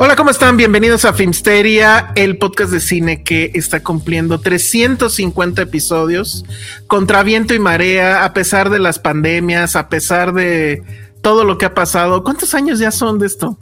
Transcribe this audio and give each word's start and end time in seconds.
Hola, 0.00 0.14
¿cómo 0.14 0.30
están? 0.30 0.56
Bienvenidos 0.56 1.04
a 1.04 1.12
Filmsteria, 1.12 2.12
el 2.14 2.38
podcast 2.38 2.70
de 2.70 2.78
cine 2.80 3.22
que 3.24 3.50
está 3.54 3.82
cumpliendo 3.82 4.40
350 4.40 5.62
episodios 5.62 6.44
contra 6.86 7.22
viento 7.24 7.52
y 7.54 7.58
marea, 7.58 8.24
a 8.24 8.32
pesar 8.32 8.70
de 8.70 8.78
las 8.78 9.00
pandemias, 9.00 9.74
a 9.74 9.88
pesar 9.88 10.32
de 10.34 10.84
todo 11.20 11.44
lo 11.44 11.58
que 11.58 11.66
ha 11.66 11.74
pasado. 11.74 12.22
¿Cuántos 12.22 12.54
años 12.54 12.78
ya 12.78 12.92
son 12.92 13.18
de 13.18 13.26
esto? 13.26 13.58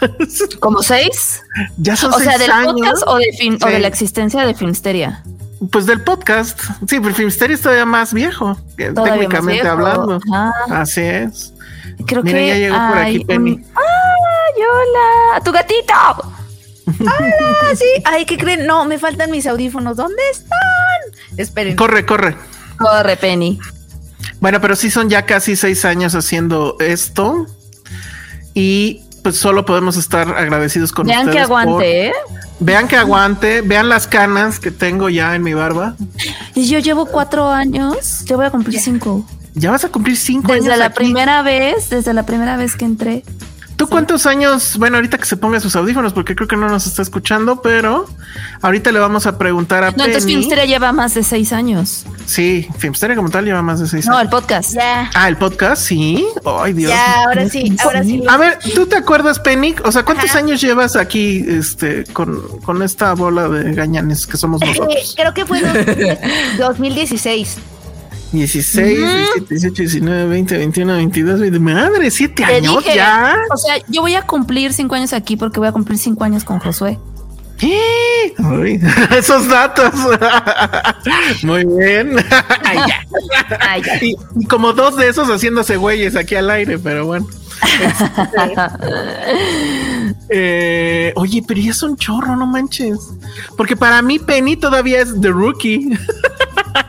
¿Como 0.60 0.82
seis? 0.82 1.42
Ya 1.78 1.96
son 1.96 2.12
O 2.12 2.18
seis 2.18 2.28
sea, 2.28 2.38
del 2.38 2.50
años. 2.50 2.74
podcast 2.74 3.02
o 3.06 3.16
de, 3.16 3.32
film- 3.38 3.58
o 3.62 3.66
Sí. 3.66 3.72
de 3.72 3.78
la 3.78 3.88
existencia 3.88 4.44
de 4.46 4.54
Filmsteria. 4.54 5.22
Pues 5.70 5.86
del 5.86 6.02
podcast. 6.02 6.58
Sí, 6.86 6.98
pero 7.00 7.14
Filmsteria 7.14 7.54
es 7.54 7.62
todavía 7.62 7.86
más 7.86 8.12
viejo, 8.12 8.48
más 8.48 9.04
técnicamente 9.04 9.62
viejo. 9.62 9.68
hablando. 9.70 10.20
Ajá. 10.32 10.52
Así 10.70 11.00
es. 11.00 11.54
Creo 12.06 12.22
Mira, 12.22 12.38
que 12.38 12.48
ya 12.48 12.54
llegó 12.56 12.76
por 12.88 12.98
aquí 12.98 13.24
Penny. 13.24 13.52
un- 13.52 13.64
¡Ay, 14.56 14.62
hola! 14.62 15.40
¡Tu 15.44 15.52
gatito! 15.52 15.94
¡Hola! 17.00 17.74
Sí. 17.76 17.84
Ay, 18.04 18.24
¿qué 18.24 18.36
creen? 18.36 18.66
No, 18.66 18.84
me 18.84 18.98
faltan 18.98 19.30
mis 19.30 19.46
audífonos. 19.46 19.96
¿Dónde 19.96 20.22
están? 20.30 21.38
Esperen. 21.38 21.76
Corre, 21.76 22.04
corre. 22.06 22.36
Corre, 22.78 23.16
Penny. 23.16 23.58
Bueno, 24.40 24.60
pero 24.60 24.74
sí 24.76 24.90
son 24.90 25.08
ya 25.08 25.24
casi 25.24 25.56
seis 25.56 25.84
años 25.84 26.14
haciendo 26.14 26.76
esto 26.80 27.46
y 28.54 29.02
pues 29.22 29.36
solo 29.36 29.64
podemos 29.64 29.96
estar 29.96 30.28
agradecidos 30.36 30.90
con 30.92 31.06
Vean 31.06 31.28
ustedes. 31.28 31.42
que 31.44 31.48
por- 31.48 31.60
aguante, 31.60 32.06
¿eh? 32.08 32.12
Vean 32.58 32.88
que 32.88 32.96
aguante, 32.96 33.60
vean 33.62 33.88
las 33.88 34.06
canas 34.08 34.58
que 34.60 34.70
tengo 34.70 35.08
ya 35.08 35.34
en 35.36 35.42
mi 35.42 35.54
barba. 35.54 35.94
Y 36.54 36.66
yo 36.68 36.78
llevo 36.80 37.06
cuatro 37.06 37.48
años. 37.50 38.24
Yo 38.24 38.36
voy 38.36 38.46
a 38.46 38.50
cumplir 38.50 38.78
cinco. 38.80 39.24
Ya 39.54 39.70
vas 39.70 39.84
a 39.84 39.88
cumplir 39.90 40.16
cinco 40.16 40.52
Desde 40.52 40.66
años. 40.68 40.78
la 40.78 40.84
aquí. 40.86 40.96
primera 40.96 41.42
vez, 41.42 41.90
desde 41.90 42.12
la 42.14 42.24
primera 42.24 42.56
vez 42.56 42.74
que 42.76 42.84
entré. 42.84 43.24
¿Tú 43.82 43.88
cuántos 43.88 44.26
años? 44.26 44.76
Bueno, 44.78 44.96
ahorita 44.96 45.18
que 45.18 45.24
se 45.24 45.36
ponga 45.36 45.58
sus 45.58 45.74
audífonos, 45.74 46.12
porque 46.12 46.36
creo 46.36 46.46
que 46.46 46.56
no 46.56 46.68
nos 46.68 46.86
está 46.86 47.02
escuchando, 47.02 47.60
pero 47.62 48.06
ahorita 48.60 48.92
le 48.92 49.00
vamos 49.00 49.26
a 49.26 49.38
preguntar 49.38 49.82
a 49.82 49.86
No, 49.90 50.04
entonces 50.04 50.22
Penny. 50.22 50.34
Filmsteria 50.34 50.64
lleva 50.66 50.92
más 50.92 51.14
de 51.14 51.24
seis 51.24 51.52
años. 51.52 52.04
Sí, 52.24 52.68
Filmsteria 52.78 53.16
como 53.16 53.28
tal 53.28 53.44
lleva 53.44 53.60
más 53.60 53.80
de 53.80 53.88
seis 53.88 54.06
No, 54.06 54.20
el 54.20 54.28
podcast. 54.28 54.74
Ya, 54.74 55.10
Ah, 55.14 55.26
el 55.26 55.36
podcast, 55.36 55.82
sí. 55.82 56.24
Ay, 56.44 56.74
Dios. 56.74 56.90
ya, 56.92 57.24
ahora 57.24 57.48
sí, 57.48 57.76
ahora 57.82 58.04
sí. 58.04 58.22
A 58.28 58.36
ver, 58.36 58.58
¿tú 58.74 58.86
te 58.86 58.94
acuerdas, 58.94 59.40
Penny? 59.40 59.74
O 59.84 59.90
sea, 59.90 60.04
¿cuántos 60.04 60.30
Ajá. 60.30 60.38
años 60.38 60.60
llevas 60.60 60.94
aquí 60.94 61.44
este, 61.48 62.04
con, 62.12 62.40
con 62.60 62.82
esta 62.82 63.14
bola 63.14 63.48
de 63.48 63.74
gañanes 63.74 64.28
que 64.28 64.36
somos 64.36 64.60
nosotros? 64.64 65.14
creo 65.16 65.34
que 65.34 65.44
fue 65.44 65.60
dos- 65.60 66.58
2016. 66.58 67.56
16, 68.32 68.98
17, 68.98 69.46
18, 69.48 69.82
19, 69.82 70.26
20, 70.26 70.58
21, 70.58 70.94
22, 70.94 71.40
20. 71.40 71.58
Madre, 71.58 72.10
siete 72.10 72.44
Te 72.46 72.54
años 72.56 72.78
dije, 72.78 72.96
ya. 72.96 73.36
O 73.52 73.56
sea, 73.56 73.76
yo 73.88 74.00
voy 74.00 74.14
a 74.14 74.22
cumplir 74.22 74.72
cinco 74.72 74.94
años 74.94 75.12
aquí 75.12 75.36
porque 75.36 75.60
voy 75.60 75.68
a 75.68 75.72
cumplir 75.72 75.98
cinco 75.98 76.24
años 76.24 76.42
con 76.44 76.58
Josué. 76.58 76.98
¿Qué? 77.58 78.34
Ay, 78.38 78.80
esos 79.16 79.46
datos. 79.48 79.92
Muy 81.44 81.64
bien. 81.64 82.16
Ay, 82.64 82.78
ya. 82.88 83.06
Ay, 83.60 83.82
ya. 83.82 84.04
Y, 84.04 84.16
y 84.40 84.44
como 84.46 84.72
dos 84.72 84.96
de 84.96 85.08
esos 85.08 85.28
haciéndose 85.28 85.76
güeyes 85.76 86.16
aquí 86.16 86.34
al 86.34 86.50
aire, 86.50 86.78
pero 86.78 87.06
bueno. 87.06 87.28
Eh, 90.28 91.12
oye, 91.16 91.44
pero 91.46 91.60
ya 91.60 91.70
es 91.70 91.82
un 91.82 91.96
chorro, 91.96 92.36
no 92.36 92.46
manches. 92.46 92.98
Porque 93.56 93.76
para 93.76 94.02
mí 94.02 94.18
Penny 94.18 94.56
todavía 94.56 95.00
es 95.00 95.20
The 95.20 95.28
Rookie, 95.28 95.90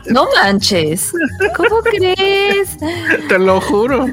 No 0.06 0.26
manches. 0.36 1.12
¿Cómo 1.56 1.80
crees? 1.82 2.76
te 3.28 3.38
lo 3.38 3.60
juro. 3.60 4.06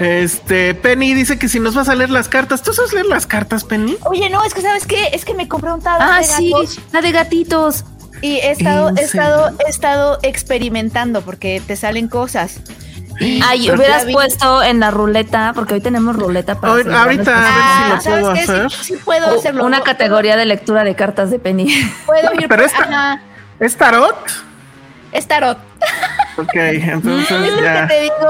Este, 0.00 0.74
Penny 0.74 1.14
dice 1.14 1.38
que 1.38 1.48
si 1.48 1.60
nos 1.60 1.74
vas 1.74 1.88
a 1.88 1.94
leer 1.94 2.10
las 2.10 2.28
cartas, 2.28 2.62
¿tú 2.62 2.72
sabes 2.72 2.92
leer 2.92 3.06
las 3.06 3.26
cartas, 3.26 3.64
Penny? 3.64 3.96
Oye, 4.04 4.28
no, 4.30 4.44
es 4.44 4.54
que 4.54 4.60
sabes 4.60 4.86
qué, 4.86 5.08
es 5.12 5.24
que 5.24 5.34
me 5.34 5.48
compré 5.48 5.72
un 5.72 5.80
tarot 5.80 6.02
Ah, 6.10 6.18
de 6.18 6.24
sí, 6.24 6.52
la 6.92 7.00
de 7.00 7.12
gatitos. 7.12 7.84
y 8.20 8.36
he 8.36 8.50
estado, 8.50 8.88
¿En 8.90 8.98
he 8.98 9.02
estado, 9.02 9.50
he 9.64 9.70
estado 9.70 10.18
experimentando 10.22 11.22
porque 11.22 11.62
te 11.66 11.76
salen 11.76 12.08
cosas. 12.08 12.60
Ay, 13.44 13.70
hubieras 13.70 14.04
puesto 14.10 14.62
en 14.64 14.80
la 14.80 14.90
ruleta, 14.90 15.52
porque 15.54 15.74
hoy 15.74 15.80
tenemos 15.80 16.16
ruleta 16.16 16.60
para 16.60 16.72
Hoy- 16.72 16.82
ahorita, 16.82 17.04
nuestras- 17.04 17.38
a 17.38 17.54
ver 17.54 17.62
si 17.76 17.88
lo 17.88 17.94
Ah, 17.94 18.00
¿sabes 18.00 18.20
puedo 18.20 18.34
qué? 18.34 18.40
hacer. 18.40 18.70
Sí, 18.70 18.84
sí 18.84 18.96
puedo 19.04 19.38
hacerlo. 19.38 19.64
una 19.64 19.82
categoría 19.82 20.36
de 20.36 20.46
lectura 20.46 20.82
de 20.82 20.94
cartas 20.96 21.30
de 21.30 21.38
Penny. 21.38 21.72
Puedo 22.06 22.32
ir 22.34 22.48
Pero 22.48 22.48
por- 22.48 22.62
esta- 22.62 23.22
¿Es 23.60 23.76
tarot? 23.76 24.16
Es 25.12 25.28
tarot. 25.28 25.58
Ok, 26.38 26.54
entonces 26.54 27.28
que 27.28 27.86
te 27.88 28.00
digo, 28.02 28.28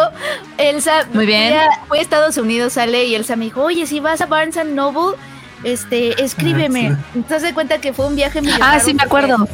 Elsa. 0.58 1.06
Muy 1.12 1.26
bien. 1.26 1.54
fui 1.88 1.98
a- 1.98 2.02
Estados 2.02 2.36
Unidos, 2.36 2.72
sale 2.74 3.04
y 3.04 3.14
Elsa 3.14 3.36
me 3.36 3.44
dijo, 3.46 3.62
oye, 3.62 3.86
si 3.86 4.00
vas 4.00 4.20
a 4.20 4.26
Barnes 4.26 4.56
and 4.56 4.74
Noble, 4.74 5.16
este, 5.64 6.22
escríbeme. 6.22 6.88
Ah, 6.88 6.98
Entonces 7.14 7.42
de 7.42 7.54
cuenta 7.54 7.78
que 7.78 7.92
fue 7.92 8.06
un 8.06 8.16
viaje 8.16 8.40
Ah, 8.40 8.42
millonario 8.42 8.80
sí, 8.84 8.94
me 8.94 9.06
porque- 9.06 9.26
acuerdo. 9.32 9.48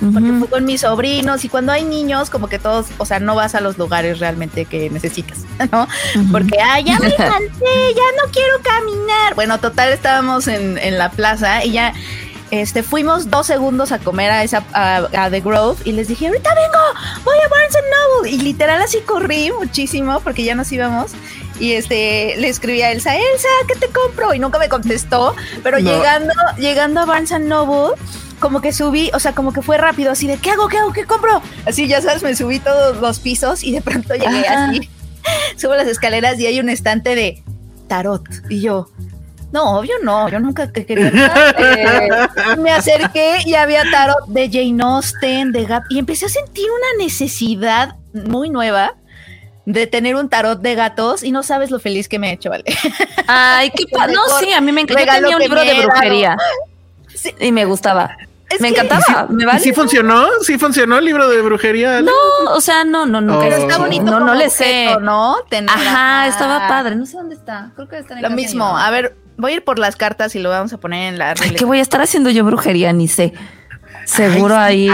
Porque 0.00 0.30
fue 0.38 0.48
con 0.48 0.64
mis 0.64 0.82
sobrinos 0.82 1.44
y 1.44 1.48
cuando 1.48 1.72
hay 1.72 1.82
niños, 1.84 2.30
como 2.30 2.46
que 2.46 2.60
todos, 2.60 2.86
o 2.98 3.04
sea, 3.04 3.18
no 3.18 3.34
vas 3.34 3.56
a 3.56 3.60
los 3.60 3.78
lugares 3.78 4.20
realmente 4.20 4.64
que 4.64 4.88
necesitas, 4.90 5.38
¿no? 5.72 5.88
Porque, 6.30 6.56
ah, 6.62 6.78
ya 6.78 7.00
me 7.00 7.12
cansé, 7.16 7.94
ya 7.96 8.24
no 8.24 8.30
quiero 8.32 8.60
caminar. 8.62 9.34
Bueno, 9.34 9.58
total, 9.58 9.92
estábamos 9.92 10.46
en, 10.46 10.78
en 10.78 10.98
la 10.98 11.10
plaza 11.10 11.64
y 11.64 11.72
ya, 11.72 11.92
este, 12.50 12.82
fuimos 12.82 13.30
dos 13.30 13.46
segundos 13.46 13.92
a 13.92 13.98
comer 13.98 14.30
a 14.30 14.42
esa, 14.42 14.64
a, 14.72 14.96
a 15.24 15.30
The 15.30 15.40
Grove 15.40 15.80
y 15.84 15.92
les 15.92 16.08
dije, 16.08 16.28
ahorita 16.28 16.54
vengo, 16.54 16.78
voy 17.24 17.36
a 17.44 17.48
Barnes 17.48 17.76
and 17.76 17.86
Noble. 17.90 18.30
Y 18.30 18.38
literal 18.38 18.80
así 18.82 18.98
corrí 19.00 19.50
muchísimo 19.52 20.20
porque 20.20 20.44
ya 20.44 20.54
nos 20.54 20.70
íbamos. 20.72 21.12
Y 21.60 21.72
este, 21.72 22.36
le 22.38 22.48
escribí 22.48 22.82
a 22.82 22.92
Elsa, 22.92 23.16
Elsa, 23.16 23.48
¿qué 23.66 23.74
te 23.74 23.88
compro? 23.88 24.32
Y 24.32 24.38
nunca 24.38 24.58
me 24.58 24.68
contestó, 24.68 25.34
pero 25.62 25.78
No. 25.80 25.90
llegando, 25.90 26.32
llegando 26.56 27.00
a 27.00 27.04
Barnes 27.04 27.32
and 27.32 27.46
Noble, 27.48 27.94
como 28.38 28.60
que 28.60 28.72
subí, 28.72 29.10
o 29.12 29.18
sea, 29.18 29.32
como 29.34 29.52
que 29.52 29.60
fue 29.62 29.76
rápido, 29.76 30.12
así 30.12 30.28
de, 30.28 30.36
¿qué 30.36 30.50
hago? 30.52 30.68
¿Qué 30.68 30.78
hago? 30.78 30.92
¿Qué 30.92 31.04
compro? 31.04 31.42
Así, 31.66 31.88
ya 31.88 32.00
sabes, 32.00 32.22
me 32.22 32.36
subí 32.36 32.60
todos 32.60 32.98
los 32.98 33.18
pisos 33.18 33.64
y 33.64 33.72
de 33.72 33.80
pronto 33.82 34.14
llegué 34.14 34.46
Ajá. 34.46 34.68
así, 34.68 34.88
subo 35.56 35.74
las 35.74 35.88
escaleras 35.88 36.38
y 36.38 36.46
hay 36.46 36.60
un 36.60 36.68
estante 36.68 37.16
de 37.16 37.42
tarot. 37.88 38.22
Y 38.48 38.60
yo, 38.60 38.88
no, 39.52 39.78
obvio 39.78 39.94
no, 40.02 40.28
yo 40.28 40.40
nunca 40.40 40.70
que 40.72 40.84
quería 40.84 41.10
tarot. 41.10 42.56
Me 42.58 42.70
acerqué 42.70 43.38
y 43.46 43.54
había 43.54 43.82
tarot 43.90 44.26
de 44.28 44.48
Jane 44.50 44.82
Austen, 44.82 45.52
de 45.52 45.64
Gap, 45.64 45.84
y 45.90 45.98
empecé 45.98 46.26
a 46.26 46.28
sentir 46.28 46.66
una 46.70 47.04
necesidad 47.04 47.96
muy 48.12 48.50
nueva 48.50 48.94
de 49.64 49.86
tener 49.86 50.16
un 50.16 50.28
tarot 50.28 50.60
de 50.60 50.74
gatos 50.74 51.22
y 51.22 51.30
no 51.30 51.42
sabes 51.42 51.70
lo 51.70 51.78
feliz 51.78 52.08
que 52.08 52.18
me 52.18 52.30
he 52.30 52.32
hecho, 52.34 52.48
¿vale? 52.50 52.64
Ay, 53.26 53.70
qué 53.76 53.84
pa- 53.92 54.06
No, 54.06 54.20
sí, 54.40 54.50
a 54.52 54.60
mí 54.60 54.72
me 54.72 54.80
encanta. 54.82 55.04
Yo 55.04 55.12
tenía 55.22 55.36
un 55.36 55.42
libro 55.42 55.60
de 55.62 55.84
brujería 55.84 56.36
Sí. 57.14 57.34
y 57.40 57.52
me 57.52 57.64
gustaba. 57.64 58.16
Es 58.48 58.62
me 58.62 58.68
encantaba. 58.68 59.26
¿Me 59.28 59.42
¿Y 59.42 59.46
vale? 59.46 59.60
sí 59.60 59.72
funcionó? 59.74 60.26
¿Sí 60.40 60.56
funcionó 60.56 60.96
el 60.96 61.04
libro 61.04 61.28
de 61.28 61.42
brujería? 61.42 62.00
No, 62.00 62.12
o 62.50 62.60
sea, 62.62 62.82
no, 62.84 63.04
no, 63.04 63.20
no. 63.20 63.36
Oh. 63.36 63.40
Pero 63.40 63.56
está 63.56 63.76
bonito. 63.76 64.04
No, 64.04 64.20
no 64.20 64.34
le 64.34 64.48
sé. 64.48 64.96
¿no? 65.02 65.36
Tener 65.50 65.68
Ajá, 65.68 66.28
estaba 66.28 66.66
padre. 66.66 66.96
No 66.96 67.04
sé 67.04 67.18
dónde 67.18 67.34
está. 67.34 67.72
Creo 67.74 67.88
que 67.88 67.98
está 67.98 68.14
en 68.14 68.24
el 68.24 68.30
Lo 68.30 68.36
mismo. 68.36 68.64
A 68.78 68.88
ver, 68.90 69.14
voy 69.38 69.52
a 69.52 69.54
ir 69.56 69.64
por 69.64 69.78
las 69.78 69.96
cartas 69.96 70.34
y 70.34 70.40
lo 70.40 70.50
vamos 70.50 70.72
a 70.72 70.78
poner 70.78 71.12
en 71.12 71.18
la 71.18 71.34
Ay. 71.40 71.52
¿Qué 71.52 71.64
voy 71.64 71.78
a 71.78 71.82
estar 71.82 72.00
haciendo 72.02 72.28
yo 72.30 72.44
brujería? 72.44 72.92
Ni 72.92 73.08
sé. 73.08 73.32
Seguro 74.04 74.56
ahí. 74.56 74.88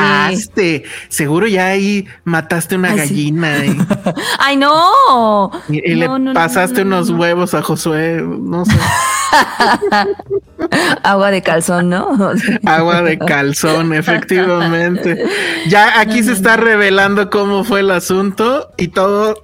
Seguro 1.08 1.46
ya 1.46 1.66
ahí 1.68 2.06
mataste 2.24 2.76
una 2.76 2.94
gallina. 2.94 3.56
Ay, 4.38 4.56
no. 4.56 5.50
Y, 5.68 5.94
le 5.94 6.08
pasaste 6.34 6.82
unos 6.82 7.10
huevos 7.10 7.54
a 7.54 7.62
Josué. 7.62 8.22
No 8.22 8.64
sé. 8.64 8.72
Agua 11.02 11.30
de 11.30 11.42
calzón, 11.42 11.90
¿no? 11.90 12.16
Agua 12.64 13.02
de 13.02 13.18
calzón, 13.18 13.92
efectivamente. 13.92 15.24
Ya 15.68 16.00
aquí 16.00 16.22
se 16.22 16.32
está 16.32 16.56
revelando 16.56 17.30
cómo 17.30 17.64
fue 17.64 17.80
el 17.80 17.90
asunto 17.90 18.70
y 18.76 18.88
todo 18.88 19.40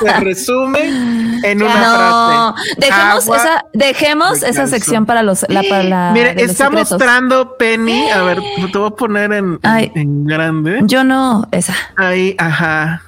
se 0.00 0.12
resume 0.20 1.40
en 1.42 1.62
una 1.62 2.54
frase. 2.54 2.74
Dejemos 2.78 3.26
esa, 3.26 3.64
dejemos 3.72 4.42
esa 4.42 4.66
sección 4.66 5.06
para 5.06 5.22
los 5.22 5.46
la, 5.48 5.62
para 5.62 6.12
Mire, 6.12 6.42
está 6.42 6.70
mostrando 6.70 7.56
Penny. 7.56 8.10
A 8.10 8.22
ver, 8.22 8.38
te 8.72 8.78
voy 8.78 8.88
a 8.88 8.90
poner 8.90 9.32
en, 9.32 9.58
en, 9.62 10.24
grande. 10.24 10.80
Yo 10.84 11.04
no, 11.04 11.46
esa. 11.52 11.74
Ahí, 11.96 12.34
ajá. 12.38 13.02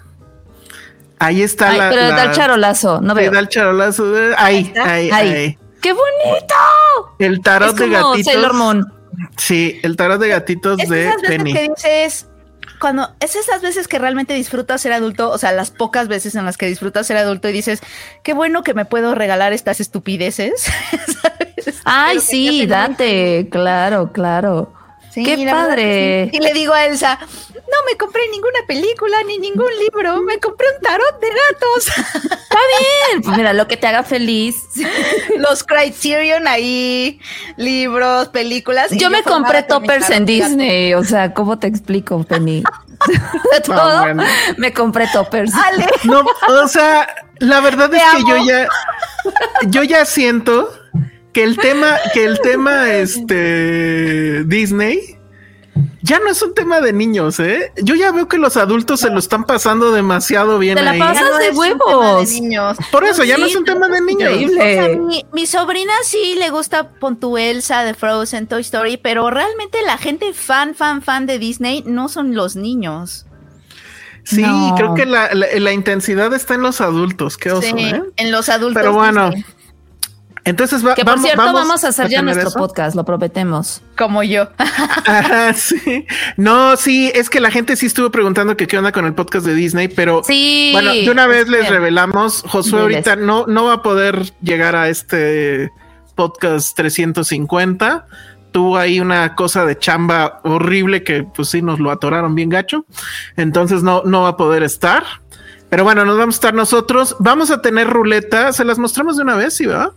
Ahí 1.18 1.42
está 1.42 1.72
la. 1.72 1.90
Pero 1.90 2.08
da 2.08 2.24
el 2.24 2.32
charolazo, 2.32 3.00
no 3.00 3.14
veo. 3.14 3.30
Da 3.30 3.40
el 3.40 3.48
charolazo. 3.48 4.12
Ahí, 4.36 4.72
ahí, 4.76 5.10
ahí. 5.10 5.58
¡Qué 5.80 5.92
bonito! 5.92 7.16
El 7.18 7.40
tarot 7.40 7.76
de 7.76 7.88
gatitos. 7.88 8.32
Sailor 8.32 8.54
Moon. 8.54 8.92
Sí, 9.36 9.80
el 9.82 9.96
tarot 9.96 10.20
de 10.20 10.28
gatitos 10.28 10.78
de 10.78 11.12
Penny. 11.26 11.52
Que 11.52 11.68
dices, 11.68 12.28
cuando 12.78 13.14
es 13.20 13.36
esas 13.36 13.62
veces 13.62 13.88
que 13.88 13.98
realmente 13.98 14.34
disfrutas 14.34 14.80
ser 14.80 14.92
adulto, 14.92 15.30
o 15.30 15.38
sea, 15.38 15.52
las 15.52 15.70
pocas 15.70 16.08
veces 16.08 16.34
en 16.34 16.44
las 16.44 16.56
que 16.56 16.66
disfrutas 16.66 17.06
ser 17.06 17.16
adulto 17.16 17.48
y 17.48 17.52
dices, 17.52 17.80
qué 18.22 18.34
bueno 18.34 18.62
que 18.62 18.74
me 18.74 18.84
puedo 18.84 19.14
regalar 19.14 19.52
estas 19.52 19.80
estupideces. 19.80 20.66
Ay, 21.84 22.20
sí, 22.20 22.66
date, 22.66 23.48
claro, 23.50 24.12
claro. 24.12 24.72
Qué 25.24 25.46
padre. 25.50 26.30
Y 26.32 26.40
le 26.40 26.52
digo 26.52 26.72
a 26.72 26.86
Elsa, 26.86 27.18
no 27.68 27.90
me 27.90 27.96
compré 27.96 28.22
ninguna 28.30 28.60
película 28.66 29.16
ni 29.26 29.38
ningún 29.38 29.70
libro, 29.78 30.22
me 30.22 30.38
compré 30.38 30.66
un 30.74 30.82
tarot 30.82 31.20
de 31.20 31.28
gatos. 31.28 31.88
Está 32.24 32.58
bien, 32.78 33.22
pues 33.22 33.36
mira, 33.36 33.52
lo 33.52 33.68
que 33.68 33.76
te 33.76 33.86
haga 33.86 34.02
feliz. 34.02 34.56
Los 35.38 35.64
Criterion 35.64 36.48
ahí, 36.48 37.20
libros, 37.56 38.28
películas. 38.28 38.90
Yo 38.90 39.10
me 39.10 39.22
compré 39.22 39.62
toppers 39.62 40.10
en 40.10 40.24
Disney, 40.24 40.94
o 40.94 41.04
sea, 41.04 41.34
¿cómo 41.34 41.58
te 41.58 41.66
explico, 41.66 42.24
Penny? 42.24 42.62
De 43.52 43.60
todo, 43.64 44.06
me 44.56 44.72
compré 44.72 45.06
toppers. 45.12 45.52
No, 46.04 46.24
o 46.48 46.68
sea, 46.68 47.08
la 47.38 47.60
verdad 47.60 47.92
es 47.94 48.02
que 48.16 48.22
yo 48.28 48.36
ya, 48.44 48.68
yo 49.66 49.82
ya 49.82 50.04
siento 50.04 50.72
que 51.32 51.42
el 51.44 51.56
tema, 51.56 51.96
que 52.12 52.24
el 52.24 52.40
tema, 52.40 52.92
este, 52.94 54.44
Disney, 54.44 55.18
ya 56.02 56.18
no 56.20 56.30
es 56.30 56.42
un 56.42 56.54
tema 56.54 56.80
de 56.80 56.92
niños, 56.92 57.38
¿eh? 57.40 57.72
Yo 57.82 57.94
ya 57.94 58.10
veo 58.12 58.28
que 58.28 58.38
los 58.38 58.56
adultos 58.56 59.00
se 59.00 59.10
lo 59.10 59.18
están 59.18 59.44
pasando 59.44 59.92
demasiado 59.92 60.58
bien. 60.58 60.76
Te 60.76 60.82
la 60.82 60.96
pasas 60.98 61.38
de 61.38 61.50
huevos. 61.50 62.30
niños. 62.30 62.78
Por 62.90 63.04
eso, 63.04 63.24
ya 63.24 63.36
no 63.36 63.46
es 63.46 63.56
un 63.56 63.64
tema 63.64 63.88
de 63.88 64.00
niños. 64.00 64.32
mi, 65.32 65.46
sobrina 65.46 65.92
sí 66.04 66.34
le 66.38 66.50
gusta 66.50 66.90
Pontuelsa 66.90 67.84
de 67.84 67.94
Frozen, 67.94 68.46
Toy 68.46 68.62
Story, 68.62 68.96
pero 68.96 69.30
realmente 69.30 69.78
la 69.84 69.98
gente 69.98 70.32
fan, 70.32 70.74
fan, 70.74 71.02
fan 71.02 71.26
de 71.26 71.38
Disney 71.38 71.82
no 71.86 72.08
son 72.08 72.34
los 72.34 72.56
niños. 72.56 73.26
Sí, 74.24 74.44
creo 74.76 74.94
que 74.94 75.06
la, 75.06 75.72
intensidad 75.72 76.32
está 76.34 76.54
en 76.54 76.62
los 76.62 76.80
adultos. 76.80 77.36
Qué 77.36 77.50
oso, 77.50 77.76
¿eh? 77.76 78.02
En 78.16 78.30
los 78.30 78.48
adultos. 78.48 78.80
Pero 78.80 78.92
bueno. 78.92 79.30
Entonces 80.48 80.82
que 80.96 81.04
por 81.04 81.18
cierto 81.18 81.52
vamos, 81.52 81.84
a 81.84 81.88
hacer 81.88 82.08
ya 82.08 82.22
nuestro 82.22 82.50
podcast, 82.52 82.96
lo 82.96 83.04
prometemos. 83.04 83.82
Como 83.98 84.22
yo. 84.22 84.48
sí. 85.54 86.06
No, 86.38 86.76
sí, 86.76 87.12
es 87.14 87.28
que 87.28 87.38
la 87.40 87.50
gente 87.50 87.76
sí 87.76 87.84
estuvo 87.84 88.10
preguntando 88.10 88.56
que 88.56 88.66
qué 88.66 88.78
onda 88.78 88.90
con 88.90 89.04
el 89.04 89.14
podcast 89.14 89.44
de 89.44 89.54
Disney, 89.54 89.88
pero 89.88 90.22
sí, 90.24 90.70
bueno, 90.72 90.92
de 90.92 91.10
una 91.10 91.26
vez 91.26 91.48
les 91.48 91.68
revelamos, 91.68 92.44
Josué 92.48 92.80
ahorita 92.80 93.16
no, 93.16 93.46
no 93.46 93.64
va 93.64 93.74
a 93.74 93.82
poder 93.82 94.32
llegar 94.40 94.74
a 94.74 94.88
este 94.88 95.70
podcast 96.14 96.74
350. 96.76 98.06
Tuvo 98.50 98.78
ahí 98.78 99.00
una 99.00 99.34
cosa 99.34 99.66
de 99.66 99.78
chamba 99.78 100.40
horrible 100.44 101.04
que 101.04 101.24
pues 101.24 101.50
sí 101.50 101.60
nos 101.60 101.78
lo 101.78 101.90
atoraron 101.90 102.34
bien 102.34 102.48
gacho. 102.48 102.86
Entonces 103.36 103.82
no, 103.82 104.02
no 104.04 104.22
va 104.22 104.28
a 104.28 104.36
poder 104.38 104.62
estar. 104.62 105.04
Pero 105.68 105.84
bueno, 105.84 106.06
nos 106.06 106.16
vamos 106.16 106.36
a 106.36 106.38
estar 106.38 106.54
nosotros. 106.54 107.16
Vamos 107.18 107.50
a 107.50 107.60
tener 107.60 107.86
ruleta. 107.86 108.54
Se 108.54 108.64
las 108.64 108.78
mostramos 108.78 109.18
de 109.18 109.22
una 109.24 109.36
vez, 109.36 109.54
¿sí 109.54 109.66
va? 109.66 109.92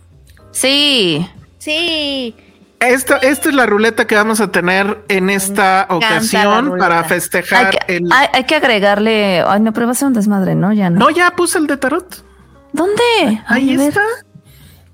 Sí. 0.52 1.28
Sí. 1.58 2.34
Esta, 2.80 3.18
esta 3.18 3.48
es 3.48 3.54
la 3.54 3.66
ruleta 3.66 4.06
que 4.06 4.16
vamos 4.16 4.40
a 4.40 4.50
tener 4.50 5.04
en 5.08 5.30
esta 5.30 5.86
ocasión 5.88 6.76
para 6.78 7.04
festejar 7.04 7.66
hay 7.66 7.70
que, 7.70 7.96
el. 7.96 8.08
Hay, 8.10 8.44
que 8.44 8.56
agregarle. 8.56 9.44
Ay, 9.46 9.60
no, 9.60 9.72
pero 9.72 9.86
va 9.86 9.92
a 9.92 9.94
ser 9.94 10.08
un 10.08 10.14
desmadre, 10.14 10.56
¿no? 10.56 10.72
Ya 10.72 10.90
no. 10.90 10.98
No, 10.98 11.10
ya 11.10 11.30
puse 11.36 11.58
el 11.58 11.68
de 11.68 11.76
tarot. 11.76 12.24
¿Dónde? 12.72 13.42
Ahí 13.46 13.74
está. 13.74 14.02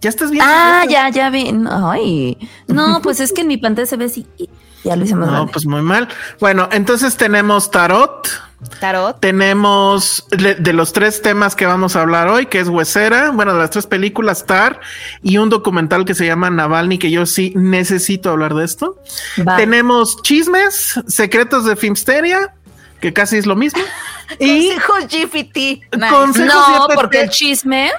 Ya 0.01 0.11
estás 0.11 0.31
viendo. 0.31 0.49
Ah, 0.49 0.85
ya, 0.89 1.09
ya 1.09 1.31
vi. 1.31 1.51
Ay, 1.71 2.39
no, 2.67 3.01
pues 3.03 3.21
es 3.21 3.33
que 3.33 3.41
en 3.41 3.49
mi 3.49 3.57
pantalla 3.57 3.87
se 3.87 3.97
ve 3.97 4.05
así. 4.05 4.27
Ya 4.85 4.95
lo 4.95 5.05
hicimos. 5.05 5.31
No, 5.31 5.47
pues 5.47 5.67
muy 5.67 5.83
mal. 5.83 6.09
Bueno, 6.41 6.69
entonces 6.71 7.17
tenemos 7.17 7.71
tarot. 7.71 8.29
Tarot. 8.81 9.21
Tenemos 9.21 10.27
de, 10.31 10.73
los 10.73 10.93
tres 10.93 11.23
temas 11.23 11.55
que 11.55 11.65
vamos 11.65 11.95
a 11.95 12.03
hablar 12.03 12.29
hoy, 12.29 12.47
que 12.47 12.59
es 12.59 12.69
Huesera, 12.69 13.31
bueno, 13.31 13.53
de 13.53 13.61
las 13.61 13.71
tres 13.71 13.87
películas 13.87 14.47
Tar 14.47 14.81
y 15.23 15.39
un 15.39 15.49
documental 15.49 16.05
que 16.05 16.15
se 16.15 16.27
llama 16.27 16.51
Navalny, 16.51 16.99
que 16.99 17.11
yo 17.11 17.25
sí 17.25 17.53
necesito 17.55 18.31
hablar 18.31 18.55
de 18.55 18.65
esto. 18.65 19.01
Tenemos 19.57 20.23
chismes, 20.23 21.01
secretos 21.07 21.65
de 21.67 21.77
Filmsteria, 21.77 22.55
que 23.01 23.13
casi 23.13 23.37
es 23.37 23.47
lo 23.47 23.55
mismo. 23.55 23.81
y 24.41 24.71
consejos 24.71 25.07
GPT. 25.07 25.97
no, 25.97 26.89
porque 26.95 27.23
el 27.23 27.31
chisme 27.31 27.93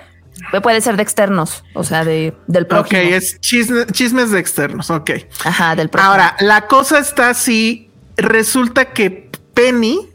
puede 0.61 0.81
ser 0.81 0.97
de 0.97 1.03
externos, 1.03 1.63
o 1.73 1.83
sea, 1.83 2.03
de, 2.03 2.35
del 2.47 2.67
próximo. 2.67 2.99
Ok, 3.01 3.07
es 3.11 3.39
chismes 3.39 4.31
de 4.31 4.39
externos, 4.39 4.89
ok. 4.89 5.11
Ajá, 5.45 5.75
del 5.75 5.89
próximo. 5.89 6.11
Ahora, 6.11 6.35
la 6.39 6.67
cosa 6.67 6.99
está 6.99 7.29
así, 7.29 7.89
resulta 8.17 8.91
que 8.91 9.29
Penny 9.53 10.09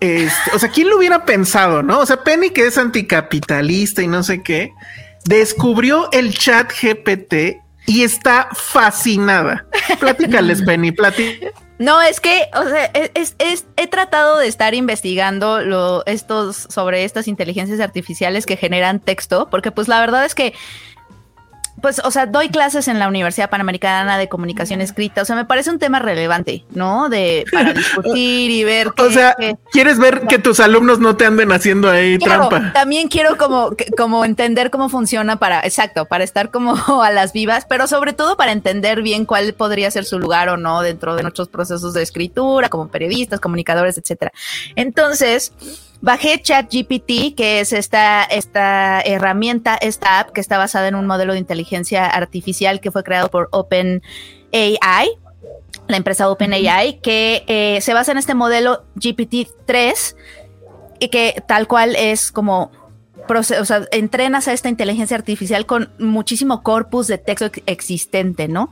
este, 0.00 0.50
o 0.54 0.58
sea, 0.58 0.70
¿quién 0.70 0.88
lo 0.88 0.98
hubiera 0.98 1.24
pensado, 1.24 1.82
no? 1.82 2.00
O 2.00 2.06
sea, 2.06 2.24
Penny, 2.24 2.50
que 2.50 2.66
es 2.66 2.78
anticapitalista 2.78 4.02
y 4.02 4.08
no 4.08 4.22
sé 4.22 4.42
qué, 4.42 4.72
descubrió 5.24 6.10
el 6.12 6.34
chat 6.34 6.72
GPT 6.72 7.60
y 7.86 8.02
está 8.02 8.48
fascinada. 8.52 9.66
Platícales, 9.98 10.62
Penny, 10.66 10.92
platícales. 10.92 11.54
No, 11.78 12.02
es 12.02 12.20
que, 12.20 12.48
o 12.54 12.64
sea, 12.64 12.84
es, 13.14 13.34
he 13.76 13.86
tratado 13.86 14.38
de 14.38 14.46
estar 14.46 14.74
investigando 14.74 15.62
lo, 15.62 16.04
estos, 16.04 16.66
sobre 16.68 17.04
estas 17.04 17.26
inteligencias 17.26 17.80
artificiales 17.80 18.44
que 18.44 18.58
generan 18.58 19.00
texto, 19.00 19.48
porque 19.50 19.70
pues 19.70 19.88
la 19.88 19.98
verdad 19.98 20.26
es 20.26 20.34
que 20.34 20.52
pues, 21.80 22.00
o 22.04 22.10
sea, 22.10 22.26
doy 22.26 22.48
clases 22.48 22.88
en 22.88 22.98
la 22.98 23.08
Universidad 23.08 23.50
Panamericana 23.50 24.18
de 24.18 24.28
Comunicación 24.28 24.80
Escrita. 24.80 25.22
O 25.22 25.24
sea, 25.24 25.36
me 25.36 25.44
parece 25.44 25.70
un 25.70 25.78
tema 25.78 25.98
relevante, 25.98 26.64
¿no? 26.70 27.08
De 27.08 27.44
para 27.52 27.72
discutir 27.72 28.50
y 28.50 28.64
ver. 28.64 28.88
o 28.98 29.10
sea, 29.10 29.36
quieres 29.72 29.98
ver 29.98 30.22
que 30.28 30.38
tus 30.38 30.60
alumnos 30.60 30.98
no 30.98 31.16
te 31.16 31.26
anden 31.26 31.52
haciendo 31.52 31.90
ahí 31.90 32.18
trampa. 32.18 32.72
También 32.72 33.08
quiero 33.08 33.36
como, 33.36 33.70
como 33.96 34.24
entender 34.24 34.70
cómo 34.70 34.88
funciona 34.88 35.36
para, 35.36 35.60
exacto, 35.60 36.06
para 36.06 36.24
estar 36.24 36.50
como 36.50 36.74
a 37.02 37.10
las 37.10 37.32
vivas, 37.32 37.66
pero 37.68 37.86
sobre 37.86 38.12
todo 38.12 38.36
para 38.36 38.52
entender 38.52 39.02
bien 39.02 39.24
cuál 39.24 39.52
podría 39.54 39.90
ser 39.90 40.04
su 40.04 40.18
lugar 40.18 40.48
o 40.48 40.56
no 40.56 40.82
dentro 40.82 41.16
de 41.16 41.22
nuestros 41.22 41.48
procesos 41.48 41.94
de 41.94 42.02
escritura, 42.02 42.68
como 42.68 42.88
periodistas, 42.88 43.40
comunicadores, 43.40 43.98
etcétera. 43.98 44.32
Entonces, 44.76 45.52
Bajé 46.02 46.40
ChatGPT, 46.40 47.34
que 47.36 47.60
es 47.60 47.72
esta, 47.74 48.24
esta 48.24 49.02
herramienta, 49.02 49.76
esta 49.76 50.20
app 50.20 50.30
que 50.30 50.40
está 50.40 50.56
basada 50.56 50.88
en 50.88 50.94
un 50.94 51.06
modelo 51.06 51.34
de 51.34 51.38
inteligencia 51.38 52.06
artificial 52.06 52.80
que 52.80 52.90
fue 52.90 53.04
creado 53.04 53.28
por 53.28 53.48
OpenAI, 53.52 54.00
la 55.88 55.96
empresa 55.96 56.30
OpenAI, 56.30 57.00
que 57.00 57.44
eh, 57.46 57.80
se 57.82 57.92
basa 57.92 58.12
en 58.12 58.18
este 58.18 58.34
modelo 58.34 58.84
GPT-3 58.96 60.16
y 61.00 61.08
que 61.08 61.42
tal 61.46 61.66
cual 61.68 61.94
es 61.96 62.32
como 62.32 62.70
o 63.28 63.42
sea, 63.42 63.86
entrenas 63.92 64.48
a 64.48 64.52
esta 64.52 64.68
inteligencia 64.68 65.16
artificial 65.16 65.64
con 65.66 65.90
muchísimo 65.98 66.62
corpus 66.62 67.06
de 67.06 67.18
texto 67.18 67.50
existente, 67.66 68.48
¿no? 68.48 68.70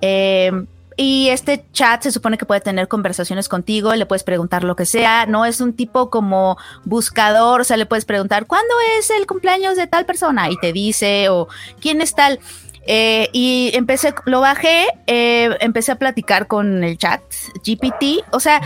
Eh, 0.00 0.52
y 1.02 1.30
este 1.30 1.64
chat 1.72 2.02
se 2.02 2.12
supone 2.12 2.36
que 2.36 2.44
puede 2.44 2.60
tener 2.60 2.86
conversaciones 2.86 3.48
contigo, 3.48 3.94
le 3.94 4.04
puedes 4.04 4.22
preguntar 4.22 4.64
lo 4.64 4.76
que 4.76 4.84
sea, 4.84 5.24
no 5.24 5.46
es 5.46 5.62
un 5.62 5.72
tipo 5.72 6.10
como 6.10 6.58
buscador, 6.84 7.62
o 7.62 7.64
sea, 7.64 7.78
le 7.78 7.86
puedes 7.86 8.04
preguntar, 8.04 8.46
¿cuándo 8.46 8.74
es 8.98 9.08
el 9.08 9.26
cumpleaños 9.26 9.76
de 9.76 9.86
tal 9.86 10.04
persona? 10.04 10.50
Y 10.50 10.58
te 10.58 10.74
dice, 10.74 11.30
o 11.30 11.48
¿quién 11.80 12.02
es 12.02 12.14
tal? 12.14 12.38
Eh, 12.86 13.30
y 13.32 13.70
empecé, 13.72 14.12
lo 14.26 14.42
bajé, 14.42 14.88
eh, 15.06 15.56
empecé 15.60 15.92
a 15.92 15.96
platicar 15.96 16.46
con 16.46 16.84
el 16.84 16.98
chat 16.98 17.22
GPT, 17.64 18.22
o 18.32 18.40
sea, 18.40 18.60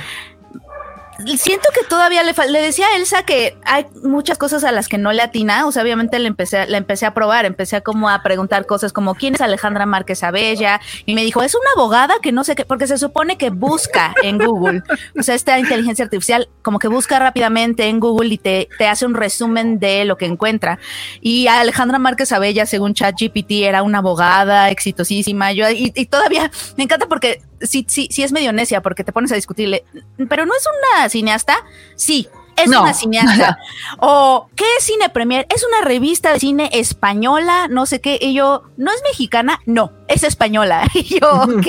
siento 1.37 1.69
que 1.75 1.87
todavía 1.89 2.23
le. 2.23 2.35
Le 2.49 2.61
decía 2.61 2.87
a 2.87 2.97
Elsa 2.97 3.25
que 3.25 3.57
hay 3.65 3.87
muchas 4.03 4.39
cosas 4.39 4.65
a 4.65 4.73
las 4.73 4.89
que 4.89 4.99
no 4.99 5.13
le 5.13 5.23
atina. 5.23 5.67
O 5.67 5.73
sea, 5.73 5.83
obviamente 5.83 6.19
le 6.19 6.29
empecé, 6.29 6.67
la 6.67 6.79
empecé 6.79 7.07
a 7.07 7.15
probar, 7.15 7.45
empecé 7.45 7.77
a 7.77 7.81
como 7.81 8.11
a 8.11 8.23
preguntar 8.23 8.67
cosas 8.67 8.93
como 8.93 9.15
quién 9.15 9.35
es 9.35 9.41
Alejandra 9.41 9.87
Márquez 9.87 10.23
Abella. 10.23 10.81
Y 11.07 11.15
me 11.15 11.23
dijo, 11.23 11.43
es 11.43 11.55
una 11.55 11.71
abogada 11.77 12.15
que 12.23 12.33
no 12.33 12.45
sé 12.45 12.55
qué, 12.55 12.65
porque 12.65 12.87
se 12.87 12.99
supone 12.99 13.39
que 13.39 13.51
busca 13.51 14.15
en 14.23 14.39
Google. 14.39 14.83
O 15.19 15.23
sea, 15.23 15.35
esta 15.35 15.59
inteligencia 15.59 16.05
artificial 16.05 16.49
como 16.63 16.79
que 16.79 16.89
busca 16.89 17.19
rápidamente 17.19 17.89
en 17.89 18.01
Google 18.01 18.35
y 18.35 18.39
te, 18.39 18.69
te 18.79 18.87
hace 18.87 19.07
un 19.07 19.15
resumen 19.15 19.79
de 19.79 20.05
lo 20.05 20.17
que 20.17 20.27
encuentra. 20.27 20.79
Y 21.21 21.47
Alejandra 21.47 21.99
Márquez 21.99 22.33
Abella, 22.33 22.67
según 22.67 22.95
ChatGPT, 22.95 23.53
era 23.63 23.83
una 23.83 23.99
abogada 23.99 24.71
exitosísima. 24.71 25.53
Yo, 25.53 25.69
y, 25.71 25.93
y 25.95 26.07
todavía 26.07 26.51
me 26.77 26.85
encanta 26.85 27.07
porque 27.07 27.43
sí, 27.61 27.85
sí, 27.89 28.09
sí 28.11 28.23
es 28.23 28.33
medio 28.33 28.53
necia 28.53 28.83
porque 28.83 29.05
te 29.05 29.13
pones 29.13 29.33
a 29.33 29.35
discutirle, 29.35 29.85
pero 30.29 30.47
no 30.47 30.55
es 30.55 30.65
una 30.67 31.04
cineasta, 31.09 31.57
sí. 31.97 32.29
Es 32.57 32.69
No. 32.71 32.83
una 32.83 32.95
cineasta. 32.95 33.59
O, 33.99 34.49
¿qué 34.55 34.65
es 34.79 34.85
Cine 34.85 35.09
Premier? 35.09 35.45
Es 35.53 35.65
una 35.65 35.81
revista 35.85 36.33
de 36.33 36.39
cine 36.39 36.71
española, 36.73 37.67
no 37.69 37.85
sé 37.85 38.01
qué. 38.01 38.17
Y 38.21 38.33
yo, 38.33 38.63
¿no 38.77 38.93
es 38.93 39.03
mexicana? 39.03 39.61
No, 39.67 39.91
es 40.09 40.23
española. 40.23 40.89
Y 40.95 41.19
yo, 41.19 41.33
ok. 41.33 41.67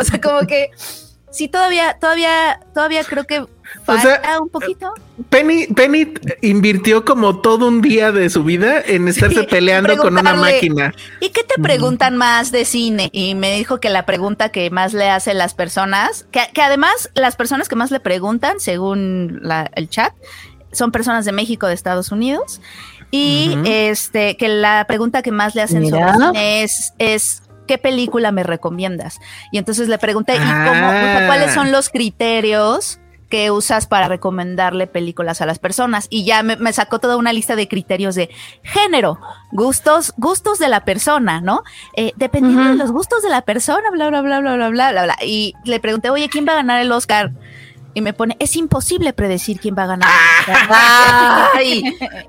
O 0.00 0.04
sea, 0.04 0.20
como 0.22 0.46
que 0.46 0.70
sí, 1.30 1.48
todavía, 1.48 1.98
todavía, 2.00 2.60
todavía 2.72 3.04
creo 3.04 3.24
que 3.24 3.44
falta 3.84 4.22
sea, 4.22 4.40
un 4.40 4.48
poquito. 4.48 4.94
Penny, 5.28 5.66
Penny 5.68 6.12
invirtió 6.40 7.04
como 7.04 7.40
todo 7.40 7.68
un 7.68 7.80
día 7.82 8.12
de 8.12 8.30
su 8.30 8.44
vida 8.44 8.80
en 8.84 9.08
estarse 9.08 9.40
Sí, 9.40 9.46
peleando 9.48 9.96
con 9.96 10.16
una 10.18 10.34
máquina. 10.34 10.94
¿Y 11.20 11.30
qué 11.30 11.42
te 11.44 11.60
preguntan 11.60 12.16
más 12.16 12.50
de 12.52 12.64
cine? 12.64 13.08
Y 13.12 13.34
me 13.34 13.54
dijo 13.56 13.80
que 13.80 13.90
la 13.90 14.06
pregunta 14.06 14.50
que 14.50 14.70
más 14.70 14.92
le 14.94 15.08
hacen 15.10 15.38
las 15.38 15.54
personas, 15.54 16.26
que, 16.30 16.40
que 16.52 16.62
además 16.62 17.10
las 17.14 17.36
personas 17.36 17.68
que 17.68 17.76
más 17.76 17.90
le 17.90 18.00
preguntan, 18.00 18.60
según 18.60 19.40
la- 19.42 19.70
el 19.74 19.88
chat, 19.88 20.12
son 20.72 20.92
personas 20.92 21.24
de 21.24 21.32
México, 21.32 21.66
de 21.66 21.74
Estados 21.74 22.10
Unidos. 22.12 22.60
Y 23.10 23.58
este, 23.66 24.38
que 24.38 24.48
la 24.48 24.86
pregunta 24.88 25.20
que 25.20 25.32
más 25.32 25.54
le 25.54 25.60
hacen 25.62 25.80
Mira. 25.82 26.14
sobre 26.14 26.26
cine 26.32 26.62
es, 26.62 26.94
es 26.98 27.42
¿qué 27.68 27.76
película 27.76 28.32
me 28.32 28.42
recomiendas? 28.42 29.18
Y 29.52 29.58
entonces 29.58 29.88
le 29.88 29.98
pregunté, 29.98 30.34
¿y 30.34 30.38
cómo, 30.38 30.48
o 30.48 30.90
sea, 30.90 31.24
Ah. 31.24 31.26
cuáles 31.26 31.52
son 31.52 31.72
los 31.72 31.90
criterios 31.90 32.98
que 33.32 33.50
usas 33.50 33.86
para 33.86 34.08
recomendarle 34.08 34.86
películas 34.86 35.40
a 35.40 35.46
las 35.46 35.58
personas? 35.58 36.06
Y 36.10 36.26
ya 36.26 36.42
me, 36.42 36.56
me 36.56 36.70
sacó 36.74 36.98
toda 36.98 37.16
una 37.16 37.32
lista 37.32 37.56
de 37.56 37.66
criterios 37.66 38.14
de 38.14 38.28
género, 38.62 39.18
gustos, 39.52 40.12
gustos 40.18 40.58
de 40.58 40.68
la 40.68 40.84
persona, 40.84 41.40
¿no? 41.40 41.62
Eh, 41.96 42.12
dependiendo 42.16 42.68
de 42.68 42.74
los 42.74 42.92
gustos 42.92 43.22
de 43.22 43.30
la 43.30 43.40
persona, 43.40 43.90
bla, 43.90 44.10
bla, 44.10 44.20
bla, 44.20 44.40
bla, 44.40 44.54
bla, 44.54 44.68
bla, 44.68 44.90
bla, 44.92 45.04
bla. 45.04 45.16
Y 45.24 45.54
le 45.64 45.80
pregunté, 45.80 46.10
oye, 46.10 46.28
¿quién 46.28 46.46
va 46.46 46.52
a 46.52 46.56
ganar 46.56 46.82
el 46.82 46.92
Oscar? 46.92 47.32
Y 47.94 48.00
me 48.00 48.14
pone, 48.14 48.36
es 48.38 48.56
imposible 48.56 49.12
predecir 49.12 49.60
quién 49.60 49.74
va 49.76 49.82
a 49.82 49.86
ganar. 49.86 50.08
el 50.46 50.54
Oscar". 50.54 50.68
Ay, 51.54 51.82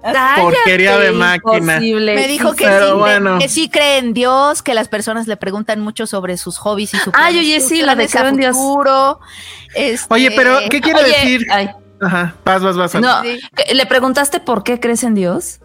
Porquería 0.41 0.97
de 0.97 1.11
máquina. 1.11 1.75
imposible. 1.75 2.15
Me 2.15 2.27
dijo 2.27 2.53
que 2.53 2.65
Pero 2.65 2.87
sí, 2.87 2.93
bueno. 2.97 3.39
que 3.39 3.47
sí 3.49 3.69
cree 3.69 3.97
en 3.99 4.13
Dios, 4.13 4.61
que 4.61 4.73
las 4.73 4.87
personas 4.89 5.25
le 5.27 5.37
preguntan 5.37 5.79
mucho 5.79 6.05
sobre 6.05 6.35
sus 6.37 6.57
hobbies 6.57 6.93
y 6.93 6.97
su 6.97 7.11
Ay, 7.13 7.37
oye, 7.39 7.59
sí, 7.61 7.81
la 7.81 7.95
de 7.95 8.07
creo 8.07 8.27
en 8.27 8.37
Dios. 8.37 8.55
futuro. 8.57 9.19
Este, 9.73 10.13
Oye, 10.13 10.31
pero 10.31 10.59
¿qué 10.69 10.81
quiere 10.81 10.99
Oye, 10.99 11.07
decir? 11.11 11.47
ay, 11.49 11.69
Ajá, 12.01 12.35
vas, 12.43 12.61
vas, 12.61 12.75
vas. 12.75 12.93
no, 12.95 13.21
Sí. 13.23 13.39
¿que- 13.55 13.73
¿le 13.73 13.85
preguntaste 13.85 14.39
por 14.41 14.63
qué 14.63 14.79
crees 14.81 15.03
en 15.03 15.15
Dios? 15.15 15.59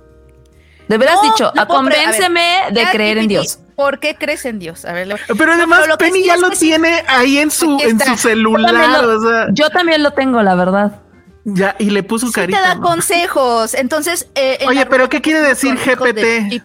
De 0.86 0.96
veras 0.96 1.16
No, 1.16 1.22
dicho, 1.24 1.52
no 1.54 1.62
a 1.62 1.64
ver, 1.64 1.74
convénceme 1.76 2.62
de 2.70 2.86
creer 2.92 3.18
en 3.18 3.28
Dios. 3.28 3.58
¿Por 3.78 4.00
qué 4.00 4.16
crees 4.16 4.44
en 4.44 4.58
Dios? 4.58 4.84
A 4.84 4.92
ver, 4.92 5.06
le- 5.06 5.14
Pero 5.38 5.52
además, 5.52 5.82
pero 5.84 5.96
Penny 5.98 6.22
sí 6.22 6.26
ya 6.26 6.36
lo 6.36 6.50
tiene 6.50 7.04
ahí 7.06 7.38
en 7.38 7.48
su, 7.52 7.78
en 7.80 8.00
su 8.00 8.16
celular. 8.16 8.72
Yo 8.72 8.76
también 8.80 8.92
lo- 9.06 9.16
o 9.16 9.20
sea, 9.22 9.46
Yo 9.52 9.70
también 9.70 10.02
lo 10.02 10.10
tengo, 10.10 10.42
la 10.42 10.56
verdad. 10.56 11.00
ya, 11.44 11.76
y 11.78 11.90
le 11.90 12.02
puso 12.02 12.26
sí 12.26 12.32
te 12.32 12.40
carita. 12.40 12.60
da 12.60 12.74
¿no? 12.74 12.80
consejos. 12.80 13.74
Entonces, 13.74 14.28
eh, 14.34 14.58
en 14.62 14.68
Oye, 14.68 14.84
pero 14.86 15.08
¿qué 15.08 15.20
quiere 15.22 15.40
decir 15.42 15.78
de 15.78 15.94
GPT? 15.94 16.62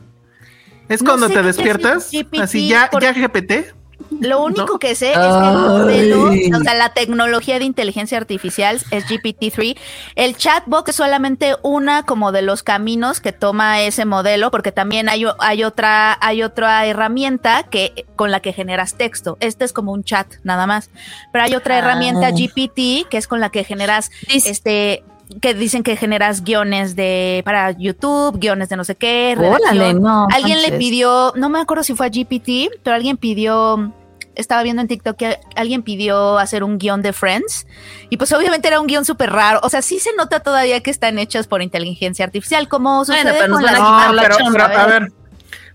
¿Es 0.89 1.03
No 1.03 1.12
cuando 1.12 1.27
sé 1.27 1.36
te 1.36 1.43
despiertas? 1.43 2.10
Así, 2.41 2.67
ya, 2.67 2.89
porque- 2.91 3.05
ya 3.05 3.13
GPT. 3.13 3.75
Lo 4.22 4.43
único 4.43 4.74
¿No? 4.74 4.79
que 4.79 4.96
sé 4.96 5.12
es 5.12 5.17
que 5.17 5.24
el 5.24 5.53
modelo, 5.58 6.24
o 6.58 6.63
sea, 6.63 6.74
la 6.75 6.89
tecnología 6.93 7.60
de 7.60 7.65
inteligencia 7.65 8.17
artificial 8.17 8.79
es 8.91 9.05
GPT-3. 9.05 9.77
El 10.15 10.36
chatbot 10.38 10.88
es 10.89 10.96
solamente 10.96 11.55
una 11.62 12.03
como 12.03 12.32
de 12.32 12.41
los 12.41 12.63
caminos 12.63 13.20
que 13.20 13.32
toma 13.32 13.82
ese 13.82 14.05
modelo, 14.05 14.51
porque 14.51 14.72
también 14.72 15.10
hay, 15.10 15.25
hay 15.39 15.63
otra, 15.63 16.17
hay 16.22 16.43
otra 16.43 16.86
herramienta 16.86 17.63
que 17.63 18.05
con 18.15 18.32
la 18.32 18.39
que 18.39 18.53
generas 18.53 18.96
texto. 18.96 19.38
Este 19.39 19.65
es 19.65 19.74
como 19.74 19.91
un 19.91 20.03
chat, 20.03 20.27
nada 20.43 20.67
más. 20.67 20.89
Pero 21.32 21.46
hay 21.46 21.55
otra 21.55 21.75
Ah. 21.75 21.79
herramienta 21.79 22.29
GPT 22.32 23.08
que 23.10 23.17
es 23.17 23.27
con 23.27 23.39
la 23.39 23.50
que 23.50 23.63
generas 23.63 24.12
este 24.32 25.03
que 25.41 25.53
dicen 25.55 25.82
que 25.84 25.96
generas 25.96 26.43
guiones 26.43 26.96
de 26.96 27.41
para 27.46 27.72
YouTube, 27.72 28.38
guiones 28.38 28.70
de 28.70 28.75
no 28.77 28.84
sé 28.84 28.96
qué, 28.96 29.36
Órale, 29.39 29.93
no. 29.96 30.27
Alguien 30.32 30.62
le 30.62 30.74
pidió, 30.74 31.34
no 31.36 31.50
me 31.50 31.60
acuerdo 31.60 31.84
si 31.84 31.96
fue 31.96 32.05
a 32.05 32.10
GPT, 32.10 32.70
pero 32.84 32.96
alguien 32.96 33.17
pidió, 33.17 33.91
estaba 34.36 34.63
viendo 34.63 34.82
en 34.82 34.88
TikTok 34.88 35.16
que 35.18 35.38
alguien 35.56 35.84
pidió 35.84 36.38
hacer 36.40 36.63
un 36.63 36.78
guion 36.78 37.02
de 37.02 37.13
Friends 37.13 37.68
y 38.10 38.18
pues 38.18 38.32
obviamente 38.34 38.68
era 38.68 38.80
un 38.80 38.88
guion 38.88 39.06
súper 39.06 39.32
raro. 39.32 39.60
O 39.63 39.70
sea, 39.70 39.82
sí 39.82 40.00
se 40.00 40.13
nota 40.16 40.40
todavía 40.42 40.82
que 40.82 40.92
están 40.92 41.20
hechos 41.20 41.48
por 41.48 41.62
inteligencia 41.62 42.25
artificial, 42.25 42.68
como 42.68 43.06
sucede 43.06 43.34
pero 43.34 43.48
nos 43.48 43.58
con 43.62 43.66
las- 43.72 43.80
No, 43.80 44.13
la 44.13 44.22
pero, 44.22 44.38
chamba, 44.38 44.68
pero, 44.68 44.80
a 44.80 44.84
¿eh? 44.84 44.88
ver. 45.00 45.12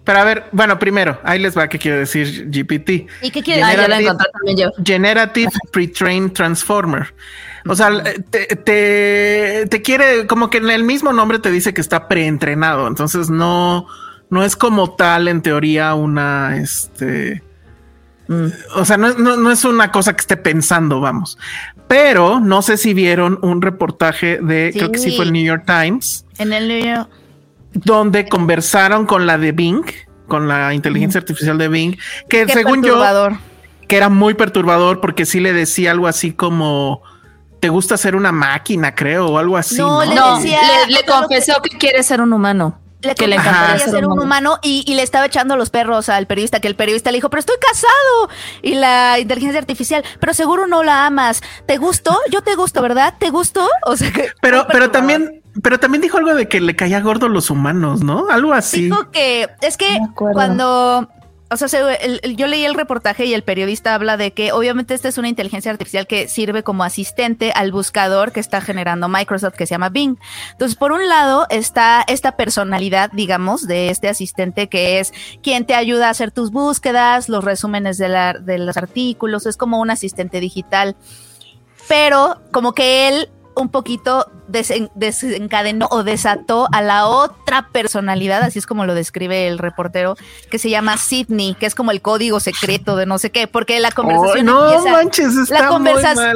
Pero 0.04 0.20
a 0.20 0.24
ver, 0.24 0.44
bueno, 0.52 0.78
primero, 0.78 1.20
ahí 1.22 1.38
les 1.38 1.56
va 1.56 1.68
qué 1.68 1.78
quiere 1.78 1.98
decir 1.98 2.48
GPT. 2.50 3.06
¿Y 3.20 3.30
qué 3.30 3.42
quiere 3.42 3.62
decir? 3.62 3.78
Generative- 4.82 5.50
yo. 5.52 5.70
Pre-Trained 5.70 6.32
Transformer. 6.32 7.14
O 7.68 7.74
sea, 7.76 7.90
te, 8.30 8.46
te, 8.56 9.66
te 9.68 9.82
quiere, 9.82 10.26
como 10.26 10.48
que 10.48 10.58
en 10.58 10.70
el 10.70 10.82
mismo 10.84 11.12
nombre 11.12 11.38
te 11.40 11.50
dice 11.50 11.74
que 11.74 11.82
está 11.82 12.08
preentrenado. 12.08 12.86
Entonces 12.88 13.28
no, 13.28 13.86
no 14.30 14.44
es 14.44 14.56
como 14.56 14.94
tal, 14.94 15.28
en 15.28 15.42
teoría, 15.42 15.92
una, 15.94 16.56
este. 16.56 17.42
O 18.74 18.84
sea, 18.84 18.96
no, 18.96 19.08
es- 19.08 19.18
no, 19.18 19.36
no 19.36 19.50
es 19.50 19.64
una 19.64 19.90
cosa 19.90 20.14
que 20.14 20.20
esté 20.20 20.36
pensando, 20.36 21.00
vamos. 21.00 21.38
Pero 21.86 22.40
no 22.40 22.60
sé 22.62 22.76
si 22.76 22.92
vieron 22.94 23.38
un 23.42 23.62
reportaje 23.62 24.38
de, 24.42 24.72
creo 24.74 24.92
que 24.92 24.98
sí 24.98 25.16
fue 25.16 25.24
el 25.24 25.32
New 25.32 25.44
York 25.44 25.64
Times, 25.66 26.26
En 26.38 26.52
el 26.52 26.68
libro. 26.68 27.08
donde 27.72 28.28
conversaron 28.28 29.06
con 29.06 29.26
la 29.26 29.38
de 29.38 29.52
Bing, 29.52 29.84
con 30.26 30.46
la 30.48 30.74
inteligencia 30.74 31.18
artificial 31.20 31.56
de 31.56 31.68
Bing, 31.68 31.96
que 32.28 32.44
Qué 32.46 32.52
según 32.52 32.82
yo, 32.82 33.02
que 33.86 33.96
era 33.96 34.10
muy 34.10 34.34
perturbador 34.34 35.00
porque 35.00 35.24
sí 35.24 35.40
le 35.40 35.54
decía 35.54 35.92
algo 35.92 36.06
así 36.06 36.32
como 36.32 37.00
te 37.60 37.70
gusta 37.70 37.96
ser 37.96 38.14
una 38.14 38.30
máquina, 38.30 38.94
creo, 38.94 39.26
o 39.28 39.38
algo 39.38 39.56
así. 39.56 39.78
No, 39.78 40.04
No, 40.04 40.36
le 40.38 40.42
decía- 40.42 40.60
le, 40.88 41.04
confesó 41.06 41.54
que 41.62 41.76
quiere 41.78 42.02
ser 42.02 42.20
un 42.20 42.32
humano. 42.34 42.78
Le 43.00 43.14
que 43.14 43.28
le 43.28 43.36
encantaría 43.36 43.78
ser 43.78 43.90
ser 43.90 44.06
un 44.06 44.18
humano 44.18 44.58
y, 44.60 44.84
y 44.86 44.94
le 44.94 45.02
estaba 45.02 45.26
echando 45.26 45.56
los 45.56 45.70
perros 45.70 46.08
al 46.08 46.26
periodista, 46.26 46.58
que 46.60 46.66
el 46.66 46.74
periodista 46.74 47.12
le 47.12 47.18
dijo, 47.18 47.30
pero 47.30 47.40
estoy 47.40 47.56
casado. 47.60 48.28
Y 48.60 48.74
la 48.74 49.20
inteligencia 49.20 49.60
artificial, 49.60 50.04
pero 50.18 50.34
seguro 50.34 50.66
no 50.66 50.82
la 50.82 51.06
amas. 51.06 51.40
¿Te 51.66 51.76
gustó? 51.76 52.18
Yo 52.30 52.42
te 52.42 52.56
gusto, 52.56 52.82
¿verdad? 52.82 53.14
¿Te 53.18 53.30
gustó? 53.30 53.68
O 53.86 53.96
sea 53.96 54.12
que. 54.12 54.32
pero, 54.40 54.66
pero 54.70 54.90
también, 54.90 55.42
pero 55.62 55.78
también 55.80 56.02
dijo 56.02 56.18
algo 56.18 56.34
de 56.34 56.48
que 56.48 56.60
le 56.60 56.76
caía 56.76 57.00
gordo 57.00 57.28
los 57.28 57.50
humanos, 57.50 58.02
¿no? 58.02 58.28
Algo 58.28 58.52
así. 58.52 58.84
Dijo 58.84 59.10
que 59.10 59.48
es 59.62 59.76
que 59.76 59.98
No 60.00 60.14
cuando, 60.14 61.08
o 61.50 61.56
sea, 61.56 61.68
yo 61.68 62.46
leí 62.46 62.64
el 62.64 62.74
reportaje 62.74 63.24
y 63.24 63.32
el 63.34 63.42
periodista 63.42 63.94
habla 63.94 64.16
de 64.16 64.32
que 64.32 64.52
obviamente 64.52 64.92
esta 64.94 65.08
es 65.08 65.16
una 65.16 65.28
inteligencia 65.28 65.70
artificial 65.70 66.06
que 66.06 66.28
sirve 66.28 66.62
como 66.62 66.84
asistente 66.84 67.52
al 67.54 67.72
buscador 67.72 68.32
que 68.32 68.40
está 68.40 68.60
generando 68.60 69.08
Microsoft 69.08 69.54
que 69.54 69.66
se 69.66 69.72
llama 69.74 69.88
Bing. 69.88 70.18
Entonces, 70.52 70.76
por 70.76 70.92
un 70.92 71.08
lado 71.08 71.46
está 71.48 72.04
esta 72.06 72.36
personalidad, 72.36 73.10
digamos, 73.12 73.66
de 73.66 73.88
este 73.88 74.08
asistente 74.08 74.68
que 74.68 75.00
es 75.00 75.12
quien 75.42 75.64
te 75.64 75.74
ayuda 75.74 76.08
a 76.08 76.10
hacer 76.10 76.30
tus 76.32 76.50
búsquedas, 76.50 77.28
los 77.28 77.42
resúmenes 77.44 77.96
de, 77.98 78.08
la- 78.10 78.34
de 78.34 78.58
los 78.58 78.76
artículos, 78.76 79.46
es 79.46 79.56
como 79.56 79.80
un 79.80 79.90
asistente 79.90 80.40
digital. 80.40 80.96
Pero 81.88 82.42
como 82.52 82.74
que 82.74 83.08
él 83.08 83.30
un 83.58 83.68
poquito 83.68 84.30
desen- 84.48 84.90
desencadenó 84.94 85.88
o 85.90 86.04
desató 86.04 86.68
a 86.72 86.80
la 86.82 87.06
otra 87.06 87.68
personalidad, 87.72 88.42
así 88.42 88.58
es 88.58 88.66
como 88.66 88.86
lo 88.86 88.94
describe 88.94 89.46
el 89.48 89.58
reportero, 89.58 90.16
que 90.50 90.58
se 90.58 90.70
llama 90.70 90.96
Sidney, 90.96 91.54
que 91.54 91.66
es 91.66 91.74
como 91.74 91.90
el 91.90 92.00
código 92.00 92.40
secreto 92.40 92.96
de 92.96 93.06
no 93.06 93.18
sé 93.18 93.30
qué, 93.30 93.46
porque 93.46 93.78
la 93.80 93.88
Oh, 93.90 93.94
conversación 93.94 94.46
no 94.46 94.72
empieza... 94.72 94.92
manches, 94.92 95.36
está 95.36 95.70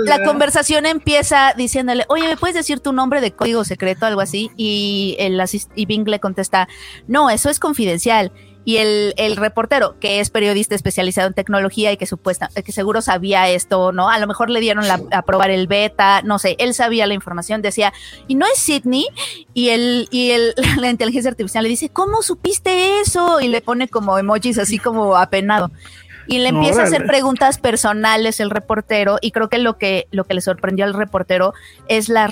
La, 0.05 0.25
conversación 0.25 0.87
empieza 0.87 1.55
diciéndole, 1.57 2.05
oye, 2.09 2.27
¿me 2.27 2.37
puedes 2.37 2.55
decir 2.57 2.81
tu 2.81 2.93
nombre 2.93 3.21
de 3.21 3.33
código 3.33 3.65
secreto? 3.65 4.07
Algo 4.07 4.21
así. 4.21 4.51
Y, 4.57 5.17
el 5.19 5.43
y 5.75 5.87
Bing 5.87 6.07
le 6.09 6.21
contesta, 6.21 6.69
no, 7.07 7.31
eso 7.31 7.51
es 7.51 7.59
confidencial. 7.61 8.33
Y 8.65 8.77
el, 8.77 9.13
el 9.17 9.37
reportero, 9.37 9.97
que 9.99 10.21
es 10.21 10.31
periodista 10.31 10.75
especializado 10.77 11.27
en 11.27 11.35
tecnología 11.35 11.91
y 11.91 11.97
que 11.97 12.07
supuesta, 12.07 12.49
que 12.65 12.71
seguro 12.73 13.03
sabía 13.03 13.49
esto, 13.49 13.91
¿no? 13.91 14.09
A 14.09 14.19
lo 14.21 14.27
mejor 14.29 14.51
le 14.51 14.61
dieron 14.61 14.87
la- 14.87 15.01
a 15.11 15.23
probar 15.23 15.51
el 15.51 15.67
beta, 15.67 16.23
no 16.23 16.39
sé, 16.39 16.55
él 16.61 16.73
sabía 16.73 17.07
la 17.09 17.15
información, 17.15 17.61
decía, 17.61 17.93
y 18.29 18.37
no 18.37 18.47
es 18.47 18.59
Sidney, 18.59 19.07
y 19.53 19.71
el, 19.71 20.07
y 20.13 20.31
el, 20.31 20.55
la 20.81 20.91
inteligencia 20.91 21.31
artificial 21.31 21.65
le 21.65 21.71
dice, 21.71 21.89
¿cómo 21.89 22.23
supiste 22.23 23.01
eso? 23.01 23.41
Y 23.41 23.49
le 23.49 23.63
pone 23.63 23.89
como 23.89 24.17
emojis 24.19 24.59
así 24.59 24.79
como 24.79 25.17
apenado. 25.17 25.73
y 26.29 26.39
le 26.39 26.51
empieza 26.51 26.83
a 26.83 26.85
hacer 26.85 27.05
preguntas 27.09 27.59
personales 27.59 28.39
el 28.39 28.51
reportero 28.51 29.19
y 29.21 29.33
creo 29.33 29.49
que 29.49 29.59
lo 29.59 29.77
que 29.77 30.07
lo 30.13 30.23
que 30.23 30.35
le 30.35 30.41
sorprendió 30.41 30.85
al 30.85 30.95
reportero 30.95 31.53
es 31.89 32.09
la 32.09 32.31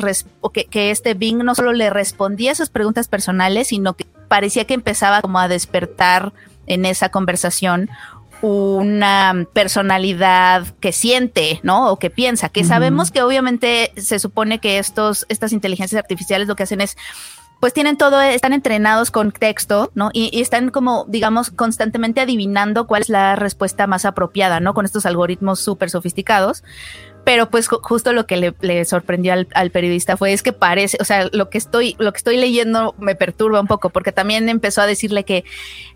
que, 0.53 0.67
que 0.67 0.93
este 0.93 1.15
Bing 1.15 1.39
no 1.39 1.57
solo 1.57 1.73
le 1.73 1.91
respondía 1.91 2.53
esas 2.53 2.71
preguntas 2.71 3.09
personales, 3.09 3.67
sino 3.67 3.95
que 3.95 4.07
parecía 4.31 4.65
que 4.65 4.75
empezaba 4.75 5.23
como 5.23 5.41
a 5.41 5.49
despertar 5.49 6.33
en 6.69 6.87
esa 6.87 7.09
conversación 7.09 7.91
una 8.43 9.45
personalidad 9.53 10.69
que 10.79 10.93
siente, 10.93 11.59
¿no? 11.65 11.91
O 11.91 11.99
que 11.99 12.11
piensa, 12.11 12.49
que 12.49 12.63
sabemos 12.63 13.11
que 13.11 13.23
obviamente 13.23 13.93
se 13.97 14.21
supone 14.21 14.61
que 14.61 14.79
estos, 14.79 15.27
estas 15.29 15.53
inteligencias 15.53 16.01
artificiales 16.01 16.47
lo 16.47 16.55
que 16.55 16.63
hacen 16.63 16.81
es 16.81 16.97
pues 17.59 17.75
tienen 17.75 17.99
todo, 17.99 18.23
están 18.23 18.55
entrenados 18.55 19.11
con 19.11 19.33
texto, 19.33 19.91
¿no? 19.95 20.11
Y, 20.15 20.31
y, 20.33 20.41
están 20.41 20.71
como, 20.71 21.05
digamos, 21.09 21.51
constantemente 21.51 22.23
adivinando 22.23 22.87
cuál 22.87 23.03
es 23.03 23.11
la 23.11 23.37
respuesta 23.37 23.87
más 23.87 24.07
apropiada, 24.07 24.61
¿no? 24.61 24.73
Con 24.73 24.87
estos 24.87 25.05
algoritmos 25.05 25.61
súper 25.61 25.91
sofisticados. 25.91 26.65
Pero 27.25 27.51
pues 27.51 27.69
justo 27.69 28.13
lo 28.13 28.27
que 28.27 28.55
le, 28.61 28.85
sorprendió 28.85 29.33
al, 29.33 29.71
periodista 29.71 30.17
fue 30.17 30.33
es 30.33 30.43
que 30.43 30.53
parece, 30.53 30.97
o 31.01 31.05
sea, 31.05 31.29
lo 31.33 31.51
que 31.51 31.59
estoy, 31.59 31.95
lo 31.99 32.13
que 32.13 32.17
estoy 32.17 32.37
leyendo 32.37 32.95
me 32.99 33.15
perturba 33.15 33.61
un 33.61 33.67
poco, 33.67 33.91
porque 33.91 34.11
también 34.11 34.49
empezó 34.49 34.81
a 34.81 34.87
decirle 34.87 35.25
que 35.25 35.45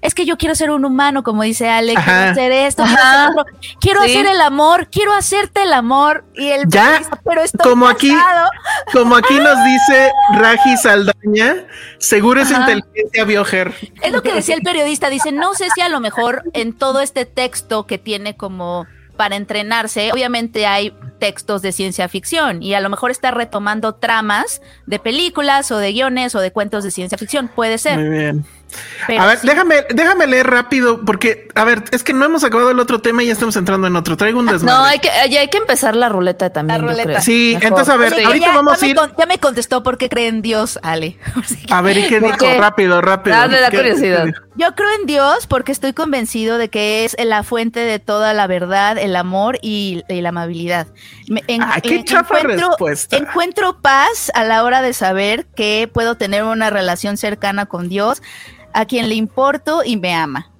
es 0.02 0.14
que 0.14 0.26
yo 0.26 0.36
quiero 0.36 0.54
ser 0.54 0.70
un 0.70 0.84
humano, 0.84 1.22
como 1.22 1.42
dice 1.42 1.68
Alex, 1.68 2.02
quiero 2.04 2.30
hacer 2.30 2.52
esto, 2.52 2.84
quiero, 3.80 4.02
hacer 4.02 4.26
el 4.26 4.40
amor, 4.40 4.88
quiero 4.90 5.14
hacerte 5.14 5.62
el 5.62 5.72
amor. 5.72 6.24
Y 6.34 6.48
el 6.48 6.68
ya, 6.68 7.00
pero 7.24 7.42
estoy 7.42 7.70
como 7.70 7.88
aquí, 7.88 8.14
como 8.92 9.16
aquí 9.16 9.38
nos 9.38 9.56
dice 9.64 10.12
Raji 10.34 10.76
Saldaña, 10.76 11.66
seguro 11.98 12.42
es 12.42 12.50
inteligencia 12.50 13.24
bioger. 13.24 13.74
Es 14.02 14.12
lo 14.12 14.22
que 14.22 14.34
decía 14.34 14.54
el 14.54 14.62
periodista, 14.62 15.08
dice, 15.08 15.32
no 15.32 15.54
sé 15.54 15.68
si 15.74 15.80
a 15.80 15.88
lo 15.88 16.00
mejor 16.00 16.42
en 16.52 16.74
todo 16.74 17.00
este 17.00 17.24
texto 17.24 17.86
que 17.86 17.98
tiene 17.98 18.36
como 18.36 18.86
para 19.16 19.36
entrenarse, 19.36 20.10
obviamente 20.12 20.66
hay 20.66 20.92
textos 21.24 21.62
de 21.62 21.72
ciencia 21.72 22.06
ficción 22.06 22.62
y 22.62 22.74
a 22.74 22.80
lo 22.80 22.90
mejor 22.90 23.10
está 23.10 23.30
retomando 23.30 23.94
tramas 23.94 24.60
de 24.84 24.98
películas 24.98 25.70
o 25.70 25.78
de 25.78 25.90
guiones 25.90 26.34
o 26.34 26.40
de 26.40 26.52
cuentos 26.52 26.84
de 26.84 26.90
ciencia 26.90 27.16
ficción, 27.16 27.48
puede 27.48 27.78
ser. 27.78 27.98
Muy 27.98 28.10
bien 28.10 28.44
a 29.18 29.26
ver, 29.26 29.40
déjame, 29.42 29.84
déjame 29.90 30.26
leer 30.26 30.46
rápido, 30.46 31.04
porque, 31.04 31.48
a 31.54 31.64
ver, 31.64 31.84
es 31.90 32.02
que 32.02 32.12
no 32.12 32.24
hemos 32.24 32.44
acabado 32.44 32.70
el 32.70 32.80
otro 32.80 33.00
tema 33.00 33.22
y 33.22 33.26
ya 33.26 33.32
estamos 33.32 33.56
entrando 33.56 33.86
en 33.86 33.96
otro. 33.96 34.16
Traigo 34.16 34.40
un 34.40 34.46
desmadre. 34.46 34.78
No, 34.78 34.84
hay 34.84 34.98
que, 34.98 35.08
ya 35.30 35.40
hay 35.40 35.48
que 35.48 35.58
empezar 35.58 35.96
la 35.96 36.08
ruleta 36.08 36.50
también. 36.50 36.84
Sí, 37.20 37.56
entonces, 37.60 37.88
a 37.88 37.96
ver, 37.96 38.14
ahorita 38.24 38.52
vamos 38.54 38.82
a 38.82 38.86
ir. 38.86 38.96
ya 39.18 39.26
me 39.26 39.38
contestó 39.38 39.82
por 39.82 39.98
qué 39.98 40.08
cree 40.08 40.28
en 40.28 40.42
Dios, 40.42 40.78
Ale. 40.82 41.18
a 41.70 41.82
ver, 41.82 41.98
¿y 41.98 42.06
qué 42.08 42.20
dijo? 42.20 42.46
Rápido, 42.58 43.00
rápido. 43.00 43.36
Dale 43.36 43.60
la 43.60 43.70
curiosidad. 43.70 44.26
Yo 44.56 44.72
creo 44.76 44.88
en 45.00 45.06
Dios 45.06 45.48
porque 45.48 45.72
estoy 45.72 45.94
convencido 45.94 46.58
de 46.58 46.68
que 46.68 47.04
es 47.04 47.16
la 47.18 47.42
fuente 47.42 47.80
de 47.80 47.98
toda 47.98 48.34
la 48.34 48.46
verdad, 48.46 48.98
el 48.98 49.16
amor 49.16 49.58
y, 49.62 50.04
la 50.08 50.28
amabilidad. 50.28 50.86
ah, 51.60 51.80
qué 51.82 52.04
chafa 52.04 52.38
encuentro, 52.38 52.68
respuesta. 52.68 53.16
Encuentro 53.16 53.80
paz 53.80 54.30
a 54.34 54.44
la 54.44 54.62
hora 54.62 54.80
de 54.80 54.92
saber 54.92 55.46
que 55.56 55.90
puedo 55.92 56.16
tener 56.16 56.44
una 56.44 56.70
relación 56.70 57.16
cercana 57.16 57.66
con 57.66 57.88
Dios 57.88 58.22
a 58.74 58.84
quien 58.84 59.08
le 59.08 59.14
importo 59.14 59.82
y 59.84 59.96
me 59.96 60.12
ama. 60.14 60.50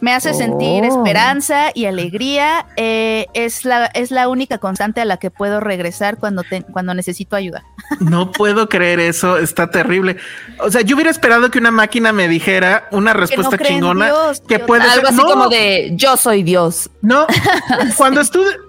Me 0.00 0.12
hace 0.12 0.32
sentir 0.32 0.84
oh. 0.84 0.86
esperanza 0.86 1.70
y 1.74 1.86
alegría. 1.86 2.66
Eh, 2.76 3.26
es, 3.34 3.64
la, 3.64 3.86
es 3.86 4.10
la 4.10 4.28
única 4.28 4.58
constante 4.58 5.00
a 5.00 5.04
la 5.04 5.16
que 5.16 5.30
puedo 5.30 5.58
regresar 5.58 6.18
cuando, 6.18 6.44
cuando 6.72 6.94
necesito 6.94 7.36
ayuda. 7.36 7.64
No 8.00 8.32
puedo 8.32 8.68
creer 8.68 9.00
eso, 9.00 9.38
está 9.38 9.70
terrible. 9.70 10.18
O 10.60 10.70
sea, 10.70 10.82
yo 10.82 10.94
hubiera 10.94 11.10
esperado 11.10 11.50
que 11.50 11.58
una 11.58 11.70
máquina 11.70 12.12
me 12.12 12.28
dijera 12.28 12.86
una 12.92 13.14
respuesta 13.14 13.56
chingona 13.56 14.12
que 14.46 14.58
puede 14.58 14.82
ser 14.82 14.92
algo 14.92 15.08
así 15.08 15.16
como 15.16 15.48
de 15.48 15.92
yo 15.94 16.18
soy 16.18 16.42
Dios. 16.42 16.90
No, 17.00 17.26
cuando, 17.96 18.20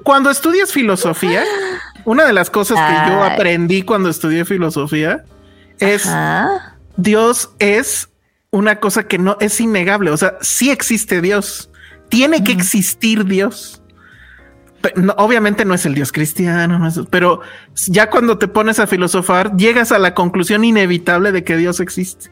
cuando 0.04 0.32
estudias 0.32 0.72
filosofía, 0.72 1.44
una 2.06 2.26
de 2.26 2.32
las 2.32 2.50
cosas 2.50 2.80
que 2.80 3.12
yo 3.12 3.22
aprendí 3.22 3.82
cuando 3.82 4.10
estudié 4.10 4.46
filosofía 4.46 5.26
es 5.80 6.10
Dios 6.96 7.50
es 7.60 8.09
una 8.52 8.80
cosa 8.80 9.08
que 9.08 9.18
no 9.18 9.38
es 9.40 9.60
innegable. 9.60 10.12
O 10.12 10.18
sea, 10.18 10.38
sí 10.42 10.72
existe 10.72 11.22
Dios. 11.22 11.70
Tiene 12.10 12.44
que 12.44 12.52
existir 12.52 13.26
Dios. 13.26 13.82
obviamente 15.18 15.66
no 15.66 15.74
es 15.74 15.86
el 15.86 15.94
Dios 15.94 16.12
cristiano, 16.12 16.90
pero 17.10 17.42
ya 17.88 18.10
cuando 18.10 18.38
te 18.38 18.48
pones 18.48 18.80
a 18.80 18.88
filosofar, 18.88 19.56
llegas 19.58 19.92
a 19.92 20.00
la 20.00 20.14
conclusión 20.14 20.64
inevitable 20.64 21.32
de 21.32 21.44
que 21.44 21.58
Dios 21.58 21.80
existe. 21.80 22.32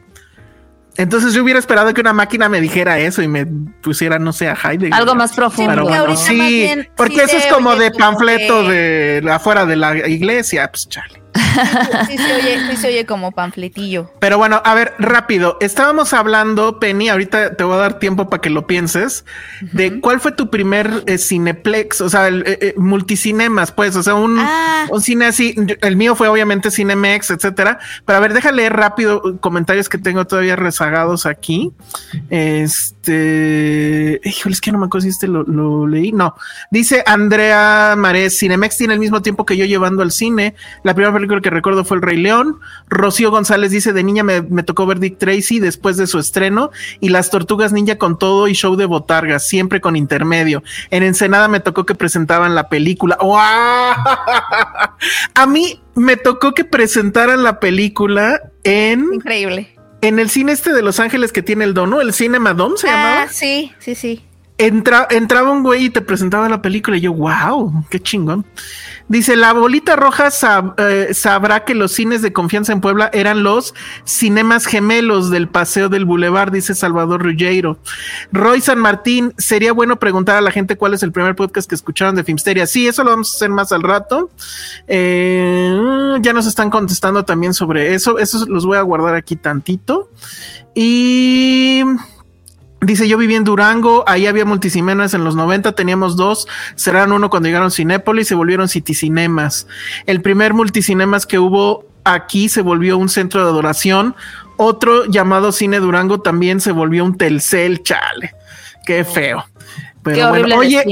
Entonces 0.96 1.32
yo 1.32 1.44
hubiera 1.44 1.60
esperado 1.60 1.94
que 1.94 2.00
una 2.00 2.12
máquina 2.12 2.48
me 2.48 2.60
dijera 2.60 2.98
eso 2.98 3.22
y 3.22 3.28
me 3.28 3.46
pusiera, 3.46 4.18
no 4.18 4.32
sé, 4.32 4.48
a 4.48 4.54
Heidegger. 4.54 4.94
Algo 4.94 5.14
más 5.14 5.32
profundo. 5.32 6.16
Sí, 6.16 6.68
porque 6.96 7.22
eso 7.22 7.36
es 7.36 7.46
como 7.46 7.76
de 7.76 7.92
panfleto 7.92 8.64
de 8.64 9.22
afuera 9.30 9.64
de 9.64 9.76
la 9.76 10.08
iglesia. 10.08 10.68
Pues 10.72 10.88
chale. 10.88 11.22
Sí, 12.06 12.16
se 12.76 12.88
oye, 12.88 13.06
como 13.06 13.32
panfletillo. 13.32 14.10
Pero 14.20 14.38
bueno, 14.38 14.62
a 14.64 14.74
ver, 14.74 14.94
rápido. 14.98 15.56
Estábamos 15.60 16.12
hablando, 16.12 16.78
Penny, 16.78 17.08
ahorita 17.08 17.56
te 17.56 17.64
voy 17.64 17.74
a 17.74 17.78
dar 17.78 17.98
tiempo 17.98 18.28
para 18.28 18.40
que 18.40 18.50
lo 18.50 18.66
pienses, 18.66 19.24
de 19.72 20.00
cuál 20.00 20.20
fue 20.20 20.32
tu 20.32 20.50
primer 20.50 21.04
eh, 21.06 21.18
cineplex, 21.18 22.00
o 22.00 22.08
sea, 22.08 22.28
el, 22.28 22.42
eh, 22.46 22.58
eh, 22.60 22.74
multicinemas, 22.76 23.72
pues, 23.72 23.96
o 23.96 24.02
sea, 24.02 24.14
un, 24.14 24.38
ah. 24.38 24.86
un, 24.90 25.00
cine 25.00 25.26
así. 25.26 25.54
El 25.80 25.96
mío 25.96 26.14
fue 26.14 26.28
obviamente 26.28 26.70
Cinemex, 26.70 27.30
etcétera. 27.30 27.78
Pero 28.04 28.16
a 28.16 28.20
ver, 28.20 28.32
déjale 28.32 28.58
leer 28.58 28.74
rápido 28.74 29.38
comentarios 29.40 29.88
que 29.88 29.98
tengo 29.98 30.26
todavía 30.26 30.56
rezagados 30.56 31.26
aquí. 31.26 31.72
Este, 32.30 34.20
híjole, 34.24 34.52
es 34.52 34.60
que 34.60 34.72
no 34.72 34.78
me 34.78 34.86
acuerdo 34.86 35.04
si 35.04 35.10
este 35.10 35.28
lo, 35.28 35.42
lo 35.44 35.86
leí. 35.86 36.12
No, 36.12 36.34
dice 36.70 37.02
Andrea 37.06 37.94
Marés, 37.96 38.38
Cinemex 38.38 38.76
tiene 38.76 38.94
el 38.94 39.00
mismo 39.00 39.22
tiempo 39.22 39.46
que 39.46 39.56
yo 39.56 39.64
llevando 39.64 40.02
al 40.02 40.12
cine. 40.12 40.54
La 40.82 40.94
primera 40.94 41.12
película 41.12 41.40
que 41.40 41.47
recuerdo 41.50 41.84
fue 41.84 41.96
El 41.96 42.02
Rey 42.02 42.16
León. 42.16 42.58
Rocío 42.88 43.30
González 43.30 43.70
dice: 43.70 43.92
De 43.92 44.02
niña 44.02 44.24
me, 44.24 44.62
tocó 44.62 44.86
ver 44.86 44.98
Dick 44.98 45.18
Tracy 45.18 45.58
después 45.60 45.96
de 45.96 46.06
su 46.06 46.18
estreno 46.18 46.70
y 47.00 47.08
Las 47.08 47.30
Tortugas 47.30 47.72
Ninja 47.72 47.98
con 47.98 48.18
todo 48.18 48.48
y 48.48 48.54
show 48.54 48.76
de 48.76 48.86
botargas, 48.86 49.46
siempre 49.46 49.80
con 49.80 49.96
intermedio. 49.96 50.62
En 50.90 51.02
Ensenada 51.02 51.48
me 51.48 51.60
tocó 51.60 51.86
que 51.86 51.94
presentaban 51.94 52.54
la 52.54 52.68
película. 52.68 53.18
A 55.34 55.46
mí 55.46 55.80
me 55.94 56.16
tocó 56.16 56.54
que 56.54 56.64
presentaran 56.64 57.42
la 57.42 57.60
película 57.60 58.40
en. 58.64 59.14
Increíble. 59.14 59.74
En 60.00 60.20
el 60.20 60.30
cine 60.30 60.52
este 60.52 60.72
de 60.72 60.82
Los 60.82 61.00
Ángeles 61.00 61.32
que 61.32 61.42
tiene 61.42 61.64
el 61.64 61.74
dono, 61.74 62.00
el 62.00 62.12
Cinema 62.12 62.54
Dome 62.54 62.76
se 62.76 62.88
ah, 62.88 62.92
llamaba. 62.92 63.28
Sí, 63.28 63.72
sí, 63.80 63.96
sí. 63.96 64.27
Entraba 64.58 65.52
un 65.52 65.62
güey 65.62 65.84
y 65.84 65.90
te 65.90 66.00
presentaba 66.00 66.48
la 66.48 66.60
película 66.60 66.96
y 66.96 67.02
yo, 67.02 67.12
wow, 67.12 67.84
qué 67.90 68.00
chingón. 68.00 68.44
Dice, 69.06 69.36
la 69.36 69.52
bolita 69.52 69.96
roja 69.96 70.28
eh, 70.76 71.14
sabrá 71.14 71.64
que 71.64 71.74
los 71.74 71.92
cines 71.92 72.20
de 72.20 72.32
confianza 72.32 72.72
en 72.72 72.80
Puebla 72.80 73.08
eran 73.12 73.42
los 73.42 73.72
cinemas 74.04 74.66
gemelos 74.66 75.30
del 75.30 75.48
Paseo 75.48 75.88
del 75.88 76.04
Boulevard, 76.04 76.52
dice 76.52 76.74
Salvador 76.74 77.22
Ruggiero. 77.22 77.78
Roy 78.32 78.60
San 78.60 78.78
Martín, 78.80 79.32
sería 79.38 79.72
bueno 79.72 79.98
preguntar 79.98 80.36
a 80.36 80.40
la 80.40 80.50
gente 80.50 80.76
cuál 80.76 80.92
es 80.92 81.02
el 81.02 81.12
primer 81.12 81.36
podcast 81.36 81.68
que 81.68 81.76
escucharon 81.76 82.16
de 82.16 82.24
Filmsteria. 82.24 82.66
Sí, 82.66 82.88
eso 82.88 83.04
lo 83.04 83.10
vamos 83.10 83.32
a 83.32 83.36
hacer 83.36 83.50
más 83.50 83.72
al 83.72 83.82
rato. 83.82 84.30
Eh, 84.88 86.16
ya 86.20 86.32
nos 86.32 86.46
están 86.46 86.68
contestando 86.68 87.24
también 87.24 87.54
sobre 87.54 87.94
eso. 87.94 88.18
Eso 88.18 88.44
los 88.46 88.66
voy 88.66 88.76
a 88.76 88.82
guardar 88.82 89.14
aquí 89.14 89.36
tantito. 89.36 90.10
Y... 90.74 91.82
Dice, 92.80 93.08
yo 93.08 93.18
viví 93.18 93.34
en 93.34 93.42
Durango, 93.42 94.04
ahí 94.06 94.26
había 94.26 94.44
multicinemas 94.44 95.12
en 95.12 95.24
los 95.24 95.34
90, 95.34 95.72
teníamos 95.72 96.16
dos, 96.16 96.46
cerraron 96.76 97.12
uno 97.12 97.28
cuando 97.28 97.48
llegaron 97.48 97.72
Cinépolis 97.72 98.26
y 98.26 98.28
se 98.28 98.34
volvieron 98.36 98.68
Citicinemas. 98.68 99.66
El 100.06 100.22
primer 100.22 100.54
multicinemas 100.54 101.26
que 101.26 101.40
hubo 101.40 101.86
aquí 102.04 102.48
se 102.48 102.62
volvió 102.62 102.96
un 102.96 103.08
centro 103.08 103.42
de 103.42 103.50
adoración, 103.50 104.14
otro 104.56 105.06
llamado 105.06 105.50
Cine 105.50 105.80
Durango 105.80 106.20
también 106.20 106.60
se 106.60 106.70
volvió 106.70 107.04
un 107.04 107.16
Telcel, 107.16 107.82
chale, 107.82 108.34
qué 108.86 109.04
feo. 109.04 109.44
Pero 110.02 110.16
qué 110.16 110.24
horrible 110.24 110.54
oye, 110.54 110.84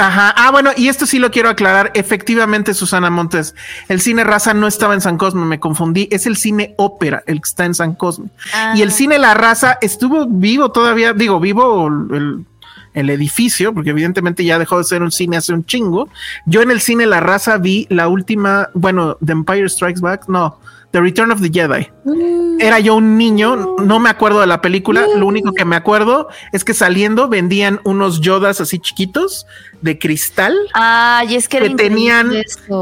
Ajá. 0.00 0.34
Ah, 0.36 0.50
bueno, 0.50 0.70
y 0.76 0.88
esto 0.88 1.06
sí 1.06 1.18
lo 1.18 1.30
quiero 1.30 1.48
aclarar. 1.48 1.90
Efectivamente, 1.94 2.74
Susana 2.74 3.10
Montes, 3.10 3.54
el 3.88 4.00
cine 4.00 4.24
raza 4.24 4.54
no 4.54 4.66
estaba 4.66 4.94
en 4.94 5.00
San 5.00 5.18
Cosme, 5.18 5.44
me 5.44 5.60
confundí. 5.60 6.08
Es 6.10 6.26
el 6.26 6.36
cine 6.36 6.74
ópera 6.78 7.22
el 7.26 7.40
que 7.40 7.48
está 7.48 7.64
en 7.64 7.74
San 7.74 7.94
Cosme. 7.94 8.28
Y 8.74 8.82
el 8.82 8.88
ah. 8.88 8.92
cine 8.92 9.18
La 9.18 9.34
Raza 9.34 9.78
estuvo 9.80 10.26
vivo 10.26 10.70
todavía, 10.70 11.12
digo, 11.12 11.40
vivo 11.40 11.88
el, 11.88 12.46
el, 12.94 13.10
edificio, 13.10 13.74
porque 13.74 13.90
evidentemente 13.90 14.44
ya 14.44 14.58
dejó 14.58 14.78
de 14.78 14.84
ser 14.84 15.02
un 15.02 15.12
cine 15.12 15.36
hace 15.36 15.52
un 15.52 15.64
chingo. 15.64 16.08
Yo 16.46 16.62
en 16.62 16.70
el 16.70 16.80
cine 16.80 17.06
La 17.06 17.20
Raza 17.20 17.58
vi 17.58 17.86
la 17.90 18.08
última, 18.08 18.68
bueno, 18.74 19.16
The 19.24 19.32
Empire 19.32 19.68
Strikes 19.68 20.00
Back, 20.00 20.28
no, 20.28 20.58
The 20.92 21.00
Return 21.00 21.30
of 21.30 21.40
the 21.40 21.50
Jedi. 21.50 21.88
Mm. 22.04 22.60
Era 22.60 22.78
yo 22.80 22.96
un 22.96 23.16
niño, 23.16 23.76
no 23.78 24.00
me 24.00 24.10
acuerdo 24.10 24.40
de 24.40 24.46
la 24.46 24.60
película, 24.60 25.06
lo 25.16 25.26
único 25.26 25.52
que 25.52 25.64
me 25.64 25.76
acuerdo 25.76 26.28
es 26.52 26.64
que 26.64 26.74
saliendo 26.74 27.28
vendían 27.28 27.80
unos 27.84 28.20
Yodas 28.20 28.60
así 28.60 28.78
chiquitos 28.78 29.46
de 29.80 29.98
cristal. 29.98 30.54
Ay, 30.74 31.36
es 31.36 31.48
que, 31.48 31.70
tenían 31.70 32.32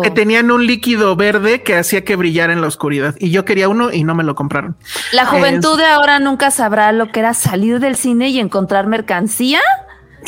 que 0.02 0.10
tenían 0.10 0.50
un 0.50 0.66
líquido 0.66 1.14
verde 1.16 1.62
que 1.62 1.76
hacía 1.76 2.04
que 2.04 2.16
brillara 2.16 2.52
en 2.52 2.60
la 2.60 2.66
oscuridad 2.66 3.14
y 3.18 3.30
yo 3.30 3.44
quería 3.44 3.68
uno 3.68 3.92
y 3.92 4.02
no 4.02 4.14
me 4.14 4.24
lo 4.24 4.34
compraron. 4.34 4.76
La 5.12 5.26
juventud 5.26 5.78
de 5.78 5.84
ahora 5.84 6.18
nunca 6.18 6.50
sabrá 6.50 6.90
lo 6.92 7.12
que 7.12 7.20
era 7.20 7.34
salir 7.34 7.78
del 7.78 7.94
cine 7.94 8.30
y 8.30 8.40
encontrar 8.40 8.86
mercancía 8.86 9.60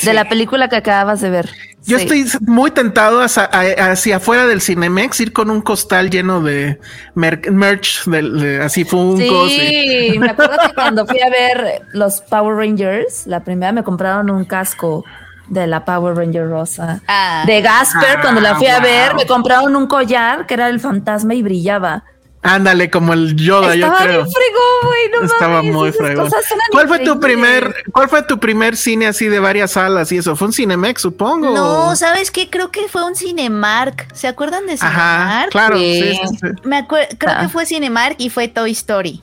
de 0.02 0.14
la 0.14 0.28
película 0.28 0.68
que 0.68 0.76
acabas 0.76 1.20
de 1.20 1.30
ver. 1.30 1.50
Yo 1.86 1.98
Sí. 1.98 2.04
estoy 2.04 2.40
muy 2.46 2.70
tentado 2.70 3.22
hacia, 3.22 3.44
hacia 3.44 4.16
afuera 4.16 4.46
del 4.46 4.60
Cinemex, 4.60 5.18
ir 5.20 5.32
con 5.32 5.50
un 5.50 5.62
costal 5.62 6.10
lleno 6.10 6.40
de 6.42 6.78
mer- 7.14 7.50
merch, 7.50 8.04
de, 8.04 8.22
de- 8.22 8.62
así 8.62 8.84
funcos. 8.84 9.50
y- 9.50 10.10
Sí, 10.12 10.18
me 10.18 10.30
acuerdo 10.30 10.56
que 10.68 10.74
cuando 10.74 11.06
fui 11.06 11.20
a 11.20 11.30
ver 11.30 11.82
los 11.92 12.20
Power 12.20 12.56
Rangers, 12.56 13.26
la 13.26 13.40
primera 13.42 13.72
me 13.72 13.82
compraron 13.82 14.30
un 14.30 14.44
casco 14.44 15.04
de 15.48 15.66
la 15.66 15.84
Power 15.84 16.14
Ranger 16.16 16.48
rosa. 16.48 17.00
Ah. 17.08 17.44
de 17.46 17.60
Gasper, 17.62 18.18
Ah, 18.18 18.20
cuando 18.20 18.40
la 18.40 18.54
fui 18.56 18.66
a 18.68 18.78
ver, 18.80 19.14
me 19.14 19.26
compraron 19.26 19.74
un 19.74 19.86
collar 19.86 20.46
que 20.46 20.54
era 20.54 20.68
el 20.68 20.78
fantasma 20.80 21.34
y 21.34 21.42
brillaba. 21.42 22.04
Ándale, 22.42 22.88
como 22.88 23.12
el 23.12 23.36
Yoda, 23.36 23.74
yo 23.74 23.84
Estaba 23.86 23.98
creo. 24.04 24.22
bien 24.24 24.32
fregón, 24.34 24.88
güey, 24.88 25.10
no 25.10 25.26
Estaba 25.26 25.54
mames, 25.56 25.72
muy 25.74 25.88
eran 25.90 26.28
¿Cuál 26.72 26.88
fue 26.88 26.98
tu 27.00 27.20
primer, 27.20 27.74
cuál 27.92 28.08
fue 28.08 28.22
tu 28.22 28.40
primer 28.40 28.78
cine 28.78 29.08
así 29.08 29.28
de 29.28 29.40
varias 29.40 29.72
salas 29.72 30.10
y 30.10 30.16
eso? 30.18 30.34
Fue 30.36 30.46
un 30.48 30.54
Cinemex, 30.54 31.02
supongo. 31.02 31.54
No, 31.54 31.94
¿sabes 31.96 32.30
qué? 32.30 32.48
Creo 32.48 32.70
que 32.70 32.88
fue 32.88 33.04
un 33.04 33.14
Cinemark. 33.14 34.14
¿Se 34.14 34.26
acuerdan 34.26 34.64
de 34.66 34.78
Cinemark? 34.78 34.98
Ajá, 34.98 35.46
claro, 35.50 35.76
sí, 35.76 36.00
Sí. 36.00 36.20
sí, 36.30 36.36
sí. 36.40 36.46
Me 36.64 36.78
acuerdo, 36.78 37.08
creo 37.18 37.34
Ah. 37.36 37.42
que 37.42 37.48
fue 37.50 37.66
Cinemark 37.66 38.14
y 38.18 38.30
fue 38.30 38.48
Toy 38.48 38.70
Story. 38.72 39.22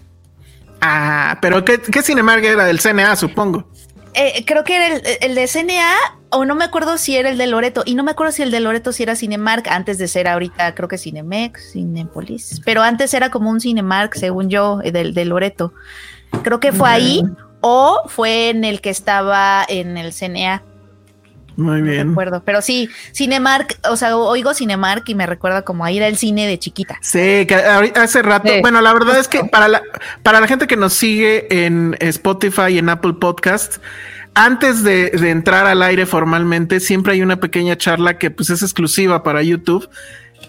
Ah, 0.79 1.39
pero 1.41 1.65
¿qué, 1.65 1.81
qué 1.81 2.03
Cinemark 2.03 2.43
era? 2.43 2.65
Del 2.65 2.79
CNA, 2.79 3.15
supongo. 3.15 3.67
Eh, 4.13 4.43
creo 4.45 4.63
que 4.63 4.75
era 4.75 4.87
el, 4.95 5.01
el 5.21 5.33
de 5.35 5.47
CNA 5.47 5.95
o 6.29 6.45
no 6.45 6.55
me 6.55 6.65
acuerdo 6.65 6.97
si 6.97 7.15
era 7.15 7.29
el 7.29 7.37
de 7.37 7.47
Loreto 7.47 7.83
y 7.85 7.95
no 7.95 8.03
me 8.03 8.11
acuerdo 8.11 8.31
si 8.31 8.43
el 8.43 8.51
de 8.51 8.59
Loreto 8.59 8.91
si 8.91 9.03
era 9.03 9.15
Cinemark 9.15 9.67
antes 9.69 9.97
de 9.97 10.07
ser 10.07 10.27
ahorita 10.27 10.75
creo 10.75 10.87
que 10.89 10.97
Cinemex, 10.97 11.71
Cinepolis, 11.73 12.61
pero 12.65 12.81
antes 12.81 13.13
era 13.13 13.29
como 13.29 13.49
un 13.49 13.61
Cinemark 13.61 14.15
según 14.15 14.49
yo 14.49 14.79
eh, 14.83 14.91
del 14.91 15.13
de 15.13 15.25
Loreto. 15.25 15.73
Creo 16.43 16.59
que 16.59 16.73
fue 16.73 16.89
ahí 16.89 17.23
o 17.61 18.01
fue 18.07 18.49
en 18.49 18.65
el 18.65 18.81
que 18.81 18.89
estaba 18.89 19.65
en 19.67 19.97
el 19.97 20.11
CNA, 20.11 20.61
Muy 21.55 21.81
no 21.81 21.85
bien. 21.85 22.09
recuerdo, 22.09 22.43
pero 22.43 22.61
sí, 22.61 22.89
Cinemark, 23.15 23.79
o 23.89 23.95
sea, 23.95 24.15
oigo 24.17 24.53
Cinemark 24.53 25.07
y 25.07 25.15
me 25.15 25.25
recuerda 25.25 25.61
como 25.63 25.85
a 25.85 25.91
ir 25.91 26.03
al 26.03 26.17
cine 26.17 26.45
de 26.45 26.59
chiquita. 26.59 26.97
Sí, 27.01 27.45
que 27.47 27.55
hace 27.55 28.21
rato. 28.21 28.49
Sí. 28.49 28.59
Bueno, 28.61 28.81
la 28.81 28.93
verdad 28.93 29.17
es 29.17 29.27
que 29.29 29.45
para 29.45 29.67
la, 29.69 29.81
para 30.23 30.41
la 30.41 30.47
gente 30.47 30.67
que 30.67 30.75
nos 30.75 30.93
sigue 30.93 31.65
en 31.65 31.95
Spotify 31.99 32.73
y 32.73 32.77
en 32.79 32.89
Apple 32.89 33.13
Podcast, 33.13 33.77
antes 34.45 34.83
de, 34.83 35.09
de 35.09 35.29
entrar 35.31 35.65
al 35.65 35.81
aire 35.81 36.05
formalmente, 36.05 36.79
siempre 36.79 37.13
hay 37.13 37.21
una 37.21 37.39
pequeña 37.39 37.77
charla 37.77 38.17
que 38.17 38.31
pues 38.31 38.49
es 38.49 38.61
exclusiva 38.61 39.23
para 39.23 39.41
YouTube. 39.43 39.89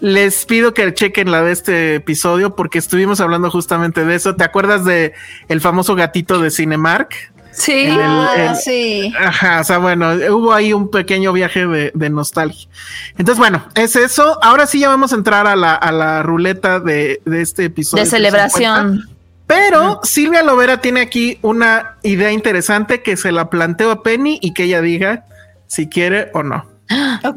Les 0.01 0.45
pido 0.45 0.73
que 0.73 0.93
chequen 0.93 1.31
la 1.31 1.41
de 1.43 1.51
este 1.51 1.95
episodio 1.95 2.55
porque 2.55 2.77
estuvimos 2.79 3.19
hablando 3.19 3.49
justamente 3.51 4.05
de 4.05 4.15
eso. 4.15 4.35
¿Te 4.35 4.43
acuerdas 4.43 4.85
de 4.85 5.13
el 5.49 5.59
famoso 5.59 5.95
gatito 5.95 6.39
de 6.39 6.51
Cinemark? 6.51 7.13
Sí. 7.51 7.85
El- 7.87 7.99
Ah, 7.99 8.55
sí. 8.55 9.11
Ajá, 9.19 9.59
o 9.59 9.63
sea, 9.65 9.79
bueno, 9.79 10.11
hubo 10.31 10.53
ahí 10.53 10.71
un 10.71 10.89
pequeño 10.89 11.33
viaje 11.33 11.65
de, 11.67 11.91
de 11.93 12.09
nostalgia. 12.09 12.69
Entonces, 13.17 13.37
bueno, 13.39 13.65
es 13.75 13.95
eso. 13.97 14.37
Ahora 14.41 14.67
sí 14.67 14.79
ya 14.79 14.87
vamos 14.87 15.11
a 15.11 15.15
entrar 15.15 15.47
a 15.47 15.55
la, 15.57 15.73
a 15.73 15.91
la 15.91 16.23
ruleta 16.23 16.79
de, 16.79 17.21
de 17.25 17.41
este 17.41 17.65
episodio. 17.65 18.03
de 18.05 18.09
celebración. 18.09 18.91
50. 18.99 19.18
Pero 19.49 19.99
Silvia 20.03 20.43
Lovera 20.43 20.79
tiene 20.79 21.01
aquí 21.01 21.39
una 21.41 21.97
idea 22.03 22.31
interesante 22.31 23.01
que 23.01 23.17
se 23.17 23.31
la 23.31 23.49
planteo 23.49 23.89
a 23.89 24.03
Penny 24.03 24.37
y 24.43 24.53
que 24.53 24.65
ella 24.65 24.79
diga 24.79 25.25
si 25.65 25.89
quiere 25.89 26.29
o 26.35 26.43
no. 26.43 26.69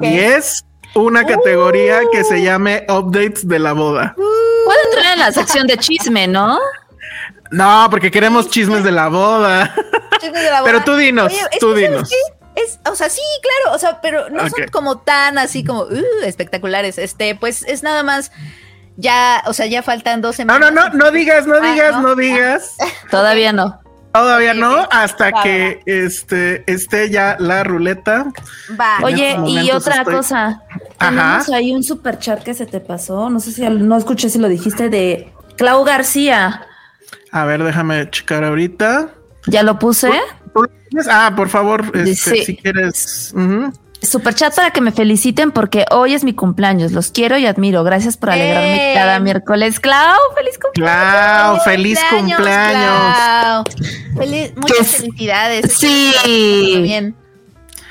Y 0.02 0.18
es 0.18 0.62
una 0.94 1.24
categoría 1.24 2.00
que 2.12 2.22
se 2.24 2.42
llame 2.42 2.84
Updates 2.86 3.48
de 3.48 3.58
la 3.58 3.72
boda. 3.72 4.14
Puede 4.14 4.78
entrar 4.90 5.14
en 5.14 5.20
la 5.20 5.32
sección 5.32 5.66
de 5.66 5.78
chisme, 5.78 6.26
¿no? 6.26 6.58
No, 7.50 7.86
porque 7.90 8.10
queremos 8.10 8.50
chismes 8.50 8.84
de 8.84 8.92
la 8.92 9.08
boda. 9.08 9.74
Chismes 10.20 10.42
de 10.42 10.50
la 10.50 10.62
Pero 10.64 10.80
boda. 10.80 10.84
tú 10.84 10.96
dinos, 10.96 11.32
Oye, 11.32 11.40
tú 11.60 11.74
que, 11.74 11.80
¿sabes 11.86 11.90
dinos. 11.90 12.10
Es, 12.56 12.78
o 12.90 12.94
sea, 12.94 13.08
sí, 13.08 13.22
claro, 13.40 13.74
o 13.74 13.78
sea, 13.78 14.02
pero 14.02 14.28
no 14.28 14.46
son 14.50 14.68
como 14.70 14.98
tan 14.98 15.38
así 15.38 15.64
como 15.64 15.84
uh, 15.84 16.04
espectaculares. 16.24 16.98
Este, 16.98 17.34
pues 17.34 17.62
es 17.62 17.82
nada 17.82 18.02
más 18.02 18.32
ya, 18.96 19.42
o 19.46 19.52
sea, 19.52 19.66
ya 19.66 19.82
faltan 19.82 20.20
dos 20.20 20.32
No, 20.34 20.36
semanas. 20.36 20.72
no, 20.72 20.88
no, 20.88 20.94
no 20.94 21.10
digas, 21.10 21.46
no 21.46 21.56
Ah, 21.62 21.72
digas, 21.72 21.92
no. 21.92 22.02
no 22.02 22.16
digas. 22.16 22.74
Todavía 23.10 23.52
no. 23.52 23.80
Todavía 24.12 24.52
no, 24.52 24.86
hasta 24.90 25.30
Va, 25.30 25.42
que 25.42 25.80
este 25.86 26.70
esté 26.70 27.08
ya 27.08 27.36
la 27.38 27.64
ruleta. 27.64 28.26
Va. 28.78 28.98
En 28.98 29.04
Oye, 29.04 29.36
y 29.48 29.70
otra 29.70 29.96
estoy- 30.02 30.16
cosa. 30.16 30.60
Ajá. 30.98 31.10
Tenemos 31.38 31.48
ahí 31.50 31.72
un 31.74 31.82
super 31.82 32.18
chat 32.18 32.42
que 32.42 32.52
se 32.52 32.66
te 32.66 32.80
pasó. 32.80 33.30
No 33.30 33.40
sé 33.40 33.52
si 33.52 33.62
no 33.62 33.96
escuché 33.96 34.28
si 34.28 34.38
lo 34.38 34.48
dijiste 34.48 34.90
de 34.90 35.32
Clau 35.56 35.82
García. 35.84 36.66
A 37.30 37.44
ver, 37.46 37.62
déjame 37.64 38.10
checar 38.10 38.44
ahorita. 38.44 39.08
Ya 39.46 39.62
lo 39.62 39.78
puse. 39.78 40.10
Ah, 41.10 41.32
por 41.34 41.48
favor, 41.48 41.90
este, 41.94 42.44
si 42.44 42.56
quieres. 42.58 43.32
ujú. 43.34 43.72
Super 44.02 44.34
chat 44.34 44.54
para 44.54 44.70
que 44.72 44.80
me 44.80 44.90
feliciten 44.90 45.52
porque 45.52 45.84
hoy 45.90 46.14
es 46.14 46.24
mi 46.24 46.34
cumpleaños. 46.34 46.92
Los 46.92 47.10
quiero 47.12 47.38
y 47.38 47.46
admiro. 47.46 47.84
Gracias 47.84 48.16
por 48.16 48.30
alegrarme 48.30 48.92
¡Eh! 48.92 48.94
cada 48.94 49.20
miércoles. 49.20 49.78
Clau, 49.78 50.18
feliz 50.36 50.58
cumpleaños. 50.60 51.02
Clau, 51.02 51.60
feliz 51.60 51.98
cumpleaños. 52.10 53.16
Clau. 53.16 53.64
Feliz- 54.16 54.52
muchas 54.56 54.86
felicidades. 54.96 55.72
Sí. 55.74 56.12
Bien. 56.82 57.14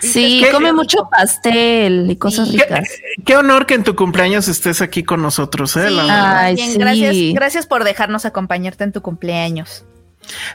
Sí, 0.01 0.41
¿Qué? 0.43 0.51
come 0.51 0.73
mucho 0.73 1.07
pastel 1.11 2.07
y 2.09 2.15
cosas 2.17 2.49
Sí. 2.49 2.57
ricas. 2.57 2.89
Qué 3.23 3.37
honor 3.37 3.65
que 3.67 3.75
en 3.75 3.83
tu 3.83 3.95
cumpleaños 3.95 4.47
estés 4.47 4.81
aquí 4.81 5.03
con 5.03 5.21
nosotros, 5.21 5.77
¿eh? 5.77 5.89
Sí, 5.89 5.93
La. 5.95 6.39
Ay, 6.39 6.55
bien, 6.55 6.71
sí. 6.71 6.77
gracias, 6.79 7.15
gracias 7.35 7.65
por 7.67 7.83
dejarnos 7.83 8.25
acompañarte 8.25 8.83
en 8.83 8.91
tu 8.91 9.01
cumpleaños. 9.03 9.85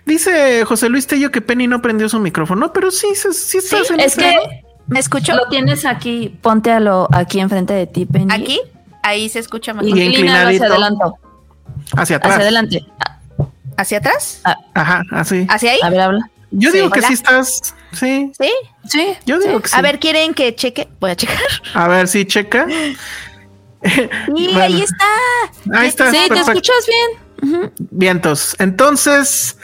Dice 0.05 0.65
José 0.65 0.89
Luis 0.89 1.07
Tello 1.07 1.31
que 1.31 1.41
Penny 1.41 1.67
no 1.67 1.81
prendió 1.81 2.09
su 2.09 2.19
micrófono, 2.21 2.73
pero 2.73 2.91
sí, 2.91 3.09
sí, 3.15 3.29
sí 3.33 3.59
estás 3.59 3.91
en 3.91 4.01
Es 4.01 4.17
que 4.17 4.35
¿Me 4.89 5.01
escucho? 5.01 5.35
lo 5.35 5.49
tienes 5.49 5.85
aquí. 5.85 6.37
Ponte 6.43 6.71
a 6.71 6.81
lo 6.81 7.09
aquí 7.13 7.41
enfrente 7.41 7.75
de 7.75 7.87
ti, 7.87 8.07
Penny. 8.07 8.33
¿Aquí? 8.33 8.61
Ahí 9.03 9.29
se 9.29 9.39
escucha 9.41 9.73
mejor. 9.75 9.97
Y 9.99 10.03
Inclínalo 10.03 10.49
hacia 10.51 10.67
adelante. 10.67 11.05
hacia 11.97 12.17
atrás. 12.17 12.33
Hacia 12.33 12.43
adelante. 12.43 12.87
¿Hacia 13.77 13.99
atrás? 13.99 14.41
Ajá, 14.75 15.03
así. 15.13 15.47
¿Hacia 15.49 15.73
ahí? 15.73 15.79
A 15.83 15.91
ver, 15.91 16.01
habla. 16.01 16.31
Yo 16.51 16.71
sí, 16.71 16.79
digo 16.79 16.91
que 16.91 17.01
hola. 17.01 17.09
sí 17.09 17.15
estás. 17.15 17.75
Sí, 17.93 18.33
Sí. 18.39 18.51
Sí. 18.89 19.15
yo 19.27 19.39
digo 19.39 19.61
que 19.61 19.69
sí. 19.69 19.77
A 19.77 19.83
ver, 19.83 19.99
¿quieren 19.99 20.33
que 20.35 20.55
cheque? 20.55 20.89
Voy 21.01 21.11
a 21.11 21.17
checar. 21.17 21.37
A 21.75 21.89
ver, 21.89 22.09
sí, 22.09 22.25
checa. 22.25 22.67
Y 24.35 24.47
Bueno. 24.47 24.61
ahí 24.61 24.83
está. 24.83 25.05
Ahí 25.75 25.89
está. 25.89 26.11
Sí, 26.11 26.19
te 26.29 26.39
escuchas 26.41 26.87
bien. 26.87 27.73
Vientos. 27.79 28.57
Entonces, 28.59 29.59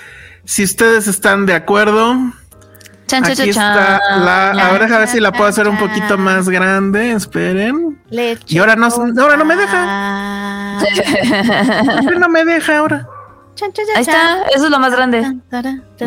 si 0.45 0.63
ustedes 0.65 1.09
están 1.09 1.47
de 1.47 1.55
acuerdo, 1.55 2.17
Chan, 3.13 3.25
aquí 3.25 3.35
chan, 3.37 3.49
está 3.51 4.01
chan. 4.09 4.25
la. 4.25 4.51
Ahora 4.69 4.87
a 4.87 4.99
ver 5.01 5.09
si 5.09 5.21
la 5.21 5.33
puedo 5.33 5.45
hacer 5.45 5.69
un 5.69 5.77
poquito 5.77 6.09
chan. 6.09 6.21
más 6.21 6.49
grande. 6.49 7.13
Esperen. 7.13 8.01
Y 8.47 8.59
ahora 8.59 8.75
no, 8.75 8.87
ahora 8.87 9.37
no 9.37 9.45
me 9.45 9.55
deja. 9.55 9.85
Ah. 9.87 10.79
¿Por 12.03 12.13
qué 12.13 12.19
no 12.19 12.29
me 12.31 12.45
deja 12.45 12.79
ahora? 12.79 13.07
Chan, 13.55 13.71
chan, 13.73 13.85
chan, 13.87 13.97
Ahí 13.97 14.03
está, 14.03 14.43
eso 14.55 14.65
es 14.65 14.71
lo 14.71 14.79
más 14.79 14.93
grande. 14.93 15.31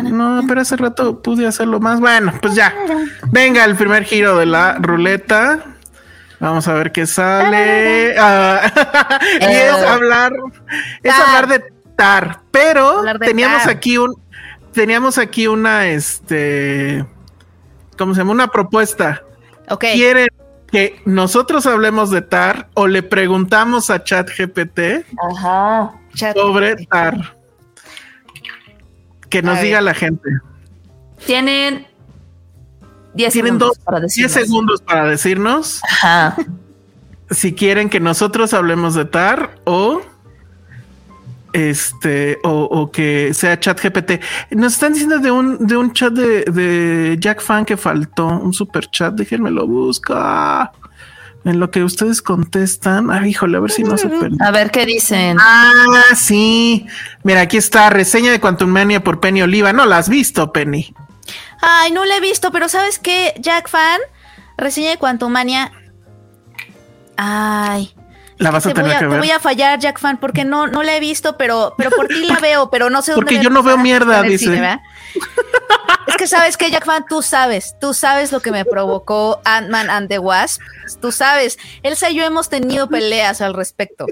No, 0.02 0.42
pero 0.48 0.60
hace 0.60 0.76
rato 0.76 1.22
pude 1.22 1.46
hacerlo 1.46 1.78
más. 1.78 2.00
Bueno, 2.00 2.34
pues 2.42 2.56
ya. 2.56 2.74
Venga, 3.30 3.64
el 3.64 3.76
primer 3.76 4.02
giro 4.02 4.36
de 4.36 4.46
la 4.46 4.74
ruleta. 4.74 5.60
Vamos 6.40 6.66
a 6.66 6.74
ver 6.74 6.90
qué 6.90 7.06
sale. 7.06 8.16
Ah, 8.18 8.60
y 9.40 9.44
es 9.44 9.72
hablar, 9.72 10.32
es 11.02 11.14
hablar 11.14 11.46
de 11.46 11.64
tar, 11.96 12.40
pero 12.50 12.98
Hablar 12.98 13.18
de 13.20 13.26
teníamos 13.26 13.62
tar. 13.62 13.70
aquí 13.70 13.96
un, 13.96 14.14
teníamos 14.76 15.16
aquí 15.16 15.46
una, 15.46 15.86
este, 15.86 17.02
¿cómo 17.96 18.12
se 18.14 18.20
llama? 18.20 18.32
Una 18.32 18.48
propuesta. 18.48 19.22
Ok. 19.70 19.84
¿Quieren 19.94 20.28
que 20.70 21.00
nosotros 21.06 21.64
hablemos 21.64 22.10
de 22.10 22.20
tar 22.20 22.68
o 22.74 22.86
le 22.86 23.02
preguntamos 23.02 23.88
a 23.88 24.04
ChatGPT. 24.04 25.06
Chat. 26.14 26.36
sobre 26.36 26.76
tar? 26.86 27.36
Que 29.30 29.40
nos 29.40 29.58
A 29.58 29.62
diga 29.62 29.78
ver. 29.78 29.84
la 29.84 29.94
gente. 29.94 30.28
Tienen 31.24 31.86
10 33.14 33.32
Tienen 33.32 33.52
segundos 33.54 33.68
dos, 33.68 33.78
para 33.78 34.00
10 34.00 34.12
decirnos. 34.12 34.32
segundos 34.32 34.82
para 34.82 35.04
decirnos 35.06 35.80
Ajá. 35.84 36.36
si 37.30 37.54
quieren 37.54 37.88
que 37.88 37.98
nosotros 37.98 38.52
hablemos 38.52 38.94
de 38.94 39.06
TAR 39.06 39.54
o 39.64 40.02
este 41.52 42.38
o, 42.42 42.64
o 42.64 42.90
que 42.90 43.32
sea 43.34 43.58
chat 43.58 43.80
GPT. 43.80 44.20
Nos 44.50 44.74
están 44.74 44.92
diciendo 44.92 45.18
de 45.18 45.30
un 45.30 45.66
de 45.66 45.76
un 45.76 45.92
chat 45.92 46.12
de, 46.12 46.44
de 46.44 47.16
Jack 47.18 47.40
Fan 47.40 47.64
que 47.64 47.76
faltó, 47.76 48.26
un 48.26 48.52
super 48.52 48.90
chat, 48.90 49.14
déjenme 49.14 49.50
lo 49.50 49.66
busca. 49.66 50.72
En 51.44 51.60
lo 51.60 51.70
que 51.70 51.84
ustedes 51.84 52.22
contestan. 52.22 53.08
Ay, 53.08 53.30
híjole, 53.30 53.56
a 53.56 53.60
ver 53.60 53.70
si 53.70 53.84
no 53.84 53.96
se 53.96 54.08
perdió. 54.08 54.36
A 54.40 54.50
ver 54.50 54.72
qué 54.72 54.84
dicen. 54.84 55.36
Ah, 55.40 56.02
sí. 56.16 56.86
Mira, 57.22 57.42
aquí 57.42 57.56
está 57.56 57.88
reseña 57.88 58.32
de 58.32 58.40
Quantum 58.40 58.68
Mania 58.68 59.04
por 59.04 59.20
Penny 59.20 59.42
Oliva. 59.42 59.72
No 59.72 59.86
la 59.86 59.98
has 59.98 60.08
visto, 60.08 60.52
Penny. 60.52 60.92
Ay, 61.62 61.92
no 61.92 62.04
la 62.04 62.16
he 62.16 62.20
visto, 62.20 62.50
pero 62.50 62.68
¿sabes 62.68 62.98
qué? 62.98 63.34
Jack 63.38 63.68
Fan, 63.68 64.00
reseña 64.56 64.90
de 64.90 64.98
Quantumania. 64.98 65.70
Ay, 67.16 67.94
La 68.38 68.50
vas 68.50 68.66
a 68.66 68.70
te 68.70 68.74
tener 68.74 68.90
voy 68.90 68.94
a, 68.94 68.98
que 68.98 69.04
te 69.04 69.10
ver. 69.10 69.18
voy 69.18 69.30
a 69.30 69.40
fallar, 69.40 69.78
Jack 69.78 69.98
Fan, 69.98 70.18
porque 70.18 70.44
no, 70.44 70.66
no 70.66 70.82
la 70.82 70.96
he 70.96 71.00
visto, 71.00 71.36
pero, 71.36 71.74
pero 71.78 71.90
por 71.90 72.06
ti 72.08 72.24
la 72.26 72.38
veo, 72.38 72.70
pero 72.70 72.90
no 72.90 73.00
sé 73.02 73.12
dónde. 73.12 73.24
Porque 73.24 73.42
yo 73.42 73.50
no 73.50 73.62
veo 73.62 73.78
mierda, 73.78 74.22
dice. 74.22 74.78
es 76.06 76.16
que 76.16 76.26
sabes 76.26 76.56
que 76.56 76.70
Jack 76.70 76.84
Fan, 76.84 77.06
tú 77.08 77.22
sabes, 77.22 77.74
tú 77.80 77.94
sabes 77.94 78.32
lo 78.32 78.40
que 78.40 78.50
me 78.50 78.64
provocó 78.64 79.40
Ant-Man 79.44 79.88
and 79.88 80.08
the 80.08 80.18
Wasp. 80.18 80.60
Tú 81.00 81.12
sabes, 81.12 81.58
Elsa 81.82 82.10
y 82.10 82.16
yo 82.16 82.24
hemos 82.24 82.48
tenido 82.48 82.88
peleas 82.88 83.40
al 83.40 83.54
respecto. 83.54 84.06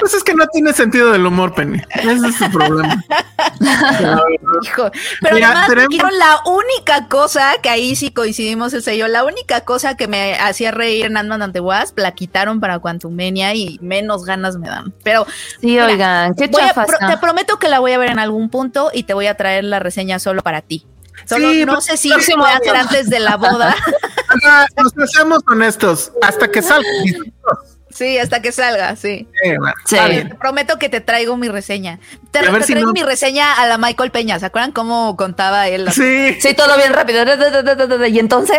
Pues 0.00 0.14
es 0.14 0.24
que 0.24 0.34
no 0.34 0.46
tiene 0.48 0.72
sentido 0.72 1.12
del 1.12 1.24
humor, 1.26 1.54
Penny. 1.54 1.80
Ese 1.90 2.28
es 2.28 2.36
su 2.36 2.50
problema. 2.50 3.04
Hijo, 4.62 4.90
pero 5.20 5.34
Mira, 5.34 5.48
además 5.48 5.68
tenemos- 5.68 5.88
quiero 5.90 6.10
la 6.10 6.40
única 6.46 7.08
cosa 7.08 7.52
que 7.62 7.68
ahí 7.68 7.94
sí 7.96 8.10
coincidimos 8.12 8.72
el 8.74 8.82
sello, 8.82 9.08
la 9.08 9.24
única 9.24 9.62
cosa 9.62 9.96
que 9.96 10.08
me 10.08 10.34
hacía 10.36 10.70
reír 10.70 11.06
en 11.06 11.16
Ant-Man 11.16 11.52
Wasp, 11.60 11.98
la 11.98 12.12
quitaron 12.12 12.60
para 12.60 12.78
Quantumania 12.78 13.54
y 13.54 13.78
menos 13.82 14.24
ganas 14.24 14.56
me 14.56 14.68
dan. 14.68 14.92
Pero 15.04 15.26
Sí, 15.60 15.66
Mira, 15.68 15.86
oigan, 15.86 16.34
qué 16.34 16.48
voy 16.48 16.62
a 16.62 16.68
chafa 16.68 16.84
pro- 16.86 16.94
está. 16.94 17.08
te 17.10 17.16
prometo 17.18 17.58
que 17.58 17.68
la 17.68 17.78
voy 17.78 17.92
a 17.92 17.98
ver 17.98 18.10
en 18.10 18.18
algún 18.18 18.48
punto 18.50 18.90
y 18.92 19.04
te 19.04 19.14
voy 19.14 19.26
a 19.26 19.36
traer 19.36 19.64
la 19.64 19.78
reseña 19.78 20.18
solo 20.18 20.42
para 20.42 20.60
ti. 20.62 20.86
Solo 21.26 21.50
Sí, 21.50 21.64
no 21.64 21.74
pues, 21.74 21.84
sé 21.84 21.96
si 21.96 22.08
puede 22.08 22.24
año. 22.52 22.60
ser 22.64 22.76
antes 22.76 23.10
de 23.10 23.20
la 23.20 23.36
boda. 23.36 23.76
Ajá, 24.44 24.66
Nos 24.96 25.10
seamos 25.12 25.40
honestos. 25.46 26.10
Hasta 26.22 26.48
que 26.50 26.62
salga. 26.62 26.88
sí, 27.94 28.18
hasta 28.18 28.42
que 28.42 28.52
salga, 28.52 28.96
sí. 28.96 29.28
Eh, 29.44 29.56
bueno, 29.58 29.74
Sí. 29.84 29.96
Te 29.96 30.34
prometo 30.34 30.78
que 30.78 30.88
te 30.88 31.00
traigo 31.00 31.36
mi 31.36 31.48
reseña. 31.48 31.98
Te, 32.30 32.38
A 32.40 32.50
ver 32.50 32.60
te 32.62 32.66
si 32.68 32.72
traigo 32.72 32.88
no- 32.88 32.92
mi 32.92 33.02
reseña 33.02 33.54
a 33.54 33.66
la 33.66 33.78
Michael 33.78 34.10
Peña. 34.10 34.38
¿Se 34.38 34.46
acuerdan 34.46 34.72
cómo 34.72 35.16
contaba 35.16 35.68
él? 35.68 35.84
la- 35.86 35.92
Sí. 35.92 36.36
Sí, 36.40 36.54
todo 36.54 36.76
bien 36.76 36.92
rápido. 36.92 37.22
Y 38.08 38.18
entonces, 38.18 38.58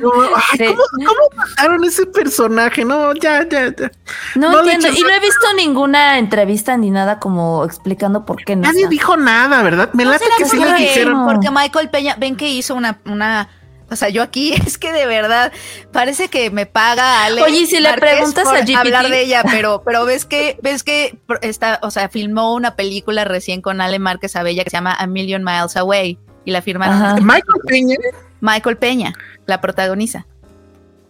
No, 0.00 0.10
ay, 0.34 0.42
Sí. 0.58 0.64
¿cómo, 0.66 0.82
¿Cómo 1.06 1.20
mataron 1.36 1.84
ese 1.84 2.06
personaje? 2.06 2.84
No, 2.84 3.12
ya, 3.14 3.46
ya, 3.48 3.74
ya. 3.74 3.90
no, 4.34 4.58
entiendo. 4.60 4.88
Y 4.88 5.00
no 5.02 5.08
he 5.10 5.20
visto 5.20 5.46
ninguna 5.56 6.18
entrevista 6.18 6.76
ni 6.76 6.90
nada 6.90 7.18
como 7.18 7.64
explicando 7.64 8.24
por 8.24 8.44
qué 8.44 8.56
no. 8.56 8.62
Nadie 8.62 8.80
está. 8.80 8.90
dijo 8.90 9.16
nada, 9.16 9.62
¿verdad? 9.62 9.90
Me 9.92 10.04
¿No 10.04 10.10
late 10.12 10.24
que 10.38 10.44
sí 10.44 10.58
le 10.58 10.72
dijeron. 10.74 11.26
porque 11.26 11.50
Michael 11.50 11.90
Peña, 11.90 12.16
ven 12.18 12.36
que 12.36 12.48
hizo 12.48 12.74
una, 12.74 12.98
una, 13.06 13.48
o 13.92 13.96
sea, 13.96 14.08
yo 14.08 14.22
aquí 14.22 14.52
es 14.66 14.78
que 14.78 14.92
de 14.92 15.06
verdad 15.06 15.52
parece 15.92 16.28
que 16.28 16.50
me 16.50 16.66
paga 16.66 17.24
Ale. 17.24 17.42
Oye, 17.42 17.66
si 17.66 17.78
le 17.80 17.92
preguntas 17.94 18.44
por 18.44 18.56
a 18.56 18.60
GPT? 18.62 18.76
hablar 18.76 19.08
de 19.08 19.20
ella, 19.22 19.42
pero, 19.50 19.82
pero 19.84 20.04
ves 20.04 20.24
que, 20.24 20.58
ves 20.62 20.82
que 20.82 21.18
está, 21.42 21.78
o 21.82 21.90
sea, 21.90 22.08
filmó 22.08 22.54
una 22.54 22.74
película 22.76 23.24
recién 23.24 23.60
con 23.60 23.80
Ale 23.80 23.98
Márquez 23.98 24.34
Abella 24.36 24.64
que 24.64 24.70
se 24.70 24.76
llama 24.76 24.94
A 24.94 25.06
Million 25.06 25.44
Miles 25.44 25.76
Away 25.76 26.18
y 26.44 26.50
la 26.50 26.62
firmaron 26.62 26.96
Ajá. 26.96 27.14
Michael 27.16 27.60
Peña, 27.66 27.96
Michael 28.40 28.76
Peña, 28.76 29.12
la 29.46 29.60
protagoniza. 29.60 30.26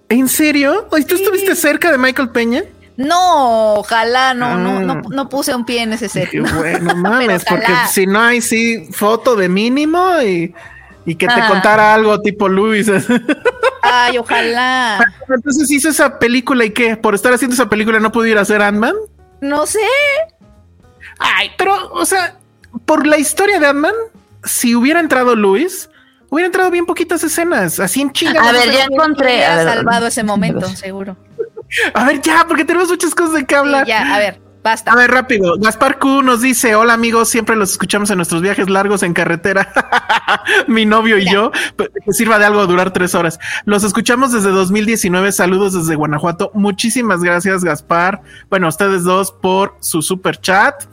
¿en 0.08 0.28
serio? 0.28 0.86
Oye, 0.90 1.04
¿Tú 1.06 1.14
estuviste 1.14 1.56
cerca 1.56 1.90
de 1.90 1.96
Michael 1.96 2.28
Peña? 2.28 2.64
No, 2.98 3.76
ojalá, 3.76 4.34
no, 4.34 4.58
no, 4.58 4.80
no, 4.80 4.92
Ah. 4.92 5.02
no 5.08 5.28
puse 5.30 5.54
un 5.54 5.64
pie 5.64 5.80
en 5.82 5.94
ese 5.94 6.10
set. 6.10 6.28
Qué 6.28 6.42
bueno, 6.42 6.94
mames, 6.96 7.42
porque 7.48 7.72
si 7.90 8.06
no 8.06 8.20
hay 8.20 8.42
sí 8.42 8.86
foto 8.92 9.34
de 9.36 9.48
mínimo 9.48 10.20
y, 10.20 10.54
y 11.04 11.14
que 11.16 11.26
te 11.26 11.46
contara 11.48 11.94
algo 11.94 12.20
tipo 12.20 12.48
Luis. 12.48 12.90
Ay, 13.82 14.18
ojalá. 14.18 15.04
Entonces 15.28 15.70
hizo 15.70 15.88
esa 15.88 16.18
película 16.18 16.64
y 16.64 16.70
qué, 16.70 16.96
por 16.96 17.14
estar 17.14 17.32
haciendo 17.32 17.54
esa 17.54 17.68
película 17.68 17.98
no 18.00 18.12
pudo 18.12 18.26
ir 18.26 18.38
a 18.38 18.42
hacer 18.42 18.62
Ant-Man. 18.62 18.94
No 19.40 19.66
sé. 19.66 19.80
Ay, 21.18 21.50
pero, 21.58 21.92
o 21.92 22.04
sea, 22.06 22.36
por 22.84 23.06
la 23.06 23.18
historia 23.18 23.58
de 23.58 23.66
Ant-Man, 23.66 23.94
si 24.44 24.74
hubiera 24.74 25.00
entrado 25.00 25.34
Luis, 25.36 25.90
hubiera 26.30 26.46
entrado 26.46 26.70
bien 26.70 26.86
poquitas 26.86 27.22
escenas, 27.24 27.80
así 27.80 28.00
en 28.00 28.12
chinga. 28.12 28.40
A 28.40 28.52
ver, 28.52 28.70
ya 28.70 28.84
encontré. 28.84 29.44
A 29.44 29.56
ver, 29.56 29.68
salvado 29.68 30.06
ese 30.06 30.22
momento, 30.22 30.66
seguro. 30.76 31.16
A 31.94 32.04
ver, 32.04 32.20
ya, 32.20 32.44
porque 32.46 32.64
tenemos 32.64 32.88
muchas 32.88 33.14
cosas 33.14 33.34
de 33.34 33.46
qué 33.46 33.54
Sí, 33.54 33.58
hablar. 33.58 33.86
ya, 33.86 34.14
a 34.14 34.18
ver, 34.18 34.40
basta. 34.62 34.92
A 34.92 34.96
ver, 34.96 35.10
rápido. 35.10 35.56
Gaspar 35.58 35.98
Q 35.98 36.22
nos 36.22 36.40
dice: 36.40 36.74
Hola 36.74 36.94
amigos, 36.94 37.28
siempre 37.28 37.56
los 37.56 37.72
escuchamos 37.72 38.10
en 38.10 38.16
nuestros 38.16 38.42
viajes 38.42 38.68
largos 38.68 39.02
en 39.02 39.14
carretera. 39.14 39.72
Mi 40.66 40.86
novio 40.86 41.18
y 41.18 41.30
yo, 41.30 41.50
pues, 41.76 41.90
que 42.04 42.12
sirva 42.12 42.38
de 42.38 42.44
algo 42.46 42.66
durar 42.66 42.92
tres 42.92 43.14
horas. 43.14 43.38
Los 43.64 43.84
escuchamos 43.84 44.32
desde 44.32 44.50
2019. 44.50 45.32
Saludos 45.32 45.74
desde 45.74 45.94
Guanajuato. 45.94 46.50
Muchísimas 46.54 47.22
gracias, 47.22 47.64
Gaspar. 47.64 48.22
Bueno, 48.50 48.66
a 48.66 48.70
ustedes 48.70 49.04
dos 49.04 49.32
por 49.32 49.76
su 49.80 50.02
super 50.02 50.40
chat. 50.40 50.84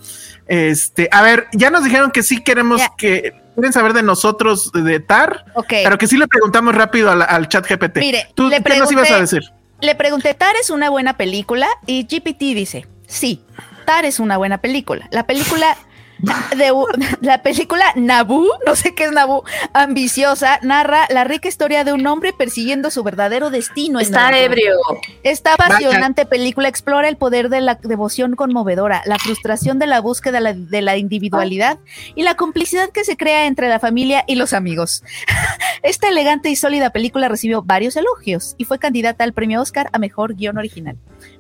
Este, 0.48 1.10
a 1.12 1.22
ver, 1.22 1.48
ya 1.54 1.70
nos 1.70 1.84
dijeron 1.84 2.10
que 2.10 2.24
sí 2.24 2.44
queremos 2.44 2.82
que 2.98 3.40
quieren 3.54 3.72
saber 3.72 3.94
de 3.94 4.02
nosotros 4.02 4.72
de 4.72 5.00
TAR, 5.00 5.46
Ok. 5.54 5.74
pero 5.84 5.98
que 5.98 6.08
sí 6.08 6.18
le 6.18 6.28
preguntamos 6.28 6.74
rápido 6.74 7.12
al, 7.12 7.22
al 7.22 7.48
chat 7.50 7.70
GPT. 7.70 7.98
Mire, 7.98 8.28
¿Tú 8.34 8.50
le 8.50 8.64
qué 8.64 8.80
nos 8.80 8.92
ibas 8.92 9.12
a 9.12 9.20
decir? 9.20 9.44
Le 9.82 9.96
pregunté, 9.96 10.34
¿Tar 10.34 10.56
es 10.60 10.70
una 10.70 10.90
buena 10.90 11.18
película? 11.18 11.68
Y 11.86 12.04
GPT 12.04 12.40
dice, 12.56 12.88
sí, 13.10 13.44
Tar 13.86 14.06
es 14.06 14.20
una 14.20 14.38
buena 14.38 14.60
película. 14.60 15.08
La 15.12 15.26
película 15.26 15.76
de 16.20 16.72
la 17.22 17.42
película 17.42 17.86
Naboo, 17.96 18.48
no 18.66 18.76
sé 18.76 18.94
qué 18.94 19.06
es 19.06 19.12
Naboo, 19.12 19.44
ambiciosa, 19.74 20.60
narra 20.62 21.08
la 21.10 21.24
rica 21.24 21.48
historia 21.48 21.84
de 21.84 21.94
un 21.94 22.06
hombre 22.08 22.34
persiguiendo 22.34 22.92
su 22.92 23.04
verdadero 23.04 23.50
destino. 23.50 24.00
en 24.00 24.06
Está 24.06 24.38
ebrio. 24.38 24.76
Esta 25.24 25.54
apasionante 25.54 26.26
película 26.26 26.68
explora 26.68 27.08
el 27.08 27.18
poder 27.18 27.50
de 27.50 27.62
la 27.62 27.76
devoción 27.76 28.36
conmovedora, 28.36 29.02
la 29.06 29.18
frustración 29.18 29.80
de 29.80 29.88
la 29.88 30.02
búsqueda 30.02 30.38
de 30.38 30.42
la, 30.42 30.54
de 30.54 30.82
la 30.82 30.98
individualidad 30.98 31.80
y 32.16 32.24
la 32.24 32.36
complicidad 32.36 32.90
que 32.90 33.04
se 33.04 33.18
crea 33.18 33.48
entre 33.48 33.70
la 33.70 33.80
familia 33.80 34.24
y 34.28 34.36
los 34.36 34.54
amigos. 34.54 35.04
Esta 35.84 36.10
elegante 36.10 36.50
y 36.50 36.56
sólida 36.56 36.92
película 36.92 37.30
recibió 37.30 37.62
varios 37.62 37.96
elogios 37.96 38.56
y 38.58 38.66
fue 38.66 38.80
candidata 38.80 39.24
al 39.24 39.34
premio 39.34 39.62
Oscar 39.62 39.90
a 39.94 40.00
mejor 40.00 40.36
guion 40.36 40.58
original. 40.58 40.98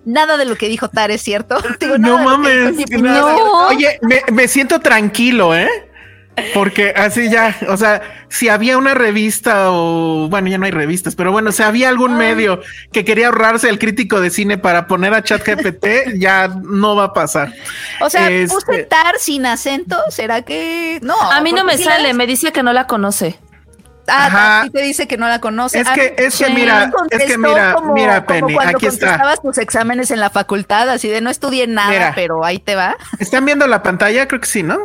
Nada 0.10 0.38
de 0.38 0.46
lo 0.46 0.56
que 0.56 0.68
dijo 0.68 0.90
Tar 0.90 1.12
es 1.12 1.22
cierto. 1.22 1.58
Digo, 1.80 1.98
No 1.98 2.18
que 2.18 2.24
mames. 2.24 2.90
no. 2.92 3.68
Oye, 3.68 4.00
me, 4.02 4.24
me 4.32 4.48
siento 4.48 4.80
tranquilo, 4.80 5.56
¿eh? 5.56 5.70
Porque 6.54 6.94
así 6.96 7.30
ya, 7.30 7.54
o 7.68 7.76
sea, 7.76 8.02
si 8.30 8.48
había 8.48 8.78
una 8.78 8.94
revista 8.94 9.72
o 9.72 10.30
bueno, 10.30 10.48
ya 10.48 10.58
no 10.58 10.66
hay 10.66 10.72
revistas, 10.72 11.14
pero 11.14 11.34
bueno, 11.34 11.52
si 11.52 11.64
había 11.64 11.90
algún 11.90 12.16
medio 12.16 12.62
que 12.94 13.04
quería 13.04 13.28
ahorrarse 13.28 13.68
el 13.68 13.78
crítico 13.78 14.22
de 14.22 14.30
cine 14.30 14.58
para 14.58 14.88
poner 14.88 15.14
a 15.14 15.22
ChatGPT, 15.22 15.86
ya 16.18 16.48
no 16.48 16.96
va 16.96 17.06
a 17.06 17.14
pasar. 17.14 17.52
O 18.00 18.10
sea, 18.10 18.30
Este- 18.30 18.56
puse 18.56 18.84
Tar 18.84 19.16
sin 19.20 19.46
acento. 19.46 19.98
¿Será 20.12 20.42
que 20.44 21.00
no? 21.02 21.20
A 21.20 21.42
mí 21.42 21.52
no 21.52 21.66
me 21.66 21.78
sale, 21.78 22.14
me 22.14 22.26
dice 22.26 22.54
que 22.54 22.64
no 22.64 22.72
la 22.72 22.88
conoce. 22.88 23.38
Ah, 24.12 24.26
Ajá. 24.26 24.64
sí 24.64 24.70
te 24.72 24.82
dice 24.82 25.08
que 25.08 25.18
no 25.18 25.28
la 25.28 25.40
conoce. 25.40 25.80
Es 25.80 25.88
A 25.88 25.94
que- 25.94 26.16
es 26.18 26.42
mira, 26.54 26.92
es 27.12 27.24
que 27.26 27.38
mira, 27.38 27.74
como- 27.74 27.94
mira, 27.94 28.26
como 28.26 28.40
Penny, 28.48 28.54
cuando 28.56 28.78
aquí 28.78 28.88
está. 28.88 29.06
contestabas 29.08 29.42
tus 29.42 29.58
exámenes 29.58 30.12
en 30.12 30.20
la 30.20 30.30
facultad, 30.30 30.90
así 30.90 31.08
de 31.08 31.22
no 31.22 31.30
estudié 31.30 31.68
nada, 31.68 31.90
Mira. 31.92 32.12
pero 32.16 32.44
ahí 32.44 32.60
te 32.60 32.76
va. 32.76 32.96
¿Están 33.20 33.46
viendo 33.46 33.68
la 33.68 33.84
pantalla? 33.84 34.28
Creo 34.28 34.42
que 34.42 34.48
sí, 34.48 34.64
¿no? 34.64 34.78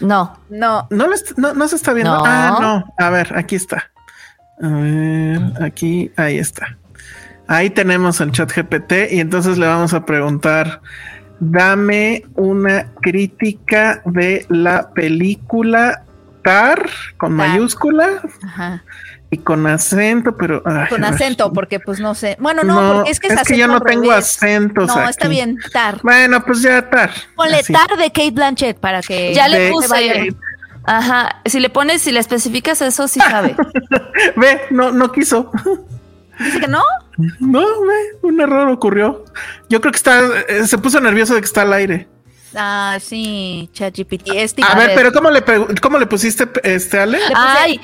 No. 0.00 0.38
No, 0.50 0.86
No, 0.90 1.06
lo 1.06 1.14
est- 1.14 1.36
no, 1.36 1.54
no 1.54 1.68
se 1.68 1.76
está 1.76 1.92
viendo. 1.92 2.16
No. 2.16 2.24
Ah, 2.26 2.58
no. 2.60 2.94
A 2.98 3.10
ver, 3.10 3.32
aquí 3.36 3.56
está. 3.56 3.90
A 4.62 4.68
ver, 4.68 5.40
aquí, 5.62 6.10
ahí 6.16 6.38
está. 6.38 6.76
Ahí 7.48 7.70
tenemos 7.70 8.20
el 8.20 8.32
chat 8.32 8.50
GPT 8.50 9.08
y 9.10 9.20
entonces 9.20 9.58
le 9.58 9.66
vamos 9.66 9.92
a 9.94 10.04
preguntar, 10.06 10.80
dame 11.40 12.24
una 12.36 12.86
crítica 13.00 14.00
de 14.04 14.46
la 14.48 14.90
película 14.90 16.04
Tar 16.42 16.88
con 17.16 17.36
Tar. 17.36 17.48
mayúscula 17.48 18.20
ajá. 18.44 18.82
y 19.30 19.38
con 19.38 19.66
acento, 19.66 20.36
pero... 20.36 20.62
ay, 20.64 20.88
Con 20.88 21.04
acento, 21.04 21.52
porque 21.52 21.80
pues 21.80 22.00
no 22.00 22.14
sé. 22.14 22.36
Bueno, 22.40 22.62
no, 22.64 22.94
porque 22.94 23.10
es 23.10 23.20
que, 23.20 23.28
es 23.28 23.42
que 23.42 23.56
yo 23.56 23.68
no 23.68 23.80
tengo 23.80 24.10
revés. 24.10 24.36
acentos. 24.36 24.88
No, 24.88 25.08
está 25.08 25.26
aquí. 25.26 25.36
bien, 25.36 25.58
Tar. 25.72 26.00
Bueno, 26.02 26.44
pues 26.44 26.62
ya 26.62 26.88
Tar. 26.90 27.10
Ponle 27.36 27.58
Así. 27.58 27.72
Tar 27.72 27.96
de 27.96 28.10
Kate 28.10 28.32
Blanchett 28.32 28.78
para 28.78 29.00
que 29.02 29.34
Ya 29.34 29.48
le 29.48 29.70
puse. 29.70 30.34
Ajá. 30.84 31.40
Si 31.44 31.60
le 31.60 31.70
pones, 31.70 32.02
si 32.02 32.12
le 32.12 32.20
especificas 32.20 32.82
eso, 32.82 33.06
sí 33.08 33.20
sabe. 33.20 33.54
Ve, 34.36 34.62
no, 34.70 34.90
no 34.90 35.12
quiso. 35.12 35.50
Dice 36.38 36.60
que 36.60 36.68
no. 36.68 36.82
No, 37.38 37.60
ve, 37.60 37.94
un 38.22 38.40
error 38.40 38.68
ocurrió. 38.68 39.24
Yo 39.68 39.80
creo 39.80 39.92
que 39.92 39.96
está, 39.96 40.20
eh, 40.48 40.66
se 40.66 40.78
puso 40.78 41.00
nervioso 41.00 41.34
de 41.34 41.40
que 41.40 41.46
está 41.46 41.62
al 41.62 41.72
aire. 41.72 42.08
Ah, 42.54 42.98
sí, 43.00 43.68
ChatGPT. 43.72 44.28
Este, 44.34 44.62
A 44.62 44.74
ver, 44.76 44.92
pero 44.94 45.12
¿cómo 45.12 45.30
le, 45.30 45.42
cómo 45.80 45.98
le 45.98 46.06
pusiste, 46.06 46.48
este, 46.62 46.98
Ale? 46.98 47.18
Ay, 47.34 47.80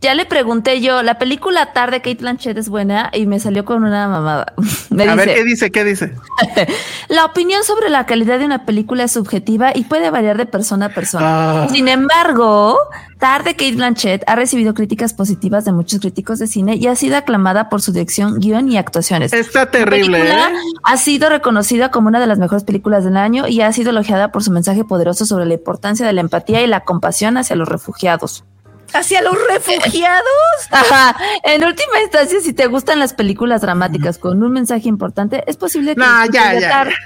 ya 0.00 0.14
le 0.14 0.26
pregunté 0.26 0.80
yo, 0.80 1.02
la 1.02 1.18
película 1.18 1.72
Tarde 1.72 1.98
Kate 2.00 2.16
Blanchett 2.20 2.58
es 2.58 2.68
buena 2.68 3.10
y 3.12 3.26
me 3.26 3.38
salió 3.40 3.64
con 3.64 3.84
una 3.84 4.08
mamada. 4.08 4.52
Me 4.90 5.04
A 5.04 5.14
dice, 5.14 5.26
ver, 5.26 5.34
¿qué 5.36 5.44
dice? 5.44 5.70
¿Qué 5.70 5.84
dice? 5.84 6.12
la 7.08 7.24
opinión 7.24 7.64
sobre 7.64 7.88
la 7.88 8.04
calidad 8.04 8.38
de 8.38 8.44
una 8.44 8.66
película 8.66 9.04
es 9.04 9.12
subjetiva 9.12 9.72
y 9.74 9.84
puede 9.84 10.10
variar 10.10 10.36
de 10.36 10.46
persona 10.46 10.86
a 10.86 10.88
persona. 10.90 11.64
Ah. 11.64 11.68
Sin 11.70 11.88
embargo, 11.88 12.76
Tarde 13.18 13.52
Kate 13.52 13.76
Blanchett 13.76 14.24
ha 14.26 14.34
recibido 14.34 14.74
críticas 14.74 15.14
positivas 15.14 15.64
de 15.64 15.72
muchos 15.72 16.00
críticos 16.00 16.38
de 16.40 16.46
cine 16.46 16.76
y 16.76 16.88
ha 16.88 16.96
sido 16.96 17.16
aclamada 17.16 17.68
por 17.68 17.80
su 17.80 17.92
dirección, 17.92 18.40
guion 18.40 18.70
y 18.70 18.76
actuaciones. 18.76 19.32
Está 19.32 19.60
La 19.60 19.70
terrible, 19.70 20.18
película 20.18 20.48
¿eh? 20.48 20.54
ha 20.82 20.96
sido 20.96 21.28
reconocida 21.28 21.90
como 21.90 22.08
una 22.08 22.20
de 22.20 22.26
las 22.26 22.38
mejores 22.38 22.64
películas 22.64 23.04
del 23.04 23.16
año 23.16 23.46
y 23.46 23.60
ha 23.60 23.72
sido 23.72 23.90
elogiada 23.90 24.32
por 24.32 24.42
su 24.42 24.50
mensaje 24.50 24.84
poderoso 24.84 25.24
sobre 25.24 25.46
la 25.46 25.54
importancia 25.54 26.04
de 26.04 26.12
la 26.12 26.20
empatía 26.20 26.62
y 26.62 26.66
la 26.66 26.80
compasión 26.80 27.36
hacia 27.36 27.56
los 27.56 27.68
refugiados. 27.68 28.44
Hacia 28.92 29.22
los 29.22 29.36
refugiados. 29.48 30.22
Ajá. 30.70 31.16
En 31.44 31.64
última 31.64 32.00
instancia, 32.02 32.40
si 32.40 32.52
te 32.52 32.66
gustan 32.66 32.98
las 32.98 33.14
películas 33.14 33.60
dramáticas 33.60 34.18
con 34.18 34.42
un 34.42 34.52
mensaje 34.52 34.88
importante, 34.88 35.44
es 35.46 35.56
posible 35.56 35.94
que. 35.94 36.00
No, 36.00 36.26
ya, 36.26 36.58
ya. 36.58 36.88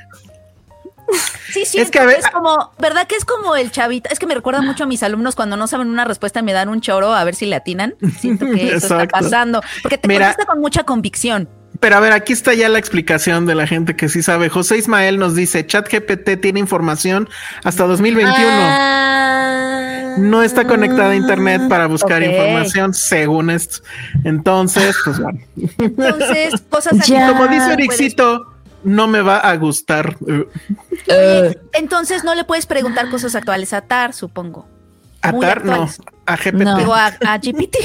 Sí, 1.53 1.65
sí, 1.65 1.79
Es 1.79 1.85
es, 1.85 1.91
que, 1.91 2.01
a 2.01 2.05
ver, 2.05 2.21
como, 2.33 2.73
¿verdad 2.79 3.07
que 3.07 3.15
es 3.15 3.25
como 3.25 3.55
el 3.55 3.71
chavita? 3.71 4.11
Es 4.11 4.19
que 4.19 4.27
me 4.27 4.35
recuerda 4.35 4.61
mucho 4.61 4.85
a 4.85 4.87
mis 4.87 5.05
alumnos 5.05 5.37
cuando 5.37 5.57
no 5.57 5.69
saben 5.69 5.89
una 5.89 6.05
respuesta 6.05 6.43
me 6.43 6.53
dan 6.53 6.69
un 6.69 6.81
choro 6.81 7.15
a 7.15 7.23
ver 7.23 7.37
si 7.37 7.47
le 7.47 7.55
atinan. 7.55 7.95
Siento 8.19 8.45
que 8.47 8.75
eso 8.75 8.99
está 9.01 9.07
pasando. 9.07 9.63
Porque 9.83 9.99
te 9.99 10.09
Mira. 10.09 10.27
contesta 10.27 10.53
con 10.53 10.61
mucha 10.61 10.83
convicción. 10.83 11.49
Pero 11.81 11.97
a 11.97 12.01
ver, 12.01 12.13
aquí 12.13 12.33
está 12.33 12.55
ya 12.55 12.69
la 12.69 12.79
explicación 12.79 13.47
de 13.47 13.55
la 13.55 13.67
gente 13.67 13.97
que 13.97 14.09
sí 14.09 14.23
sabe. 14.23 14.49
José 14.49 14.79
Ismael 14.79 15.19
nos 15.19 15.35
dice, 15.35 15.67
ChatGPT 15.67 16.41
tiene 16.41 16.61
información 16.61 17.29
hasta 17.65 17.87
2021. 17.87 18.37
Ah. 18.39 19.36
No 20.17 20.43
está 20.43 20.67
conectada 20.67 21.11
a 21.11 21.15
internet 21.17 21.63
para 21.69 21.87
buscar 21.87 22.23
información, 22.23 22.95
según 22.95 23.51
esto. 23.51 23.79
Entonces, 24.25 24.97
pues 25.05 25.19
bueno. 25.19 25.39
Entonces, 25.79 26.55
cosas 26.71 27.01
así. 27.01 27.13
Ya. 27.17 27.29
Como 27.29 27.47
dice 27.49 27.73
Ericito, 27.73 28.53
no 28.85 29.07
me 29.09 29.21
va 29.23 29.39
a 29.39 29.57
gustar. 29.57 30.17
Eh, 30.27 30.47
Eh, 31.09 31.59
Entonces 31.75 32.25
no 32.25 32.35
le 32.35 32.45
puedes 32.45 32.67
preguntar 32.67 33.09
cosas 33.11 33.35
actuales 33.35 33.73
a 33.73 33.81
TAR, 33.83 34.13
supongo. 34.13 34.67
Muy 35.33 35.45
Atar, 35.45 35.65
no, 35.65 35.89
a 36.27 36.37
GPT. 36.37 36.53
No. 36.63 36.95
A, 36.95 37.07
a 37.07 37.39
GPT. 37.39 37.77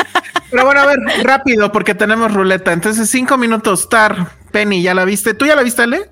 Pero 0.50 0.64
bueno, 0.64 0.80
a 0.80 0.86
ver, 0.86 0.98
rápido, 1.22 1.70
porque 1.70 1.94
tenemos 1.94 2.32
ruleta. 2.34 2.72
Entonces, 2.72 3.08
cinco 3.08 3.38
minutos, 3.38 3.88
Tar, 3.88 4.32
Penny, 4.50 4.82
¿ya 4.82 4.94
la 4.94 5.04
viste? 5.04 5.32
¿Tú 5.34 5.46
ya 5.46 5.54
la 5.54 5.62
viste, 5.62 5.82
Ale? 5.82 6.10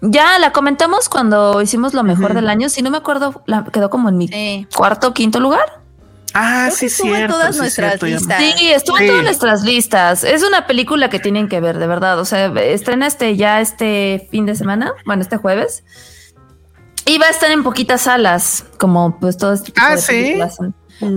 Ya 0.00 0.38
la 0.38 0.52
comentamos 0.52 1.08
cuando 1.08 1.60
hicimos 1.62 1.94
lo 1.94 2.02
mejor 2.02 2.34
del 2.34 2.48
año. 2.48 2.68
Si 2.68 2.82
no 2.82 2.90
me 2.90 2.98
acuerdo, 2.98 3.42
la 3.46 3.64
quedó 3.64 3.88
como 3.90 4.08
en 4.08 4.18
mi 4.18 4.28
Sí. 4.28 4.66
cuarto 4.74 5.08
o 5.08 5.14
quinto 5.14 5.40
lugar. 5.40 5.80
Ah, 6.36 6.64
Creo 6.66 6.72
sí, 6.74 6.80
que 6.80 6.86
estuvo 6.86 7.08
en 7.10 7.16
cierto. 7.16 7.34
todas 7.36 7.54
sí, 7.54 7.60
nuestras 7.60 7.88
cierto, 7.90 8.06
listas. 8.06 8.38
Sí, 8.42 8.70
estuvo 8.72 8.96
Sí. 8.96 9.04
en 9.04 9.08
todas 9.10 9.22
nuestras 9.24 9.62
listas. 9.62 10.24
Es 10.24 10.42
una 10.42 10.66
película 10.66 11.08
que 11.08 11.20
tienen 11.20 11.48
que 11.48 11.60
ver, 11.60 11.78
de 11.78 11.86
verdad. 11.86 12.18
O 12.18 12.24
sea, 12.24 12.46
estrena 12.46 13.06
este 13.06 13.36
ya 13.36 13.60
este 13.60 14.26
fin 14.30 14.44
de 14.44 14.56
semana, 14.56 14.92
bueno, 15.06 15.22
este 15.22 15.36
jueves. 15.36 15.84
Y 17.06 17.18
va 17.18 17.26
a 17.26 17.30
estar 17.30 17.50
en 17.50 17.62
poquitas 17.62 18.02
salas, 18.02 18.64
como 18.78 19.18
pues 19.20 19.36
todo 19.36 19.52
este 19.52 19.66
tipo 19.66 19.80
Ah, 19.84 19.94
de 19.94 20.00
¿sí? 20.02 20.06
películas. 20.12 20.56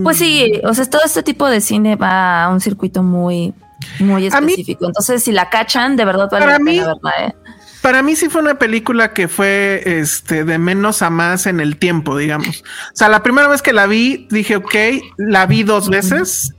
Pues 0.03 0.17
sí, 0.17 0.61
o 0.65 0.73
sea, 0.73 0.85
todo 0.85 1.01
este 1.05 1.23
tipo 1.23 1.47
de 1.47 1.61
cine 1.61 1.95
va 1.95 2.43
a 2.45 2.49
un 2.49 2.59
circuito 2.61 3.03
muy, 3.03 3.53
muy 3.99 4.21
mí- 4.23 4.27
específico. 4.27 4.85
Entonces, 4.85 5.23
si 5.23 5.31
la 5.31 5.49
cachan, 5.49 5.95
de 5.95 6.03
verdad 6.05 6.29
vale 6.31 6.45
Para 6.45 6.59
la 6.59 6.63
pena 6.65 6.71
mí- 6.71 6.79
verla, 6.79 7.11
¿eh? 7.21 7.35
Para 7.81 8.01
mí 8.01 8.15
sí 8.15 8.27
fue 8.29 8.41
una 8.41 8.59
película 8.59 9.13
que 9.13 9.27
fue 9.27 9.81
este 9.85 10.43
de 10.43 10.57
menos 10.57 11.01
a 11.01 11.09
más 11.09 11.45
en 11.45 11.59
el 11.59 11.77
tiempo, 11.77 12.17
digamos. 12.17 12.61
O 12.61 12.95
sea, 12.95 13.07
la 13.09 13.23
primera 13.23 13.47
vez 13.47 13.61
que 13.61 13.73
la 13.73 13.87
vi, 13.87 14.27
dije, 14.29 14.57
ok, 14.57 14.75
la 15.17 15.45
vi 15.45 15.63
dos 15.63 15.89
veces 15.89 16.53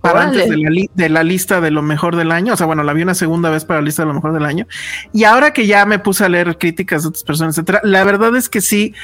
para 0.00 0.24
antes 0.24 0.48
de 0.48 0.56
la, 0.56 0.70
li- 0.70 0.90
de 0.94 1.08
la 1.08 1.22
lista 1.22 1.60
de 1.60 1.70
lo 1.70 1.82
mejor 1.82 2.16
del 2.16 2.32
año. 2.32 2.54
O 2.54 2.56
sea, 2.56 2.66
bueno, 2.66 2.82
la 2.82 2.92
vi 2.92 3.02
una 3.02 3.14
segunda 3.14 3.50
vez 3.50 3.64
para 3.64 3.80
la 3.80 3.84
lista 3.86 4.02
de 4.02 4.08
lo 4.08 4.14
mejor 4.14 4.32
del 4.32 4.44
año. 4.44 4.66
Y 5.12 5.22
ahora 5.24 5.52
que 5.52 5.66
ya 5.66 5.86
me 5.86 6.00
puse 6.00 6.24
a 6.24 6.28
leer 6.28 6.58
críticas 6.58 7.02
de 7.02 7.10
otras 7.10 7.22
personas, 7.22 7.56
etcétera, 7.56 7.80
la 7.84 8.02
verdad 8.02 8.34
es 8.34 8.48
que 8.48 8.60
sí 8.60 8.94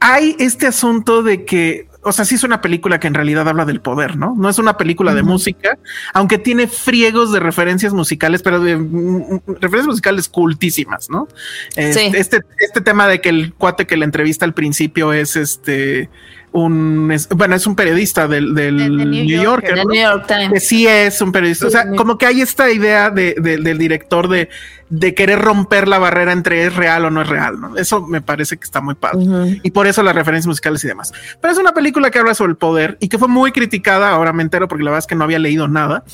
hay 0.00 0.36
este 0.38 0.68
asunto 0.68 1.24
de 1.24 1.44
que, 1.44 1.87
o 2.02 2.12
sea, 2.12 2.24
sí 2.24 2.36
es 2.36 2.44
una 2.44 2.60
película 2.60 3.00
que 3.00 3.06
en 3.08 3.14
realidad 3.14 3.48
habla 3.48 3.64
del 3.64 3.80
poder, 3.80 4.16
¿no? 4.16 4.34
No 4.36 4.48
es 4.48 4.58
una 4.58 4.76
película 4.76 5.14
de 5.14 5.22
música, 5.22 5.78
aunque 6.14 6.38
tiene 6.38 6.68
friegos 6.68 7.32
de 7.32 7.40
referencias 7.40 7.92
musicales, 7.92 8.42
pero 8.42 8.60
de 8.60 8.76
mm, 8.76 9.34
mm, 9.34 9.40
referencias 9.46 9.86
musicales 9.86 10.28
cultísimas, 10.28 11.10
¿no? 11.10 11.28
Este, 11.76 12.10
Sí. 12.10 12.16
este, 12.16 12.40
este 12.58 12.80
tema 12.80 13.08
de 13.08 13.20
que 13.20 13.28
el 13.30 13.52
cuate 13.54 13.86
que 13.86 13.96
la 13.96 14.04
entrevista 14.04 14.44
al 14.44 14.54
principio 14.54 15.12
es 15.12 15.36
este 15.36 16.08
un 16.52 17.10
es- 17.12 17.28
bueno, 17.28 17.54
es 17.54 17.66
un 17.66 17.76
periodista 17.76 18.26
del, 18.26 18.54
del 18.54 18.76
De- 18.78 18.82
de 18.84 18.88
New 18.90 19.06
New 19.06 19.42
Yorker. 19.42 19.76
Yorker, 19.76 19.76
¿no? 19.76 19.84
New 19.92 20.02
York 20.02 20.26
que 20.26 20.34
Times. 20.34 20.66
sí 20.68 20.86
es 20.86 21.20
un 21.20 21.32
periodista. 21.32 21.66
O 21.66 21.70
sea, 21.70 21.82
Sí. 21.84 21.96
como 21.96 22.16
que 22.18 22.26
hay 22.26 22.40
esta 22.40 22.70
idea 22.70 23.10
de, 23.10 23.34
de- 23.38 23.58
del 23.58 23.78
director 23.78 24.28
de, 24.28 24.48
de 24.88 25.14
querer 25.14 25.38
romper 25.40 25.86
la 25.88 25.98
barrera 25.98 26.32
entre 26.32 26.64
es 26.66 26.74
real 26.74 27.04
o 27.04 27.10
no 27.10 27.20
es 27.22 27.28
real, 27.28 27.60
¿no? 27.60 27.76
Eso 27.76 28.00
me 28.06 28.22
parece 28.22 28.56
que 28.56 28.64
está 28.64 28.80
muy 28.80 28.94
padre. 28.94 29.18
Ujú. 29.18 29.56
Y 29.62 29.70
por 29.70 29.86
eso 29.86 30.02
las 30.02 30.14
referencias 30.14 30.46
musicales 30.46 30.82
y 30.84 30.88
demás. 30.88 31.12
Pero 31.40 31.52
es 31.52 31.58
una 31.58 31.72
película 31.74 32.10
que 32.10 32.18
habla 32.18 32.34
sobre 32.34 32.50
el 32.52 32.56
poder 32.56 32.96
y 33.00 33.08
que 33.08 33.18
fue 33.18 33.28
muy 33.28 33.52
criticada, 33.52 34.10
ahora 34.10 34.32
me 34.32 34.42
entero 34.42 34.68
porque 34.68 34.84
la 34.84 34.90
verdad 34.90 35.04
es 35.04 35.06
que 35.06 35.14
no 35.14 35.24
había 35.24 35.38
leído 35.38 35.68
nada, 35.68 36.04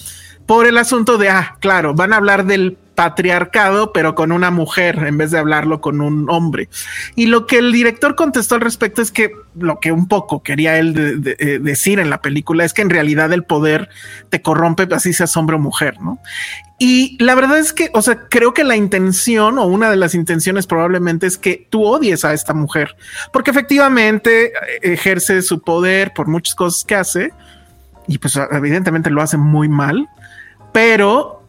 por 0.47 0.66
el 0.66 0.77
asunto 0.77 1.16
de, 1.16 1.31
ah, 1.31 1.57
claro, 1.61 1.94
van 1.94 2.12
a 2.12 2.16
hablar 2.16 2.44
del 2.44 2.77
patriarcado, 2.94 3.92
pero 3.92 4.14
con 4.14 4.33
una 4.33 4.50
mujer 4.50 4.98
en 5.07 5.18
vez 5.18 5.30
de 5.30 5.38
hablarlo 5.38 5.80
con 5.80 6.00
un 6.00 6.28
hombre. 6.30 6.68
Y 7.14 7.26
lo 7.26 7.46
que 7.46 7.59
el 7.59 7.72
director 7.72 8.14
contestó 8.14 8.54
al 8.54 8.61
respecto 8.61 9.02
es 9.02 9.11
que 9.11 9.33
lo 9.59 9.80
que 9.80 9.92
un 9.92 10.09
poco 10.09 10.42
quería 10.42 10.78
él 10.78 11.22
eh, 11.38 11.59
decir 11.61 11.98
en 11.98 12.11
la 12.11 12.20
película 12.20 12.64
es 12.64 12.72
que 12.72 12.83
en 12.83 12.90
realidad 12.90 13.33
el 13.33 13.44
poder 13.44 13.88
te 14.30 14.42
corrompe, 14.42 14.88
así 14.92 15.12
seas 15.12 15.37
hombre 15.37 15.57
o 15.57 15.59
mujer, 15.59 16.00
¿no? 16.00 16.18
Y 16.78 17.16
la 17.22 17.37
verdad 17.37 17.59
es 17.59 17.72
que, 17.72 17.90
o 17.94 18.02
sea, 18.02 18.28
creo 18.28 18.52
que 18.52 18.64
la 18.64 18.76
intención 18.76 19.59
o 19.59 19.64
una 19.64 19.90
de 19.90 19.96
las 19.96 20.14
intenciones 20.14 20.66
probablemente 20.66 21.26
es 21.26 21.38
que 21.38 21.68
tú 21.70 21.85
odies 21.85 22.24
a 22.24 22.33
esta 22.33 22.52
mujer, 22.52 22.96
porque 23.33 23.52
efectivamente 23.52 24.46
eh, 24.46 24.52
ejerce 24.83 25.40
su 25.42 25.62
poder 25.62 26.12
por 26.12 26.26
muchas 26.26 26.54
cosas 26.54 26.85
que 26.85 26.96
hace 26.96 27.33
y 28.07 28.18
pues 28.18 28.38
evidentemente 28.50 29.11
lo 29.11 29.22
hace 29.22 29.37
muy 29.37 29.68
mal, 29.68 30.09
pero 30.72 31.43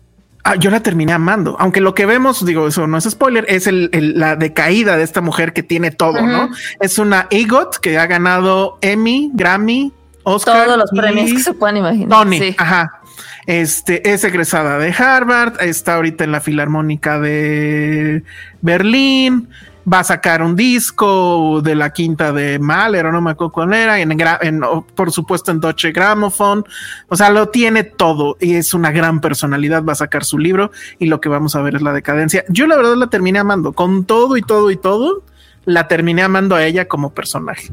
ah, 0.45 0.55
yo 0.55 0.69
la 0.71 0.79
terminé 0.81 1.11
amando, 1.11 1.57
aunque 1.59 1.81
lo 1.81 1.93
que 1.93 2.05
vemos, 2.05 2.45
digo, 2.45 2.67
eso 2.67 2.87
no 2.87 2.97
es 2.97 3.03
spoiler, 3.03 3.45
es 3.49 3.67
el, 3.67 3.89
el- 3.91 4.17
la 4.19 4.35
decaída 4.37 4.95
de 4.95 5.03
esta 5.03 5.19
mujer 5.19 5.51
que 5.51 5.63
tiene 5.63 5.91
todo, 5.91 6.21
¿no? 6.21 6.49
Es 6.79 6.97
una 6.99 7.27
EGOT 7.29 7.77
que 7.79 7.97
ha 7.99 8.05
ganado 8.07 8.77
Emmy, 8.81 9.31
Grammy, 9.33 9.91
Oscar. 10.23 10.65
Todos 10.65 10.77
los 10.77 10.89
premios 10.91 11.31
que 11.33 11.39
se 11.39 11.53
puedan 11.53 11.77
imaginar. 11.77 12.09
Tony, 12.09 12.39
Sí. 12.39 12.55
ajá. 12.57 13.01
Este 13.47 14.11
es 14.11 14.23
egresada 14.23 14.79
de 14.79 14.91
Harvard, 14.91 15.61
está 15.61 15.95
ahorita 15.95 16.23
en 16.23 16.31
la 16.31 16.41
Filarmónica 16.41 17.19
de 17.19 18.23
Berlín, 18.61 19.49
va 19.91 19.99
a 19.99 20.03
sacar 20.03 20.41
un 20.41 20.55
disco 20.55 21.61
de 21.63 21.75
la 21.75 21.91
quinta 21.93 22.31
de 22.31 22.57
Mahler, 22.59 23.05
o 23.05 23.11
no 23.11 23.21
me 23.21 23.31
acuerdo 23.31 23.51
cuál 23.51 23.73
era, 23.73 23.99
en, 23.99 24.11
en- 24.41 24.61
por 24.95 25.11
supuesto 25.11 25.51
en 25.51 25.59
Deutsche 25.59 25.91
Grammophon, 25.91 26.65
o 27.07 27.15
sea, 27.15 27.29
lo 27.29 27.49
tiene 27.49 27.83
todo 27.83 28.37
y 28.39 28.55
es 28.55 28.73
una 28.73 28.91
gran 28.91 29.21
personalidad, 29.21 29.83
va 29.83 29.93
a 29.93 29.95
sacar 29.95 30.23
su 30.25 30.39
libro 30.39 30.71
y 30.97 31.05
lo 31.05 31.21
que 31.21 31.29
vamos 31.29 31.55
a 31.55 31.61
ver 31.61 31.75
es 31.75 31.81
la 31.83 31.93
decadencia. 31.93 32.43
Yo 32.49 32.65
la 32.67 32.77
verdad 32.77 32.95
la 32.95 33.07
terminé 33.07 33.39
amando, 33.39 33.73
con 33.73 34.05
todo 34.05 34.37
y 34.37 34.41
todo 34.41 34.71
y 34.71 34.77
todo, 34.77 35.23
la 35.65 35.87
terminé 35.87 36.23
amando 36.23 36.55
a 36.55 36.63
ella 36.65 36.87
como 36.87 37.13
personaje. 37.13 37.69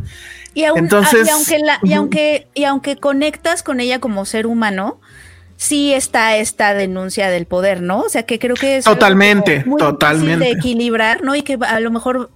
Y, 0.54 0.64
aún- 0.64 0.78
Entonces- 0.80 1.26
y 1.26 1.30
aunque 1.30 1.58
la- 1.60 1.78
y 1.82 1.88
Ujú. 1.92 1.98
aunque 1.98 2.48
y 2.54 2.64
aunque 2.64 2.96
conectas 2.98 3.62
con 3.62 3.80
ella 3.80 4.00
como 4.00 4.26
ser 4.26 4.46
humano, 4.46 5.00
sí 5.62 5.94
está 5.94 6.36
esta 6.36 6.74
denuncia 6.74 7.30
del 7.30 7.46
poder, 7.46 7.82
¿no? 7.82 8.00
O 8.00 8.08
sea, 8.08 8.24
que 8.24 8.40
creo 8.40 8.56
que 8.56 8.78
es 8.78 8.84
Totalmente, 8.84 9.64
muy 9.64 9.78
totalmente. 9.78 10.44
de 10.44 10.50
equilibrar, 10.50 11.22
¿no? 11.22 11.36
Y 11.36 11.42
que 11.42 11.56
a 11.60 11.78
lo 11.78 11.90
mejor 11.92 12.30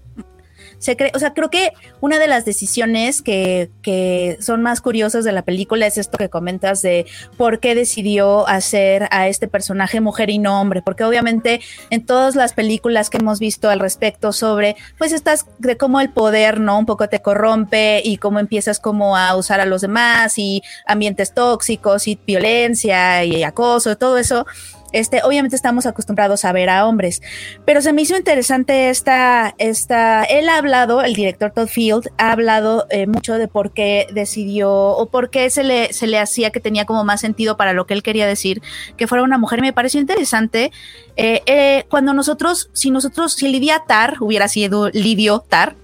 se 0.86 0.96
cree, 0.96 1.10
o 1.14 1.18
sea, 1.18 1.34
creo 1.34 1.50
que 1.50 1.72
una 2.00 2.20
de 2.20 2.28
las 2.28 2.44
decisiones 2.44 3.20
que, 3.20 3.70
que 3.82 4.38
son 4.40 4.62
más 4.62 4.80
curiosas 4.80 5.24
de 5.24 5.32
la 5.32 5.42
película 5.42 5.84
es 5.84 5.98
esto 5.98 6.16
que 6.16 6.28
comentas 6.28 6.80
de 6.80 7.06
por 7.36 7.58
qué 7.58 7.74
decidió 7.74 8.46
hacer 8.46 9.08
a 9.10 9.26
este 9.26 9.48
personaje 9.48 10.00
mujer 10.00 10.30
y 10.30 10.38
no 10.38 10.60
hombre, 10.60 10.82
porque 10.82 11.02
obviamente 11.02 11.60
en 11.90 12.06
todas 12.06 12.36
las 12.36 12.52
películas 12.52 13.10
que 13.10 13.18
hemos 13.18 13.40
visto 13.40 13.68
al 13.68 13.80
respecto 13.80 14.32
sobre, 14.32 14.76
pues 14.96 15.10
estás 15.12 15.46
de 15.58 15.76
cómo 15.76 16.00
el 16.00 16.10
poder, 16.10 16.60
¿no? 16.60 16.78
Un 16.78 16.86
poco 16.86 17.08
te 17.08 17.20
corrompe 17.20 18.00
y 18.04 18.18
cómo 18.18 18.38
empiezas 18.38 18.78
como 18.78 19.16
a 19.16 19.34
usar 19.34 19.58
a 19.58 19.66
los 19.66 19.80
demás 19.80 20.38
y 20.38 20.62
ambientes 20.86 21.34
tóxicos 21.34 22.06
y 22.06 22.16
violencia 22.24 23.24
y 23.24 23.42
acoso, 23.42 23.98
todo 23.98 24.18
eso. 24.18 24.46
Este, 24.92 25.22
obviamente 25.22 25.56
estamos 25.56 25.86
acostumbrados 25.86 26.44
a 26.44 26.52
ver 26.52 26.70
a 26.70 26.86
hombres, 26.86 27.22
pero 27.64 27.82
se 27.82 27.92
me 27.92 28.02
hizo 28.02 28.16
interesante 28.16 28.88
esta, 28.88 29.54
esta, 29.58 30.24
él 30.24 30.48
ha 30.48 30.58
hablado, 30.58 31.02
el 31.02 31.14
director 31.14 31.52
Todd 31.52 31.68
Field 31.68 32.08
ha 32.18 32.32
hablado 32.32 32.86
eh, 32.90 33.06
mucho 33.06 33.34
de 33.34 33.48
por 33.48 33.72
qué 33.72 34.06
decidió 34.12 34.72
o 34.72 35.10
por 35.10 35.30
qué 35.30 35.50
se 35.50 35.64
le, 35.64 35.92
se 35.92 36.06
le 36.06 36.18
hacía 36.18 36.50
que 36.50 36.60
tenía 36.60 36.84
como 36.84 37.04
más 37.04 37.20
sentido 37.20 37.56
para 37.56 37.72
lo 37.72 37.86
que 37.86 37.94
él 37.94 38.02
quería 38.02 38.26
decir, 38.26 38.62
que 38.96 39.06
fuera 39.06 39.24
una 39.24 39.38
mujer. 39.38 39.60
Me 39.60 39.72
pareció 39.72 40.00
interesante 40.00 40.70
eh, 41.16 41.42
eh, 41.46 41.86
cuando 41.88 42.14
nosotros, 42.14 42.70
si 42.72 42.90
nosotros, 42.90 43.34
si 43.34 43.48
Lidia 43.48 43.82
Tar 43.86 44.16
hubiera 44.20 44.48
sido 44.48 44.88
Lidio 44.90 45.40
Tar, 45.40 45.76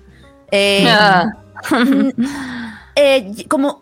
Ah. 0.55 1.33
como 3.49 3.82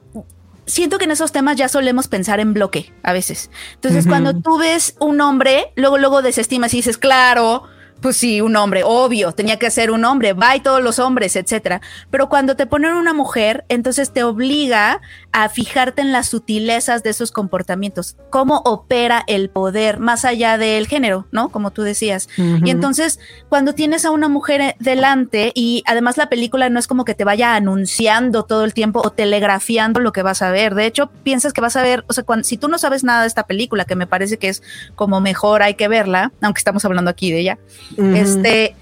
siento 0.70 0.98
que 0.98 1.04
en 1.04 1.11
esos 1.11 1.33
temas 1.33 1.56
ya 1.56 1.68
solemos 1.68 2.09
pensar 2.09 2.40
en 2.40 2.54
bloque 2.54 2.92
a 3.02 3.12
veces. 3.12 3.50
Entonces, 3.74 4.06
cuando 4.06 4.40
tú 4.40 4.59
ves 4.59 4.94
un 5.00 5.20
hombre, 5.20 5.72
luego, 5.76 5.98
luego 5.98 6.22
desestimas 6.22 6.72
y 6.74 6.78
dices, 6.78 6.98
claro, 6.98 7.64
pues 8.00 8.16
sí, 8.16 8.40
un 8.40 8.56
hombre, 8.56 8.82
obvio, 8.84 9.32
tenía 9.32 9.58
que 9.58 9.70
ser 9.70 9.90
un 9.90 10.04
hombre, 10.04 10.32
va 10.32 10.56
y 10.56 10.60
todos 10.60 10.82
los 10.82 10.98
hombres, 10.98 11.36
etcétera. 11.36 11.80
Pero 12.10 12.28
cuando 12.28 12.56
te 12.56 12.66
ponen 12.66 12.94
una 12.94 13.12
mujer, 13.12 13.64
entonces 13.68 14.12
te 14.12 14.22
obliga 14.22 15.00
a 15.32 15.48
fijarte 15.48 16.00
en 16.00 16.12
las 16.12 16.28
sutilezas 16.28 17.02
de 17.02 17.10
esos 17.10 17.31
comportamientos, 17.31 18.16
cómo 18.31 18.62
opera 18.64 19.22
el 19.27 19.50
poder 19.50 20.00
más 20.00 20.25
allá 20.25 20.58
del 20.58 20.87
género, 20.88 21.27
¿no? 21.31 21.50
Como 21.50 21.70
tú 21.70 21.83
decías. 21.83 22.29
Y 22.37 22.70
entonces, 22.70 23.20
cuando 23.48 23.75
tienes 23.75 24.04
a 24.04 24.10
una 24.10 24.29
mujer 24.29 24.77
delante 24.79 25.52
y 25.54 25.83
además 25.87 26.16
la 26.16 26.29
película 26.29 26.68
no 26.70 26.79
es 26.79 26.87
como 26.87 27.04
que 27.04 27.14
te 27.14 27.25
vaya 27.25 27.54
anunciando 27.54 28.44
todo 28.44 28.64
el 28.64 28.75
tiempo 28.75 29.02
o 29.04 29.10
telegrafiando 29.10 30.00
lo 30.00 30.12
que 30.12 30.22
vas 30.22 30.42
a 30.42 30.50
ver. 30.50 30.75
De 30.75 30.87
hecho, 30.87 31.10
piensas 31.22 31.52
que 31.52 31.60
vas 31.60 31.77
a 31.77 31.83
ver, 31.83 32.04
o 32.08 32.12
sea, 32.12 32.25
cuando, 32.25 32.44
si 32.44 32.56
tú 32.56 32.68
no 32.68 32.79
sabes 32.79 33.04
nada 33.04 33.22
de 33.22 33.29
esta 33.29 33.46
película, 33.46 33.85
que 33.85 33.94
me 33.94 34.06
parece 34.06 34.38
que 34.38 34.48
es 34.48 34.62
como 34.94 35.20
mejor 35.20 35.62
hay 35.62 35.75
que 35.75 35.88
verla, 35.88 36.33
aunque 36.40 36.58
estamos 36.58 36.85
hablando 36.85 37.10
aquí 37.10 37.31
de 37.31 37.40
ella 37.40 37.58
este 37.96 38.76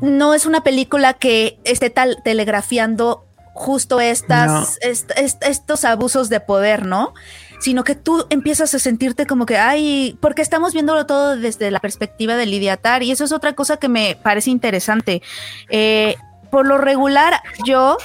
no 0.00 0.34
es 0.34 0.46
una 0.46 0.62
película 0.62 1.14
que 1.14 1.58
esté 1.64 1.90
tal 1.90 2.18
telegrafiando 2.22 3.24
justo 3.54 4.00
estas, 4.00 4.78
estos 4.80 5.84
abusos 5.84 6.28
de 6.28 6.40
poder, 6.40 6.86
¿no? 6.86 7.14
Sino 7.60 7.84
que 7.84 7.94
tú 7.94 8.26
empiezas 8.30 8.74
a 8.74 8.78
sentirte 8.78 9.26
como 9.26 9.44
que, 9.44 9.58
ay, 9.58 10.16
porque 10.20 10.40
estamos 10.40 10.72
viéndolo 10.72 11.04
todo 11.04 11.36
desde 11.36 11.70
la 11.70 11.80
perspectiva 11.80 12.36
de 12.36 12.46
Lidia 12.46 12.78
Tar, 12.78 13.02
y 13.02 13.10
eso 13.10 13.24
es 13.24 13.32
otra 13.32 13.54
cosa 13.54 13.76
que 13.76 13.88
me 13.88 14.16
parece 14.22 14.50
interesante. 14.50 15.20
Eh, 15.68 16.16
por 16.50 16.66
lo 16.66 16.78
regular, 16.78 17.42
yo 17.66 17.98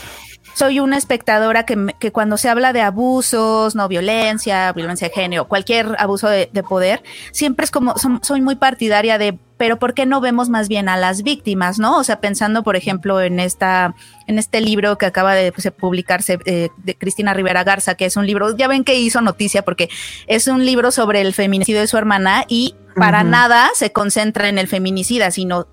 soy 0.55 0.79
una 0.79 0.97
espectadora 0.97 1.65
que, 1.65 1.93
que, 1.99 2.11
cuando 2.11 2.37
se 2.37 2.49
habla 2.49 2.73
de 2.73 2.81
abusos, 2.81 3.75
no 3.75 3.87
violencia, 3.87 4.71
violencia 4.73 5.07
de 5.07 5.13
género, 5.13 5.47
cualquier 5.47 5.95
abuso 5.99 6.27
de, 6.27 6.47
poder, 6.67 7.01
siempre 7.31 7.63
es 7.63 7.71
como, 7.71 7.95
soy 8.21 8.41
muy 8.41 8.55
partidaria 8.55 9.17
de, 9.17 9.37
pero 9.57 9.79
¿por 9.79 9.93
qué 9.93 10.05
no 10.05 10.21
vemos 10.21 10.49
más 10.49 10.67
bien 10.67 10.89
a 10.89 10.97
las 10.97 11.23
víctimas, 11.23 11.79
no? 11.79 11.97
O 11.97 12.03
sea, 12.03 12.19
pensando, 12.19 12.63
por 12.63 12.75
ejemplo, 12.75 13.21
en 13.21 13.39
esta, 13.39 13.95
en 14.27 14.37
este 14.37 14.61
libro 14.61 14.97
que 14.97 15.05
acaba 15.05 15.33
de 15.33 15.51
pues, 15.51 15.69
publicarse 15.71 16.39
eh, 16.45 16.69
de 16.77 16.95
Cristina 16.95 17.33
Rivera 17.33 17.63
Garza, 17.63 17.95
que 17.95 18.05
es 18.05 18.17
un 18.17 18.27
libro, 18.27 18.55
ya 18.55 18.67
ven 18.67 18.83
que 18.83 18.95
hizo 18.95 19.21
noticia 19.21 19.63
porque 19.63 19.89
es 20.27 20.47
un 20.47 20.65
libro 20.65 20.91
sobre 20.91 21.21
el 21.21 21.33
feminicidio 21.33 21.81
de 21.81 21.87
su 21.87 21.97
hermana 21.97 22.45
y 22.47 22.75
para 22.95 23.23
nada 23.23 23.69
se 23.75 23.91
concentra 23.91 24.47
en 24.47 24.57
el 24.57 24.67
feminicida, 24.67 25.29
sino 25.29 25.67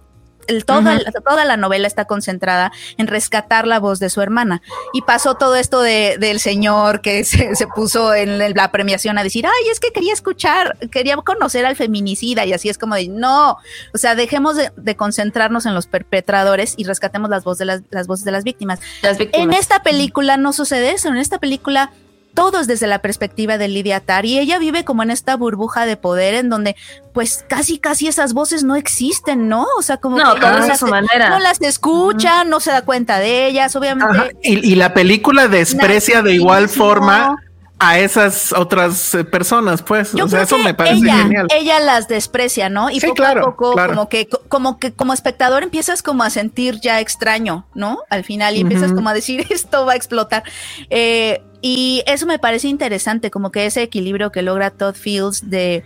toda, 0.65 0.99
toda, 1.25 1.45
la 1.45 1.57
novela 1.57 1.87
está 1.87 2.05
concentrada 2.05 2.73
en 2.97 3.07
rescatar 3.07 3.67
la 3.67 3.79
voz 3.79 3.99
de 3.99 4.11
su 4.11 4.21
hermana. 4.21 4.63
Y 4.93 5.03
pasó 5.03 5.35
todo 5.35 5.57
esto 5.57 5.81
de, 5.81 6.17
del 6.19 6.41
señor 6.41 7.01
que 7.01 7.25
se, 7.25 7.53
puso 7.75 8.15
en 8.15 8.39
la 8.55 8.71
premiación 8.71 9.19
a 9.19 9.23
decir, 9.23 9.47
ay, 9.47 9.71
es 9.71 9.81
que 9.81 9.91
quería 9.91 10.13
escuchar, 10.13 10.77
quería 10.91 11.17
conocer 11.17 11.67
al 11.67 11.77
feminicida 11.77 12.45
y 12.45 12.53
así 12.53 12.69
es 12.69 12.79
como 12.79 12.95
de, 12.95 13.09
no, 13.09 13.59
o 13.95 13.99
sea, 13.99 14.15
dejemos 14.15 14.57
de, 14.57 14.97
concentrarnos 14.97 15.67
en 15.67 15.75
los 15.75 15.87
perpetradores 15.87 16.75
y 16.77 16.85
rescatemos 16.85 17.31
las 17.31 17.45
voces 17.45 17.61
de 17.61 17.65
las, 17.65 17.83
las 17.91 18.07
voces 18.07 18.25
de 18.25 18.33
las 18.33 18.45
víctimas. 18.45 18.81
las 19.03 19.19
víctimas. 19.19 19.47
En 19.47 19.53
esta 19.53 19.83
película 19.83 20.37
no 20.37 20.53
sucede 20.53 20.93
eso, 20.93 21.09
en 21.09 21.17
esta 21.17 21.39
película 21.39 21.91
todos 22.35 22.67
desde 22.67 22.87
la 22.87 23.01
perspectiva 23.01 23.59
de 23.59 23.69
Lidia 23.69 24.01
Tar 24.01 24.25
y 24.25 24.39
ella 24.39 24.59
vive 24.59 24.85
como 24.85 25.03
en 25.03 25.11
esta 25.11 25.37
burbuja 25.37 25.87
de 25.87 25.97
poder 25.97 26.35
en 26.35 26.49
donde 26.49 26.77
pues 27.13 27.45
casi 27.49 27.79
casi 27.79 28.09
esas 28.09 28.33
voces 28.33 28.65
no 28.65 28.77
existen, 28.77 29.49
¿no? 29.49 29.67
O 29.79 29.83
sea, 29.83 29.99
como 29.99 30.19
no, 30.19 30.35
que 30.35 30.41
no, 30.41 30.59
las, 30.59 30.79
su 30.79 30.87
manera. 30.87 31.29
no 31.29 31.39
las 31.39 31.61
escucha, 31.61 32.45
no 32.45 32.61
se 32.61 32.71
da 32.71 32.83
cuenta 32.83 33.19
de 33.19 33.47
ellas, 33.47 33.77
obviamente. 33.77 34.37
Y, 34.43 34.75
la 34.75 34.95
película 34.95 35.49
desprecia 35.49 36.23
de 36.23 36.33
igual 36.35 36.69
forma 36.69 37.37
a 37.83 37.99
esas 37.99 38.53
otras 38.53 39.13
eh, 39.15 39.25
personas, 39.25 39.83
pues. 39.83 40.15
o 40.15 40.29
sea, 40.29 40.43
eso 40.43 40.57
me 40.57 40.73
parece 40.73 41.11
genial. 41.11 41.49
Ella 41.53 41.81
las 41.81 42.07
desprecia, 42.07 42.69
¿no? 42.69 42.91
Y 42.91 43.01
poco 43.01 43.25
a 43.25 43.35
poco, 43.35 43.75
como 43.75 44.09
que, 44.09 44.29
como 44.49 44.79
que 44.79 44.93
como 44.93 45.13
espectador 45.13 45.65
empiezas 45.65 46.03
como 46.03 46.23
a 46.23 46.31
sentir 46.31 46.81
ya 46.81 47.01
extraño, 47.01 47.67
¿no? 47.75 47.99
Al 48.09 48.23
final, 48.23 48.57
y 48.57 48.61
empiezas 48.61 48.93
como 48.93 49.09
a 49.09 49.15
decir, 49.15 49.47
esto 49.51 49.85
va 49.85 49.93
a 49.93 49.97
explotar. 49.97 50.45
Eh, 50.91 51.43
y 51.63 52.03
eso 52.07 52.27
me 52.27 52.39
parece 52.39 52.69
interesante, 52.69 53.31
como 53.31 53.53
que 53.53 53.67
ese 53.67 53.83
equilibrio 53.83 54.33
que 54.33 54.43
logra 54.43 54.71
Todd 54.71 54.95
Fields 54.95 55.49
de, 55.49 55.85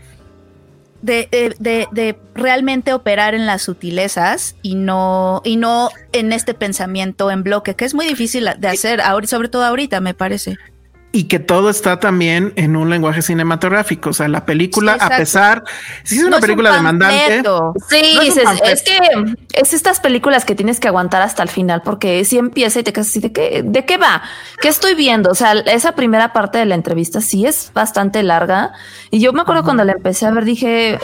de, 1.03 1.29
de, 1.59 1.87
de, 1.93 2.19
realmente 2.35 2.95
operar 2.95 3.35
en 3.35 3.45
las 3.45 3.63
sutilezas 3.63 4.57
y 4.63 4.75
no, 4.75 5.43
y 5.45 5.57
no 5.57 5.91
en 6.13 6.33
este 6.33 6.55
pensamiento 6.55 7.31
en 7.31 7.43
bloque, 7.43 7.75
que 7.77 7.85
es 7.85 7.95
muy 7.95 8.07
difícil 8.07 8.49
de 8.59 8.69
hacer, 8.69 9.03
sobre 9.27 9.49
todo 9.49 9.65
ahorita, 9.65 10.01
me 10.01 10.15
parece 10.15 10.57
y 11.13 11.25
que 11.25 11.39
todo 11.39 11.71
está 11.71 11.99
también 11.99 12.53
en 12.57 12.77
un 12.77 12.91
lenguaje 12.91 13.23
cinematográfico. 13.23 14.11
O 14.11 14.13
sea, 14.13 14.29
la 14.29 14.45
película, 14.45 14.99
a 15.01 15.17
pesar, 15.17 15.65
si 16.03 16.19
es 16.19 16.25
una 16.25 16.41
película 16.41 16.73
demandante. 16.73 17.43
Sí, 17.89 18.19
es, 18.65 18.83
que 18.83 18.99
es 19.55 19.73
estas 19.73 20.01
películas 20.01 20.45
que 20.45 20.55
tienes 20.55 20.79
que 20.79 20.89
aguantar 20.89 21.23
hasta 21.23 21.43
el 21.43 21.49
final, 21.49 21.81
porque 21.83 22.25
si 22.25 22.37
empieza 22.37 22.81
y 22.81 22.83
te 22.83 22.93
quedas 22.93 23.09
así 23.09 23.21
de 23.21 23.33
qué, 23.33 23.63
de 23.65 23.85
qué 23.87 23.97
va, 23.97 24.23
qué 24.61 24.69
estoy 24.69 24.95
viendo. 24.95 25.31
O 25.31 25.35
sea, 25.35 25.53
esa 25.53 25.93
primera 25.93 26.33
parte 26.35 26.59
de 26.59 26.67
la 26.67 26.75
entrevista 26.75 27.21
sí 27.21 27.47
es 27.47 27.71
bastante 27.73 28.23
larga. 28.23 28.73
Y 29.11 29.21
yo 29.21 29.33
me 29.33 29.41
acuerdo 29.41 29.65
cuando 29.65 29.85
la 29.85 29.93
empecé 29.93 30.27
a 30.27 30.31
ver, 30.33 30.45
dije, 30.45 30.99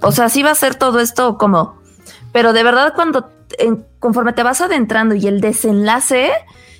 o 0.00 0.10
sea, 0.10 0.28
sí 0.28 0.42
va 0.42 0.50
a 0.50 0.56
ser 0.56 0.74
todo 0.74 0.98
esto 0.98 1.38
como, 1.38 1.80
pero 2.32 2.52
de 2.52 2.64
verdad, 2.64 2.94
cuando 2.96 3.30
conforme 4.00 4.32
te 4.32 4.42
vas 4.42 4.60
adentrando 4.60 5.14
y 5.14 5.26
el 5.26 5.40
desenlace 5.40 6.32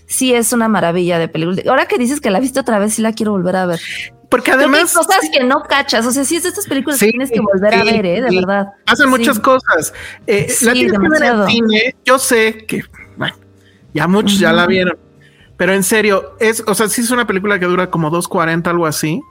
sí 0.06 0.34
es 0.34 0.52
una 0.52 0.68
maravilla 0.68 1.18
de 1.18 1.28
película. 1.28 1.62
Ahora 1.68 1.86
que 1.86 1.98
dices 1.98 2.20
que 2.20 2.30
la 2.30 2.40
viste 2.40 2.60
otra 2.60 2.78
vez, 2.78 2.94
sí 2.94 3.02
la 3.02 3.12
quiero 3.12 3.32
volver 3.32 3.56
a 3.56 3.66
ver. 3.66 3.80
Porque 4.28 4.50
además. 4.50 4.96
Hay 4.96 5.04
cosas 5.04 5.30
que 5.32 5.44
no 5.44 5.62
cachas. 5.62 6.06
O 6.06 6.10
sea, 6.10 6.24
sí 6.24 6.36
es 6.36 6.42
de 6.42 6.48
estas 6.48 6.66
películas 6.66 6.98
que 6.98 7.10
tienes 7.10 7.30
que 7.30 7.40
volver 7.40 7.74
a 7.74 7.84
ver, 7.84 8.06
¿eh? 8.06 8.22
De 8.22 8.34
verdad. 8.34 8.68
Hacen 8.86 9.08
muchas 9.08 9.38
cosas. 9.38 9.92
Eh, 10.26 10.52
la 10.62 10.72
demasiado. 10.72 11.46
cine, 11.46 11.94
yo 12.04 12.18
sé 12.18 12.64
que, 12.66 12.82
bueno, 13.16 13.36
ya 13.94 14.08
muchos 14.08 14.38
ya 14.38 14.52
la 14.52 14.66
vieron. 14.66 14.98
Pero 15.56 15.72
en 15.72 15.84
serio, 15.84 16.36
es, 16.38 16.62
o 16.66 16.74
sea, 16.74 16.88
sí 16.88 17.00
es 17.00 17.10
una 17.10 17.26
película 17.26 17.58
que 17.58 17.66
dura 17.66 17.90
como 17.90 18.10
2.40, 18.10 18.66
algo 18.66 18.86
así. 18.86 19.22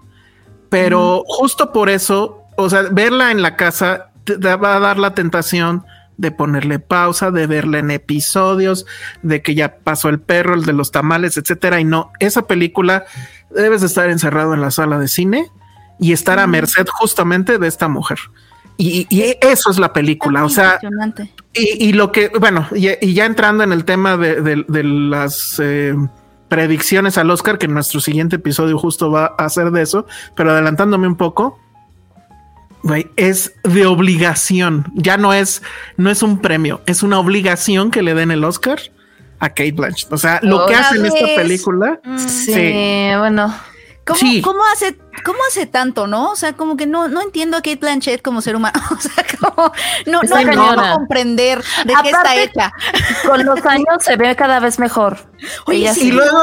Pero 0.70 1.24
justo 1.28 1.72
por 1.72 1.90
eso, 1.90 2.44
o 2.58 2.70
sea, 2.70 2.84
verla 2.92 3.32
en 3.32 3.42
la 3.42 3.56
casa 3.56 4.12
te 4.24 4.38
va 4.38 4.76
a 4.76 4.80
dar 4.80 4.98
la 4.98 5.14
tentación 5.14 5.86
de 6.18 6.32
ponerle 6.32 6.80
pausa, 6.80 7.32
de 7.32 7.48
verla 7.48 7.80
en 7.80 7.92
episodios, 7.92 8.86
de 9.22 9.42
que 9.42 9.56
ya 9.56 9.78
pasó 9.78 10.10
el 10.10 10.20
perro, 10.20 10.54
el 10.54 10.66
de 10.66 10.74
los 10.74 10.92
tamales, 10.92 11.38
etcétera. 11.38 11.80
Y 11.80 11.84
no, 11.84 12.12
esa 12.20 12.48
película 12.48 13.06
debes 13.50 13.82
de 13.82 13.88
estar 13.88 14.10
encerrado 14.10 14.54
en 14.54 14.62
la 14.62 14.72
sala 14.72 15.00
de 15.00 15.08
cine 15.08 15.52
y 16.00 16.14
estar 16.14 16.40
a 16.40 16.48
merced 16.48 16.86
justamente 16.88 17.58
de 17.58 17.68
esta 17.68 17.88
mujer. 17.88 18.20
Y, 18.78 19.08
eso 19.42 19.72
es 19.72 19.80
la 19.80 19.94
película. 19.94 20.44
O 20.44 20.50
sea, 20.50 20.80
y, 21.54 21.94
lo 21.94 22.12
que, 22.12 22.30
bueno, 22.40 22.68
y, 22.74 23.14
ya 23.14 23.26
entrando 23.26 23.64
en 23.64 23.72
el 23.72 23.86
tema 23.86 24.18
de, 24.18 24.66
las 24.84 25.60
eh, 25.64 25.96
predicciones 26.50 27.18
al 27.18 27.32
Oscar, 27.32 27.58
que 27.58 27.68
nuestro 27.68 28.02
siguiente 28.02 28.36
episodio 28.36 28.78
justo 28.78 29.10
va 29.10 29.34
a 29.38 29.46
hacer 29.46 29.72
de 29.72 29.82
eso, 29.82 30.06
pero 30.36 30.52
adelantándome 30.52 31.08
un 31.08 31.16
poco 31.16 31.60
es 33.16 33.54
de 33.64 33.86
obligación. 33.86 34.86
Ya 34.94 35.18
no 35.18 35.34
es, 35.34 35.62
no 35.98 36.10
es 36.10 36.22
un 36.24 36.40
premio, 36.40 36.82
es 36.86 37.04
una 37.04 37.20
obligación 37.20 37.92
que 37.92 38.02
le 38.02 38.14
den 38.14 38.32
el 38.32 38.44
Oscar 38.44 38.80
a 39.40 39.50
Kate 39.50 39.72
Blanchett. 39.72 40.12
O 40.12 40.18
sea, 40.18 40.40
lo 40.44 40.66
que 40.66 40.76
hace 40.76 40.98
en 40.98 41.06
esta 41.06 41.26
película. 41.36 42.00
Mm. 42.04 42.18
Sí, 42.18 43.10
bueno. 43.18 43.54
¿Cómo, 44.06 44.64
hace, 44.72 44.96
¿Cómo 45.24 45.40
hace 45.50 45.66
tanto, 45.66 46.06
no? 46.06 46.30
O 46.30 46.36
sea, 46.36 46.54
como 46.54 46.78
que 46.78 46.86
no, 46.86 47.08
no 47.08 47.24
entiendo 47.24 47.58
a 47.58 47.62
Kate 47.62 47.78
Blanchett 47.78 48.22
como 48.22 48.42
ser 48.42 48.56
humano. 48.56 48.80
O 48.92 49.02
sea, 49.02 49.26
como 49.40 49.72
no, 50.06 50.22
no, 50.22 50.76
no 50.76 50.94
comprender 50.94 51.64
de 51.86 51.94
qué 52.04 52.10
está 52.10 52.36
hecha. 52.36 52.72
Con 53.26 53.44
los 53.44 53.66
años 53.66 53.98
se 54.02 54.16
ve 54.16 54.36
cada 54.36 54.60
vez 54.60 54.78
mejor. 54.78 55.18
Oye, 55.66 55.92
y 56.00 56.12
luego, 56.12 56.38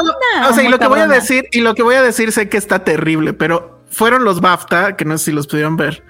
o 0.49 0.53
sea, 0.53 0.63
y 0.63 0.67
lo 0.67 0.77
que 0.77 0.87
voy 0.87 0.99
a 0.99 1.07
decir, 1.07 1.47
y 1.51 1.61
lo 1.61 1.73
que 1.73 1.83
voy 1.83 1.95
a 1.95 2.01
decir 2.01 2.33
sé 2.33 2.49
que 2.49 2.57
está 2.57 2.83
terrible, 2.83 3.31
pero 3.31 3.81
fueron 3.89 4.25
los 4.25 4.41
BAFTA, 4.41 4.97
que 4.97 5.05
no 5.05 5.17
sé 5.17 5.25
si 5.25 5.31
los 5.31 5.47
pudieron 5.47 5.77
ver 5.77 6.03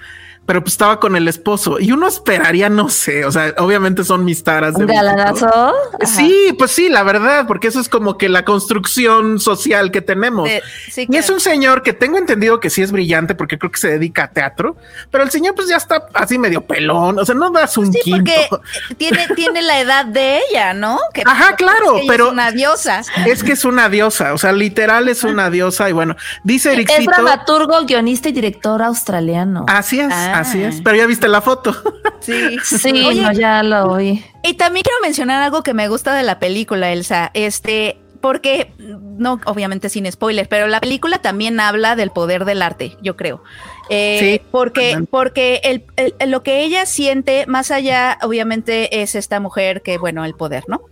pero 0.45 0.61
pues 0.61 0.73
estaba 0.73 0.99
con 0.99 1.15
el 1.15 1.27
esposo 1.27 1.79
y 1.79 1.91
uno 1.91 2.07
esperaría, 2.07 2.69
no 2.69 2.89
sé, 2.89 3.25
o 3.25 3.31
sea, 3.31 3.53
obviamente 3.57 4.03
son 4.03 4.25
mis 4.25 4.43
taras. 4.43 4.75
¿Un 4.75 4.87
galanazo? 4.87 5.73
Sí, 6.05 6.53
pues 6.57 6.71
sí, 6.71 6.89
la 6.89 7.03
verdad, 7.03 7.47
porque 7.47 7.69
eso 7.69 7.79
es 7.79 7.87
como 7.87 8.17
que 8.17 8.27
la 8.27 8.43
construcción 8.43 9.39
social 9.39 9.91
que 9.91 10.01
tenemos. 10.01 10.49
Y 10.95 11.15
es 11.15 11.29
un 11.29 11.39
señor 11.39 11.81
que 11.81 11.93
tengo 11.93 12.17
entendido 12.17 12.59
que 12.59 12.69
sí 12.69 12.81
es 12.81 12.91
brillante 12.91 13.35
porque 13.35 13.57
creo 13.57 13.71
que 13.71 13.79
se 13.79 13.89
dedica 13.89 14.25
a 14.25 14.31
teatro, 14.31 14.75
pero 15.11 15.23
el 15.23 15.31
señor 15.31 15.55
pues 15.55 15.69
ya 15.69 15.77
está 15.77 16.07
así 16.13 16.37
medio 16.37 16.61
pelón, 16.65 17.19
o 17.19 17.25
sea, 17.25 17.35
no 17.35 17.49
das 17.49 17.77
un 17.77 17.93
sí, 17.93 18.11
Porque 18.11 18.49
tiene, 18.97 19.27
tiene 19.35 19.61
la 19.61 19.79
edad 19.79 20.05
de 20.05 20.41
ella, 20.49 20.73
¿no? 20.73 20.99
Ajá, 21.25 21.55
claro, 21.55 22.01
pero 22.05 22.27
es 22.27 22.33
una 22.33 22.51
diosa. 22.51 23.01
Es 23.25 23.43
que 23.43 23.53
es 23.53 23.63
una 23.63 23.87
diosa, 23.87 24.33
o 24.33 24.37
sea, 24.37 24.51
literal 24.51 25.07
es 25.07 25.23
una 25.23 25.49
diosa 25.49 25.89
y 25.89 25.93
bueno, 25.93 26.17
dice 26.43 26.73
Eric. 26.73 26.89
Es 26.89 27.05
dramaturgo, 27.05 27.85
guionista 27.85 28.27
y 28.27 28.33
director 28.33 28.81
australiano. 28.81 29.65
Así 29.67 30.01
es. 30.01 30.11
Ah, 30.11 30.32
Así 30.33 30.61
es, 30.61 30.81
pero 30.81 30.95
ya 30.97 31.05
viste 31.05 31.27
la 31.27 31.41
foto. 31.41 31.75
Sí, 32.19 32.57
sí, 32.63 33.21
ya 33.35 33.63
lo 33.63 33.91
oí. 33.91 34.23
Y 34.43 34.53
también 34.53 34.83
quiero 34.83 34.97
mencionar 35.01 35.41
algo 35.41 35.61
que 35.61 35.73
me 35.73 35.87
gusta 35.87 36.15
de 36.15 36.23
la 36.23 36.39
película, 36.39 36.91
Elsa. 36.91 37.31
Este, 37.33 37.97
porque, 38.23 38.71
no, 38.79 39.41
obviamente 39.45 39.89
sin 39.89 40.09
spoiler, 40.09 40.47
pero 40.47 40.67
la 40.67 40.79
película 40.79 41.17
también 41.17 41.59
habla 41.59 41.97
del 41.97 42.09
poder 42.09 42.45
del 42.45 42.61
arte, 42.61 42.95
yo 43.01 43.17
creo. 43.17 43.43
Eh, 43.89 44.17
sí, 44.21 44.47
porque, 44.49 45.03
porque 45.09 45.59
el, 45.97 46.31
lo 46.31 46.41
que 46.41 46.63
ella 46.63 46.85
siente, 46.85 47.45
más 47.47 47.69
allá, 47.69 48.17
obviamente, 48.21 49.01
es 49.01 49.15
esta 49.15 49.41
mujer 49.41 49.81
que, 49.81 49.97
bueno, 49.97 50.23
el 50.23 50.35
poder, 50.35 50.63
¿no? 50.67 50.83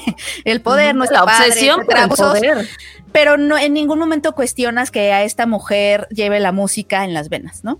el 0.44 0.60
poder, 0.60 0.96
no 0.96 1.04
es 1.04 1.12
la 1.12 1.22
obsesión 1.22 1.86
por 1.86 1.96
el 1.96 2.08
poder. 2.08 2.68
Pero 3.12 3.36
no, 3.36 3.56
en 3.56 3.72
ningún 3.72 4.00
momento 4.00 4.34
cuestionas 4.34 4.90
que 4.90 5.12
a 5.12 5.22
esta 5.22 5.46
mujer 5.46 6.08
lleve 6.10 6.40
la 6.40 6.50
música 6.50 7.04
en 7.04 7.14
las 7.14 7.28
venas, 7.28 7.62
¿no? 7.62 7.78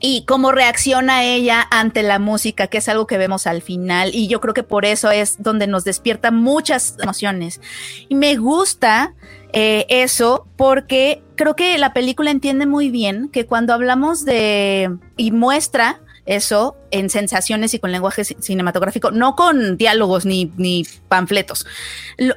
Y 0.00 0.24
cómo 0.26 0.52
reacciona 0.52 1.24
ella 1.24 1.66
ante 1.70 2.02
la 2.02 2.18
música, 2.18 2.68
que 2.68 2.78
es 2.78 2.88
algo 2.88 3.06
que 3.06 3.18
vemos 3.18 3.46
al 3.46 3.62
final. 3.62 4.14
Y 4.14 4.28
yo 4.28 4.40
creo 4.40 4.54
que 4.54 4.62
por 4.62 4.84
eso 4.84 5.10
es 5.10 5.42
donde 5.42 5.66
nos 5.66 5.84
despierta 5.84 6.30
muchas 6.30 6.96
emociones. 7.02 7.60
Y 8.08 8.14
me 8.14 8.36
gusta 8.36 9.14
eh, 9.52 9.86
eso 9.88 10.46
porque 10.56 11.22
creo 11.34 11.56
que 11.56 11.78
la 11.78 11.92
película 11.92 12.30
entiende 12.30 12.66
muy 12.66 12.90
bien 12.90 13.28
que 13.28 13.46
cuando 13.46 13.72
hablamos 13.72 14.24
de 14.24 14.96
y 15.16 15.32
muestra 15.32 16.00
eso 16.28 16.76
en 16.90 17.08
sensaciones 17.08 17.72
y 17.72 17.78
con 17.78 17.90
lenguaje 17.90 18.22
cinematográfico, 18.22 19.10
no 19.10 19.34
con 19.34 19.78
diálogos 19.78 20.26
ni, 20.26 20.52
ni 20.58 20.84
panfletos. 21.08 21.66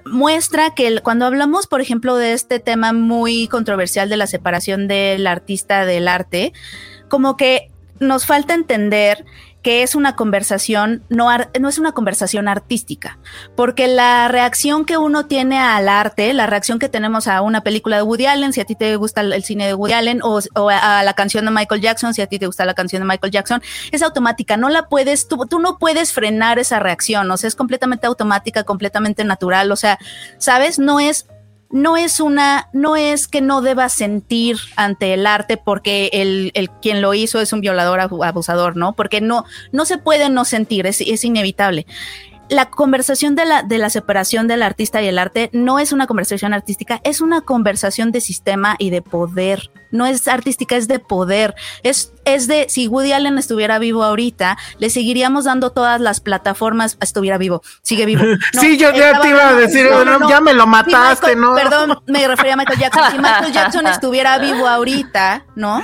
muestra 0.05 0.74
que 0.74 1.01
cuando 1.01 1.26
hablamos, 1.26 1.68
por 1.68 1.82
ejemplo, 1.82 2.16
de 2.16 2.32
este 2.32 2.59
tema 2.59 2.93
muy 2.93 3.49
controversial 3.49 4.07
de 4.07 4.16
la 4.16 4.28
separación 4.28 4.88
del 4.88 5.28
artista 5.28 5.86
del 5.86 6.07
arte, 6.07 6.53
como 7.12 7.36
que 7.36 7.70
nos 7.99 8.26
falta 8.26 8.53
entender 8.53 9.26
que 9.62 9.84
es 9.84 9.95
una 9.95 10.16
conversación, 10.16 11.03
no, 11.09 11.28
no, 11.59 11.70
es 11.70 11.78
una 11.78 11.91
conversación 11.91 12.47
artística, 12.47 13.20
porque 13.55 13.88
la 13.88 14.30
reacción 14.30 14.86
que 14.86 14.97
uno 14.97 15.26
tiene 15.28 15.59
al 15.59 15.89
arte, 15.89 16.34
la 16.34 16.47
reacción 16.47 16.80
que 16.80 16.88
tenemos 16.88 17.28
a 17.28 17.41
una 17.41 17.62
película 17.62 17.97
de 17.97 18.01
Woody 18.01 18.28
Allen, 18.28 18.53
si 18.53 18.62
a 18.62 18.66
ti 18.66 18.76
te 18.76 18.95
gusta 18.95 19.20
el 19.22 19.43
cine 19.43 19.68
de 19.68 19.74
Woody 19.74 19.93
Allen, 19.93 20.22
o, 20.24 20.39
a 20.70 21.03
la 21.03 21.14
canción 21.14 21.43
de 21.43 21.51
Michael 21.51 21.82
Jackson, 21.82 22.14
si 22.14 22.22
a 22.22 22.28
ti 22.28 22.39
te 22.39 22.47
gusta 22.47 22.64
la 22.66 22.74
canción 22.74 23.01
de 23.01 23.07
Michael 23.07 23.32
Jackson, 23.34 23.62
es 23.91 24.01
automática, 24.01 24.55
no 24.55 24.70
la 24.70 24.88
puedes, 24.88 25.28
tú, 25.28 25.45
tú 25.47 25.59
no 25.59 25.78
puedes 25.78 26.14
frenar 26.14 26.59
esa 26.59 26.80
reacción, 26.80 27.30
o 27.30 27.36
sea, 27.36 27.49
es 27.49 27.55
completamente 27.55 28.07
automática, 28.07 28.64
completamente 28.64 29.26
natural, 29.26 29.70
o 29.72 29.76
sea, 29.76 29.99
¿sabes? 30.39 30.80
No 30.80 31.01
es 31.01 31.28
no 31.72 31.97
es 31.97 32.19
una, 32.19 32.69
no 32.74 32.95
es 32.95 33.28
que 33.28 33.41
no 33.41 33.61
deba 33.61 33.89
sentir 33.89 34.57
ante 34.76 35.13
el 35.13 35.26
arte 35.26 35.57
porque 35.57 36.09
el, 36.13 36.51
el, 36.53 36.69
quien 36.69 37.01
lo 37.01 37.13
hizo 37.13 37.39
es 37.39 37.53
un 37.53 37.61
violador 37.61 37.99
abusador, 37.99 38.76
¿no? 38.76 38.93
Porque 38.93 39.22
no, 39.22 39.45
no 39.72 39.86
se 39.86 39.97
puede 39.97 40.30
no 40.30 40.45
sentir, 40.45 40.86
es, 40.86 41.01
es 41.01 41.24
inevitable 41.24 41.86
la 42.52 42.70
conversación 42.70 43.36
de 43.36 43.45
la, 43.45 43.64
de 43.64 43.78
la 43.78 43.89
separación 43.89 44.45
del 44.49 44.62
artista 44.62 45.02
y 45.02 45.08
el 45.08 45.20
arte 45.20 45.49
no 45.54 45.80
es 45.80 45.93
una 45.93 46.06
conversación 46.06 46.54
artística, 46.54 46.99
es 47.06 47.22
una 47.22 47.39
conversación 47.39 48.12
de 48.12 48.20
sistema 48.20 48.76
y 48.78 48.89
de 48.89 49.02
poder. 49.02 49.72
No 49.89 50.06
es 50.06 50.28
artística, 50.28 50.76
es 50.76 50.89
de 50.89 50.99
poder. 50.99 51.56
Es, 51.84 52.14
es 52.26 52.47
de, 52.47 52.68
si 52.70 52.88
Woody 52.88 53.14
Allen 53.14 53.38
estuviera 53.38 53.80
vivo 53.80 54.04
ahorita, 54.04 54.58
le 54.80 54.89
seguiríamos 54.89 55.45
dando 55.45 55.72
todas 55.72 56.02
las 56.02 56.20
plataformas, 56.20 56.97
estuviera 57.02 57.38
vivo, 57.38 57.62
sigue 57.84 58.06
vivo. 58.06 58.24
sí, 58.60 58.78
yo 58.78 58.91
ya 58.93 59.22
te 59.22 59.30
iba 59.30 59.49
a 59.49 59.54
decir, 59.54 59.88
ya 60.28 60.41
me 60.41 60.54
lo 60.54 60.68
mataste, 60.68 61.38
¿no? 61.38 61.56
Perdón, 61.56 62.02
me 62.08 62.28
refería 62.28 62.54
a 62.54 62.58
Michael 62.58 62.80
Jackson. 62.80 63.12
Si 63.12 63.18
Michael 63.18 63.52
Jackson 63.54 63.88
estuviera 63.88 64.38
vivo 64.39 64.68
ahorita, 64.68 65.45
¿no? 65.56 65.82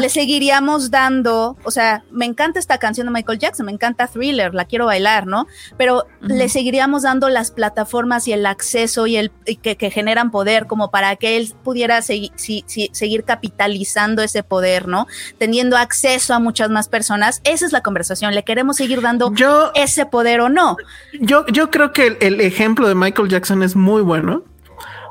Le 0.00 0.08
seguiríamos 0.08 0.90
dando, 0.90 1.56
o 1.62 1.70
sea, 1.70 2.02
me 2.10 2.24
encanta 2.24 2.58
esta 2.58 2.78
canción 2.78 3.06
de 3.06 3.12
Michael 3.12 3.38
Jackson, 3.38 3.66
me 3.66 3.72
encanta 3.72 4.08
Thriller, 4.08 4.54
la 4.54 4.64
quiero 4.64 4.86
bailar, 4.86 5.28
¿no? 5.28 5.46
Pero 5.76 5.99
le 6.20 6.48
seguiríamos 6.48 7.02
dando 7.02 7.28
las 7.28 7.50
plataformas 7.50 8.28
y 8.28 8.32
el 8.32 8.46
acceso 8.46 9.06
y 9.06 9.16
el 9.16 9.30
que, 9.62 9.90
generan 9.90 10.30
poder 10.30 10.66
como 10.66 10.90
para 10.90 11.16
que 11.16 11.36
él 11.36 11.52
pudiera 11.62 12.00
seguir 12.02 13.24
capitalizando 13.24 14.22
ese 14.22 14.42
poder, 14.42 14.88
¿no? 14.88 15.06
Teniendo 15.38 15.76
acceso 15.76 16.34
a 16.34 16.38
muchas 16.38 16.70
más 16.70 16.88
personas. 16.88 17.40
Esa 17.44 17.66
es 17.66 17.72
la 17.72 17.82
conversación. 17.82 18.34
¿Le 18.34 18.44
queremos 18.44 18.76
seguir 18.76 19.00
dando 19.00 19.32
ese 19.74 20.06
poder 20.06 20.40
o 20.40 20.48
no? 20.48 20.76
Yo, 21.20 21.46
yo 21.46 21.70
creo 21.70 21.92
que 21.92 22.18
el 22.20 22.40
ejemplo 22.40 22.88
de 22.88 22.94
Michael 22.94 23.28
Jackson 23.28 23.62
es 23.62 23.76
muy 23.76 24.02
bueno 24.02 24.44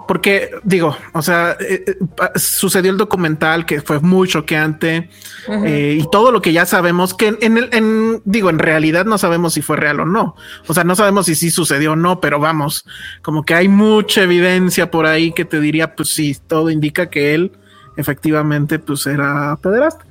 porque 0.09 0.49
digo, 0.63 0.97
o 1.13 1.21
sea, 1.21 1.55
eh, 1.59 1.83
eh, 1.85 1.95
sucedió 2.33 2.89
el 2.89 2.97
documental 2.97 3.67
que 3.67 3.79
fue 3.79 3.99
muy 3.99 4.27
choqueante 4.27 5.07
eh, 5.47 5.99
y 6.01 6.09
todo 6.09 6.31
lo 6.31 6.41
que 6.41 6.51
ya 6.51 6.65
sabemos 6.65 7.13
que 7.13 7.37
en 7.39 7.57
el, 7.59 7.69
en, 7.71 8.19
digo, 8.25 8.49
en 8.49 8.57
realidad 8.57 9.05
no 9.05 9.19
sabemos 9.19 9.53
si 9.53 9.61
fue 9.61 9.77
real 9.77 9.99
o 9.99 10.05
no. 10.05 10.35
O 10.65 10.73
sea, 10.73 10.83
no 10.83 10.95
sabemos 10.95 11.27
si 11.27 11.35
sí 11.35 11.51
sucedió 11.51 11.91
o 11.91 11.95
no, 11.95 12.21
pero 12.21 12.39
vamos, 12.39 12.85
como 13.21 13.43
que 13.43 13.53
hay 13.53 13.67
mucha 13.67 14.23
evidencia 14.23 14.89
por 14.89 15.05
ahí 15.05 15.31
que 15.31 15.45
te 15.45 15.59
diría, 15.59 15.95
pues 15.95 16.09
sí, 16.09 16.35
todo 16.47 16.71
indica 16.71 17.11
que 17.11 17.35
él 17.35 17.51
efectivamente 17.95 18.79
pues 18.79 19.05
era 19.05 19.59
pederasta. 19.61 20.07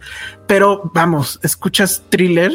Pero 0.46 0.92
vamos, 0.94 1.40
escuchas 1.42 2.05
thriller 2.09 2.53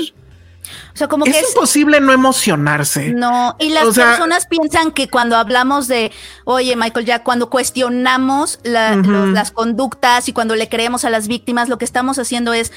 o 0.93 0.97
sea, 0.97 1.07
como 1.07 1.26
es 1.26 1.34
que 1.34 1.39
es 1.39 1.49
imposible 1.49 1.99
no 1.99 2.11
emocionarse. 2.11 3.14
No, 3.14 3.55
y 3.59 3.70
las 3.70 3.86
personas 3.95 4.45
piensan 4.47 4.91
que 4.91 5.09
cuando 5.09 5.36
hablamos 5.38 5.88
de, 5.88 6.11
oye, 6.45 6.76
Michael 6.76 7.05
Jack, 7.05 7.24
cuando 7.24 7.49
cuestionamos 7.49 8.59
las 8.64 9.51
conductas 9.51 10.28
y 10.30 10.34
cuando 10.34 10.55
le 10.55 10.70
creemos 10.70 11.05
a 11.05 11.09
las 11.09 11.28
víctimas, 11.28 11.70
lo 11.70 11.78
que 11.78 11.86
estamos 11.86 12.20
haciendo 12.20 12.53
es 12.53 12.72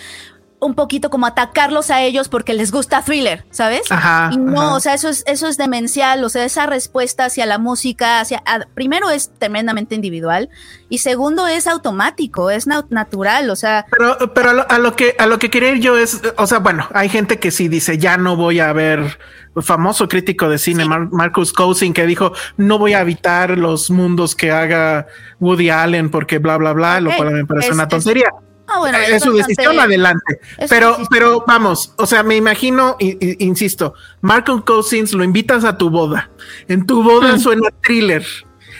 un 0.58 0.74
poquito 0.74 1.10
como 1.10 1.26
atacarlos 1.26 1.90
a 1.90 2.02
ellos 2.02 2.28
porque 2.28 2.54
les 2.54 2.72
gusta 2.72 3.02
thriller, 3.02 3.44
¿sabes? 3.50 3.82
Ajá, 3.90 4.30
y 4.32 4.38
no, 4.38 4.74
o 4.74 4.80
sea, 4.80 4.94
eso 4.94 5.08
es, 5.08 5.22
eso 5.26 5.48
es 5.48 5.56
demencial, 5.56 6.24
o 6.24 6.28
sea, 6.28 6.44
esa 6.44 6.66
respuesta 6.66 7.26
hacia 7.26 7.46
la 7.46 7.58
música, 7.58 8.20
hacia, 8.20 8.42
primero 8.74 9.10
es 9.10 9.30
tremendamente 9.38 9.94
individual 9.94 10.48
y 10.88 10.98
segundo 10.98 11.46
es 11.46 11.66
automático, 11.66 12.50
es 12.50 12.66
natural, 12.66 13.50
o 13.50 13.56
sea. 13.56 13.86
Pero, 13.90 14.32
pero 14.32 14.66
a 14.68 14.78
lo, 14.78 14.96
que, 14.96 15.14
a 15.18 15.26
lo 15.26 15.38
que 15.38 15.50
quería 15.50 15.72
ir 15.72 15.80
yo 15.80 15.98
es, 15.98 16.22
o 16.36 16.46
sea, 16.46 16.58
bueno, 16.58 16.88
hay 16.94 17.08
gente 17.08 17.38
que 17.38 17.50
sí 17.50 17.68
dice, 17.68 17.98
ya 17.98 18.16
no 18.16 18.36
voy 18.36 18.60
a 18.60 18.72
ver, 18.72 19.18
famoso 19.62 20.08
crítico 20.08 20.48
de 20.48 20.58
cine, 20.58 20.86
Marcus 20.86 21.52
Cousin, 21.52 21.92
que 21.92 22.06
dijo, 22.06 22.32
no 22.56 22.78
voy 22.78 22.94
a 22.94 23.00
evitar 23.00 23.58
los 23.58 23.90
mundos 23.90 24.34
que 24.34 24.50
haga 24.50 25.06
Woody 25.40 25.70
Allen 25.70 26.10
porque 26.10 26.38
bla, 26.38 26.56
bla, 26.56 26.72
bla, 26.72 27.00
lo 27.00 27.14
cual 27.14 27.32
me 27.32 27.44
parece 27.44 27.72
una 27.72 27.88
tontería. 27.88 28.30
Ah, 28.68 28.78
bueno, 28.78 28.98
es, 28.98 29.22
su 29.22 29.32
decisión 29.32 29.78
adelante. 29.78 30.40
pero, 30.68 30.98
pero 31.10 31.44
vamos, 31.46 31.92
o 31.96 32.06
sea, 32.06 32.22
me 32.22 32.36
imagino, 32.36 32.96
insisto, 32.98 33.94
Marco 34.20 34.64
Cousins 34.64 35.12
lo 35.12 35.22
invitas 35.22 35.64
a 35.64 35.78
tu 35.78 35.90
boda. 35.90 36.30
En 36.68 36.86
tu 36.86 37.02
boda 37.02 37.34
hmm. 37.34 37.38
suena 37.38 37.68
thriller. 37.82 38.24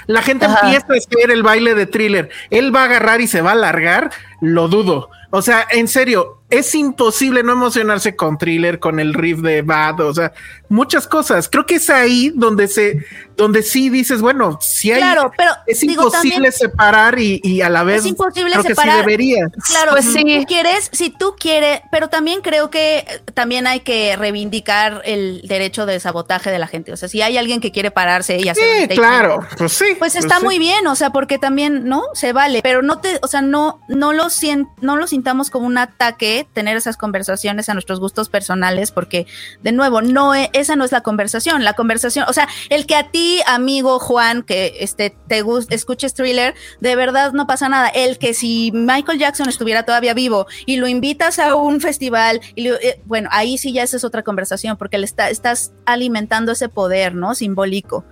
La 0.07 0.22
gente 0.22 0.47
empieza 0.47 0.87
a 0.93 0.97
escribir 0.97 1.30
el 1.30 1.43
baile 1.43 1.74
de 1.74 1.87
thriller. 1.87 2.30
Él 2.51 2.74
va 2.74 2.82
a 2.82 2.84
agarrar 2.84 3.20
y 3.20 3.26
se 3.26 3.41
va 3.43 3.53
a 3.53 3.57
largar. 3.57 4.11
Lo 4.41 4.68
dudo. 4.68 5.11
O 5.30 5.43
sea, 5.43 5.66
en 5.70 5.89
serio, 5.89 6.43
es 6.49 6.74
imposible 6.76 7.42
no 7.42 7.53
emocionarse 7.53 8.14
con 8.14 8.38
thriller, 8.38 8.78
con 8.78 9.01
el 9.01 9.14
riff 9.14 9.40
de 9.40 9.62
Bad, 9.62 10.01
o 10.01 10.14
sea, 10.14 10.32
muchas 10.68 11.09
cosas. 11.09 11.49
Creo 11.49 11.66
que 11.66 11.76
es 11.76 11.90
ahí 11.90 12.30
donde 12.34 12.68
se, 12.68 13.05
donde 13.36 13.62
sí 13.62 13.90
dices, 13.90 14.20
bueno, 14.20 14.59
si 14.61 14.92
hay, 14.92 15.01
claro, 15.01 15.32
pero 15.36 15.51
es 15.66 15.82
imposible 15.82 16.53
separar 16.53 17.18
y, 17.18 17.61
a 17.61 17.68
la 17.68 17.82
vez 17.82 18.01
es 18.01 18.07
imposible 18.07 18.53
creo 18.53 18.62
separar. 18.62 18.90
que 18.90 18.92
sí 18.92 19.01
debería. 19.01 19.49
Claro, 19.66 19.92
pues 19.92 20.05
si 20.05 20.22
tú 20.22 20.44
quieres, 20.47 20.88
si 20.92 21.11
tú 21.11 21.34
quieres, 21.38 21.80
pero 21.90 22.09
también 22.09 22.42
creo 22.42 22.70
que 22.70 23.05
también 23.34 23.66
hay 23.66 23.80
que 23.80 24.14
reivindicar 24.16 25.03
el 25.05 25.42
derecho 25.49 25.84
de 25.84 25.99
sabotaje 25.99 26.51
de 26.51 26.61
la 26.61 26.68
gente. 26.68 26.92
O 26.92 26.97
sea, 26.97 27.09
si 27.09 27.22
hay 27.22 27.36
alguien 27.38 27.61
que 27.61 27.72
quiere 27.72 27.90
pararse 27.90 28.38
y 28.38 28.49
hacer, 28.49 28.88
sí, 28.88 28.94
claro, 28.94 29.40
pues 29.59 29.72
sí, 29.72 29.84
pues, 29.99 30.12
pues 30.12 30.16
está 30.16 30.38
muy 30.38 30.61
bien, 30.61 30.86
o 30.86 30.94
sea, 30.94 31.11
porque 31.11 31.38
también 31.38 31.88
no 31.88 32.05
se 32.14 32.32
vale, 32.32 32.61
pero 32.62 32.82
no 32.82 33.01
te, 33.01 33.18
o 33.22 33.26
sea, 33.26 33.42
no, 33.42 33.80
no 33.88 34.12
lo 34.12 34.30
siento, 34.30 34.70
no 34.80 34.97
lo 34.97 35.09
sintamos 35.09 35.51
como 35.51 35.66
un 35.66 35.78
ataque 35.78 36.36
tener 36.45 36.76
esas 36.76 36.97
conversaciones 36.97 37.68
a 37.68 37.74
nuestros 37.74 38.01
gustos 38.01 38.28
personales, 38.28 38.91
porque 38.91 39.26
de 39.62 39.72
nuevo, 39.72 40.03
no, 40.03 40.34
e, 40.34 40.51
esa 40.53 40.76
no 40.76 40.84
es 40.84 40.93
la 40.93 41.03
conversación. 41.03 41.64
La 41.64 41.74
conversación, 41.74 42.26
o 42.28 42.32
sea, 42.32 42.49
el 42.68 42.87
que 42.87 42.95
a 42.95 43.11
ti, 43.11 43.41
amigo 43.47 43.99
Juan, 43.99 44.43
que 44.43 44.76
este, 44.80 45.16
te 45.28 45.43
escuches 45.70 46.14
thriller, 46.14 46.55
de 46.80 46.97
verdad 46.97 47.32
no 47.32 47.47
pasa 47.47 47.68
nada. 47.68 47.89
El 47.89 48.18
que 48.18 48.34
si 48.34 48.72
Michael 48.72 49.18
Jackson 49.18 49.49
estuviera 49.49 49.84
todavía 49.84 50.14
vivo 50.14 50.47
y 50.66 50.76
lo 50.76 50.89
invitas 50.89 51.39
a 51.39 51.55
un 51.55 51.80
festival, 51.80 52.41
y 52.55 52.68
eh, 52.68 53.01
bueno, 53.05 53.28
ahí 53.32 53.59
sí 53.59 53.72
ya 53.72 53.82
esa 53.82 53.97
es 53.97 54.05
otra 54.05 54.22
conversación, 54.22 54.76
porque 54.76 54.99
le 54.99 55.07
está, 55.07 55.30
estás 55.30 55.72
alimentando 55.84 56.53
ese 56.53 56.68
poder, 56.68 57.14
¿no? 57.14 57.34
Simbólico. 57.34 58.05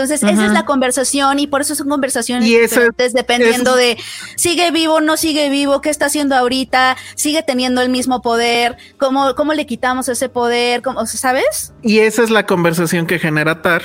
Entonces, 0.00 0.22
esa 0.22 0.46
es 0.46 0.52
la 0.52 0.64
conversación 0.64 1.38
y 1.38 1.46
por 1.46 1.60
eso 1.60 1.74
son 1.74 1.88
conversaciones 1.88 2.48
diferentes 2.48 3.12
dependiendo 3.12 3.76
de 3.76 3.98
sigue 4.36 4.70
vivo, 4.70 5.00
no 5.02 5.18
sigue 5.18 5.50
vivo, 5.50 5.82
qué 5.82 5.90
está 5.90 6.06
haciendo 6.06 6.34
ahorita, 6.36 6.96
sigue 7.16 7.42
teniendo 7.42 7.82
el 7.82 7.90
mismo 7.90 8.22
poder, 8.22 8.78
cómo, 8.96 9.34
cómo 9.34 9.52
le 9.52 9.66
quitamos 9.66 10.08
ese 10.08 10.30
poder, 10.30 10.80
¿Cómo, 10.80 11.04
¿sabes? 11.04 11.74
Y 11.82 11.98
esa 11.98 12.22
es 12.22 12.30
la 12.30 12.46
conversación 12.46 13.06
que 13.06 13.18
genera 13.18 13.60
Tar. 13.60 13.82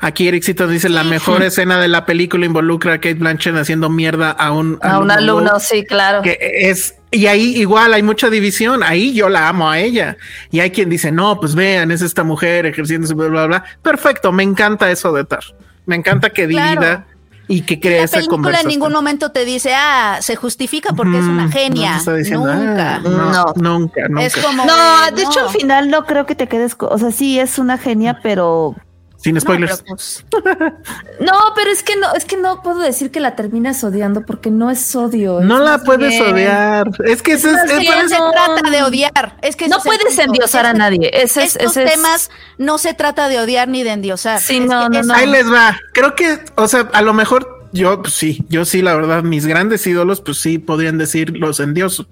Aquí 0.00 0.26
Eric 0.26 0.44
dice 0.44 0.88
la 0.88 1.04
mejor 1.04 1.42
escena 1.42 1.80
de 1.80 1.86
la 1.86 2.06
película 2.06 2.44
involucra 2.44 2.94
a 2.94 2.96
Kate 2.96 3.14
Blanchett 3.14 3.56
haciendo 3.56 3.88
mierda 3.88 4.30
a 4.30 4.50
un, 4.50 4.80
a 4.82 4.98
un 4.98 5.10
alumno, 5.10 5.60
sí, 5.60 5.84
claro. 5.84 6.22
Que 6.22 6.38
es 6.40 6.96
y 7.12 7.26
ahí 7.26 7.56
igual 7.58 7.92
hay 7.92 8.02
mucha 8.02 8.30
división. 8.30 8.82
Ahí 8.82 9.12
yo 9.12 9.28
la 9.28 9.48
amo 9.48 9.70
a 9.70 9.78
ella. 9.78 10.16
Y 10.50 10.60
hay 10.60 10.70
quien 10.70 10.88
dice, 10.88 11.12
no, 11.12 11.38
pues 11.38 11.54
vean, 11.54 11.90
es 11.90 12.00
esta 12.00 12.24
mujer 12.24 12.66
ejerciendo 12.66 13.06
su 13.06 13.14
bla, 13.14 13.28
bla, 13.28 13.46
bla. 13.46 13.64
Perfecto, 13.82 14.32
me 14.32 14.42
encanta 14.42 14.90
eso 14.90 15.12
de 15.12 15.24
Tar. 15.24 15.44
Me 15.84 15.94
encanta 15.94 16.30
que 16.30 16.46
divida 16.46 17.06
y 17.48 17.62
que 17.62 17.78
cree 17.80 18.02
esa 18.02 18.16
película 18.16 18.60
en 18.60 18.68
ningún 18.68 18.92
momento 18.92 19.30
te 19.30 19.44
dice, 19.44 19.74
ah, 19.74 20.18
se 20.22 20.36
justifica 20.36 20.94
porque 20.94 21.18
es 21.18 21.24
una 21.24 21.50
genia. 21.50 22.00
nunca. 22.30 22.94
Ah, 22.94 23.00
no, 23.02 23.52
nunca, 23.56 24.08
nunca. 24.08 24.24
Es 24.24 24.36
como. 24.36 24.64
No, 24.64 25.10
de, 25.14 25.22
hecho, 25.22 25.40
al 25.40 25.50
final 25.50 25.90
no 25.90 26.06
creo 26.06 26.24
que 26.24 26.34
te 26.34 26.46
quedes. 26.48 26.76
O 26.78 26.98
sea, 26.98 27.10
sí 27.10 27.38
es 27.38 27.58
una 27.58 27.76
genia, 27.76 28.20
pero 28.22 28.74
sin 29.22 29.40
spoilers. 29.40 29.82
Pues, 29.86 30.24
no, 31.20 31.32
pero, 31.54 31.70
es 31.70 31.82
que 31.82 31.96
no, 31.96 32.12
es 32.14 32.24
que 32.24 32.36
no 32.36 32.62
puedo 32.62 32.80
decir 32.80 33.10
que 33.10 33.20
la 33.20 33.36
terminas 33.36 33.82
odiando 33.84 34.26
porque 34.26 34.50
no 34.50 34.70
es 34.70 34.94
odio. 34.94 35.40
No 35.40 35.58
la 35.58 35.78
puedes 35.78 36.20
odiar. 36.20 36.90
Es 37.04 37.22
que 37.22 37.34
eso 37.34 37.50
es, 37.50 37.56
no 37.64 38.08
se 38.08 38.16
trata 38.16 38.70
de 38.70 38.82
odiar. 38.82 39.36
Es 39.42 39.56
que 39.56 39.68
no 39.68 39.78
puedes 39.78 40.18
endiosar 40.18 40.66
a 40.66 40.72
nadie. 40.72 41.10
Ese, 41.12 41.44
estos 41.44 41.74
temas 41.74 42.30
no 42.58 42.78
se 42.78 42.94
trata 42.94 43.28
de 43.28 43.38
odiar 43.38 43.68
ni 43.68 43.82
de 43.82 43.90
endiosar. 43.90 44.40
Sí, 44.40 44.60
no, 44.60 44.88
no, 44.88 45.14
Ahí 45.14 45.26
les 45.26 45.50
va. 45.50 45.78
Creo 45.92 46.14
que, 46.14 46.40
o 46.56 46.66
sea, 46.66 46.88
a 46.92 47.02
lo 47.02 47.12
mejor 47.12 47.61
yo 47.72 48.02
pues, 48.02 48.14
sí, 48.14 48.44
yo 48.48 48.64
sí, 48.64 48.82
la 48.82 48.94
verdad, 48.94 49.22
mis 49.22 49.46
grandes 49.46 49.86
ídolos, 49.86 50.20
pues 50.20 50.38
sí, 50.38 50.58
podrían 50.58 50.98
decir 50.98 51.36
los 51.36 51.60
en 51.60 51.74
Dios. 51.74 52.06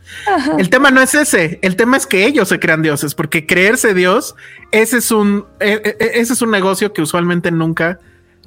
El 0.59 0.71
tema 0.71 0.91
no 0.91 1.01
es 1.01 1.15
ese, 1.15 1.59
el 1.63 1.77
tema 1.77 1.97
es 1.97 2.07
que 2.07 2.27
ellos 2.27 2.49
se 2.49 2.59
crean 2.59 2.83
dioses, 2.83 3.15
porque 3.15 3.47
creerse 3.47 3.95
Dios, 3.95 4.35
ese 4.73 4.99
es 4.99 5.11
un, 5.11 5.45
e, 5.61 5.73
e, 5.73 5.97
e, 5.99 6.21
ese 6.21 6.33
es 6.33 6.43
un 6.43 6.51
negocio 6.51 6.93
que 6.93 7.03
usualmente 7.03 7.51
nunca 7.51 7.99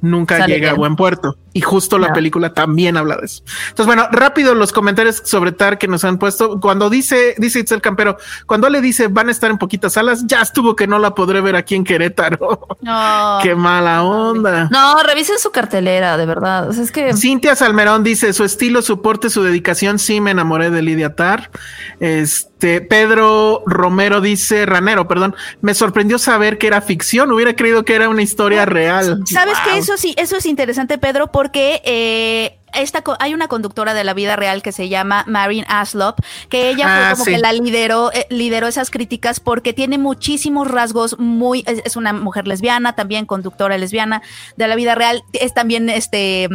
nunca 0.03 0.45
llega 0.45 0.71
a 0.71 0.73
buen 0.73 0.95
puerto. 0.95 1.37
Y 1.55 1.61
justo 1.61 1.99
la 1.99 2.11
película 2.13 2.53
también 2.53 2.97
habla 2.97 3.15
de 3.17 3.25
eso. 3.25 3.43
Entonces, 3.69 3.85
bueno, 3.85 4.07
rápido 4.11 4.55
los 4.55 4.71
comentarios 4.71 5.21
sobre 5.23 5.51
Tar 5.51 5.77
que 5.77 5.87
nos 5.87 6.03
han 6.03 6.17
puesto. 6.17 6.59
Cuando 6.59 6.89
dice, 6.89 7.35
dice 7.37 7.59
Itzel 7.59 7.79
Campero, 7.79 8.17
cuando 8.47 8.69
le 8.69 8.81
dice 8.81 9.07
van 9.07 9.29
a 9.29 9.31
estar 9.31 9.51
en 9.51 9.59
poquitas 9.59 9.93
salas, 9.93 10.25
ya 10.25 10.41
estuvo 10.41 10.75
que 10.75 10.87
no 10.87 10.97
la 10.97 11.13
podré 11.13 11.41
ver 11.41 11.55
aquí 11.55 11.75
en 11.75 11.83
Querétaro. 11.83 12.67
No. 12.81 13.39
Qué 13.43 13.55
mala 13.55 14.03
onda. 14.03 14.67
No, 14.71 15.01
revisen 15.03 15.37
su 15.37 15.51
cartelera, 15.51 16.17
de 16.17 16.25
verdad. 16.25 16.69
es 16.77 16.91
que. 16.91 17.13
Cintia 17.13 17.55
Salmerón 17.55 18.03
dice 18.03 18.33
su 18.33 18.43
estilo, 18.43 18.81
su 18.81 19.01
porte, 19.01 19.29
su 19.29 19.43
dedicación. 19.43 19.99
Sí, 19.99 20.19
me 20.19 20.31
enamoré 20.31 20.71
de 20.71 20.81
Lidia 20.81 21.15
Tar. 21.15 21.51
Este 21.99 22.81
Pedro 22.81 23.61
Romero 23.65 24.21
dice, 24.21 24.65
Ranero, 24.65 25.07
perdón, 25.07 25.35
me 25.61 25.73
sorprendió 25.73 26.17
saber 26.17 26.57
que 26.57 26.67
era 26.67 26.81
ficción. 26.81 27.31
Hubiera 27.31 27.55
creído 27.55 27.83
que 27.83 27.93
era 27.93 28.09
una 28.09 28.21
historia 28.21 28.65
real. 28.65 29.21
¿Sabes 29.25 29.57
que 29.59 29.77
Eso 29.93 30.01
sí, 30.01 30.15
eso 30.17 30.37
es 30.37 30.47
interesante, 30.47 30.97
Pedro, 30.97 31.31
porque 31.31 31.79
eh, 31.85 32.57
esta, 32.73 33.03
hay 33.19 33.35
una 33.35 33.47
conductora 33.47 33.93
de 33.93 34.03
la 34.03 34.15
vida 34.15 34.35
real 34.35 34.63
que 34.63 34.71
se 34.71 34.89
llama 34.89 35.23
Marin 35.27 35.65
Aslop, 35.67 36.17
que 36.49 36.69
ella 36.69 36.85
fue 36.85 36.95
ah, 36.95 37.11
como 37.11 37.25
que 37.25 37.37
la 37.37 37.53
lideró, 37.53 38.11
eh, 38.11 38.25
lideró 38.31 38.65
esas 38.65 38.89
críticas 38.89 39.39
porque 39.39 39.71
tiene 39.71 39.99
muchísimos 39.99 40.67
rasgos 40.67 41.19
muy, 41.19 41.63
es, 41.67 41.95
una 41.95 42.11
mujer 42.11 42.47
lesbiana, 42.47 42.95
también 42.95 43.27
conductora 43.27 43.77
lesbiana 43.77 44.23
de 44.57 44.67
la 44.67 44.75
vida 44.75 44.95
real, 44.95 45.21
es 45.33 45.53
también 45.53 45.87
este 45.91 46.49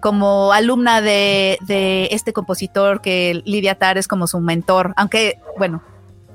como 0.00 0.52
alumna 0.52 1.00
de, 1.00 1.58
de 1.62 2.08
este 2.12 2.32
compositor 2.32 3.00
que 3.00 3.42
Lidia 3.44 3.74
Tar 3.74 3.98
es 3.98 4.06
como 4.06 4.28
su 4.28 4.38
mentor, 4.38 4.92
aunque 4.96 5.40
bueno, 5.58 5.82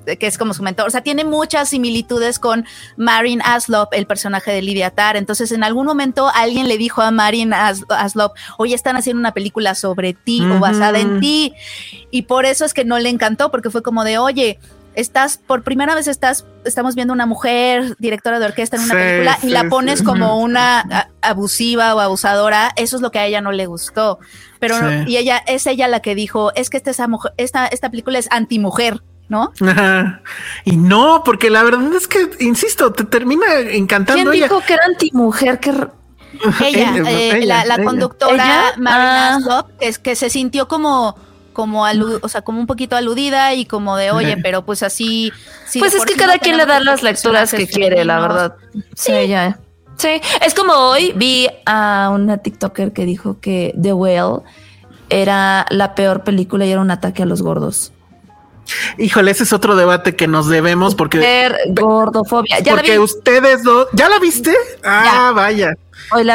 que 0.06 0.28
es 0.28 0.38
como 0.38 0.54
su 0.54 0.64
mentor. 0.64 0.88
O 0.88 0.90
sea, 0.90 1.02
tiene 1.02 1.24
muchas 1.24 1.70
similitudes 1.70 2.40
con 2.40 2.66
Marin 2.98 3.42
Aslop, 3.44 3.94
el 3.94 4.06
personaje 4.06 4.52
de 4.52 4.62
Lydia 4.62 4.92
Tarr. 4.92 5.18
Entonces, 5.18 5.52
en 5.52 5.64
algún 5.64 5.86
momento 5.86 6.30
alguien 6.34 6.68
le 6.68 6.78
dijo 6.78 7.02
a 7.02 7.12
Marin 7.12 7.54
Aslop, 7.54 8.34
oye, 8.58 8.76
están 8.76 8.96
haciendo 8.96 9.20
una 9.20 9.34
película 9.34 9.76
sobre 9.76 10.14
ti 10.14 10.44
o 10.46 10.60
basada 10.60 11.00
en 11.00 11.20
ti. 11.20 11.54
Y 12.12 12.24
por 12.24 12.46
eso 12.46 12.66
es 12.66 12.74
que 12.74 12.86
no 12.86 13.00
le 13.00 13.10
encantó, 13.10 13.52
porque 13.52 13.70
fue 13.70 13.82
como 13.82 14.04
de, 14.04 14.18
oye, 14.18 14.60
estás, 14.96 15.38
por 15.38 15.64
primera 15.64 15.96
vez 15.96 16.08
estás, 16.08 16.46
estamos 16.66 16.96
viendo 16.96 17.14
una 17.14 17.26
mujer 17.26 17.96
directora 18.00 18.40
de 18.40 18.46
orquesta 18.46 18.78
en 18.78 18.84
una 18.84 18.94
película 18.94 19.40
y 19.44 19.50
la 19.50 19.70
pones 19.70 20.04
como 20.04 20.40
una 20.40 21.10
abusiva 21.22 21.96
o 21.96 22.00
abusadora. 22.00 22.72
Eso 22.76 22.96
es 22.96 23.02
lo 23.02 23.12
que 23.12 23.20
a 23.20 23.26
ella 23.26 23.42
no 23.42 23.52
le 23.52 23.66
gustó. 23.66 24.20
Pero, 24.60 24.76
y 25.08 25.18
ella, 25.18 25.38
es 25.48 25.66
ella 25.66 25.88
la 25.88 26.02
que 26.02 26.16
dijo, 26.16 26.52
es 26.56 26.70
que 26.70 26.78
esta, 26.78 26.92
esa 26.92 27.08
mujer, 27.08 27.34
esta, 27.38 27.68
esta 27.68 27.90
película 27.90 28.20
es 28.20 28.28
antimujer. 28.32 29.02
¿No? 29.32 29.54
Y 30.66 30.76
no, 30.76 31.24
porque 31.24 31.50
la 31.50 31.64
verdad 31.64 31.94
es 31.96 32.08
que, 32.08 32.30
insisto, 32.42 32.92
te 32.92 33.06
termina 33.06 33.46
encantando. 33.60 34.30
¿Quién 34.30 34.44
dijo 34.44 34.62
que 34.62 34.74
era 34.74 34.84
antimujer? 34.86 35.60
Que 35.60 35.70
ella, 36.68 36.94
eh, 37.08 37.46
la, 37.46 37.84
conductora 37.84 38.74
Marina 38.78 39.40
ah. 39.50 39.66
es 39.80 40.00
que 40.00 40.16
se 40.16 40.30
sintió 40.30 40.68
como 40.68 41.16
como 41.54 41.84
o 41.84 42.30
sea, 42.30 42.42
como 42.42 42.60
un 42.60 42.68
poquito 42.68 42.96
aludida 42.96 43.54
y 43.54 43.66
como 43.66 43.98
de, 43.98 44.12
oye, 44.12 44.38
pero 44.38 44.66
pues 44.66 44.84
así. 44.84 45.32
pues 45.78 45.94
es 45.94 46.06
que 46.06 46.16
cada 46.16 46.38
quien 46.38 46.58
le 46.58 46.66
da 46.66 46.80
las 46.80 47.04
lecturas 47.04 47.52
que 47.52 47.68
quiere, 47.68 48.06
la 48.06 48.20
verdad. 48.20 48.56
Sí, 48.96 49.28
ya. 49.28 49.60
Sí, 49.98 50.22
es 50.46 50.54
como 50.54 50.74
hoy 50.74 51.14
vi 51.16 51.48
a 51.66 52.10
una 52.14 52.38
TikToker 52.38 52.94
que 52.94 53.06
dijo 53.06 53.40
que 53.40 53.74
The 53.80 53.94
Whale 53.94 54.42
era 55.10 55.66
la 55.70 55.94
peor 55.94 56.24
película 56.24 56.66
y 56.66 56.72
era 56.72 56.82
un 56.82 56.92
ataque 56.92 57.24
a 57.24 57.26
los 57.26 57.42
gordos. 57.42 57.92
Híjole, 58.98 59.32
ese 59.32 59.44
es 59.44 59.54
otro 59.54 59.76
debate 59.76 60.16
que 60.16 60.28
nos 60.28 60.48
debemos 60.48 60.96
porque 60.96 61.52
gordofobia. 61.70 62.58
porque 62.70 63.00
ustedes 63.00 63.64
dos, 63.64 63.88
¿ya 63.94 64.10
la 64.10 64.20
viste? 64.20 64.56
Ah, 64.84 65.32
vaya. 65.36 65.76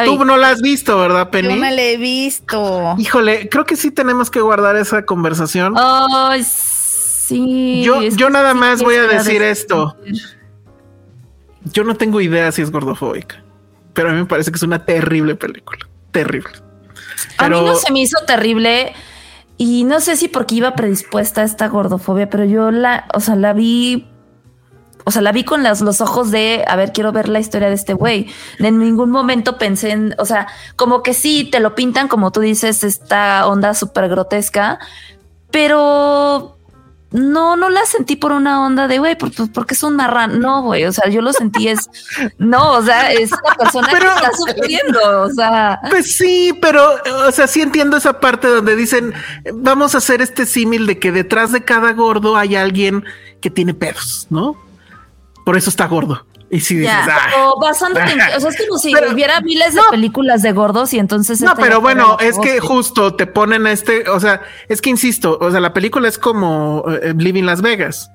Tú 0.04 0.24
no 0.24 0.36
la 0.36 0.50
has 0.50 0.60
visto, 0.60 0.98
¿verdad, 0.98 1.30
Penny? 1.30 1.48
Yo 1.48 1.56
no 1.56 1.70
la 1.70 1.82
he 1.82 1.96
visto. 1.96 2.94
Híjole, 2.98 3.48
creo 3.48 3.64
que 3.64 3.76
sí 3.76 3.90
tenemos 3.90 4.30
que 4.30 4.40
guardar 4.40 4.76
esa 4.76 5.04
conversación. 5.04 5.74
Ay, 5.76 6.44
sí. 6.44 7.82
Yo, 7.84 8.02
yo 8.02 8.30
nada 8.30 8.54
más 8.54 8.82
voy 8.82 8.94
a 8.96 9.02
decir 9.04 9.42
esto. 9.42 9.96
Yo 11.64 11.84
no 11.84 11.96
tengo 11.96 12.20
idea 12.20 12.52
si 12.52 12.62
es 12.62 12.70
gordofóbica, 12.70 13.42
pero 13.92 14.10
a 14.10 14.12
mí 14.12 14.18
me 14.18 14.26
parece 14.26 14.50
que 14.50 14.56
es 14.56 14.62
una 14.62 14.84
terrible 14.84 15.34
película. 15.34 15.86
Terrible. 16.12 16.52
A 17.38 17.48
mí 17.48 17.60
no 17.60 17.74
se 17.74 17.92
me 17.92 18.00
hizo 18.00 18.18
terrible. 18.26 18.94
Y 19.58 19.84
no 19.84 20.00
sé 20.00 20.16
si 20.16 20.28
porque 20.28 20.56
iba 20.56 20.74
predispuesta 20.74 21.40
a 21.40 21.44
esta 21.44 21.68
gordofobia, 21.68 22.28
pero 22.28 22.44
yo 22.44 22.70
la, 22.70 23.06
o 23.14 23.20
sea, 23.20 23.36
la 23.36 23.52
vi, 23.54 24.06
o 25.04 25.10
sea, 25.10 25.22
la 25.22 25.32
vi 25.32 25.44
con 25.44 25.62
los 25.62 26.00
ojos 26.00 26.30
de, 26.30 26.64
a 26.66 26.76
ver, 26.76 26.92
quiero 26.92 27.12
ver 27.12 27.28
la 27.28 27.40
historia 27.40 27.68
de 27.68 27.74
este 27.74 27.94
güey. 27.94 28.28
En 28.58 28.78
ningún 28.78 29.10
momento 29.10 29.56
pensé 29.56 29.92
en, 29.92 30.14
o 30.18 30.26
sea, 30.26 30.48
como 30.76 31.02
que 31.02 31.14
sí, 31.14 31.48
te 31.50 31.60
lo 31.60 31.74
pintan, 31.74 32.08
como 32.08 32.32
tú 32.32 32.40
dices, 32.40 32.84
esta 32.84 33.46
onda 33.46 33.72
súper 33.72 34.08
grotesca, 34.08 34.78
pero 35.50 36.55
no, 37.16 37.56
no 37.56 37.70
la 37.70 37.84
sentí 37.86 38.14
por 38.14 38.32
una 38.32 38.64
onda 38.64 38.86
de, 38.88 38.98
güey, 38.98 39.16
pues, 39.16 39.34
porque 39.52 39.74
es 39.74 39.82
un 39.82 39.96
marrán. 39.96 40.38
No, 40.38 40.62
güey, 40.62 40.84
o 40.84 40.92
sea, 40.92 41.08
yo 41.08 41.22
lo 41.22 41.32
sentí 41.32 41.68
es, 41.68 41.88
no, 42.38 42.72
o 42.72 42.82
sea, 42.82 43.12
es 43.12 43.32
una 43.32 43.54
persona 43.54 43.88
que 43.88 43.96
está 43.96 44.30
sufriendo, 44.32 45.22
o 45.22 45.30
sea. 45.30 45.80
Pues 45.90 46.14
sí, 46.14 46.52
pero, 46.60 46.94
o 47.26 47.32
sea, 47.32 47.46
sí 47.46 47.62
entiendo 47.62 47.96
esa 47.96 48.20
parte 48.20 48.48
donde 48.48 48.76
dicen, 48.76 49.14
vamos 49.54 49.94
a 49.94 49.98
hacer 49.98 50.20
este 50.20 50.44
símil 50.44 50.86
de 50.86 50.98
que 50.98 51.10
detrás 51.10 51.52
de 51.52 51.64
cada 51.64 51.92
gordo 51.92 52.36
hay 52.36 52.54
alguien 52.54 53.04
que 53.40 53.50
tiene 53.50 53.72
pedos, 53.72 54.26
¿no? 54.28 54.56
Por 55.44 55.56
eso 55.56 55.70
está 55.70 55.86
gordo. 55.86 56.26
Y 56.48 56.60
si 56.60 56.76
dices, 56.76 56.94
ah, 56.94 57.30
o 57.38 57.60
bastante, 57.60 58.00
o 58.36 58.40
sea, 58.40 58.50
es 58.50 58.56
como 58.56 58.78
si 58.78 58.94
hubiera 59.12 59.40
miles 59.40 59.74
de 59.74 59.80
películas 59.90 60.42
de 60.42 60.52
gordos 60.52 60.92
y 60.92 60.98
entonces. 60.98 61.40
No, 61.40 61.54
pero 61.56 61.80
bueno, 61.80 62.16
es 62.20 62.38
que 62.38 62.60
justo 62.60 63.14
te 63.14 63.26
ponen 63.26 63.66
a 63.66 63.72
este, 63.72 64.08
o 64.08 64.20
sea, 64.20 64.42
es 64.68 64.80
que 64.80 64.90
insisto, 64.90 65.38
o 65.40 65.50
sea, 65.50 65.60
la 65.60 65.72
película 65.72 66.08
es 66.08 66.18
como 66.18 66.84
eh, 66.88 67.14
Living 67.16 67.44
Las 67.44 67.62
Vegas. 67.62 68.10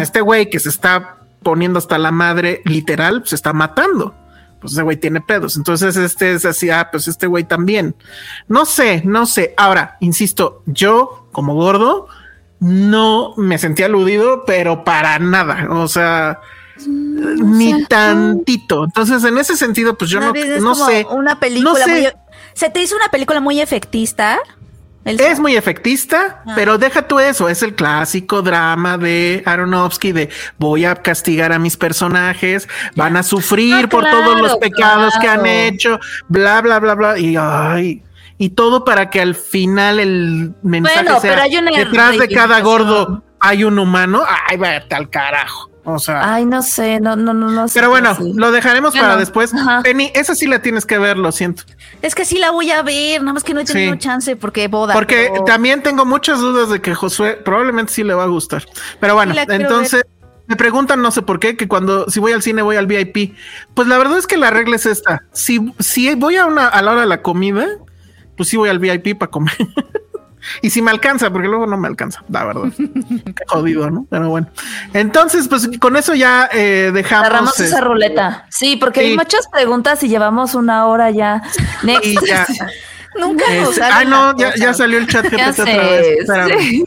este 0.00 0.20
güey 0.20 0.48
que 0.48 0.60
se 0.60 0.68
está 0.68 1.16
poniendo 1.42 1.78
hasta 1.78 1.98
la 1.98 2.12
madre, 2.12 2.62
literal, 2.64 3.22
se 3.24 3.34
está 3.34 3.52
matando. 3.52 4.14
Pues 4.60 4.72
ese 4.72 4.82
güey 4.82 4.96
tiene 4.96 5.20
pedos. 5.20 5.56
Entonces, 5.56 5.96
este 5.96 6.32
es 6.32 6.44
así, 6.44 6.70
ah, 6.70 6.88
pues 6.90 7.08
este 7.08 7.26
güey 7.26 7.44
también. 7.44 7.94
No 8.48 8.64
sé, 8.64 9.02
no 9.04 9.26
sé. 9.26 9.54
Ahora, 9.56 9.96
insisto, 10.00 10.62
yo 10.66 11.28
como 11.32 11.54
gordo 11.54 12.08
no 12.58 13.34
me 13.36 13.58
sentí 13.58 13.82
aludido, 13.82 14.44
pero 14.46 14.82
para 14.82 15.18
nada. 15.18 15.68
O 15.70 15.88
sea, 15.88 16.40
ni 16.86 17.84
tantito. 17.84 18.84
Entonces, 18.84 19.24
en 19.24 19.38
ese 19.38 19.56
sentido, 19.56 19.96
pues 19.96 20.10
yo 20.10 20.20
no, 20.20 20.32
no 20.60 20.74
sé. 20.74 21.06
Una 21.10 21.38
película 21.38 21.86
muy, 21.86 22.08
se 22.54 22.70
te 22.70 22.82
hizo 22.82 22.96
una 22.96 23.08
película 23.08 23.40
muy 23.40 23.60
efectista. 23.60 24.38
Es 25.04 25.38
muy 25.38 25.54
efectista, 25.54 26.42
ah. 26.44 26.52
pero 26.56 26.78
deja 26.78 27.06
tú 27.06 27.20
eso, 27.20 27.48
es 27.48 27.62
el 27.62 27.76
clásico 27.76 28.42
drama 28.42 28.98
de 28.98 29.40
Aronofsky 29.46 30.10
de 30.10 30.30
voy 30.58 30.84
a 30.84 30.96
castigar 30.96 31.52
a 31.52 31.60
mis 31.60 31.76
personajes, 31.76 32.68
van 32.96 33.16
a 33.16 33.22
sufrir 33.22 33.88
por 33.88 34.04
todos 34.04 34.40
los 34.40 34.56
pecados 34.56 35.14
que 35.20 35.28
han 35.28 35.46
hecho, 35.46 36.00
bla, 36.26 36.60
bla, 36.60 36.80
bla, 36.80 36.96
bla, 36.96 37.18
y 37.20 37.36
ay, 37.38 38.02
y 38.36 38.50
todo 38.50 38.84
para 38.84 39.08
que 39.08 39.20
al 39.20 39.36
final 39.36 40.00
el 40.00 40.54
mensaje 40.62 41.20
sea 41.20 41.46
detrás 41.46 42.18
de 42.18 42.28
cada 42.28 42.60
gordo 42.60 43.22
hay 43.38 43.62
un 43.62 43.78
humano, 43.78 44.22
ay, 44.48 44.56
va 44.56 44.82
al 44.90 45.08
carajo. 45.08 45.70
O 45.88 46.00
sea. 46.00 46.34
Ay, 46.34 46.44
no 46.44 46.62
sé, 46.62 46.98
no, 46.98 47.14
no, 47.14 47.32
no, 47.32 47.48
no 47.48 47.68
sé. 47.68 47.78
Pero 47.78 47.90
bueno, 47.90 48.16
lo 48.34 48.50
dejaremos 48.50 48.92
para 48.94 49.16
después. 49.16 49.52
Penny, 49.84 50.10
esa 50.14 50.34
sí 50.34 50.46
la 50.46 50.60
tienes 50.60 50.84
que 50.84 50.98
ver, 50.98 51.16
lo 51.16 51.30
siento. 51.30 51.62
Es 52.02 52.16
que 52.16 52.24
sí 52.24 52.38
la 52.38 52.50
voy 52.50 52.72
a 52.72 52.82
ver, 52.82 53.20
nada 53.20 53.34
más 53.34 53.44
que 53.44 53.54
no 53.54 53.60
he 53.60 53.64
tenido 53.64 53.94
chance 53.94 54.34
porque 54.34 54.66
boda. 54.66 54.94
Porque 54.94 55.30
también 55.46 55.82
tengo 55.82 56.04
muchas 56.04 56.40
dudas 56.40 56.70
de 56.70 56.80
que 56.80 56.92
Josué 56.94 57.34
probablemente 57.34 57.92
sí 57.92 58.02
le 58.02 58.14
va 58.14 58.24
a 58.24 58.26
gustar. 58.26 58.66
Pero 59.00 59.14
bueno, 59.14 59.34
entonces. 59.48 60.02
Me 60.48 60.54
preguntan, 60.54 61.02
no 61.02 61.10
sé 61.10 61.22
por 61.22 61.40
qué, 61.40 61.56
que 61.56 61.66
cuando 61.66 62.08
si 62.08 62.20
voy 62.20 62.30
al 62.30 62.40
cine 62.40 62.62
voy 62.62 62.76
al 62.76 62.86
VIP. 62.86 63.34
Pues 63.74 63.88
la 63.88 63.98
verdad 63.98 64.16
es 64.16 64.28
que 64.28 64.36
la 64.36 64.50
regla 64.50 64.76
es 64.76 64.86
esta. 64.86 65.24
Si, 65.32 65.72
si 65.80 66.14
voy 66.14 66.36
a 66.36 66.46
una 66.46 66.68
a 66.68 66.82
la 66.82 66.92
hora 66.92 67.00
de 67.00 67.08
la 67.08 67.20
comida, 67.20 67.66
pues 68.36 68.48
sí 68.50 68.56
voy 68.56 68.68
al 68.68 68.78
VIP 68.78 69.18
para 69.18 69.28
comer. 69.28 69.56
y 70.62 70.70
si 70.70 70.82
me 70.82 70.90
alcanza, 70.90 71.30
porque 71.30 71.48
luego 71.48 71.66
no 71.66 71.76
me 71.76 71.88
alcanza, 71.88 72.22
la 72.28 72.44
verdad. 72.44 72.72
Qué 72.76 73.44
jodido, 73.46 73.90
¿no? 73.90 74.06
Pero 74.10 74.28
bueno. 74.28 74.48
Entonces, 74.92 75.48
pues 75.48 75.68
con 75.78 75.96
eso 75.96 76.14
ya 76.14 76.48
eh, 76.52 76.90
dejamos. 76.92 77.26
Cerramos 77.26 77.60
esa 77.60 77.80
ruleta. 77.80 78.46
Sí, 78.50 78.76
porque 78.76 79.00
hay 79.00 79.16
muchas 79.16 79.46
preguntas 79.48 80.02
y 80.02 80.08
llevamos 80.08 80.54
una 80.54 80.86
hora 80.86 81.10
ya. 81.10 81.42
Next. 81.82 82.16
Nunca 83.18 83.44
nos 83.54 83.78
Ah, 83.80 84.04
no, 84.04 84.36
ya, 84.36 84.54
ya, 84.56 84.74
salió 84.74 84.98
el 84.98 85.06
chat 85.06 85.24
GPT 85.24 85.58
otra 85.58 85.64
vez. 86.46 86.84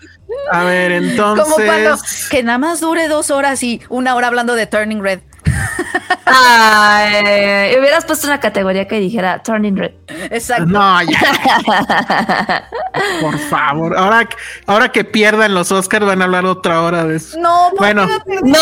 A 0.52 0.64
ver, 0.64 0.92
entonces. 0.92 1.44
Como 1.44 1.56
cuando 1.56 1.98
que 2.30 2.44
nada 2.44 2.58
más 2.58 2.80
dure 2.80 3.08
dos 3.08 3.32
horas 3.32 3.62
y 3.64 3.82
una 3.90 4.16
hora 4.16 4.28
hablando 4.28 4.56
de 4.56 4.68
Turning 4.68 5.02
Red. 5.02 5.20
Ay, 6.26 7.76
hubieras 7.78 8.06
puesto 8.06 8.28
una 8.28 8.40
categoría 8.40 8.88
que 8.88 9.00
dijera 9.00 9.42
Turning 9.42 9.78
Red. 9.78 9.92
Exacto. 10.32 10.66
No, 10.66 11.02
ya. 11.04 12.68
Por 13.22 13.38
favor. 13.38 13.98
Ahora, 13.98 14.30
ahora 14.68 14.90
que 14.90 15.04
pierdan 15.04 15.54
los 15.54 15.72
Oscars 15.72 16.06
van 16.06 16.22
a 16.22 16.26
hablar 16.26 16.46
otra 16.46 16.82
hora 16.82 17.06
de 17.06 17.18
eso. 17.18 17.40
No, 17.40 17.72
bueno. 17.78 18.08
No. 18.44 18.60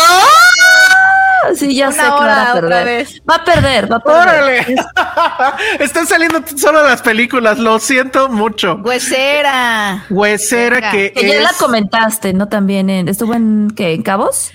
Sí, 1.54 1.74
ya 1.74 1.92
sé 1.92 2.02
que 2.02 2.08
va 2.08 2.50
a 2.50 2.54
perder. 2.54 3.06
Va 3.28 3.34
a 3.36 3.44
perder, 3.44 3.92
va 3.92 3.96
a 3.96 4.00
perder. 4.00 4.22
Órale. 4.22 4.76
Están 5.84 6.06
saliendo 6.06 6.42
solo 6.56 6.82
las 6.82 7.00
películas, 7.02 7.58
lo 7.58 7.78
siento 7.78 8.28
mucho. 8.28 8.80
Huesera. 8.82 10.04
Huesera 10.10 10.90
que, 10.90 11.12
que 11.12 11.28
ya 11.28 11.40
la 11.40 11.52
comentaste, 11.58 12.32
¿no? 12.32 12.48
También 12.48 12.90
en, 12.90 13.08
estuvo 13.08 13.34
en 13.34 13.70
¿qué? 13.74 13.94
¿En 13.94 14.02
Cabos? 14.02 14.52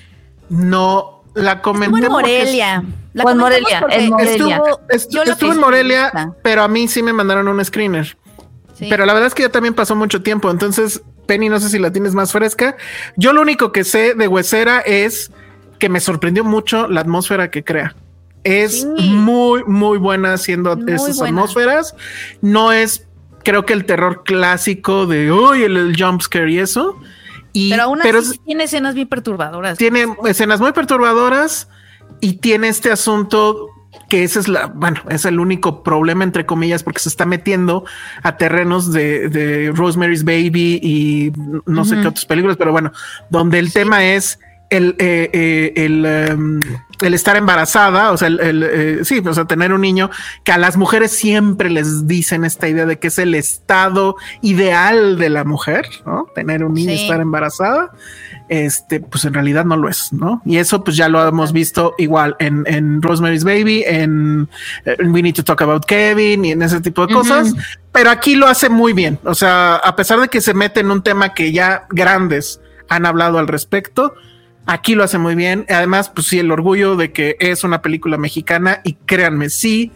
No, 0.49 1.12
la 1.33 1.61
comenté. 1.61 2.05
en 2.05 2.11
Morelia. 2.11 2.83
La 3.13 3.31
en 3.31 3.37
Morelia, 3.37 3.85
en 3.89 4.09
Morelia. 4.09 4.61
Estuvo, 4.89 5.23
estuvo 5.23 5.51
en 5.51 5.59
Morelia, 5.59 6.33
pero 6.41 6.63
a 6.63 6.67
mí 6.67 6.87
sí 6.87 7.03
me 7.03 7.13
mandaron 7.13 7.47
un 7.47 7.63
screener. 7.63 8.17
Pero 8.79 9.05
la 9.05 9.13
verdad 9.13 9.27
es 9.27 9.35
que 9.35 9.43
ya 9.43 9.49
también 9.49 9.73
pasó 9.73 9.95
mucho 9.95 10.23
tiempo. 10.23 10.49
Entonces, 10.49 11.01
Penny, 11.25 11.47
no 11.47 11.59
sé 11.59 11.69
si 11.69 11.79
la 11.79 11.91
tienes 11.91 12.13
más 12.15 12.31
fresca. 12.31 12.75
Yo 13.15 13.31
lo 13.31 13.41
único 13.41 13.71
que 13.71 13.83
sé 13.83 14.13
de 14.15 14.27
Huesera 14.27 14.79
es 14.79 15.31
que 15.79 15.89
me 15.89 15.99
sorprendió 15.99 16.43
mucho 16.43 16.87
la 16.87 17.01
atmósfera 17.01 17.49
que 17.49 17.63
crea. 17.63 17.95
Es 18.43 18.85
muy, 18.85 19.63
muy 19.63 19.97
buena 19.97 20.33
haciendo 20.33 20.77
esas 20.87 21.21
atmósferas. 21.21 21.95
No 22.41 22.73
es, 22.73 23.07
creo 23.43 23.65
que 23.65 23.73
el 23.73 23.85
terror 23.85 24.23
clásico 24.23 25.05
de 25.05 25.31
uy, 25.31 25.63
el, 25.63 25.77
el 25.77 25.95
jumpscare 25.97 26.51
y 26.51 26.59
eso 26.59 26.99
pero 27.53 27.83
aún 27.83 28.01
así 28.01 28.37
tiene 28.39 28.63
escenas 28.63 28.95
bien 28.95 29.07
perturbadoras. 29.07 29.77
Tiene 29.77 30.07
escenas 30.25 30.59
muy 30.59 30.71
perturbadoras 30.71 31.69
y 32.19 32.33
tiene 32.33 32.67
este 32.67 32.91
asunto 32.91 33.69
que 34.09 34.23
ese 34.23 34.39
es 34.39 34.47
la, 34.47 34.67
bueno, 34.67 35.01
es 35.09 35.25
el 35.25 35.39
único 35.39 35.83
problema 35.83 36.23
entre 36.23 36.45
comillas 36.45 36.83
porque 36.83 36.99
se 36.99 37.09
está 37.09 37.25
metiendo 37.25 37.85
a 38.23 38.37
terrenos 38.37 38.91
de, 38.91 39.71
Rosemary's 39.75 40.23
Baby 40.23 40.79
y 40.81 41.31
no 41.65 41.85
sé 41.85 41.99
qué 42.01 42.07
otros 42.07 42.25
películas, 42.25 42.57
pero 42.57 42.71
bueno, 42.71 42.91
donde 43.29 43.59
el 43.59 43.71
tema 43.71 44.03
es 44.03 44.39
el, 44.73 44.95
eh, 44.97 45.29
eh, 45.33 45.73
el, 45.75 46.05
em, 46.05 46.59
el, 47.01 47.13
estar 47.13 47.35
embarazada, 47.35 48.11
o 48.11 48.17
sea, 48.17 48.27
el, 48.27 48.63
eh, 48.63 48.99
sí, 49.03 49.21
o 49.23 49.33
sea, 49.33 49.45
tener 49.45 49.71
un 49.71 49.81
niño, 49.81 50.09
que 50.43 50.51
a 50.51 50.57
las 50.57 50.77
mujeres 50.77 51.11
siempre 51.11 51.69
les 51.69 52.07
dicen 52.07 52.43
esta 52.43 52.67
idea 52.67 52.87
de 52.87 52.97
que 52.97 53.07
es 53.07 53.19
el 53.19 53.35
estado 53.35 54.15
ideal 54.41 55.19
de 55.19 55.29
la 55.29 55.43
mujer, 55.43 55.87
¿no? 56.07 56.27
Tener 56.33 56.63
un 56.63 56.73
niño, 56.73 56.91
y 56.91 56.95
estar 56.95 57.21
embarazada, 57.21 57.91
este, 58.49 58.99
pues 58.99 59.25
en 59.25 59.35
realidad 59.35 59.63
no 59.63 59.77
lo 59.77 59.89
es, 59.89 60.11
¿no? 60.11 60.41
Y 60.43 60.57
eso 60.57 60.83
pues 60.83 60.97
ya 60.97 61.07
lo 61.07 61.25
hemos 61.27 61.53
visto 61.53 61.93
igual 61.99 62.35
en, 62.39 62.63
en 62.65 62.99
Rosemary's 63.01 63.43
Baby, 63.43 63.83
en, 63.85 64.49
We 65.05 65.21
Need 65.21 65.35
to 65.35 65.43
Talk 65.43 65.61
About 65.61 65.85
Kevin 65.85 66.45
y 66.45 66.51
en 66.51 66.63
ese 66.63 66.81
tipo 66.81 67.05
de 67.05 67.13
cosas, 67.13 67.53
pero 67.91 68.09
aquí 68.09 68.35
lo 68.35 68.47
hace 68.47 68.69
muy 68.69 68.93
bien, 68.93 69.19
o 69.23 69.35
sea, 69.35 69.75
a 69.75 69.95
pesar 69.95 70.19
de 70.19 70.29
que 70.29 70.41
se 70.41 70.55
mete 70.55 70.79
en 70.79 70.89
un 70.89 71.03
tema 71.03 71.35
que 71.35 71.51
ya 71.51 71.85
grandes 71.91 72.59
han 72.89 73.05
hablado 73.05 73.37
al 73.39 73.47
respecto, 73.47 74.15
Aquí 74.65 74.95
lo 74.95 75.03
hace 75.03 75.17
muy 75.17 75.35
bien. 75.35 75.65
Además, 75.69 76.09
pues 76.09 76.27
sí, 76.27 76.39
el 76.39 76.51
orgullo 76.51 76.95
de 76.95 77.11
que 77.11 77.35
es 77.39 77.63
una 77.63 77.81
película 77.81 78.17
mexicana 78.17 78.81
y 78.83 78.93
créanme, 78.93 79.49
sí, 79.49 79.91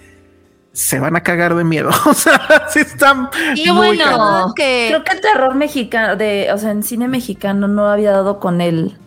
se 0.73 0.99
van 0.99 1.15
a 1.15 1.23
cagar 1.23 1.55
de 1.55 1.63
miedo. 1.63 1.89
o 2.05 2.13
sea, 2.13 2.67
sí 2.69 2.79
están. 2.79 3.29
Y 3.55 3.69
bueno, 3.71 4.53
que... 4.55 4.87
creo 4.89 5.03
que 5.03 5.11
el 5.13 5.21
terror 5.21 5.55
mexicano, 5.55 6.15
de, 6.15 6.49
o 6.53 6.57
sea, 6.57 6.71
en 6.71 6.83
cine 6.83 7.07
mexicano 7.07 7.67
no 7.67 7.87
había 7.87 8.11
dado 8.11 8.39
con 8.39 8.61
el, 8.61 8.97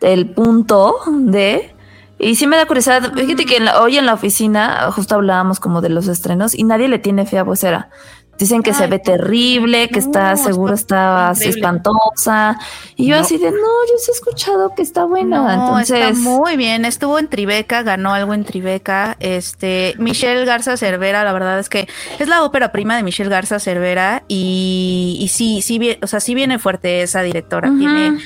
el 0.00 0.30
punto 0.30 0.96
de. 1.08 1.74
Y 2.18 2.34
sí 2.34 2.48
me 2.48 2.56
da 2.56 2.66
curiosidad. 2.66 3.12
Fíjate 3.14 3.46
que 3.46 3.62
hoy 3.80 3.96
en 3.96 4.06
la 4.06 4.14
oficina 4.14 4.90
justo 4.90 5.14
hablábamos 5.14 5.60
como 5.60 5.80
de 5.80 5.90
los 5.90 6.08
estrenos 6.08 6.52
y 6.52 6.64
nadie 6.64 6.88
le 6.88 6.98
tiene 6.98 7.26
fe 7.26 7.38
a 7.38 7.44
Buesera. 7.44 7.90
Dicen 8.38 8.62
que 8.62 8.72
se 8.72 8.86
ve 8.86 8.98
terrible, 8.98 9.88
que 9.88 9.98
está 9.98 10.36
seguro 10.36 10.74
está 10.74 11.32
espantosa. 11.40 12.58
Y 12.96 13.06
yo 13.06 13.16
así 13.16 13.36
de, 13.36 13.50
no, 13.50 13.56
yo 13.56 13.98
sí 13.98 14.10
he 14.10 14.14
escuchado 14.14 14.74
que 14.74 14.82
está 14.82 15.04
buena. 15.04 15.54
Entonces, 15.54 16.10
está 16.10 16.12
muy 16.12 16.56
bien. 16.56 16.84
Estuvo 16.84 17.18
en 17.18 17.28
Tribeca, 17.28 17.82
ganó 17.82 18.14
algo 18.14 18.34
en 18.34 18.44
Tribeca. 18.44 19.16
Este, 19.20 19.94
Michelle 19.98 20.44
Garza 20.44 20.76
Cervera, 20.76 21.24
la 21.24 21.32
verdad 21.32 21.58
es 21.58 21.68
que 21.68 21.88
es 22.18 22.28
la 22.28 22.44
ópera 22.44 22.70
prima 22.70 22.96
de 22.96 23.02
Michelle 23.02 23.30
Garza 23.30 23.58
Cervera 23.58 24.22
y, 24.28 25.18
y 25.20 25.28
sí, 25.28 25.60
sí, 25.62 25.98
o 26.00 26.06
sea, 26.06 26.20
sí 26.20 26.34
viene 26.34 26.58
fuerte 26.58 27.02
esa 27.02 27.22
directora. 27.22 27.70
Tiene, 27.76 28.18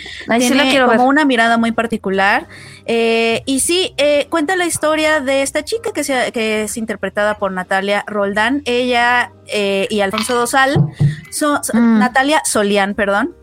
como 0.87 1.07
una 1.07 1.25
mirada 1.25 1.57
muy 1.57 1.73
particular. 1.73 2.49
Eh, 2.85 3.43
y 3.47 3.61
sí, 3.61 3.95
eh, 3.97 4.27
cuenta 4.29 4.57
la 4.57 4.67
historia 4.67 5.21
de 5.21 5.43
esta 5.43 5.65
chica 5.65 5.93
que, 5.93 6.05
se, 6.05 6.33
que 6.33 6.65
es 6.65 6.77
interpretada 6.77 7.39
por 7.39 7.53
Natalia 7.53 8.05
Roldán. 8.07 8.63
Ella 8.65 9.33
eh, 9.47 9.87
y 9.91 10.01
Alfonso 10.03 10.35
Dosal, 10.35 10.77
son, 11.31 11.61
mm. 11.73 11.99
Natalia 11.99 12.43
Solián, 12.45 12.95
perdón, 12.95 13.35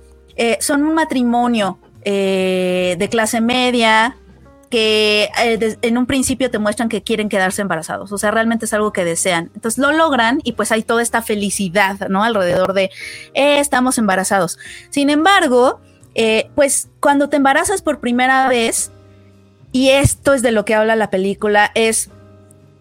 son 0.60 0.84
un 0.84 0.93
matrimonio 0.93 1.80
de 2.03 3.07
clase 3.12 3.41
media 3.41 4.16
que 4.70 5.30
en 5.82 5.97
un 5.97 6.05
principio 6.05 6.51
te 6.51 6.60
muestran 6.60 6.89
que 6.89 7.01
quieren 7.01 7.28
quedarse 7.28 7.62
embarazados, 7.62 8.12
o 8.12 8.18
sea, 8.18 8.32
realmente 8.32 8.66
es 8.66 8.74
algo 8.74 8.93
que 8.93 9.03
desean. 9.03 9.49
Entonces 9.55 9.80
lo 9.80 9.91
logran 9.91 10.39
y 10.43 10.53
pues 10.53 10.72
hay 10.72 10.84
toda 10.84 11.01
esta 11.01 11.22
felicidad, 11.22 12.07
¿no? 12.07 12.24
Alrededor 12.24 12.74
de, 12.74 12.91
estamos 13.34 13.97
embarazados. 13.97 14.60
Sin 14.91 15.10
embargo, 15.10 15.82
pues 16.55 16.89
cuando 16.99 17.30
te 17.30 17.38
embarazas 17.38 17.82
por 17.82 17.99
primera 17.99 18.47
vez, 18.47 18.91
y 19.72 19.89
esto 19.89 20.34
es 20.34 20.41
de 20.41 20.51
lo 20.51 20.66
que 20.66 20.76
habla 20.76 20.95
la 20.95 21.10
película, 21.10 21.72
es 21.76 22.12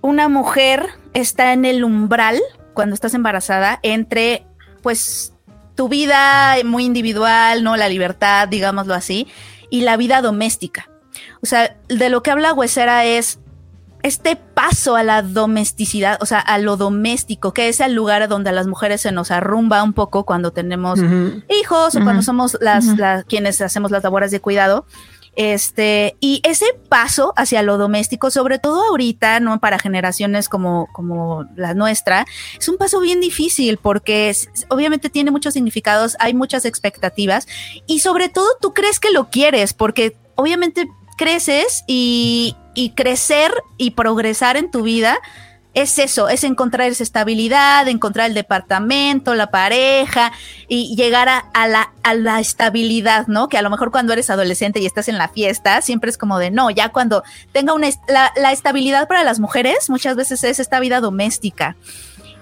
una 0.01 0.29
mujer 0.29 0.91
está 1.15 1.53
en 1.53 1.65
el 1.65 1.85
umbral 1.85 2.39
cuando 2.79 2.95
estás 2.95 3.13
embarazada 3.15 3.81
entre 3.83 4.47
pues 4.83 5.33
tu 5.75 5.89
vida 5.89 6.55
muy 6.65 6.85
individual, 6.85 7.65
¿no? 7.65 7.77
La 7.77 7.89
libertad, 7.89 8.47
digámoslo 8.47 8.95
así, 8.95 9.27
y 9.69 9.81
la 9.81 9.97
vida 9.97 10.23
doméstica. 10.23 10.89
O 11.43 11.47
sea, 11.47 11.77
de 11.89 12.09
lo 12.09 12.23
que 12.23 12.31
habla 12.31 12.53
Huesera 12.53 13.05
es 13.05 13.41
este 14.05 14.37
paso 14.37 14.95
a 14.95 15.03
la 15.03 15.23
domesticidad, 15.23 16.19
o 16.21 16.27
sea, 16.27 16.39
a 16.39 16.59
lo 16.59 16.77
doméstico, 16.77 17.53
que 17.53 17.69
es 17.69 17.81
el 17.81 17.95
lugar 17.95 18.29
donde 18.29 18.51
a 18.51 18.53
las 18.53 18.69
mujeres 18.69 19.01
se 19.01 19.11
nos 19.11 19.33
arrumba 19.33 19.83
un 19.83 19.93
poco 19.93 20.25
cuando 20.25 20.53
tenemos 20.53 21.01
hijos 21.61 21.97
o 21.97 22.01
cuando 22.05 22.23
somos 22.23 22.59
las, 22.61 22.97
las, 22.97 23.25
quienes 23.25 23.61
hacemos 23.61 23.91
las 23.91 24.05
labores 24.05 24.31
de 24.31 24.39
cuidado. 24.39 24.87
Este, 25.39 26.17
y 26.19 26.41
ese 26.43 26.67
paso 26.89 27.33
hacia 27.37 27.63
lo 27.63 27.79
doméstico, 27.79 28.29
sobre 28.29 28.59
todo 28.59 28.83
ahorita, 28.89 29.39
¿no? 29.39 29.61
Para 29.61 29.79
generaciones 29.79 30.49
como, 30.49 30.89
como 30.93 31.45
la 31.55 31.75
nuestra, 31.75 32.27
es 32.59 32.69
un 32.69 32.77
paso 32.77 32.99
bien 32.99 33.21
difícil 33.21 33.77
porque 33.77 34.35
obviamente 34.67 35.11
tiene 35.11 35.31
muchos 35.31 35.55
significados, 35.55 36.17
hay 36.19 36.35
muchas 36.35 36.65
expectativas 36.65 37.47
y 37.87 38.01
sobre 38.01 38.29
todo 38.29 38.49
tú 38.61 38.75
crees 38.75 38.99
que 38.99 39.13
lo 39.13 39.31
quieres 39.31 39.75
porque 39.75 40.17
obviamente 40.35 40.89
creces 41.17 41.85
y, 41.87 42.57
y 42.75 42.91
crecer 42.91 43.53
y 43.77 43.93
progresar 43.93 44.57
en 44.57 44.73
tu 44.73 44.83
vida 44.83 45.21
es 45.81 45.99
eso, 45.99 46.29
es 46.29 46.45
encontrar 46.45 46.89
esa 46.89 47.03
estabilidad, 47.03 47.89
encontrar 47.89 48.29
el 48.29 48.35
departamento, 48.35 49.35
la 49.35 49.51
pareja 49.51 50.33
y 50.69 50.95
llegar 50.97 51.29
a, 51.29 51.69
la, 51.69 51.93
a, 52.03 52.15
la, 52.15 52.41
estabilidad, 52.41 53.27
¿no? 53.27 53.49
Que 53.49 53.59
a 53.59 53.63
lo 53.63 53.71
mejor 53.71 53.91
cuando 53.91 54.13
eres 54.13 54.31
adolescente 54.31 54.81
y 54.81 54.87
estás 54.87 55.09
en 55.09 55.19
la 55.19 55.29
fiesta, 55.29 55.81
siempre 55.83 56.11
es 56.11 56.19
como 56.19 56.39
de, 56.39 56.51
no, 56.51 56.71
ya 56.71 56.91
cuando 56.91 57.23
tenga 57.53 57.75
una, 57.75 57.89
la, 58.09 58.53
estabilidad 58.53 59.09
para 59.09 59.25
las 59.25 59.41
mujeres 59.41 59.91
muchas 59.91 60.17
veces 60.17 60.45
es 60.45 60.59
esta 60.59 60.81
vida 60.81 61.01
doméstica. 61.01 61.77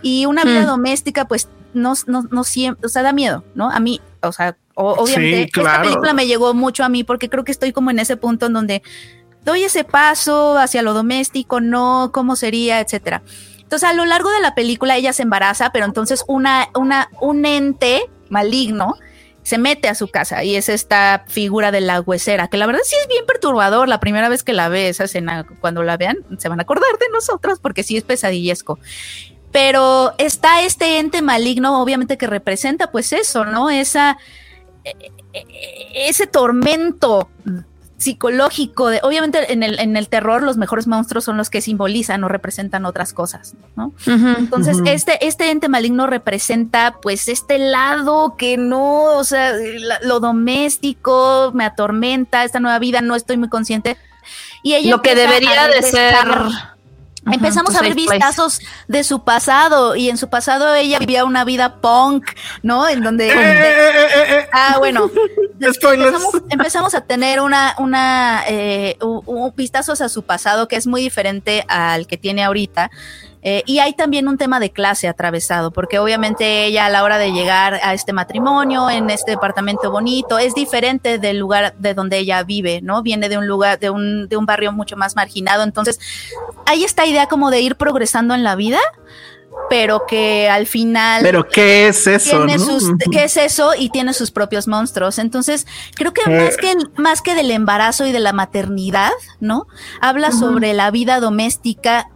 Y 0.02 0.26
una 0.26 0.44
vida 0.44 0.62
hmm. 0.62 0.66
doméstica, 0.66 1.24
pues, 1.26 1.48
no, 1.74 1.94
no, 2.06 2.22
no 2.30 2.44
siempre, 2.44 2.86
o 2.86 2.88
sea, 2.88 3.02
da 3.02 3.12
miedo, 3.12 3.44
¿no? 3.54 3.70
A 3.70 3.80
mí, 3.80 4.00
o 4.22 4.32
sea, 4.32 4.56
obviamente, 4.74 5.50
esta 5.54 5.82
película 5.82 6.12
me 6.12 6.26
llegó 6.26 6.54
mucho 6.54 6.84
a 6.84 6.88
mí 6.88 7.02
porque 7.02 7.28
creo 7.28 7.44
que 7.44 7.52
estoy 7.52 7.72
como 7.72 7.90
en 7.90 7.98
ese 7.98 8.16
punto 8.16 8.46
en 8.46 8.52
donde 8.52 8.82
doy 9.46 9.62
ese 9.62 9.84
paso 9.84 10.58
hacia 10.58 10.82
lo 10.82 10.92
doméstico, 10.92 11.60
no, 11.60 12.10
cómo 12.12 12.34
sería, 12.36 12.80
etcétera. 12.80 13.22
Entonces, 13.60 13.88
a 13.88 13.94
lo 13.94 14.04
largo 14.04 14.30
de 14.30 14.40
la 14.40 14.54
película 14.54 14.96
ella 14.96 15.12
se 15.12 15.22
embaraza, 15.22 15.70
pero 15.70 15.86
entonces 15.86 16.24
una, 16.26 16.68
una, 16.74 17.08
un 17.20 17.46
ente 17.46 18.10
maligno 18.28 18.96
se 19.44 19.58
mete 19.58 19.88
a 19.88 19.94
su 19.94 20.08
casa 20.08 20.42
y 20.42 20.56
es 20.56 20.68
esta 20.68 21.24
figura 21.28 21.70
de 21.70 21.80
la 21.80 22.00
huesera, 22.00 22.48
que 22.48 22.56
la 22.56 22.66
verdad 22.66 22.80
sí 22.84 22.96
es 23.00 23.06
bien 23.06 23.24
perturbador 23.24 23.88
la 23.88 24.00
primera 24.00 24.28
vez 24.28 24.42
que 24.42 24.52
la 24.52 24.68
ve 24.68 24.88
esa 24.88 25.04
escena, 25.04 25.46
cuando 25.60 25.84
la 25.84 25.96
vean 25.96 26.16
se 26.38 26.48
van 26.48 26.58
a 26.58 26.62
acordar 26.64 26.98
de 26.98 27.08
nosotros 27.12 27.60
porque 27.60 27.84
sí 27.84 27.96
es 27.96 28.02
pesadillesco. 28.02 28.80
pero 29.52 30.14
está 30.18 30.62
este 30.62 30.98
ente 30.98 31.22
maligno, 31.22 31.80
obviamente 31.80 32.18
que 32.18 32.26
representa 32.26 32.90
pues 32.90 33.12
eso, 33.12 33.44
¿no? 33.44 33.70
Esa, 33.70 34.18
e, 34.82 34.90
e, 35.32 35.38
e, 35.38 36.08
ese 36.08 36.26
tormento 36.26 37.28
psicológico 37.98 38.88
de 38.88 39.00
obviamente 39.02 39.52
en 39.52 39.62
el, 39.62 39.78
en 39.78 39.96
el 39.96 40.08
terror 40.08 40.42
los 40.42 40.56
mejores 40.56 40.86
monstruos 40.86 41.24
son 41.24 41.36
los 41.36 41.48
que 41.48 41.60
simbolizan 41.60 42.22
o 42.24 42.28
representan 42.28 42.84
otras 42.84 43.12
cosas, 43.12 43.54
¿no? 43.74 43.92
Entonces, 44.06 44.78
este, 44.84 45.26
este 45.26 45.50
ente 45.50 45.68
maligno 45.68 46.06
representa 46.06 46.96
pues 47.00 47.28
este 47.28 47.58
lado 47.58 48.36
que 48.36 48.58
no, 48.58 49.04
o 49.16 49.24
sea, 49.24 49.52
lo 50.02 50.20
doméstico 50.20 51.52
me 51.54 51.64
atormenta, 51.64 52.44
esta 52.44 52.60
nueva 52.60 52.78
vida, 52.78 53.00
no 53.00 53.14
estoy 53.14 53.36
muy 53.38 53.48
consciente. 53.48 53.96
Y 54.62 54.74
ella 54.74 54.90
lo 54.90 55.02
que 55.02 55.14
debería 55.14 55.68
de 55.68 55.82
ser 55.82 56.14
Empezamos 57.32 57.74
a 57.74 57.82
ver 57.82 57.94
vistazos 57.94 58.60
de 58.86 59.02
su 59.02 59.24
pasado 59.24 59.96
y 59.96 60.08
en 60.08 60.16
su 60.16 60.28
pasado 60.28 60.74
ella 60.74 60.98
vivía 60.98 61.24
una 61.24 61.44
vida 61.44 61.80
punk, 61.80 62.24
¿no? 62.62 62.88
En 62.88 63.02
donde... 63.02 63.28
Eh, 63.28 63.32
eh, 63.34 63.74
eh, 64.28 64.48
ah, 64.52 64.76
bueno. 64.78 65.10
empezamos, 66.50 66.94
a 66.94 67.00
tener 67.00 67.40
una, 67.40 67.74
una, 67.78 68.44
un, 69.00 69.52
vistazos 69.56 70.00
a 70.00 70.08
su 70.08 70.22
pasado 70.22 70.68
que 70.68 70.76
es 70.76 70.86
muy 70.86 71.00
diferente 71.00 71.64
al 71.68 72.06
que 72.06 72.16
tiene 72.16 72.44
ahorita. 72.44 72.90
Eh, 73.42 73.62
y 73.66 73.78
hay 73.78 73.92
también 73.92 74.28
un 74.28 74.38
tema 74.38 74.58
de 74.60 74.70
clase 74.70 75.08
atravesado, 75.08 75.70
porque 75.70 75.98
obviamente 75.98 76.64
ella 76.64 76.86
a 76.86 76.90
la 76.90 77.04
hora 77.04 77.18
de 77.18 77.32
llegar 77.32 77.74
a 77.82 77.94
este 77.94 78.12
matrimonio, 78.12 78.90
en 78.90 79.10
este 79.10 79.32
departamento 79.32 79.90
bonito, 79.90 80.38
es 80.38 80.54
diferente 80.54 81.18
del 81.18 81.38
lugar 81.38 81.74
de 81.78 81.94
donde 81.94 82.18
ella 82.18 82.42
vive, 82.42 82.80
¿no? 82.82 83.02
Viene 83.02 83.28
de 83.28 83.38
un 83.38 83.46
lugar, 83.46 83.78
de 83.78 83.90
un, 83.90 84.28
de 84.28 84.36
un 84.36 84.46
barrio 84.46 84.72
mucho 84.72 84.96
más 84.96 85.16
marginado. 85.16 85.62
Entonces, 85.62 86.00
hay 86.66 86.84
esta 86.84 87.06
idea 87.06 87.26
como 87.26 87.50
de 87.50 87.60
ir 87.60 87.76
progresando 87.76 88.34
en 88.34 88.42
la 88.42 88.56
vida, 88.56 88.80
pero 89.68 90.06
que 90.06 90.48
al 90.48 90.66
final. 90.66 91.22
Pero 91.22 91.48
qué 91.48 91.88
es 91.88 92.06
eso. 92.06 92.46
¿Qué 93.10 93.24
es 93.24 93.36
eso? 93.36 93.72
Y 93.76 93.90
tiene 93.90 94.12
sus 94.12 94.30
propios 94.30 94.68
monstruos. 94.68 95.18
Entonces, 95.18 95.66
creo 95.94 96.12
que 96.12 96.28
más 96.28 96.54
eh. 96.54 96.58
que 96.60 97.00
más 97.00 97.22
que 97.22 97.34
del 97.34 97.50
embarazo 97.50 98.06
y 98.06 98.12
de 98.12 98.20
la 98.20 98.32
maternidad, 98.32 99.12
¿no? 99.40 99.66
Habla 100.00 100.32
sobre 100.32 100.74
la 100.74 100.90
vida 100.90 101.20
doméstica 101.20 102.08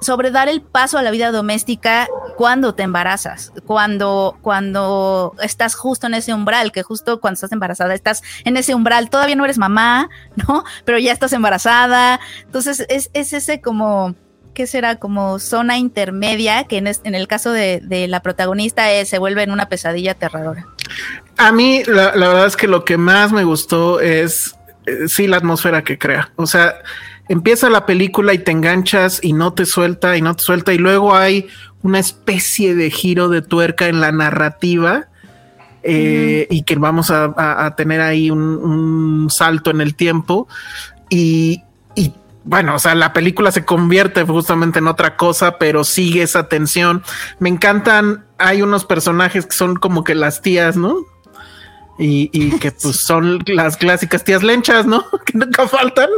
sobre 0.00 0.30
dar 0.30 0.48
el 0.48 0.62
paso 0.62 0.98
a 0.98 1.02
la 1.02 1.10
vida 1.10 1.30
doméstica 1.30 2.08
cuando 2.36 2.74
te 2.74 2.82
embarazas, 2.82 3.52
cuando, 3.66 4.38
cuando 4.40 5.34
estás 5.42 5.74
justo 5.74 6.06
en 6.06 6.14
ese 6.14 6.32
umbral, 6.32 6.72
que 6.72 6.82
justo 6.82 7.20
cuando 7.20 7.34
estás 7.34 7.52
embarazada 7.52 7.94
estás 7.94 8.22
en 8.44 8.56
ese 8.56 8.74
umbral, 8.74 9.10
todavía 9.10 9.36
no 9.36 9.44
eres 9.44 9.58
mamá, 9.58 10.08
¿no? 10.48 10.64
Pero 10.84 10.98
ya 10.98 11.12
estás 11.12 11.32
embarazada. 11.32 12.20
Entonces 12.44 12.86
es, 12.88 13.10
ese 13.12 13.60
como, 13.60 14.14
¿qué 14.54 14.66
será? 14.66 14.96
Como 14.96 15.38
zona 15.38 15.78
intermedia, 15.78 16.64
que 16.64 16.78
en, 16.78 17.14
el 17.14 17.28
caso 17.28 17.52
de, 17.52 18.06
la 18.08 18.20
protagonista 18.20 18.86
se 19.04 19.18
vuelve 19.18 19.42
en 19.42 19.50
una 19.50 19.68
pesadilla 19.68 20.12
aterradora. 20.12 20.66
A 21.36 21.52
mí, 21.52 21.82
la, 21.84 22.14
la 22.16 22.28
verdad 22.28 22.46
es 22.46 22.56
que 22.56 22.66
lo 22.66 22.84
que 22.84 22.96
más 22.96 23.32
me 23.32 23.44
gustó 23.44 24.00
es, 24.00 24.56
eh, 24.86 25.08
sí, 25.08 25.26
la 25.26 25.36
atmósfera 25.36 25.82
que 25.82 25.98
crea. 25.98 26.32
O 26.36 26.46
sea, 26.46 26.74
empieza 27.30 27.70
la 27.70 27.86
película 27.86 28.34
y 28.34 28.38
te 28.38 28.50
enganchas 28.50 29.20
y 29.22 29.32
no 29.32 29.52
te 29.52 29.64
suelta 29.64 30.16
y 30.16 30.20
no 30.20 30.34
te 30.34 30.42
suelta 30.42 30.72
y 30.72 30.78
luego 30.78 31.14
hay 31.14 31.46
una 31.80 32.00
especie 32.00 32.74
de 32.74 32.90
giro 32.90 33.28
de 33.28 33.40
tuerca 33.40 33.86
en 33.86 34.00
la 34.00 34.10
narrativa 34.10 35.06
eh, 35.84 36.48
y 36.50 36.64
que 36.64 36.74
vamos 36.74 37.12
a, 37.12 37.72
tener 37.76 38.00
ahí 38.00 38.32
un, 38.32 39.28
salto 39.30 39.70
en 39.70 39.80
el 39.80 39.94
tiempo 39.94 40.48
y, 41.08 41.62
y, 41.94 42.12
bueno, 42.42 42.74
o 42.74 42.78
sea, 42.80 42.96
la 42.96 43.12
película 43.12 43.52
se 43.52 43.64
convierte 43.64 44.24
justamente 44.24 44.80
en 44.80 44.88
otra 44.88 45.16
cosa, 45.16 45.56
pero 45.56 45.84
sigue 45.84 46.22
esa 46.22 46.48
tensión. 46.48 47.04
Me 47.38 47.48
encantan, 47.48 48.24
hay 48.38 48.60
unos 48.60 48.84
personajes 48.84 49.46
que 49.46 49.52
son 49.52 49.76
como 49.76 50.02
que 50.02 50.16
las 50.16 50.42
tías, 50.42 50.76
¿no? 50.76 50.96
Y, 52.00 52.50
que 52.58 52.72
pues 52.72 52.96
son 53.06 53.40
las 53.46 53.76
clásicas 53.76 54.24
tías 54.24 54.42
lenchas, 54.42 54.86
¿no? 54.86 55.04
que 55.26 55.36
nunca 55.36 55.68
faltan. 55.68 56.08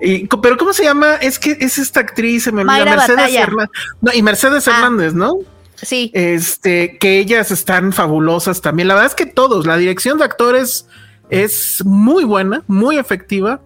Y, 0.00 0.26
pero 0.26 0.56
¿cómo 0.56 0.72
se 0.72 0.84
llama? 0.84 1.14
Es 1.16 1.38
que 1.38 1.56
es 1.58 1.78
esta 1.78 2.00
actriz, 2.00 2.44
se 2.44 2.52
me 2.52 2.62
olvida, 2.62 2.84
Mercedes 2.84 3.34
Hernández. 3.34 3.70
No, 4.00 4.12
y 4.12 4.22
Mercedes 4.22 4.68
ah. 4.68 4.72
Hernández, 4.72 5.14
¿no? 5.14 5.38
Sí. 5.74 6.10
Este, 6.12 6.98
que 6.98 7.18
ellas 7.18 7.50
están 7.50 7.92
fabulosas 7.92 8.60
también. 8.60 8.88
La 8.88 8.94
verdad 8.94 9.10
es 9.10 9.16
que 9.16 9.26
todos, 9.26 9.66
la 9.66 9.78
dirección 9.78 10.18
de 10.18 10.24
actores 10.24 10.86
es 11.30 11.82
muy 11.84 12.24
buena, 12.24 12.62
muy 12.66 12.98
efectiva. 12.98 13.62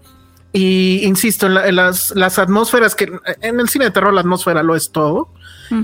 Y 0.53 1.01
insisto, 1.03 1.47
en, 1.47 1.75
las, 1.75 2.13
las, 2.15 2.39
atmósferas 2.39 2.95
que 2.95 3.11
en 3.41 3.59
el 3.59 3.69
cine 3.69 3.87
de 3.87 3.91
terror 3.91 4.15
la 4.15 4.21
atmósfera 4.21 4.63
lo 4.63 4.77
es 4.77 4.93
todo 4.93 5.33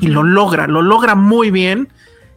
y 0.00 0.06
lo 0.06 0.22
logra, 0.22 0.68
lo 0.68 0.80
logra 0.82 1.16
muy 1.16 1.50
bien. 1.50 1.88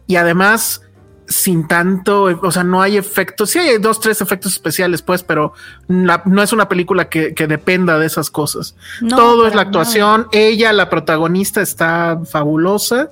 Y 0.08 0.16
además, 0.16 0.83
sin 1.26 1.66
tanto, 1.66 2.24
o 2.42 2.50
sea, 2.52 2.64
no 2.64 2.82
hay 2.82 2.96
efectos, 2.96 3.50
sí 3.50 3.58
hay 3.58 3.78
dos, 3.78 4.00
tres 4.00 4.20
efectos 4.20 4.52
especiales, 4.52 5.02
pues, 5.02 5.22
pero 5.22 5.54
no 5.88 6.42
es 6.42 6.52
una 6.52 6.68
película 6.68 7.08
que, 7.08 7.32
dependa 7.32 7.98
de 7.98 8.06
esas 8.06 8.30
cosas. 8.30 8.74
Todo 9.08 9.46
es 9.46 9.54
la 9.54 9.62
actuación, 9.62 10.28
ella, 10.32 10.72
la 10.72 10.90
protagonista, 10.90 11.60
está 11.62 12.20
fabulosa. 12.30 13.10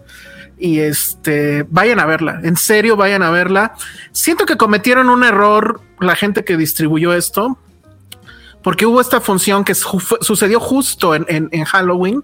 Y 0.58 0.78
este, 0.78 1.66
vayan 1.70 1.98
a 1.98 2.06
verla, 2.06 2.40
en 2.44 2.56
serio, 2.56 2.96
vayan 2.96 3.24
a 3.24 3.30
verla. 3.30 3.74
Siento 4.12 4.46
que 4.46 4.56
cometieron 4.56 5.08
un 5.08 5.24
error 5.24 5.80
la 5.98 6.14
gente 6.14 6.44
que 6.44 6.56
distribuyó 6.56 7.14
esto, 7.14 7.58
porque 8.62 8.86
hubo 8.86 9.00
esta 9.00 9.20
función 9.20 9.64
que 9.64 9.74
sucedió 9.74 10.60
justo 10.60 11.16
en, 11.16 11.64
Halloween 11.64 12.22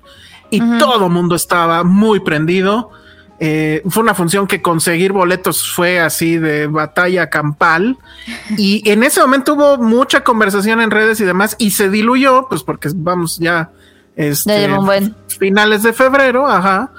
y 0.50 0.60
todo 0.78 1.06
el 1.06 1.12
mundo 1.12 1.34
estaba 1.34 1.82
muy 1.82 2.20
prendido 2.20 2.92
eh, 3.40 3.82
fue 3.88 4.02
una 4.02 4.14
función 4.14 4.46
que 4.46 4.60
conseguir 4.60 5.12
boletos 5.12 5.70
fue 5.70 6.00
así 6.00 6.38
de 6.38 6.66
batalla 6.66 7.30
campal 7.30 7.96
y 8.56 8.82
en 8.90 9.04
ese 9.04 9.20
momento 9.20 9.54
hubo 9.54 9.78
mucha 9.78 10.24
conversación 10.24 10.80
en 10.80 10.90
redes 10.90 11.20
y 11.20 11.24
demás 11.24 11.54
y 11.58 11.70
se 11.70 11.88
diluyó 11.88 12.48
pues 12.48 12.64
porque 12.64 12.88
vamos 12.94 13.38
ya 13.38 13.70
este, 14.18 14.68
finales 15.38 15.84
de 15.84 15.92
febrero, 15.92 16.48
ajá. 16.48 16.90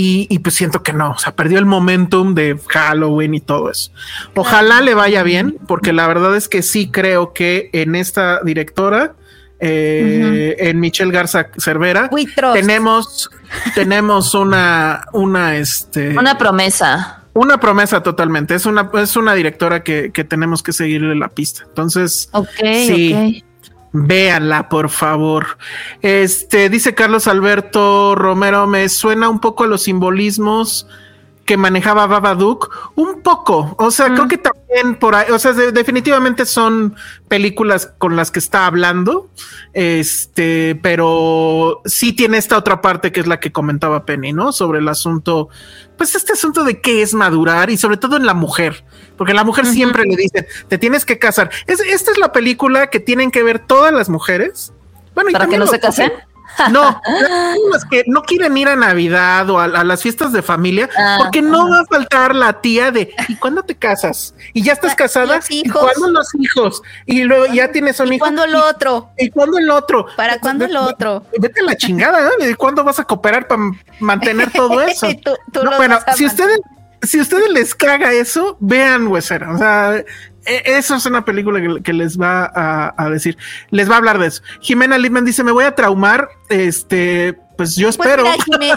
Y, 0.00 0.38
pues 0.40 0.54
siento 0.54 0.82
que 0.82 0.92
no, 0.92 1.10
o 1.12 1.18
sea, 1.18 1.34
perdió 1.34 1.58
el 1.58 1.66
momentum 1.66 2.34
de 2.34 2.56
Halloween 2.68 3.34
y 3.34 3.40
todo 3.40 3.70
eso. 3.70 3.90
Ojalá 4.36 4.80
le 4.80 4.94
vaya 4.94 5.24
bien, 5.24 5.58
porque 5.66 5.92
la 5.92 6.06
verdad 6.06 6.36
es 6.36 6.46
que 6.46 6.62
sí 6.62 6.90
creo 6.90 7.32
que 7.32 7.70
en 7.72 7.96
esta 7.96 8.40
directora 8.44 9.14
eh, 9.58 10.54
en 10.58 10.78
Michelle 10.78 11.10
Garza 11.10 11.48
Cervera. 11.58 12.08
Tenemos, 12.52 13.28
tenemos 13.74 14.34
una, 14.34 15.06
una, 15.12 15.56
este, 15.56 16.16
una 16.18 16.36
promesa. 16.38 17.24
Una 17.34 17.60
promesa 17.60 18.02
totalmente. 18.02 18.54
Es 18.54 18.66
una, 18.66 18.90
es 18.94 19.16
una 19.16 19.34
directora 19.34 19.84
que, 19.84 20.10
tenemos 20.28 20.62
que 20.62 20.72
seguirle 20.72 21.14
la 21.14 21.28
pista. 21.28 21.62
Entonces, 21.68 22.30
sí, 22.62 23.44
véanla, 23.92 24.68
por 24.68 24.90
favor. 24.90 25.58
Este 26.02 26.68
dice 26.68 26.94
Carlos 26.94 27.28
Alberto 27.28 28.14
Romero: 28.16 28.66
Me 28.66 28.88
suena 28.88 29.28
un 29.28 29.40
poco 29.40 29.64
a 29.64 29.66
los 29.68 29.82
simbolismos 29.82 30.88
que 31.48 31.56
manejaba 31.56 32.06
Babadook, 32.06 32.92
un 32.94 33.22
poco, 33.22 33.74
o 33.78 33.90
sea, 33.90 34.12
creo 34.12 34.28
que 34.28 34.36
también 34.36 34.96
por 34.96 35.14
ahí, 35.14 35.32
o 35.32 35.38
sea, 35.38 35.54
definitivamente 35.54 36.44
son 36.44 36.94
películas 37.26 37.90
con 37.96 38.16
las 38.16 38.30
que 38.30 38.38
está 38.38 38.66
hablando, 38.66 39.30
este, 39.72 40.78
pero 40.82 41.80
sí 41.86 42.12
tiene 42.12 42.36
esta 42.36 42.58
otra 42.58 42.82
parte 42.82 43.12
que 43.12 43.20
es 43.20 43.26
la 43.26 43.40
que 43.40 43.50
comentaba 43.50 44.04
Penny, 44.04 44.34
¿no? 44.34 44.52
Sobre 44.52 44.80
el 44.80 44.88
asunto, 44.88 45.48
pues 45.96 46.14
este 46.14 46.34
asunto 46.34 46.64
de 46.64 46.82
qué 46.82 47.00
es 47.00 47.14
madurar 47.14 47.70
y 47.70 47.78
sobre 47.78 47.96
todo 47.96 48.18
en 48.18 48.26
la 48.26 48.34
mujer, 48.34 48.84
porque 49.16 49.32
la 49.32 49.42
mujer 49.42 49.64
siempre 49.64 50.04
le 50.04 50.16
dicen, 50.16 50.46
te 50.68 50.76
tienes 50.76 51.06
que 51.06 51.18
casar. 51.18 51.50
Es, 51.66 51.80
esta 51.80 52.10
es 52.10 52.18
la 52.18 52.30
película 52.30 52.90
que 52.90 53.00
tienen 53.00 53.30
que 53.30 53.42
ver 53.42 53.58
todas 53.58 53.90
las 53.94 54.10
mujeres. 54.10 54.74
Bueno, 55.14 55.30
para 55.32 55.46
que 55.46 55.56
no 55.56 55.66
se 55.66 55.80
casen. 55.80 56.12
No, 56.70 57.00
es 57.76 57.84
que 57.84 58.04
no 58.06 58.22
quieren 58.22 58.56
ir 58.56 58.68
a 58.68 58.76
Navidad 58.76 59.48
o 59.50 59.58
a, 59.58 59.68
las 59.68 60.02
fiestas 60.02 60.32
de 60.32 60.42
familia 60.42 60.88
ah, 60.96 61.18
porque 61.18 61.42
no 61.42 61.68
va 61.68 61.80
a 61.80 61.84
faltar 61.84 62.34
la 62.34 62.60
tía 62.60 62.90
de 62.90 63.14
¿y 63.28 63.36
cuándo 63.36 63.62
te 63.62 63.74
casas? 63.74 64.34
Y 64.52 64.62
ya 64.62 64.72
estás 64.72 64.94
casada. 64.94 65.40
¿Y 65.48 65.68
cuándo 65.68 66.10
los 66.10 66.34
hijos? 66.34 66.82
Y 67.06 67.24
luego 67.24 67.46
ya 67.46 67.70
tienes 67.70 68.00
un 68.00 68.08
hijo. 68.08 68.16
¿Y 68.16 68.18
cuándo 68.18 68.44
el 68.44 68.54
otro? 68.54 69.10
¿Y 69.18 69.30
cuándo 69.30 69.58
el 69.58 69.70
otro? 69.70 70.06
¿Para 70.16 70.38
cuándo 70.38 70.64
el 70.64 70.76
otro? 70.76 71.24
Vete 71.38 71.60
a 71.60 71.64
la 71.64 71.76
chingada, 71.76 72.30
¿eh? 72.40 72.54
¿Cuándo 72.56 72.84
vas 72.84 72.98
a 72.98 73.04
cooperar 73.04 73.46
para 73.46 73.62
mantener 74.00 74.50
todo 74.50 74.80
eso? 74.82 75.08
bueno, 75.76 75.98
si 76.16 76.26
ustedes 76.26 76.60
si 77.02 77.20
ustedes 77.20 77.48
les 77.50 77.74
caga 77.74 78.12
eso, 78.12 78.56
vean 78.60 79.06
Huesera. 79.06 79.52
O 79.52 79.58
sea, 79.58 80.04
e, 80.48 80.78
eso 80.78 80.96
es 80.96 81.06
una 81.06 81.24
película 81.24 81.60
que, 81.82 81.92
les 81.92 82.18
va 82.18 82.50
a, 82.96 83.10
decir, 83.10 83.36
les 83.70 83.88
va 83.90 83.94
a 83.94 83.98
hablar 83.98 84.18
de 84.18 84.28
eso. 84.28 84.42
Jimena 84.60 84.98
Littman 84.98 85.24
dice, 85.24 85.44
me 85.44 85.52
voy 85.52 85.64
a 85.64 85.74
traumar, 85.74 86.28
este, 86.48 87.38
pues 87.58 87.74
yo 87.74 87.88
pues 87.88 87.98
espero. 87.98 88.24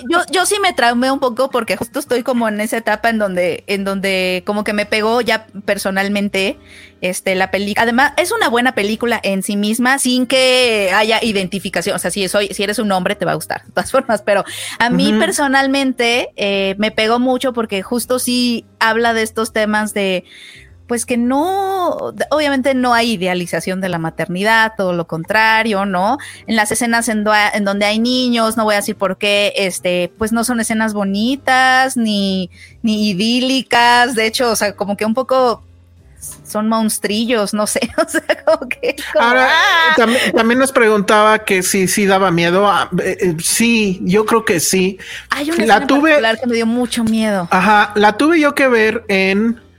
yo, 0.09 0.21
yo 0.31 0.45
sí 0.47 0.55
me 0.59 0.73
traumé 0.73 1.11
un 1.11 1.19
poco 1.19 1.51
porque 1.51 1.77
justo 1.77 1.99
estoy 1.99 2.23
como 2.23 2.47
en 2.47 2.59
esa 2.59 2.77
etapa 2.77 3.09
en 3.09 3.19
donde, 3.19 3.63
en 3.67 3.83
donde 3.83 4.41
como 4.43 4.63
que 4.63 4.73
me 4.73 4.87
pegó 4.87 5.21
ya 5.21 5.45
personalmente 5.65 6.57
este, 7.01 7.35
la 7.35 7.51
película. 7.51 7.83
Además, 7.83 8.13
es 8.17 8.31
una 8.31 8.49
buena 8.49 8.73
película 8.73 9.19
en 9.21 9.43
sí 9.43 9.55
misma 9.55 9.99
sin 9.99 10.25
que 10.25 10.91
haya 10.95 11.19
identificación. 11.23 11.95
O 11.95 11.99
sea, 11.99 12.09
si, 12.09 12.27
soy, 12.27 12.47
si 12.47 12.63
eres 12.63 12.79
un 12.79 12.91
hombre, 12.91 13.15
te 13.15 13.23
va 13.23 13.33
a 13.33 13.35
gustar, 13.35 13.63
de 13.65 13.71
todas 13.71 13.91
formas. 13.91 14.23
Pero 14.23 14.43
a 14.79 14.89
mí 14.89 15.13
personalmente 15.19 16.29
eh, 16.35 16.75
me 16.79 16.89
pegó 16.89 17.19
mucho 17.19 17.53
porque 17.53 17.83
justo 17.83 18.17
sí 18.17 18.65
habla 18.79 19.13
de 19.13 19.21
estos 19.21 19.53
temas 19.53 19.93
de 19.93 20.25
pues 20.91 21.05
que 21.05 21.15
no, 21.15 21.95
obviamente 22.31 22.73
no 22.73 22.93
hay 22.93 23.11
idealización 23.11 23.79
de 23.79 23.87
la 23.87 23.97
maternidad, 23.97 24.73
todo 24.75 24.91
lo 24.91 25.07
contrario, 25.07 25.85
¿no? 25.85 26.17
En 26.47 26.57
las 26.57 26.69
escenas 26.73 27.07
en, 27.07 27.23
donde 27.23 27.85
hay 27.85 27.97
niños, 27.97 28.57
no 28.57 28.65
voy 28.65 28.73
a 28.73 28.79
decir 28.79 28.97
por 28.97 29.17
qué, 29.17 29.53
este, 29.55 30.11
pues 30.17 30.33
no 30.33 30.43
son 30.43 30.59
escenas 30.59 30.93
bonitas 30.93 31.95
ni, 31.95 32.49
ni 32.81 33.11
idílicas, 33.11 34.15
de 34.15 34.25
hecho, 34.25 34.51
o 34.51 34.55
sea, 34.57 34.75
como 34.75 34.97
que 34.97 35.05
un 35.05 35.13
poco 35.13 35.63
son 36.45 36.67
monstrillos, 36.67 37.53
no 37.53 37.67
sé, 37.67 37.89
o 37.97 38.09
sea, 38.09 38.43
como 38.45 38.67
que... 38.67 38.97
Ahora, 39.17 39.47
¡ah! 39.49 39.95
también, 39.95 40.59
nos 40.59 40.73
preguntaba 40.73 41.45
que 41.45 41.63
si 41.63 41.87
sí 41.87 42.05
daba 42.05 42.31
miedo. 42.31 42.67
Ah, 42.69 42.89
eh, 43.01 43.17
eh, 43.17 43.37
sí, 43.41 44.01
yo 44.03 44.25
creo 44.25 44.43
que 44.43 44.59
sí. 44.59 44.99
Hay 45.29 45.51
una 45.51 45.65
la 45.65 45.87
tuve, 45.87 46.21
que 46.41 46.47
me 46.47 46.55
dio 46.55 46.65
mucho 46.65 47.05
miedo. 47.05 47.47
Ajá, 47.49 47.93
la 47.95 48.17
tuve 48.17 48.41
yo 48.41 48.53
que 48.55 48.67
ver 48.67 49.05
en 49.07 49.70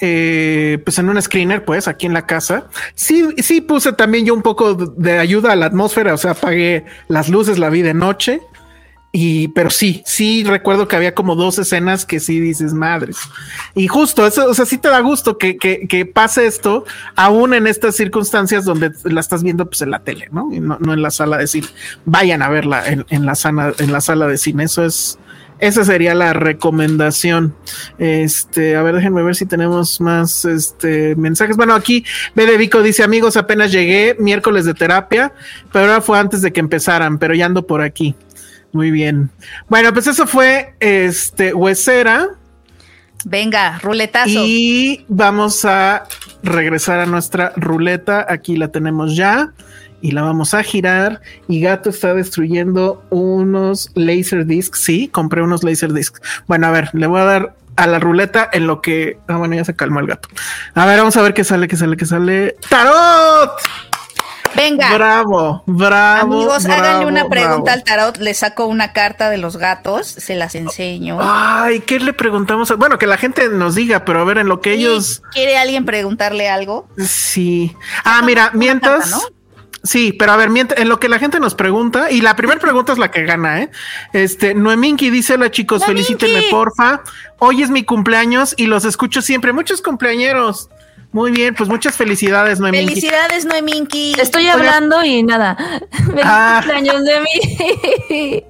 eh, 0.00 0.78
pues 0.84 0.98
en 0.98 1.08
un 1.08 1.20
screener, 1.20 1.64
pues 1.64 1.88
aquí 1.88 2.06
en 2.06 2.14
la 2.14 2.26
casa. 2.26 2.68
Sí, 2.94 3.28
sí 3.38 3.60
puse 3.60 3.92
también 3.92 4.26
yo 4.26 4.34
un 4.34 4.42
poco 4.42 4.74
de 4.74 5.18
ayuda 5.18 5.52
a 5.52 5.56
la 5.56 5.66
atmósfera, 5.66 6.14
o 6.14 6.18
sea, 6.18 6.32
apagué 6.32 6.84
las 7.08 7.28
luces, 7.28 7.58
la 7.58 7.70
vi 7.70 7.82
de 7.82 7.94
noche. 7.94 8.40
Y, 9.12 9.48
pero 9.48 9.70
sí, 9.70 10.04
sí 10.06 10.44
recuerdo 10.44 10.86
que 10.86 10.94
había 10.94 11.16
como 11.16 11.34
dos 11.34 11.58
escenas 11.58 12.06
que 12.06 12.20
sí 12.20 12.38
dices 12.38 12.72
madres. 12.72 13.18
Y 13.74 13.88
justo 13.88 14.24
eso, 14.24 14.48
o 14.48 14.54
sea, 14.54 14.66
sí 14.66 14.78
te 14.78 14.88
da 14.88 15.00
gusto 15.00 15.36
que, 15.36 15.56
que, 15.56 15.88
que 15.88 16.06
pase 16.06 16.46
esto, 16.46 16.84
aún 17.16 17.52
en 17.52 17.66
estas 17.66 17.96
circunstancias 17.96 18.64
donde 18.64 18.92
la 19.02 19.20
estás 19.20 19.42
viendo 19.42 19.66
pues 19.66 19.82
en 19.82 19.90
la 19.90 20.04
tele, 20.04 20.28
¿no? 20.30 20.52
Y 20.52 20.60
no, 20.60 20.78
no 20.80 20.92
en 20.92 21.02
la 21.02 21.10
sala 21.10 21.38
de 21.38 21.48
cine. 21.48 21.66
Vayan 22.04 22.40
a 22.40 22.48
verla 22.50 22.86
en, 22.86 23.04
en 23.08 23.26
la 23.26 23.34
sala, 23.34 23.74
en 23.78 23.90
la 23.90 24.00
sala 24.00 24.28
de 24.28 24.38
cine. 24.38 24.62
Eso 24.62 24.84
es, 24.84 25.18
esa 25.60 25.84
sería 25.84 26.14
la 26.14 26.32
recomendación. 26.32 27.54
Este, 27.98 28.76
a 28.76 28.82
ver, 28.82 28.94
déjenme 28.96 29.22
ver 29.22 29.36
si 29.36 29.46
tenemos 29.46 30.00
más 30.00 30.44
este, 30.44 31.14
mensajes. 31.16 31.56
Bueno, 31.56 31.74
aquí 31.74 32.04
Bede 32.34 32.56
Vico 32.56 32.82
dice: 32.82 33.02
Amigos, 33.02 33.36
apenas 33.36 33.72
llegué, 33.72 34.16
miércoles 34.18 34.64
de 34.64 34.74
terapia, 34.74 35.32
pero 35.72 35.86
ahora 35.86 36.00
fue 36.00 36.18
antes 36.18 36.42
de 36.42 36.52
que 36.52 36.60
empezaran, 36.60 37.18
pero 37.18 37.34
ya 37.34 37.46
ando 37.46 37.66
por 37.66 37.82
aquí. 37.82 38.14
Muy 38.72 38.90
bien. 38.90 39.30
Bueno, 39.68 39.92
pues 39.92 40.06
eso 40.06 40.26
fue 40.26 40.74
este 40.80 41.52
Huesera. 41.54 42.28
Venga, 43.24 43.78
ruletazo. 43.82 44.30
Y 44.30 45.04
vamos 45.08 45.64
a 45.64 46.04
regresar 46.42 47.00
a 47.00 47.06
nuestra 47.06 47.52
ruleta. 47.56 48.24
Aquí 48.28 48.56
la 48.56 48.68
tenemos 48.68 49.14
ya 49.16 49.52
y 50.00 50.12
la 50.12 50.22
vamos 50.22 50.54
a 50.54 50.62
girar 50.62 51.20
y 51.48 51.60
Gato 51.60 51.90
está 51.90 52.14
destruyendo 52.14 53.02
unos 53.10 53.90
laser 53.94 54.46
discs. 54.46 54.80
Sí, 54.80 55.08
compré 55.08 55.42
unos 55.42 55.62
laser 55.62 55.92
discs. 55.92 56.20
Bueno, 56.46 56.66
a 56.66 56.70
ver, 56.70 56.90
le 56.92 57.06
voy 57.06 57.20
a 57.20 57.24
dar 57.24 57.56
a 57.76 57.86
la 57.86 57.98
ruleta 57.98 58.48
en 58.52 58.66
lo 58.66 58.82
que... 58.82 59.18
Ah, 59.28 59.36
bueno, 59.36 59.54
ya 59.54 59.64
se 59.64 59.74
calmó 59.74 60.00
el 60.00 60.06
gato. 60.06 60.28
A 60.74 60.86
ver, 60.86 60.98
vamos 60.98 61.16
a 61.16 61.22
ver 61.22 61.34
qué 61.34 61.44
sale, 61.44 61.66
qué 61.68 61.76
sale, 61.76 61.96
qué 61.96 62.06
sale. 62.06 62.56
¡Tarot! 62.68 63.52
Venga. 64.54 64.92
Bravo, 64.94 65.62
bravo. 65.66 66.34
Amigos, 66.34 66.66
háganle 66.66 67.06
una 67.06 67.28
pregunta 67.28 67.72
al 67.72 67.84
tarot. 67.84 68.18
Le 68.18 68.34
saco 68.34 68.66
una 68.66 68.92
carta 68.92 69.30
de 69.30 69.38
los 69.38 69.56
gatos, 69.56 70.06
se 70.06 70.34
las 70.34 70.54
enseño. 70.54 71.18
Ay, 71.20 71.80
¿qué 71.80 72.00
le 72.00 72.12
preguntamos? 72.12 72.76
Bueno, 72.76 72.98
que 72.98 73.06
la 73.06 73.16
gente 73.16 73.48
nos 73.48 73.76
diga, 73.76 74.04
pero 74.04 74.20
a 74.20 74.24
ver, 74.24 74.38
en 74.38 74.48
lo 74.48 74.60
que 74.60 74.72
ellos. 74.72 75.22
¿Quiere 75.32 75.56
alguien 75.56 75.84
preguntarle 75.84 76.48
algo? 76.48 76.88
Sí. 76.98 77.74
Ah, 78.04 78.22
mira, 78.24 78.50
mientras. 78.52 79.30
Sí, 79.82 80.12
pero 80.12 80.32
a 80.32 80.36
ver, 80.36 80.50
en 80.54 80.88
lo 80.88 81.00
que 81.00 81.08
la 81.08 81.18
gente 81.18 81.40
nos 81.40 81.54
pregunta, 81.54 82.10
y 82.10 82.20
la 82.20 82.36
primera 82.36 82.60
pregunta 82.60 82.92
es 82.92 82.98
la 82.98 83.10
que 83.10 83.24
gana, 83.24 83.62
¿eh? 83.62 83.70
Este, 84.12 84.54
Noeminki 84.54 85.08
dice, 85.10 85.34
hola 85.34 85.50
chicos, 85.50 85.84
felicítenme 85.84 86.42
porfa. 86.50 87.02
Hoy 87.38 87.62
es 87.62 87.70
mi 87.70 87.84
cumpleaños 87.84 88.54
y 88.56 88.66
los 88.66 88.84
escucho 88.84 89.22
siempre. 89.22 89.52
Muchos 89.52 89.80
cumpleañeros. 89.80 90.68
Muy 91.12 91.32
bien, 91.32 91.54
pues 91.54 91.68
muchas 91.68 91.96
felicidades, 91.96 92.60
Noeminki. 92.60 92.88
Felicidades, 92.88 93.44
Noeminki. 93.44 94.14
Estoy 94.20 94.46
hablando 94.46 95.02
y 95.02 95.22
nada. 95.22 95.56
Feliz 95.90 96.22
ah. 96.24 96.60
cumpleaños 96.60 97.04
de 97.04 97.20
mí. 97.20 98.44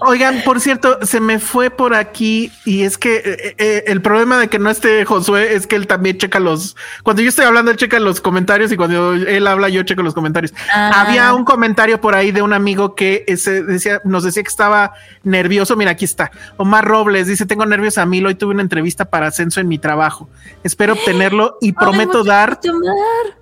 Oigan, 0.00 0.42
por 0.44 0.60
cierto, 0.60 0.98
se 1.02 1.18
me 1.20 1.38
fue 1.38 1.70
por 1.70 1.94
aquí 1.94 2.52
y 2.64 2.82
es 2.82 2.98
que 2.98 3.16
eh, 3.16 3.54
eh, 3.56 3.84
el 3.86 4.02
problema 4.02 4.38
de 4.38 4.48
que 4.48 4.58
no 4.58 4.68
esté 4.68 5.04
Josué 5.04 5.54
es 5.54 5.66
que 5.66 5.76
él 5.76 5.86
también 5.86 6.18
checa 6.18 6.40
los. 6.40 6.76
Cuando 7.02 7.22
yo 7.22 7.30
estoy 7.30 7.46
hablando, 7.46 7.70
él 7.70 7.78
checa 7.78 7.98
los 8.00 8.20
comentarios 8.20 8.70
y 8.70 8.76
cuando 8.76 9.14
él 9.14 9.46
habla, 9.46 9.68
yo 9.70 9.82
checo 9.82 10.02
los 10.02 10.14
comentarios. 10.14 10.52
Ah. 10.72 11.02
Había 11.06 11.32
un 11.32 11.44
comentario 11.44 12.00
por 12.00 12.14
ahí 12.14 12.32
de 12.32 12.42
un 12.42 12.52
amigo 12.52 12.94
que 12.94 13.24
ese 13.26 13.62
decía, 13.62 14.00
nos 14.04 14.24
decía 14.24 14.42
que 14.42 14.50
estaba 14.50 14.92
nervioso. 15.22 15.74
Mira, 15.76 15.92
aquí 15.92 16.04
está. 16.04 16.30
Omar 16.58 16.84
Robles 16.84 17.26
dice: 17.26 17.46
Tengo 17.46 17.64
nervios 17.64 17.96
a 17.96 18.04
mí. 18.04 18.22
Hoy 18.22 18.34
tuve 18.34 18.52
una 18.52 18.62
entrevista 18.62 19.06
para 19.06 19.28
ascenso 19.28 19.60
en 19.60 19.68
mi 19.68 19.78
trabajo. 19.78 20.28
Espero 20.62 20.92
obtenerlo 20.94 21.56
y 21.62 21.72
prometo 21.84 22.24
dar 22.24 22.60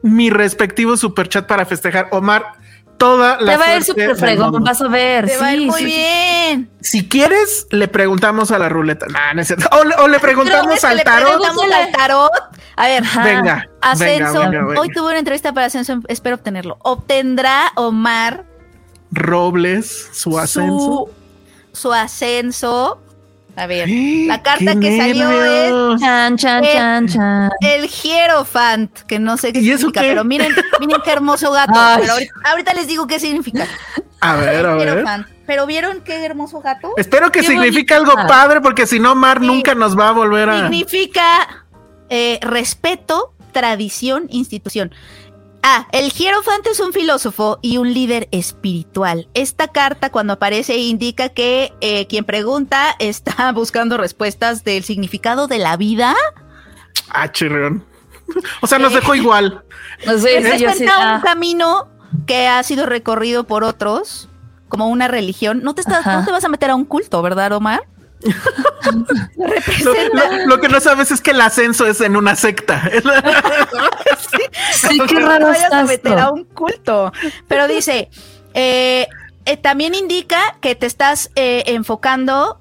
mi 0.03 0.31
respectivo 0.31 0.97
superchat 0.97 1.47
para 1.47 1.67
festejar. 1.67 2.09
Omar, 2.13 2.62
toda 3.03 3.41
la. 3.41 3.53
Te 3.53 3.59
va 3.59 3.65
a 3.65 3.77
ir 3.77 3.85
súper 3.85 4.17
fregón, 4.17 4.63
vas 4.63 4.81
a 4.81 4.87
ver. 4.87 5.27
Te 5.27 5.37
va 5.37 5.49
a 5.49 5.55
ir 5.55 5.67
muy 5.67 5.85
bien. 5.85 6.71
Si 6.81 7.09
quieres, 7.09 7.67
le 7.71 7.89
preguntamos 7.89 8.53
a 8.53 8.59
la 8.59 8.69
ruleta. 8.69 9.07
o, 9.99 10.09
le 10.09 10.21
preguntamos 10.21 10.85
al 10.85 11.03
tarot. 11.03 11.33
Le 11.33 11.39
preguntamos 11.39 11.75
al 11.75 11.93
tarot. 11.93 12.31
A 12.77 12.87
ver, 12.87 13.03
venga. 13.25 13.69
Ascenso. 13.81 14.43
Hoy 14.79 14.89
tuve 14.91 15.09
una 15.09 15.19
entrevista 15.19 15.53
para 15.53 15.67
Ascenso, 15.67 16.01
espero 16.07 16.37
obtenerlo. 16.37 16.79
¿Obtendrá 16.83 17.73
Omar 17.75 18.45
Robles 19.11 20.09
su 20.13 20.39
ascenso? 20.39 21.11
su 21.73 21.93
ascenso 21.93 23.01
a 23.55 23.67
ver, 23.67 23.89
la 23.89 24.43
carta 24.43 24.81
que 24.81 24.97
salió 24.97 25.31
es 25.31 26.01
chan, 26.01 26.39
chan, 26.39 26.65
el, 26.65 26.73
chan, 26.73 27.09
chan. 27.09 27.51
el 27.61 27.87
Hierophant, 27.87 29.01
que 29.01 29.19
no 29.19 29.37
sé 29.37 29.53
qué 29.53 29.61
significa, 29.61 30.01
pero 30.01 30.25
miren, 30.25 30.55
miren 30.81 31.01
qué 31.05 31.13
hermoso 31.13 31.53
gato. 31.53 31.75
ahorita, 32.45 32.73
les 32.73 32.87
digo 32.87 33.07
qué 33.07 33.21
significa. 33.21 33.67
A 34.21 34.37
ver, 34.37 34.65
a 34.65 34.75
ver. 34.75 35.05
Pero 35.47 35.67
vieron 35.67 36.01
qué 36.01 36.25
hermoso 36.25 36.61
gato. 36.61 36.93
Espero 36.97 37.31
que 37.31 37.43
signifique 37.43 37.93
algo 37.93 38.15
padre, 38.27 38.61
porque 38.63 38.87
si 38.87 38.99
no, 38.99 39.15
Mar 39.15 39.41
nunca 39.41 39.75
nos 39.75 39.99
va 39.99 40.09
a 40.09 40.13
volver 40.13 40.49
a. 40.49 40.61
Significa 40.63 41.67
eh, 42.09 42.39
respeto, 42.41 43.35
tradición, 43.53 44.29
institución. 44.31 44.95
Ah, 45.65 45.87
el 45.93 46.11
Hierophante 46.11 46.71
es 46.71 46.81
un 46.81 46.93
filósofo 46.93 47.61
y 47.63 47.77
un 47.77 47.95
líder 47.95 48.29
espiritual. 48.33 49.29
Esta 49.33 49.69
carta 49.69 50.11
cuando 50.11 50.33
aparece 50.33 50.77
indica 50.77 51.29
que 51.29 51.73
eh, 51.81 52.09
quien 52.09 52.25
pregunta 52.25 52.97
está 52.99 53.53
buscando 53.53 53.97
respuestas 53.97 54.65
del 54.65 54.83
significado 54.83 55.47
de 55.47 55.59
la 55.59 55.77
vida. 55.77 56.15
Ah, 57.11 57.31
chirrión. 57.31 57.85
O 58.61 58.67
sea, 58.67 58.79
nos 58.79 58.93
dejó 58.93 59.15
igual. 59.15 59.65
No 60.05 60.19
sé, 60.19 60.39
es 60.39 60.81
un 60.81 60.89
ah. 60.91 61.21
camino 61.23 61.89
que 62.27 62.49
ha 62.49 62.61
sido 62.65 62.87
recorrido 62.87 63.45
por 63.45 63.63
otros, 63.63 64.29
como 64.69 64.89
una 64.89 65.07
religión. 65.07 65.61
No 65.63 65.77
te, 65.77 65.81
estás, 65.81 66.05
no 66.05 66.25
te 66.25 66.33
vas 66.33 66.45
a 66.45 66.49
meter 66.49 66.71
a 66.71 66.75
un 66.75 66.85
culto, 66.85 67.23
¿verdad, 67.23 67.53
Omar? 67.53 67.85
lo, 70.47 70.61
que 70.61 70.69
no 70.69 70.81
sabes 70.81 71.11
es 71.11 71.21
que 71.21 71.33
el 71.33 71.41
ascenso 71.41 71.87
es 71.87 72.01
en 72.01 72.17
una 72.17 72.37
secta. 72.37 72.83
sí, 74.73 74.99
qué 75.09 75.21
raro 75.21 75.49
vayas 75.49 75.73
a 75.73 75.85
meter 75.85 76.19
a 76.19 76.31
un 76.31 76.45
culto. 76.45 77.13
Pero 77.49 77.69
dice, 77.69 78.11
eh, 78.55 79.07
eh, 79.45 79.57
también 79.57 79.95
indica 79.95 80.57
que 80.61 80.75
te 80.75 80.87
estás 80.87 81.31
eh, 81.35 81.65
enfocando 81.67 82.59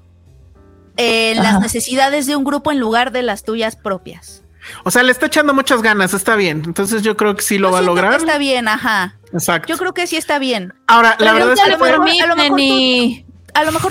en 0.96 1.42
las 1.42 1.60
necesidades 1.60 2.26
de 2.26 2.36
un 2.36 2.44
grupo 2.44 2.70
en 2.70 2.78
lugar 2.78 3.12
de 3.12 3.22
las 3.22 3.44
tuyas 3.44 3.76
propias. 3.76 4.42
O 4.84 4.90
sea, 4.90 5.02
le 5.02 5.10
está 5.10 5.26
echando 5.26 5.54
muchas 5.54 5.82
ganas, 5.82 6.14
está 6.14 6.36
bien. 6.36 6.62
Entonces 6.64 7.02
yo 7.02 7.16
creo 7.16 7.34
que 7.34 7.42
sí 7.42 7.58
lo 7.58 7.72
va 7.72 7.78
a 7.78 7.82
lograr. 7.82 8.14
está 8.14 8.38
bien, 8.38 8.68
ajá. 8.68 9.16
Exacto. 9.32 9.68
Yo 9.68 9.78
creo 9.78 9.94
que 9.94 10.06
sí 10.06 10.16
está 10.16 10.38
bien. 10.38 10.74
Ahora, 10.86 11.16
la 11.18 11.32
verdad 11.32 11.54
es 11.54 11.60
que 11.60 11.72
a 11.72 11.76
lo 11.76 12.36
mejor 12.36 13.24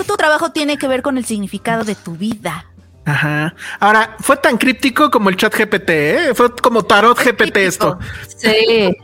tu 0.06 0.16
trabajo 0.16 0.52
tiene 0.52 0.76
que 0.76 0.88
ver 0.88 1.02
con 1.02 1.18
el 1.18 1.24
significado 1.24 1.84
de 1.84 1.94
tu 1.94 2.16
vida. 2.16 2.66
Ajá. 3.04 3.54
Ahora, 3.80 4.16
fue 4.20 4.36
tan 4.36 4.58
críptico 4.58 5.10
como 5.10 5.28
el 5.28 5.36
chat 5.36 5.54
GPT, 5.54 5.90
¿eh? 5.90 6.34
Fue 6.34 6.54
como 6.56 6.84
tarot 6.84 7.18
GPT 7.18 7.56
esto. 7.58 7.98
Sí. 8.36 8.96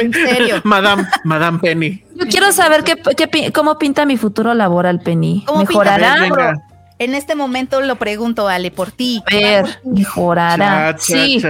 ¿En 0.00 0.12
serio? 0.12 0.60
Madame, 0.64 1.06
Madame 1.24 1.58
Penny. 1.58 2.04
Yo 2.14 2.26
quiero 2.26 2.52
saber 2.52 2.84
qué, 2.84 3.52
cómo 3.52 3.78
pinta 3.78 4.06
mi 4.06 4.16
futuro 4.16 4.54
laboral, 4.54 5.00
Penny. 5.00 5.44
¿Mejorará? 5.56 6.54
en 6.98 7.16
este 7.16 7.34
momento 7.34 7.80
lo 7.80 7.96
pregunto, 7.96 8.48
Ale, 8.48 8.70
por 8.70 8.92
ti. 8.92 9.24
A 9.26 9.34
ver, 9.34 9.80
mejorará. 9.84 10.96
sí. 10.98 11.42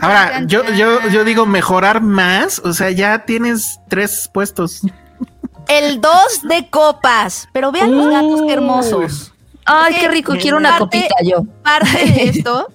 Ahora, 0.00 0.42
yo, 0.46 0.64
yo, 0.72 1.08
yo 1.08 1.24
digo 1.24 1.46
mejorar 1.46 2.00
más, 2.02 2.58
o 2.58 2.72
sea, 2.72 2.90
ya 2.90 3.24
tienes 3.24 3.78
tres 3.88 4.28
puestos. 4.32 4.82
El 5.68 6.00
2 6.00 6.12
de 6.48 6.68
copas. 6.70 7.48
Pero 7.52 7.72
vean 7.72 7.96
los 7.96 8.08
gatos 8.08 8.42
qué 8.46 8.52
hermosos. 8.52 9.32
Ay, 9.64 9.96
qué 10.00 10.08
rico, 10.08 10.34
quiero 10.40 10.56
una 10.56 10.78
copita 10.78 11.14
yo. 11.24 11.44
Parte 11.62 12.06
de 12.06 12.22
esto. 12.28 12.68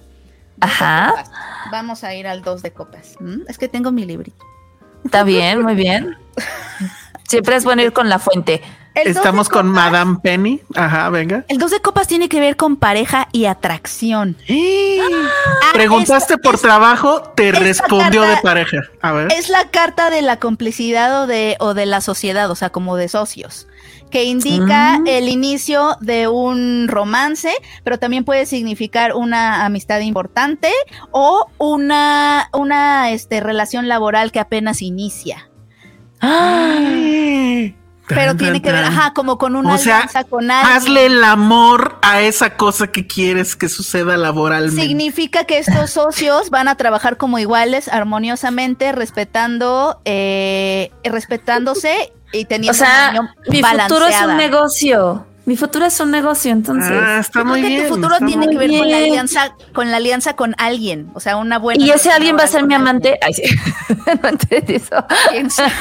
Ajá. 0.60 1.24
Vamos 1.70 2.02
a 2.04 2.14
ir 2.14 2.26
al 2.26 2.42
2 2.42 2.62
de 2.62 2.72
copas. 2.72 3.16
¿Mm? 3.20 3.42
Es 3.48 3.58
que 3.58 3.68
tengo 3.68 3.92
mi 3.92 4.04
librito. 4.04 4.44
Está 5.04 5.22
bien, 5.22 5.62
muy 5.62 5.74
bien. 5.74 6.16
Siempre 7.28 7.56
es 7.56 7.64
bueno 7.64 7.82
ir 7.82 7.92
con 7.92 8.08
la 8.08 8.18
fuente. 8.18 8.62
Estamos 9.04 9.48
con 9.48 9.70
Madame 9.70 10.18
Penny. 10.22 10.60
Ajá, 10.74 11.10
venga. 11.10 11.44
El 11.48 11.58
2 11.58 11.70
de 11.70 11.80
copas 11.80 12.08
tiene 12.08 12.28
que 12.28 12.40
ver 12.40 12.56
con 12.56 12.76
pareja 12.76 13.28
y 13.32 13.46
atracción. 13.46 14.36
Ah, 14.48 15.70
Preguntaste 15.72 16.38
por 16.38 16.58
trabajo, 16.58 17.22
te 17.34 17.52
respondió 17.52 18.22
de 18.22 18.36
pareja. 18.42 18.78
A 19.00 19.12
ver. 19.12 19.32
Es 19.32 19.48
la 19.48 19.70
carta 19.70 20.10
de 20.10 20.22
la 20.22 20.38
complicidad 20.38 21.22
o 21.22 21.26
de, 21.26 21.56
o 21.60 21.74
de 21.74 21.86
la 21.86 22.00
sociedad, 22.00 22.50
o 22.50 22.54
sea, 22.54 22.70
como 22.70 22.96
de 22.96 23.08
socios, 23.08 23.68
que 24.10 24.24
indica 24.24 24.98
mm. 24.98 25.06
el 25.06 25.28
inicio 25.28 25.96
de 26.00 26.28
un 26.28 26.88
romance, 26.88 27.52
pero 27.84 27.98
también 27.98 28.24
puede 28.24 28.46
significar 28.46 29.14
una 29.14 29.64
amistad 29.64 30.00
importante 30.00 30.70
o 31.10 31.46
una, 31.58 32.48
una 32.52 33.10
este, 33.10 33.40
relación 33.40 33.88
laboral 33.88 34.32
que 34.32 34.40
apenas 34.40 34.82
inicia. 34.82 35.48
¡Ah! 36.20 36.78
Pero 38.08 38.36
tiene 38.36 38.62
que 38.62 38.72
ver, 38.72 38.84
ajá, 38.84 39.12
como 39.14 39.38
con 39.38 39.56
una 39.56 39.74
alianza 39.74 40.24
con 40.24 40.50
alguien. 40.50 40.76
Hazle 40.76 41.06
el 41.06 41.24
amor 41.24 41.98
a 42.02 42.22
esa 42.22 42.56
cosa 42.56 42.88
que 42.88 43.06
quieres 43.06 43.56
que 43.56 43.68
suceda 43.68 44.16
laboralmente. 44.16 44.80
Significa 44.80 45.44
que 45.44 45.58
estos 45.58 45.90
socios 45.90 46.50
van 46.50 46.68
a 46.68 46.76
trabajar 46.76 47.16
como 47.16 47.38
iguales, 47.38 47.88
armoniosamente, 47.88 48.92
respetando, 48.92 50.00
eh, 50.04 50.90
respetándose 51.04 52.12
y 52.32 52.44
teniendo 52.44 52.72
o 52.72 52.74
sea, 52.74 53.12
mi 53.48 53.62
futuro 53.62 54.06
es 54.06 54.20
un 54.22 54.36
negocio. 54.36 55.26
Mi 55.48 55.56
futuro 55.56 55.86
es 55.86 55.98
un 55.98 56.10
negocio, 56.10 56.52
entonces. 56.52 56.92
Ah, 56.92 57.20
está 57.20 57.42
muy 57.42 57.62
bien. 57.62 57.88
Tu 57.88 57.94
futuro 57.94 58.18
tiene 58.18 58.50
que 58.50 58.58
ver 58.58 58.68
con 58.68 58.90
la 58.90 58.98
alianza, 58.98 59.56
con 59.72 59.90
la 59.90 59.96
alianza 59.96 60.36
con 60.36 60.54
alguien, 60.58 61.10
o 61.14 61.20
sea, 61.20 61.38
una 61.38 61.58
buena. 61.58 61.82
Y 61.82 61.88
ese 61.88 62.10
alguien 62.10 62.36
va 62.36 62.42
a 62.42 62.48
ser 62.48 62.66
mi 62.66 62.74
amante. 62.74 63.18
Ay, 63.22 63.32
sí. 63.32 63.44
no 64.22 64.28
eso. 64.50 65.06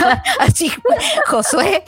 Así, 0.39 0.71
Josué. 1.25 1.83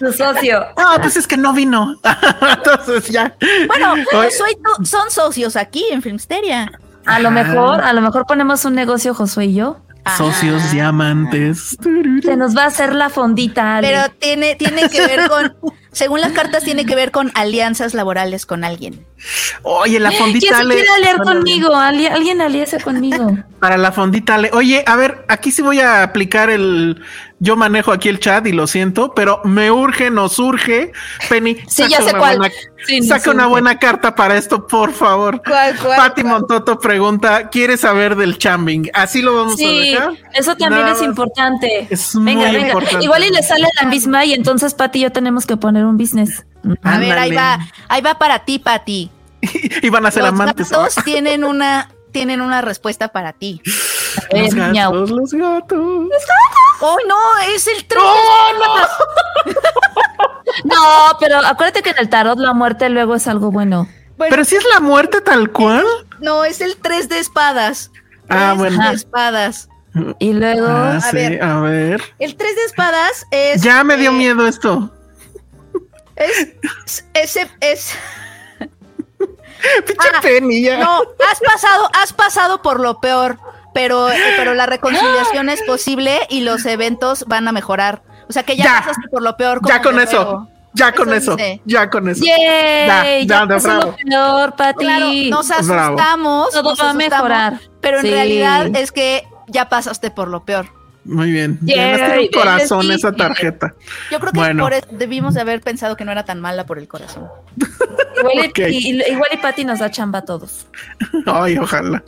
Tu 0.00 0.12
socio. 0.12 0.66
Ah, 0.76 0.98
pues 1.00 1.16
es 1.16 1.26
que 1.26 1.38
no 1.38 1.54
vino. 1.54 1.96
entonces 2.56 3.08
ya. 3.08 3.34
Bueno, 3.68 3.94
Josué 4.12 4.58
son 4.84 5.10
socios 5.10 5.56
aquí 5.56 5.86
en 5.90 6.02
Filmsteria. 6.02 6.70
A 7.06 7.20
lo 7.20 7.30
mejor, 7.30 7.80
a 7.80 7.94
lo 7.94 8.02
mejor 8.02 8.26
ponemos 8.26 8.66
un 8.66 8.74
negocio, 8.74 9.14
Josué 9.14 9.46
y 9.46 9.54
yo. 9.54 9.78
Socios 10.18 10.72
diamantes. 10.72 11.78
Se 12.22 12.36
nos 12.36 12.54
va 12.54 12.64
a 12.64 12.66
hacer 12.66 12.94
la 12.94 13.08
fondita. 13.08 13.78
Pero 13.80 14.12
tiene, 14.18 14.56
tiene 14.56 14.90
que 14.90 15.06
ver 15.06 15.28
con, 15.28 15.56
según 15.92 16.22
las 16.22 16.32
cartas, 16.32 16.64
tiene 16.64 16.86
que 16.86 16.94
ver 16.94 17.10
con 17.10 17.30
alianzas 17.34 17.92
laborales 17.92 18.46
con 18.46 18.64
alguien. 18.64 19.06
Oye, 19.62 20.00
la 20.00 20.10
fondita. 20.10 20.46
¿Quién 20.56 20.68
se 20.68 20.74
quiere 20.74 20.88
aliar 20.88 21.22
conmigo? 21.22 21.74
alguien 21.74 22.40
aliase 22.40 22.80
conmigo. 22.80 23.36
Para 23.60 23.76
la 23.76 23.92
fondita. 23.92 24.40
Oye, 24.52 24.82
a 24.86 24.96
ver, 24.96 25.24
aquí 25.28 25.50
sí 25.50 25.60
voy 25.60 25.80
a 25.80 26.02
aplicar 26.02 26.50
el, 26.50 27.02
yo 27.38 27.56
manejo 27.56 27.92
aquí 27.92 28.08
el 28.08 28.20
chat 28.20 28.46
y 28.46 28.52
lo 28.52 28.66
siento, 28.66 29.14
pero 29.14 29.40
me 29.44 29.70
urge, 29.70 30.10
nos 30.10 30.38
urge. 30.38 30.92
Penny, 31.28 31.56
sí, 31.68 31.84
ya 31.88 32.00
sé 32.00 32.12
cuál. 32.14 32.38
saca 33.06 33.30
una 33.30 33.46
buena 33.46 33.78
carta 33.78 34.14
para 34.14 34.36
esto, 34.36 34.66
por 34.66 34.92
favor. 34.92 35.42
¿Cuál, 35.44 35.76
cuál, 35.76 35.96
Pati 35.96 36.24
Montoto 36.24 36.78
pregunta, 36.78 37.48
¿quieres 37.50 37.80
saber 37.80 38.16
del 38.16 38.38
chambing? 38.38 38.90
Así 38.94 39.22
lo 39.22 39.34
vamos 39.34 39.60
a 39.60 39.68
dejar. 39.68 40.12
Eso 40.32 40.56
también 40.56 40.86
es 40.88 41.02
importante. 41.02 41.88
Es 41.90 42.12
venga, 42.14 42.48
muy 42.48 42.60
importante. 42.60 43.04
Igual 43.04 43.24
y 43.24 43.30
le 43.30 43.42
sale 43.42 43.66
la 43.80 43.88
misma 43.88 44.24
y 44.24 44.34
entonces 44.34 44.74
Pati 44.74 45.00
y 45.00 45.02
yo 45.02 45.12
tenemos 45.12 45.44
que 45.44 45.56
poner 45.56 45.81
un 45.84 45.96
business. 45.96 46.46
A 46.82 46.98
ver, 46.98 47.18
ahí 47.18 47.34
va, 47.34 47.58
ahí 47.88 48.00
va 48.02 48.18
para 48.18 48.44
ti, 48.44 48.58
Pati. 48.58 49.10
y 49.82 49.88
van 49.88 50.06
a 50.06 50.10
ser 50.10 50.24
amantes. 50.24 50.68
Todos 50.68 50.94
tienen 51.04 51.44
una 51.44 51.88
tienen 52.12 52.40
una 52.40 52.60
respuesta 52.60 53.08
para 53.08 53.32
ti. 53.32 53.60
Los 54.30 54.54
gatos, 54.54 55.10
los 55.10 55.32
gatos. 55.32 56.08
¡Oh, 56.80 56.98
no! 57.08 57.18
¡Es 57.54 57.66
el 57.66 57.84
3! 57.86 58.02
no! 60.64 61.16
pero 61.18 61.38
acuérdate 61.38 61.82
que 61.82 61.90
en 61.90 61.98
el 61.98 62.08
tarot 62.08 62.38
la 62.38 62.52
muerte 62.52 62.88
luego 62.90 63.14
es 63.14 63.26
algo 63.26 63.50
bueno. 63.50 63.88
pero 64.18 64.44
si 64.44 64.56
es 64.56 64.64
la 64.72 64.80
muerte 64.80 65.20
tal 65.22 65.50
cual. 65.50 65.86
No, 66.20 66.44
es 66.44 66.60
el 66.60 66.76
3 66.76 67.08
de 67.08 67.18
espadas. 67.18 67.90
Ah, 68.28 68.54
bueno. 68.56 68.90
de 68.90 68.94
espadas. 68.94 69.68
Y 70.18 70.32
luego. 70.32 70.66
Ah, 70.68 71.00
a, 71.02 71.12
ver, 71.12 71.42
a 71.42 71.60
ver. 71.60 72.02
El 72.18 72.36
3 72.36 72.56
de 72.56 72.62
espadas 72.64 73.26
es. 73.30 73.62
Ya 73.62 73.82
me 73.84 73.96
dio 73.96 74.10
eh, 74.10 74.14
miedo 74.14 74.46
esto. 74.46 74.92
Es. 76.16 77.06
Ese 77.14 77.50
es 77.60 77.96
Pinche 79.86 80.72
ah, 80.72 80.78
No, 80.78 81.02
has 81.30 81.40
pasado, 81.40 81.88
has 81.94 82.12
pasado 82.12 82.62
por 82.62 82.80
lo 82.80 83.00
peor, 83.00 83.38
pero, 83.72 84.08
pero 84.36 84.54
la 84.54 84.66
reconciliación 84.66 85.48
es 85.48 85.62
posible 85.62 86.20
y 86.28 86.40
los 86.40 86.66
eventos 86.66 87.24
van 87.26 87.46
a 87.48 87.52
mejorar. 87.52 88.02
O 88.28 88.32
sea 88.32 88.42
que 88.42 88.56
ya, 88.56 88.80
pasaste 88.80 89.08
por 89.10 89.22
lo 89.22 89.36
peor. 89.36 89.60
Ya 89.66 89.82
con 89.82 89.98
eso. 89.98 90.48
Ya 90.74 90.92
con 90.92 91.12
eso, 91.12 91.36
ya 91.66 91.90
con 91.90 92.08
eso. 92.08 92.24
Yay, 92.24 93.26
ya, 93.26 93.44
ya, 93.46 93.58
Lo 93.58 93.94
peor, 93.94 94.56
Pati. 94.56 95.28
nos 95.30 95.50
asustamos. 95.50 96.50
Todo 96.50 96.74
va 96.74 96.90
a 96.90 96.94
mejorar. 96.94 97.60
Pero 97.82 98.00
en 98.00 98.06
realidad 98.06 98.74
es 98.74 98.90
que 98.90 99.26
ya 99.48 99.68
pasaste 99.68 100.10
por 100.10 100.28
lo 100.28 100.44
peor. 100.44 100.81
Muy 101.04 101.32
bien. 101.32 101.58
Ya 101.62 102.16
un 102.20 102.28
corazón 102.28 102.90
esa 102.92 103.12
tarjeta. 103.12 103.74
Yo 104.10 104.20
creo 104.20 104.32
que 104.32 104.38
bueno. 104.38 104.68
debimos 104.90 105.34
de 105.34 105.40
haber 105.40 105.60
pensado 105.60 105.96
que 105.96 106.04
no 106.04 106.12
era 106.12 106.24
tan 106.24 106.40
mala 106.40 106.64
por 106.64 106.78
el 106.78 106.86
corazón. 106.86 107.28
igual, 108.18 108.52
y, 108.56 109.02
igual 109.10 109.30
y 109.32 109.36
Pati 109.38 109.64
nos 109.64 109.80
da 109.80 109.90
chamba 109.90 110.20
a 110.20 110.24
todos. 110.24 110.66
Ay, 111.26 111.58
ojalá. 111.58 112.02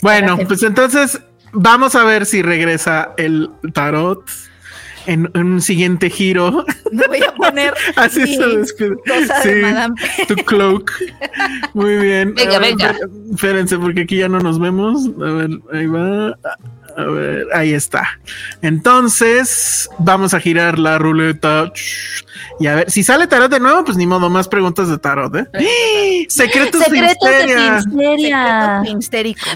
Bueno, 0.00 0.38
pues 0.46 0.62
entonces 0.62 1.20
vamos 1.52 1.94
a 1.94 2.04
ver 2.04 2.24
si 2.26 2.42
regresa 2.42 3.12
el 3.18 3.50
tarot 3.74 4.24
en, 5.06 5.30
un 5.36 5.60
siguiente 5.60 6.08
giro. 6.08 6.64
Me 6.90 7.06
voy 7.06 7.22
a 7.22 7.34
poner 7.34 7.74
así 7.96 8.34
se 8.34 8.46
despide. 8.46 8.96
Sí, 9.42 10.24
tu 10.26 10.36
cloak. 10.36 10.90
Muy 11.74 11.96
bien. 11.96 12.34
Venga, 12.34 12.58
venga. 12.58 12.96
Espérense, 13.32 13.78
porque 13.78 14.02
aquí 14.02 14.16
ya 14.16 14.28
no 14.28 14.40
nos 14.40 14.58
vemos. 14.58 15.10
A 15.20 15.32
ver, 15.32 15.50
ahí 15.72 15.86
va. 15.86 16.38
A 16.96 17.04
ver, 17.04 17.46
ahí 17.54 17.72
está. 17.72 18.18
Entonces, 18.60 19.88
vamos 19.98 20.34
a 20.34 20.40
girar 20.40 20.78
la 20.78 20.98
ruleta. 20.98 21.72
Y 22.60 22.66
a 22.66 22.74
ver, 22.74 22.90
si 22.90 23.02
sale 23.02 23.26
tarot 23.26 23.50
de 23.50 23.60
nuevo, 23.60 23.84
pues 23.84 23.96
ni 23.96 24.06
modo, 24.06 24.28
más 24.30 24.48
preguntas 24.48 24.88
de 24.88 24.98
tarot, 24.98 25.34
¿eh? 25.34 26.26
Secretos, 26.28 26.82
Secretos 26.84 27.40
de 27.40 27.86
Secretos 27.86 27.86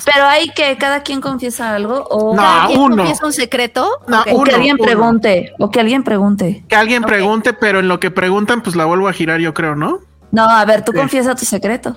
Pero 0.04 0.24
hay 0.26 0.48
que 0.50 0.76
cada 0.78 1.02
quien 1.02 1.20
confiesa 1.20 1.74
algo 1.74 2.06
o 2.10 2.34
no, 2.34 2.70
uno. 2.70 2.96
confiesa 2.96 3.26
un 3.26 3.32
secreto. 3.32 4.00
No, 4.08 4.22
o 4.32 4.44
que 4.44 4.54
alguien 4.54 4.76
pregunte, 4.78 5.52
o 5.58 5.70
que 5.70 5.80
alguien 5.80 6.02
pregunte. 6.02 6.64
Que 6.68 6.76
alguien 6.76 7.02
pregunte, 7.02 7.52
pero 7.52 7.80
en 7.80 7.88
lo 7.88 8.00
que 8.00 8.10
preguntan, 8.10 8.62
pues 8.62 8.76
la 8.76 8.84
vuelvo 8.84 9.08
a 9.08 9.12
girar, 9.12 9.40
yo 9.40 9.54
creo, 9.54 9.76
¿no? 9.76 10.00
No, 10.32 10.48
a 10.48 10.64
ver, 10.64 10.84
tú 10.84 10.92
confiesa 10.92 11.34
tu 11.34 11.46
secreto. 11.46 11.96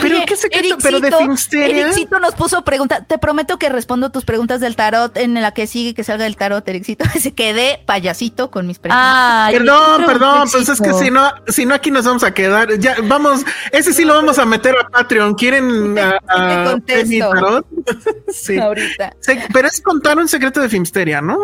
¿Pero 0.00 0.18
qué 0.26 0.36
secreto? 0.36 0.76
¿Pero 0.82 1.00
de 1.00 1.10
Finsteria? 1.10 1.86
Ericito 1.86 2.20
nos 2.20 2.34
puso 2.34 2.62
pregunta. 2.62 3.04
Te 3.04 3.18
prometo 3.18 3.58
que 3.58 3.68
respondo 3.68 4.10
tus 4.10 4.24
preguntas 4.24 4.60
del 4.60 4.76
tarot 4.76 5.16
en 5.16 5.34
la 5.34 5.52
que 5.52 5.66
sigue 5.66 5.94
que 5.94 6.04
salga 6.04 6.26
el 6.26 6.36
tarot, 6.36 6.66
Ericito. 6.68 7.04
Se 7.20 7.32
quedé 7.32 7.82
payasito 7.86 8.50
con 8.50 8.66
mis 8.66 8.78
preguntas. 8.78 9.52
perdón, 9.52 10.04
perdón, 10.06 10.48
pues 10.52 10.68
es 10.68 10.80
que 10.80 10.92
si 10.92 11.10
no, 11.10 11.30
si 11.48 11.66
no 11.66 11.74
aquí 11.74 11.90
nos 11.90 12.04
vamos 12.04 12.22
a 12.22 12.32
quedar. 12.32 12.78
Ya, 12.78 12.96
vamos, 13.04 13.44
ese 13.72 13.92
sí 13.92 14.04
lo 14.04 14.14
vamos 14.14 14.38
a 14.38 14.44
meter 14.44 14.74
a 14.76 14.88
Patreon. 14.88 15.34
¿Quieren 15.34 15.98
a, 15.98 16.20
a 16.28 16.76
tarot? 16.86 17.66
sí. 18.28 18.58
Ahorita. 18.58 19.14
pero 19.52 19.68
es 19.68 19.80
contar 19.80 20.18
un 20.18 20.28
secreto 20.28 20.60
de 20.60 20.68
Filmsteria, 20.68 21.20
¿no? 21.20 21.38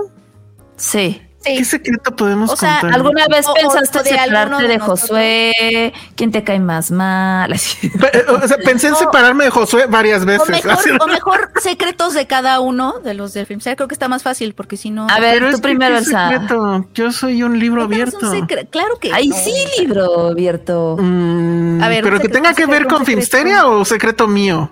Sí. 0.77 1.26
¿Qué 1.47 1.65
secreto 1.65 2.17
podemos 2.17 2.51
o 2.51 2.57
sea, 2.57 2.81
¿Alguna 2.81 3.27
vez 3.29 3.47
pensaste 3.55 4.03
separarte 4.03 4.69
de, 4.69 4.79
Josué? 4.79 5.93
¿Quién 6.17 6.33
te 6.33 6.45
cae 6.45 6.61
más 6.61 6.91
mal? 6.91 7.55
Eh, 8.13 8.25
o 8.29 8.47
sea, 8.47 8.59
pensé 8.59 8.89
en 8.89 8.95
separarme 8.95 9.45
de 9.45 9.51
Josué 9.51 9.87
varias 9.87 10.25
veces. 10.25 10.63
O 11.01 11.07
mejor, 11.07 11.51
secretos 11.61 12.15
de 12.15 12.27
cada 12.27 12.61
uno 12.61 13.01
de 13.01 13.15
los 13.15 13.33
del 13.33 13.47
film. 13.47 13.61
creo 13.61 13.89
que 13.89 13.95
está 13.95 14.09
más 14.09 14.23
fácil 14.23 14.55
porque 14.55 14.77
si 14.77 14.91
no. 14.91 15.07
A 15.09 15.19
ver, 15.19 15.51
tú 15.51 15.61
primero, 15.61 15.97
Elsa. 15.97 16.47
Yo 16.95 17.13
soy 17.13 17.43
un 17.43 17.59
libro 17.59 17.83
abierto. 17.83 18.31
claro 18.71 18.99
que. 19.01 19.13
Ay, 19.13 19.31
sí, 19.33 19.53
libro 19.79 20.29
abierto. 20.29 20.97
Mm, 20.99 21.83
a 21.83 21.89
ver, 21.89 22.05
pero 22.05 22.21
que 22.21 22.29
tenga 22.29 22.55
que 22.55 22.67
ver 22.67 22.87
con 22.87 23.05
Filmsteria 23.05 23.67
o 23.67 23.85
secreto 23.85 24.27
mío. 24.27 24.71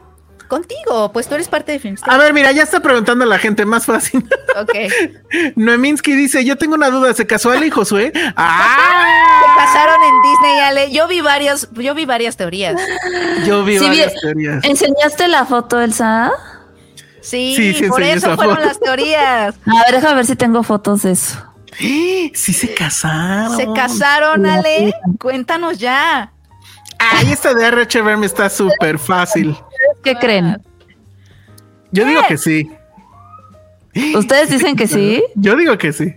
Contigo, 0.48 1.10
pues 1.12 1.26
tú 1.26 1.34
eres 1.34 1.48
parte 1.48 1.72
de 1.72 1.78
Filmster. 1.78 2.12
A 2.12 2.18
ver, 2.18 2.32
mira, 2.32 2.52
ya 2.52 2.62
está 2.62 2.80
preguntando 2.80 3.24
a 3.24 3.26
la 3.26 3.38
gente, 3.38 3.64
más 3.64 3.86
fácil. 3.86 4.28
Ok. 4.60 4.74
Noeminsky 5.56 6.14
dice, 6.14 6.44
yo 6.44 6.56
tengo 6.56 6.74
una 6.74 6.90
duda, 6.90 7.14
¿se 7.14 7.26
casó 7.26 7.50
Ale 7.50 7.66
y 7.66 7.70
Josué? 7.70 8.12
¡Ah! 8.36 9.40
Se 9.40 9.56
casaron 9.56 9.96
en 10.02 10.30
Disney, 10.30 10.58
Ale. 10.60 10.92
Yo 10.92 11.08
vi 11.08 11.20
varias, 11.22 11.68
yo 11.72 11.94
vi 11.94 12.04
varias 12.04 12.36
teorías. 12.36 12.80
Yo 13.46 13.64
vi 13.64 13.78
varias 13.78 14.12
teorías. 14.20 14.64
¿Enseñaste 14.64 15.28
la 15.28 15.46
foto, 15.46 15.80
Elsa? 15.80 16.30
Sí, 17.24 17.74
sí, 17.74 17.88
por 17.88 18.02
eso 18.02 18.36
fueron 18.36 18.60
las 18.60 18.78
teorías. 18.78 19.54
A 19.66 19.84
ver, 19.84 19.94
déjame 19.94 20.16
ver 20.16 20.26
si 20.26 20.36
tengo 20.36 20.62
fotos 20.62 21.02
de 21.02 21.12
eso. 21.12 21.38
Sí 22.34 22.52
se 22.52 22.74
casaron. 22.74 23.56
Se 23.56 23.66
casaron, 23.74 24.46
Ale. 24.46 24.94
Cuéntanos 25.18 25.78
ya. 25.78 26.33
Ay, 26.98 27.32
esta 27.32 27.54
de 27.54 27.66
RH 27.66 28.02
me 28.16 28.26
está 28.26 28.48
súper 28.48 28.98
fácil. 28.98 29.56
¿Qué 30.02 30.14
creen? 30.14 30.62
Yo 31.90 32.06
digo 32.06 32.22
que 32.28 32.38
sí. 32.38 32.70
¿Ustedes 34.16 34.50
dicen 34.50 34.76
que 34.76 34.86
sí? 34.86 35.22
Yo 35.34 35.56
digo 35.56 35.76
que 35.78 35.92
sí. 35.92 36.14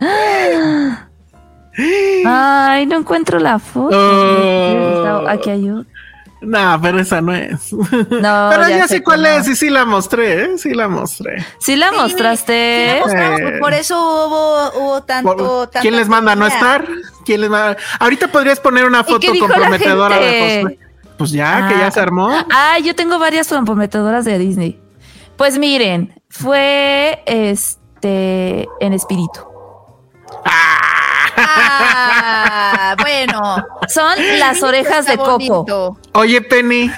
Ay, 2.24 2.86
no 2.86 2.98
encuentro 2.98 3.38
la 3.38 3.58
foto. 3.58 3.96
Oh. 3.96 5.24
Aquí 5.28 5.50
hay 5.50 5.70
otra. 5.70 5.97
No, 6.40 6.78
pero 6.80 7.00
esa 7.00 7.20
no 7.20 7.34
es. 7.34 7.72
No, 7.72 8.48
pero 8.50 8.68
ya, 8.68 8.76
ya 8.78 8.82
sé, 8.88 8.96
sé 8.98 9.02
cuál 9.02 9.26
es 9.26 9.48
y 9.48 9.56
sí 9.56 9.70
la 9.70 9.84
mostré, 9.84 10.44
¿eh? 10.44 10.50
Sí 10.58 10.72
la 10.74 10.86
mostré. 10.88 11.44
Sí 11.58 11.74
la 11.76 11.90
mostraste. 11.92 12.86
Sí, 12.86 12.94
la 12.94 13.00
mostramos. 13.30 13.60
Por 13.60 13.74
eso 13.74 13.98
hubo, 14.00 14.70
hubo 14.80 15.02
tanto, 15.02 15.36
Por- 15.36 15.70
¿Quién 15.80 15.96
les 15.96 16.08
manda 16.08 16.32
a 16.32 16.36
no 16.36 16.46
estar? 16.46 16.86
¿Quién 17.24 17.40
les 17.40 17.50
manda? 17.50 17.76
Ahorita 17.98 18.28
podrías 18.28 18.60
poner 18.60 18.84
una 18.84 19.02
foto 19.04 19.32
comprometedora 19.38 20.16
de? 20.18 20.60
Josué. 20.62 20.78
Pues 21.18 21.32
ya, 21.32 21.66
que 21.68 21.76
ya 21.76 21.86
Ah. 21.88 21.90
se 21.90 22.00
armó. 22.00 22.30
Ah, 22.52 22.78
yo 22.78 22.94
tengo 22.94 23.18
varias 23.18 23.48
comprometedoras 23.48 24.24
de 24.24 24.38
Disney. 24.38 24.80
Pues 25.36 25.58
miren, 25.58 26.14
fue 26.28 27.22
este 27.26 28.68
en 28.80 28.92
espíritu. 28.92 29.40
Ah, 30.44 31.07
bueno. 33.00 33.66
Son 33.88 34.14
las 34.38 34.62
orejas 34.62 35.06
de 35.06 35.16
Coco. 35.16 35.98
Oye, 36.12 36.40
Penny, 36.42 36.90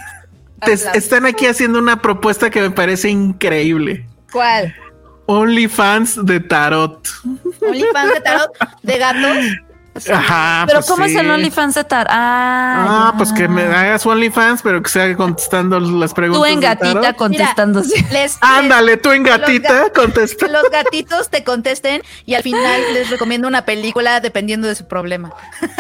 te 0.65 0.73
están 0.73 1.27
aquí 1.27 1.47
haciendo 1.47 1.79
una 1.79 2.01
propuesta 2.01 2.51
que 2.51 2.61
me 2.61 2.71
parece 2.71 3.11
increíble. 3.11 4.07
¿Cuál? 4.33 4.75
OnlyFans 5.27 6.27
de 6.27 6.41
tarot. 6.41 7.07
OnlyFans 7.62 8.15
de 8.15 8.21
tarot 8.21 8.51
de 8.83 8.99
gatos. 8.99 9.37
Ajá. 10.12 10.65
Pero 10.67 10.79
pues 10.79 10.89
¿cómo 10.89 11.05
es 11.05 11.15
el 11.17 11.29
OnlyFans 11.31 11.75
de 11.75 11.85
Tar? 11.85 12.07
Ah, 12.11 13.09
Ah, 13.11 13.15
pues 13.19 13.33
que 13.33 13.49
me 13.49 13.62
hagas 13.62 14.07
OnlyFans, 14.07 14.62
pero 14.62 14.81
que 14.83 14.89
sea 14.89 15.15
contestando 15.17 15.81
las 15.81 16.15
preguntas. 16.15 16.41
Tú 16.41 16.47
en 16.47 16.61
gatita 16.61 17.01
tarot. 17.01 17.17
contestando. 17.17 17.83
sí. 17.83 18.05
Les, 18.12 18.39
Ándale, 18.41 18.97
tú 18.99 19.11
en 19.11 19.25
los 19.25 19.37
gatita, 19.39 19.87
ga- 19.87 19.93
contesta. 19.93 20.47
los 20.49 20.62
gatitos 20.71 21.29
te 21.29 21.43
contesten 21.45 22.03
y 22.25 22.35
al 22.35 22.43
final 22.43 22.81
les 22.95 23.11
recomiendo 23.11 23.49
una 23.49 23.65
película 23.65 24.21
dependiendo 24.21 24.69
de 24.69 24.75
su 24.77 24.87
problema. 24.87 25.33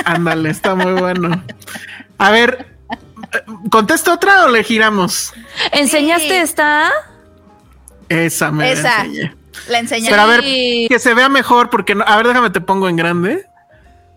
Ándale, 0.04 0.50
está 0.50 0.74
muy 0.74 0.92
bueno. 1.00 1.42
A 2.18 2.30
ver, 2.30 2.76
¿contesta 3.70 4.12
otra 4.12 4.44
o 4.44 4.48
le 4.48 4.64
giramos? 4.64 5.32
¿Enseñaste 5.72 6.28
Sí. 6.28 6.34
esta? 6.34 6.90
Esa 8.08 8.50
me 8.50 8.64
la 8.64 8.70
Esa. 8.72 9.00
enseñé. 9.04 9.34
La 9.68 9.78
enseñé. 9.78 10.10
Pero 10.10 10.22
a 10.22 10.26
ver, 10.26 10.40
que 10.40 10.96
se 10.98 11.14
vea 11.14 11.28
mejor, 11.28 11.70
porque 11.70 11.94
no, 11.94 12.04
a 12.06 12.16
ver, 12.16 12.26
déjame 12.26 12.50
te 12.50 12.60
pongo 12.60 12.88
en 12.88 12.96
grande. 12.96 13.46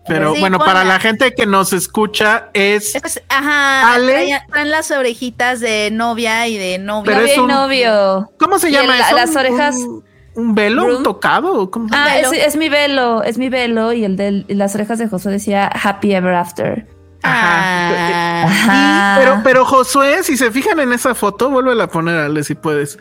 Pero 0.06 0.34
Sí, 0.34 0.40
bueno, 0.40 0.58
ponla. 0.58 0.72
para 0.72 0.84
la 0.84 1.00
gente 1.00 1.34
que 1.34 1.46
nos 1.46 1.72
escucha 1.72 2.50
es, 2.52 2.94
Es- 2.94 3.22
ajá, 3.28 3.94
Ale. 3.94 4.42
traen 4.50 4.70
las 4.70 4.90
orejitas 4.90 5.60
de 5.60 5.90
novia 5.90 6.46
y 6.46 6.58
de 6.58 6.78
novio. 6.78 7.04
Pero 7.06 7.20
Novio 7.20 7.32
es 7.32 7.36
y 7.36 7.40
un- 7.40 7.48
novio. 7.48 8.30
¿cómo 8.38 8.58
se 8.58 8.68
Y 8.68 8.72
llama 8.72 8.96
el- 8.96 9.00
eso? 9.02 9.16
las 9.16 9.30
¿Un- 9.30 9.36
orejas- 9.38 9.76
un, 9.76 10.04
un 10.34 10.54
velo, 10.54 10.84
un 10.98 11.02
tocado? 11.02 11.54
¿o 11.60 11.70
cómo 11.70 11.88
se 11.88 11.94
Ah, 11.96 12.18
es, 12.18 12.30
es 12.32 12.56
mi 12.56 12.68
velo, 12.68 13.22
es 13.22 13.38
mi 13.38 13.48
velo 13.48 13.92
y 13.94 14.04
el 14.04 14.16
de 14.16 14.44
las 14.48 14.74
orejas 14.74 14.98
de 14.98 15.08
Josué 15.08 15.32
decía 15.32 15.68
Happy 15.68 16.14
Ever 16.14 16.34
After. 16.34 16.86
Ah, 17.22 18.44
Ajá. 18.46 19.14
Pero, 19.18 19.40
pero 19.42 19.64
Josué, 19.64 20.22
si 20.22 20.36
se 20.36 20.50
fijan 20.50 20.78
en 20.80 20.92
esa 20.92 21.14
foto, 21.14 21.48
vuelve 21.50 21.80
a 21.82 21.86
poner, 21.86 22.18
Ale, 22.18 22.44
si 22.44 22.54
puedes. 22.54 22.98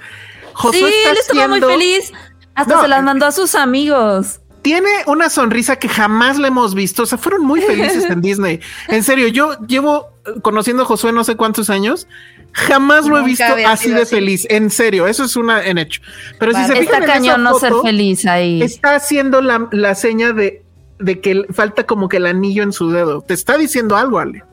Josué 0.53 0.79
sí, 0.79 0.85
está 0.99 1.11
él 1.11 1.17
estaba 1.19 1.47
muy 1.49 1.57
haciendo- 1.59 1.67
feliz. 1.67 2.13
Hasta 2.55 2.75
No, 2.75 2.81
se 2.83 2.87
las 2.87 3.03
mandó 3.03 3.25
a 3.25 3.31
sus 3.31 3.55
amigos. 3.55 4.39
Tiene 4.63 4.89
una 5.07 5.29
sonrisa 5.29 5.75
que 5.75 5.87
jamás 5.89 6.39
le 6.39 6.47
hemos 6.47 6.73
visto. 6.73 7.03
O 7.03 7.05
sea, 7.05 7.17
fueron 7.19 7.45
muy 7.45 7.61
felices 7.61 8.05
en 8.09 8.21
Disney. 8.21 8.59
En 8.87 9.03
serio, 9.03 9.27
yo 9.27 9.57
llevo 9.67 10.07
conociendo 10.41 10.83
a 10.83 10.85
Josué 10.85 11.11
no 11.11 11.23
sé 11.23 11.35
cuántos 11.35 11.69
años. 11.69 12.07
Jamás 12.53 13.05
lo 13.07 13.17
he 13.19 13.23
visto 13.23 13.43
así 13.67 13.89
de 13.91 14.01
así. 14.03 14.15
feliz. 14.15 14.47
En 14.49 14.69
serio, 14.69 15.07
eso 15.07 15.23
es 15.23 15.35
una 15.35 15.63
en 15.65 15.77
hecho. 15.79 16.01
Pero 16.39 16.53
si 16.53 16.63
se 16.65 16.75
fijan 16.75 16.83
Está 16.83 16.97
en 16.97 17.03
esa 17.03 17.13
cañón 17.13 17.43
no 17.43 17.59
ser 17.59 17.71
foto, 17.71 17.83
feliz 17.83 18.25
ahí. 18.25 18.61
está 18.61 18.95
haciendo 18.95 19.41
la, 19.41 19.67
la 19.71 19.95
seña 19.95 20.33
de, 20.33 20.63
de 20.99 21.19
que 21.19 21.45
falta 21.51 21.85
como 21.85 22.07
que 22.09 22.17
el 22.17 22.25
anillo 22.27 22.63
en 22.63 22.71
su 22.71 22.89
dedo. 22.91 23.21
Te 23.21 23.33
está 23.33 23.57
diciendo 23.57 23.95
algo, 23.97 24.19
Ale. 24.19 24.43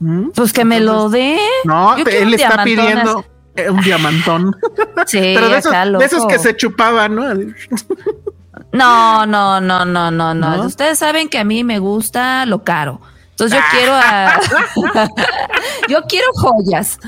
¿Mm? 0.00 0.28
Pues 0.34 0.52
que 0.52 0.64
me 0.64 0.80
lo 0.80 1.08
dé. 1.08 1.38
No, 1.64 1.96
te- 2.04 2.22
él 2.22 2.34
está 2.34 2.62
pidiendo 2.62 3.24
eh, 3.56 3.68
un 3.70 3.80
diamantón. 3.80 4.54
Sí, 5.06 5.18
Pero 5.34 5.48
de 5.48 5.58
esos, 5.58 5.72
acá, 5.72 5.86
de 5.90 6.04
esos 6.04 6.26
que 6.26 6.38
se 6.38 6.54
chupaban, 6.56 7.14
¿no? 7.14 7.24
No, 8.72 9.26
no, 9.26 9.60
no, 9.60 9.84
no, 9.84 10.10
no, 10.10 10.34
no. 10.34 10.62
Ustedes 10.62 10.98
saben 10.98 11.28
que 11.28 11.38
a 11.38 11.44
mí 11.44 11.64
me 11.64 11.78
gusta 11.78 12.46
lo 12.46 12.64
caro. 12.64 13.00
Entonces 13.30 13.58
yo 13.58 13.64
quiero 13.70 13.94
a... 13.94 14.40
yo 15.88 16.02
quiero 16.08 16.26
joyas. 16.34 16.98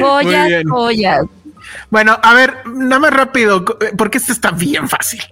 Joyas, 0.00 0.64
joyas. 0.68 1.26
Bueno, 1.90 2.18
a 2.22 2.34
ver, 2.34 2.66
nada 2.66 2.98
más 2.98 3.12
rápido, 3.12 3.64
eh, 3.80 3.92
porque 3.96 4.18
este 4.18 4.32
está 4.32 4.50
bien 4.50 4.88
fácil. 4.88 5.22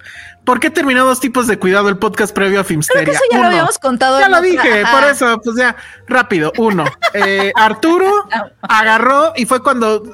¿Por 0.44 0.60
qué 0.60 0.70
terminó 0.70 1.04
dos 1.04 1.18
tipos 1.18 1.48
de 1.48 1.58
cuidado 1.58 1.88
el 1.88 1.98
podcast 1.98 2.32
previo 2.32 2.60
a 2.60 2.64
Filmsteria? 2.64 3.02
Creo 3.02 3.12
que 3.12 3.16
eso 3.16 3.24
ya 3.32 3.38
lo 3.40 3.46
habíamos 3.48 3.78
contado. 3.78 4.20
Ya 4.20 4.28
lo 4.28 4.40
dije, 4.40 4.84
ajá. 4.84 4.92
por 4.92 5.10
eso, 5.10 5.40
pues 5.42 5.56
ya, 5.56 5.74
rápido. 6.06 6.52
Uno, 6.58 6.84
eh, 7.14 7.52
Arturo 7.56 8.28
agarró 8.62 9.32
y 9.34 9.44
fue 9.44 9.60
cuando 9.60 10.04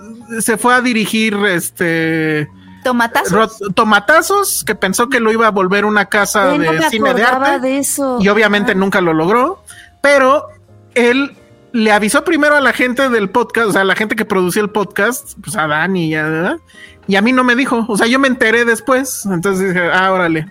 se 0.41 0.57
fue 0.57 0.75
a 0.75 0.81
dirigir 0.81 1.35
este 1.45 2.49
Tomatazos. 2.83 3.59
Tomatazos, 3.75 4.65
que 4.65 4.75
pensó 4.75 5.09
que 5.09 5.21
lo 5.21 5.33
iba 5.33 5.47
a 5.47 5.51
volver 5.51 5.85
una 5.85 6.07
casa 6.07 6.47
de 6.47 6.83
cine 6.91 7.15
de 7.15 7.23
arte 7.23 7.61
de 7.61 7.79
eso. 7.79 8.19
y 8.21 8.29
obviamente 8.29 8.75
nunca 8.75 9.01
lo 9.01 9.13
logró, 9.13 9.63
pero 10.01 10.49
él 10.95 11.37
le 11.73 11.93
avisó 11.93 12.25
primero 12.25 12.57
a 12.57 12.61
la 12.61 12.73
gente 12.73 13.09
del 13.09 13.31
podcast, 13.31 13.69
o 13.69 13.73
sea, 13.73 13.81
a 13.83 13.85
la 13.85 13.97
gente 13.97 14.17
que 14.17 14.25
producía 14.25 14.63
el 14.63 14.71
podcast, 14.71 15.39
pues 15.43 15.57
a 15.57 15.67
Dani 15.67 16.09
y 16.09 16.15
a, 16.15 16.59
y 17.07 17.17
a 17.17 17.23
mí 17.23 17.33
no 17.33 17.45
me 17.45 17.57
dijo, 17.57 17.85
o 17.89 17.97
sea, 17.97 18.07
yo 18.07 18.19
me 18.19 18.29
enteré 18.29 18.65
después, 18.65 19.27
entonces 19.27 19.69
dije, 19.69 19.89
ah, 19.93 20.13
órale. 20.13 20.47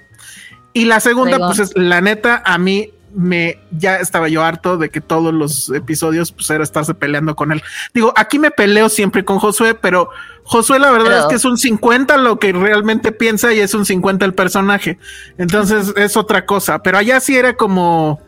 Y 0.73 0.85
la 0.85 0.99
segunda, 0.99 1.37
pues 1.37 1.59
es, 1.59 1.77
la 1.77 2.01
neta, 2.01 2.41
a 2.45 2.57
mí 2.57 2.93
me, 3.13 3.59
ya 3.71 3.97
estaba 3.97 4.29
yo 4.29 4.43
harto 4.43 4.77
de 4.77 4.89
que 4.89 5.01
todos 5.01 5.33
los 5.33 5.69
episodios, 5.69 6.31
pues 6.31 6.49
era 6.49 6.63
estarse 6.63 6.93
peleando 6.93 7.35
con 7.35 7.51
él. 7.51 7.61
Digo, 7.93 8.13
aquí 8.15 8.39
me 8.39 8.51
peleo 8.51 8.89
siempre 8.89 9.25
con 9.25 9.39
Josué, 9.39 9.73
pero 9.75 10.09
Josué 10.43 10.79
la 10.79 10.91
verdad 10.91 11.07
Pero- 11.07 11.19
es 11.19 11.25
que 11.27 11.35
es 11.35 11.45
un 11.45 11.57
50 11.57 12.17
lo 12.17 12.39
que 12.39 12.51
realmente 12.53 13.11
piensa 13.11 13.53
y 13.53 13.59
es 13.59 13.73
un 13.73 13.85
50 13.85 14.25
el 14.25 14.33
personaje. 14.33 14.97
Entonces 15.37 15.93
es 15.95 16.17
otra 16.17 16.45
cosa, 16.45 16.81
pero 16.81 16.97
allá 16.97 17.19
sí 17.19 17.35
era 17.35 17.53
como 17.55 18.21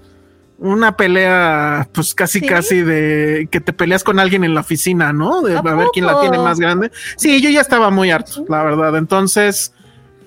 una 0.58 0.96
pelea, 0.96 1.90
pues 1.94 2.14
casi 2.14 2.40
¿Sí? 2.40 2.46
casi 2.46 2.82
de 2.82 3.48
que 3.52 3.60
te 3.60 3.74
peleas 3.74 4.04
con 4.04 4.20
alguien 4.20 4.44
en 4.44 4.54
la 4.54 4.62
oficina, 4.62 5.12
¿no? 5.12 5.42
De 5.42 5.56
¿A 5.56 5.60
a, 5.60 5.62
ver 5.62 5.88
quién 5.94 6.06
la 6.06 6.22
tiene 6.22 6.38
más 6.38 6.60
grande. 6.60 6.92
Sí, 7.18 7.42
yo 7.42 7.50
ya 7.50 7.60
estaba 7.60 7.90
muy 7.90 8.12
harto, 8.12 8.46
la 8.48 8.64
verdad. 8.64 8.96
Entonces, 8.96 9.74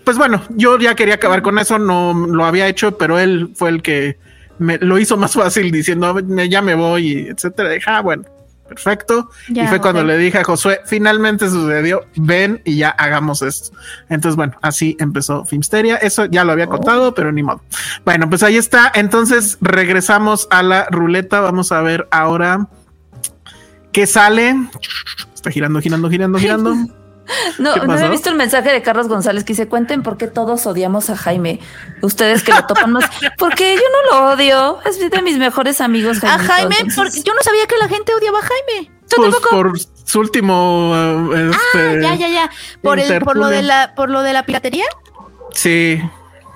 pues 0.05 0.19
bueno, 0.19 0.43
yo 0.51 0.79
ya 0.79 0.95
quería 0.95 1.15
acabar 1.15 1.43
con 1.43 1.59
eso, 1.59 1.79
no 1.79 2.13
lo 2.13 2.45
había 2.45 2.69
hecho, 2.69 2.99
pero 2.99 3.19
él 3.19 3.53
fue 3.55 3.71
el 3.71 3.83
que 3.83 4.19
me 4.59 4.79
lo 4.79 4.99
hizo 4.99 5.17
más 5.17 5.33
fácil 5.35 5.71
diciendo 5.71 6.15
"Me- 6.25 6.49
ya 6.49 6.63
me 6.63 6.75
voy, 6.75 7.29
etcétera. 7.29 7.71
Dije, 7.71 7.85
ah, 7.91 8.01
bueno, 8.03 8.25
perfecto. 8.69 9.31
Ya, 9.49 9.65
y 9.65 9.67
fue 9.69 9.81
cuando 9.81 10.03
le 10.03 10.19
dije 10.19 10.39
a 10.39 10.45
Josué, 10.45 10.81
finalmente 10.87 11.49
sucedió, 11.49 12.05
ven 12.17 12.61
y 12.65 12.77
ya 12.79 12.91
hagamos 12.91 13.43
esto. 13.43 13.77
Entonces, 14.09 14.37
bueno, 14.37 14.55
así 14.63 14.97
empezó 14.99 15.45
Filmsteria. 15.45 15.97
Eso 15.97 16.25
ya 16.25 16.45
lo 16.45 16.53
había 16.53 16.67
contado, 16.67 17.15
pero 17.15 17.31
ni 17.31 17.43
modo. 17.45 17.61
Bueno, 18.05 18.29
pues 18.29 18.43
ahí 18.43 18.57
está. 18.57 18.91
Entonces 18.95 19.59
regresamos 19.61 20.49
a 20.51 20.63
la 20.65 20.87
ruleta. 20.91 21.41
Vamos 21.41 21.71
a 21.71 21.81
ver 21.83 22.09
ahora 22.11 22.67
qué 23.93 24.07
sale. 24.07 24.57
Está 25.35 25.51
girando, 25.51 25.81
girando, 25.81 26.11
girando, 26.11 26.39
girando. 26.41 26.75
No, 27.59 27.75
¿Qué 27.75 27.81
no 27.81 27.99
he 27.99 28.09
visto 28.09 28.29
el 28.29 28.37
mensaje 28.37 28.73
de 28.73 28.83
Carlos 28.83 29.09
González 29.09 29.45
que 29.45 29.53
dice, 29.53 29.67
cuenten 29.69 30.03
por 30.03 30.17
qué 30.17 30.27
todos 30.29 30.67
odiamos 30.67 31.11
a 31.11 31.17
Jaime. 31.17 31.61
Ustedes 32.03 32.43
que 32.43 32.53
lo 32.53 32.65
topan 32.67 32.93
más. 32.93 33.05
Porque 33.39 33.75
yo 33.75 33.81
no 33.81 34.19
lo 34.21 34.31
odio. 34.35 34.79
Es 34.85 34.99
de 34.99 35.23
mis 35.23 35.39
mejores 35.39 35.81
amigos. 35.81 36.23
A 36.23 36.29
Jaimito, 36.39 36.53
Jaime, 36.53 36.77
entonces- 36.81 36.97
porque 36.97 37.23
yo 37.23 37.35
no 37.35 37.43
sabía 37.43 37.67
que 37.67 37.77
la 37.79 37.89
gente 37.89 38.13
odiaba 38.15 38.39
a 38.39 38.43
Jaime. 38.43 38.91
Yo 39.09 39.17
Pues 39.17 39.31
tampoco. 39.33 39.51
por 39.51 39.73
su 40.05 40.21
último. 40.21 40.93
eh, 41.35 41.51
este, 41.51 42.03
Ya, 42.03 42.15
ya, 42.15 42.29
ya. 42.29 42.51
Por 42.83 42.99
el, 42.99 43.21
por 43.23 43.37
lo 43.37 43.49
de 43.49 43.63
la, 43.63 43.95
por 43.97 44.11
lo 44.11 44.23
de 44.23 44.33
la 44.33 44.45
piratería. 44.45 44.85
Sí. 45.53 46.01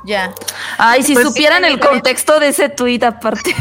Ya. 0.04 0.32
Ay, 0.78 1.02
si 1.02 1.14
Pues- 1.14 1.26
supieran 1.26 1.64
el 1.64 1.78
contexto 1.80 2.38
de 2.40 2.48
ese 2.48 2.68
tuit 2.68 3.02
aparte. 3.04 3.54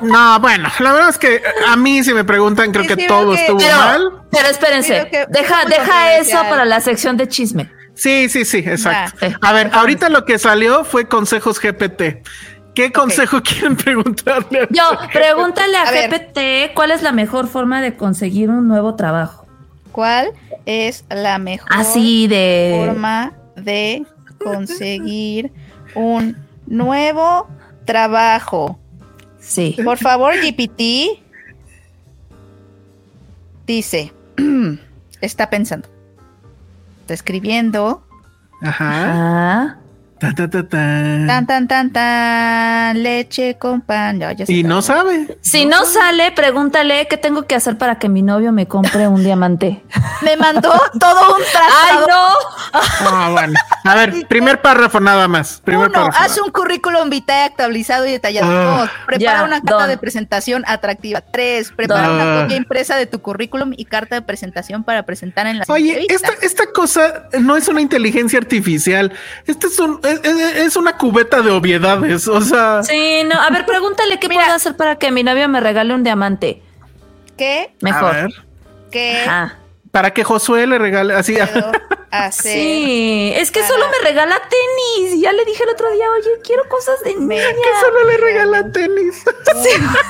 No, 0.00 0.40
bueno, 0.40 0.68
la 0.80 0.92
verdad 0.92 1.08
es 1.10 1.18
que 1.18 1.42
a 1.68 1.76
mí, 1.76 2.02
si 2.02 2.12
me 2.14 2.24
preguntan, 2.24 2.72
creo 2.72 2.82
Sí, 2.82 2.88
que 2.88 3.02
sí, 3.02 3.06
todo 3.06 3.32
que- 3.34 3.40
estuvo 3.40 3.58
Pero, 3.58 3.76
mal. 3.76 4.10
pero 4.30 4.48
espérense, 4.48 5.08
que 5.10 5.26
deja, 5.28 5.64
deja 5.66 6.16
eso 6.16 6.38
para 6.48 6.64
la 6.64 6.80
sección 6.80 7.16
de 7.16 7.28
chisme. 7.28 7.70
Sí, 7.94 8.28
sí, 8.28 8.44
sí, 8.44 8.58
exacto. 8.58 9.18
Ya, 9.20 9.28
sí. 9.30 9.36
A 9.42 9.52
ver, 9.52 9.70
ahorita 9.72 10.08
lo 10.08 10.24
que 10.24 10.38
salió 10.38 10.84
fue 10.84 11.06
consejos 11.08 11.60
GPT. 11.60 12.22
¿Qué 12.74 12.90
consejo 12.90 13.42
quieren 13.44 13.76
preguntarle? 13.76 14.62
a- 14.62 14.68
Yo, 14.70 14.82
pregúntale 15.12 15.76
a, 15.76 15.82
A 15.82 15.90
ver. 15.92 16.10
GPT 16.10 16.72
cuál 16.74 16.90
es 16.90 17.02
la 17.02 17.12
mejor 17.12 17.46
forma 17.48 17.80
de 17.82 17.94
conseguir 17.96 18.48
un 18.50 18.66
nuevo 18.66 18.94
trabajo. 18.96 19.46
¿Cuál 19.92 20.32
es 20.64 21.04
la 21.10 21.38
mejor 21.38 21.68
Así 21.70 22.26
de... 22.28 22.82
forma 22.86 23.34
de 23.56 24.04
conseguir 24.38 25.52
un 25.94 26.36
Nuevo 26.66 27.48
trabajo. 27.84 28.78
Sí. 29.42 29.76
Por 29.84 29.98
favor, 29.98 30.34
GPT. 30.34 31.20
Dice, 33.66 34.12
está 35.20 35.50
pensando. 35.50 35.88
Está 37.02 37.14
escribiendo. 37.14 38.06
Ajá. 38.62 38.92
Ah. 39.74 39.81
Ta, 40.22 40.32
ta, 40.36 40.46
ta, 40.48 40.62
ta. 40.62 40.78
Tan, 41.26 41.46
tan, 41.48 41.66
tan, 41.66 41.90
tan. 41.90 43.02
Leche 43.02 43.58
con 43.58 43.80
pan. 43.80 44.20
No, 44.20 44.28
Y 44.46 44.62
no 44.62 44.80
sabe. 44.80 45.36
Si 45.40 45.66
no 45.66 45.84
sale, 45.84 46.30
pregúntale 46.30 47.08
qué 47.08 47.16
tengo 47.16 47.42
que 47.48 47.56
hacer 47.56 47.76
para 47.76 47.98
que 47.98 48.08
mi 48.08 48.22
novio 48.22 48.52
me 48.52 48.68
compre 48.68 49.08
un 49.08 49.24
diamante. 49.24 49.82
Me 50.22 50.36
mandó 50.36 50.70
todo 51.00 51.34
un 51.34 51.42
¡Ay, 51.82 51.96
tratado. 51.96 52.06
no! 52.06 52.36
Ah, 52.72 53.28
bueno. 53.32 53.54
A 53.82 53.94
ver, 53.96 54.14
primer 54.28 54.60
párrafo 54.62 55.00
nada 55.00 55.26
más. 55.26 55.60
Primer 55.64 55.88
Uno, 55.88 55.94
párrafo. 55.94 56.18
haz 56.22 56.38
un 56.38 56.52
currículum 56.52 57.10
vitae 57.10 57.42
actualizado 57.46 58.06
y 58.06 58.12
detallado. 58.12 58.46
Ah. 58.48 58.78
Dos, 58.82 58.90
prepara 59.06 59.38
Ya, 59.40 59.44
una 59.44 59.60
carta 59.60 59.80
don. 59.80 59.88
de 59.88 59.98
presentación 59.98 60.62
atractiva. 60.68 61.20
Tres, 61.22 61.72
prepara 61.74 62.06
Don. 62.06 62.14
una 62.20 62.42
copia 62.42 62.56
impresa 62.56 62.94
de 62.94 63.06
tu 63.06 63.20
currículum 63.20 63.72
y 63.76 63.84
carta 63.86 64.14
de 64.14 64.22
presentación 64.22 64.84
para 64.84 65.02
presentar 65.02 65.48
en 65.48 65.58
la 65.58 65.64
Oye, 65.66 66.06
esta, 66.08 66.30
esta 66.40 66.66
cosa 66.72 67.24
no 67.40 67.56
es 67.56 67.66
una 67.66 67.80
inteligencia 67.80 68.38
artificial. 68.38 69.12
Esta 69.48 69.66
es, 69.66 69.78
un, 69.80 69.98
es, 70.64 70.76
una 70.76 70.96
cubeta 70.96 71.40
de 71.42 71.50
obviedades. 71.50 72.28
O 72.28 72.40
sea, 72.40 72.82
Sí, 72.82 73.22
no. 73.24 73.40
A 73.40 73.50
ver, 73.50 73.64
pregúntale 73.66 74.18
qué 74.18 74.28
Mira. 74.30 74.42
puedo 74.44 74.56
hacer 74.56 74.76
para 74.76 74.96
que 74.96 75.10
mi 75.10 75.22
novio 75.22 75.48
me 75.48 75.60
regale 75.60 75.94
un 75.94 76.04
diamante. 76.04 76.62
¿Qué? 77.36 77.74
a 77.82 77.84
Mejor. 77.84 78.14
ver, 78.14 78.30
¿Qué 78.90 79.22
Ajá. 79.26 79.58
Para 79.92 80.12
que 80.12 80.24
Josué 80.24 80.66
le 80.66 80.78
regale 80.78 81.14
así. 81.14 81.36
hacer? 82.10 82.52
Sí, 82.52 83.32
es 83.36 83.50
que 83.50 83.60
para- 83.60 83.72
solo 83.72 83.86
me 83.88 84.06
regala 84.08 84.36
tenis. 84.36 85.14
Y 85.14 85.20
ya 85.22 85.32
le 85.32 85.44
dije 85.46 85.62
el 85.62 85.70
otro 85.70 85.90
día, 85.92 86.04
oye, 86.10 86.28
quiero 86.44 86.68
cosas 86.68 87.00
de 87.04 87.14
niña. 87.14 87.42
Que 87.42 87.80
solo 87.80 88.04
le 88.10 88.16
regala 88.18 88.70
tenis. 88.72 89.22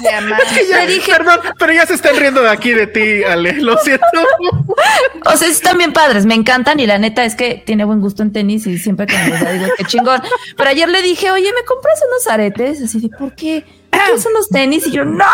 Diamante. 0.01 0.45
Es 0.47 0.53
que 0.59 0.67
ya, 0.67 0.85
Le 0.85 0.87
dije- 0.95 1.13
perdón, 1.13 1.41
pero 1.59 1.73
ya 1.73 1.87
se 1.87 1.95
están 1.95 2.17
riendo 2.17 2.43
de 2.43 2.49
aquí 2.49 2.71
de 2.73 2.87
ti, 2.89 3.23
Ale. 3.25 3.53
Lo 3.55 3.77
siento. 3.79 4.07
O 5.27 5.37
sea, 5.37 5.47
están 5.49 5.79
bien 5.79 5.93
padres, 5.93 6.27
me 6.27 6.35
encantan 6.35 6.81
y 6.81 6.87
la 6.87 6.99
neta 6.99 7.25
es 7.25 7.37
que 7.37 7.63
tiene 7.65 7.85
buen 7.85 8.01
gusto 8.01 8.23
en 8.25 8.33
tenis 8.33 8.67
y 8.67 8.77
siempre 8.79 9.07
que 9.07 9.17
me 9.17 9.29
los 9.29 9.41
da 9.41 9.53
digo, 9.53 9.67
qué 9.77 9.85
chingón. 9.85 10.21
Pero 10.57 10.71
ayer 10.71 10.89
le 10.89 11.01
dije, 11.03 11.31
oye, 11.31 11.53
¿me 11.53 11.65
compras 11.65 12.01
unos 12.09 12.27
aretes? 12.27 12.83
Así 12.83 13.01
de, 13.01 13.09
¿por 13.17 13.33
qué? 13.37 13.65
¿Quieres 13.91 14.27
unos 14.27 14.49
tenis? 14.49 14.87
Y 14.89 14.91
yo, 14.93 15.05
¡no! 15.05 15.25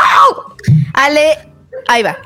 Ale, 0.92 1.38
ahí 1.86 2.02
va. 2.02 2.18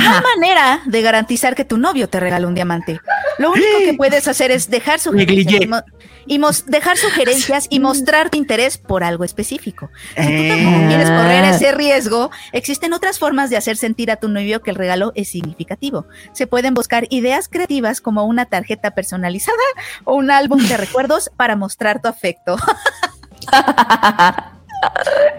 No 0.00 0.10
hay 0.10 0.22
manera 0.36 0.80
de 0.86 1.02
garantizar 1.02 1.54
que 1.54 1.64
tu 1.64 1.78
novio 1.78 2.08
te 2.08 2.18
regale 2.20 2.46
un 2.46 2.54
diamante. 2.54 3.00
Lo 3.38 3.50
único 3.52 3.78
que 3.84 3.94
puedes 3.96 4.26
hacer 4.28 4.50
es 4.50 4.70
dejar 4.70 4.98
sugerencias 5.00 5.60
y, 5.62 5.66
mo- 5.66 5.82
y 6.26 6.38
mos- 6.38 6.64
dejar 6.66 6.96
sugerencias 6.96 7.66
y 7.70 7.78
mostrar 7.80 8.30
tu 8.30 8.38
interés 8.38 8.78
por 8.78 9.04
algo 9.04 9.24
específico. 9.24 9.90
Si 10.16 10.22
tú 10.22 10.48
tampoco 10.48 10.76
Eh. 10.76 10.84
quieres 10.88 11.10
correr 11.10 11.44
ese 11.44 11.72
riesgo, 11.72 12.30
existen 12.52 12.92
otras 12.92 13.18
formas 13.18 13.50
de 13.50 13.56
hacer 13.56 13.76
sentir 13.76 14.10
a 14.10 14.16
tu 14.16 14.28
novio 14.28 14.62
que 14.62 14.70
el 14.70 14.76
regalo 14.76 15.12
es 15.14 15.28
significativo. 15.30 16.06
Se 16.32 16.46
pueden 16.46 16.74
buscar 16.74 17.06
ideas 17.10 17.48
creativas 17.48 18.00
como 18.00 18.24
una 18.24 18.46
tarjeta 18.46 18.92
personalizada 18.92 19.58
o 20.04 20.14
un 20.14 20.30
álbum 20.30 20.66
de 20.66 20.76
recuerdos 20.78 21.30
para 21.36 21.54
mostrar 21.56 22.00
tu 22.00 22.08
afecto. 22.08 22.56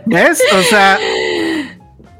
¿Ves? 0.06 0.42
O 0.54 0.62
sea, 0.64 0.98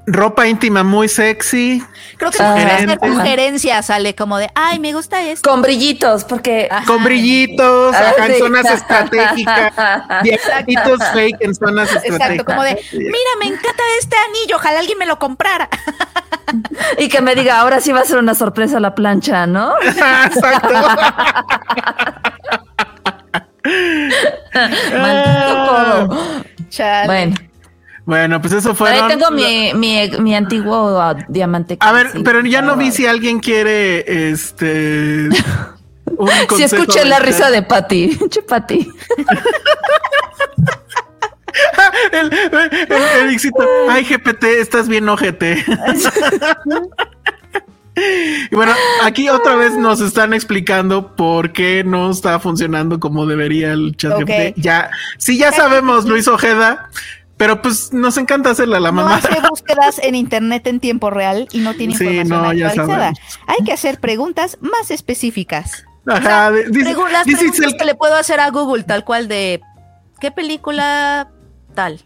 ropa 0.06 0.48
íntima 0.48 0.84
muy 0.84 1.08
sexy. 1.08 1.84
Creo 2.18 2.30
que 2.32 2.42
Ah. 2.44 2.56
hacer 2.56 3.00
sugerencias, 3.02 3.86
sale 3.86 4.16
como 4.16 4.38
de, 4.38 4.50
ay, 4.56 4.80
me 4.80 4.94
gusta 4.94 5.22
esto. 5.24 5.50
Con 5.50 5.62
brillitos, 5.62 6.24
porque... 6.26 6.68
Ajá. 6.70 6.86
Con 6.86 7.04
brillitos, 7.04 7.96
Ah, 7.96 8.14
ajá, 8.16 8.26
en 8.28 8.34
sí. 8.34 8.40
zonas 8.40 8.66
estratégicas, 8.66 9.74
diamantitos 10.24 11.00
fake 11.14 11.38
en 11.42 11.56
zonas 11.56 11.88
estratégicas. 11.90 12.30
Exacto, 12.30 12.46
como 12.46 12.64
de, 12.64 12.80
mira, 12.92 13.32
me 13.40 13.46
encanta 13.46 13.84
este 14.00 14.16
anillo, 14.30 14.58
ojalá 14.58 14.80
alguien 14.80 14.98
me 14.98 15.06
lo 15.06 15.18
comprara. 15.20 15.70
Y 17.00 17.08
que 17.10 17.20
me 17.22 17.34
diga, 17.34 17.60
ahora 17.62 17.80
sí 17.82 17.92
va 17.92 18.02
a 18.02 18.06
ser 18.06 18.20
una 18.20 18.36
sorpresa 18.36 18.80
la 18.80 18.94
plancha, 18.94 19.48
¿no? 19.48 19.74
Exacto. 19.82 20.70
Maldito 24.54 25.68
codo. 25.68 26.18
Chale. 26.70 27.06
Bueno, 27.08 27.36
Bueno, 28.06 28.42
pues 28.42 28.54
eso 28.54 28.74
por 28.74 28.90
ahí 28.90 29.00
fue. 29.00 29.10
tengo 29.10 29.32
mi, 29.32 29.74
mi, 29.76 30.10
mi 30.20 30.36
antiguo 30.36 31.00
ah, 31.00 31.16
diamante. 31.30 31.78
A 31.80 31.94
ver, 31.94 32.12
pero 32.24 32.42
ya 32.42 32.62
no 32.62 32.76
vi 32.76 32.92
si 32.92 33.06
alguien 33.06 33.40
quiere 33.40 34.30
este. 34.30 35.30
un 36.18 36.30
Si 36.56 36.64
escuché 36.64 37.06
la 37.06 37.20
risa 37.20 37.50
de 37.50 37.62
Patty. 37.62 38.18
Che, 38.30 38.42
Patty. 38.42 38.90
el, 42.12 42.34
el, 42.34 43.04
el 43.22 43.30
éxito. 43.30 43.64
Ay, 43.90 44.04
GPT, 44.04 44.44
estás 44.44 44.90
bien 44.90 45.08
ojete. 45.08 45.64
Y 47.96 48.56
bueno, 48.56 48.74
aquí 49.04 49.30
otra 49.30 49.56
vez 49.56 49.74
nos 49.74 50.02
están 50.02 50.34
explicando 50.34 51.16
por 51.16 51.54
qué 51.54 51.84
no 51.84 52.10
está 52.10 52.40
funcionando 52.40 53.00
como 53.00 53.26
debería 53.26 53.72
el 53.72 53.96
chat. 53.96 54.20
GPT. 54.20 54.56
Ya, 54.58 54.90
sí, 55.18 55.38
ya 55.38 55.52
sabemos, 55.52 56.06
Luis 56.06 56.28
Ojeda, 56.28 56.90
pero 57.44 57.62
pues 57.62 57.92
nos 57.92 58.16
encanta 58.18 58.52
hacerle 58.52 58.78
a 58.78 58.80
la 58.80 58.90
No 58.92 59.02
mamá. 59.04 59.18
hace 59.18 59.28
búsquedas 59.50 60.00
en 60.02 60.16
internet 60.16 60.66
en 60.68 60.80
tiempo 60.80 61.10
real 61.10 61.50
y 61.52 61.60
no 61.60 61.74
tiene 61.74 61.98
Sí, 61.98 62.06
información 62.06 62.30
no, 62.30 62.48
actualizada. 62.48 63.14
Hay 63.48 63.66
que 63.66 63.74
hacer 63.74 64.00
preguntas 64.00 64.58
más 64.62 64.92
específicas. 64.92 65.84
Ajá, 66.08 66.52
de- 66.52 66.70
dice, 66.70 66.96
Pregu- 66.96 67.10
las 67.12 67.26
dice 67.26 67.40
preguntas 67.40 67.66
Itzel- 67.74 67.78
que 67.78 67.84
le 67.84 67.96
puedo 67.96 68.16
hacer 68.16 68.40
a 68.40 68.50
Google, 68.50 68.84
tal 68.84 69.04
cual 69.04 69.28
de 69.28 69.60
¿qué 70.22 70.32
película 70.32 71.32
tal? 71.76 72.00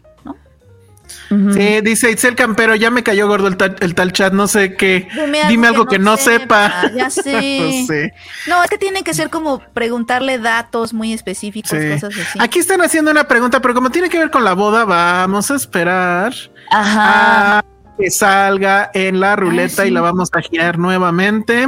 Sí, 1.28 1.80
dice 1.82 2.10
Itzel 2.10 2.34
Campero, 2.34 2.74
ya 2.74 2.90
me 2.90 3.02
cayó 3.02 3.26
gordo 3.28 3.48
el, 3.48 3.56
tal- 3.56 3.76
el 3.80 3.94
tal 3.94 4.12
chat, 4.12 4.32
no 4.32 4.46
sé 4.46 4.74
qué. 4.74 5.08
Dime, 5.48 5.66
algo, 5.68 5.86
que, 5.86 5.98
no 5.98 6.16
sepa. 6.16 6.90
Ya 6.94 7.10
sé. 7.10 7.80
No 7.80 7.86
sé. 7.86 8.12
No, 8.46 8.62
es 8.62 8.70
que 8.70 8.78
tiene 8.78 9.02
que 9.02 9.14
ser 9.14 9.30
como 9.30 9.60
preguntarle 9.72 10.38
datos 10.38 10.92
muy 10.92 11.12
específicos, 11.12 11.70
Sí. 11.78 11.90
cosas 11.90 12.14
así. 12.18 12.38
Aquí 12.40 12.58
están 12.58 12.80
haciendo 12.82 13.10
una 13.10 13.24
pregunta, 13.28 13.60
pero 13.60 13.74
como 13.74 13.90
tiene 13.90 14.08
que 14.08 14.18
ver 14.18 14.30
con 14.30 14.44
la 14.44 14.54
boda, 14.54 14.84
vamos 14.84 15.50
a 15.50 15.56
esperar 15.56 16.32
Ajá. 16.70 17.58
a 17.58 17.64
que 17.98 18.10
salga 18.10 18.90
en 18.94 19.20
la 19.20 19.34
ruleta 19.36 19.82
sí. 19.82 19.88
y 19.88 19.90
la 19.90 20.00
vamos 20.00 20.28
a 20.32 20.40
girar 20.40 20.78
nuevamente. 20.78 21.66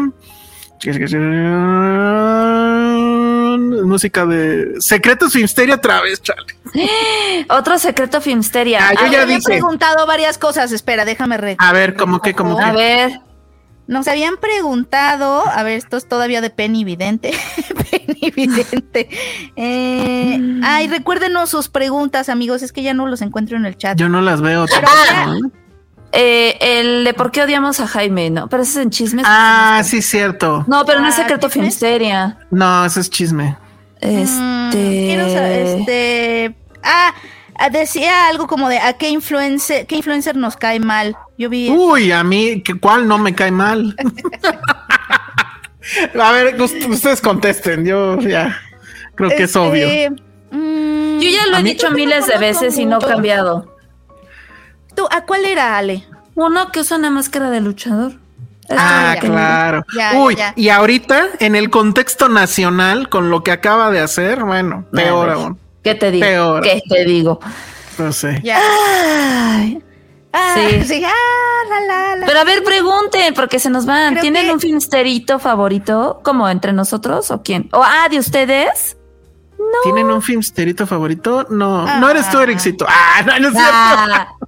Música 3.85 4.27
de 4.27 4.75
Secretos 4.81 5.33
Filmsteria 5.33 5.77
otra 5.77 6.01
vez, 6.03 6.21
chale. 6.23 6.55
Otro 7.49 7.79
secreto 7.79 8.21
Filmsteria. 8.21 8.81
Ah, 8.89 8.95
yo 8.95 9.07
A 9.07 9.11
ya 9.11 9.27
dije. 9.27 9.41
preguntado 9.45 10.07
varias 10.07 10.39
cosas. 10.39 10.73
Espera, 10.73 11.05
déjame 11.05 11.37
re. 11.37 11.57
A 11.59 11.73
ver, 11.73 11.95
como 11.97 12.21
que, 12.21 12.35
como 12.35 12.59
A 12.61 12.71
que. 12.71 12.77
ver. 12.77 13.21
Nos 13.87 14.07
habían 14.07 14.37
preguntado, 14.37 15.43
a 15.49 15.63
ver, 15.65 15.73
esto 15.77 15.97
es 15.97 16.07
todavía 16.07 16.41
de 16.41 16.51
Penny 16.51 16.85
Vidente. 16.85 17.33
Penny 17.91 18.31
Vidente. 18.31 19.09
Eh, 19.57 20.37
Mm. 20.39 20.61
Ay, 20.65 20.87
recuérdenos 20.89 21.51
sus 21.51 21.69
preguntas, 21.69 22.29
amigos. 22.29 22.63
Es 22.63 22.73
que 22.73 22.83
ya 22.83 22.95
no 22.95 23.07
los 23.09 23.21
encuentro 23.23 23.57
en 23.57 23.67
el 23.67 23.77
chat. 23.77 23.99
Yo 23.99 24.09
no 24.09 24.21
las 24.21 24.41
veo. 24.41 24.67
Ah, 24.87 25.37
eh, 26.12 26.57
el 26.61 27.05
de 27.05 27.15
por 27.15 27.31
qué 27.31 27.43
odiamos 27.43 27.81
a 27.81 27.87
Jaime, 27.87 28.31
¿no? 28.31 28.49
Pero 28.49 28.62
ese 28.62 28.81
es 28.81 28.85
en 28.85 28.91
chismes. 28.91 29.24
Ah, 29.28 29.81
sí, 29.85 30.03
cierto. 30.03 30.65
No, 30.66 30.85
pero 30.85 31.01
no 31.01 31.09
es 31.09 31.15
Ah, 31.15 31.23
secreto. 31.23 31.49
Filmsteria. 31.51 32.39
No, 32.51 32.85
eso 32.85 33.01
es 33.01 33.11
chisme. 33.11 33.57
Mm, 34.03 34.07
Este. 34.07 35.05
quiero 35.07 35.28
saber, 35.32 35.66
este. 35.78 36.55
Ah, 36.82 37.12
decía 37.70 38.28
algo 38.28 38.47
como 38.47 38.69
de 38.70 38.78
a 38.78 38.95
qué 38.95 39.11
influencer, 39.11 39.87
qué 39.87 39.97
influencer 39.97 40.35
nos 40.37 40.57
cae 40.57 40.81
mal. 40.81 41.15
Yo 41.37 41.51
vi. 41.51 41.69
Uy, 41.70 42.11
a 42.11 42.24
mí, 42.24 42.62
¿qué- 42.62 42.78
¿cuál 42.81 43.07
no 43.07 43.19
me 43.19 43.35
cae 43.35 43.51
mal? 43.51 43.95
a 46.20 46.32
ver, 46.32 46.61
us- 46.61 46.73
ustedes 46.89 47.20
contesten, 47.20 47.85
yo 47.85 48.19
ya 48.20 48.57
creo 49.15 49.31
que 49.31 49.45
es 49.45 49.55
Este, 49.55 49.59
obvio. 49.59 49.89
mm, 50.51 51.19
Yo 51.20 51.28
ya 51.31 51.47
lo 51.49 51.59
he 51.59 51.62
dicho 51.62 51.91
miles 51.91 52.27
de 52.27 52.39
veces 52.39 52.78
y 52.78 52.87
no 52.87 52.97
ha 52.97 53.01
mucho. 53.01 53.09
cambiado. 53.09 53.77
¿Tú, 54.95 55.07
¿A 55.11 55.23
cuál 55.25 55.45
era, 55.45 55.77
Ale? 55.79 56.05
Uno 56.35 56.71
que 56.73 56.81
usa 56.81 56.97
una 56.97 57.11
máscara 57.11 57.51
de 57.51 57.61
luchador. 57.61 58.12
Ah, 58.71 59.17
claro. 59.19 59.85
Ya, 59.97 60.12
Uy, 60.15 60.37
ya, 60.37 60.55
ya. 60.55 60.62
y 60.62 60.69
ahorita 60.69 61.25
en 61.41 61.57
el 61.57 61.71
contexto 61.71 62.29
nacional, 62.29 63.09
con 63.09 63.29
lo 63.31 63.43
que 63.43 63.51
acaba 63.51 63.91
de 63.91 63.99
hacer, 64.01 64.45
bueno, 64.45 64.85
peor 64.93 65.31
aún. 65.31 65.59
¿Qué 65.83 65.95
te 65.97 66.11
digo? 66.12 66.25
Peor. 66.25 66.62
¿Qué 66.62 66.81
te 66.89 67.05
digo? 67.05 67.41
No 67.99 68.12
sé. 68.12 68.41
Ya. 68.45 68.61
Ay. 68.61 69.83
Ah, 70.33 70.55
Sí. 70.55 70.85
sí. 70.85 71.03
Ah, 71.05 71.11
la, 71.69 71.81
la, 71.87 72.17
la. 72.17 72.27
Pero 72.27 72.39
a 72.39 72.45
ver, 72.45 72.62
pregunten, 72.62 73.35
porque 73.35 73.59
se 73.59 73.71
nos 73.71 73.87
van. 73.87 74.12
Creo 74.12 74.23
¿Tienen 74.23 74.47
que- 74.47 74.53
un 74.53 74.61
filmsterito 74.61 75.41
favorito? 75.41 76.21
¿Como 76.23 76.49
entre 76.49 76.73
nosotros 76.73 77.31
o 77.33 77.43
quién? 77.43 77.69
¿O 77.73 77.83
ah, 77.83 78.07
de 78.09 78.19
ustedes? 78.21 78.97
¿Tienen 79.83 80.07
un 80.11 80.23
filmsterito 80.23 80.87
favorito? 80.87 81.47
No, 81.51 81.87
Ah. 81.87 81.99
no 81.99 82.09
eres 82.09 82.29
tú, 82.31 82.39
Ericito. 82.41 82.87
Ah, 82.89 83.23
no, 83.27 83.39
no 83.39 83.49
es 83.49 83.55
cierto. 83.55 84.40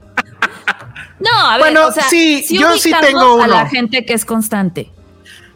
No, 1.22 1.46
a 1.48 1.52
ver, 1.52 1.60
Bueno, 1.60 1.86
o 1.86 1.92
sea, 1.92 2.04
sí, 2.04 2.44
yo 2.50 2.76
sí 2.76 2.92
tengo 3.00 3.40
a 3.42 3.46
la 3.46 3.60
uno. 3.62 3.70
gente 3.70 4.04
que 4.04 4.12
es 4.14 4.24
constante. 4.24 4.90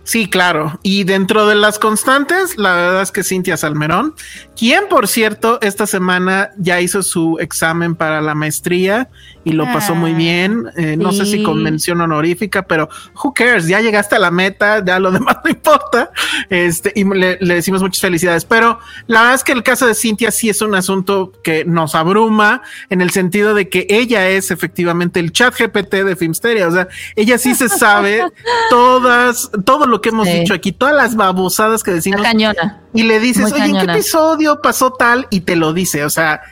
Sí, 0.06 0.30
claro. 0.30 0.78
Y 0.84 1.02
dentro 1.02 1.48
de 1.48 1.56
las 1.56 1.80
constantes, 1.80 2.56
la 2.56 2.74
verdad 2.76 3.02
es 3.02 3.10
que 3.10 3.24
Cintia 3.24 3.56
Salmerón, 3.56 4.14
quien 4.56 4.84
por 4.88 5.08
cierto 5.08 5.58
esta 5.62 5.84
semana 5.84 6.50
ya 6.58 6.80
hizo 6.80 7.02
su 7.02 7.38
examen 7.40 7.96
para 7.96 8.20
la 8.20 8.36
maestría 8.36 9.08
y 9.42 9.50
lo 9.52 9.64
pasó 9.64 9.96
muy 9.96 10.12
Ah, 10.12 10.16
bien. 10.16 10.64
Eh, 10.76 10.96
No 10.96 11.10
sé 11.10 11.26
si 11.26 11.42
con 11.42 11.60
mención 11.60 12.00
honorífica, 12.00 12.62
pero 12.68 12.88
who 13.20 13.34
cares? 13.34 13.66
Ya 13.66 13.80
llegaste 13.80 14.14
a 14.14 14.20
la 14.20 14.30
meta, 14.30 14.84
ya 14.84 15.00
lo 15.00 15.10
demás 15.12 15.38
no 15.44 15.50
importa. 15.50 16.12
Este, 16.50 16.92
y 16.94 17.02
le, 17.04 17.38
le 17.40 17.54
decimos 17.54 17.82
muchas 17.82 18.00
felicidades. 18.00 18.44
Pero 18.44 18.78
la 19.08 19.20
verdad 19.22 19.34
es 19.34 19.42
que 19.44 19.52
el 19.52 19.64
caso 19.64 19.88
de 19.88 19.94
Cintia 19.96 20.30
sí 20.30 20.48
es 20.48 20.62
un 20.62 20.76
asunto 20.76 21.32
que 21.42 21.64
nos 21.64 21.96
abruma 21.96 22.62
en 22.90 23.00
el 23.00 23.10
sentido 23.10 23.54
de 23.54 23.68
que 23.68 23.88
ella 23.90 24.28
es 24.28 24.52
efectivamente 24.52 25.18
el 25.18 25.32
chat 25.32 25.52
GPT 25.58 25.94
de 26.04 26.14
Filmsteria. 26.14 26.68
O 26.68 26.72
sea, 26.72 26.86
ella 27.16 27.38
sí 27.38 27.56
se 27.56 27.68
sabe 27.68 28.22
todas, 28.70 29.50
todo 29.64 29.95
lo 29.96 30.00
que 30.00 30.10
hemos 30.10 30.28
Sí. 30.28 30.40
dicho 30.40 30.54
aquí, 30.54 30.72
todas 30.72 30.94
las 30.94 31.16
babosadas 31.16 31.82
que 31.82 31.90
La 31.90 31.96
decimos 31.96 32.22
cañona. 32.22 32.80
y 32.92 33.02
le 33.04 33.18
dices, 33.20 33.50
Muy 33.50 33.60
oye, 33.60 33.78
¿en 33.80 33.86
qué 33.86 33.92
episodio 33.92 34.60
pasó 34.62 34.92
tal? 34.92 35.26
Y 35.30 35.40
te 35.40 35.56
lo 35.56 35.72
dice. 35.72 36.04
O 36.04 36.10
sea, 36.10 36.42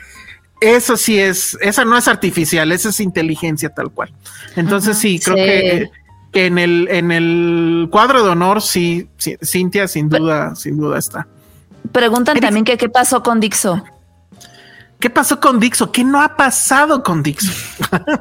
eso 0.61 0.97
sí 0.97 1.19
es, 1.19 1.57
esa 1.61 1.85
no 1.85 1.97
es 1.97 2.07
artificial, 2.07 2.71
esa 2.71 2.89
es 2.89 2.99
inteligencia 2.99 3.69
tal 3.69 3.91
cual. 3.91 4.13
Entonces 4.55 4.97
sí, 4.97 5.19
creo 5.19 5.35
Sí. 5.37 5.43
que, 5.43 5.89
que 6.31 6.45
en 6.47 6.57
el, 6.57 6.87
en 6.89 7.11
el 7.11 7.87
cuadro 7.91 8.23
de 8.23 8.29
honor, 8.31 8.61
sí, 8.61 9.09
sí, 9.17 9.37
Cintia 9.43 9.87
sin 9.87 10.09
duda, 10.09 10.55
sin 10.55 10.77
duda 10.77 10.97
está. 10.97 11.27
Preguntan 11.91 12.39
también 12.39 12.65
que 12.65 12.77
qué 12.77 12.89
pasó 12.89 13.21
con 13.23 13.39
Dixo. 13.39 13.83
¿Qué 14.99 15.09
pasó 15.09 15.39
con 15.39 15.59
Dixo? 15.59 15.91
¿Qué 15.91 16.03
no 16.03 16.21
ha 16.21 16.35
pasado 16.35 17.03
con 17.03 17.21
Dixo? 17.21 17.51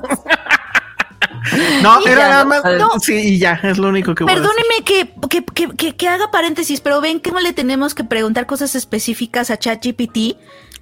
no, 1.83 2.01
Y 2.01 2.09
era 2.09 2.23
ya, 2.23 2.29
nada 2.29 2.45
más. 2.45 2.63
no. 2.79 2.91
Sí, 3.01 3.15
y 3.15 3.39
ya, 3.39 3.61
es 3.63 3.79
lo 3.79 3.89
único 3.89 4.15
que 4.15 4.25
voy 4.25 4.33
a 4.33 4.37
decir. 4.37 4.49
Perdóneme 4.51 4.85
que, 4.85 5.15
que, 5.29 5.45
que, 5.45 5.77
que, 5.77 5.97
que 5.97 6.09
haga 6.09 6.31
paréntesis, 6.31 6.81
pero 6.81 7.01
ven 7.01 7.21
que 7.21 7.31
no 7.33 7.41
le 7.41 7.53
tenemos 7.53 7.95
que 7.95 8.05
preguntar 8.05 8.47
cosas 8.47 8.75
específicas 8.75 9.51
a 9.51 9.57
ChatGPT. 9.59 10.37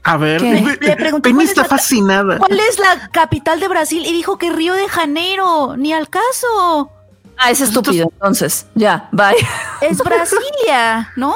A 0.04 0.16
ver. 0.16 0.42
Le 0.42 0.96
pregunté 0.96 1.28
Penny 1.30 1.34
cuál 1.34 1.44
es 1.44 1.50
está 1.50 1.62
la- 1.62 1.68
fascinada. 1.68 2.38
¿Cuál 2.38 2.58
es 2.58 2.78
la 2.78 3.08
capital 3.12 3.60
de 3.60 3.68
Brasil? 3.68 4.04
Y 4.06 4.12
dijo 4.12 4.36
que 4.38 4.50
Río 4.50 4.74
de 4.74 4.88
Janeiro, 4.88 5.76
ni 5.76 5.92
al 5.92 6.08
caso. 6.08 6.90
Ah, 7.38 7.50
es 7.50 7.60
estúpido. 7.60 8.08
Entonces, 8.12 8.66
ya, 8.74 9.08
bye. 9.12 9.34
Es 9.80 9.98
Brasilia, 10.04 11.12
¿no? 11.16 11.34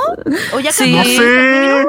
O 0.52 0.60
ya 0.60 0.70
Sí. 0.72 0.94
cambió. 0.94 1.02
No 1.02 1.04
sé. 1.04 1.86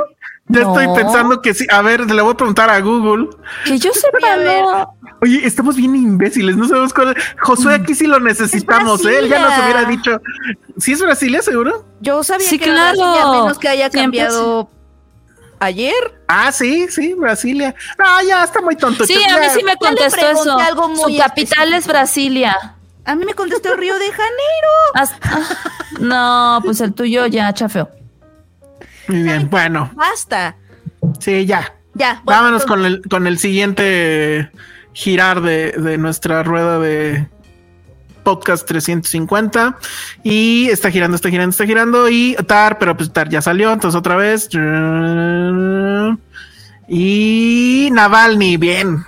Ya 0.49 0.61
No. 0.61 0.79
estoy 0.79 0.95
pensando 1.03 1.41
que 1.41 1.53
sí. 1.53 1.65
A 1.69 1.81
ver, 1.81 2.09
le 2.09 2.21
voy 2.21 2.33
a 2.33 2.37
preguntar 2.37 2.69
a 2.69 2.79
Google. 2.79 3.27
Que 3.65 3.77
yo 3.79 3.91
sepa, 3.93 4.35
no. 4.37 4.93
Oye, 5.21 5.45
estamos 5.45 5.75
bien 5.75 5.95
imbéciles, 5.95 6.55
no 6.55 6.67
sabemos 6.67 6.93
cuál 6.93 7.09
es. 7.17 7.23
Josué 7.41 7.75
aquí 7.75 7.93
sí 7.95 8.07
lo 8.07 8.19
necesitamos, 8.19 9.05
¿eh? 9.05 9.17
Él 9.19 9.27
ya 9.29 9.39
nos 9.39 9.57
hubiera 9.59 9.83
dicho. 9.85 10.21
¿Sí 10.77 10.93
es 10.93 11.01
Brasilia, 11.01 11.41
seguro? 11.41 11.85
Yo 11.99 12.23
sabía 12.23 12.47
Sí, 12.47 12.57
que 12.59 12.65
era 12.65 12.91
claro. 12.93 12.97
Brasilia, 12.97 13.23
a 13.23 13.31
menos 13.41 13.57
que 13.59 13.67
haya 13.67 13.89
Siempre 13.89 14.01
cambiado 14.21 14.69
ayer. 15.59 16.21
Ah, 16.27 16.51
sí, 16.51 16.87
sí, 16.89 17.13
Brasilia. 17.15 17.75
No, 17.97 18.05
ya 18.27 18.43
está 18.43 18.61
muy 18.61 18.75
tonto. 18.75 19.05
Sí, 19.05 19.15
Ya- 19.19 19.35
a 19.35 19.39
mí 19.39 19.45
sí 19.53 19.63
me 19.63 19.75
contestó 19.75 20.29
eso. 20.29 20.57
algo 20.59 20.87
muy 20.89 21.13
Su 21.13 21.19
capital 21.19 21.73
es 21.73 21.87
Brasilia. 21.87 22.55
A 23.03 23.15
mí 23.15 23.25
me 23.25 23.33
contestó 23.33 23.75
Río 23.75 23.97
de 23.99 24.11
Janeiro. 24.11 24.69
As- 24.93 25.15
ah, 25.23 25.49
no, 25.99 26.59
pues 26.63 26.79
el 26.81 26.93
tuyo 26.93 27.25
ya 27.25 27.51
chafeó. 27.53 27.89
Muy 29.07 29.23
bien, 29.23 29.49
bueno, 29.49 29.91
Basta. 29.95 30.55
sí, 31.19 31.45
ya. 31.45 31.73
Ya. 31.93 32.21
bueno, 32.23 32.41
Vámonos 32.41 32.65
con 32.65 32.85
el, 32.85 33.01
con 33.09 33.25
el 33.25 33.39
siguiente 33.39 34.51
girar 34.93 35.41
de, 35.41 35.71
de 35.71 35.97
nuestra 35.97 36.43
rueda 36.43 36.79
de 36.79 37.27
podcast 38.23 38.67
350 38.67 39.77
y 40.21 40.67
está 40.69 40.91
girando, 40.91 41.15
está 41.15 41.29
girando, 41.29 41.51
está 41.51 41.65
girando 41.65 42.09
y 42.09 42.35
Tar, 42.45 42.77
pero 42.77 42.97
pues 42.97 43.11
Tar 43.13 43.29
ya 43.29 43.41
salió, 43.41 43.71
entonces 43.71 43.97
otra 43.97 44.17
vez 44.17 44.49
y 46.89 47.89
Navalny, 47.91 48.57
bien. 48.57 49.05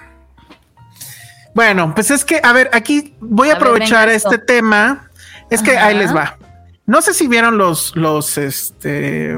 Bueno, 1.54 1.94
pues 1.94 2.12
es 2.12 2.24
que, 2.24 2.40
a 2.42 2.54
ver, 2.54 2.70
aquí 2.74 3.16
voy 3.20 3.50
a, 3.50 3.56
aprovechar 3.56 4.10
este 4.10 4.38
tema. 4.38 5.10
Es 5.50 5.62
que 5.62 5.78
ahí 5.78 5.98
les 5.98 6.16
va. 6.16 6.38
No 6.86 7.02
sé 7.02 7.14
si 7.14 7.28
vieron 7.28 7.58
los, 7.58 7.96
los, 7.96 8.38
este, 8.38 9.38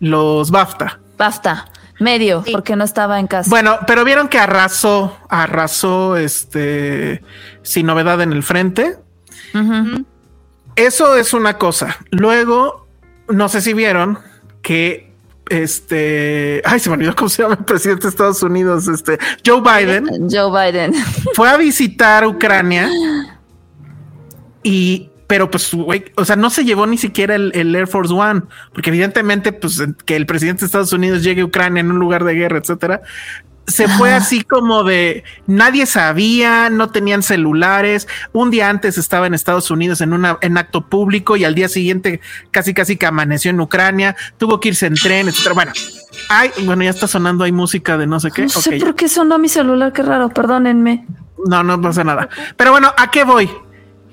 los 0.00 0.50
BAFTA. 0.50 1.00
Basta. 1.16 1.66
Medio, 2.00 2.44
Sí. 2.44 2.52
porque 2.52 2.76
no 2.76 2.84
estaba 2.84 3.18
en 3.18 3.26
casa. 3.26 3.50
Bueno, 3.50 3.78
pero 3.86 4.04
vieron 4.04 4.28
que 4.28 4.38
arrasó, 4.38 5.16
arrasó, 5.28 6.16
este, 6.16 7.22
sin 7.62 7.86
novedad 7.86 8.20
en 8.20 8.32
el 8.32 8.42
frente. 8.44 8.96
Eso 10.76 11.16
es 11.16 11.32
una 11.34 11.58
cosa. 11.58 11.96
Luego, 12.10 12.86
no 13.28 13.48
sé 13.48 13.60
si 13.60 13.72
vieron 13.72 14.18
que 14.62 15.08
este, 15.50 16.62
ay, 16.64 16.78
se 16.78 16.90
me 16.90 16.96
olvidó 16.96 17.16
cómo 17.16 17.28
se 17.30 17.42
llama 17.42 17.56
el 17.58 17.64
presidente 17.64 18.02
de 18.04 18.08
Estados 18.10 18.42
Unidos, 18.42 18.86
este, 18.86 19.18
Joe 19.44 19.62
Biden 19.62 20.28
Joe 20.30 20.50
Biden. 20.70 20.92
fue 21.34 21.48
a 21.48 21.56
visitar 21.56 22.26
Ucrania 22.26 22.88
y, 24.62 25.10
pero 25.28 25.50
pues, 25.50 25.72
güey, 25.72 26.06
o 26.16 26.24
sea, 26.24 26.34
no 26.34 26.50
se 26.50 26.64
llevó 26.64 26.86
ni 26.86 26.98
siquiera 26.98 27.36
el, 27.36 27.52
el 27.54 27.74
Air 27.76 27.86
Force 27.86 28.12
One, 28.12 28.42
porque 28.72 28.90
evidentemente, 28.90 29.52
pues, 29.52 29.80
que 30.04 30.16
el 30.16 30.26
presidente 30.26 30.60
de 30.60 30.66
Estados 30.66 30.92
Unidos 30.92 31.22
llegue 31.22 31.42
a 31.42 31.44
Ucrania 31.44 31.80
en 31.80 31.92
un 31.92 31.98
lugar 31.98 32.24
de 32.24 32.34
guerra, 32.34 32.58
etcétera, 32.58 33.02
se 33.66 33.86
fue 33.86 34.12
así 34.12 34.42
como 34.42 34.82
de 34.82 35.24
nadie 35.46 35.84
sabía, 35.84 36.70
no 36.70 36.90
tenían 36.90 37.22
celulares. 37.22 38.08
Un 38.32 38.50
día 38.50 38.70
antes 38.70 38.96
estaba 38.96 39.26
en 39.26 39.34
Estados 39.34 39.70
Unidos 39.70 40.00
en 40.00 40.14
una 40.14 40.38
en 40.40 40.56
acto 40.56 40.86
público 40.86 41.36
y 41.36 41.44
al 41.44 41.54
día 41.54 41.68
siguiente 41.68 42.20
casi 42.50 42.72
casi 42.72 42.96
que 42.96 43.04
amaneció 43.04 43.50
en 43.50 43.60
Ucrania, 43.60 44.16
tuvo 44.38 44.58
que 44.58 44.68
irse 44.68 44.86
en 44.86 44.94
tren, 44.94 45.28
etcétera. 45.28 45.54
Bueno, 45.54 45.72
ay, 46.30 46.50
bueno, 46.64 46.82
ya 46.82 46.90
está 46.90 47.06
sonando 47.06 47.44
hay 47.44 47.52
música 47.52 47.98
de 47.98 48.06
no 48.06 48.18
sé 48.20 48.30
qué. 48.30 48.42
No 48.42 48.48
sé 48.48 48.78
por 48.78 48.94
qué 48.94 49.06
sonó 49.06 49.38
mi 49.38 49.50
celular, 49.50 49.92
qué 49.92 50.02
raro, 50.02 50.30
perdónenme. 50.30 51.06
no, 51.44 51.62
no 51.62 51.78
pasa 51.80 52.02
nada. 52.04 52.30
Pero 52.56 52.70
bueno, 52.70 52.92
¿a 52.96 53.10
qué 53.10 53.24
voy? 53.24 53.50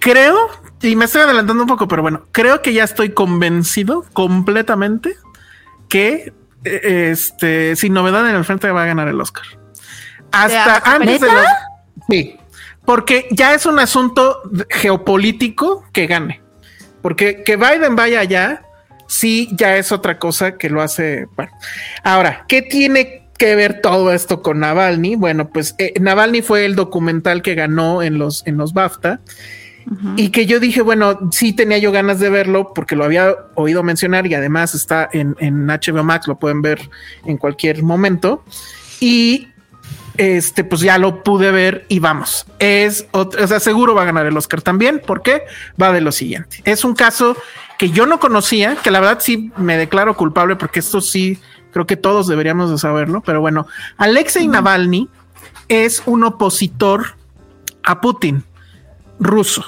Creo, 0.06 0.38
y 0.84 0.96
me 0.96 1.06
estoy 1.06 1.24
adelantando 1.24 1.64
un 1.64 1.68
poco, 1.68 1.88
pero 1.88 2.04
bueno, 2.04 2.28
creo 2.32 2.62
que 2.62 2.74
ya 2.74 2.84
estoy 2.84 3.10
convencido 3.10 4.06
completamente 4.14 5.16
que 5.90 6.32
eh, 6.64 7.10
este, 7.12 7.76
sin 7.76 7.94
novedad 7.94 8.30
en 8.30 8.36
el 8.36 8.46
frente 8.46 8.70
va 8.70 8.84
a 8.84 8.86
ganar 8.86 9.08
el 9.08 9.20
Oscar. 9.20 9.46
Hasta 10.32 10.78
antes 10.94 11.22
de 11.22 11.28
los- 11.32 11.44
Sí, 12.08 12.38
porque 12.86 13.28
ya 13.32 13.56
es 13.56 13.66
un 13.66 13.80
asunto 13.80 14.44
geopolítico 14.70 15.84
que 15.92 16.06
gane. 16.06 16.44
Porque 17.02 17.42
que 17.44 17.56
Biden 17.56 17.96
vaya 17.96 18.20
allá, 18.20 18.62
sí, 19.08 19.50
ya 19.54 19.76
es 19.78 19.92
otra 19.92 20.20
cosa 20.20 20.56
que 20.60 20.70
lo 20.70 20.84
hace. 20.84 21.26
Bueno, 21.36 21.52
ahora, 22.04 22.46
¿qué 22.48 22.62
tiene 22.62 23.28
que 23.40 23.56
ver 23.56 23.82
todo 23.82 24.14
esto 24.14 24.44
con 24.44 24.60
Navalny? 24.60 25.16
Bueno, 25.16 25.50
pues 25.50 25.74
eh, 25.80 25.94
Navalny 26.00 26.44
fue 26.44 26.66
el 26.66 26.76
documental 26.76 27.42
que 27.42 27.56
ganó 27.56 28.04
en 28.04 28.20
los, 28.20 28.46
en 28.46 28.58
los 28.58 28.74
BAFTA. 28.74 29.20
Y 30.18 30.30
que 30.30 30.46
yo 30.46 30.60
dije, 30.60 30.82
bueno, 30.82 31.30
sí 31.32 31.54
tenía 31.54 31.78
yo 31.78 31.92
ganas 31.92 32.20
de 32.20 32.30
verlo 32.30 32.74
porque 32.74 32.96
lo 32.96 33.04
había 33.04 33.36
oído 33.54 33.84
mencionar 33.84 34.26
y 34.28 34.34
además 34.34 34.74
está 34.74 35.08
en, 35.14 35.36
en 35.40 35.68
HBO 35.68 36.04
Max, 36.04 36.28
lo 36.28 36.38
pueden 36.40 36.62
ver 36.62 36.90
en 37.26 37.38
cualquier 37.38 37.84
momento. 37.84 38.44
Y 39.00 39.50
este, 40.18 40.64
pues 40.64 40.82
ya 40.82 40.98
lo 40.98 41.24
pude 41.24 41.52
ver 41.52 41.86
y 41.90 42.00
vamos. 42.00 42.46
Es, 42.60 43.08
ot- 43.12 43.40
o 43.40 43.48
sea, 43.48 43.60
seguro 43.60 43.94
va 43.94 44.04
a 44.04 44.06
ganar 44.06 44.26
el 44.26 44.36
Oscar 44.38 44.62
también. 44.62 45.02
¿Por 45.06 45.22
qué? 45.22 45.44
Va 45.82 45.92
de 45.92 46.02
lo 46.02 46.12
siguiente. 46.12 46.62
Es 46.64 46.84
un 46.86 46.96
caso 46.96 47.38
que 47.78 47.90
yo 47.92 48.06
no 48.06 48.20
conocía, 48.20 48.78
que 48.78 48.90
la 48.92 49.02
verdad 49.02 49.20
sí 49.22 49.52
me 49.58 49.78
declaro 49.78 50.16
culpable 50.16 50.56
porque 50.56 50.80
esto 50.80 51.02
sí 51.02 51.40
creo 51.72 51.86
que 51.86 51.98
todos 51.98 52.28
deberíamos 52.28 52.72
de 52.72 52.78
saberlo. 52.78 53.22
Pero 53.22 53.42
bueno, 53.42 53.68
Alexei 53.98 54.48
Navalny 54.48 55.10
es 55.68 56.02
un 56.06 56.24
opositor 56.24 57.18
a 57.84 58.00
Putin 58.02 58.44
ruso. 59.20 59.66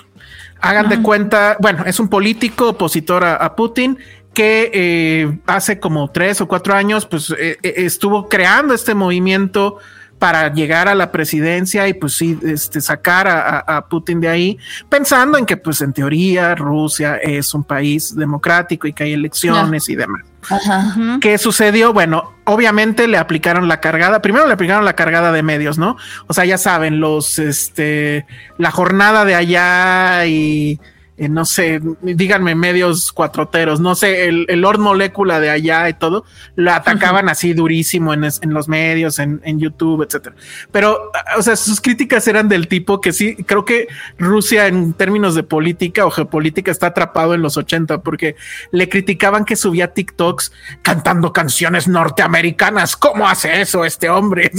Hagan 0.61 0.89
de 0.89 1.01
cuenta, 1.01 1.57
bueno, 1.59 1.83
es 1.85 1.99
un 1.99 2.07
político 2.07 2.69
opositor 2.69 3.23
a, 3.23 3.35
a 3.35 3.55
Putin 3.55 3.97
que 4.33 4.69
eh, 4.73 5.37
hace 5.47 5.79
como 5.79 6.09
tres 6.11 6.41
o 6.41 6.47
cuatro 6.47 6.73
años, 6.75 7.05
pues 7.05 7.31
eh, 7.31 7.57
eh, 7.63 7.73
estuvo 7.77 8.27
creando 8.29 8.73
este 8.73 8.93
movimiento 8.93 9.77
para 10.19 10.51
llegar 10.51 10.87
a 10.87 10.95
la 10.95 11.11
presidencia 11.11 11.87
y 11.87 11.93
pues 11.93 12.13
sí, 12.13 12.37
este, 12.43 12.81
sacar 12.81 13.27
a, 13.27 13.59
a- 13.59 13.77
a 13.77 13.87
Putin 13.87 14.19
de 14.19 14.27
ahí, 14.27 14.57
pensando 14.89 15.37
en 15.37 15.45
que 15.45 15.57
pues 15.57 15.81
en 15.81 15.93
teoría 15.93 16.55
Rusia 16.55 17.17
es 17.17 17.53
un 17.53 17.63
país 17.63 18.15
democrático 18.15 18.87
y 18.87 18.93
que 18.93 19.03
hay 19.03 19.13
elecciones 19.13 19.87
y 19.89 19.95
demás. 19.95 20.21
Ajá. 20.49 21.19
¿Qué 21.21 21.37
sucedió? 21.37 21.93
Bueno, 21.93 22.33
obviamente 22.45 23.07
le 23.07 23.17
aplicaron 23.17 23.67
la 23.67 23.81
cargada. 23.81 24.21
Primero 24.21 24.47
le 24.47 24.53
aplicaron 24.53 24.85
la 24.85 24.95
cargada 24.95 25.31
de 25.31 25.43
medios, 25.43 25.77
¿no? 25.77 25.97
O 26.27 26.33
sea, 26.33 26.45
ya 26.45 26.57
saben, 26.57 26.99
los, 26.99 27.39
este, 27.39 28.25
la 28.57 28.71
jornada 28.71 29.25
de 29.25 29.35
allá 29.35 30.25
y, 30.25 30.79
eh, 31.17 31.29
no 31.29 31.45
sé, 31.45 31.81
díganme 32.01 32.53
medios 32.53 33.11
cuatroteros, 33.11 33.79
no 33.79 33.95
sé, 33.95 34.27
el, 34.27 34.45
el 34.49 34.61
Lord 34.61 34.77
Molécula 34.77 35.39
de 35.39 35.49
allá 35.49 35.89
y 35.89 35.93
todo, 35.93 36.25
lo 36.55 36.71
atacaban 36.71 37.27
así 37.27 37.53
durísimo 37.53 38.13
en, 38.13 38.23
en 38.23 38.53
los 38.53 38.67
medios, 38.67 39.17
en, 39.17 39.41
en, 39.43 39.59
YouTube, 39.59 40.03
etcétera. 40.03 40.35
Pero, 40.71 41.11
o 41.35 41.41
sea, 41.41 41.55
sus 41.55 41.81
críticas 41.81 42.27
eran 42.27 42.49
del 42.49 42.67
tipo 42.67 43.01
que 43.01 43.13
sí, 43.13 43.35
creo 43.45 43.65
que 43.65 43.87
Rusia 44.19 44.67
en 44.67 44.93
términos 44.93 45.33
de 45.33 45.41
política 45.41 46.05
o 46.05 46.11
geopolítica 46.11 46.69
está 46.69 46.87
atrapado 46.87 47.33
en 47.33 47.41
los 47.41 47.57
80 47.57 48.03
porque 48.03 48.35
le 48.71 48.87
criticaban 48.87 49.43
que 49.43 49.55
subía 49.55 49.93
TikToks 49.93 50.51
cantando 50.83 51.33
canciones 51.33 51.87
norteamericanas. 51.87 52.95
¿Cómo 52.95 53.27
hace 53.27 53.61
eso 53.61 53.85
este 53.85 54.09
hombre? 54.09 54.51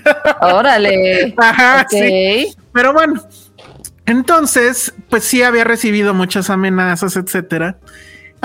Órale. 0.40 1.34
Ajá, 1.36 1.86
sí. 1.90 2.54
Pero 2.72 2.92
bueno, 2.92 3.20
entonces, 4.10 4.92
pues 5.08 5.22
sí 5.22 5.42
había 5.42 5.62
recibido 5.62 6.14
muchas 6.14 6.50
amenazas, 6.50 7.16
etcétera. 7.16 7.78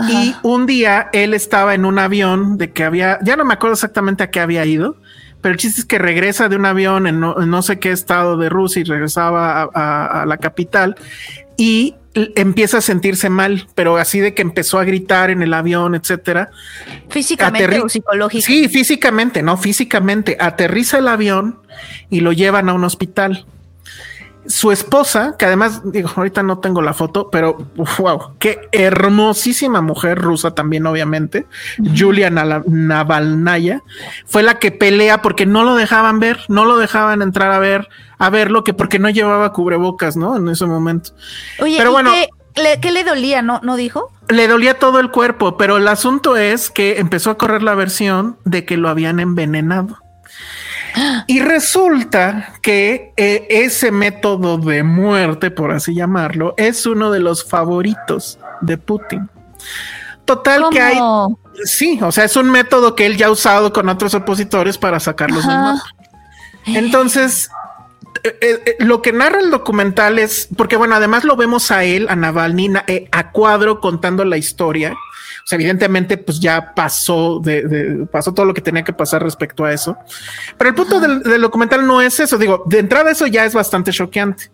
Y 0.08 0.36
un 0.44 0.68
día 0.68 1.10
él 1.12 1.34
estaba 1.34 1.74
en 1.74 1.86
un 1.86 1.98
avión 1.98 2.60
de 2.60 2.72
que 2.72 2.84
había, 2.84 3.18
ya 3.24 3.36
no 3.36 3.46
me 3.46 3.56
acuerdo 3.56 3.74
exactamente 3.74 4.24
a 4.24 4.30
qué 4.30 4.42
había 4.42 4.64
ido, 4.64 4.98
pero 5.42 5.54
el 5.54 5.60
chiste 5.60 5.82
es 5.82 5.86
que 5.86 5.98
regresa 5.98 6.50
de 6.50 6.56
un 6.56 6.68
avión 6.68 7.08
en 7.08 7.20
no, 7.20 7.62
sé 7.64 7.80
qué 7.80 7.92
estado 7.92 8.38
de 8.38 8.50
Rusia 8.50 8.82
y 8.82 8.84
regresaba 8.84 9.64
a, 9.74 10.26
la 10.28 10.38
capital 10.38 10.98
y 11.58 11.96
empieza 12.14 12.78
a 12.78 12.82
sentirse 12.82 13.32
mal, 13.32 13.68
pero 13.74 13.98
así 13.98 14.20
de 14.20 14.36
que 14.36 14.44
empezó 14.44 14.78
a 14.78 14.84
gritar 14.84 15.32
en 15.32 15.42
el 15.42 15.54
avión, 15.54 15.96
etcétera. 15.96 16.52
Físicamente 17.10 17.80
o 17.80 17.90
psicológicamente. 17.90 18.68
Sí, 18.68 18.70
físicamente, 18.70 19.42
no 19.42 19.58
físicamente. 19.58 20.38
Aterriza 20.40 21.00
el 21.00 21.08
avión 21.08 21.60
y 22.12 22.20
lo 22.20 22.34
llevan 22.34 22.70
a 22.70 22.74
un 22.74 22.84
hospital 22.84 23.48
su 24.48 24.72
esposa, 24.72 25.36
que 25.38 25.46
además, 25.46 25.82
digo, 25.86 26.10
ahorita 26.16 26.44
no 26.44 26.60
tengo 26.60 26.82
la 26.82 26.94
foto, 26.94 27.30
pero 27.32 27.58
wow, 27.98 28.36
qué 28.40 28.68
hermosísima 28.72 29.82
mujer 29.82 30.20
rusa 30.20 30.52
también, 30.52 30.86
obviamente, 30.86 31.48
Julia 31.98 32.30
Navalnaya, 32.30 33.82
fue 34.26 34.44
la 34.44 34.60
que 34.60 34.72
pelea 34.72 35.22
porque 35.22 35.46
no 35.46 35.64
lo 35.64 35.76
dejaban 35.76 36.20
ver, 36.20 36.40
no 36.48 36.66
lo 36.66 36.78
dejaban 36.78 37.22
entrar 37.22 37.52
a 37.52 37.60
ver, 37.60 37.90
a 38.18 38.30
verlo, 38.30 38.64
que 38.64 38.74
porque 38.74 39.00
no 39.00 39.10
llevaba 39.10 39.52
cubrebocas, 39.52 40.16
¿no? 40.16 40.38
En 40.38 40.48
ese 40.48 40.66
momento. 40.66 41.12
Oye, 41.60 41.76
pero 41.78 41.92
bueno. 41.92 42.12
Qué 42.12 42.30
le, 42.62 42.80
¿Qué 42.80 42.92
le 42.92 43.04
dolía? 43.04 43.42
¿No, 43.42 43.60
¿No 43.64 43.76
dijo? 43.76 44.12
Le 44.30 44.48
dolía 44.48 44.80
todo 44.80 45.00
el 45.00 45.12
cuerpo, 45.12 45.58
pero 45.58 45.78
el 45.78 45.88
asunto 45.88 46.38
es 46.38 46.70
que 46.70 47.00
empezó 47.00 47.32
a 47.32 47.38
correr 47.38 47.62
la 47.64 47.76
versión 47.76 48.38
de 48.46 48.66
que 48.66 48.78
lo 48.78 48.90
habían 48.90 49.20
envenenado. 49.20 50.05
Y 51.28 51.40
resulta 51.40 52.54
que 52.62 53.14
eh, 53.18 53.48
ese 53.50 53.92
método 53.92 54.58
de 54.58 54.84
muerte, 54.84 55.52
por 55.52 55.72
así 55.72 55.94
llamarlo, 55.94 56.54
es 56.58 56.86
uno 56.86 57.12
de 57.12 57.20
los 57.20 57.44
favoritos 57.44 58.40
de 58.62 58.78
Putin. 58.78 59.30
Total 60.26 60.66
que 60.72 60.82
hay. 60.82 60.98
Sí, 61.64 62.00
o 62.02 62.12
sea, 62.12 62.24
es 62.24 62.36
un 62.36 62.50
método 62.50 62.96
que 62.96 63.06
él 63.06 63.16
ya 63.16 63.28
ha 63.28 63.32
usado 63.32 63.72
con 63.72 63.88
otros 63.90 64.14
opositores 64.14 64.78
para 64.78 65.00
sacarlos 65.00 65.46
del 65.48 65.56
mapa. 65.56 65.84
Entonces, 66.66 67.50
eh, 68.24 68.38
eh, 68.42 68.76
lo 68.80 69.02
que 69.02 69.14
narra 69.14 69.40
el 69.40 69.52
documental 69.52 70.18
es, 70.18 70.50
porque 70.58 70.78
bueno, 70.78 70.96
además 70.96 71.24
lo 71.24 71.36
vemos 71.36 71.70
a 71.70 71.84
él, 71.84 72.08
a 72.10 72.16
Navalny, 72.16 72.74
a 73.12 73.32
cuadro 73.32 73.80
contando 73.80 74.26
la 74.26 74.38
historia 74.38 74.96
evidentemente, 75.52 76.18
pues 76.18 76.40
ya 76.40 76.74
pasó 76.74 77.40
de, 77.40 78.08
pasó 78.12 78.34
todo 78.34 78.46
lo 78.46 78.54
que 78.54 78.62
tenía 78.62 78.84
que 78.84 78.94
pasar 78.94 79.22
respecto 79.22 79.64
a 79.64 79.74
eso. 79.74 79.98
Pero 80.58 80.70
el 80.70 80.76
punto 80.76 81.00
del, 81.00 81.42
documental 81.42 81.86
no 81.86 82.02
es 82.02 82.20
eso. 82.20 82.38
Digo, 82.38 82.64
de 82.66 82.80
entrada 82.80 83.12
eso 83.12 83.28
ya 83.28 83.46
es 83.46 83.54
bastante 83.54 83.92
choqueante. 83.92 84.50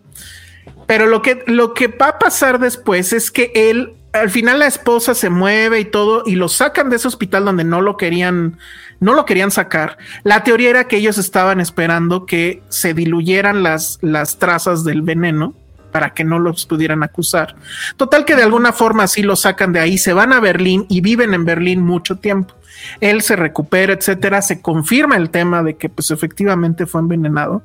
Pero 0.87 1.05
lo 1.07 1.21
que, 1.21 1.43
lo 1.47 1.73
que 1.73 1.87
va 1.87 2.09
a 2.09 2.19
pasar 2.19 2.59
después 2.59 3.13
es 3.13 3.31
que 3.31 3.51
él, 3.55 3.93
al 4.11 4.29
final 4.29 4.59
la 4.59 4.67
esposa 4.67 5.15
se 5.15 5.29
mueve 5.29 5.79
y 5.79 5.85
todo 5.85 6.23
y 6.25 6.35
lo 6.35 6.49
sacan 6.49 6.89
de 6.89 6.97
ese 6.97 7.07
hospital 7.07 7.45
donde 7.45 7.63
no 7.63 7.79
lo 7.79 7.95
querían, 7.95 8.57
no 8.99 9.13
lo 9.13 9.25
querían 9.25 9.51
sacar. 9.51 9.97
La 10.23 10.43
teoría 10.43 10.71
era 10.71 10.87
que 10.89 10.97
ellos 10.97 11.17
estaban 11.17 11.61
esperando 11.61 12.25
que 12.25 12.61
se 12.67 12.93
diluyeran 12.93 13.63
las, 13.63 13.97
las 14.01 14.37
trazas 14.39 14.83
del 14.83 15.01
veneno 15.01 15.55
para 15.91 16.13
que 16.13 16.23
no 16.23 16.39
los 16.39 16.65
pudieran 16.65 17.03
acusar. 17.03 17.55
Total 17.97 18.25
que 18.25 18.35
de 18.35 18.43
alguna 18.43 18.73
forma 18.73 19.07
sí 19.07 19.23
lo 19.23 19.35
sacan 19.35 19.73
de 19.73 19.79
ahí, 19.79 19.97
se 19.97 20.13
van 20.13 20.33
a 20.33 20.39
Berlín 20.39 20.85
y 20.89 21.01
viven 21.01 21.33
en 21.33 21.45
Berlín 21.45 21.81
mucho 21.81 22.17
tiempo. 22.17 22.55
Él 22.99 23.21
se 23.21 23.35
recupera, 23.35 23.93
etcétera, 23.93 24.41
se 24.41 24.61
confirma 24.61 25.15
el 25.15 25.29
tema 25.29 25.61
de 25.61 25.75
que 25.75 25.89
pues 25.89 26.09
efectivamente 26.11 26.85
fue 26.85 27.01
envenenado, 27.01 27.63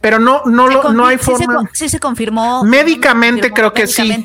pero 0.00 0.18
no 0.18 0.42
no 0.44 0.68
lo, 0.68 0.92
no 0.92 1.06
hay 1.06 1.18
forma. 1.18 1.68
Sí 1.72 1.88
se, 1.88 1.98
confirmó 1.98 2.62
médicamente 2.64 3.52
creo 3.52 3.72
que 3.72 3.86
sí. 3.86 4.24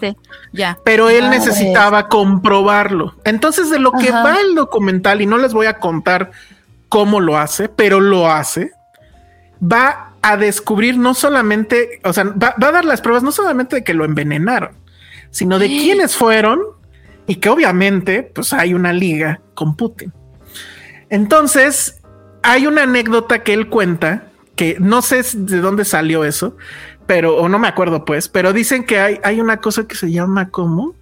Ya. 0.52 0.78
Pero 0.84 1.10
él 1.10 1.30
necesitaba 1.30 2.08
comprobarlo. 2.08 3.16
Entonces 3.24 3.70
de 3.70 3.80
lo 3.80 3.92
que 3.92 4.12
va 4.12 4.38
el 4.42 4.56
documental 4.56 5.22
y 5.22 5.26
no 5.26 5.38
les 5.38 5.54
voy 5.54 5.68
a 5.68 5.80
contar 5.80 6.32
cómo 6.90 7.20
lo 7.20 7.38
hace, 7.38 7.70
pero 7.70 8.00
lo 8.00 8.30
hace, 8.30 8.72
va 9.62 10.15
a 10.26 10.38
descubrir 10.38 10.98
no 10.98 11.14
solamente, 11.14 12.00
o 12.04 12.12
sea, 12.12 12.24
va, 12.24 12.56
a 12.58 12.72
dar 12.72 12.84
las 12.84 13.00
pruebas 13.00 13.22
no 13.22 13.32
solamente 13.32 13.76
de 13.76 13.84
que 13.84 13.94
lo 13.94 14.06
envenenaron, 14.06 14.72
sino 15.30 15.60
de 15.60 15.68
quiénes 15.68 16.16
fueron 16.16 16.62
y 17.28 17.36
que 17.36 17.50
obviamente 17.50 18.24
pues 18.24 18.52
hay 18.52 18.74
una 18.74 18.92
liga 18.92 19.42
con 19.54 19.76
Putin. 19.76 20.12
Entonces, 21.12 22.02
hay 22.42 22.66
una 22.66 22.84
anécdota 22.84 23.44
que 23.44 23.54
él 23.54 23.70
cuenta, 23.70 24.32
que 24.56 24.78
no 24.80 25.04
sé 25.04 25.22
de 25.36 25.60
dónde 25.60 25.86
salió 25.86 26.24
eso, 26.24 26.58
pero, 27.06 27.38
o 27.38 27.48
no 27.48 27.60
me 27.60 27.68
acuerdo 27.68 28.04
pues, 28.04 28.28
pero 28.28 28.52
dicen 28.52 28.84
que 28.84 29.00
hay, 29.00 29.20
hay 29.24 29.40
una 29.40 29.58
cosa 29.58 29.88
que 29.88 29.94
se 29.94 30.12
llama 30.12 30.50
como... 30.50 30.96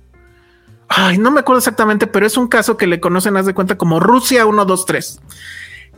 Ay, 0.90 1.18
no 1.18 1.32
me 1.32 1.40
acuerdo 1.40 1.60
exactamente, 1.60 2.08
pero 2.08 2.26
es 2.26 2.36
un 2.36 2.50
caso 2.50 2.76
que 2.76 2.88
le 2.88 3.00
conocen, 3.00 3.38
haz 3.38 3.46
de 3.46 3.54
cuenta, 3.54 3.78
como 3.78 4.02
Rusia 4.02 4.44
123. 4.44 5.22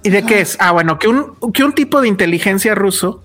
¿Y 0.05 0.11
de 0.11 0.23
qué 0.23 0.39
es? 0.39 0.55
Ah, 0.59 0.71
bueno, 0.71 0.99
que 0.99 1.07
un, 1.07 1.35
que 1.51 1.63
un 1.63 1.73
tipo 1.73 1.99
de 1.99 2.07
inteligencia 2.07 2.75
ruso 2.75 3.23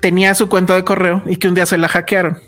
tenía 0.00 0.34
su 0.34 0.48
cuenta 0.48 0.74
de 0.74 0.82
correo 0.82 1.22
y 1.26 1.36
que 1.36 1.46
un 1.46 1.54
día 1.54 1.64
se 1.64 1.78
la 1.78 1.86
hackearon. 1.86 2.40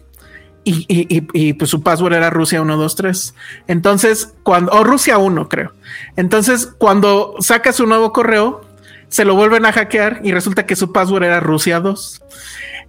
Y, 0.65 0.85
y, 0.89 1.29
y, 1.33 1.53
pues 1.53 1.71
su 1.71 1.81
password 1.81 2.15
era 2.15 2.31
Rusia 2.31 2.59
123. 2.59 3.33
Entonces, 3.69 4.35
cuando, 4.43 4.73
o 4.73 4.83
Rusia 4.83 5.19
1, 5.19 5.49
creo. 5.49 5.73
Entonces, 6.17 6.67
cuando 6.79 7.37
saca 7.39 7.73
su 7.73 7.87
nuevo 7.87 8.13
correo, 8.13 8.63
se 9.07 9.25
lo 9.25 9.37
vuelven 9.37 9.65
a 9.65 9.71
hackear 9.71 10.21
y 10.25 10.33
resulta 10.33 10.67
que 10.67 10.75
su 10.75 10.93
password 10.93 11.23
era 11.23 11.39
Rusia 11.39 11.79
2. 11.79 12.23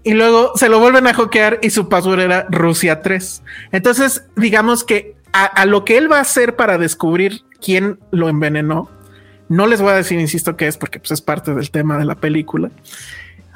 Y 0.02 0.14
luego 0.14 0.53
se 0.56 0.68
lo 0.68 0.80
vuelven 0.80 1.06
a 1.06 1.14
hackear 1.14 1.60
y 1.62 1.70
su 1.70 1.90
password 1.90 2.22
era 2.22 2.48
Rusia 2.49 3.03
3. 3.03 3.44
Entonces, 3.72 4.26
digamos 4.36 4.84
que 4.84 5.16
a, 5.32 5.45
a 5.45 5.68
lo 5.68 5.86
que 5.86 5.99
él 5.99 6.12
va 6.12 6.18
a 6.18 6.22
hacer 6.22 6.56
para 6.56 6.80
descubrir 6.80 7.44
quién 7.62 7.99
lo 8.10 8.30
envenenó, 8.30 8.90
no 9.52 9.68
les 9.68 9.82
voy 9.82 9.91
a 9.91 9.95
decir, 9.95 10.18
insisto, 10.18 10.56
que 10.56 10.65
es 10.65 10.78
porque 10.78 10.99
pues, 10.99 11.11
es 11.11 11.22
parte 11.22 11.53
del 11.53 11.72
tema 11.72 11.98
de 11.98 12.06
la 12.06 12.15
película. 12.15 12.72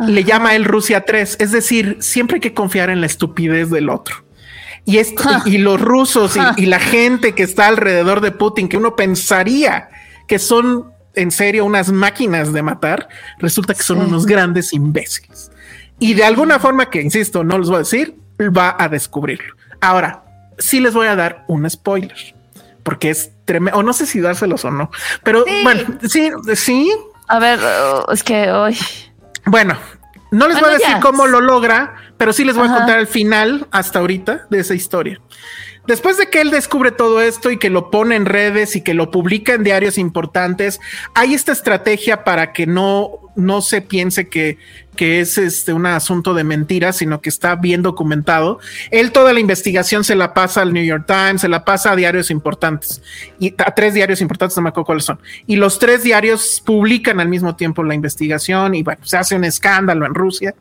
Le 0.06 0.26
llama 0.26 0.54
él 0.54 0.66
Rusia 0.66 1.06
3, 1.06 1.38
es 1.40 1.52
decir, 1.54 1.96
siempre 2.02 2.36
hay 2.36 2.42
que 2.42 2.54
confiar 2.54 2.90
en 2.90 3.00
la 3.00 3.08
estupidez 3.08 3.70
del 3.70 3.90
otro. 3.90 4.26
Y, 4.84 4.98
esto, 4.98 5.24
y, 5.46 5.58
los 5.58 5.80
rusos 5.80 6.38
y, 6.58 6.66
la 6.66 6.82
gente 6.82 7.34
que 7.34 7.44
está 7.44 7.68
alrededor 7.68 8.20
de 8.20 8.32
Putin, 8.32 8.68
que 8.68 8.76
uno 8.76 8.98
pensaría 8.98 9.90
que 10.28 10.38
son 10.38 10.92
en 11.14 11.32
serio 11.32 11.64
unas 11.64 11.94
máquinas 11.94 12.52
de 12.52 12.62
matar, 12.62 13.08
resulta 13.40 13.74
que 13.74 13.82
son 13.82 14.00
unos 14.00 14.26
grandes 14.26 14.74
imbéciles. 14.74 15.50
Y 15.98 16.14
de 16.14 16.26
alguna 16.26 16.60
forma 16.60 16.90
que, 16.90 17.02
insisto, 17.02 17.46
no 17.46 17.58
les 17.58 17.70
voy 17.70 17.78
a 17.78 17.80
decir, 17.80 18.18
va 18.40 18.76
a 18.78 18.90
descubrirlo. 18.90 19.56
Ahora, 19.80 20.26
sí 20.58 20.82
les 20.82 20.94
voy 20.94 21.08
a 21.08 21.16
dar 21.16 21.46
un 21.48 21.70
spoiler 21.70 22.36
porque 22.84 23.12
es 23.12 23.32
tremendo, 23.46 23.80
o 23.80 23.84
no 23.84 23.94
sé 23.94 24.06
si 24.06 24.20
dárselos 24.20 24.66
o 24.66 24.72
no, 24.72 24.92
pero 25.24 25.46
bueno, 25.64 25.98
sí, 26.08 26.32
sí. 26.56 26.92
A 27.28 27.40
ver, 27.40 27.60
uh, 27.60 28.12
es 28.12 28.24
que 28.24 28.52
hoy. 28.52 28.78
Bueno, 29.46 29.78
no 30.32 30.48
les 30.48 30.60
voy 30.60 30.70
a 30.70 30.74
decir 30.74 30.96
cómo 31.02 31.28
lo 31.28 31.40
logra, 31.40 31.96
pero 32.18 32.34
sí 32.34 32.44
les 32.44 32.56
voy 32.56 32.68
a 32.68 32.76
contar 32.76 33.00
el 33.00 33.08
final 33.08 33.68
hasta 33.72 34.00
ahorita 34.00 34.48
de 34.50 34.60
esa 34.60 34.74
historia. 34.74 35.22
Después 35.88 36.18
de 36.18 36.30
que 36.30 36.42
él 36.42 36.50
descubre 36.50 36.92
todo 36.92 37.22
esto 37.22 37.52
y 37.52 37.58
que 37.58 37.70
lo 37.70 37.92
pone 37.92 38.16
en 38.16 38.26
redes 38.26 38.76
y 38.76 38.82
que 38.82 38.96
lo 38.96 39.12
publica 39.12 39.54
en 39.54 39.64
diarios 39.64 39.98
importantes, 39.98 40.80
hay 41.14 41.34
esta 41.34 41.52
estrategia 41.52 42.24
para 42.24 42.54
que 42.54 42.66
no, 42.66 43.20
no 43.36 43.62
se 43.62 43.82
piense 43.82 44.28
que, 44.28 44.58
que 44.96 45.20
es 45.20 45.38
este 45.38 45.74
un 45.74 45.86
asunto 45.86 46.34
de 46.34 46.44
mentiras, 46.44 46.98
sino 46.98 47.22
que 47.22 47.30
está 47.30 47.56
bien 47.56 47.84
documentado. 47.84 48.60
Él 48.90 49.12
toda 49.12 49.32
la 49.32 49.40
investigación 49.40 50.04
se 50.04 50.16
la 50.16 50.34
pasa 50.34 50.64
al 50.64 50.74
New 50.74 50.84
York 50.84 51.06
Times, 51.06 51.42
se 51.42 51.50
la 51.50 51.64
pasa 51.64 51.92
a 51.92 51.96
diarios 51.96 52.32
importantes 52.32 53.04
y 53.40 53.54
a 53.58 53.76
tres 53.76 53.94
diarios 53.94 54.22
importantes, 54.22 54.58
no 54.58 54.64
me 54.64 54.70
acuerdo 54.70 54.86
cuáles 54.86 55.06
son. 55.06 55.20
Y 55.46 55.58
los 55.58 55.78
tres 55.78 56.04
diarios 56.04 56.64
publican 56.66 57.20
al 57.20 57.30
mismo 57.30 57.56
tiempo 57.56 57.84
la 57.84 57.94
investigación 57.94 58.74
y 58.74 58.82
bueno, 58.82 59.02
se 59.06 59.18
hace 59.18 59.36
un 59.36 59.44
escándalo 59.44 60.06
en 60.06 60.16
Rusia. 60.16 60.56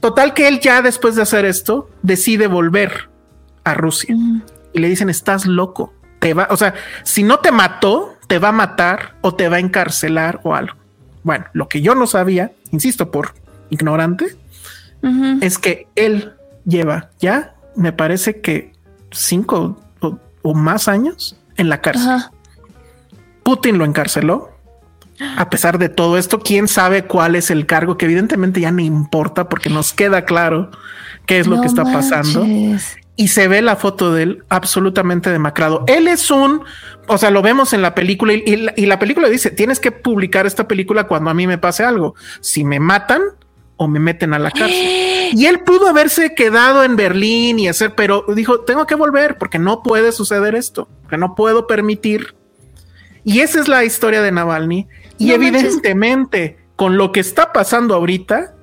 Total 0.00 0.34
que 0.34 0.48
él 0.48 0.60
ya 0.60 0.82
después 0.82 1.14
de 1.14 1.22
hacer 1.22 1.44
esto 1.44 1.90
decide 2.02 2.46
volver 2.46 3.09
a 3.64 3.74
Rusia 3.74 4.16
y 4.72 4.78
le 4.78 4.88
dicen 4.88 5.10
estás 5.10 5.46
loco, 5.46 5.92
te 6.18 6.34
va, 6.34 6.48
o 6.50 6.56
sea, 6.56 6.74
si 7.02 7.22
no 7.22 7.38
te 7.38 7.50
mató, 7.50 8.16
te 8.26 8.38
va 8.38 8.48
a 8.48 8.52
matar 8.52 9.16
o 9.22 9.34
te 9.34 9.48
va 9.48 9.56
a 9.56 9.60
encarcelar 9.60 10.40
o 10.44 10.54
algo. 10.54 10.74
Bueno, 11.22 11.46
lo 11.52 11.68
que 11.68 11.82
yo 11.82 11.94
no 11.94 12.06
sabía, 12.06 12.52
insisto, 12.70 13.10
por 13.10 13.34
ignorante, 13.70 14.36
es 15.40 15.58
que 15.58 15.88
él 15.96 16.34
lleva 16.64 17.10
ya, 17.20 17.54
me 17.74 17.92
parece 17.92 18.40
que 18.40 18.72
cinco 19.10 19.80
o, 20.42 20.54
más 20.54 20.88
años 20.88 21.36
en 21.56 21.68
la 21.68 21.80
cárcel. 21.80 22.20
Putin 23.42 23.78
lo 23.78 23.84
encarceló. 23.84 24.50
A 25.36 25.50
pesar 25.50 25.78
de 25.78 25.90
todo 25.90 26.16
esto, 26.16 26.40
quién 26.40 26.66
sabe 26.66 27.04
cuál 27.04 27.34
es 27.34 27.50
el 27.50 27.66
cargo 27.66 27.98
que 27.98 28.06
evidentemente 28.06 28.60
ya 28.60 28.70
no 28.70 28.80
importa 28.80 29.50
porque 29.50 29.68
nos 29.68 29.92
queda 29.92 30.24
claro 30.24 30.70
qué 31.26 31.38
es 31.38 31.46
lo 31.46 31.60
que 31.60 31.66
está 31.66 31.84
pasando 31.84 32.46
y 33.20 33.28
se 33.28 33.48
ve 33.48 33.60
la 33.60 33.76
foto 33.76 34.14
de 34.14 34.22
él 34.22 34.44
absolutamente 34.48 35.28
demacrado. 35.28 35.84
Él 35.88 36.08
es 36.08 36.30
un, 36.30 36.62
o 37.06 37.18
sea, 37.18 37.30
lo 37.30 37.42
vemos 37.42 37.74
en 37.74 37.82
la 37.82 37.94
película 37.94 38.32
y, 38.32 38.56
la, 38.86 38.98
película 38.98 39.28
dice, 39.28 39.50
tienes 39.50 39.78
que 39.78 39.92
publicar 39.92 40.46
esta 40.46 40.66
película 40.66 41.06
cuando 41.06 41.28
a 41.28 41.34
mí 41.34 41.46
me 41.46 41.58
pase 41.58 41.84
algo. 41.84 42.14
Si 42.40 42.64
me 42.64 42.80
matan 42.80 43.20
o 43.76 43.88
me 43.88 44.00
meten 44.00 44.32
a 44.32 44.38
la 44.38 44.50
cárcel. 44.50 44.86
Y 45.32 45.44
él 45.44 45.60
pudo 45.60 45.86
haberse 45.86 46.34
quedado 46.34 46.82
en 46.82 46.96
Berlín 46.96 47.58
y 47.58 47.68
hacer, 47.68 47.94
pero 47.94 48.24
dijo, 48.34 48.60
tengo 48.60 48.86
que 48.86 48.94
volver 48.94 49.36
porque 49.36 49.58
no 49.58 49.82
puede 49.82 50.12
suceder 50.12 50.54
esto, 50.54 50.88
que 51.10 51.18
no 51.18 51.34
puedo 51.34 51.66
permitir. 51.66 52.34
Y 53.22 53.40
esa 53.40 53.60
es 53.60 53.68
la 53.68 53.84
historia 53.84 54.22
de 54.22 54.32
Navalny. 54.32 54.88
Y 55.18 55.32
evidentemente, 55.32 56.58
con 56.74 56.96
lo 56.96 57.12
que 57.12 57.20
está 57.20 57.52
pasando 57.52 57.94
ahorita, 57.94 58.54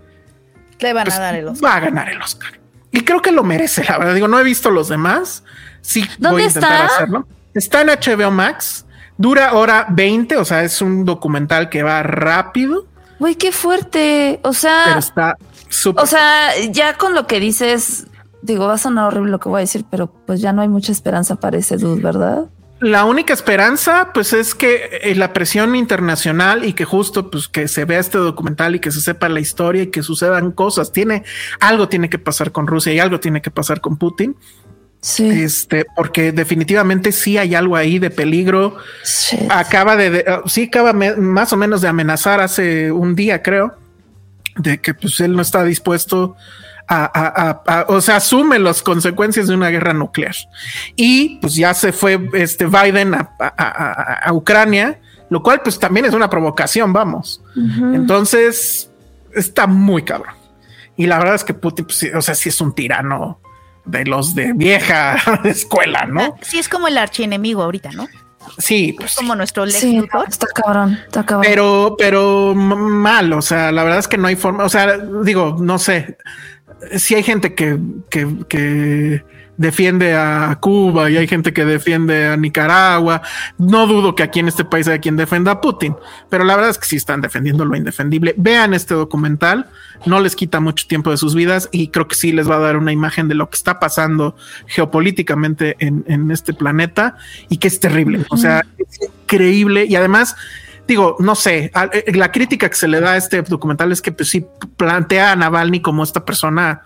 le 0.80 0.94
van 0.94 1.04
a 1.04 1.06
pues, 1.06 1.20
dar 1.20 1.36
el 1.36 1.48
Oscar. 1.48 1.70
Va 1.70 1.76
a 1.76 1.80
ganar 1.80 2.10
el 2.10 2.20
Oscar. 2.20 2.58
Y 2.98 3.02
creo 3.02 3.22
que 3.22 3.32
lo 3.32 3.44
merece, 3.44 3.84
la 3.84 4.00
verdad. 4.00 4.16
Digo, 4.16 4.28
no 4.28 4.40
he 4.40 4.44
visto 4.44 4.72
los 4.72 4.88
demás. 4.88 5.44
Sí, 5.82 6.04
voy 6.18 6.42
a 6.42 6.46
intentar 6.48 6.88
hacerlo. 6.88 7.28
Está 7.54 7.82
en 7.82 7.90
HBO 7.90 8.32
Max. 8.32 8.88
Dura 9.20 9.54
hora 9.54 9.86
20, 9.92 10.36
o 10.38 10.44
sea, 10.44 10.64
es 10.64 10.82
un 10.82 11.06
documental 11.06 11.70
que 11.70 11.84
va 11.84 12.02
rápido. 12.02 12.88
Uy, 13.20 13.36
qué 13.36 13.52
fuerte. 13.52 14.40
O 14.42 14.52
sea, 14.52 14.86
pero 14.86 14.98
está 14.98 15.38
súper. 15.70 16.04
O 16.04 16.08
sea, 16.08 16.50
ya 16.72 16.98
con 16.98 17.14
lo 17.14 17.28
que 17.28 17.40
dices, 17.40 18.08
digo, 18.42 18.66
va 18.66 18.74
a 18.74 18.78
sonar 18.80 19.06
horrible 19.06 19.30
lo 19.30 19.40
que 19.40 19.50
voy 19.50 19.60
a 19.60 19.62
decir, 19.62 19.86
pero 19.92 20.08
pues 20.08 20.42
ya 20.42 20.52
no 20.52 20.64
hay 20.64 20.68
mucha 20.68 20.92
esperanza 20.92 21.36
para 21.36 21.58
ese 21.58 21.78
dude, 21.78 22.02
¿verdad? 22.02 22.46
La 22.80 23.06
única 23.06 23.34
esperanza, 23.34 24.12
pues, 24.14 24.34
es 24.34 24.54
que 24.54 25.00
eh, 25.02 25.16
la 25.16 25.34
presión 25.34 25.76
internacional 25.76 26.64
y 26.64 26.74
que 26.74 26.86
justo, 26.86 27.32
pues, 27.32 27.48
que 27.48 27.68
se 27.68 27.86
vea 27.86 28.00
este 28.00 28.20
documental 28.20 28.76
y 28.76 28.80
que 28.80 28.92
se 28.92 29.02
sepa 29.02 29.30
la 29.30 29.40
historia 29.40 29.84
y 29.84 29.88
que 29.88 30.04
sucedan 30.04 30.52
cosas. 30.52 30.92
Tiene 30.92 31.24
algo 31.60 31.90
tiene 31.90 32.10
que 32.10 32.20
pasar 32.20 32.52
con 32.52 32.68
Rusia 32.68 32.94
y 32.94 33.00
algo 33.00 33.20
tiene 33.20 33.42
que 33.42 33.50
pasar 33.50 33.82
con 33.82 33.98
Putin. 33.98 34.36
Sí. 35.02 35.28
Este, 35.28 35.86
porque 35.96 36.32
definitivamente 36.32 37.12
sí 37.12 37.38
hay 37.38 37.56
algo 37.56 37.76
ahí 37.76 37.98
de 37.98 38.12
peligro. 38.12 38.78
Acaba 39.50 39.96
de, 39.96 40.26
uh, 40.28 40.48
sí, 40.48 40.64
acaba 40.64 40.94
más 40.94 41.54
o 41.54 41.58
menos 41.58 41.82
de 41.82 41.88
amenazar 41.88 42.42
hace 42.42 42.92
un 42.92 43.16
día, 43.16 43.42
creo, 43.42 43.78
de 44.56 44.80
que 44.80 44.94
pues 44.94 45.20
él 45.20 45.36
no 45.36 45.42
está 45.42 45.64
dispuesto 45.64 46.36
a, 46.88 47.86
o 47.90 48.02
sea, 48.02 48.18
asume 48.18 48.60
las 48.60 48.82
consecuencias 48.82 49.48
de 49.48 49.56
una 49.56 49.70
guerra 49.70 49.94
nuclear. 49.94 50.36
Y 50.96 51.38
pues 51.40 51.56
ya 51.56 51.74
se 51.74 51.92
fue 51.92 52.30
este 52.34 52.66
Biden 52.66 53.14
a, 53.16 54.30
Ucrania, 54.32 55.00
lo 55.30 55.44
cual 55.44 55.62
pues 55.64 55.80
también 55.80 56.06
es 56.06 56.14
una 56.14 56.30
provocación, 56.30 56.94
vamos. 56.94 57.42
Entonces, 57.56 58.90
está 59.34 59.68
muy 59.68 60.04
cabrón. 60.04 60.36
Y 60.96 61.06
la 61.06 61.20
verdad 61.20 61.36
es 61.36 61.44
que 61.44 61.54
Putin, 61.54 61.86
pues, 61.86 62.08
o 62.16 62.22
sea, 62.22 62.34
sí 62.34 62.50
es 62.50 62.60
un 62.60 62.74
tirano 62.74 63.40
de 63.86 64.06
los 64.06 64.34
de 64.34 64.54
vieja 64.54 65.18
escuela, 65.44 66.06
¿no? 66.06 66.22
Ah, 66.22 66.40
sí, 66.42 66.58
es 66.58 66.68
como 66.68 66.88
el 66.88 66.98
archienemigo 66.98 67.62
ahorita, 67.62 67.92
¿no? 67.92 68.08
Sí, 68.58 68.96
pues. 68.98 69.16
Como 69.16 69.36
nuestro 69.36 69.66
Lex 69.66 69.84
Está 69.84 70.48
cabrón, 70.48 71.00
está 71.06 71.26
cabrón. 71.26 71.46
Pero, 71.48 71.96
pero 71.98 72.56
mal, 72.56 73.34
o 73.34 73.42
sea, 73.42 73.72
la 73.72 73.84
verdad 73.84 74.00
es 74.00 74.08
que 74.08 74.18
no 74.18 74.28
hay 74.28 74.38
forma, 74.38 74.64
o 74.64 74.70
sea, 74.70 74.98
digo, 74.98 75.58
no 75.60 75.78
sé 75.78 76.18
si 76.98 77.16
hay 77.16 77.24
gente 77.24 77.54
que, 77.54 77.80
que, 78.10 79.24
defiende 79.58 80.14
a 80.14 80.56
Cuba 80.62 81.10
y 81.10 81.18
hay 81.18 81.28
gente 81.28 81.52
que 81.52 81.66
defiende 81.66 82.28
a 82.28 82.38
Nicaragua. 82.38 83.24
No 83.58 83.88
dudo 83.88 84.14
que 84.14 84.22
aquí 84.22 84.40
en 84.40 84.48
este 84.48 84.64
país 84.64 84.88
haya 84.88 85.02
quien 85.02 85.18
defienda 85.18 85.54
a 85.54 85.62
Putin, 85.62 85.96
pero 86.30 86.44
la 86.44 86.56
verdad 86.56 86.70
es 86.70 86.78
que 86.78 86.86
sí 86.86 86.96
están 86.96 87.22
defendiendo 87.22 87.66
lo 87.66 87.76
indefendible. 87.76 88.36
Vean 88.38 88.76
este 88.76 88.94
documental, 88.94 89.66
no 90.06 90.20
les 90.20 90.36
quita 90.36 90.60
mucho 90.60 90.86
tiempo 90.88 91.10
de 91.10 91.18
sus 91.18 91.34
vidas 91.34 91.70
y 91.72 91.88
creo 91.88 92.08
que 92.08 92.16
sí 92.16 92.32
les 92.34 92.48
va 92.48 92.58
a 92.58 92.60
dar 92.60 92.78
una 92.78 92.92
imagen 92.92 93.28
de 93.28 93.34
lo 93.34 93.50
que 93.50 93.56
está 93.56 93.80
pasando 93.80 94.36
geopolíticamente 94.68 95.76
en, 95.80 96.06
en 96.08 96.30
este 96.30 96.54
planeta 96.54 97.18
y 97.50 97.58
que 97.58 97.68
es 97.68 97.80
terrible. 97.80 98.26
O 98.30 98.38
sea, 98.38 98.64
es 98.78 99.00
increíble 99.02 99.86
y 99.86 99.96
además 99.96 100.36
digo, 100.88 101.18
no 101.20 101.36
sé, 101.36 101.72
eh, 101.94 102.12
la 102.14 102.32
crítica 102.32 102.70
que 102.70 102.76
se 102.76 102.88
le 102.88 103.00
da 103.00 103.12
a 103.12 103.18
este 103.18 103.42
documental 103.42 103.92
es 103.92 104.02
que 104.02 104.12
pues 104.12 104.30
sí 104.30 104.46
plantea 104.78 105.34
a 105.34 105.36
Navalny 105.36 105.82
como 105.82 106.04
esta 106.04 106.26
persona 106.26 106.84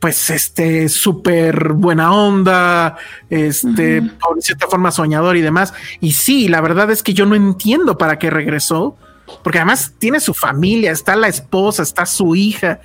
pues 0.00 0.30
este 0.30 0.88
súper 0.88 1.74
buena 1.74 2.12
onda, 2.12 2.96
este 3.28 4.00
por 4.02 4.40
cierta 4.40 4.66
forma 4.66 4.90
soñador 4.90 5.36
y 5.36 5.42
demás. 5.42 5.74
Y 6.00 6.12
sí, 6.12 6.48
la 6.48 6.62
verdad 6.62 6.90
es 6.90 7.02
que 7.02 7.12
yo 7.12 7.26
no 7.26 7.34
entiendo 7.34 7.98
para 7.98 8.18
qué 8.18 8.30
regresó, 8.30 8.96
porque 9.44 9.58
además 9.58 9.92
tiene 9.98 10.18
su 10.20 10.32
familia, 10.32 10.90
está 10.90 11.16
la 11.16 11.28
esposa, 11.28 11.82
está 11.82 12.06
su 12.06 12.34
hija. 12.34 12.80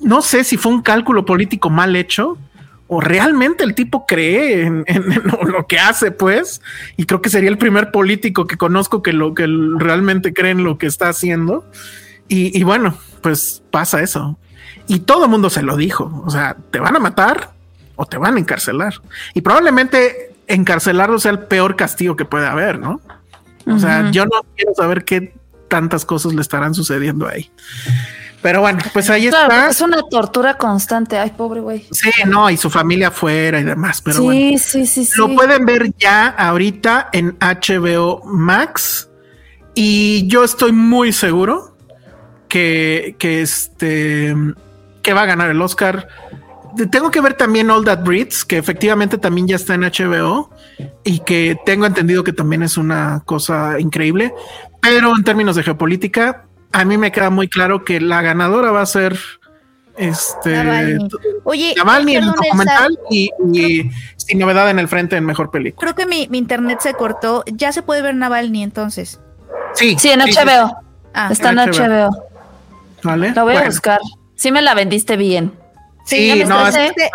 No 0.00 0.20
sé 0.20 0.42
si 0.42 0.56
fue 0.56 0.72
un 0.72 0.82
cálculo 0.82 1.24
político 1.24 1.70
mal 1.70 1.94
hecho, 1.94 2.36
o 2.88 3.00
realmente 3.00 3.64
el 3.64 3.74
tipo 3.74 4.06
cree 4.06 4.62
en, 4.62 4.84
lo 5.46 5.66
que 5.66 5.78
hace, 5.78 6.10
pues, 6.10 6.60
y 6.96 7.04
creo 7.04 7.20
que 7.20 7.30
sería 7.30 7.50
el 7.50 7.58
primer 7.58 7.90
político 7.90 8.46
que 8.46 8.56
conozco 8.56 9.02
que 9.02 9.12
lo 9.12 9.34
que 9.34 9.46
realmente 9.76 10.32
cree 10.32 10.52
en 10.52 10.64
lo 10.64 10.78
que 10.78 10.86
está 10.86 11.08
haciendo. 11.08 11.64
Y, 12.28 12.64
bueno, 12.64 12.98
pues 13.22 13.62
pasa 13.70 14.02
eso. 14.02 14.36
Y 14.88 15.00
todo 15.00 15.24
el 15.24 15.30
mundo 15.30 15.48
se 15.48 15.62
lo 15.62 15.76
dijo. 15.76 16.22
O 16.26 16.30
sea, 16.30 16.56
te 16.72 16.80
van 16.80 16.96
a 16.96 16.98
matar 16.98 17.52
o 17.94 18.04
te 18.04 18.18
van 18.18 18.36
a 18.36 18.40
encarcelar. 18.40 18.94
Y 19.32 19.42
probablemente 19.42 20.34
encarcelarlo 20.48 21.20
sea 21.20 21.32
el 21.32 21.40
peor 21.40 21.76
castigo 21.76 22.16
que 22.16 22.24
puede 22.24 22.46
haber, 22.46 22.80
¿no? 22.80 23.00
O 23.66 23.78
sea, 23.78 24.10
yo 24.10 24.24
no 24.26 24.42
quiero 24.56 24.74
saber 24.74 25.04
qué 25.04 25.34
tantas 25.68 26.04
cosas 26.04 26.34
le 26.34 26.40
estarán 26.40 26.74
sucediendo 26.74 27.28
ahí. 27.28 27.50
Pero 28.46 28.60
bueno, 28.60 28.78
pues 28.92 29.10
ahí 29.10 29.26
está. 29.26 29.68
Es 29.68 29.80
una 29.80 30.00
tortura 30.08 30.56
constante. 30.56 31.18
Ay, 31.18 31.32
pobre 31.36 31.58
güey. 31.58 31.84
Sí, 31.90 32.10
no, 32.26 32.48
y 32.48 32.56
su 32.56 32.70
familia 32.70 33.08
afuera 33.08 33.58
y 33.58 33.64
demás. 33.64 34.00
Pero 34.00 34.18
sí, 34.18 34.56
sí, 34.56 34.86
sí, 34.86 35.08
Lo 35.16 35.34
pueden 35.34 35.66
ver 35.66 35.92
ya 35.98 36.28
ahorita 36.28 37.08
en 37.12 37.36
HBO 37.40 38.22
Max. 38.24 39.10
Y 39.74 40.28
yo 40.28 40.44
estoy 40.44 40.70
muy 40.70 41.12
seguro 41.12 41.76
que, 42.46 43.16
que 43.18 43.42
este 43.42 44.32
que 45.02 45.12
va 45.12 45.22
a 45.22 45.26
ganar 45.26 45.50
el 45.50 45.60
Oscar. 45.60 46.06
Tengo 46.92 47.10
que 47.10 47.20
ver 47.20 47.34
también 47.34 47.68
All 47.68 47.84
That 47.84 48.04
Breeds, 48.04 48.44
que 48.44 48.58
efectivamente 48.58 49.18
también 49.18 49.48
ya 49.48 49.56
está 49.56 49.74
en 49.74 49.80
HBO 49.80 50.50
y 51.02 51.18
que 51.18 51.58
tengo 51.66 51.84
entendido 51.84 52.22
que 52.22 52.32
también 52.32 52.62
es 52.62 52.76
una 52.76 53.24
cosa 53.24 53.80
increíble. 53.80 54.32
Pero 54.80 55.16
en 55.16 55.24
términos 55.24 55.56
de 55.56 55.64
geopolítica, 55.64 56.46
a 56.76 56.84
mí 56.84 56.98
me 56.98 57.10
queda 57.10 57.30
muy 57.30 57.48
claro 57.48 57.84
que 57.84 58.02
la 58.02 58.20
ganadora 58.20 58.70
va 58.70 58.82
a 58.82 58.86
ser 58.86 59.18
este 59.96 60.98
Oye, 61.44 61.72
Navalny 61.74 62.16
en 62.16 62.24
el 62.24 62.32
documental 62.32 62.98
y, 63.10 63.30
sin 64.16 64.38
novedad 64.38 64.68
en 64.68 64.78
el 64.78 64.86
frente 64.86 65.16
en 65.16 65.24
mejor 65.24 65.50
película. 65.50 65.80
Creo 65.80 65.94
que 65.94 66.04
mi, 66.04 66.28
internet 66.36 66.80
se 66.82 66.92
cortó. 66.92 67.44
Ya 67.46 67.72
se 67.72 67.82
puede 67.82 68.02
ver 68.02 68.14
Navalny 68.14 68.62
entonces. 68.62 69.20
Sí, 69.72 69.96
sí, 69.98 70.10
en 70.10 70.20
HBO. 70.20 70.76
Ah, 71.14 71.30
Está 71.32 71.50
en 71.50 71.56
HBO. 71.56 72.10
Vale. 73.02 73.32
La 73.32 73.42
voy 73.42 73.56
a 73.56 73.64
buscar. 73.64 74.00
Sí 74.34 74.52
me 74.52 74.60
la 74.60 74.74
vendiste 74.74 75.16
bien. 75.16 75.54
Sí, 76.04 76.28
ya 76.28 76.36
me 76.36 76.44
no, 76.44 76.66
excelente. 76.66 77.10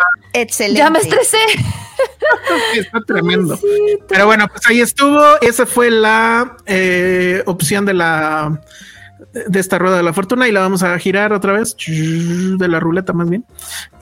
Ya 0.74 0.90
me 0.90 0.98
estresé. 0.98 1.38
está 2.74 2.98
tremendo. 3.06 3.56
Pero 4.08 4.26
bueno, 4.26 4.48
pues 4.48 4.62
ahí 4.68 4.80
estuvo. 4.80 5.22
Esa 5.40 5.66
fue 5.66 5.88
la 5.88 6.56
eh, 6.66 7.44
opción 7.46 7.86
de 7.86 7.94
la 7.94 8.60
de 9.32 9.60
esta 9.60 9.78
rueda 9.78 9.96
de 9.96 10.02
la 10.02 10.12
fortuna 10.12 10.46
y 10.46 10.52
la 10.52 10.60
vamos 10.60 10.82
a 10.82 10.98
girar 10.98 11.32
otra 11.32 11.52
vez 11.52 11.74
de 11.76 12.68
la 12.68 12.80
ruleta 12.80 13.12
más 13.12 13.30
bien. 13.30 13.44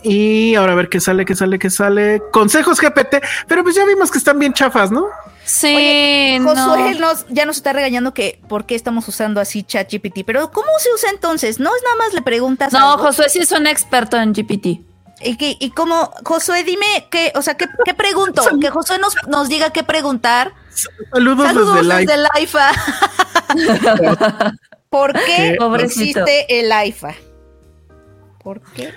Y 0.02 0.54
ahora 0.54 0.72
a 0.72 0.76
ver 0.76 0.88
qué 0.88 1.00
sale, 1.00 1.24
qué 1.24 1.36
sale, 1.36 1.58
qué 1.58 1.70
sale. 1.70 2.22
Consejos 2.32 2.80
GPT, 2.80 3.22
pero 3.46 3.62
pues 3.62 3.76
ya 3.76 3.84
vimos 3.84 4.10
que 4.10 4.18
están 4.18 4.38
bien 4.38 4.52
chafas, 4.52 4.90
¿no? 4.90 5.06
Sí. 5.44 6.38
Josué 6.42 6.94
nos, 6.98 7.26
ya 7.28 7.44
nos 7.44 7.56
está 7.56 7.72
regañando 7.72 8.14
que 8.14 8.40
por 8.48 8.66
qué 8.66 8.74
estamos 8.74 9.06
usando 9.08 9.40
así 9.40 9.62
ChatGPT, 9.62 10.20
pero 10.24 10.50
¿cómo 10.50 10.68
se 10.78 10.92
usa 10.94 11.10
entonces? 11.10 11.58
No 11.60 11.74
es 11.74 11.82
nada 11.82 11.96
más 11.96 12.12
le 12.12 12.22
preguntas. 12.22 12.72
No, 12.72 12.98
Josué 12.98 13.28
sí 13.28 13.40
es 13.40 13.52
un 13.52 13.66
experto 13.66 14.16
en 14.16 14.32
GPT. 14.32 14.80
¿Y, 15.22 15.36
que, 15.36 15.56
y 15.60 15.70
cómo, 15.70 16.12
Josué, 16.24 16.64
dime 16.64 17.08
qué, 17.10 17.32
o 17.34 17.42
sea, 17.42 17.54
qué, 17.54 17.66
qué 17.84 17.94
pregunto? 17.94 18.42
que 18.60 18.70
Josué 18.70 18.98
nos, 18.98 19.14
nos 19.28 19.48
diga 19.48 19.70
qué 19.70 19.84
preguntar. 19.84 20.54
Saludos, 21.12 21.46
Saludos 21.46 21.86
desde, 21.86 22.06
desde 22.06 22.42
IFA. 22.42 22.70
¿Por 24.90 25.12
qué 25.12 25.56
existe 25.78 26.46
el 26.48 26.72
AIFA? 26.72 27.14
¿Por 28.42 28.60
qué? 28.72 28.92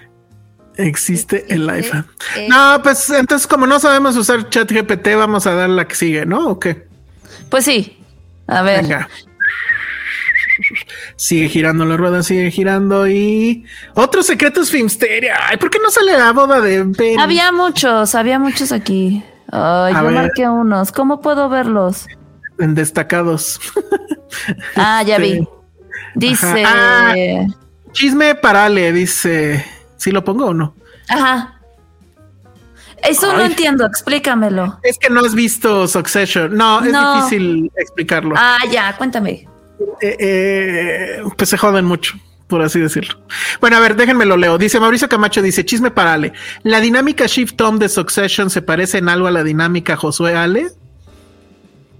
Existe 0.75 1.45
el 1.53 1.69
AIFA. 1.69 2.05
No, 2.49 2.79
pues 2.81 3.11
entonces 3.11 3.45
como 3.45 3.67
no 3.67 3.79
sabemos 3.79 4.17
usar 4.17 4.49
ChatGPT, 4.49 5.09
vamos 5.15 5.45
a 5.45 5.53
dar 5.53 5.69
la 5.69 5.87
que 5.87 5.93
sigue, 5.93 6.25
¿no? 6.25 6.49
¿O 6.49 6.59
qué? 6.59 6.87
Pues 7.49 7.65
sí. 7.65 8.03
A 8.47 8.63
ver. 8.63 8.81
Venga. 8.81 9.07
Sigue 11.15 11.47
girando 11.47 11.85
la 11.85 11.95
rueda, 11.95 12.23
sigue 12.23 12.49
girando 12.49 13.07
y 13.07 13.63
otros 13.93 14.25
secretos 14.25 14.71
Filmsteria. 14.71 15.35
Ay, 15.47 15.57
¿por 15.57 15.69
qué 15.69 15.77
no 15.77 15.91
sale 15.91 16.17
la 16.17 16.31
boda 16.31 16.59
de 16.59 16.83
Ben? 16.83 17.19
Había 17.19 17.51
muchos, 17.51 18.15
había 18.15 18.39
muchos 18.39 18.71
aquí. 18.71 19.23
Ay, 19.51 19.93
yo 19.93 20.09
marqué 20.09 20.49
unos. 20.49 20.91
¿Cómo 20.91 21.21
puedo 21.21 21.49
verlos? 21.49 22.07
En 22.57 22.73
destacados. 22.73 23.59
Ah, 24.75 25.03
ya 25.03 25.17
vi. 25.19 25.47
Dice. 26.15 26.63
Ah, 26.65 27.13
chisme 27.91 28.35
parale, 28.35 28.91
dice. 28.91 29.65
¿Si 29.97 30.11
lo 30.11 30.23
pongo 30.23 30.47
o 30.47 30.53
no? 30.53 30.75
Ajá. 31.09 31.59
Eso 33.03 33.33
no 33.33 33.43
entiendo, 33.43 33.85
explícamelo. 33.85 34.79
Es 34.81 34.97
que 34.97 35.09
no 35.09 35.19
has 35.19 35.35
visto 35.35 35.87
Succession. 35.87 36.55
No, 36.55 36.81
es 36.83 36.93
difícil 36.93 37.71
explicarlo. 37.75 38.35
Ah, 38.37 38.59
ya, 38.71 38.95
cuéntame. 38.95 39.47
Eh, 40.01 40.15
eh, 40.19 41.23
pues 41.37 41.49
se 41.49 41.57
joden 41.57 41.83
mucho, 41.83 42.15
por 42.47 42.61
así 42.61 42.79
decirlo. 42.79 43.19
Bueno, 43.59 43.75
a 43.75 43.81
ver, 43.81 43.97
déjenme 43.97 44.25
lo 44.25 44.37
leo. 44.37 44.57
Dice 44.57 44.79
Mauricio 44.79 45.09
Camacho, 45.09 45.41
dice, 45.41 45.65
chisme 45.65 45.91
para 45.91 46.13
Ale. 46.13 46.31
¿La 46.63 46.79
dinámica 46.79 47.25
Shift 47.25 47.57
Tom 47.57 47.77
de 47.77 47.89
Succession 47.89 48.49
se 48.49 48.61
parece 48.61 48.99
en 48.99 49.09
algo 49.09 49.27
a 49.27 49.31
la 49.31 49.43
dinámica 49.43 49.97
Josué 49.97 50.35
Ale? 50.35 50.67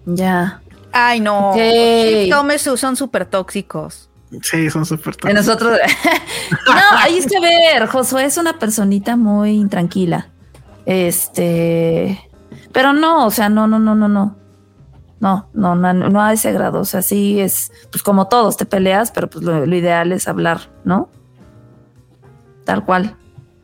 Ya. 0.05 0.61
Ay, 0.93 1.19
no. 1.19 1.53
Tom 2.29 2.49
son 2.77 2.95
súper 2.95 3.25
tóxicos. 3.25 4.09
Sí, 4.41 4.69
son 4.69 4.85
súper 4.85 5.15
tóxicos. 5.15 5.33
Nosotros. 5.33 5.79
no, 6.67 6.97
ahí 6.97 7.17
es 7.17 7.27
que 7.27 7.39
ver, 7.39 7.87
Josué 7.87 8.25
es 8.25 8.37
una 8.37 8.57
personita 8.59 9.15
muy 9.15 9.51
intranquila. 9.51 10.29
Este, 10.85 12.29
pero 12.71 12.93
no, 12.93 13.25
o 13.25 13.31
sea, 13.31 13.49
no, 13.49 13.67
no, 13.67 13.79
no, 13.79 13.95
no, 13.95 14.07
no. 14.07 14.37
No, 15.19 15.47
no, 15.53 15.75
no, 15.75 15.93
no 15.93 16.21
a 16.21 16.33
ese 16.33 16.51
grado. 16.51 16.81
O 16.81 16.85
sea, 16.85 17.01
sí 17.01 17.39
es, 17.39 17.71
pues 17.91 18.03
como 18.03 18.27
todos 18.27 18.57
te 18.57 18.65
peleas, 18.65 19.09
pero 19.11 19.29
pues 19.29 19.43
lo, 19.43 19.65
ideal 19.65 20.11
es 20.11 20.27
hablar, 20.27 20.69
¿no? 20.83 21.09
Tal 22.65 22.83
cual. 22.83 23.15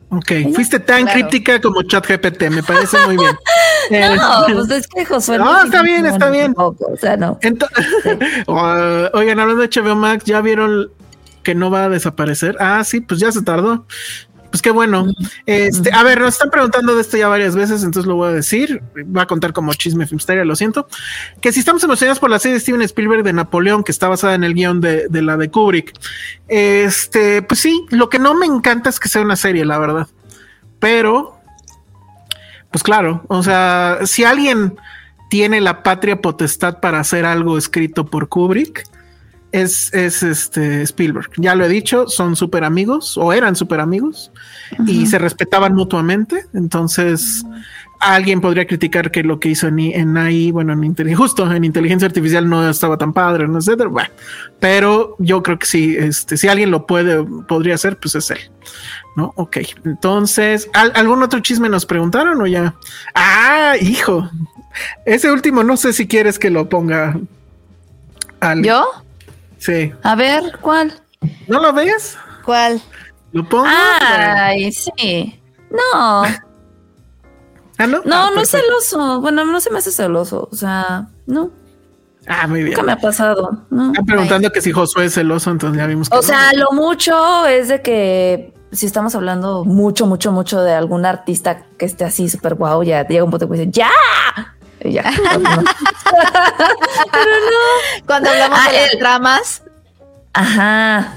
Ok, 0.08 0.32
fuiste 0.54 0.80
tan 0.80 1.06
crítica 1.06 1.60
como 1.60 1.82
ChatGPT, 1.82 2.44
me 2.50 2.62
parece 2.62 2.96
muy 3.06 3.16
bien. 3.16 3.36
no, 3.90 4.54
pues 4.54 4.70
es 4.70 4.86
que 4.86 5.04
Josué. 5.04 5.38
No, 5.38 5.62
está 5.62 5.82
bien, 5.82 6.06
está 6.06 6.30
bien. 6.30 6.54
o 6.56 6.74
sea, 7.00 7.16
no. 7.16 7.38
oigan, 8.46 9.40
hablando 9.40 9.62
de 9.62 9.68
HBO 9.68 9.94
Max, 9.94 10.24
¿ya 10.24 10.40
vieron 10.40 10.90
que 11.42 11.54
no 11.54 11.70
va 11.70 11.84
a 11.84 11.88
desaparecer? 11.88 12.56
Ah, 12.60 12.84
sí, 12.84 13.00
pues 13.00 13.20
ya 13.20 13.32
se 13.32 13.42
tardó. 13.42 13.86
Pues 14.50 14.62
qué 14.62 14.70
bueno. 14.70 15.06
Este, 15.46 15.92
a 15.92 16.02
ver, 16.02 16.20
nos 16.20 16.34
están 16.34 16.50
preguntando 16.50 16.96
de 16.96 17.02
esto 17.02 17.16
ya 17.16 17.28
varias 17.28 17.54
veces, 17.54 17.84
entonces 17.84 18.08
lo 18.08 18.16
voy 18.16 18.30
a 18.30 18.32
decir. 18.32 18.82
Va 19.16 19.22
a 19.22 19.26
contar 19.26 19.52
como 19.52 19.72
chisme 19.74 20.06
filmsteria, 20.06 20.44
lo 20.44 20.56
siento. 20.56 20.88
Que 21.40 21.52
si 21.52 21.60
estamos 21.60 21.84
emocionados 21.84 22.18
por 22.18 22.30
la 22.30 22.40
serie 22.40 22.54
de 22.54 22.60
Steven 22.60 22.82
Spielberg 22.82 23.22
de 23.22 23.32
Napoleón, 23.32 23.84
que 23.84 23.92
está 23.92 24.08
basada 24.08 24.34
en 24.34 24.42
el 24.42 24.54
guion 24.54 24.80
de, 24.80 25.06
de, 25.08 25.22
la 25.22 25.36
de 25.36 25.50
Kubrick. 25.50 25.92
Este, 26.48 27.42
pues 27.42 27.60
sí, 27.60 27.86
lo 27.90 28.08
que 28.08 28.18
no 28.18 28.34
me 28.34 28.46
encanta 28.46 28.90
es 28.90 28.98
que 28.98 29.08
sea 29.08 29.22
una 29.22 29.36
serie, 29.36 29.64
la 29.64 29.78
verdad. 29.78 30.08
Pero, 30.80 31.39
pues 32.70 32.82
claro, 32.82 33.24
o 33.28 33.42
sea, 33.42 33.98
si 34.04 34.24
alguien 34.24 34.76
tiene 35.28 35.60
la 35.60 35.82
patria 35.82 36.20
potestad 36.20 36.80
para 36.80 37.00
hacer 37.00 37.24
algo 37.24 37.56
escrito 37.56 38.06
por 38.06 38.28
Kubrick, 38.28 38.84
es, 39.52 39.92
es 39.92 40.22
este 40.22 40.82
Spielberg. 40.82 41.30
Ya 41.36 41.54
lo 41.54 41.64
he 41.64 41.68
dicho, 41.68 42.08
son 42.08 42.36
súper 42.36 42.64
amigos 42.64 43.16
o 43.16 43.32
eran 43.32 43.56
súper 43.56 43.80
amigos 43.80 44.30
y 44.86 45.06
se 45.06 45.18
respetaban 45.18 45.74
mutuamente. 45.74 46.46
Entonces, 46.54 47.44
alguien 48.00 48.40
podría 48.40 48.66
criticar 48.66 49.10
que 49.10 49.22
lo 49.22 49.38
que 49.38 49.50
hizo 49.50 49.68
en, 49.68 49.78
en 49.78 50.16
AI, 50.16 50.50
bueno, 50.50 50.72
en 50.72 51.14
justo 51.14 51.50
en 51.52 51.64
inteligencia 51.64 52.06
artificial 52.06 52.48
no 52.48 52.68
estaba 52.68 52.96
tan 52.96 53.12
padre, 53.12 53.46
no 53.46 53.58
etcétera. 53.58 53.90
Bueno, 53.90 54.08
pero 54.58 55.16
yo 55.18 55.42
creo 55.42 55.58
que 55.58 55.66
sí, 55.66 55.96
este, 55.98 56.36
si 56.36 56.48
alguien 56.48 56.70
lo 56.70 56.86
puede, 56.86 57.22
podría 57.46 57.74
hacer, 57.74 57.98
pues 57.98 58.14
es 58.14 58.30
él. 58.30 58.40
¿No? 59.16 59.32
Ok. 59.36 59.58
Entonces, 59.84 60.70
¿algún 60.72 61.22
otro 61.22 61.40
chisme 61.40 61.68
nos 61.68 61.84
preguntaron 61.84 62.40
o 62.40 62.46
ya? 62.46 62.74
Ah, 63.14 63.74
hijo. 63.80 64.28
Ese 65.04 65.30
último, 65.30 65.62
no 65.62 65.76
sé 65.76 65.92
si 65.92 66.06
quieres 66.06 66.38
que 66.38 66.48
lo 66.48 66.68
ponga. 66.68 67.18
¿Yo? 68.62 68.86
Sí. 69.58 69.92
A 70.02 70.14
ver, 70.14 70.58
¿cuál? 70.60 70.94
¿No 71.48 71.60
lo 71.60 71.72
ves? 71.72 72.16
¿Cuál? 72.44 72.80
¿Lo 73.32 73.46
pongo? 73.46 73.66
Ay, 73.68 74.72
sí. 74.72 75.38
No. 75.70 76.22
¿Ah, 77.80 77.86
no? 77.86 78.02
No, 78.04 78.14
ah, 78.14 78.30
no 78.34 78.42
es 78.42 78.50
celoso. 78.50 79.22
Bueno, 79.22 79.46
no 79.46 79.58
se 79.58 79.70
me 79.70 79.78
hace 79.78 79.90
celoso. 79.90 80.50
O 80.52 80.54
sea, 80.54 81.08
no. 81.26 81.50
Ah, 82.26 82.46
muy 82.46 82.62
bien. 82.62 82.74
Nunca 82.74 82.82
me 82.82 82.92
ha 82.92 82.98
pasado. 82.98 83.64
¿no? 83.70 83.86
Están 83.86 84.04
preguntando 84.04 84.50
que 84.50 84.60
si 84.60 84.70
Josué 84.70 85.06
es 85.06 85.14
celoso, 85.14 85.50
entonces 85.50 85.78
ya 85.78 85.86
vimos 85.86 86.10
que. 86.10 86.18
O 86.18 86.22
sea, 86.22 86.52
lo 86.52 86.72
mucho 86.72 87.46
es 87.46 87.68
de 87.68 87.80
que 87.80 88.52
si 88.70 88.84
estamos 88.84 89.14
hablando 89.14 89.64
mucho, 89.64 90.06
mucho, 90.06 90.30
mucho 90.30 90.60
de 90.62 90.74
algún 90.74 91.06
artista 91.06 91.62
que 91.78 91.86
esté 91.86 92.04
así 92.04 92.28
súper 92.28 92.54
guau, 92.54 92.82
ya 92.82 93.08
llega 93.08 93.24
un 93.24 93.30
punto 93.30 93.48
que 93.48 93.56
dice, 93.56 93.70
¡ya! 93.70 93.90
ya. 94.84 95.02
Pero 95.32 97.30
no. 97.32 98.04
Cuando 98.06 98.28
hablamos 98.28 98.58
ah, 98.60 98.70
de 98.70 98.76
las 98.78 98.98
dramas. 98.98 99.62
Ajá. 100.34 101.16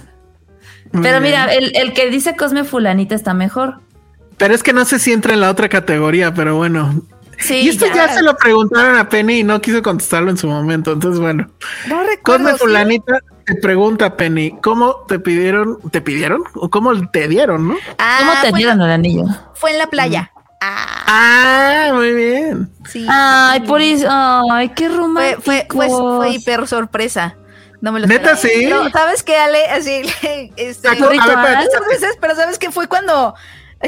Pero 0.94 1.20
mira, 1.20 1.54
el, 1.54 1.76
el, 1.76 1.92
que 1.94 2.10
dice 2.10 2.38
Cosme 2.38 2.64
Fulanita 2.64 3.16
está 3.16 3.34
mejor. 3.34 3.83
Pero 4.38 4.54
es 4.54 4.64
que 4.64 4.74
no 4.74 4.86
sé 4.86 5.00
si 5.00 5.12
entra 5.12 5.34
en 5.34 5.42
la 5.42 5.50
otra 5.50 5.70
categoría, 5.70 6.34
pero 6.34 6.56
bueno. 6.56 7.02
Sí, 7.40 7.56
y 7.56 7.70
esto 7.70 7.86
ya, 7.94 8.14
se 8.14 8.22
lo 8.22 8.38
preguntaron 8.38 8.96
a 8.96 9.10
Penny 9.10 9.40
y 9.40 9.44
no 9.44 9.60
quiso 9.60 9.82
contestarlo 9.82 10.30
en 10.30 10.38
su 10.38 10.48
momento. 10.48 10.94
Entonces, 10.94 11.20
bueno. 11.20 11.50
No 11.88 12.02
Cosme 12.22 12.56
Fulanita 12.56 13.20
te 13.46 13.56
pregunta, 13.56 14.16
Penny, 14.16 14.58
¿cómo 14.62 15.04
te 15.08 15.20
pidieron? 15.20 15.78
¿Te 15.92 16.02
pidieron? 16.02 16.44
¿O 16.56 16.70
cómo 16.70 16.94
te 17.10 17.28
dieron, 17.28 17.68
no? 17.68 17.76
Ah, 17.98 18.20
¿Cómo 18.20 18.32
te 18.42 18.58
dieron 18.58 18.82
el 18.82 18.92
anillo? 18.92 19.26
Fue 19.56 19.72
en 19.72 19.80
la 19.80 19.88
playa. 19.88 20.32
Ah. 20.62 21.92
muy 21.94 22.14
bien. 22.14 22.70
Sí. 22.88 23.06
Ay, 23.10 23.60
por 23.62 23.82
eso. 23.82 24.08
Ay, 24.10 24.70
qué 24.70 24.88
romántico. 24.88 25.42
Fue, 25.42 25.68
fue, 25.70 25.90
fue, 25.90 26.30
hiper 26.30 26.68
sorpresa. 26.68 27.36
No 27.82 27.92
me 27.92 28.00
lo 28.00 28.08
Neta, 28.08 28.38
sí. 28.38 28.70
¿Sabes 28.94 29.24
qué, 29.24 29.36
Ale? 29.36 29.66
Así, 29.66 30.04
este, 30.56 30.90
veces, 30.90 32.18
pero 32.22 32.36
¿sabes 32.36 32.58
qué? 32.58 32.72
Fue 32.72 32.88
cuando 32.88 33.36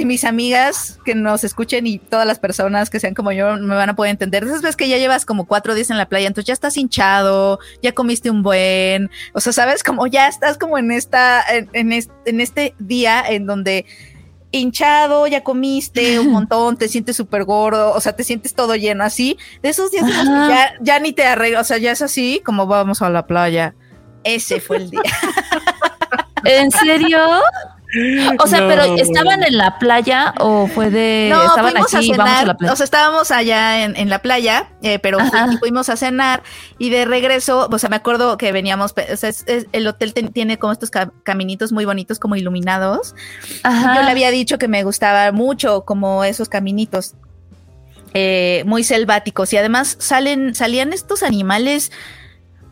mis 0.04 0.26
amigas 0.26 1.00
que 1.06 1.16
nos 1.16 1.46
escuchen 1.46 1.88
y 1.88 2.00
todas 2.00 2.28
las 2.28 2.40
personas 2.40 2.90
que 2.90 3.00
sean 3.00 3.14
como 3.14 3.32
yo 3.32 3.56
me 3.56 3.76
van 3.76 3.90
a 3.90 3.96
poder 3.96 4.12
entender. 4.12 4.44
Esas 4.44 4.62
veces 4.62 4.76
que 4.76 4.90
ya 4.90 4.98
llevas 4.98 5.26
como 5.26 5.46
cuatro 5.46 5.74
días 5.74 5.90
en 5.90 5.98
la 5.98 6.10
playa, 6.10 6.28
entonces 6.28 6.48
ya 6.48 6.54
estás 6.54 6.76
hinchado, 6.76 7.60
ya 7.82 7.94
comiste 7.94 8.30
un 8.30 8.44
buen, 8.44 9.10
o 9.34 9.40
sea, 9.40 9.54
sabes, 9.54 9.84
como 9.84 10.08
ya 10.08 10.28
estás 10.28 10.58
como 10.58 10.78
en 10.78 10.92
esta, 10.92 11.42
en, 11.50 11.70
en 11.74 12.42
este 12.42 12.76
día 12.80 13.24
en 13.26 13.46
donde 13.46 13.86
hinchado, 14.56 15.28
ya 15.28 15.44
comiste 15.44 16.20
un 16.20 16.32
montón, 16.32 16.78
te 16.78 16.88
sientes 16.88 17.16
súper 17.16 17.44
gordo, 17.44 17.94
o 17.94 18.02
sea, 18.02 18.16
te 18.16 18.24
sientes 18.24 18.54
todo 18.54 18.76
lleno 18.76 19.04
así. 19.04 19.38
De 19.62 19.70
esos 19.70 19.92
días 19.92 20.06
ya, 20.26 20.74
ya 20.82 21.00
ni 21.00 21.14
te 21.14 21.26
arreglas, 21.26 21.62
o 21.62 21.68
sea, 21.68 21.78
ya 21.78 21.92
es 21.92 22.02
así 22.02 22.42
como 22.46 22.68
vamos 22.68 23.02
a 23.02 23.10
la 23.10 23.28
playa. 23.28 23.76
Ese 24.24 24.60
fue 24.60 24.78
el 24.78 24.90
día. 24.90 25.02
¿En 26.44 26.72
serio? 26.72 27.20
O 28.40 28.48
sea, 28.48 28.68
pero 28.68 28.84
¿estaban 28.96 29.44
en 29.44 29.58
la 29.58 29.80
playa 29.80 30.34
o 30.40 30.68
fue 30.68 30.90
de 30.90 31.30
no, 31.32 31.44
estaban 31.44 31.78
aquí, 31.78 32.12
a 32.12 32.18
vamos 32.18 32.38
a 32.38 32.46
la 32.46 32.58
playa? 32.58 32.74
O 32.74 32.76
sea, 32.76 32.84
estábamos 32.84 33.32
allá 33.32 33.84
en, 33.84 34.10
la 34.10 34.20
playa, 34.20 34.70
eh, 34.82 35.00
pero 35.00 35.20
fuimos 35.60 35.90
a 35.90 35.96
cenar 35.96 36.44
y 36.78 36.90
de 36.90 37.06
regreso, 37.06 37.70
o 37.72 37.80
sea, 37.80 37.90
me 37.90 37.96
acuerdo 37.96 38.38
que 38.38 38.52
veníamos, 38.52 38.94
o 39.12 39.18
sea, 39.18 39.32
el 39.72 39.88
hotel 39.88 40.14
tiene 40.14 40.58
como 40.60 40.74
estos 40.74 40.92
caminitos 41.24 41.72
muy 41.72 41.86
bonitos, 41.86 42.20
como 42.20 42.36
iluminados. 42.36 43.16
Yo 43.64 44.02
le 44.04 44.12
había 44.12 44.32
dicho 44.32 44.58
que 44.58 44.68
me 44.68 44.84
gustaba 44.84 45.32
mucho 45.32 45.86
como 45.86 46.24
esos 46.24 46.50
caminitos. 46.50 47.16
Eh, 48.18 48.64
muy 48.66 48.86
selváticos 48.86 49.52
y 49.52 49.58
además 49.58 49.98
salen 50.00 50.56
salían 50.56 50.94
estos 50.94 51.22
animales 51.22 51.92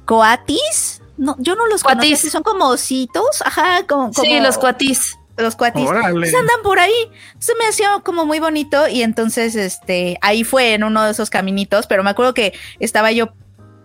coatis 0.06 1.03
no, 1.24 1.36
yo 1.40 1.56
no 1.56 1.68
los 1.68 1.84
cuatis. 1.84 2.20
son 2.32 2.44
como 2.44 2.68
ositos, 2.68 3.42
ajá, 3.46 3.86
como, 3.88 4.12
Sí, 4.14 4.40
los 4.40 4.58
cuatis. 4.58 5.18
Los 5.38 5.56
cuatis. 5.56 5.90
Pues 6.12 6.36
andan 6.36 6.62
por 6.62 6.80
ahí. 6.80 6.94
Se 7.40 7.56
me 7.56 7.66
hacía 7.66 8.02
como 8.04 8.26
muy 8.26 8.40
bonito 8.40 8.88
y 8.88 9.02
entonces, 9.02 9.56
este, 9.56 10.20
ahí 10.22 10.44
fue 10.44 10.74
en 10.74 10.84
uno 10.84 11.04
de 11.04 11.12
esos 11.12 11.30
caminitos, 11.32 11.88
pero 11.88 12.04
me 12.04 12.12
acuerdo 12.12 12.34
que 12.36 12.54
estaba 12.80 13.12
yo 13.12 13.34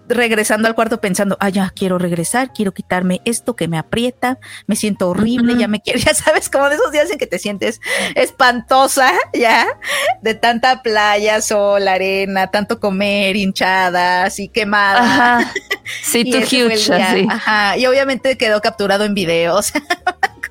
regresando 0.09 0.68
al 0.68 0.74
cuarto 0.74 1.01
pensando, 1.01 1.36
ah, 1.40 1.48
ya 1.48 1.70
quiero 1.74 1.98
regresar, 1.98 2.52
quiero 2.52 2.72
quitarme 2.72 3.20
esto 3.24 3.55
que 3.56 3.68
me 3.68 3.78
aprieta, 3.78 4.39
me 4.66 4.76
siento 4.76 5.10
horrible, 5.10 5.56
ya 5.56 5.68
me 5.68 5.80
quiero, 5.80 5.98
ya 6.05 6.14
sabes, 6.14 6.48
como 6.48 6.68
de 6.68 6.76
esos 6.76 6.93
días 6.93 7.10
en 7.10 7.18
que 7.18 7.26
te 7.26 7.39
sientes 7.39 7.80
espantosa, 8.14 9.12
ya, 9.32 9.66
de 10.22 10.35
tanta 10.35 10.82
playa, 10.82 11.40
sol, 11.40 11.86
arena, 11.86 12.51
tanto 12.51 12.80
comer, 12.80 13.36
hinchada, 13.36 14.24
así 14.24 14.48
quemada. 14.48 15.01
Ajá. 15.01 15.52
Sí, 16.02 16.30
tu 16.30 16.36
huge, 16.36 16.93
así. 16.93 17.26
Ajá. 17.30 17.78
Y 17.78 17.86
obviamente 17.86 18.36
quedó 18.36 18.60
capturado 18.60 19.05
en 19.06 19.14
video, 19.14 19.56
o 19.56 19.62
sea, 19.62 19.82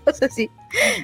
cosas 0.03 0.31
así. 0.31 0.49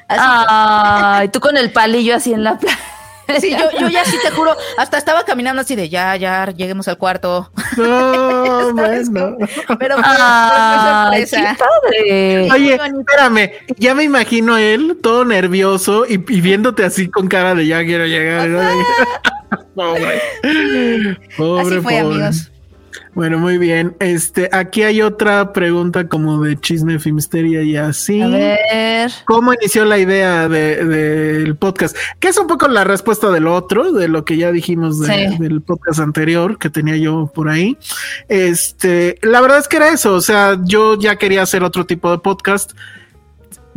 Ay, 0.07 1.27
tú 1.29 1.39
con 1.39 1.55
el 1.55 1.71
palillo 1.71 2.15
así 2.15 2.33
en 2.33 2.43
la 2.43 2.57
playa. 2.57 2.79
Sí, 3.39 3.51
yo, 3.51 3.71
yo 3.79 3.87
ya 3.89 4.03
sí 4.05 4.17
te 4.23 4.29
juro, 4.31 4.55
hasta 4.77 4.97
estaba 4.97 5.23
caminando 5.23 5.61
así 5.61 5.75
de 5.75 5.87
ya, 5.89 6.15
ya, 6.17 6.45
lleguemos 6.47 6.87
al 6.87 6.97
cuarto. 6.97 7.49
No, 7.77 8.73
bueno. 8.73 9.37
Pero 9.79 9.95
fue, 9.95 10.03
Ah, 10.05 11.07
fue 11.09 11.19
qué 11.21 11.27
sorpresa. 11.27 11.57
padre. 11.57 12.51
Oye, 12.51 12.75
espérame, 12.99 13.51
ya 13.77 13.95
me 13.95 14.03
imagino 14.03 14.55
a 14.55 14.61
él 14.61 14.97
todo 15.01 15.25
nervioso 15.25 16.05
y, 16.07 16.13
y 16.15 16.41
viéndote 16.41 16.83
así 16.83 17.09
con 17.09 17.27
cara 17.27 17.55
de 17.55 17.65
ya 17.65 17.83
quiero 17.83 18.05
llegar. 18.05 18.47
¿no? 18.49 18.59
Pobre. 19.75 20.21
Pobre, 21.37 21.61
Así 21.61 21.81
fue, 21.81 21.81
pobre. 21.81 21.99
amigos. 21.99 22.51
Bueno, 23.13 23.37
muy 23.39 23.57
bien. 23.57 23.95
Este, 23.99 24.49
aquí 24.51 24.83
hay 24.83 25.01
otra 25.01 25.53
pregunta 25.53 26.07
como 26.07 26.43
de 26.43 26.59
chisme 26.59 26.99
filmsteria 26.99 27.61
y 27.63 27.75
así. 27.77 28.21
A 28.21 28.27
ver. 28.27 29.11
¿Cómo 29.25 29.53
inició 29.53 29.85
la 29.85 29.97
idea 29.99 30.47
de- 30.49 30.83
del 30.85 31.55
podcast? 31.55 31.95
Que 32.19 32.29
es 32.29 32.37
un 32.37 32.47
poco 32.47 32.67
la 32.67 32.83
respuesta 32.83 33.29
del 33.31 33.47
otro, 33.47 33.91
de 33.91 34.07
lo 34.07 34.25
que 34.25 34.37
ya 34.37 34.51
dijimos 34.51 34.99
de- 34.99 35.29
Sí. 35.29 35.37
del 35.39 35.61
podcast 35.61 35.99
anterior 35.99 36.57
que 36.57 36.69
tenía 36.69 36.95
yo 36.97 37.31
por 37.33 37.49
ahí. 37.49 37.77
Este, 38.29 39.17
la 39.21 39.41
verdad 39.41 39.59
es 39.59 39.67
que 39.67 39.77
era 39.77 39.89
eso. 39.89 40.13
O 40.13 40.21
sea, 40.21 40.57
yo 40.63 40.97
ya 40.99 41.17
quería 41.17 41.41
hacer 41.43 41.63
otro 41.63 41.85
tipo 41.85 42.11
de 42.11 42.17
podcast. 42.19 42.71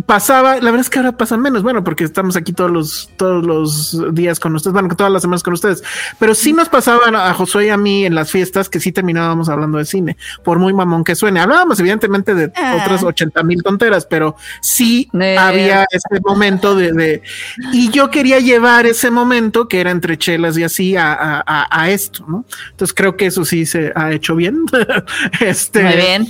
Pasaba, 0.05 0.56
la 0.56 0.64
verdad 0.70 0.81
es 0.81 0.90
que 0.90 0.98
ahora 0.98 1.12
pasan 1.16 1.40
menos, 1.40 1.62
bueno, 1.62 1.82
porque 1.82 2.05
estamos 2.05 2.36
aquí 2.36 2.52
todos 2.52 2.70
los, 2.70 3.10
todos 3.16 3.43
los 3.44 4.14
días 4.14 4.39
con 4.39 4.55
ustedes, 4.55 4.74
bueno, 4.74 4.94
todas 4.94 5.10
las 5.10 5.23
semanas 5.23 5.43
con 5.43 5.55
ustedes, 5.55 5.82
pero 6.18 6.35
sí 6.35 6.52
nos 6.52 6.68
pasaban 6.68 7.16
a 7.16 7.32
Josué 7.32 7.66
y 7.66 7.68
a 7.70 7.78
mí 7.78 8.05
en 8.05 8.14
las 8.14 8.31
fiestas 8.31 8.68
que 8.68 8.78
sí 8.78 8.93
terminábamos 8.93 9.48
hablando 9.48 9.78
de 9.78 9.86
cine, 9.86 10.18
por 10.44 10.59
muy 10.59 10.74
mamón 10.74 11.02
que 11.02 11.14
suene. 11.14 11.40
Hablábamos 11.40 11.81
evidentemente 11.81 12.35
de 12.35 12.52
Ah. 12.56 12.77
otras 12.82 13.02
80 13.02 13.43
mil 13.43 13.62
tonteras, 13.62 14.05
pero 14.05 14.36
sí 14.60 15.09
Eh. 15.18 15.36
había 15.39 15.86
ese 15.90 16.20
momento 16.23 16.74
de, 16.74 16.93
de- 16.93 17.23
y 17.73 17.90
yo 17.90 18.10
quería 18.10 18.39
llevar 18.39 18.85
ese 18.85 19.10
momento 19.10 19.66
que 19.66 19.81
era 19.81 19.90
entre 19.93 20.18
chelas 20.18 20.59
y 20.59 20.62
así 20.64 20.94
a, 20.97 21.14
a- 21.14 21.43
a- 21.47 21.66
a 21.70 21.90
esto, 21.90 22.23
¿no? 22.28 22.44
Entonces 22.73 22.94
creo 22.94 23.16
que 23.16 23.27
eso 23.27 23.47
sí 23.47 23.64
se 23.64 23.93
ha 23.97 24.12
hecho 24.12 24.36
bien. 24.36 24.66
este, 25.40 25.82
Muy 25.82 25.97
bien. 25.97 26.27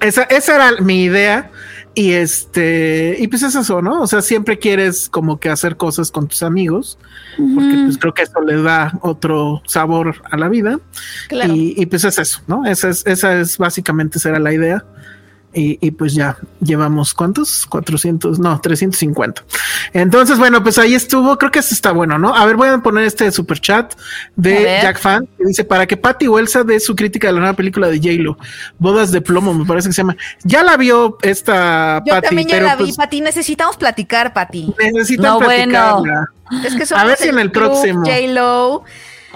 esa, 0.00 0.24
esa 0.24 0.56
era 0.56 0.80
mi 0.82 1.04
idea. 1.04 1.50
Y 1.98 2.12
este, 2.12 3.16
y 3.18 3.26
pues 3.26 3.42
es 3.42 3.54
eso, 3.54 3.80
¿no? 3.80 4.02
O 4.02 4.06
sea, 4.06 4.20
siempre 4.20 4.58
quieres 4.58 5.08
como 5.08 5.40
que 5.40 5.48
hacer 5.48 5.78
cosas 5.78 6.10
con 6.10 6.28
tus 6.28 6.42
amigos, 6.42 6.98
porque 7.38 7.74
pues 7.86 7.96
creo 7.96 8.12
que 8.12 8.20
eso 8.20 8.38
le 8.42 8.60
da 8.60 8.92
otro 9.00 9.62
sabor 9.66 10.14
a 10.30 10.36
la 10.36 10.50
vida. 10.50 10.78
Claro. 11.28 11.54
Y, 11.54 11.72
y, 11.74 11.86
pues 11.86 12.04
es 12.04 12.18
eso, 12.18 12.42
¿no? 12.46 12.66
Esa 12.66 12.90
es, 12.90 13.02
esa 13.06 13.40
es 13.40 13.56
básicamente 13.56 14.18
será 14.18 14.38
la 14.38 14.52
idea. 14.52 14.84
Y, 15.58 15.78
y, 15.80 15.90
pues 15.90 16.12
ya 16.12 16.36
llevamos 16.60 17.14
cuántos? 17.14 17.64
400, 17.64 18.38
no, 18.38 18.60
350. 18.60 19.42
Entonces, 19.94 20.38
bueno, 20.38 20.62
pues 20.62 20.76
ahí 20.76 20.94
estuvo. 20.94 21.38
Creo 21.38 21.50
que 21.50 21.60
eso 21.60 21.72
está 21.72 21.92
bueno, 21.92 22.18
¿no? 22.18 22.34
A 22.34 22.44
ver, 22.44 22.56
voy 22.56 22.68
a 22.68 22.76
poner 22.76 23.04
este 23.04 23.32
super 23.32 23.58
chat 23.58 23.94
de. 24.36 24.80
Jack 24.82 24.98
Fan 24.98 25.26
que 25.38 25.46
dice 25.46 25.64
para 25.64 25.86
que 25.86 25.96
Patty 25.96 26.28
Welsa 26.28 26.62
dé 26.62 26.78
su 26.78 26.94
crítica 26.94 27.28
de 27.28 27.32
la 27.32 27.40
nueva 27.40 27.56
película 27.56 27.88
de 27.88 27.96
J-Lo, 27.96 28.36
Bodas 28.78 29.12
de 29.12 29.22
Plomo, 29.22 29.54
me 29.54 29.64
parece 29.64 29.88
que 29.88 29.94
se 29.94 30.02
llama. 30.02 30.18
Ya 30.44 30.62
la 30.62 30.76
vio 30.76 31.16
esta 31.22 32.02
Yo 32.04 32.12
Patty, 32.12 32.26
también 32.26 32.48
ya 32.48 32.54
pero 32.56 32.66
la 32.66 32.76
vi, 32.76 32.84
pues 32.84 32.96
Pati. 32.98 33.22
Necesitamos 33.22 33.78
platicar, 33.78 34.34
Pati. 34.34 34.74
necesitan 34.78 35.24
No, 35.24 35.40
bueno. 35.40 36.04
Es 36.64 36.74
que 36.74 36.94
A 36.94 37.04
ver 37.04 37.16
si 37.16 37.28
en 37.28 37.38
el 37.38 37.50
próximo. 37.50 38.00
J-Lo. 38.00 38.84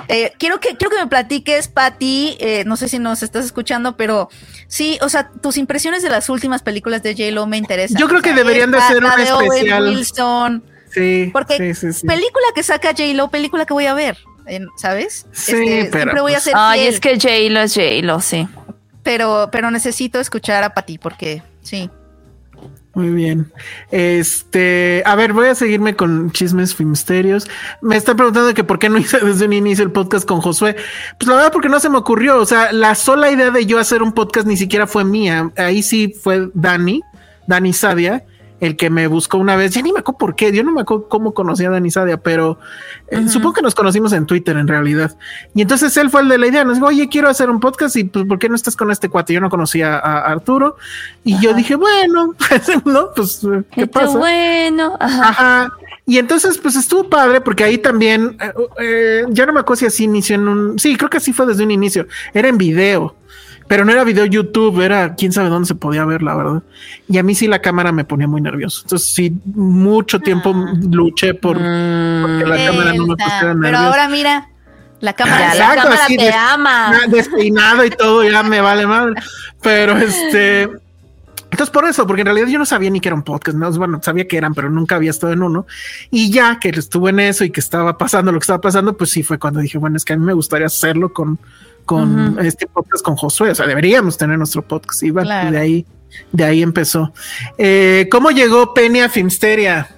Eh, 0.08 0.32
quiero 0.38 0.60
que 0.60 0.76
quiero 0.76 0.90
que 0.90 0.98
me 1.02 1.06
platiques, 1.06 1.68
Patty. 1.68 2.36
eh, 2.40 2.64
no 2.66 2.76
sé 2.76 2.88
si 2.88 2.98
nos 2.98 3.22
estás 3.22 3.44
escuchando, 3.44 3.96
pero 3.96 4.28
sí, 4.66 4.98
o 5.02 5.08
sea, 5.08 5.30
tus 5.42 5.56
impresiones 5.56 6.02
de 6.02 6.08
las 6.08 6.28
últimas 6.28 6.62
películas 6.62 7.02
de 7.02 7.12
J-Lo 7.14 7.46
me 7.46 7.56
interesan. 7.56 7.98
Yo 7.98 8.06
creo 8.06 8.20
O 8.20 8.22
sea, 8.22 8.32
que 8.32 8.38
deberían 8.38 8.70
de 8.70 8.78
la 8.78 9.36
un 9.36 9.44
especial. 9.44 9.82
Wilson. 9.84 10.64
Sí, 10.92 11.30
Porque 11.32 11.56
sí, 11.56 11.74
sí, 11.74 11.92
sí. 11.92 12.06
película 12.06 12.46
que 12.54 12.62
saca 12.62 12.88
J-Lo, 12.90 13.28
película 13.28 13.64
que 13.64 13.72
voy 13.74 13.86
a 13.86 13.94
ver, 13.94 14.18
¿sabes? 14.76 15.26
Sí, 15.32 15.52
Este, 15.52 15.88
pero, 15.90 16.02
siempre 16.04 16.20
voy 16.20 16.32
a 16.32 16.34
pues, 16.36 16.44
ser 16.44 16.54
Ay, 16.56 16.80
fiel, 16.80 16.94
es 16.94 17.00
que 17.00 17.14
J-Lo 17.20 17.60
es 17.60 17.74
J-Lo, 17.74 18.20
sí. 18.20 18.48
pero, 19.04 19.48
pero 19.52 19.70
necesito 19.70 20.18
escuchar 20.18 20.64
a 20.64 20.74
Patty 20.74 20.98
porque 20.98 21.42
sí. 21.62 21.88
Muy 22.94 23.10
bien. 23.10 23.52
Este, 23.92 25.02
a 25.06 25.14
ver, 25.14 25.32
voy 25.32 25.46
a 25.46 25.54
seguirme 25.54 25.94
con 25.94 26.32
chismes 26.32 26.74
filmsterios. 26.74 27.48
Me 27.82 27.96
están 27.96 28.16
preguntando 28.16 28.52
que 28.52 28.64
por 28.64 28.80
qué 28.80 28.88
no 28.88 28.98
hice 28.98 29.20
desde 29.20 29.46
un 29.46 29.52
inicio 29.52 29.84
el 29.84 29.92
podcast 29.92 30.26
con 30.26 30.40
Josué. 30.40 30.74
Pues 31.18 31.28
la 31.28 31.36
verdad, 31.36 31.52
porque 31.52 31.68
no 31.68 31.78
se 31.78 31.88
me 31.88 31.98
ocurrió. 31.98 32.40
O 32.40 32.46
sea, 32.46 32.72
la 32.72 32.96
sola 32.96 33.30
idea 33.30 33.50
de 33.50 33.64
yo 33.64 33.78
hacer 33.78 34.02
un 34.02 34.12
podcast 34.12 34.46
ni 34.46 34.56
siquiera 34.56 34.88
fue 34.88 35.04
mía. 35.04 35.52
Ahí 35.56 35.82
sí 35.82 36.12
fue 36.20 36.48
Dani, 36.52 37.00
Dani 37.46 37.72
Sadia, 37.72 38.24
el 38.60 38.76
que 38.76 38.90
me 38.90 39.06
buscó 39.06 39.38
una 39.38 39.56
vez. 39.56 39.72
Ya 39.72 39.82
ni 39.82 39.92
me 39.92 40.00
acuerdo 40.00 40.18
por 40.18 40.36
qué. 40.36 40.52
Yo 40.52 40.62
no 40.62 40.72
me 40.72 40.82
acuerdo 40.82 41.08
cómo 41.08 41.34
conocí 41.34 41.64
a 41.64 41.70
Dani 41.70 41.90
Sadia, 41.90 42.18
pero 42.18 42.58
eh, 43.08 43.28
supongo 43.28 43.54
que 43.54 43.62
nos 43.62 43.74
conocimos 43.74 44.12
en 44.12 44.26
Twitter 44.26 44.56
en 44.56 44.68
realidad. 44.68 45.16
Y 45.54 45.62
entonces 45.62 45.96
él 45.96 46.10
fue 46.10 46.20
el 46.20 46.28
de 46.28 46.38
la 46.38 46.46
idea. 46.46 46.64
Nos 46.64 46.76
dijo, 46.76 46.86
oye, 46.86 47.08
quiero 47.08 47.28
hacer 47.28 47.50
un 47.50 47.60
podcast 47.60 47.96
y 47.96 48.04
pues, 48.04 48.24
¿por 48.26 48.38
qué 48.38 48.48
no 48.48 48.54
estás 48.54 48.76
con 48.76 48.90
este 48.90 49.08
cuate? 49.08 49.32
Yo 49.32 49.40
no 49.40 49.50
conocía 49.50 49.98
a 49.98 50.20
Arturo. 50.20 50.76
Y 51.24 51.38
yo 51.40 51.54
dije, 51.54 51.74
bueno, 51.74 52.34
no, 52.84 53.08
pues, 53.16 53.40
¿qué 53.70 53.82
Qué 53.82 53.86
pasa? 53.86 54.18
bueno. 54.18 54.96
Ajá. 55.00 55.28
Ajá. 55.28 55.72
Y 56.10 56.18
entonces, 56.18 56.58
pues 56.58 56.74
estuvo 56.74 57.08
padre 57.08 57.40
porque 57.40 57.62
ahí 57.62 57.78
también, 57.78 58.36
eh, 58.40 58.52
eh, 58.80 59.24
ya 59.28 59.46
no 59.46 59.52
me 59.52 59.60
acuerdo 59.60 59.78
si 59.78 59.86
así 59.86 60.04
inició 60.04 60.34
en 60.34 60.48
un, 60.48 60.78
sí, 60.78 60.96
creo 60.96 61.08
que 61.08 61.18
así 61.18 61.32
fue 61.32 61.46
desde 61.46 61.62
un 61.62 61.70
inicio, 61.70 62.08
era 62.34 62.48
en 62.48 62.58
video, 62.58 63.14
pero 63.70 63.84
no 63.84 63.92
era 63.92 64.02
video 64.02 64.24
YouTube, 64.24 64.80
era 64.80 65.14
quién 65.14 65.30
sabe 65.32 65.48
dónde 65.48 65.68
se 65.68 65.76
podía 65.76 66.04
ver, 66.04 66.22
la 66.22 66.34
verdad. 66.34 66.62
Y 67.08 67.18
a 67.18 67.22
mí 67.22 67.36
sí 67.36 67.46
la 67.46 67.60
cámara 67.60 67.92
me 67.92 68.04
ponía 68.04 68.26
muy 68.26 68.40
nervioso. 68.40 68.80
Entonces 68.82 69.12
sí, 69.14 69.32
mucho 69.54 70.18
tiempo 70.18 70.52
luché 70.90 71.34
por 71.34 71.54
porque 71.56 72.44
la 72.48 72.66
cámara 72.66 72.92
no 72.94 73.06
me 73.06 73.14
pusiera 73.14 73.38
pero 73.40 73.54
nervioso. 73.54 73.84
ahora 73.86 74.08
mira, 74.08 74.48
la 74.98 75.12
cámara. 75.12 75.38
la 75.38 75.52
Exacto, 75.54 75.82
cámara 75.84 76.04
así 76.04 76.16
te 76.16 76.24
des- 76.24 76.34
ama. 76.34 76.88
Ah, 76.90 77.06
despeinado 77.06 77.84
y 77.84 77.90
todo, 77.90 78.24
ya 78.28 78.42
me 78.42 78.60
vale 78.60 78.88
madre. 78.88 79.14
Pero 79.62 79.96
este. 79.98 80.62
Entonces, 81.52 81.70
por 81.72 81.84
eso, 81.84 82.06
porque 82.08 82.22
en 82.22 82.26
realidad 82.26 82.48
yo 82.48 82.58
no 82.58 82.66
sabía 82.66 82.90
ni 82.90 83.00
que 83.00 83.08
era 83.08 83.14
un 83.16 83.22
podcast, 83.22 83.56
no, 83.56 83.70
bueno, 83.72 84.00
sabía 84.02 84.26
que 84.26 84.36
eran, 84.36 84.52
pero 84.52 84.68
nunca 84.68 84.96
había 84.96 85.10
estado 85.10 85.32
en 85.32 85.42
uno. 85.44 85.64
Y 86.10 86.32
ya 86.32 86.58
que 86.58 86.70
estuve 86.70 87.10
en 87.10 87.20
eso 87.20 87.44
y 87.44 87.50
que 87.50 87.60
estaba 87.60 87.96
pasando 87.96 88.32
lo 88.32 88.38
que 88.40 88.44
estaba 88.44 88.60
pasando, 88.60 88.96
pues 88.96 89.10
sí 89.10 89.22
fue 89.22 89.38
cuando 89.38 89.60
dije, 89.60 89.78
bueno, 89.78 89.96
es 89.96 90.04
que 90.04 90.12
a 90.12 90.16
mí 90.16 90.24
me 90.24 90.32
gustaría 90.32 90.66
hacerlo 90.66 91.12
con, 91.12 91.38
con 91.84 92.38
este 92.44 92.66
podcast 92.66 93.04
con 93.04 93.16
Josué. 93.16 93.50
O 93.50 93.54
sea, 93.54 93.66
deberíamos 93.66 94.16
tener 94.16 94.38
nuestro 94.38 94.62
podcast. 94.62 95.02
Y, 95.02 95.10
bueno, 95.10 95.26
Claro. 95.28 95.48
y 95.48 95.52
de 95.52 95.58
ahí, 95.58 95.86
de 96.32 96.44
ahí 96.44 96.62
empezó. 96.62 97.12
Eh, 97.58 98.08
¿Cómo 98.10 98.30
llegó 98.30 98.74
Penny 98.74 99.00
a 99.00 99.08
Filmsteria? 99.08 99.88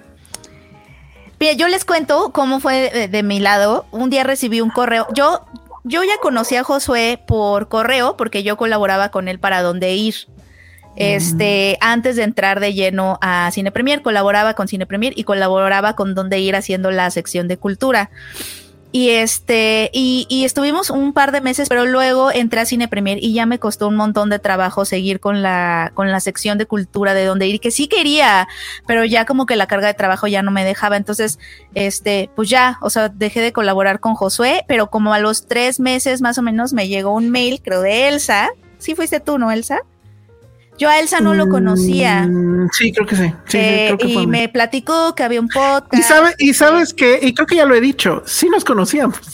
Mira, 1.40 1.54
yo 1.54 1.68
les 1.68 1.84
cuento 1.84 2.30
cómo 2.32 2.60
fue 2.60 2.90
de, 2.92 3.08
de 3.08 3.22
mi 3.22 3.40
lado. 3.40 3.86
Un 3.90 4.10
día 4.10 4.22
recibí 4.24 4.60
un 4.60 4.70
correo. 4.70 5.06
Yo, 5.14 5.44
yo 5.84 6.02
ya 6.04 6.14
conocí 6.22 6.54
a 6.56 6.62
Josué 6.64 7.20
por 7.26 7.68
correo 7.68 8.16
porque 8.16 8.42
yo 8.42 8.56
colaboraba 8.56 9.10
con 9.10 9.26
él 9.28 9.38
para 9.40 9.62
dónde 9.62 9.94
ir. 9.94 10.14
Este, 10.94 11.78
antes 11.80 12.16
de 12.16 12.22
entrar 12.22 12.60
de 12.60 12.74
lleno 12.74 13.18
a 13.22 13.50
Cine 13.50 13.72
Premier, 13.72 14.02
colaboraba 14.02 14.52
con 14.52 14.68
Cine 14.68 14.84
Premier 14.86 15.14
y 15.16 15.24
colaboraba 15.24 15.96
con 15.96 16.14
dónde 16.14 16.38
ir 16.38 16.54
haciendo 16.54 16.90
la 16.90 17.10
sección 17.10 17.48
de 17.48 17.56
cultura. 17.56 18.10
Y 18.94 19.08
este, 19.08 19.90
y, 19.94 20.26
y 20.28 20.44
estuvimos 20.44 20.90
un 20.90 21.14
par 21.14 21.32
de 21.32 21.40
meses, 21.40 21.70
pero 21.70 21.86
luego 21.86 22.30
entré 22.30 22.60
a 22.60 22.66
Cine 22.66 22.88
Premier 22.88 23.16
y 23.22 23.32
ya 23.32 23.46
me 23.46 23.58
costó 23.58 23.88
un 23.88 23.96
montón 23.96 24.28
de 24.28 24.38
trabajo 24.38 24.84
seguir 24.84 25.18
con 25.18 25.40
la, 25.40 25.92
con 25.94 26.12
la 26.12 26.20
sección 26.20 26.58
de 26.58 26.66
cultura 26.66 27.14
de 27.14 27.24
dónde 27.24 27.46
ir, 27.46 27.58
que 27.58 27.70
sí 27.70 27.88
quería, 27.88 28.48
pero 28.86 29.06
ya 29.06 29.24
como 29.24 29.46
que 29.46 29.56
la 29.56 29.66
carga 29.66 29.86
de 29.86 29.94
trabajo 29.94 30.26
ya 30.26 30.42
no 30.42 30.50
me 30.50 30.62
dejaba. 30.62 30.98
Entonces, 30.98 31.38
este, 31.74 32.28
pues 32.36 32.50
ya, 32.50 32.78
o 32.82 32.90
sea, 32.90 33.08
dejé 33.08 33.40
de 33.40 33.54
colaborar 33.54 33.98
con 33.98 34.14
Josué, 34.14 34.64
pero 34.68 34.90
como 34.90 35.14
a 35.14 35.18
los 35.18 35.46
tres 35.46 35.80
meses 35.80 36.20
más 36.20 36.36
o 36.36 36.42
menos 36.42 36.74
me 36.74 36.86
llegó 36.86 37.14
un 37.14 37.30
mail, 37.30 37.62
creo, 37.64 37.80
de 37.80 38.08
Elsa. 38.08 38.50
Sí 38.76 38.94
fuiste 38.94 39.20
tú, 39.20 39.38
¿no, 39.38 39.50
Elsa? 39.50 39.80
Yo 40.78 40.88
a 40.88 40.98
Elsa 40.98 41.20
no 41.20 41.34
lo 41.34 41.48
conocía. 41.48 42.22
Mm, 42.26 42.68
sí, 42.72 42.92
creo 42.92 43.06
que 43.06 43.14
sí. 43.16 43.22
Sí, 43.24 43.32
sí, 43.48 43.58
eh, 43.58 43.84
creo 43.88 43.98
que 43.98 44.06
y 44.08 44.14
fue. 44.14 44.26
me 44.26 44.48
platicó 44.48 45.14
que 45.14 45.22
había 45.22 45.40
un 45.40 45.48
podcast. 45.48 45.94
Y, 45.94 46.02
sabe, 46.02 46.34
y 46.38 46.54
sabes 46.54 46.92
que, 46.94 47.18
y 47.22 47.34
creo 47.34 47.46
que 47.46 47.56
ya 47.56 47.66
lo 47.66 47.74
he 47.74 47.80
dicho, 47.80 48.22
sí 48.26 48.48
nos 48.48 48.64
conocíamos. 48.64 49.18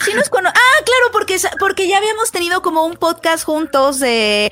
Sí 0.00 0.12
nos 0.14 0.30
cono- 0.30 0.48
ah, 0.48 0.82
claro, 0.84 1.12
porque, 1.12 1.36
porque 1.58 1.86
ya 1.86 1.98
habíamos 1.98 2.30
tenido 2.32 2.62
como 2.62 2.86
un 2.86 2.94
podcast 2.94 3.44
juntos 3.44 4.00
de... 4.00 4.50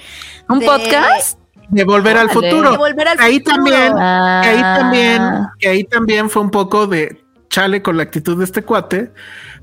¿Un 0.48 0.58
de- 0.58 0.66
podcast? 0.66 1.38
De 1.70 1.84
volver 1.84 2.18
al 2.18 2.28
futuro. 2.30 2.72
De 2.72 2.76
Volver 2.76 3.08
al 3.08 3.18
ahí 3.20 3.38
Futuro. 3.38 3.56
también, 3.56 3.92
Ah. 3.98 4.40
que 4.42 4.48
ahí 4.50 4.60
también, 4.62 5.22
que 5.58 5.68
ahí 5.68 5.84
también 5.84 6.28
fue 6.30 6.42
un 6.42 6.50
poco 6.50 6.86
de 6.86 7.22
chale 7.48 7.80
con 7.82 7.96
la 7.96 8.02
actitud 8.04 8.36
de 8.38 8.44
este 8.44 8.62
cuate, 8.62 9.10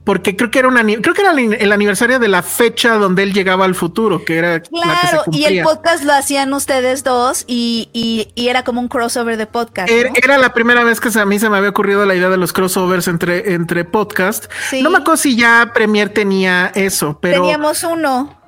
porque 0.06 0.36
creo 0.38 0.50
que 0.52 0.60
era 0.60 0.68
una, 0.70 0.82
creo 0.84 1.14
que 1.14 1.22
era 1.22 1.32
el 1.32 1.72
aniversario 1.74 2.20
de 2.20 2.28
la 2.30 2.42
fecha 2.44 2.94
donde 2.94 3.24
él 3.24 3.34
llegaba 3.34 3.66
al 3.66 3.76
futuro, 3.76 4.24
que 4.24 4.38
era 4.38 4.50
la 4.54 4.60
que 4.62 4.68
se 4.68 4.72
Claro, 4.72 5.24
y 5.32 5.44
el 5.46 5.64
podcast 5.64 6.04
lo 6.06 6.14
hacían 6.14 6.54
ustedes 6.54 7.04
dos 7.04 7.44
y, 7.48 7.90
y- 7.92 8.30
y 8.36 8.48
era 8.50 8.64
como 8.64 8.80
un 8.80 8.88
crossover 8.88 9.36
de 9.36 9.48
podcast. 9.48 9.90
Era, 9.92 10.10
¿no? 10.12 10.16
era 10.16 10.38
la 10.38 10.54
primera 10.54 10.84
vez 10.84 11.02
que 11.02 11.10
a 11.20 11.26
mí 11.26 11.40
se 11.40 11.50
me 11.50 11.58
había 11.58 11.72
ocurrido 11.72 12.06
la 12.06 12.16
idea 12.16 12.30
de 12.30 12.38
los 12.38 12.54
crossovers 12.54 13.08
entre, 13.08 13.54
entre 13.56 13.84
podcast. 13.84 14.46
Sí. 14.70 14.82
No 14.82 14.90
me 14.92 15.00
acuerdo 15.00 15.18
si 15.18 15.36
ya 15.36 15.72
Premier 15.74 16.10
tenía 16.10 16.72
eso, 16.76 17.18
pero 17.20 17.42
Teníamos 17.42 17.84
uno. 17.84 18.40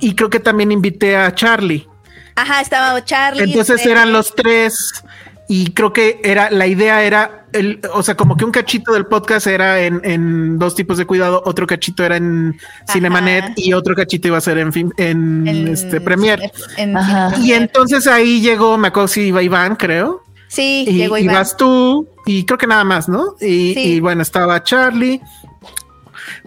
y 0.00 0.14
creo 0.14 0.30
que 0.30 0.40
también 0.40 0.72
invité 0.72 1.16
a 1.18 1.34
Charlie. 1.34 1.86
Ajá, 2.34 2.62
estaba 2.62 3.04
Charlie. 3.04 3.44
Entonces 3.44 3.84
eran 3.86 4.10
los 4.12 4.34
tres 4.34 5.04
y 5.48 5.72
creo 5.72 5.92
que 5.92 6.20
era 6.24 6.50
la 6.50 6.66
idea 6.66 7.02
era 7.02 7.46
el, 7.52 7.80
o 7.92 8.02
sea, 8.02 8.16
como 8.16 8.36
que 8.36 8.44
un 8.44 8.50
cachito 8.50 8.92
del 8.94 9.06
podcast 9.06 9.46
era 9.46 9.80
en, 9.80 10.58
dos 10.58 10.74
tipos 10.74 10.96
de 10.96 11.06
cuidado, 11.06 11.42
otro 11.44 11.66
cachito 11.66 12.02
era 12.02 12.16
en 12.16 12.58
Cinemanet 12.90 13.52
y 13.56 13.74
otro 13.74 13.94
cachito 13.94 14.28
iba 14.28 14.38
a 14.38 14.40
ser 14.40 14.58
en 14.58 14.72
fin, 14.72 14.92
en, 14.96 15.68
este 15.68 16.00
Premier. 16.00 16.50
y 17.40 17.52
entonces 17.52 18.06
ahí 18.06 18.40
llegó, 18.40 18.78
me 18.78 18.88
acuerdo 18.88 19.08
si 19.08 19.22
iba 19.22 19.42
Iván, 19.42 19.76
creo. 19.76 20.24
Sí, 20.48 20.84
y, 20.88 20.94
llegó 20.94 21.18
Iván. 21.18 21.34
Ibas 21.34 21.56
tú 21.56 22.08
y 22.26 22.44
creo 22.44 22.58
que 22.58 22.66
nada 22.66 22.84
más, 22.84 23.08
¿no? 23.08 23.36
Y, 23.40 23.78
y 23.78 24.00
bueno, 24.00 24.22
estaba 24.22 24.62
Charlie. 24.62 25.20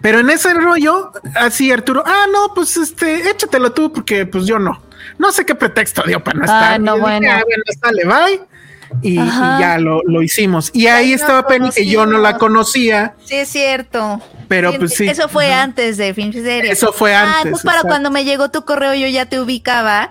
Pero 0.02 0.20
en 0.20 0.30
ese 0.30 0.54
rollo, 0.54 1.12
así 1.36 1.72
Arturo, 1.72 2.04
ah, 2.06 2.26
no, 2.32 2.54
pues 2.54 2.78
este, 2.78 3.30
échatelo 3.30 3.72
tú, 3.72 3.94
porque 3.94 4.26
pues 4.26 4.46
yo 4.46 4.58
no. 4.60 4.82
No 5.20 5.32
sé 5.32 5.46
qué 5.46 5.56
pretexto 5.56 6.04
dio 6.04 6.24
para 6.24 6.38
no 6.38 6.46
estar. 6.46 6.74
Ah, 6.74 6.80
no, 6.80 7.00
bueno. 7.00 7.28
Ah, 7.32 7.44
bueno, 7.46 7.64
sale, 7.82 8.04
bye 8.06 8.57
y, 9.02 9.16
ya 9.16 9.78
lo, 9.80 10.02
lo, 10.06 10.22
hicimos. 10.22 10.72
Y 10.74 10.88
ahí 10.88 11.14
estaba 11.14 11.48
Penny, 11.48 11.70
que 11.72 11.86
yo 11.86 12.06
no 12.06 12.18
la 12.18 12.38
conocía. 12.38 13.16
Sí, 13.26 13.36
es 13.36 13.50
cierto. 13.50 14.22
Pero 14.48 14.74
pues 14.78 14.94
sí. 14.96 15.08
Eso 15.08 15.28
fue 15.28 15.52
antes 15.54 15.98
de 15.98 16.14
Film 16.14 16.32
Series. 16.32 16.72
Eso 16.72 16.94
fue 16.94 17.14
ah, 17.14 17.38
antes. 17.38 17.52
pues 17.52 17.64
para 17.64 17.82
cuando 17.82 18.12
me 18.12 18.24
llegó 18.24 18.50
tu 18.50 18.64
correo 18.64 18.94
yo 18.96 19.08
ya 19.08 19.26
te 19.26 19.40
ubicaba 19.40 20.10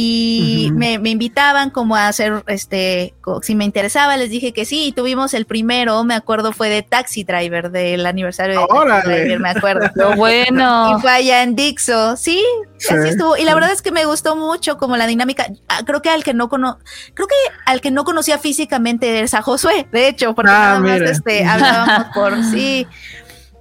y 0.00 0.70
me, 0.74 1.00
me, 1.00 1.10
invitaban 1.10 1.70
como 1.70 1.96
a 1.96 2.06
hacer, 2.06 2.44
este, 2.46 3.14
si 3.42 3.56
me 3.56 3.64
interesaba, 3.64 4.16
les 4.16 4.30
dije 4.30 4.52
que 4.52 4.64
sí. 4.64 4.86
Y 4.86 4.92
tuvimos 4.92 5.34
el 5.34 5.44
primero, 5.44 6.04
me 6.04 6.14
acuerdo, 6.14 6.52
fue 6.52 6.68
de 6.68 6.84
Taxi 6.84 7.24
Driver, 7.24 7.72
del 7.72 8.06
aniversario 8.06 8.60
de 8.60 8.66
Taxi 8.68 9.08
Driver, 9.10 9.40
me 9.40 9.48
acuerdo. 9.48 9.90
bueno. 10.16 10.96
Y 10.96 11.00
fue 11.00 11.10
allá 11.10 11.42
en 11.42 11.56
Dixo, 11.56 12.16
sí, 12.16 12.44
así 12.88 13.08
estuvo. 13.08 13.36
Y 13.36 13.42
la 13.42 13.56
verdad 13.56 13.72
es 13.72 13.82
que 13.82 13.90
me 13.90 14.04
gustó 14.04 14.36
mucho 14.36 14.78
como 14.78 14.96
la 14.96 15.08
dinámica. 15.08 15.48
Ah, 15.68 15.80
creo 15.84 16.00
que 16.00 16.10
al 16.10 16.22
que 16.22 16.32
no 16.32 16.48
cono 16.48 16.78
creo 17.14 17.26
que 17.26 17.34
al 17.66 17.80
que 17.80 17.90
no 17.90 18.04
conocía 18.04 18.38
físicamente 18.38 19.18
es 19.18 19.34
a 19.34 19.42
Josué, 19.42 19.88
de 19.90 20.06
hecho, 20.06 20.32
porque 20.32 20.52
ah, 20.52 20.78
nada 20.78 20.78
más 20.78 21.00
este, 21.00 21.44
hablábamos 21.44 22.06
por 22.14 22.44
sí. 22.44 22.86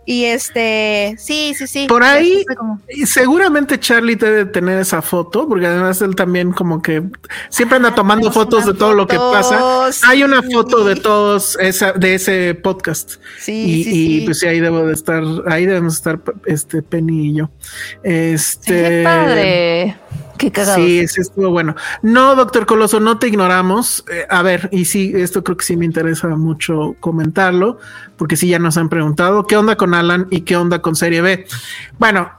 Y 0.09 0.23
este, 0.23 1.17
sí, 1.19 1.53
sí, 1.53 1.67
sí. 1.67 1.85
Por 1.85 2.01
ahí, 2.01 2.45
seguramente 3.05 3.77
Charlie 3.77 4.15
debe 4.15 4.45
tener 4.45 4.79
esa 4.79 5.01
foto, 5.01 5.49
porque 5.49 5.67
además 5.67 6.01
él 6.01 6.15
también 6.15 6.53
como 6.53 6.81
que 6.81 7.03
siempre 7.49 7.75
anda 7.75 7.89
ah, 7.89 7.95
tomando 7.95 8.31
fotos 8.31 8.65
de 8.65 8.73
todo 8.73 8.93
lo 8.93 9.05
que 9.05 9.17
pasa. 9.17 9.89
Hay 10.07 10.23
una 10.23 10.41
foto 10.43 10.85
de 10.85 10.95
todos 10.95 11.57
esa, 11.59 11.91
de 11.91 12.15
ese 12.15 12.55
podcast. 12.55 13.15
Sí, 13.38 13.84
y, 13.85 14.21
pues 14.21 14.39
sí, 14.39 14.47
ahí 14.47 14.61
debo 14.61 14.85
de 14.85 14.93
estar, 14.93 15.21
ahí 15.45 15.65
debemos 15.65 15.95
estar 15.95 16.21
este 16.45 16.81
Penny 16.81 17.31
y 17.31 17.35
yo. 17.35 17.49
Este 18.01 18.73
qué 18.73 19.01
padre. 19.03 19.97
Qué 20.38 20.51
cagado. 20.51 20.77
Sí, 20.77 20.99
estuvo 20.99 21.49
bueno. 21.49 21.76
No, 22.01 22.35
doctor 22.35 22.65
Coloso, 22.65 22.99
no 22.99 23.18
te 23.19 23.27
ignoramos. 23.27 24.05
Eh, 24.11 24.26
a 24.30 24.41
ver, 24.41 24.69
y 24.72 24.85
sí, 24.85 25.11
esto 25.15 25.43
creo 25.43 25.57
que 25.57 25.65
sí 25.65 25.77
me 25.77 25.85
interesa 25.85 26.27
mucho 26.30 26.95
comentarlo, 26.99 27.80
porque 28.18 28.38
sí 28.38 28.47
ya 28.47 28.59
nos 28.59 28.77
han 28.77 28.89
preguntado 28.89 29.45
qué 29.45 29.57
onda 29.57 29.76
con 29.76 29.93
Alan 29.93 30.27
y 30.30 30.41
qué 30.41 30.55
onda 30.55 30.81
con 30.81 30.95
Serie 30.95 31.22
B. 31.22 31.45
Bueno, 31.97 32.31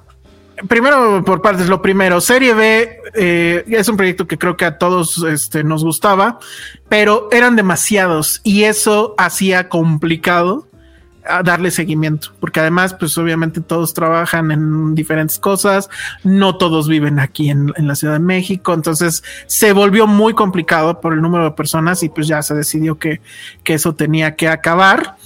primero 0.67 1.23
por 1.25 1.43
partes, 1.43 1.69
lo 1.69 1.83
primero, 1.83 2.21
Serie 2.21 2.55
B 2.55 3.01
eh, 3.15 3.65
es 3.69 3.89
un 3.89 3.97
proyecto 3.97 4.27
que 4.27 4.39
creo 4.39 4.57
que 4.57 4.65
a 4.65 4.79
todos 4.79 5.23
este, 5.25 5.65
nos 5.65 5.85
gustaba, 5.85 6.39
pero 6.89 7.29
eran 7.31 7.57
demasiados 7.57 8.41
y 8.45 8.65
eso 8.65 9.15
hacía 9.19 9.69
complicado 9.69 10.68
a 11.29 11.43
darle 11.43 11.71
seguimiento, 11.71 12.33
porque 12.41 12.61
además, 12.61 12.95
pues 12.95 13.17
obviamente 13.19 13.61
todos 13.61 13.93
trabajan 13.95 14.51
en 14.51 14.95
diferentes 14.95 15.39
cosas, 15.39 15.91
no 16.25 16.57
todos 16.57 16.89
viven 16.89 17.19
aquí 17.19 17.51
en, 17.51 17.73
la 17.77 17.95
Ciudad 17.95 18.15
de 18.15 18.21
México, 18.21 18.73
entonces 18.75 19.23
se 19.47 19.73
volvió 19.73 20.07
muy 20.07 20.35
complicado 20.35 21.01
por 21.01 21.13
el 21.13 21.23
número 21.23 21.45
de 21.45 21.51
personas 21.53 22.03
y 22.03 22.09
pues 22.09 22.27
ya 22.27 22.43
se 22.43 22.55
decidió 22.55 22.99
que, 22.99 23.21
que 23.63 23.75
eso 23.75 23.95
tenía 23.95 24.37
que 24.37 24.49
acabar. 24.49 25.17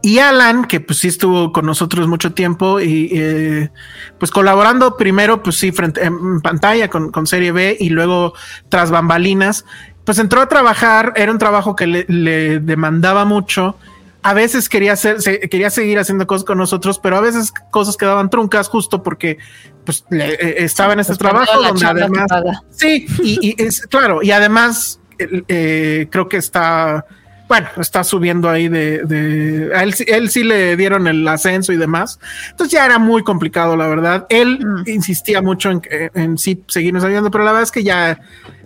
Y 0.00 0.20
Alan, 0.20 0.64
que 0.64 0.78
pues 0.78 1.00
sí 1.00 1.08
estuvo 1.08 1.52
con 1.52 1.66
nosotros 1.66 2.06
mucho 2.06 2.32
tiempo 2.32 2.78
y 2.78 3.10
eh, 3.12 3.70
pues 4.18 4.30
colaborando 4.30 4.96
primero, 4.96 5.42
pues 5.42 5.56
sí, 5.56 5.72
frente 5.72 6.04
en 6.04 6.40
pantalla 6.40 6.88
con, 6.88 7.10
con, 7.10 7.26
Serie 7.26 7.50
B 7.50 7.76
y 7.78 7.90
luego 7.90 8.32
tras 8.68 8.92
bambalinas, 8.92 9.64
pues 10.04 10.20
entró 10.20 10.40
a 10.40 10.48
trabajar, 10.48 11.12
era 11.16 11.32
un 11.32 11.38
trabajo 11.38 11.74
que 11.74 11.86
le 11.86 12.60
demandaba 12.60 13.24
mucho 13.24 13.76
a 14.22 14.34
veces 14.34 14.68
quería 14.68 14.94
hacer, 14.94 15.18
quería 15.48 15.70
seguir 15.70 15.98
haciendo 15.98 16.26
cosas 16.26 16.44
con 16.44 16.58
nosotros, 16.58 16.98
pero 16.98 17.16
a 17.16 17.20
veces 17.20 17.52
cosas 17.70 17.96
quedaban 17.96 18.30
truncas 18.30 18.68
justo 18.68 19.02
porque 19.02 19.38
pues 19.84 20.04
eh, 20.10 20.56
estaba 20.58 20.92
en 20.92 21.00
este 21.00 21.12
pues, 21.12 21.18
trabajo 21.18 21.62
donde 21.62 21.86
además 21.86 22.30
sí 22.70 23.06
y, 23.22 23.54
es 23.62 23.86
claro 23.86 24.22
y 24.22 24.32
además 24.32 25.00
eh, 25.18 26.08
creo 26.10 26.28
que 26.28 26.36
está 26.36 27.06
bueno 27.48 27.68
está 27.78 28.04
subiendo 28.04 28.48
ahí 28.48 28.68
de, 28.68 29.04
de 29.04 29.74
a 29.74 29.82
él, 29.82 29.94
él, 30.06 30.30
sí 30.30 30.44
le 30.44 30.76
dieron 30.76 31.08
el 31.08 31.26
ascenso 31.26 31.72
y 31.72 31.76
demás 31.76 32.20
entonces 32.50 32.72
ya 32.72 32.84
era 32.84 32.98
muy 32.98 33.22
complicado 33.22 33.76
la 33.76 33.88
verdad 33.88 34.26
él 34.28 34.64
mm. 34.64 34.88
insistía 34.88 35.42
mucho 35.42 35.70
en, 35.70 35.82
en 36.14 36.38
sí 36.38 36.62
seguirnos 36.68 37.02
ayudando 37.04 37.30
pero 37.30 37.44
la 37.44 37.52
verdad 37.52 37.64
es 37.64 37.72
que 37.72 37.82
ya 37.82 38.20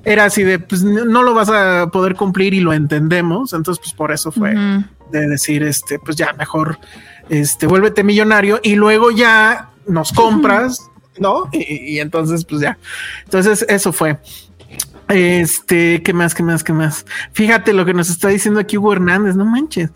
era 0.05 0.25
así 0.25 0.43
de 0.43 0.59
pues 0.59 0.83
no 0.83 1.23
lo 1.23 1.33
vas 1.33 1.49
a 1.49 1.89
poder 1.93 2.17
cumplir 2.17 2.55
y 2.55 2.61
lo 2.61 2.73
entendemos 2.73 3.53
entonces 3.53 3.81
pues 3.81 3.95
por 3.95 4.13
eso 4.13 4.33
fue 4.33 4.55
de 5.13 5.29
decir, 5.29 5.63
este, 5.63 5.99
pues 5.99 6.17
ya 6.17 6.33
mejor, 6.33 6.79
este, 7.29 7.67
vuélvete 7.67 8.03
millonario 8.03 8.59
y 8.63 8.75
luego 8.75 9.11
ya 9.13 9.71
nos 9.87 10.13
compras, 10.13 10.91
¿no? 11.19 11.49
Y, 11.53 11.95
y, 11.95 12.01
entonces, 12.01 12.45
pues 12.45 12.63
ya. 12.63 12.79
Entonces, 13.25 13.65
eso 13.69 13.93
fue. 13.93 14.19
Este, 15.12 16.02
¿qué 16.02 16.12
más? 16.12 16.34
¿Qué 16.34 16.43
más? 16.43 16.64
¿Qué 16.64 16.72
más? 16.72 17.05
Fíjate 17.32 17.72
lo 17.72 17.84
que 17.84 17.94
nos 17.94 18.10
está 18.10 18.28
diciendo 18.28 18.60
aquí 18.60 18.78
Hugo 18.78 18.94
Hernández, 18.94 19.36
no 19.36 19.44
manches. 19.44 19.90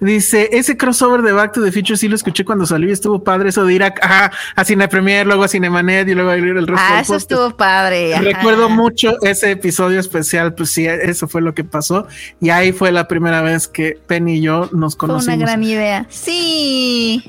Dice, 0.00 0.48
ese 0.52 0.76
crossover 0.76 1.22
de 1.22 1.32
Back 1.32 1.52
to 1.52 1.62
the 1.62 1.72
Future 1.72 1.96
sí 1.96 2.08
lo 2.08 2.16
escuché 2.16 2.44
cuando 2.44 2.66
salió 2.66 2.88
y 2.88 2.92
estuvo 2.92 3.22
padre 3.24 3.50
eso 3.50 3.64
de 3.64 3.74
ir 3.74 3.82
a, 3.82 4.30
a 4.56 4.64
Cine 4.64 4.88
Premier, 4.88 5.26
luego 5.26 5.44
a 5.44 5.48
Cinemanet 5.48 6.08
y 6.08 6.14
luego 6.14 6.30
a 6.30 6.36
ir 6.36 6.44
el 6.44 6.66
resto. 6.66 6.82
Ah, 6.86 7.00
eso 7.00 7.16
estuvo 7.16 7.56
padre. 7.56 8.18
Recuerdo 8.20 8.68
mucho 8.68 9.14
ese 9.22 9.50
episodio 9.50 10.00
especial, 10.00 10.54
pues 10.54 10.70
sí, 10.70 10.86
eso 10.86 11.28
fue 11.28 11.42
lo 11.42 11.54
que 11.54 11.64
pasó. 11.64 12.06
Y 12.40 12.50
ahí 12.50 12.72
fue 12.72 12.92
la 12.92 13.08
primera 13.08 13.42
vez 13.42 13.68
que 13.68 13.98
Penny 14.06 14.36
y 14.36 14.42
yo 14.42 14.68
nos 14.72 14.96
conocimos. 14.96 15.24
Fue 15.24 15.34
una 15.34 15.44
gran 15.44 15.62
idea. 15.62 16.06
Sí. 16.08 17.24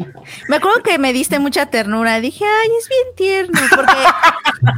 Me 0.48 0.58
acuerdo 0.58 0.84
que 0.84 0.98
me 0.98 1.14
diste 1.14 1.40
mucha 1.40 1.68
ternura. 1.68 2.20
Dije, 2.22 2.46
ay, 2.46 2.70
es 2.80 2.90
bien 2.90 3.16
tierno. 3.16 3.60
Porque, 3.70 3.94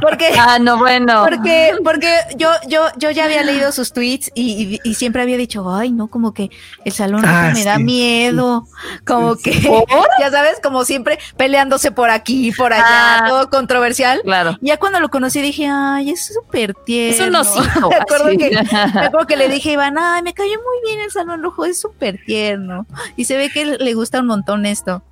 porque, 0.00 0.38
ah, 0.38 0.58
no, 0.58 0.78
bueno. 0.78 1.24
Porque, 1.24 1.72
porque 1.82 2.08
yo 2.36 2.48
yo, 2.68 2.86
yo, 2.96 3.10
ya 3.10 3.24
había 3.24 3.42
leído 3.42 3.72
sus 3.72 3.92
tweets 3.92 4.30
y, 4.34 4.80
siempre 4.94 5.22
había 5.22 5.36
dicho, 5.36 5.68
ay, 5.74 5.92
no, 5.92 6.08
como 6.08 6.32
que 6.34 6.50
el 6.84 6.92
salón 6.92 7.24
ah, 7.24 7.50
me 7.54 7.64
da 7.64 7.78
miedo, 7.78 8.66
como 9.04 9.36
que, 9.36 9.52
ya 10.20 10.30
sabes, 10.30 10.60
como 10.62 10.84
siempre 10.84 11.18
peleándose 11.36 11.90
por 11.90 12.10
aquí, 12.10 12.52
por 12.52 12.72
allá, 12.72 13.18
ah. 13.18 13.24
todo 13.28 13.50
controversial. 13.50 14.20
Claro. 14.24 14.56
Ya 14.60 14.76
cuando 14.76 15.00
lo 15.00 15.08
conocí 15.08 15.40
dije, 15.40 15.68
ay, 15.70 16.10
es 16.10 16.26
súper 16.26 16.74
tierno. 16.74 17.42
Es 17.42 17.54
un 17.56 17.88
me, 17.88 17.96
acuerdo 17.96 18.28
que, 18.38 18.50
me 18.94 19.06
acuerdo 19.06 19.26
que 19.26 19.36
le 19.36 19.48
dije 19.48 19.70
a 19.70 19.72
Iván, 19.74 19.98
ay, 19.98 20.22
me 20.22 20.34
cayó 20.34 20.54
muy 20.54 20.90
bien 20.90 21.00
el 21.00 21.10
salón 21.10 21.42
rojo, 21.42 21.64
es 21.64 21.80
súper 21.80 22.20
tierno. 22.24 22.86
Y 23.16 23.24
se 23.24 23.36
ve 23.36 23.50
que 23.50 23.64
le 23.64 23.94
gusta 23.94 24.20
un 24.20 24.26
montón 24.26 24.66
esto. 24.66 25.02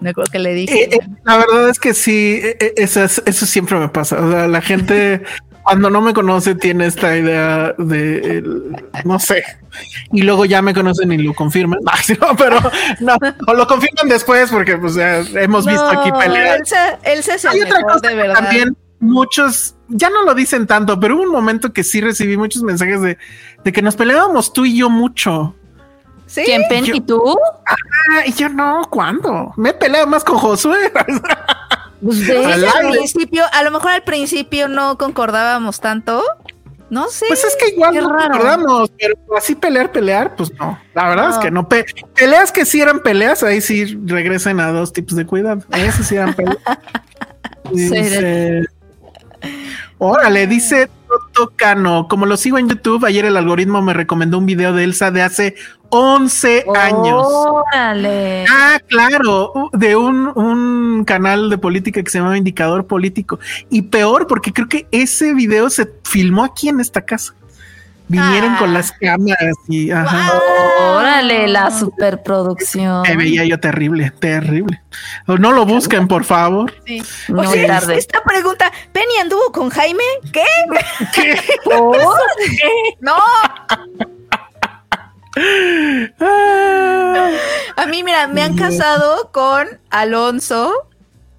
Me 0.00 0.10
acuerdo 0.10 0.30
que 0.30 0.38
le 0.38 0.54
dije. 0.54 0.84
Eh, 0.84 0.88
eh, 0.92 1.08
la 1.24 1.38
verdad 1.38 1.68
es 1.68 1.78
que 1.80 1.92
sí, 1.92 2.40
eh, 2.42 2.74
eso, 2.76 3.02
eso 3.02 3.46
siempre 3.46 3.78
me 3.78 3.88
pasa. 3.88 4.20
O 4.20 4.30
sea, 4.30 4.46
la 4.46 4.60
gente 4.60 5.22
cuando 5.68 5.90
no 5.90 6.00
me 6.00 6.14
conoce 6.14 6.54
tiene 6.54 6.86
esta 6.86 7.14
idea 7.14 7.74
de, 7.76 8.42
no 9.04 9.18
sé, 9.18 9.44
y 10.10 10.22
luego 10.22 10.46
ya 10.46 10.62
me 10.62 10.72
conocen 10.72 11.12
y 11.12 11.18
lo 11.18 11.34
confirman, 11.34 11.80
pero 12.38 12.58
no, 13.00 13.14
o 13.46 13.52
lo 13.52 13.66
confirman 13.66 14.08
después 14.08 14.50
porque 14.50 14.78
pues 14.78 14.94
ya 14.94 15.18
hemos 15.18 15.66
visto 15.66 15.86
aquí 15.86 16.10
pelear. 16.10 16.60
Él 17.02 17.22
se, 17.22 17.48
Hay 17.48 17.60
otra 17.60 17.82
cosa 17.82 18.08
de 18.08 18.14
verdad. 18.14 18.34
también 18.36 18.74
muchos 18.98 19.74
ya 19.88 20.08
no 20.08 20.22
lo 20.22 20.34
dicen 20.34 20.66
tanto, 20.66 20.98
pero 20.98 21.16
hubo 21.16 21.24
un 21.24 21.32
momento 21.32 21.74
que 21.74 21.84
sí 21.84 22.00
recibí 22.00 22.38
muchos 22.38 22.62
mensajes 22.62 23.02
de, 23.02 23.18
de 23.62 23.72
que 23.72 23.82
nos 23.82 23.94
peleábamos 23.94 24.54
tú 24.54 24.64
y 24.64 24.74
yo 24.74 24.88
mucho. 24.88 25.54
¿Sí? 26.24 26.44
¿Quién, 26.46 26.62
Pen 26.70 26.86
y 26.86 27.00
tú? 27.02 27.38
Ah, 27.66 28.24
y 28.24 28.32
yo 28.32 28.48
no, 28.48 28.88
¿cuándo? 28.88 29.52
Me 29.58 29.68
he 29.68 29.74
peleado 29.74 30.06
más 30.06 30.24
con 30.24 30.38
Josué. 30.38 30.90
Pues 32.02 32.28
al 32.30 32.90
principio, 32.90 33.44
a 33.52 33.62
lo 33.62 33.70
mejor 33.70 33.90
al 33.90 34.02
principio 34.02 34.68
no 34.68 34.98
concordábamos 34.98 35.80
tanto. 35.80 36.22
No 36.90 37.08
sé. 37.08 37.26
Pues 37.28 37.44
es 37.44 37.54
que 37.56 37.74
igual 37.74 37.94
no 37.94 38.08
concordamos, 38.08 38.90
pero 38.98 39.14
así 39.36 39.54
pelear, 39.54 39.92
pelear, 39.92 40.34
pues 40.36 40.52
no. 40.54 40.78
La 40.94 41.08
verdad 41.08 41.30
es 41.30 41.38
que 41.38 41.50
no. 41.50 41.68
peleas 41.68 42.50
que 42.50 42.64
sí 42.64 42.80
eran 42.80 43.00
peleas, 43.00 43.42
ahí 43.42 43.60
sí 43.60 43.98
regresen 44.04 44.58
a 44.60 44.72
dos 44.72 44.92
tipos 44.92 45.14
de 45.16 45.26
cuidado. 45.26 45.62
Ahí 45.70 45.90
sí 45.92 46.14
eran 46.14 46.32
peleas. 46.34 46.56
dice, 47.72 48.64
órale, 49.98 50.46
dice 50.46 50.88
Tocano, 51.32 52.08
como 52.08 52.26
lo 52.26 52.36
sigo 52.36 52.58
en 52.58 52.68
YouTube, 52.68 53.04
ayer 53.04 53.24
el 53.24 53.36
algoritmo 53.36 53.82
me 53.82 53.94
recomendó 53.94 54.38
un 54.38 54.46
video 54.46 54.72
de 54.72 54.84
Elsa 54.84 55.10
de 55.10 55.22
hace 55.22 55.54
11 55.90 56.64
años. 56.76 57.26
Ah, 57.74 58.80
claro, 58.86 59.70
de 59.72 59.96
un, 59.96 61.04
canal 61.06 61.50
de 61.50 61.58
política 61.58 62.02
que 62.02 62.10
se 62.10 62.18
llama 62.18 62.36
Indicador 62.36 62.86
Político. 62.86 63.38
Y 63.70 63.82
peor, 63.82 64.26
porque 64.26 64.52
creo 64.52 64.68
que 64.68 64.86
ese 64.90 65.34
video 65.34 65.70
se 65.70 65.90
filmó 66.04 66.44
aquí 66.44 66.68
en 66.68 66.80
esta 66.80 67.02
casa. 67.02 67.34
Vinieron 68.08 68.54
Ah. 68.54 68.58
con 68.58 68.72
las 68.74 68.90
cámaras 68.92 69.54
y 69.68 69.90
ajá. 69.90 70.32
Órale, 70.96 71.46
la 71.48 71.70
superproducción. 71.70 73.02
Me 73.02 73.16
veía 73.16 73.44
yo 73.44 73.60
terrible, 73.60 74.10
terrible. 74.18 74.80
No 75.26 75.52
lo 75.52 75.66
busquen, 75.66 76.08
por 76.08 76.24
favor. 76.24 76.72
Sí. 76.86 77.02
No 77.28 77.42
Oye, 77.42 77.66
tarde. 77.66 77.98
esta 77.98 78.22
pregunta, 78.22 78.72
¿Penny 78.92 79.18
anduvo 79.20 79.52
con 79.52 79.68
Jaime? 79.70 80.02
¿Qué? 80.32 80.44
¿Por? 81.64 81.98
No, 83.00 83.16
Ah, 86.20 87.30
a 87.76 87.86
mí, 87.86 88.02
mira, 88.02 88.26
me 88.26 88.42
han 88.42 88.56
casado 88.56 89.30
con 89.32 89.66
Alonso. 89.90 90.72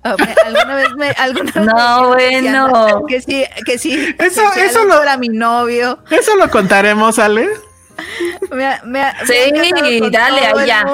Ah, 0.03 0.15
Alguna 0.45 0.75
vez 0.75 0.87
me, 0.95 1.09
alguna 1.09 1.51
vez 1.51 2.43
No, 2.43 2.69
bueno. 2.69 3.05
que 3.07 3.21
sí, 3.21 3.43
que 3.65 3.77
sí. 3.77 4.15
Eso- 4.17 4.53
eso 4.55 4.85
lo- 4.85 5.01
era 5.01 5.17
mi 5.17 5.27
novio. 5.29 5.99
Eso 6.09 6.35
lo 6.37 6.49
contaremos, 6.49 7.19
Ale. 7.19 7.49
Me, 8.51 8.65
ha- 8.65 8.81
me 8.85 9.01
ha- 9.01 9.13
me 9.19 9.25
Sí, 9.27 10.01
dale, 10.09 10.39
ahí 10.47 10.67
ya. 10.67 10.85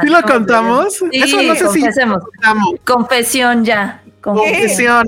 ¿Sí 0.00 0.06
lo 0.06 0.22
contamos? 0.22 0.94
Sí, 0.94 1.06
Eso 1.12 1.42
no 1.42 1.54
sé 1.56 1.68
si 1.70 1.80
contamos. 1.82 2.74
Confesión 2.84 3.64
ya. 3.64 4.02
Confesión. 4.20 5.04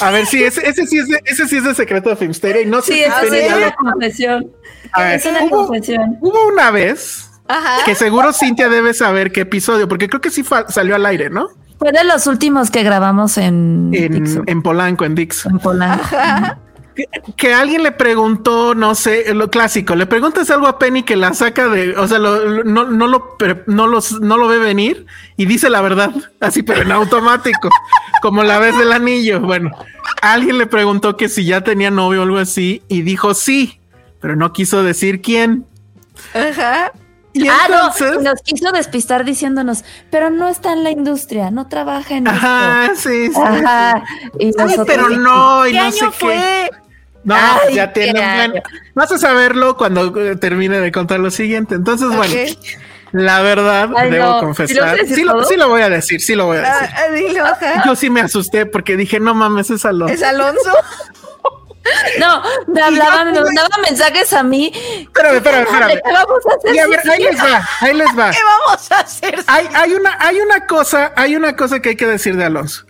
A 0.00 0.10
ver, 0.10 0.26
sí, 0.26 0.42
ese, 0.42 0.66
ese 0.66 0.86
sí 0.86 0.98
es 0.98 1.08
de, 1.08 1.20
ese 1.26 1.46
sí 1.46 1.58
es 1.58 1.64
de 1.64 1.74
secreto 1.74 2.08
de 2.10 2.16
Filmsteria 2.16 2.62
y 2.62 2.66
no 2.66 2.80
sé 2.80 2.92
Sí, 2.94 2.98
si 3.04 3.28
sí 3.28 3.36
es 3.36 3.48
ya 3.50 3.56
una 3.56 3.66
lo- 3.66 3.74
confesión. 3.76 4.50
A 4.92 5.02
ver, 5.02 5.14
Es 5.16 5.26
una 5.26 5.44
hubo, 5.44 5.66
confesión. 5.66 6.16
hubo 6.22 6.46
una 6.48 6.70
vez 6.70 7.30
Ajá. 7.46 7.84
que 7.84 7.94
seguro 7.94 8.32
Cintia 8.32 8.68
debe 8.68 8.94
saber 8.94 9.30
qué 9.30 9.42
episodio, 9.42 9.86
porque 9.86 10.08
creo 10.08 10.20
que 10.20 10.30
sí 10.30 10.42
salió 10.68 10.96
al 10.96 11.04
aire, 11.06 11.28
¿no? 11.30 11.50
Fue 11.78 11.92
de 11.92 12.04
los 12.04 12.26
últimos 12.26 12.70
que 12.70 12.82
grabamos 12.82 13.36
en, 13.38 13.90
En, 13.92 14.62
Polanco, 14.62 15.04
en 15.04 15.14
Dix. 15.14 15.44
en 15.46 15.58
Polanco. 15.58 16.04
Que, 16.94 17.04
que 17.36 17.52
alguien 17.52 17.82
le 17.82 17.92
preguntó, 17.92 18.74
no 18.74 18.94
sé, 18.94 19.34
lo 19.34 19.50
clásico, 19.50 19.94
le 19.94 20.06
preguntas 20.06 20.50
algo 20.50 20.66
a 20.66 20.78
Penny 20.78 21.02
que 21.02 21.14
la 21.14 21.34
saca 21.34 21.68
de, 21.68 21.94
o 21.94 22.08
sea, 22.08 22.18
lo- 22.18 22.42
lo- 22.46 22.64
no, 22.64 22.84
no, 22.86 23.06
lo, 23.06 23.36
no, 23.66 23.86
los, 23.86 24.18
no 24.22 24.38
lo 24.38 24.48
ve 24.48 24.56
venir 24.58 25.04
y 25.36 25.44
dice 25.44 25.68
la 25.68 25.82
verdad, 25.82 26.10
así, 26.40 26.62
pero 26.62 26.80
en 26.80 26.92
automático, 26.92 27.68
como 28.22 28.42
la 28.44 28.58
vez 28.58 28.78
del 28.78 28.92
anillo. 28.92 29.40
Bueno, 29.40 29.72
alguien 30.22 30.56
le 30.56 30.66
preguntó 30.66 31.18
que 31.18 31.28
si 31.28 31.44
ya 31.44 31.60
tenía 31.60 31.90
novio 31.90 32.20
o 32.20 32.22
algo 32.22 32.38
así 32.38 32.82
y 32.88 33.02
dijo 33.02 33.34
sí, 33.34 33.78
pero 34.22 34.34
no 34.34 34.54
quiso 34.54 34.82
decir 34.82 35.20
quién. 35.20 35.66
Ajá. 36.32 36.92
Y 37.36 37.48
ah, 37.48 37.58
entonces, 37.66 38.12
no, 38.16 38.30
nos 38.30 38.40
quiso 38.42 38.72
despistar 38.72 39.24
diciéndonos, 39.24 39.84
pero 40.10 40.30
no 40.30 40.48
está 40.48 40.72
en 40.72 40.84
la 40.84 40.90
industria, 40.90 41.50
no 41.50 41.68
trabaja 41.68 42.16
en 42.16 42.28
ajá, 42.28 42.92
sí, 42.96 43.28
sí. 43.28 43.40
Ajá. 43.42 44.02
Y 44.38 44.46
Ay, 44.46 44.52
nosotros, 44.56 44.86
pero 44.86 45.08
no, 45.10 45.66
y 45.66 45.72
¿Qué 45.72 45.78
no 45.78 45.84
año 45.84 45.92
sé 45.92 46.06
qué. 46.06 46.12
fue? 46.12 46.70
No, 47.24 47.34
Ay, 47.34 47.58
pues 47.64 47.74
ya 47.74 47.92
qué 47.92 48.00
tiene 48.04 48.20
bueno, 48.20 48.54
Vas 48.94 49.12
a 49.12 49.18
saberlo 49.18 49.76
cuando 49.76 50.16
eh, 50.20 50.36
termine 50.36 50.78
de 50.78 50.92
contar 50.92 51.18
lo 51.20 51.30
siguiente. 51.30 51.74
Entonces, 51.74 52.08
bueno, 52.08 52.34
la 53.12 53.42
verdad, 53.42 53.90
Ay, 53.96 54.10
debo 54.10 54.24
no. 54.26 54.32
¿Sí 54.32 54.40
lo 54.40 54.46
confesar. 54.46 54.96
decir 54.96 55.16
Sí 55.16 55.24
lo, 55.24 55.32
todo? 55.32 55.44
sí 55.44 55.56
lo 55.56 55.68
voy 55.68 55.82
a 55.82 55.88
decir, 55.88 56.20
sí 56.20 56.34
lo 56.34 56.46
voy 56.46 56.58
a 56.58 56.60
decir. 56.60 56.88
Ah, 56.92 56.96
ah, 56.96 57.12
dilo, 57.12 57.44
ajá. 57.44 57.82
Yo 57.84 57.96
sí 57.96 58.10
me 58.10 58.20
asusté 58.20 58.66
porque 58.66 58.96
dije, 58.96 59.20
no 59.20 59.34
mames, 59.34 59.70
es 59.70 59.84
Alonso. 59.84 60.14
¿Es 60.14 60.22
Alonso? 60.22 60.70
No, 62.20 62.42
me 62.66 62.80
hablaban, 62.80 63.32
me 63.32 63.40
mandaban 63.40 63.80
mensajes 63.82 64.32
a 64.32 64.42
mí. 64.42 64.72
Espérame, 64.74 65.36
espérame, 65.36 65.62
espérame. 65.64 66.00
¿Qué 66.04 66.12
vamos 66.12 66.46
a 66.46 66.54
hacer? 66.56 66.74
Y 66.74 66.78
a 66.78 66.86
ver, 66.86 67.00
si 67.02 67.10
ahí 67.10 67.22
les 67.22 67.36
va, 67.42 67.68
ahí 67.80 67.94
les 67.94 68.08
va. 68.18 68.30
¿Qué 68.32 68.38
vamos 68.42 68.92
a 68.92 69.00
hacer? 69.00 69.44
Hay, 69.46 69.68
hay 69.74 69.94
una, 69.94 70.16
hay 70.20 70.40
una 70.40 70.66
cosa, 70.66 71.12
hay 71.16 71.36
una 71.36 71.56
cosa 71.56 71.80
que 71.80 71.90
hay 71.90 71.96
que 71.96 72.06
decir 72.06 72.36
de 72.36 72.44
Alonso. 72.44 72.86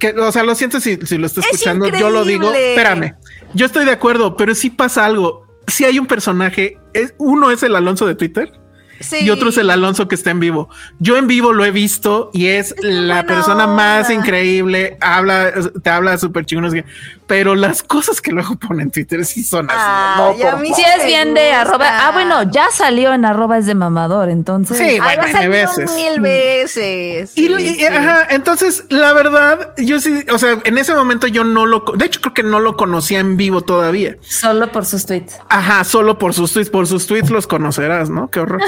Que, 0.00 0.10
o 0.10 0.32
sea, 0.32 0.42
lo 0.42 0.54
siento 0.54 0.80
si, 0.80 0.96
si 0.96 1.16
lo 1.16 1.26
está 1.26 1.40
Es 1.40 1.46
escuchando, 1.46 1.88
yo 1.88 2.10
lo 2.10 2.24
digo. 2.24 2.52
Espérame, 2.52 3.14
yo 3.54 3.66
estoy 3.66 3.84
de 3.84 3.92
acuerdo, 3.92 4.36
pero 4.36 4.54
sí 4.54 4.70
pasa 4.70 5.04
algo. 5.04 5.46
Si 5.68 5.84
hay 5.84 5.98
un 5.98 6.06
personaje, 6.06 6.78
es, 6.92 7.14
uno 7.18 7.50
es 7.50 7.62
el 7.62 7.76
Alonso 7.76 8.06
de 8.06 8.14
Twitter 8.14 8.52
Sí. 9.00 9.18
y 9.20 9.30
otro 9.30 9.50
es 9.50 9.58
el 9.58 9.70
Alonso 9.70 10.08
que 10.08 10.14
está 10.14 10.30
en 10.30 10.40
vivo. 10.40 10.68
Yo 10.98 11.16
en 11.16 11.26
vivo 11.26 11.52
lo 11.52 11.64
he 11.64 11.70
visto 11.70 12.30
y 12.32 12.46
es, 12.46 12.74
la 12.80 13.26
persona 13.26 13.66
más 13.66 14.10
increíble. 14.10 14.96
Habla, 15.00 15.52
te 15.82 15.90
habla 15.90 16.16
súper 16.18 16.46
chingón, 16.46 16.84
pero 17.26 17.54
las 17.54 17.82
cosas 17.82 18.20
que 18.20 18.30
luego 18.32 18.56
pone 18.56 18.84
en 18.84 18.90
Twitter 18.90 19.24
sí 19.24 19.42
son 19.42 19.68
así. 19.70 19.78
Ay, 19.80 20.38
no, 20.38 20.48
a 20.48 20.50
por 20.52 20.60
mí. 20.60 20.72
Sí 20.74 20.82
es 20.98 21.04
bien 21.04 21.34
de 21.34 21.52
arroba. 21.52 22.06
Ah, 22.06 22.12
bueno, 22.12 22.42
ya 22.50 22.70
salió 22.70 23.12
en 23.12 23.24
arroba 23.24 23.58
es 23.58 23.66
de 23.66 23.74
mamador, 23.74 24.28
entonces. 24.30 24.76
Sí, 24.78 24.98
Ay, 25.02 25.16
bueno, 25.16 25.50
veces. 25.50 25.92
mil 25.94 26.20
veces. 26.20 27.32
Y, 27.36 27.46
Sí, 27.48 27.52
y- 27.58 27.74
sí. 27.76 27.84
ajá, 27.86 28.26
entonces 28.30 28.84
la 28.88 29.12
verdad, 29.12 29.74
yo 29.76 30.00
sí, 30.00 30.24
o 30.32 30.38
sea, 30.38 30.58
en 30.64 30.78
ese 30.78 30.94
momento 30.94 31.26
yo 31.26 31.44
no 31.44 31.66
lo, 31.66 31.84
de 31.96 32.06
hecho 32.06 32.20
creo 32.20 32.34
que 32.34 32.42
no 32.42 32.60
lo 32.60 32.76
conocía 32.76 33.18
en 33.20 33.36
vivo 33.36 33.62
todavía. 33.62 34.16
Solo 34.20 34.70
por 34.72 34.84
sus 34.86 35.06
tweets. 35.06 35.38
Ajá, 35.48 35.84
solo 35.84 36.18
por 36.18 36.34
sus 36.34 36.52
tweets, 36.52 36.70
por 36.70 36.86
sus 36.86 37.06
tweets 37.06 37.30
los 37.30 37.46
conocerás, 37.46 38.10
¿no? 38.10 38.28
Qué 38.30 38.40
horror. 38.40 38.60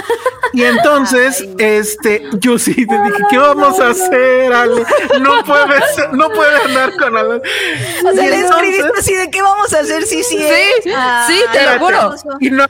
Y 0.53 0.65
entonces, 0.65 1.47
este, 1.59 2.25
yo 2.41 2.59
sí 2.59 2.75
te 2.75 2.81
dije, 3.03 3.23
¿qué 3.31 3.39
vamos 3.39 3.79
a 3.81 3.91
hacer, 3.91 4.53
Ale? 4.53 4.83
No 5.21 5.45
puede 5.45 5.81
ser, 5.95 6.13
no 6.13 6.29
puede 6.31 6.57
andar 6.65 6.97
con 6.97 7.17
Ale. 7.17 7.43
O 8.05 8.15
sea, 8.15 8.48
escribiste 8.51 8.91
así 8.99 9.15
de 9.15 9.31
qué 9.31 9.43
vamos 9.43 9.73
a 9.73 9.81
hacer, 9.81 10.05
sí, 10.05 10.23
sí. 10.23 10.39
¿eh? 10.41 10.65
Sí, 10.83 10.91
Ay, 10.95 11.35
sí, 11.35 11.45
te 11.53 11.65
lo 11.65 11.79
juro. 11.79 12.15
Y 12.41 12.51
no, 12.51 12.67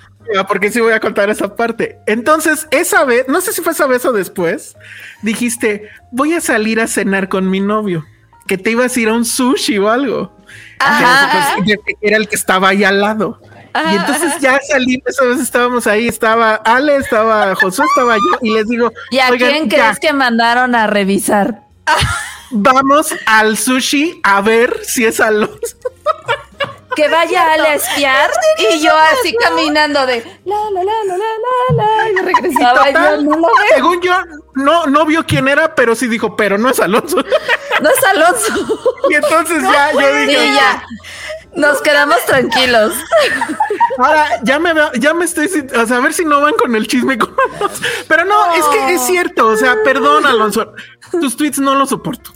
porque 0.46 0.70
sí 0.70 0.80
voy 0.80 0.92
a 0.92 1.00
contar 1.00 1.30
esa 1.30 1.54
parte. 1.56 1.98
Entonces, 2.06 2.66
esa 2.70 3.04
vez, 3.04 3.26
no 3.28 3.40
sé 3.40 3.52
si 3.52 3.62
fue 3.62 3.72
esa 3.72 3.86
vez 3.86 4.04
o 4.04 4.12
después, 4.12 4.76
dijiste, 5.22 5.88
voy 6.12 6.34
a 6.34 6.40
salir 6.40 6.80
a 6.80 6.86
cenar 6.86 7.28
con 7.28 7.48
mi 7.50 7.60
novio, 7.60 8.04
que 8.46 8.58
te 8.58 8.70
ibas 8.70 8.96
a 8.96 9.00
ir 9.00 9.08
a 9.08 9.14
un 9.14 9.24
sushi 9.24 9.78
o 9.78 9.90
algo. 9.90 10.36
Ajá. 10.80 11.56
Era 12.00 12.16
el 12.16 12.28
que 12.28 12.36
estaba 12.36 12.68
ahí 12.70 12.84
al 12.84 13.00
lado. 13.00 13.40
Y 13.92 13.96
entonces 13.96 14.40
ya 14.40 14.58
salí, 14.68 15.00
esa 15.06 15.24
vez 15.24 15.38
estábamos 15.40 15.86
ahí, 15.86 16.08
estaba 16.08 16.54
Ale, 16.56 16.96
estaba 16.96 17.54
Josué, 17.54 17.84
estaba 17.86 18.16
yo, 18.16 18.38
y 18.42 18.50
les 18.52 18.66
digo, 18.66 18.92
¿Y 19.10 19.18
a 19.18 19.30
"Oigan, 19.30 19.50
quién 19.50 19.68
ya, 19.68 19.78
crees 19.78 20.00
que 20.00 20.12
mandaron 20.12 20.74
a 20.74 20.86
revisar? 20.88 21.62
vamos 22.50 23.14
al 23.26 23.56
sushi 23.56 24.20
a 24.22 24.40
ver 24.40 24.80
si 24.84 25.04
es 25.04 25.20
Alonso. 25.20 25.76
Que 26.96 27.06
vaya 27.08 27.52
Ale 27.52 27.68
a 27.68 27.74
espiar 27.74 28.28
y 28.72 28.80
yo 28.82 28.90
así 28.96 29.32
caminando 29.40 30.04
de 30.04 30.16
la 30.44 30.56
la 30.72 30.82
la 30.82 30.92
la 31.04 31.16
la 31.16 31.26
la 31.76 31.84
la 31.84 32.10
y 32.10 32.16
regresaba 32.24 32.90
y 32.90 32.92
yo 32.92 32.98
Total, 32.98 33.24
no 33.24 33.36
lo 33.36 33.46
veo, 33.46 33.54
según 33.72 34.00
yo, 34.02 34.14
no, 34.54 34.86
no 34.86 35.06
vio 35.06 35.24
quién 35.24 35.46
era, 35.46 35.76
pero 35.76 35.94
sí 35.94 36.08
dijo, 36.08 36.34
pero 36.34 36.58
no 36.58 36.68
es 36.70 36.80
Alonso. 36.80 37.18
no 37.82 37.88
es 37.90 38.04
Alonso. 38.04 38.94
y 39.10 39.14
entonces 39.14 39.62
ya 39.62 39.92
yo 39.92 40.00
Y 40.22 40.26
dije, 40.26 40.54
ya. 40.54 40.82
Nos 41.54 41.80
quedamos 41.82 42.18
tranquilos. 42.26 42.92
Ahora 43.98 44.40
ya 44.42 44.58
me 44.58 44.72
veo- 44.74 44.92
ya 44.94 45.14
me 45.14 45.24
estoy, 45.24 45.46
o 45.46 45.86
sea, 45.86 45.96
a 45.96 46.00
ver 46.00 46.12
si 46.12 46.24
no 46.24 46.40
van 46.40 46.54
con 46.54 46.74
el 46.74 46.86
chisme 46.88 47.16
con 47.16 47.32
Alonso. 47.56 47.82
Pero 48.08 48.24
no, 48.24 48.54
es 48.54 48.64
que 48.66 48.94
es 48.94 49.02
cierto, 49.06 49.46
o 49.46 49.56
sea, 49.56 49.76
perdón, 49.84 50.26
Alonso, 50.26 50.72
tus 51.12 51.36
tweets 51.36 51.58
no 51.60 51.76
los 51.76 51.90
soporto. 51.90 52.32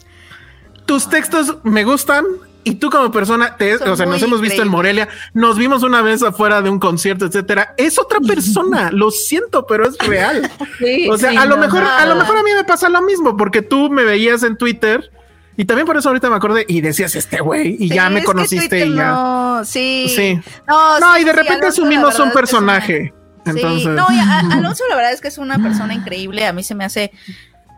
Tus 0.87 1.09
textos 1.09 1.57
me 1.63 1.85
gustan 1.85 2.25
y 2.65 2.77
tú 2.77 2.91
como 2.91 3.11
persona, 3.11 3.57
te, 3.57 3.75
o 3.77 3.97
sea, 3.97 4.07
nos 4.07 4.23
hemos 4.23 4.41
visto 4.41 4.63
en. 4.63 4.69
Morelia, 4.69 5.09
nos 5.35 5.59
vimos 5.59 5.83
una 5.83 6.01
vez 6.03 6.23
afuera 6.23 6.63
de 6.63 6.71
un 6.71 6.79
concierto, 6.79 7.27
etcétera. 7.27 7.75
Es 7.77 7.99
otra 7.99 8.21
persona, 8.21 8.91
lo 8.93 9.11
siento, 9.11 9.67
pero 9.67 9.87
es 9.89 9.99
real. 9.99 10.49
Sí, 10.79 11.09
O 11.11 11.17
sea, 11.19 11.31
sí, 11.31 11.37
a 11.37 11.45
lo 11.47 11.57
no, 11.57 11.63
mejor, 11.63 11.83
a 11.83 12.07
lo 12.07 12.17
mejor 12.17 12.37
a 12.39 12.43
mí 12.43 12.51
me 12.55 12.65
pasa 12.65 12.89
lo 12.89 13.03
mismo, 13.03 13.37
porque 13.37 13.63
tú 13.63 13.91
me 13.91 14.05
veías 14.05 14.43
en 14.43 14.57
Twitter 14.57 15.11
y 15.57 15.65
también 15.65 15.87
por 15.87 15.97
eso 15.97 16.09
ahorita 16.09 16.31
me 16.31 16.37
acordé 16.37 16.65
y 16.69 16.81
decías 16.81 17.15
este 17.15 17.41
güey 17.41 17.77
y 17.79 17.89
ya 17.89 18.09
me 18.11 18.25
conociste 18.25 18.87
y 18.87 18.95
ya. 18.95 19.07
No, 19.13 19.65
sí. 19.65 20.07
Sí. 20.15 20.41
No, 20.67 20.99
No, 21.01 21.15
sí, 21.15 21.23
y 21.23 21.25
de 21.25 21.33
repente 21.33 21.67
asumimos 21.67 22.19
un 22.19 22.33
personaje. 22.33 23.13
Entonces, 23.45 23.83
Sí, 23.83 23.89
no, 23.89 24.07
y 24.13 24.19
a- 24.19 24.39
Alonso 24.53 24.85
la 24.89 24.95
verdad 24.97 25.13
es 25.13 25.21
que 25.21 25.29
es 25.29 25.37
una 25.39 25.59
persona 25.61 25.95
increíble, 25.95 26.47
a 26.47 26.53
mí 26.53 26.63
se 26.63 26.75
me 26.77 26.85
hace 26.85 27.11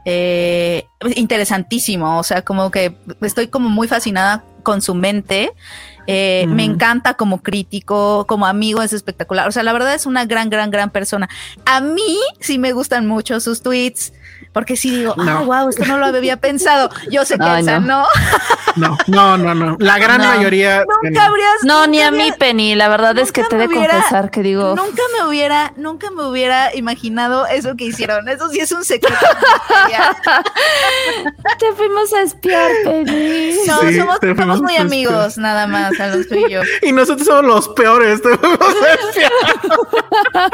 eh, 0.05 0.87
interesantísimo, 1.17 2.19
o 2.19 2.23
sea, 2.23 2.43
como 2.43 2.71
que 2.71 2.97
estoy 3.23 3.49
como 3.49 3.69
muy 3.69 3.89
fascinada 3.89 4.45
con 4.63 4.83
su 4.83 4.95
mente, 4.95 5.53
eh, 6.07 6.47
me 6.49 6.65
encanta 6.65 7.15
como 7.15 7.43
crítico, 7.43 8.27
como 8.27 8.47
amigo 8.47 8.83
es 8.83 8.93
espectacular, 8.93 9.49
o 9.49 9.53
sea, 9.53 9.63
la 9.63 9.73
verdad 9.73 9.95
es 9.95 10.07
una 10.07 10.27
gran, 10.27 10.51
gran, 10.51 10.71
gran 10.71 10.91
persona. 10.91 11.29
A 11.65 11.81
mí 11.81 12.19
sí 12.41 12.59
me 12.59 12.73
gustan 12.73 13.07
mucho 13.07 13.41
sus 13.41 13.63
tweets, 13.63 14.13
porque 14.55 14.77
sí 14.79 14.91
digo, 14.91 15.15
ah, 15.19 15.25
No. 15.25 15.45
wow, 15.45 15.69
esto 15.69 15.85
no 15.85 15.99
lo 15.99 16.07
había 16.07 16.39
pensado, 16.39 16.89
yo 17.11 17.27
sé 17.27 17.37
que 17.37 17.45
Ay, 17.45 17.61
esa 17.63 17.81
no. 17.81 18.07
no, 18.77 18.97
no, 19.07 19.37
no, 19.37 19.55
no, 19.55 19.55
no. 19.55 19.77
La 19.81 19.99
gran 19.99 20.23
No. 20.23 20.29
mayoría. 20.29 20.85
nunca 21.03 21.27
habrías... 21.27 21.63
No, 21.65 21.87
ni 21.87 22.01
a 22.01 22.11
mí, 22.11 22.33
Penny. 22.39 22.75
La 22.77 22.89
verdad 22.89 23.19
es 23.19 23.33
que 23.33 23.45
te 23.45 23.57
he 23.57 23.59
de 23.59 23.67
hubiera- 23.67 23.95
confesar 23.97 24.31
que 24.31 24.43
digo. 24.43 24.75
Nunca 24.77 25.03
me 25.19 25.27
hubiera, 25.29 25.73
nunca 25.77 26.11
me 26.11 26.25
hubiera 26.25 26.75
imaginado 26.75 27.47
eso 27.47 27.75
que 27.77 27.85
hicieron. 27.85 28.27
Eso 28.29 28.49
sí 28.49 28.61
es 28.61 28.73
un 28.73 28.85
secreto. 28.85 29.19
Te 31.59 31.73
fuimos 31.75 32.13
a 32.13 32.23
espiar, 32.23 32.71
Penny. 32.85 33.55
No, 33.67 33.79
Sí, 33.81 33.99
somos, 33.99 34.19
fuimos 34.21 34.63
muy 34.63 34.77
a 34.77 34.81
amigos, 34.83 35.39
nada 35.39 35.67
más, 35.67 35.99
Alonso 36.01 36.35
y 36.35 36.51
yo. 36.51 36.61
Y 36.83 36.93
nosotros 36.93 37.27
somos 37.27 37.45
los 37.45 37.69
peores. 37.71 38.23
te 38.23 38.29
vamos 38.29 38.59
a 38.61 39.07
decir. 39.07 39.29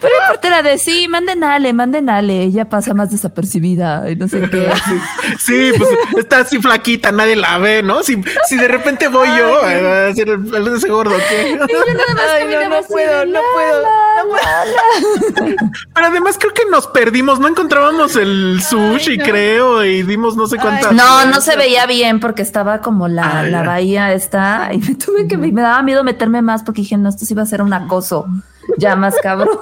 Pero 0.00 0.14
era 0.42 0.62
de 0.62 0.78
sí, 0.78 1.08
manden 1.08 1.44
Ale, 1.44 1.72
manden 1.72 2.08
Ale, 2.08 2.42
ella 2.44 2.68
pasa 2.72 2.94
más 2.94 3.10
desapercibida 3.10 4.10
y 4.10 4.16
no 4.16 4.26
sé 4.28 4.48
qué. 4.48 4.72
Sí, 5.38 5.72
pues 5.76 5.90
está 6.16 6.40
así 6.40 6.58
flaquita, 6.58 7.12
nadie 7.12 7.36
la 7.36 7.58
ve, 7.58 7.82
¿no? 7.82 8.02
Si, 8.02 8.22
si 8.48 8.56
de 8.56 8.68
repente 8.68 9.08
voy 9.08 9.28
yo 9.36 9.62
a 9.62 10.06
hacer 10.08 10.28
el, 10.30 10.68
ese 10.74 10.88
gordo, 10.88 11.14
¿qué? 11.28 11.58
Ay, 11.60 12.46
no, 12.48 12.68
no 12.70 12.82
puedo, 12.86 13.26
no 13.26 13.40
puedo, 13.52 13.82
no 13.82 14.30
puedo. 14.30 15.56
Pero 15.94 16.06
además 16.06 16.36
creo 16.38 16.54
que 16.54 16.62
nos 16.70 16.86
perdimos, 16.86 17.40
no 17.40 17.48
encontrábamos 17.48 18.16
el 18.16 18.62
sushi, 18.62 19.18
creo, 19.18 19.84
y 19.84 20.02
dimos 20.02 20.34
no 20.34 20.46
sé 20.46 20.56
cuántas. 20.56 20.92
No, 20.92 21.26
no 21.26 21.40
se 21.42 21.56
veía 21.56 21.84
bien 21.86 22.20
porque 22.20 22.40
estaba 22.40 22.80
como 22.80 23.08
la, 23.08 23.42
la 23.42 23.62
bahía 23.62 24.14
esta 24.14 24.70
y 24.72 24.78
me 24.78 24.94
tuve 24.94 25.28
que, 25.28 25.36
me 25.36 25.60
daba 25.60 25.82
miedo 25.82 26.04
meterme 26.04 26.40
más 26.40 26.62
porque 26.62 26.80
dije, 26.80 26.96
no, 26.96 27.10
esto 27.10 27.26
sí 27.26 27.34
va 27.34 27.42
a 27.42 27.46
ser 27.46 27.60
un 27.60 27.74
acoso 27.74 28.26
ya 28.78 28.96
más 28.96 29.14
cabrón. 29.22 29.58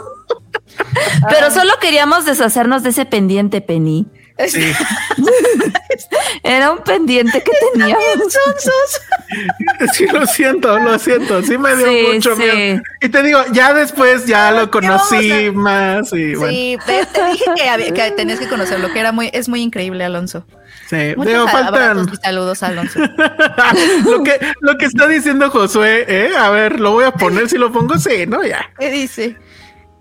Pero 1.31 1.51
solo 1.51 1.73
queríamos 1.81 2.25
deshacernos 2.27 2.83
de 2.83 2.91
ese 2.91 3.05
pendiente, 3.07 3.61
Penny. 3.61 4.07
Sí. 4.49 4.73
Era 6.43 6.73
un 6.73 6.79
pendiente 6.79 7.43
que 7.43 7.51
teníamos. 7.73 8.03
Sí, 9.93 10.07
lo 10.07 10.27
siento, 10.27 10.77
lo 10.81 10.99
siento. 10.99 11.41
Sí 11.43 11.57
me 11.57 11.77
dio 11.77 11.87
Sí, 11.87 12.03
mucho 12.15 12.35
sí. 12.37 12.43
miedo. 12.43 12.83
Y 13.01 13.09
te 13.11 13.23
digo, 13.23 13.41
ya 13.53 13.73
después 13.73 14.27
ya 14.27 14.51
lo 14.51 14.71
conocí 14.71 15.31
a- 15.49 15.53
más 15.53 16.13
y 16.13 16.35
bueno. 16.35 16.53
Sí, 16.53 16.79
te, 16.85 17.07
te 17.07 17.25
dije 17.27 17.45
que, 17.57 17.69
había- 17.69 17.93
que 17.95 18.11
tenías 18.13 18.41
que 18.41 18.49
conocerlo, 18.49 18.93
que 18.93 18.99
era 18.99 19.13
muy, 19.13 19.31
es 19.33 19.49
muy 19.49 19.63
increíble, 19.63 20.05
Alonso. 20.05 20.45
Sí, 20.89 21.15
Muchos 21.17 21.33
digo, 21.33 21.47
faltan 21.49 22.11
saludos, 22.21 22.63
Alonso. 22.65 22.99
lo 24.05 24.23
que 24.25 24.41
lo 24.61 24.77
que 24.79 24.87
está 24.87 25.07
diciendo 25.07 25.49
Josué, 25.51 26.05
¿eh? 26.09 26.31
A 26.37 26.51
ver, 26.51 26.81
lo 26.81 26.91
voy 26.93 27.05
a 27.05 27.13
poner 27.13 27.49
si 27.49 27.57
lo 27.59 27.71
pongo, 27.71 27.97
sí, 27.99 28.27
¿no? 28.27 28.45
Ya. 28.45 28.69
¿Qué 28.79 28.91
dice? 28.91 29.37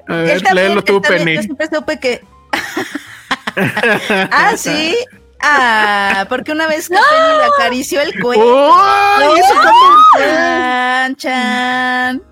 A 0.09 0.19
Él 0.21 0.25
ver, 0.25 0.41
también, 0.41 0.67
léelo 0.67 0.83
tú, 0.83 0.95
él 0.97 1.01
también, 1.01 1.23
Penny. 1.23 1.35
Yo 1.37 1.41
siempre 1.43 1.67
supe 1.73 1.99
que. 1.99 2.21
ah, 4.31 4.53
sí. 4.57 4.95
Ah, 5.41 6.25
porque 6.27 6.51
una 6.51 6.67
vez 6.67 6.89
que 6.89 6.95
Penny 6.95 7.37
le 7.37 7.43
acarició 7.45 8.01
el 8.01 8.19
cuello. 8.19 8.43
¡Uy! 8.43 9.39
¿Eso 9.39 9.53
cómo 9.55 9.97
fue? 10.13 10.23
Chan, 10.25 11.15
chan. 11.15 12.23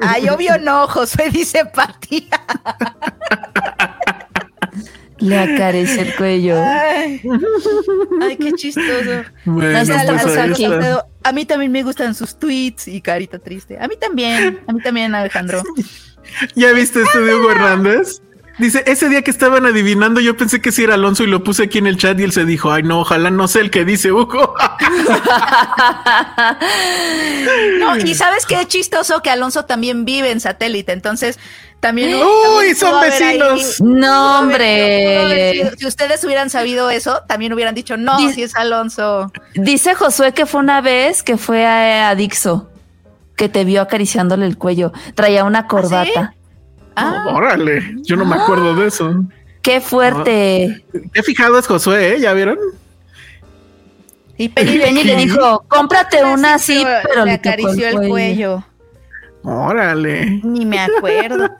Ay, 0.00 0.28
obvio 0.30 0.56
no, 0.58 0.86
Josué 0.88 1.28
dice 1.30 1.66
Pati. 1.66 2.28
Le 5.18 5.38
acaricié 5.38 6.02
el 6.02 6.14
cuello. 6.16 6.56
Ay, 6.62 7.20
ay, 8.22 8.36
qué 8.36 8.52
chistoso. 8.52 9.24
Bueno, 9.44 9.80
O 9.80 9.84
sea, 9.84 10.00
estamos 10.00 10.22
pues 10.22 10.38
aquí. 10.38 10.66
a 11.24 11.32
mí 11.32 11.44
también 11.46 11.72
me 11.72 11.82
gustan 11.82 12.14
sus 12.14 12.38
tweets 12.38 12.86
y 12.88 13.00
carita 13.00 13.38
triste. 13.38 13.78
A 13.80 13.88
mí 13.88 13.96
también, 13.98 14.60
a 14.66 14.72
mí 14.72 14.80
también, 14.82 15.14
Alejandro. 15.14 15.62
¿Ya 16.54 16.72
viste 16.72 17.02
este 17.02 17.20
de 17.20 17.34
Hugo 17.34 17.50
Hernández? 17.52 18.20
Dice, 18.58 18.82
ese 18.86 19.10
día 19.10 19.20
que 19.20 19.30
estaban 19.30 19.66
adivinando, 19.66 20.18
yo 20.18 20.34
pensé 20.34 20.62
que 20.62 20.72
sí 20.72 20.82
era 20.84 20.94
Alonso 20.94 21.24
y 21.24 21.26
lo 21.26 21.44
puse 21.44 21.64
aquí 21.64 21.76
en 21.76 21.86
el 21.86 21.98
chat 21.98 22.18
y 22.18 22.22
él 22.22 22.32
se 22.32 22.46
dijo, 22.46 22.72
ay 22.72 22.82
no, 22.82 23.00
ojalá 23.00 23.30
no 23.30 23.48
sea 23.48 23.60
el 23.60 23.70
que 23.70 23.84
dice 23.84 24.12
Hugo. 24.12 24.54
No, 27.78 27.96
y 27.98 28.14
sabes 28.14 28.46
qué 28.46 28.66
chistoso 28.66 29.22
que 29.22 29.30
Alonso 29.30 29.64
también 29.64 30.04
vive 30.04 30.30
en 30.30 30.40
satélite, 30.40 30.92
entonces 30.92 31.38
también. 31.80 32.14
Uy, 32.16 32.74
son 32.74 33.00
vecinos. 33.00 33.80
No, 33.80 34.40
hombre. 34.40 35.70
Si 35.78 35.86
ustedes 35.86 36.24
hubieran 36.24 36.50
sabido 36.50 36.90
eso, 36.90 37.22
también 37.28 37.52
hubieran 37.52 37.74
dicho, 37.74 37.96
no, 37.96 38.16
Dice- 38.18 38.34
si 38.34 38.42
es 38.42 38.54
Alonso. 38.56 39.30
Dice 39.54 39.94
Josué 39.94 40.32
que 40.32 40.46
fue 40.46 40.60
una 40.60 40.80
vez 40.80 41.22
que 41.22 41.36
fue 41.36 41.64
a, 41.66 42.08
a 42.08 42.14
Dixo, 42.14 42.68
que 43.36 43.48
te 43.48 43.64
vio 43.64 43.82
acariciándole 43.82 44.46
el 44.46 44.56
cuello. 44.58 44.92
Traía 45.14 45.44
una 45.44 45.66
corbata. 45.66 46.34
Ah, 46.96 47.26
Órale, 47.34 47.96
yo 48.02 48.16
no 48.16 48.24
me 48.24 48.36
acuerdo 48.36 48.74
de 48.74 48.86
eso. 48.88 49.24
Qué 49.62 49.80
fuerte. 49.80 50.84
Qué 51.12 51.22
fijado 51.22 51.58
es 51.58 51.66
Josué, 51.66 52.14
¿eh? 52.14 52.20
¿Ya 52.20 52.32
vieron? 52.32 52.58
y 54.38 54.48
Penny, 54.50 54.78
Penny 54.78 55.02
le 55.04 55.16
dijo, 55.16 55.64
cómprate 55.66 56.22
una 56.24 56.54
así, 56.54 56.84
pero 57.04 57.24
le 57.24 57.32
acarició 57.32 57.88
el 57.88 58.08
cuello. 58.08 58.62
Órale. 59.42 60.40
Ni 60.42 60.64
me 60.66 60.80
acuerdo. 60.80 61.48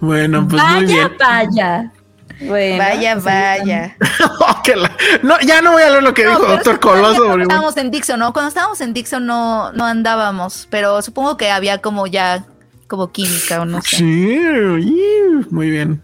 Bueno, 0.00 0.46
pues 0.48 0.62
muy 0.62 0.84
Vaya, 0.84 0.86
bien. 0.86 1.12
vaya. 1.18 1.92
Bueno, 2.40 2.78
vaya, 2.78 3.12
pues, 3.14 3.24
vaya. 3.24 3.96
Oh, 4.40 4.62
que 4.64 4.76
la- 4.76 4.96
No, 5.22 5.38
ya 5.40 5.60
no 5.62 5.72
voy 5.72 5.82
a 5.82 5.90
leer 5.90 6.02
lo 6.02 6.14
que 6.14 6.24
No, 6.24 6.30
dijo 6.30 6.46
Doctor 6.46 6.78
Coloso. 6.80 7.14
Cuando 7.16 7.28
porque- 7.28 7.42
estábamos 7.42 7.76
en 7.76 7.90
Dixon, 7.90 8.18
¿no? 8.20 8.32
Cuando 8.32 8.48
estábamos 8.48 8.80
en 8.80 8.92
Dixon 8.94 9.26
no, 9.26 9.72
no 9.72 9.84
andábamos, 9.84 10.66
pero 10.70 11.02
supongo 11.02 11.36
que 11.36 11.50
había 11.50 11.78
como 11.78 12.06
ya, 12.06 12.44
como 12.86 13.10
química 13.12 13.60
o 13.60 13.64
no 13.64 13.82
sé. 13.82 13.96
Sí, 13.96 14.38
uy, 14.38 15.46
muy 15.50 15.70
bien. 15.70 16.00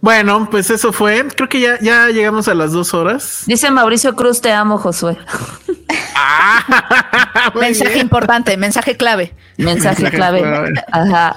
Bueno, 0.00 0.46
pues 0.50 0.68
eso 0.70 0.92
fue. 0.92 1.26
Creo 1.34 1.48
que 1.48 1.58
ya, 1.58 1.78
ya 1.80 2.08
llegamos 2.08 2.46
a 2.48 2.54
las 2.54 2.72
dos 2.72 2.92
horas. 2.94 3.44
Dice 3.46 3.70
Mauricio 3.70 4.14
Cruz, 4.14 4.40
te 4.42 4.52
amo, 4.52 4.76
Josué. 4.78 5.16
Ah, 6.14 7.50
Mensaje 7.58 7.94
bien. 7.94 8.02
importante, 8.02 8.56
mensaje 8.56 8.96
clave. 8.96 9.34
Mensaje 9.56 10.02
Mensaje 10.02 10.16
clave. 10.16 10.40
clave. 10.42 10.72
Ajá. 10.92 11.36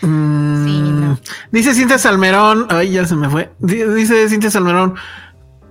Mm, 0.00 0.64
Sí, 0.64 0.80
Dice 1.50 1.74
Cintia 1.74 1.98
Salmerón, 1.98 2.66
ay, 2.70 2.90
ya 2.92 3.06
se 3.06 3.14
me 3.14 3.28
fue. 3.30 3.50
Di- 3.58 3.84
Dice 3.84 4.28
Cintia 4.28 4.50
Salmerón, 4.50 4.94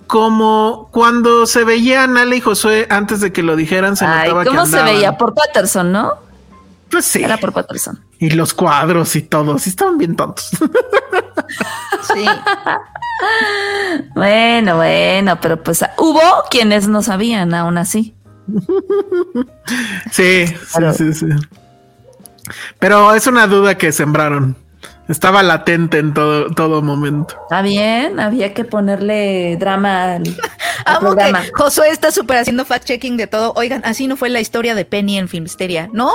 como 0.07 0.89
cuando 0.91 1.45
se 1.45 1.63
veían 1.63 2.17
Ale 2.17 2.37
y 2.37 2.41
Josué 2.41 2.87
antes 2.89 3.19
de 3.19 3.31
que 3.33 3.43
lo 3.43 3.55
dijeran, 3.55 3.95
se 3.97 4.05
Ay, 4.05 4.29
notaba 4.29 4.43
que 4.43 4.49
¿cómo 4.49 4.65
se 4.65 4.75
andaban. 4.77 4.93
veía? 4.95 5.17
Por 5.17 5.33
Patterson, 5.33 5.91
¿no? 5.91 6.13
Pues 6.89 7.03
sí. 7.05 7.21
Era 7.23 7.37
por 7.37 7.51
Patterson. 7.51 7.99
Y 8.19 8.29
los 8.29 8.53
cuadros 8.53 9.15
y 9.17 9.21
todo, 9.23 9.57
sí 9.59 9.69
estaban 9.71 9.97
bien 9.97 10.15
tontos. 10.15 10.49
Sí. 12.15 12.25
Bueno, 14.15 14.75
bueno, 14.77 15.39
pero 15.41 15.61
pues 15.63 15.83
hubo 15.97 16.21
quienes 16.49 16.87
no 16.87 17.01
sabían 17.01 17.53
aún 17.53 17.77
así. 17.77 18.15
sí, 20.11 20.45
sí, 20.47 20.83
sí, 20.97 21.13
sí. 21.13 21.25
Pero 22.79 23.13
es 23.13 23.27
una 23.27 23.47
duda 23.47 23.77
que 23.77 23.91
sembraron. 23.91 24.55
Estaba 25.09 25.41
latente 25.43 25.99
en 25.99 26.13
todo, 26.13 26.51
todo 26.53 26.81
momento. 26.81 27.35
Está 27.43 27.61
bien, 27.61 28.19
había 28.19 28.53
que 28.53 28.65
ponerle 28.65 29.55
drama 29.57 30.15
al, 30.15 30.23
al 30.85 30.99
programa. 30.99 31.43
que 31.43 31.51
Josué 31.53 31.89
está 31.89 32.11
súper 32.11 32.37
haciendo 32.37 32.65
fact-checking 32.65 33.15
de 33.15 33.27
todo. 33.27 33.53
Oigan, 33.55 33.81
así 33.85 34.07
no 34.07 34.17
fue 34.17 34.27
la 34.29 34.41
historia 34.41 34.75
de 34.75 34.83
Penny 34.85 35.17
en 35.17 35.29
Filmsteria, 35.29 35.89
¿no? 35.93 36.11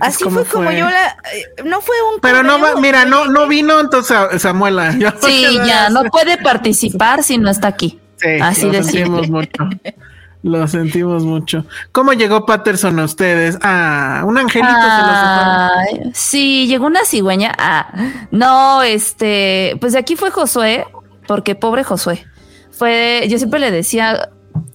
Así 0.00 0.22
¿cómo 0.24 0.44
fue 0.44 0.58
como 0.64 0.70
yo 0.72 0.88
la... 0.88 1.16
eh, 1.34 1.62
No 1.64 1.80
fue 1.80 1.96
un... 2.14 2.20
Pero 2.20 2.42
no 2.42 2.60
va, 2.60 2.80
mira, 2.80 3.04
no, 3.04 3.26
no 3.26 3.46
vino 3.48 3.80
entonces 3.80 4.08
Sa- 4.16 4.38
Samuela. 4.38 4.94
Ya- 4.98 5.14
Sí, 5.20 5.58
ya, 5.66 5.90
no 5.90 6.04
puede 6.04 6.38
participar 6.38 7.22
si 7.24 7.38
no 7.38 7.50
está 7.50 7.68
aquí. 7.68 7.98
Sí, 8.16 8.28
Así 8.40 8.66
lo 8.66 8.72
de 8.72 8.82
sentimos 8.84 9.26
simple. 9.26 9.48
mucho. 9.60 9.68
Lo 10.42 10.68
sentimos 10.68 11.24
mucho. 11.24 11.64
¿Cómo 11.90 12.12
llegó 12.12 12.46
Patterson 12.46 12.98
a 13.00 13.04
ustedes? 13.04 13.58
Ah, 13.60 14.22
un 14.24 14.38
angelito 14.38 14.70
se 14.72 15.02
los 15.02 15.20
dejó. 15.20 16.04
Ay, 16.04 16.10
sí, 16.14 16.66
llegó 16.68 16.86
una 16.86 17.04
cigüeña. 17.04 17.52
Ah, 17.58 17.88
no, 18.30 18.82
este, 18.82 19.76
pues 19.80 19.94
de 19.94 19.98
aquí 19.98 20.14
fue 20.14 20.30
Josué, 20.30 20.86
porque 21.26 21.56
pobre 21.56 21.82
Josué. 21.82 22.24
Fue, 22.70 23.26
yo 23.28 23.38
siempre 23.38 23.58
le 23.58 23.72
decía, 23.72 24.30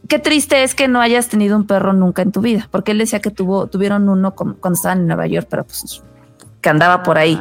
qué 0.10 0.20
triste 0.20 0.64
es 0.64 0.76
que 0.76 0.90
no 0.90 1.00
hayas 1.00 1.30
tenido 1.30 1.56
un 1.56 1.66
perro 1.66 1.94
nunca 1.94 2.22
en 2.22 2.34
tu 2.34 2.42
vida, 2.42 2.68
porque 2.70 2.92
él 2.92 2.98
decía 2.98 3.22
que 3.22 3.32
tuvo, 3.32 3.68
tuvieron 3.68 4.10
uno 4.10 4.36
con- 4.36 4.56
cuando 4.56 4.76
estaban 4.76 5.00
en 5.00 5.08
Nueva 5.08 5.28
York, 5.28 5.48
pero 5.50 5.64
pues 5.64 6.04
que 6.60 6.70
andaba 6.70 7.04
por 7.04 7.18
ahí 7.18 7.40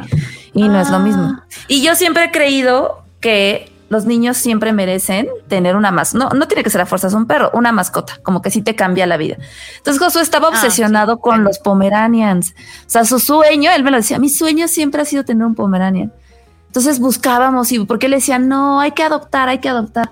y 0.53 0.69
no 0.69 0.79
es 0.79 0.89
lo 0.89 0.99
mismo. 0.99 1.37
Y 1.67 1.81
yo 1.83 1.95
siempre 1.95 2.23
he 2.25 2.31
creído 2.31 3.03
que 3.19 3.72
los 3.89 4.05
niños 4.05 4.37
siempre 4.37 4.73
merecen 4.73 5.27
tener 5.47 5.75
una 5.75 5.91
más, 5.91 6.13
no, 6.13 6.29
no 6.29 6.47
tiene 6.47 6.63
que 6.63 6.69
ser 6.69 6.81
a 6.81 6.85
fuerzas 6.85 7.13
un 7.13 7.27
perro, 7.27 7.51
una 7.53 7.71
mascota, 7.71 8.19
como 8.23 8.41
que 8.41 8.49
sí 8.49 8.61
te 8.61 8.75
cambia 8.75 9.05
la 9.05 9.17
vida. 9.17 9.37
Entonces 9.77 10.01
Josué 10.01 10.21
estaba 10.21 10.49
obsesionado 10.49 11.19
con 11.19 11.43
los 11.43 11.59
pomeranians. 11.59 12.55
O 12.85 12.89
sea, 12.89 13.05
su 13.05 13.19
sueño, 13.19 13.71
él 13.71 13.83
me 13.83 13.91
lo 13.91 13.97
decía, 13.97 14.19
mi 14.19 14.29
sueño 14.29 14.67
siempre 14.67 15.01
ha 15.01 15.05
sido 15.05 15.23
tener 15.23 15.45
un 15.45 15.55
pomeranian. 15.55 16.11
Entonces 16.67 16.99
buscábamos 16.99 17.71
y 17.71 17.79
porque 17.85 18.09
le 18.09 18.15
decían, 18.15 18.47
no, 18.47 18.79
hay 18.79 18.91
que 18.91 19.03
adoptar, 19.03 19.47
hay 19.49 19.59
que 19.59 19.69
adoptar. 19.69 20.09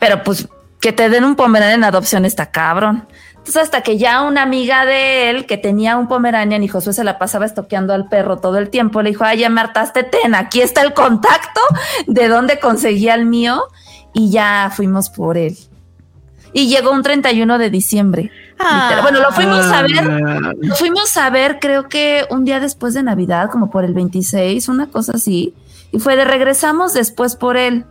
Pero 0.00 0.22
pues 0.24 0.48
que 0.80 0.92
te 0.92 1.08
den 1.08 1.24
un 1.24 1.36
pomeranian 1.36 1.80
en 1.80 1.84
adopción 1.84 2.24
está 2.24 2.50
cabrón. 2.50 3.06
Entonces 3.44 3.64
hasta 3.64 3.82
que 3.82 3.98
ya 3.98 4.22
una 4.22 4.40
amiga 4.40 4.86
de 4.86 5.28
él 5.28 5.44
que 5.44 5.58
tenía 5.58 5.98
un 5.98 6.08
pomeranian 6.08 6.62
y 6.62 6.68
Josué 6.68 6.94
se 6.94 7.04
la 7.04 7.18
pasaba 7.18 7.44
estoqueando 7.44 7.92
al 7.92 8.08
perro 8.08 8.38
todo 8.38 8.56
el 8.56 8.70
tiempo, 8.70 9.02
le 9.02 9.10
dijo, 9.10 9.22
ay, 9.22 9.40
ya 9.40 9.50
me 9.50 9.60
hartaste, 9.60 10.02
ten, 10.02 10.34
aquí 10.34 10.62
está 10.62 10.80
el 10.80 10.94
contacto 10.94 11.60
de 12.06 12.28
dónde 12.28 12.58
conseguía 12.58 13.14
el 13.14 13.26
mío 13.26 13.64
y 14.14 14.30
ya 14.30 14.72
fuimos 14.74 15.10
por 15.10 15.36
él. 15.36 15.58
Y 16.54 16.68
llegó 16.68 16.92
un 16.92 17.02
31 17.02 17.58
de 17.58 17.68
diciembre. 17.68 18.30
Ah. 18.58 19.00
Bueno, 19.02 19.20
lo 19.20 19.30
fuimos 19.32 19.66
a 19.66 19.82
ver 19.82 19.98
Ah, 19.98 20.52
lo 20.58 20.74
fuimos 20.76 21.14
a 21.18 21.28
ver, 21.28 21.58
creo 21.60 21.86
que 21.90 22.24
un 22.30 22.46
día 22.46 22.60
después 22.60 22.94
de 22.94 23.02
Navidad, 23.02 23.50
como 23.50 23.68
por 23.68 23.84
el 23.84 23.92
26, 23.92 24.70
una 24.70 24.86
cosa 24.86 25.12
así. 25.16 25.52
Y 25.92 25.98
fue 25.98 26.16
de 26.16 26.24
regresamos 26.24 26.94
después 26.94 27.36
por 27.36 27.58
él. 27.58 27.84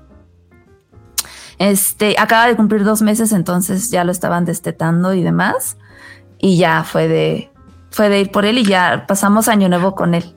Este 1.59 2.15
acaba 2.17 2.47
de 2.47 2.55
cumplir 2.55 2.84
dos 2.84 3.01
meses, 3.01 3.31
entonces 3.31 3.91
ya 3.91 4.03
lo 4.03 4.11
estaban 4.11 4.45
destetando 4.45 5.13
y 5.13 5.23
demás. 5.23 5.77
Y 6.39 6.57
ya 6.57 6.84
fue 6.84 7.07
de 7.07 7.51
Fue 7.91 8.09
de 8.09 8.21
ir 8.21 8.31
por 8.31 8.45
él 8.45 8.57
y 8.57 8.65
ya 8.65 9.05
pasamos 9.07 9.47
año 9.47 9.69
nuevo 9.69 9.95
con 9.95 10.13
él. 10.15 10.35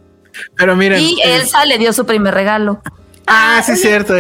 Pero 0.57 0.77
miren. 0.77 1.01
Y 1.01 1.19
Elsa 1.25 1.65
le 1.65 1.79
dio 1.79 1.93
su 1.93 2.07
primer 2.07 2.35
regalo. 2.35 2.83
Ah, 3.27 3.61
sí, 3.65 3.73
es 3.73 3.83
cierto. 3.83 4.15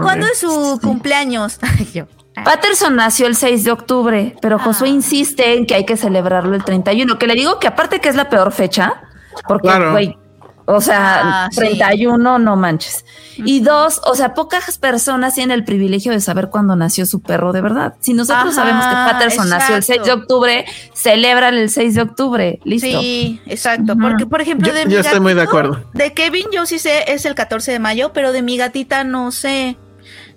¿Cuándo, 0.00 0.26
es 0.26 0.38
su 0.38 0.78
cumpleaños? 0.82 1.58
Patterson 2.44 2.96
nació 2.96 3.26
el 3.26 3.36
6 3.36 3.64
de 3.64 3.70
octubre, 3.70 4.36
pero 4.40 4.58
Josué 4.58 4.88
ah. 4.88 4.92
insiste 4.92 5.54
en 5.54 5.66
que 5.66 5.74
hay 5.74 5.86
que 5.86 5.96
celebrarlo 5.96 6.54
el 6.54 6.64
31, 6.64 7.18
que 7.18 7.26
le 7.26 7.34
digo 7.34 7.58
que 7.58 7.68
aparte 7.68 8.00
que 8.00 8.08
es 8.08 8.16
la 8.16 8.28
peor 8.28 8.52
fecha, 8.52 9.02
porque, 9.46 9.68
güey, 9.90 10.18
o 10.66 10.80
sea, 10.80 11.50
31, 11.54 12.34
ah, 12.34 12.38
no 12.38 12.56
manches. 12.56 13.04
Y 13.36 13.60
dos, 13.60 14.00
o 14.04 14.14
sea, 14.14 14.32
pocas 14.32 14.78
personas 14.78 15.34
tienen 15.34 15.58
el 15.58 15.64
privilegio 15.64 16.12
de 16.12 16.20
saber 16.20 16.48
cuándo 16.48 16.74
nació 16.74 17.04
su 17.04 17.20
perro 17.20 17.52
de 17.52 17.60
verdad. 17.60 17.94
Si 18.00 18.14
nosotros 18.14 18.54
sabemos 18.54 18.86
que 18.86 18.94
Patterson 18.94 19.48
nació 19.50 19.76
el 19.76 19.82
6 19.82 20.04
de 20.04 20.12
octubre, 20.12 20.64
celebran 20.94 21.54
el 21.54 21.68
6 21.68 21.94
de 21.94 22.02
octubre. 22.02 22.60
Listo. 22.64 23.00
Sí, 23.00 23.40
exacto. 23.46 23.94
Porque, 23.96 24.26
por 24.26 24.40
ejemplo, 24.40 24.72
de 24.72 24.86
mi 24.86 24.94
estoy 24.94 25.20
muy 25.20 25.34
de 25.34 25.42
acuerdo. 25.42 25.84
De 25.92 26.14
Kevin, 26.14 26.46
yo 26.52 26.64
sí 26.64 26.78
sé, 26.78 27.12
es 27.12 27.26
el 27.26 27.34
14 27.34 27.72
de 27.72 27.78
mayo, 27.78 28.12
pero 28.14 28.32
de 28.32 28.40
mi 28.40 28.56
gatita 28.56 29.04
no 29.04 29.32
sé. 29.32 29.76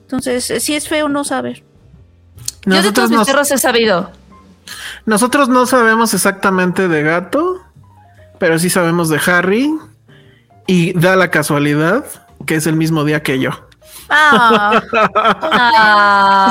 Entonces, 0.01 0.51
si 0.61 0.75
es 0.75 0.89
feo 0.89 1.07
no 1.07 1.23
saber. 1.23 1.63
yo 2.65 2.81
de 2.81 2.91
todos 2.91 3.09
mis 3.09 3.25
perros 3.25 3.49
he 3.51 3.57
sabido. 3.57 4.11
Nosotros 5.05 5.47
no 5.47 5.65
sabemos 5.65 6.13
exactamente 6.13 6.89
de 6.89 7.03
gato, 7.03 7.61
pero 8.39 8.59
sí 8.59 8.69
sabemos 8.69 9.07
de 9.07 9.21
Harry 9.25 9.73
y 10.67 10.93
da 10.93 11.15
la 11.15 11.31
casualidad 11.31 12.05
que 12.45 12.55
es 12.55 12.67
el 12.67 12.75
mismo 12.75 13.03
día 13.03 13.23
que 13.23 13.39
yo. 13.39 13.51
Ah. 14.09 14.81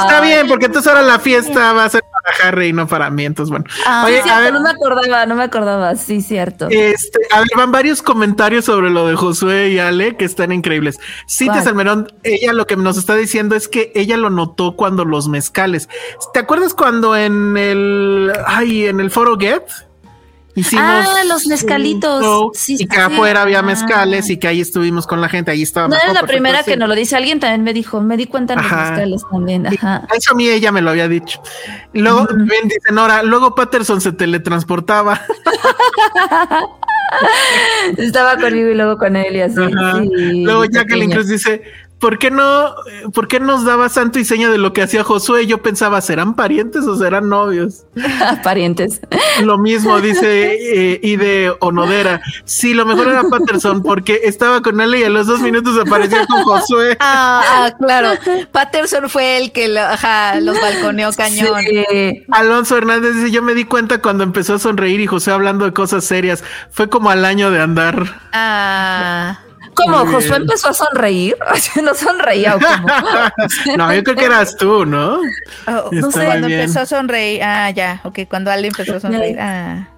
Está 0.05 0.21
bien, 0.21 0.47
porque 0.49 0.67
entonces 0.67 0.91
ahora 0.91 1.03
la 1.03 1.19
fiesta 1.19 1.73
va 1.73 1.85
a 1.85 1.89
ser 1.89 2.03
para 2.13 2.49
Harry 2.49 2.69
y 2.69 2.73
no 2.73 2.87
para 2.87 3.11
mí. 3.11 3.25
Entonces, 3.25 3.51
bueno. 3.51 3.65
Ah, 3.87 4.05
Oye, 4.07 4.21
a 4.21 4.41
ver, 4.41 4.53
no 4.53 4.61
me 4.61 4.71
acordaba, 4.71 5.27
no 5.27 5.35
me 5.35 5.45
acordaba. 5.45 5.97
Sí, 5.97 6.21
cierto. 6.21 6.69
Este, 6.71 7.21
a 7.31 7.39
ver, 7.39 7.49
van 7.57 7.73
varios 7.73 8.03
comentarios 8.03 8.67
sobre 8.67 8.91
lo 8.91 9.07
de 9.07 9.17
Josué 9.17 9.71
y 9.71 9.79
Ale 9.79 10.17
que 10.17 10.25
están 10.25 10.53
increíbles. 10.53 10.99
Cintia 11.29 11.63
Salmerón, 11.63 12.13
ella 12.23 12.53
lo 12.53 12.67
que 12.67 12.77
nos 12.77 12.99
está 12.99 13.15
diciendo 13.15 13.55
es 13.55 13.69
que 13.69 13.93
ella 13.95 14.17
lo 14.17 14.31
notó 14.31 14.77
cuando 14.77 15.05
los 15.05 15.29
mezcales. 15.29 15.89
¿Te 16.33 16.41
acuerdas 16.41 16.75
cuando 16.75 17.17
en 17.17 17.57
el, 17.57 18.33
ay, 18.47 18.87
en 18.87 19.01
el 19.01 19.11
foro 19.11 19.39
Get? 19.39 19.63
Ah, 20.77 21.23
los 21.27 21.47
mezcalitos. 21.47 22.69
y 22.69 22.87
que 22.87 22.99
afuera 22.99 23.43
había 23.43 23.62
mezcales 23.62 24.31
y 24.31 24.39
que 24.39 24.49
ahí 24.49 24.61
estuvimos 24.61 25.07
con 25.07 25.20
la 25.20 25.28
gente. 25.28 25.51
Ahí 25.51 25.62
estaba. 25.62 25.89
No 25.89 25.97
es 25.97 26.12
la 26.12 26.23
primera 26.23 26.62
que 26.62 26.77
nos 26.77 26.89
lo 26.89 26.95
dice. 26.95 27.16
Alguien 27.16 27.41
también 27.41 27.62
me 27.62 27.73
dijo, 27.73 28.01
me 28.01 28.16
di 28.16 28.27
cuenta 28.27 28.55
en 28.55 28.62
los 28.62 28.70
mezcales 28.70 29.23
también. 29.31 29.66
Ajá. 29.66 30.07
Eso 30.15 30.33
a 30.33 30.35
mí 30.35 30.49
ella 30.49 30.73
me 30.73 30.83
lo 30.83 30.91
había 30.91 31.09
dicho. 31.09 31.41
Luego 31.93 32.27
también 32.27 32.69
dice 32.69 32.93
Nora, 32.93 33.23
luego 33.23 33.55
Patterson 33.55 34.01
se 34.01 34.12
teletransportaba. 34.12 35.20
Estaba 37.97 38.37
conmigo 38.37 38.70
y 38.70 38.74
luego 38.74 38.99
con 38.99 39.16
él 39.16 39.37
y 39.37 39.41
así. 39.41 39.61
luego 40.45 40.65
Jacqueline 40.65 41.11
Cruz 41.11 41.28
dice, 41.28 41.62
¿por 41.98 42.18
qué 42.18 42.31
no, 42.31 42.74
por 43.14 43.28
qué 43.28 43.40
nos 43.40 43.64
daba 43.64 43.89
santo 43.89 44.18
y 44.18 44.24
seña 44.24 44.51
de 44.51 44.59
lo 44.59 44.73
que 44.73 44.82
hacía 44.82 45.05
Josué? 45.05 45.47
Yo 45.47 45.62
pensaba, 45.62 46.01
¿serán 46.01 46.35
parientes 46.35 46.85
o 46.85 46.97
serán 46.97 47.28
novios? 47.28 47.85
parientes. 48.43 49.01
Lo 49.43 49.59
mismo 49.59 50.01
dice 50.01 50.55
eh, 50.93 51.01
Ide 51.02 51.52
Onodera. 51.60 52.20
Sí, 52.44 52.74
lo 52.74 52.86
mejor 52.86 53.09
era 53.09 53.24
Patterson 53.24 53.82
porque 53.82 54.20
estaba 54.24 54.62
con 54.62 54.81
él 54.81 54.94
y 54.97 55.05
a 55.05 55.10
los 55.10 55.27
dos 55.27 55.40
minutos 55.40 55.78
apareció 55.78 56.27
con 56.27 56.43
Josué. 56.43 56.97
Ah, 57.09 57.43
ah 57.47 57.77
claro. 57.78 58.10
Patterson 58.51 59.09
fue 59.09 59.39
el 59.39 59.52
que 59.52 59.68
los 59.68 60.60
balconeó 60.60 61.12
cañón. 61.12 61.62
Alonso 62.31 62.77
Hernández 62.77 63.14
dice, 63.14 63.31
yo 63.31 63.43
me 63.43 63.55
di 63.55 63.64
cuenta 63.64 64.02
cuando 64.02 64.24
empezó 64.24 64.55
a 64.55 64.59
sonreír 64.59 65.01
y 65.01 65.06
José 65.06 65.31
hablando 65.31 65.64
de 65.64 65.73
cosas 65.73 66.05
serias. 66.05 66.43
Fue 66.70 66.89
como 66.89 67.10
al 67.10 67.24
año 67.24 67.51
de 67.51 67.60
andar. 67.60 68.20
Ah. 68.32 69.39
Como 69.77 70.07
Josué 70.07 70.36
empezó 70.36 70.70
a 70.70 70.74
sonreír, 70.74 71.36
no 71.82 71.94
sonreía. 71.94 72.57
no, 73.77 73.94
yo 73.94 74.03
creo 74.03 74.16
que 74.16 74.24
eras 74.24 74.57
tú, 74.57 74.86
¿no? 74.86 75.20
Oh, 75.66 75.90
no 75.93 76.11
sé, 76.11 76.24
cuando 76.24 76.48
empezó 76.48 76.81
a 76.81 76.86
sonreír. 76.86 77.43
Ah, 77.43 77.70
ya, 77.70 78.01
ok, 78.05 78.20
cuando 78.28 78.51
alguien 78.51 78.73
empezó 78.73 78.97
a 78.97 79.01
sonreír. 79.01 79.39
Ah. 79.39 79.89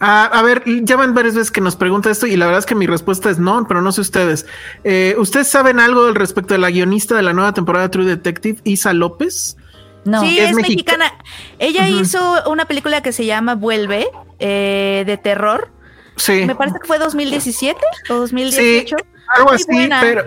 ah. 0.00 0.24
a 0.26 0.42
ver, 0.42 0.62
ya 0.66 0.96
van 0.96 1.14
varias 1.14 1.34
veces 1.34 1.50
que 1.50 1.62
nos 1.62 1.76
pregunta 1.76 2.10
esto 2.10 2.26
y 2.26 2.36
la 2.36 2.44
verdad 2.44 2.58
es 2.58 2.66
que 2.66 2.74
mi 2.74 2.86
respuesta 2.86 3.30
es 3.30 3.38
no, 3.38 3.66
pero 3.66 3.80
no 3.80 3.90
sé 3.90 4.02
ustedes. 4.02 4.46
Eh, 4.84 5.14
¿Ustedes 5.18 5.48
saben 5.48 5.80
algo 5.80 6.06
al 6.06 6.14
respecto 6.14 6.52
de 6.52 6.58
la 6.58 6.70
guionista 6.70 7.14
de 7.14 7.22
la 7.22 7.32
nueva 7.32 7.54
temporada 7.54 7.86
de 7.86 7.88
True 7.88 8.04
Detective, 8.04 8.60
Isa 8.64 8.92
López? 8.92 9.56
No. 10.04 10.20
Sí, 10.20 10.38
es, 10.38 10.54
mexicana. 10.54 11.10
Ella 11.58 11.88
hizo 11.88 12.50
una 12.50 12.66
película 12.66 13.02
que 13.02 13.12
se 13.12 13.24
llama 13.24 13.54
Vuelve, 13.54 14.08
eh, 14.40 15.04
de 15.06 15.16
terror. 15.16 15.70
Sí. 16.16 16.44
Me 16.44 16.54
parece 16.54 16.78
que 16.80 16.86
fue 16.86 16.98
2017 16.98 17.80
o 18.10 18.14
2018. 18.14 18.96
Sí 18.98 19.11
algo 19.36 19.52
así, 19.52 19.88
pero 20.00 20.24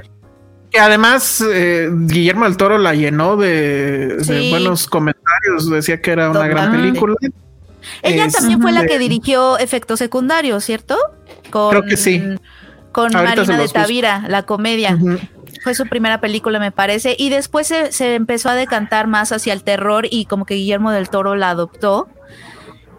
que 0.71 0.79
además 0.79 1.43
eh, 1.53 1.89
Guillermo 1.91 2.45
del 2.45 2.57
Toro 2.57 2.77
la 2.77 2.93
llenó 2.93 3.37
de, 3.37 4.17
buenos 4.49 4.87
comentarios, 4.87 5.69
decía 5.69 6.01
que 6.01 6.11
era 6.11 6.29
una 6.29 6.47
gran 6.47 6.71
película. 6.71 7.15
Ella 8.01 8.27
también 8.29 8.61
fue 8.61 8.71
la 8.71 8.85
que 8.85 8.99
dirigió 8.99 9.57
Efectos 9.57 9.99
Secundarios, 9.99 10.63
¿cierto? 10.63 10.97
Con, 11.51 11.69
Creo 11.69 11.83
que 11.83 11.97
sí. 11.97 12.21
Con 12.91 13.13
Marina 13.13 13.57
de 13.57 13.67
Tavira, 13.67 14.25
la 14.27 14.43
comedia. 14.43 14.97
Fue 15.63 15.73
su 15.75 15.87
primera 15.87 16.19
película, 16.21 16.59
me 16.59 16.71
parece. 16.71 17.15
Y 17.17 17.29
después 17.29 17.67
se, 17.67 17.91
se, 17.91 18.15
empezó 18.15 18.49
a 18.49 18.55
decantar 18.55 19.07
más 19.07 19.31
hacia 19.31 19.53
el 19.53 19.63
terror 19.63 20.07
y 20.09 20.25
como 20.25 20.45
que 20.45 20.55
Guillermo 20.55 20.91
del 20.91 21.09
Toro 21.09 21.35
la 21.35 21.51
adoptó. 21.51 22.07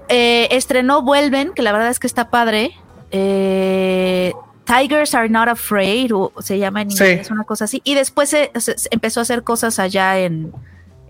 Eh, 0.08 0.48
estrenó 0.50 1.02
Vuelven, 1.02 1.52
que 1.52 1.62
la 1.62 1.72
verdad 1.72 1.90
es 1.90 1.98
que 1.98 2.06
está 2.06 2.30
padre. 2.30 2.72
Eh, 3.10 4.32
Tigers 4.66 5.14
Are 5.14 5.28
Not 5.28 5.48
Afraid, 5.48 6.12
o 6.14 6.32
se 6.40 6.59
llama 6.59 6.82
en 6.82 6.90
inglés, 6.90 7.30
una 7.30 7.44
cosa 7.44 7.64
así. 7.64 7.80
Y 7.84 7.94
después 7.94 8.30
se, 8.30 8.51
empezó 8.90 9.20
a 9.20 9.22
hacer 9.22 9.43
cosas 9.43 9.78
allá 9.78 10.18
en, 10.18 10.52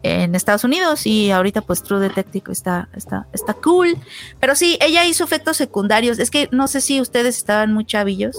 Estados 0.02 0.62
Unidos 0.62 1.04
y 1.04 1.32
ahorita 1.32 1.62
pues 1.62 1.82
True 1.82 1.98
Detective 1.98 2.52
está, 2.52 2.88
está, 2.94 3.26
está 3.32 3.54
cool. 3.54 3.98
Pero 4.38 4.54
sí, 4.54 4.78
ella 4.80 5.04
hizo 5.04 5.24
efectos 5.24 5.56
secundarios. 5.56 6.20
Es 6.20 6.30
que 6.30 6.48
no 6.52 6.68
sé 6.68 6.80
si 6.80 7.00
ustedes 7.00 7.36
estaban 7.36 7.72
muy 7.72 7.84
chavillos. 7.84 8.36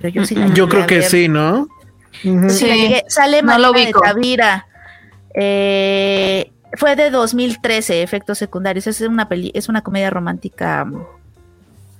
Pero 0.00 0.12
yo 0.12 0.26
sí 0.26 0.34
Yo 0.52 0.68
creo 0.68 0.88
que 0.88 1.02
sí, 1.02 1.28
¿no? 1.28 1.68
sí. 2.48 2.94
Sale 3.06 3.42
no 3.42 3.72
de 3.72 3.92
Tavira. 3.92 4.66
Eh, 5.36 6.50
fue 6.76 6.96
de 6.96 7.10
2013, 7.10 8.02
efectos 8.02 8.38
secundarios. 8.38 8.88
Es 8.88 9.00
una 9.02 9.28
peli 9.28 9.52
es 9.54 9.68
una 9.68 9.82
comedia 9.82 10.10
romántica 10.10 10.84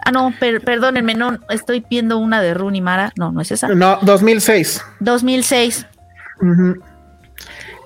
Ah, 0.05 0.13
no, 0.13 0.33
perdónenme, 0.65 1.15
no, 1.15 1.39
estoy 1.49 1.85
viendo 1.89 2.19
una 2.19 2.41
de 2.41 2.55
Rooney 2.55 2.81
Mara. 2.81 3.13
No, 3.17 3.33
no 3.33 3.41
es 3.41 3.51
esa. 3.51 3.69
No, 3.69 3.99
2006. 4.03 4.83
2006. 5.01 5.87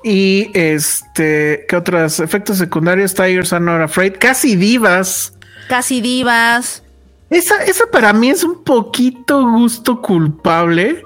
Y 0.05 0.51
este, 0.55 1.65
¿qué 1.69 1.77
otros 1.77 2.21
efectos 2.21 2.59
secundarios? 2.59 3.15
Tigers 3.15 3.53
Are 3.53 3.65
Not 3.65 3.81
Afraid. 3.81 4.15
Casi 4.19 4.55
divas. 4.55 5.33
Casi 5.69 6.01
divas. 6.01 6.83
Esa, 7.31 7.63
esa 7.65 7.87
para 7.91 8.13
mí 8.13 8.29
es 8.31 8.45
un 8.45 8.63
poquito 8.63 9.43
gusto 9.51 10.03
culpable. 10.03 11.03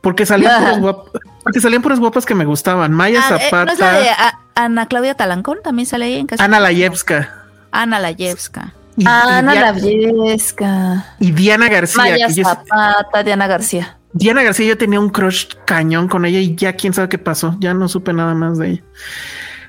Porque 0.00 0.24
salían 0.24 0.60
puras 0.60 0.78
guapas, 0.78 1.22
porque 1.42 1.60
salían 1.60 1.82
puras 1.82 1.98
guapas 1.98 2.24
que 2.24 2.36
me 2.36 2.44
gustaban. 2.44 2.92
Maya 2.92 3.20
ah, 3.24 3.28
Zapata. 3.28 3.62
Eh, 3.62 3.64
¿no 3.66 3.72
es 3.72 3.78
la 3.80 3.92
de 3.92 4.10
Ana 4.54 4.86
Claudia 4.86 5.14
Talancón? 5.14 5.58
También 5.64 5.86
sale 5.86 6.04
ahí 6.04 6.14
en 6.14 6.28
casa. 6.28 6.44
Ana 6.44 6.60
Layevska. 6.60 7.46
Ana 7.72 7.98
Layevska. 7.98 8.72
Ana 9.04 9.72
Diana, 9.72 11.16
Y 11.18 11.32
Diana 11.32 11.68
García. 11.68 12.02
Maya 12.02 12.28
Zapata, 12.30 13.22
Diana 13.22 13.46
García. 13.46 13.98
Diana 14.12 14.42
García, 14.42 14.68
yo 14.68 14.78
tenía 14.78 14.98
un 14.98 15.10
crush 15.10 15.48
cañón 15.66 16.08
con 16.08 16.24
ella 16.24 16.38
y 16.38 16.54
ya 16.54 16.72
quién 16.74 16.94
sabe 16.94 17.08
qué 17.08 17.18
pasó. 17.18 17.56
Ya 17.60 17.74
no 17.74 17.88
supe 17.88 18.12
nada 18.12 18.34
más 18.34 18.56
de 18.56 18.70
ella. 18.70 18.82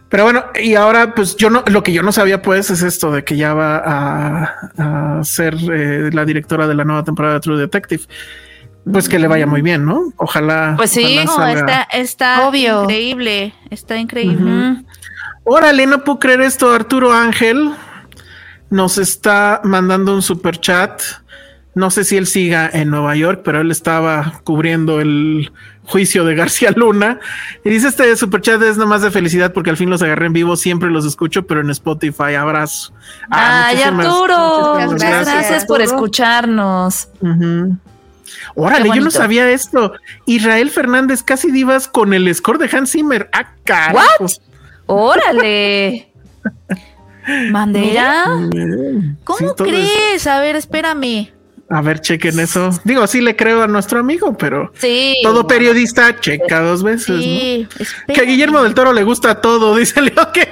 Pero 0.10 0.24
bueno, 0.24 0.46
y 0.56 0.76
ahora 0.76 1.14
pues 1.14 1.36
yo 1.36 1.50
no, 1.50 1.64
lo 1.68 1.84
que 1.84 1.92
yo 1.92 2.02
no 2.02 2.14
sabía 2.14 2.42
pues 2.42 2.70
es 2.70 2.82
esto 2.82 3.12
de 3.12 3.26
que 3.26 3.36
ya 3.36 3.54
va 3.54 3.82
a, 3.86 5.24
ser 5.26 5.56
eh, 5.56 6.10
la 6.14 6.24
directora 6.24 6.66
de 6.66 6.76
la 6.76 6.86
nueva 6.86 7.04
temporada 7.04 7.36
de 7.36 7.40
True 7.42 7.60
Detective. 7.60 8.04
Pues 8.90 9.10
que 9.10 9.20
le 9.20 9.28
vaya 9.28 9.46
muy 9.46 9.62
bien, 9.62 9.86
¿no? 9.86 10.14
Ojalá. 10.16 10.76
Pues 10.78 10.92
sí, 10.92 11.20
está, 11.92 12.48
Obvio. 12.48 12.84
increíble, 12.84 13.54
está 13.70 13.98
increíble. 13.98 14.78
Órale, 15.44 15.86
no 15.88 16.06
puedo 16.06 16.20
creer 16.20 16.40
esto, 16.40 16.72
Arturo 16.72 17.12
Ángel 17.12 17.74
nos 18.70 18.98
está 18.98 19.62
mandando 19.64 20.14
un 20.14 20.22
super 20.22 20.60
chat. 20.60 21.02
No 21.76 21.92
sé 21.92 22.04
si 22.04 22.18
él 22.18 22.26
siga 22.26 22.70
en 22.74 22.90
Nueva 22.90 23.16
York, 23.16 23.42
pero 23.46 23.62
él 23.62 23.70
estaba 23.70 24.42
cubriendo 24.44 25.00
el 25.00 25.52
juicio 25.84 26.26
de 26.26 26.34
García 26.34 26.72
Luna. 26.76 27.20
Y 27.64 27.70
dice 27.70 27.90
este 27.90 28.16
super 28.16 28.42
chat 28.42 28.62
es 28.64 28.78
nomás 28.78 29.04
de 29.04 29.12
felicidad 29.12 29.54
porque 29.54 29.70
al 29.70 29.78
fin 29.78 29.90
los 29.90 30.02
agarré 30.02 30.26
en 30.26 30.34
vivo. 30.34 30.56
Siempre 30.56 30.90
los 30.90 31.06
escucho, 31.06 31.46
pero 31.46 31.62
en 31.62 31.70
Spotify. 31.70 32.34
Abrazo. 32.36 32.94
Ah, 33.30 33.68
Ay, 33.68 33.84
Arturo. 33.84 34.78
Gracias, 34.98 35.66
por 35.66 35.82
escucharnos. 35.82 37.10
Órale, 38.56 38.90
yo 38.94 39.02
no 39.02 39.12
sabía 39.12 39.50
esto. 39.52 39.94
Israel 40.26 40.72
Fernández 40.72 41.22
casi 41.22 41.52
divas 41.52 41.88
con 41.88 42.14
el 42.14 42.34
score 42.34 42.58
de 42.58 42.76
Hans 42.76 42.92
Zimmer. 42.92 43.30
Ah, 43.34 43.54
carajo. 43.64 44.26
Órale. 44.88 46.12
Mira. 47.28 48.26
¿Cómo 49.24 49.38
Sí, 49.40 49.46
todo 49.56 49.68
crees? 49.68 50.28
A 50.28 50.40
ver, 50.40 50.56
espérame. 50.56 51.32
A 51.70 51.82
ver, 51.82 52.00
chequen 52.00 52.40
eso. 52.40 52.70
Digo, 52.86 53.06
sí 53.08 53.20
le 53.20 53.36
creo 53.36 53.62
a 53.62 53.68
nuestro 53.68 54.00
amigo, 54.00 54.38
pero 54.38 54.72
Sí. 54.76 55.18
todo 55.22 55.46
periodista 55.48 56.18
checa 56.20 56.62
dos 56.62 56.82
veces, 56.82 57.10
¿no? 57.18 57.22
Sí, 57.22 57.68
Que 58.14 58.22
a. 58.22 58.24
Guillermo 58.26 58.64
del 58.64 58.74
Toro 58.74 58.94
le 58.94 59.04
gusta 59.04 59.42
todo, 59.42 59.76
dice 59.76 60.02
Leo 60.02 60.32
que. 60.34 60.48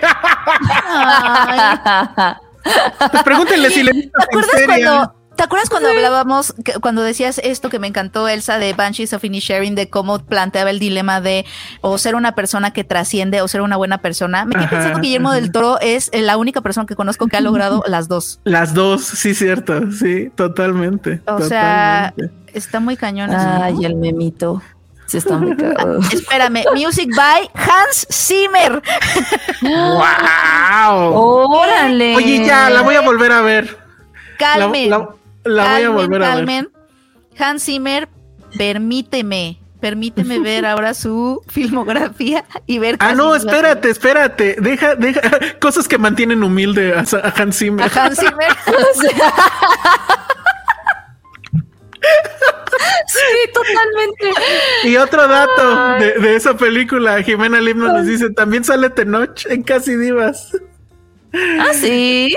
Pues 3.11 3.23
pregúntenle 3.23 3.69
si 3.69 3.83
le 3.83 3.91
gusta 3.91 4.19
¿Te 4.19 4.23
acuerdas 4.25 4.61
cuando, 4.65 5.15
¿te 5.35 5.43
acuerdas 5.43 5.69
cuando 5.69 5.89
hablábamos, 5.89 6.53
cuando 6.81 7.01
decías 7.01 7.39
esto 7.43 7.69
que 7.69 7.79
me 7.79 7.87
encantó, 7.87 8.27
Elsa, 8.27 8.57
de 8.57 8.73
Banshees 8.73 9.13
of 9.13 9.23
Inisherin, 9.23 9.75
de 9.75 9.89
cómo 9.89 10.19
planteaba 10.19 10.69
el 10.69 10.79
dilema 10.79 11.21
de 11.21 11.45
o 11.81 11.97
ser 11.97 12.15
una 12.15 12.35
persona 12.35 12.71
que 12.71 12.83
trasciende 12.83 13.41
o 13.41 13.47
ser 13.47 13.61
una 13.61 13.77
buena 13.77 13.99
persona? 13.99 14.45
Me 14.45 14.55
quedé 14.55 14.67
pensando 14.67 14.99
que 14.99 15.07
Guillermo 15.07 15.29
ajá. 15.29 15.39
del 15.39 15.51
Toro 15.51 15.79
es 15.79 16.09
la 16.13 16.37
única 16.37 16.61
persona 16.61 16.85
que 16.85 16.95
conozco 16.95 17.27
que 17.27 17.37
ha 17.37 17.41
logrado 17.41 17.83
las 17.87 18.07
dos. 18.07 18.39
Las 18.43 18.73
dos, 18.73 19.03
sí, 19.03 19.35
cierto. 19.35 19.91
Sí, 19.91 20.31
totalmente. 20.35 21.21
O 21.25 21.41
sea, 21.41 22.13
está 22.53 22.79
muy 22.79 22.97
cañón. 22.97 23.29
eso, 23.31 23.43
¿no? 23.43 23.63
Ay, 23.63 23.85
el 23.85 23.95
memito. 23.95 24.61
Sí, 25.05 25.17
está 25.17 25.37
muy 25.37 25.55
cagado. 25.55 25.99
Espérame, 26.11 26.63
Music 26.73 27.09
by 27.15 27.49
Hans 27.53 28.07
Zimmer. 28.11 28.81
¡Wow! 29.61 31.13
Órale. 31.13 32.15
Oye, 32.15 32.43
ya, 32.45 32.69
la 32.71 32.81
voy 32.81 32.95
a 32.95 33.01
volver 33.01 33.31
a 33.31 33.41
ver. 33.41 33.77
La, 34.39 34.59
Calmen. 34.59 34.89
La- 35.45 35.73
voy 35.73 35.83
a 35.83 35.89
volver 35.89 36.23
a 36.23 36.35
ver. 36.35 36.69
Hans 37.37 37.63
Zimmer, 37.65 38.07
permíteme, 38.57 39.59
permíteme 39.81 40.39
ver 40.39 40.65
ahora 40.65 40.93
su 40.93 41.41
filmografía 41.47 42.45
y 42.65 42.79
ver. 42.79 42.97
Ah, 42.99 43.13
no, 43.13 43.35
espérate, 43.35 43.89
espérate. 43.89 44.55
Deja, 44.59 44.95
deja. 44.95 45.21
Cosas 45.59 45.87
que 45.87 45.97
mantienen 45.97 46.43
humilde 46.43 46.93
a, 46.93 46.99
a 47.01 47.29
Hans 47.41 47.57
Zimmer. 47.57 47.85
A 47.85 48.03
Hans 48.05 48.19
Zimmer. 48.19 48.47
Sí, 53.07 53.51
totalmente. 53.53 54.31
Y 54.83 54.97
otro 54.97 55.27
dato 55.27 55.93
de, 55.99 56.19
de 56.19 56.35
esa 56.35 56.55
película, 56.55 57.21
Jimena 57.23 57.59
Limno 57.61 57.87
nos 57.91 58.05
dice, 58.05 58.29
también 58.31 58.63
sale 58.63 58.89
Tenoch 58.89 59.45
en 59.47 59.63
Casi 59.63 59.95
Divas. 59.95 60.51
Ah, 61.33 61.71
sí. 61.73 62.35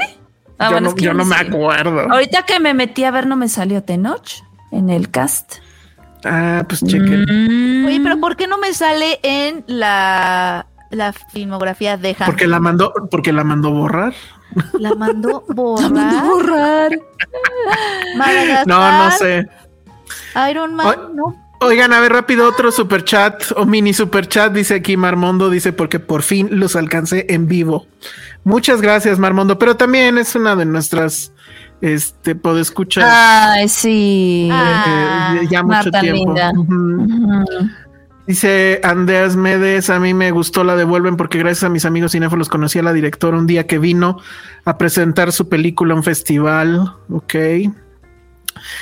Ah, 0.58 0.66
yo 0.66 0.72
bueno, 0.72 0.84
no, 0.84 0.88
es 0.90 0.94
que 0.96 1.04
yo 1.04 1.14
no 1.14 1.24
me 1.24 1.36
acuerdo. 1.36 2.00
Ahorita 2.10 2.42
que 2.42 2.60
me 2.60 2.74
metí 2.74 3.04
a 3.04 3.10
ver, 3.10 3.26
no 3.26 3.36
me 3.36 3.48
salió 3.48 3.82
Tenoch 3.82 4.42
en 4.70 4.90
el 4.90 5.10
cast. 5.10 5.56
Ah, 6.24 6.64
pues 6.68 6.84
chequen. 6.84 7.22
Mm. 7.22 7.86
Oye, 7.86 8.00
pero 8.02 8.18
¿por 8.18 8.36
qué 8.36 8.46
no 8.46 8.58
me 8.58 8.74
sale 8.74 9.20
en 9.22 9.64
la, 9.66 10.66
la 10.90 11.12
filmografía 11.12 11.96
de 11.96 12.10
Hans? 12.10 12.26
Porque 12.26 12.46
la 12.46 12.58
mandó, 12.58 12.92
porque 13.10 13.32
la 13.32 13.44
mandó 13.44 13.70
borrar. 13.70 14.14
la 14.78 14.94
mandó 14.94 15.44
borrar. 15.48 16.22
borrar. 16.24 16.98
Madagascar, 18.16 18.66
No, 18.66 19.04
no 19.04 19.10
sé. 19.12 19.48
Iron 20.50 20.74
Man, 20.74 21.14
no. 21.14 21.48
Oigan, 21.60 21.92
a 21.92 21.98
ver 22.00 22.12
rápido 22.12 22.48
otro 22.48 22.70
super 22.70 23.04
chat 23.04 23.42
o 23.56 23.66
mini 23.66 23.92
super 23.92 24.28
chat, 24.28 24.52
dice 24.52 24.76
aquí 24.76 24.96
Marmondo, 24.96 25.50
dice 25.50 25.72
porque 25.72 25.98
por 25.98 26.22
fin 26.22 26.48
los 26.52 26.76
alcancé 26.76 27.26
en 27.30 27.48
vivo. 27.48 27.86
Muchas 28.44 28.80
gracias, 28.80 29.18
Marmondo, 29.18 29.58
pero 29.58 29.76
también 29.76 30.18
es 30.18 30.34
una 30.34 30.56
de 30.56 30.64
nuestras 30.64 31.32
este 31.80 32.34
podescuchas 32.34 33.04
Ay, 33.06 33.68
sí. 33.68 34.48
Ah, 34.50 35.36
eh, 35.40 35.46
ya 35.50 35.62
mucho 35.62 35.90
Marta 35.90 36.00
tiempo. 36.00 36.34
linda. 36.34 36.52
Dice 38.26 38.80
Andreas 38.84 39.36
Medes, 39.36 39.88
a 39.88 39.98
mí 39.98 40.12
me 40.12 40.30
gustó 40.32 40.62
la 40.62 40.76
devuelven 40.76 41.16
porque 41.16 41.38
gracias 41.38 41.64
a 41.64 41.70
mis 41.70 41.86
amigos 41.86 42.12
cinéfilos 42.12 42.50
conocí 42.50 42.78
a 42.78 42.82
la 42.82 42.92
directora 42.92 43.38
un 43.38 43.46
día 43.46 43.66
que 43.66 43.78
vino 43.78 44.20
a 44.66 44.76
presentar 44.76 45.32
su 45.32 45.48
película 45.48 45.94
en 45.94 45.98
un 45.98 46.04
festival. 46.04 46.92
Ok. 47.10 47.34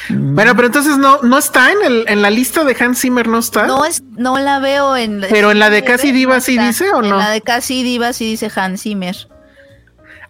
Bueno, 0.09 0.57
pero 0.57 0.67
entonces 0.67 0.99
no, 0.99 1.21
no 1.23 1.39
está 1.39 1.71
en, 1.71 1.79
el, 1.85 2.05
en 2.09 2.23
la 2.23 2.31
lista 2.31 2.65
de 2.65 2.77
Hans 2.81 3.01
Zimmer, 3.01 3.29
no 3.29 3.39
está. 3.39 3.67
No 3.67 3.85
es, 3.85 4.03
no 4.17 4.39
la 4.39 4.59
veo 4.59 4.97
en. 4.97 5.25
Pero 5.31 5.53
en 5.53 5.61
la 5.61 5.71
de 5.71 5.85
Casi 5.85 6.09
no 6.09 6.15
Diva 6.15 6.41
sí 6.41 6.59
dice, 6.59 6.91
¿o 6.93 7.03
no? 7.03 7.09
En 7.09 7.19
la 7.19 7.31
de 7.31 7.41
Casi 7.41 7.83
Diva 7.85 8.13
sí 8.13 8.25
dice 8.25 8.51
Hans 8.53 8.83
Zimmer. 8.83 9.29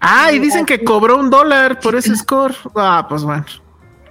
Ah, 0.00 0.32
y 0.32 0.38
dicen 0.38 0.66
que 0.66 0.84
cobró 0.84 1.18
un 1.18 1.30
dólar 1.30 1.80
por 1.80 1.96
ese 1.96 2.14
score. 2.16 2.54
Ah, 2.74 3.06
pues 3.08 3.22
bueno. 3.22 3.44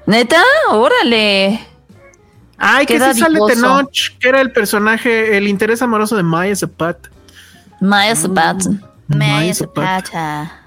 ¿Neta? 0.06 0.42
Órale. 0.72 1.60
Ay, 2.58 2.86
que 2.86 2.98
Qué 2.98 3.14
sí 3.14 3.20
sale. 3.20 3.40
Tenoch, 3.48 4.18
que 4.20 4.30
era 4.30 4.42
el 4.42 4.52
personaje, 4.52 5.38
el 5.38 5.48
interés 5.48 5.82
amoroso 5.82 6.16
de 6.16 6.24
Maya 6.24 6.56
Zapat. 6.56 7.08
Maya 7.82 8.16
Sabat. 8.16 8.64
Me 9.08 9.32
Maya 9.32 9.54
Zapata. 9.54 10.04
pata. 10.04 10.62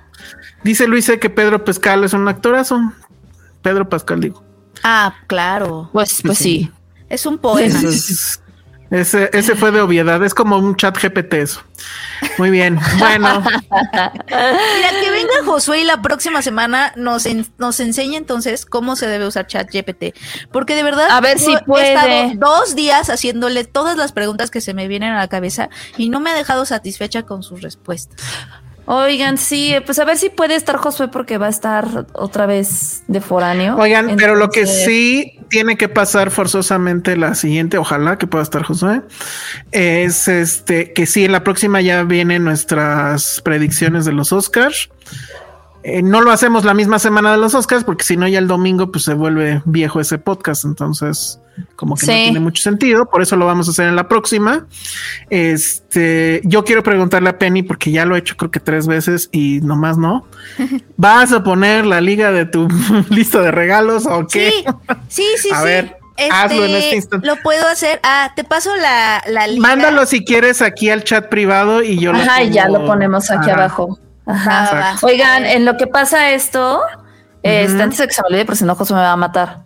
Dice 0.62 0.86
Luis 0.86 1.10
que 1.20 1.30
Pedro 1.30 1.64
Pascal 1.64 2.04
es 2.04 2.12
un 2.12 2.28
actorazo. 2.28 2.92
Pedro 3.62 3.88
Pascal, 3.88 4.20
digo. 4.20 4.44
Ah, 4.82 5.14
claro. 5.26 5.88
Pues, 5.92 6.20
pues 6.22 6.38
sí. 6.38 6.70
Es 7.08 7.26
un 7.26 7.38
poema. 7.38 7.66
Ese, 7.66 7.88
es- 7.88 8.40
ese, 8.90 9.30
ese 9.32 9.54
fue 9.54 9.70
de 9.70 9.80
obviedad, 9.80 10.22
es 10.24 10.34
como 10.34 10.56
un 10.58 10.76
chat 10.76 10.96
GPT 11.00 11.34
eso. 11.34 11.62
Muy 12.38 12.50
bien, 12.50 12.78
bueno, 12.98 13.42
Mira, 13.42 14.10
que 15.00 15.10
venga 15.10 15.44
Josué 15.44 15.80
y 15.80 15.84
la 15.84 16.02
próxima 16.02 16.42
semana 16.42 16.92
nos, 16.96 17.26
en- 17.26 17.46
nos 17.58 17.80
enseña 17.80 18.16
entonces 18.18 18.66
cómo 18.66 18.96
se 18.96 19.06
debe 19.06 19.26
usar 19.26 19.46
ChatGPT. 19.46 20.16
Porque 20.52 20.74
de 20.74 20.82
verdad, 20.82 21.08
A 21.10 21.20
ver 21.20 21.38
si 21.38 21.52
he 21.54 21.58
puede. 21.64 21.92
estado 21.94 22.32
dos 22.36 22.74
días 22.74 23.10
haciéndole 23.10 23.64
todas 23.64 23.96
las 23.96 24.12
preguntas 24.12 24.50
que 24.50 24.60
se 24.60 24.74
me 24.74 24.88
vienen 24.88 25.12
a 25.12 25.18
la 25.18 25.28
cabeza 25.28 25.68
y 25.96 26.08
no 26.08 26.20
me 26.20 26.30
ha 26.30 26.34
dejado 26.34 26.64
satisfecha 26.66 27.22
con 27.24 27.42
sus 27.42 27.62
respuestas. 27.62 28.20
Oigan, 28.90 29.36
sí, 29.36 29.74
pues 29.84 29.98
a 29.98 30.06
ver 30.06 30.16
si 30.16 30.30
puede 30.30 30.54
estar 30.54 30.78
Josué 30.78 31.08
porque 31.08 31.36
va 31.36 31.48
a 31.48 31.50
estar 31.50 32.06
otra 32.14 32.46
vez 32.46 33.02
de 33.06 33.20
foráneo. 33.20 33.76
oigan, 33.76 34.16
pero 34.16 34.34
lo 34.34 34.48
que 34.48 34.66
sí 34.66 35.38
tiene 35.50 35.76
que 35.76 35.90
pasar 35.90 36.30
forzosamente 36.30 37.14
la 37.18 37.34
siguiente, 37.34 37.76
ojalá 37.76 38.16
que 38.16 38.26
pueda 38.26 38.42
estar 38.42 38.62
Josué, 38.62 39.02
es 39.72 40.26
este 40.26 40.94
que 40.94 41.04
sí, 41.04 41.26
en 41.26 41.32
la 41.32 41.44
próxima 41.44 41.82
ya 41.82 42.02
vienen 42.04 42.44
nuestras 42.44 43.42
predicciones 43.42 44.06
de 44.06 44.12
los 44.12 44.32
Oscars. 44.32 44.88
Eh, 45.84 46.02
no 46.02 46.20
lo 46.20 46.32
hacemos 46.32 46.64
la 46.64 46.74
misma 46.74 46.98
semana 46.98 47.30
de 47.32 47.38
los 47.38 47.54
Oscars 47.54 47.84
porque 47.84 48.04
si 48.04 48.16
no 48.16 48.26
ya 48.26 48.40
el 48.40 48.48
domingo 48.48 48.90
pues 48.90 49.04
se 49.04 49.14
vuelve 49.14 49.62
viejo 49.64 50.00
ese 50.00 50.18
podcast, 50.18 50.64
entonces 50.64 51.40
como 51.76 51.96
que 51.96 52.06
no 52.06 52.12
tiene 52.12 52.40
mucho 52.40 52.62
sentido, 52.62 53.06
por 53.08 53.22
eso 53.22 53.36
lo 53.36 53.46
vamos 53.46 53.68
a 53.68 53.70
hacer 53.72 53.88
en 53.88 53.96
la 53.96 54.08
próxima. 54.08 54.66
Este, 55.30 56.40
yo 56.44 56.64
quiero 56.64 56.82
preguntarle 56.82 57.30
a 57.30 57.38
Penny 57.38 57.62
porque 57.62 57.90
ya 57.90 58.04
lo 58.04 58.16
he 58.16 58.18
hecho 58.18 58.36
creo 58.36 58.50
que 58.50 58.60
tres 58.60 58.86
veces 58.86 59.28
y 59.32 59.60
nomás 59.62 59.98
no. 59.98 60.26
¿Vas 60.96 61.32
a 61.32 61.42
poner 61.42 61.86
la 61.86 62.00
liga 62.00 62.32
de 62.32 62.44
tu 62.46 62.68
lista 63.10 63.40
de 63.40 63.50
regalos 63.50 64.06
o 64.06 64.26
qué? 64.26 64.50
Sí, 64.50 64.64
sí, 65.08 65.24
sí, 65.38 65.50
A 65.54 65.58
sí. 65.60 65.64
ver, 65.64 65.96
hazlo 66.30 66.64
en 66.64 66.74
este 66.74 66.96
instante. 66.96 67.26
Lo 67.26 67.36
puedo 67.36 67.66
hacer. 67.68 68.00
Ah, 68.02 68.32
te 68.34 68.44
paso 68.44 68.74
la, 68.76 69.22
la 69.28 69.46
liga. 69.46 69.60
Mándalo 69.60 70.06
si 70.06 70.24
quieres 70.24 70.62
aquí 70.62 70.90
al 70.90 71.04
chat 71.04 71.28
privado 71.28 71.82
y 71.82 71.98
yo 71.98 72.12
lo 72.12 72.18
Ajá, 72.18 72.42
y 72.42 72.50
ya 72.50 72.66
pongo. 72.66 72.78
lo 72.80 72.86
ponemos 72.86 73.30
aquí 73.30 73.50
abajo. 73.50 73.98
Ajá. 74.28 74.96
Oigan, 75.02 75.46
en 75.46 75.64
lo 75.64 75.76
que 75.76 75.86
pasa 75.86 76.32
esto, 76.32 76.82
este, 77.42 77.82
antes 77.82 77.98
de 77.98 78.06
que 78.06 78.12
se 78.12 78.22
me 78.22 78.28
olvide, 78.28 78.44
por 78.44 78.56
si 78.56 78.64
no, 78.64 78.74
Josué 78.74 78.96
me 78.96 79.02
va 79.02 79.12
a 79.12 79.16
matar. 79.16 79.64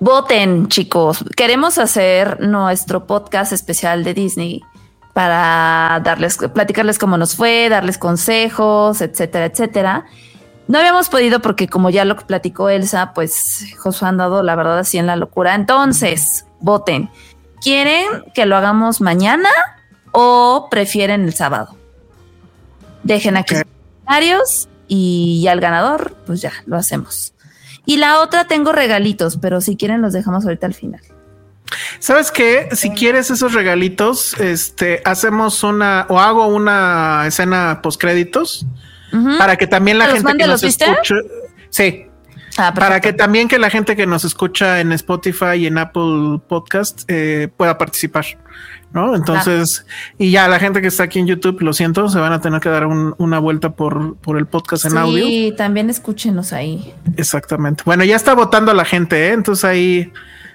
Voten, 0.00 0.68
chicos. 0.68 1.24
Queremos 1.36 1.78
hacer 1.78 2.40
nuestro 2.40 3.06
podcast 3.06 3.52
especial 3.52 4.02
de 4.02 4.14
Disney 4.14 4.62
para 5.12 6.00
darles, 6.02 6.38
platicarles 6.52 6.98
cómo 6.98 7.18
nos 7.18 7.36
fue, 7.36 7.68
darles 7.68 7.98
consejos, 7.98 9.00
etcétera, 9.02 9.46
etcétera. 9.46 10.06
No 10.66 10.78
habíamos 10.78 11.10
podido 11.10 11.40
porque 11.40 11.68
como 11.68 11.90
ya 11.90 12.06
lo 12.06 12.16
platicó 12.16 12.70
Elsa, 12.70 13.12
pues 13.14 13.66
Josué 13.78 14.06
ha 14.06 14.08
andado, 14.08 14.42
la 14.42 14.56
verdad, 14.56 14.78
así 14.78 14.96
en 14.96 15.06
la 15.06 15.16
locura. 15.16 15.54
Entonces, 15.54 16.46
voten. 16.60 17.10
¿Quieren 17.60 18.06
que 18.34 18.46
lo 18.46 18.56
hagamos 18.56 19.02
mañana 19.02 19.50
o 20.12 20.68
prefieren 20.70 21.24
el 21.24 21.34
sábado? 21.34 21.76
Dejen 23.02 23.36
aquí. 23.36 23.56
Comentarios 24.04 24.68
y 24.86 25.42
ya 25.42 25.52
el 25.52 25.60
ganador, 25.60 26.16
pues 26.26 26.40
ya 26.40 26.52
lo 26.66 26.76
hacemos. 26.76 27.34
Y 27.86 27.96
la 27.98 28.20
otra 28.20 28.46
tengo 28.46 28.72
regalitos, 28.72 29.38
pero 29.40 29.60
si 29.60 29.76
quieren 29.76 30.02
los 30.02 30.12
dejamos 30.12 30.44
ahorita 30.44 30.66
al 30.66 30.74
final. 30.74 31.00
¿Sabes 31.98 32.30
qué? 32.30 32.68
Si 32.72 32.90
quieres 32.90 33.30
esos 33.30 33.52
regalitos, 33.52 34.38
este, 34.40 35.02
hacemos 35.04 35.62
una 35.62 36.06
o 36.08 36.20
hago 36.20 36.46
una 36.46 37.24
escena 37.26 37.80
post 37.82 38.00
créditos 38.00 38.66
para 39.38 39.56
que 39.56 39.66
también 39.66 39.98
la 39.98 40.06
¿Los 40.06 40.16
gente 40.16 40.36
que 40.36 40.46
nos 40.46 40.62
escuche, 40.62 41.14
sí, 41.70 42.06
Ah, 42.56 42.72
para 42.72 43.00
que 43.00 43.12
también 43.12 43.48
que 43.48 43.58
la 43.58 43.68
gente 43.68 43.96
que 43.96 44.06
nos 44.06 44.24
escucha 44.24 44.80
en 44.80 44.92
Spotify 44.92 45.56
y 45.58 45.66
en 45.66 45.76
Apple 45.78 46.40
Podcast 46.48 47.02
eh, 47.08 47.48
pueda 47.56 47.76
participar, 47.78 48.24
¿no? 48.92 49.16
Entonces, 49.16 49.84
y 50.18 50.30
ya 50.30 50.46
la 50.46 50.60
gente 50.60 50.80
que 50.80 50.86
está 50.86 51.02
aquí 51.02 51.18
en 51.18 51.26
YouTube, 51.26 51.60
lo 51.62 51.72
siento, 51.72 52.08
se 52.08 52.18
van 52.20 52.32
a 52.32 52.40
tener 52.40 52.60
que 52.60 52.68
dar 52.68 52.86
un- 52.86 53.14
una 53.18 53.40
vuelta 53.40 53.70
por, 53.70 54.16
por 54.18 54.38
el 54.38 54.46
podcast 54.46 54.84
en 54.84 54.92
sí, 54.92 54.96
audio. 54.98 55.56
también 55.56 55.90
escúchenos 55.90 56.52
ahí. 56.52 56.94
Exactamente. 57.16 57.82
Bueno, 57.84 58.04
ya 58.04 58.14
está 58.14 58.34
votando 58.34 58.72
la 58.72 58.84
gente, 58.84 59.28
¿eh? 59.28 59.32
entonces 59.32 59.64
ahí, 59.64 60.12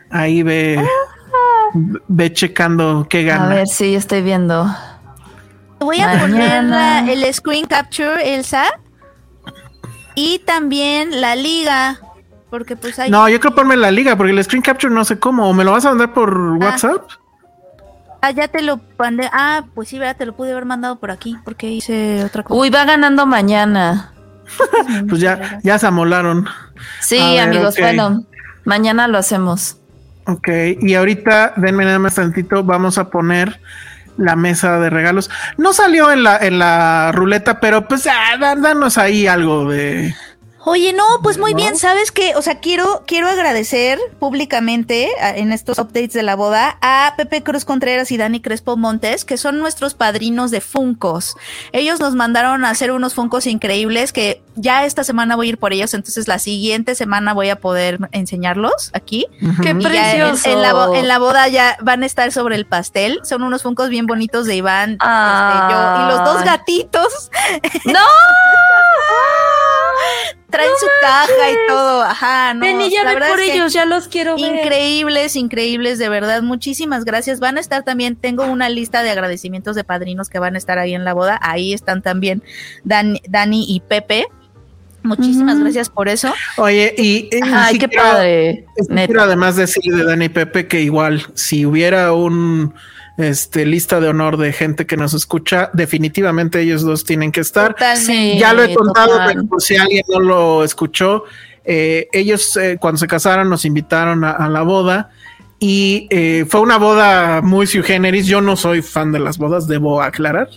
ahí 0.10 0.42
ve, 0.42 0.82
ve 2.08 2.32
checando 2.34 3.08
qué 3.10 3.30
A 3.30 3.38
gana. 3.38 3.56
ver, 3.56 3.68
sí, 3.68 3.94
estoy 3.96 4.22
viendo. 4.22 4.74
Te 5.80 5.86
voy 5.86 6.00
a 6.00 6.08
Mañana. 6.08 6.22
poner 6.22 6.64
la- 6.64 7.12
el 7.12 7.34
screen 7.34 7.66
capture, 7.66 8.36
Elsa. 8.36 8.66
Y 10.20 10.40
también 10.40 11.22
la 11.22 11.36
liga. 11.36 11.98
Porque 12.50 12.76
pues 12.76 13.00
hay. 13.00 13.10
No, 13.10 13.30
yo 13.30 13.40
creo 13.40 13.56
ponerme 13.56 13.78
la 13.78 13.92
liga, 13.92 14.18
porque 14.18 14.34
el 14.34 14.44
screen 14.44 14.62
capture 14.62 14.94
no 14.94 15.06
sé 15.06 15.18
cómo. 15.18 15.50
¿O 15.50 15.54
me 15.54 15.64
lo 15.64 15.72
vas 15.72 15.86
a 15.86 15.90
mandar 15.90 16.14
por 16.14 16.30
ah. 16.30 16.66
WhatsApp? 16.66 17.10
Ah, 18.22 18.32
ya 18.32 18.50
te 18.50 18.62
lo 18.62 18.82
mandé. 18.98 19.30
Ah, 19.32 19.64
pues 19.74 19.88
sí, 19.88 19.98
¿verdad? 19.98 20.18
Te 20.18 20.26
lo 20.26 20.36
pude 20.36 20.52
haber 20.52 20.66
mandado 20.66 20.98
por 20.98 21.10
aquí, 21.10 21.38
porque 21.46 21.70
hice 21.70 22.26
otra 22.26 22.44
cosa. 22.44 22.60
Uy, 22.60 22.70
va 22.70 22.84
ganando 22.84 23.26
mañana. 23.26 24.12
pues 25.10 25.22
ya, 25.22 25.60
ya 25.64 25.80
se 25.80 25.88
amolaron. 25.88 26.46
Sí, 27.00 27.38
amigos, 27.38 27.76
bueno, 27.80 28.26
mañana 28.66 29.08
lo 29.08 29.18
hacemos. 29.20 29.78
Ok, 30.26 30.50
y 30.82 30.96
ahorita, 30.96 31.54
denme 31.56 31.86
nada 31.86 32.00
más 32.00 32.16
tantito, 32.16 32.64
vamos 32.64 32.98
a 32.98 33.10
poner 33.10 33.62
la 34.20 34.36
mesa 34.36 34.80
de 34.80 34.90
regalos. 34.90 35.30
No 35.58 35.74
salió 35.74 36.12
en 36.12 36.24
la, 36.24 36.38
en 36.38 36.60
la 36.60 37.12
ruleta, 37.12 37.60
pero 37.60 37.88
pues 37.88 38.08
ah, 38.08 38.38
danos 38.38 38.98
ahí 38.98 39.28
algo 39.28 39.70
de... 39.70 40.14
Oye, 40.72 40.94
no, 40.94 41.04
pues 41.24 41.40
muy 41.40 41.56
bien, 41.56 41.78
sabes 41.78 42.12
que, 42.12 42.36
o 42.36 42.44
sea, 42.44 42.60
quiero, 42.60 43.04
quiero 43.08 43.28
agradecer 43.28 43.98
públicamente 44.20 45.10
en 45.20 45.52
estos 45.52 45.80
updates 45.80 46.14
de 46.14 46.22
la 46.22 46.36
boda 46.36 46.78
a 46.84 47.16
Pepe 47.18 47.42
Cruz 47.42 47.66
Contreras 47.66 48.12
y 48.12 48.18
Dani 48.18 48.40
Crespo 48.40 48.78
Montes, 48.78 49.26
que 49.26 49.38
son 49.38 49.58
nuestros 49.58 49.96
padrinos 49.96 50.52
de 50.52 50.62
Funcos. 50.62 51.36
Ellos 51.72 52.00
nos 52.00 52.14
mandaron 52.14 52.66
a 52.66 52.70
hacer 52.70 52.92
unos 52.92 53.16
Funcos 53.16 53.48
increíbles 53.48 54.14
que 54.14 54.44
ya 54.54 54.86
esta 54.86 55.04
semana 55.04 55.36
voy 55.36 55.48
a 55.48 55.50
ir 55.50 55.58
por 55.58 55.74
ellos, 55.74 55.96
entonces 55.96 56.28
la 56.28 56.38
siguiente 56.38 56.94
semana 56.94 57.34
voy 57.34 57.50
a 57.50 57.56
poder 57.56 57.98
enseñarlos 58.12 58.92
aquí. 58.94 59.26
¡Qué 59.64 59.74
precioso! 59.74 60.52
En, 60.52 60.62
la, 61.08 61.18
boda 61.18 61.48
ya 61.48 61.78
van 61.82 62.04
a 62.04 62.06
estar 62.06 62.32
sobre 62.32 62.56
el 62.56 62.68
pastel. 62.68 63.22
Son 63.24 63.42
unos 63.42 63.64
Funcos 63.64 63.90
bien 63.90 64.06
bonitos 64.06 64.46
de 64.46 64.58
Iván 64.58 64.92
este, 64.92 65.04
y 65.04 66.08
los 66.10 66.24
dos 66.24 66.44
gatitos. 66.44 67.32
¡No! 67.86 68.00
traen 70.50 70.70
su 70.80 70.88
caja 71.02 71.52
y 71.52 71.68
todo. 71.68 72.02
Ajá, 72.04 72.54
no. 72.54 72.62
Ven 72.62 72.90
ya 72.90 73.04
ve 73.04 73.26
por 73.28 73.40
ellos, 73.40 73.74
ya 73.74 73.86
los 73.86 74.08
quiero 74.08 74.36
ver. 74.36 74.56
Increíbles, 74.56 75.36
increíbles, 75.36 76.00
de 76.00 76.10
verdad. 76.10 76.42
Muchísimas 76.42 77.06
gracias. 77.06 77.40
Van 77.40 77.58
a 77.58 77.60
estar 77.60 77.84
también, 77.84 78.16
tengo 78.16 78.46
una 78.46 78.70
lista 78.70 79.04
de 79.04 79.12
agradecimientos 79.12 79.76
de 79.76 79.84
padrinos 79.84 80.30
que 80.30 80.40
van 80.40 80.56
a 80.56 80.58
estar 80.58 80.80
ahí 80.80 80.94
en 80.94 81.06
la 81.06 81.14
boda. 81.14 81.40
Ahí 81.42 81.74
están 81.74 82.02
también 82.02 82.44
Dani, 82.84 83.22
Dani 83.28 83.66
y 83.68 83.80
Pepe. 83.82 84.28
Muchísimas 85.02 85.60
gracias 85.60 85.90
por 85.90 86.10
eso. 86.10 86.34
Oye, 86.58 86.94
y, 86.98 87.30
Ay, 87.42 87.78
qué 87.78 87.88
padre. 87.88 88.66
Quiero 88.88 89.22
además 89.22 89.56
decir 89.56 89.96
de 89.96 90.04
Dani 90.04 90.26
y 90.26 90.30
Pepe 90.30 90.68
que 90.68 90.82
igual, 90.82 91.26
si 91.36 91.66
hubiera 91.66 92.12
un 92.14 92.74
este, 93.20 93.66
lista 93.66 94.00
de 94.00 94.08
honor 94.08 94.38
de 94.38 94.54
gente 94.54 94.86
que 94.86 94.96
nos 94.96 95.14
escucha. 95.14 95.70
Definitivamente 95.74 96.62
ellos 96.62 96.84
dos 96.84 97.04
tienen 97.04 97.32
que 97.32 97.42
estar. 97.42 97.76
ya 98.38 98.54
lo 98.54 98.64
he 98.64 98.74
contado, 98.74 99.20
pero 99.28 99.46
por 99.46 99.62
si 99.62 99.76
alguien 99.76 100.04
no 100.08 100.22
lo 100.22 100.64
escuchó, 100.64 101.26
eh, 101.66 102.08
ellos 102.14 102.56
eh, 102.56 102.78
cuando 102.80 102.98
se 102.98 103.08
casaron 103.08 103.50
nos 103.50 103.66
invitaron 103.66 104.24
a, 104.24 104.48
la 104.48 104.62
boda 104.62 105.10
y 105.60 106.08
eh, 106.10 106.46
fue 106.48 106.62
una 106.62 106.78
boda 106.78 107.42
muy 107.42 107.68
sui 107.68 107.84
generis. 107.84 108.26
Yo 108.26 108.40
no 108.40 108.56
soy 108.56 108.82
fan 108.82 109.12
de 109.12 109.20
las 109.20 109.38
bodas, 109.38 109.68
debo 109.68 110.02
aclarar, 110.02 110.50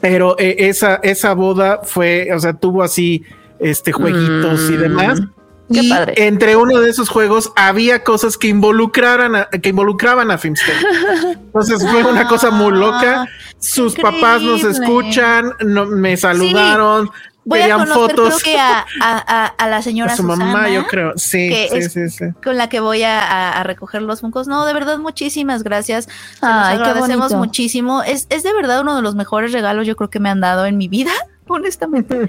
pero 0.00 0.36
esa, 0.38 1.00
esa 1.02 1.34
boda 1.34 1.80
fue, 1.82 2.28
o 2.32 2.38
sea, 2.38 2.52
tuvo 2.52 2.84
así 2.84 3.24
este 3.58 3.90
jueguitos 3.90 4.70
y 4.70 4.76
demás. 4.76 5.20
Mm 5.68 5.74
y 5.80 5.92
entre 6.16 6.56
uno 6.56 6.80
de 6.80 6.90
esos 6.90 7.08
juegos 7.08 7.52
había 7.56 8.04
cosas 8.04 8.36
que 8.36 8.48
involucraran 8.48 9.34
a, 9.34 9.48
que 9.48 9.70
involucraban 9.70 10.30
a 10.30 10.38
Filmster. 10.38 10.74
Entonces 11.32 11.86
fue 11.88 12.04
una 12.04 12.28
cosa 12.28 12.50
muy 12.50 12.72
loca. 12.72 13.26
Sus 13.58 13.94
papás 13.94 14.42
nos 14.42 14.62
escuchan, 14.62 15.52
no, 15.60 15.86
me 15.86 16.16
saludaron. 16.16 17.10
Voy 17.46 17.60
a 17.60 17.74
conocer 17.74 17.94
fotos. 17.94 18.42
creo 18.42 18.54
que 18.54 18.58
a, 18.58 19.46
a, 19.46 19.68
la 19.68 19.82
señora 19.82 20.16
su 20.16 20.22
mamá, 20.22 20.68
yo 20.70 20.86
creo. 20.86 21.12
Sí, 21.16 21.52
sí, 21.90 22.08
sí, 22.08 22.24
Con 22.42 22.56
la 22.56 22.68
que 22.68 22.80
voy 22.80 23.02
a, 23.02 23.62
recoger 23.64 24.02
los 24.02 24.20
funcos. 24.20 24.48
No, 24.48 24.64
de 24.64 24.72
verdad, 24.72 24.98
muchísimas 24.98 25.62
gracias. 25.62 26.08
Ay, 26.40 26.76
agradecemos 26.76 27.32
muchísimo. 27.32 28.02
Es, 28.02 28.26
es 28.30 28.42
de 28.42 28.52
verdad 28.54 28.80
uno 28.80 28.96
de 28.96 29.02
los 29.02 29.14
mejores 29.14 29.52
regalos 29.52 29.86
yo 29.86 29.96
creo 29.96 30.10
que 30.10 30.20
me 30.20 30.30
han 30.30 30.40
dado 30.40 30.66
en 30.66 30.78
mi 30.78 30.88
vida 30.88 31.12
honestamente. 31.48 32.28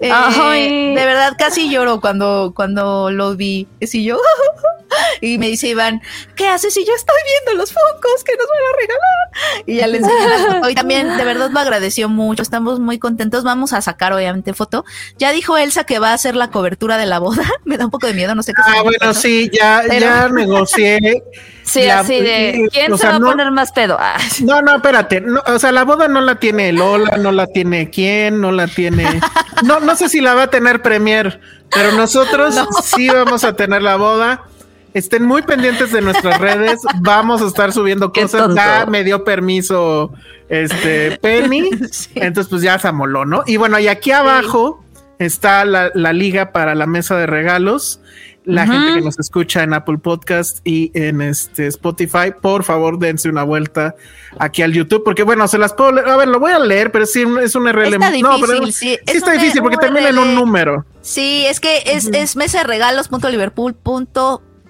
Eh, 0.00 0.94
de 0.96 1.04
verdad, 1.04 1.34
casi 1.38 1.70
lloro 1.70 2.00
cuando, 2.00 2.52
cuando 2.54 3.10
lo 3.10 3.36
vi. 3.36 3.66
Y 3.80 4.04
yo, 4.04 4.18
y 5.20 5.38
me 5.38 5.48
dice 5.48 5.68
Iván, 5.68 6.02
¿qué 6.36 6.48
haces 6.48 6.74
si 6.74 6.84
yo 6.84 6.94
estoy 6.94 7.16
viendo 7.44 7.62
los 7.62 7.72
focos 7.72 8.24
que 8.24 8.32
nos 8.36 8.46
van 8.46 8.58
a 8.58 8.76
regalar? 8.80 9.64
Y 9.66 9.76
ya 9.76 9.86
le 9.86 9.98
enseñé 9.98 10.60
la 10.60 10.74
también, 10.74 11.16
de 11.16 11.24
verdad, 11.24 11.50
me 11.50 11.60
agradeció 11.60 12.08
mucho. 12.08 12.42
Estamos 12.42 12.80
muy 12.80 12.98
contentos. 12.98 13.44
Vamos 13.44 13.72
a 13.72 13.82
sacar, 13.82 14.12
obviamente, 14.12 14.54
foto. 14.54 14.84
Ya 15.18 15.32
dijo 15.32 15.58
Elsa 15.58 15.84
que 15.84 15.98
va 15.98 16.10
a 16.10 16.14
hacer 16.14 16.36
la 16.36 16.50
cobertura 16.50 16.96
de 16.96 17.06
la 17.06 17.18
boda. 17.18 17.44
me 17.64 17.76
da 17.76 17.84
un 17.84 17.90
poco 17.90 18.06
de 18.06 18.14
miedo, 18.14 18.34
no 18.34 18.42
sé 18.42 18.52
qué. 18.54 18.62
Ah, 18.64 18.82
bueno, 18.82 19.14
sí, 19.14 19.50
ya, 19.52 19.82
ya 19.86 20.28
negocié. 20.32 21.22
Sí, 21.62 21.88
así 21.88 22.20
de 22.20 22.68
¿quién 22.72 22.96
se 22.98 23.06
va 23.06 23.16
a 23.16 23.20
poner 23.20 23.50
más 23.52 23.70
pedo? 23.70 23.96
Ah. 24.00 24.16
No, 24.42 24.60
no, 24.60 24.76
espérate. 24.76 25.22
o 25.46 25.58
sea, 25.58 25.70
la 25.70 25.84
boda 25.84 26.08
no 26.08 26.20
la 26.20 26.36
tiene 26.36 26.72
Lola, 26.72 27.16
no 27.16 27.30
la 27.30 27.46
tiene 27.46 27.90
quién, 27.90 28.40
no 28.40 28.50
la 28.50 28.66
tiene. 28.66 29.20
No, 29.62 29.78
no 29.78 29.94
sé 29.94 30.08
si 30.08 30.20
la 30.20 30.34
va 30.34 30.44
a 30.44 30.50
tener 30.50 30.82
Premier, 30.82 31.40
pero 31.70 31.92
nosotros 31.92 32.56
sí 32.82 33.08
vamos 33.08 33.44
a 33.44 33.54
tener 33.54 33.82
la 33.82 33.96
boda. 33.96 34.46
Estén 34.94 35.24
muy 35.24 35.42
pendientes 35.42 35.92
de 35.92 36.00
nuestras 36.00 36.38
redes. 36.40 36.80
Vamos 37.00 37.42
a 37.42 37.46
estar 37.46 37.72
subiendo 37.72 38.12
cosas. 38.12 38.54
Ya 38.54 38.86
me 38.86 39.04
dio 39.04 39.24
permiso 39.24 40.12
este 40.48 41.18
Penny. 41.18 41.70
Entonces, 42.14 42.50
pues 42.50 42.62
ya 42.62 42.78
se 42.78 42.88
amoló, 42.88 43.24
¿no? 43.24 43.42
Y 43.46 43.56
bueno, 43.56 43.78
y 43.78 43.88
aquí 43.88 44.10
abajo 44.10 44.84
está 45.18 45.64
la, 45.64 45.90
la 45.94 46.12
liga 46.12 46.52
para 46.52 46.74
la 46.74 46.86
mesa 46.86 47.16
de 47.16 47.26
regalos 47.26 48.00
la 48.44 48.66
gente 48.66 48.94
que 48.94 49.00
nos 49.02 49.18
escucha 49.18 49.62
en 49.62 49.74
Apple 49.74 49.98
Podcast 49.98 50.60
y 50.64 50.90
en 50.94 51.20
este 51.20 51.66
Spotify, 51.66 52.32
por 52.40 52.64
favor 52.64 52.98
dense 52.98 53.28
una 53.28 53.42
vuelta 53.42 53.94
aquí 54.38 54.62
al 54.62 54.72
YouTube, 54.72 55.04
porque 55.04 55.22
bueno, 55.22 55.46
se 55.48 55.58
las 55.58 55.74
puedo 55.74 55.92
leer. 55.92 56.08
A 56.08 56.16
ver, 56.16 56.28
lo 56.28 56.40
voy 56.40 56.52
a 56.52 56.58
leer, 56.58 56.90
pero 56.90 57.06
sí 57.06 57.24
es 57.42 57.54
un 57.54 57.68
RL. 57.68 57.94
Está 57.94 58.10
difícil, 58.10 58.22
no, 58.22 58.40
pero 58.40 58.66
sí, 58.66 58.98
está 59.06 59.32
difícil 59.32 59.62
porque 59.62 59.76
termina 59.76 60.08
en 60.08 60.18
un 60.18 60.34
número. 60.34 60.84
Sí, 61.02 61.44
es 61.46 61.60
que 61.60 61.82
es, 61.86 62.06
es 62.06 62.36
mesa 62.36 62.58
de 62.58 62.64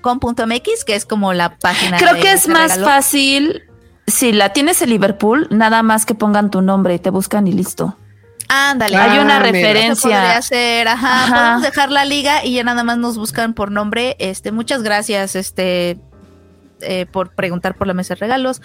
regalos.liverpool.com.mx, 0.03 0.85
que 0.85 0.95
es 0.95 1.07
como 1.07 1.33
la 1.33 1.57
página. 1.57 1.99
Creo 1.99 2.15
que 2.15 2.33
es 2.33 2.49
más 2.49 2.79
fácil 2.79 3.63
si 4.07 4.33
la 4.33 4.53
tienes 4.53 4.83
en 4.83 4.91
Liverpool, 4.91 5.47
nada 5.51 5.83
más 5.83 6.05
que 6.05 6.15
pongan 6.15 6.51
tu 6.51 6.63
nombre 6.63 6.95
y 6.95 6.99
te 6.99 7.11
buscan 7.11 7.47
y 7.47 7.53
listo. 7.53 7.97
Ándale. 8.49 8.97
Hay 8.97 9.19
una 9.21 9.37
ah, 9.37 9.41
referencia. 9.41 10.37
hacer, 10.37 10.89
ajá, 10.89 11.27
Podemos 11.29 11.63
dejar 11.63 11.93
la 11.93 12.05
liga 12.05 12.45
y 12.45 12.55
ya 12.55 12.65
nada 12.65 12.83
más 12.83 12.99
nos 12.99 13.17
buscan 13.17 13.55
por 13.55 13.71
nombre. 13.71 14.17
Este, 14.19 14.51
muchas 14.51 14.83
gracias, 14.83 15.37
este, 15.37 15.99
eh, 16.83 17.07
por 17.07 17.35
preguntar 17.35 17.77
por 17.77 17.87
la 17.87 17.95
mesa 17.95 18.15
de 18.15 18.21
regalos. 18.21 18.63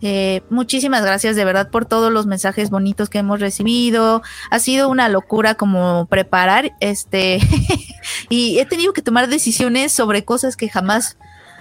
Eh, 0.00 0.42
muchísimas 0.50 1.02
gracias 1.02 1.36
de 1.36 1.44
verdad 1.44 1.70
por 1.70 1.86
todos 1.86 2.12
los 2.12 2.26
mensajes 2.26 2.70
bonitos 2.70 3.08
que 3.08 3.18
hemos 3.18 3.40
recibido. 3.40 4.22
Ha 4.50 4.58
sido 4.58 4.88
una 4.88 5.08
locura 5.08 5.54
como 5.54 6.06
preparar 6.06 6.72
este 6.80 7.40
y 8.28 8.58
he 8.58 8.66
tenido 8.66 8.92
que 8.92 9.02
tomar 9.02 9.28
decisiones 9.28 9.92
sobre 9.92 10.24
cosas 10.24 10.56
que 10.56 10.68
jamás, 10.68 11.18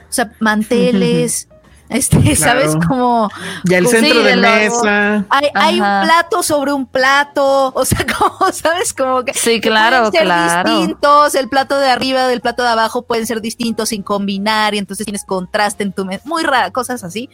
o 0.09 0.13
sea, 0.13 0.31
manteles. 0.39 1.49
Este, 1.89 2.35
¿sabes? 2.35 2.75
Como. 2.87 3.29
Y 3.63 3.73
el 3.73 3.87
centro 3.87 4.23
de 4.23 4.35
mesa. 4.35 5.25
Hay, 5.29 5.75
un 5.75 6.05
plato 6.05 6.43
sobre 6.43 6.73
un 6.73 6.85
plato. 6.85 7.71
O 7.73 7.85
sea, 7.85 8.05
como, 8.17 8.51
¿sabes? 8.51 8.93
Como 8.93 9.23
que. 9.23 9.33
Sí, 9.33 9.61
claro, 9.61 10.11
pueden 10.11 10.27
ser 10.27 10.65
distintos. 10.65 11.35
El 11.35 11.49
plato 11.49 11.77
de 11.77 11.89
arriba 11.89 12.27
del 12.27 12.41
plato 12.41 12.63
de 12.63 12.69
abajo 12.69 13.03
pueden 13.03 13.25
ser 13.25 13.41
distintos 13.41 13.89
sin 13.89 14.03
combinar. 14.03 14.75
Y 14.75 14.77
entonces 14.77 15.05
tienes 15.05 15.23
contraste 15.23 15.83
en 15.83 15.93
tu 15.93 16.05
mesa. 16.05 16.23
Muy 16.25 16.43
rara, 16.43 16.71
cosas 16.71 17.03
así 17.03 17.29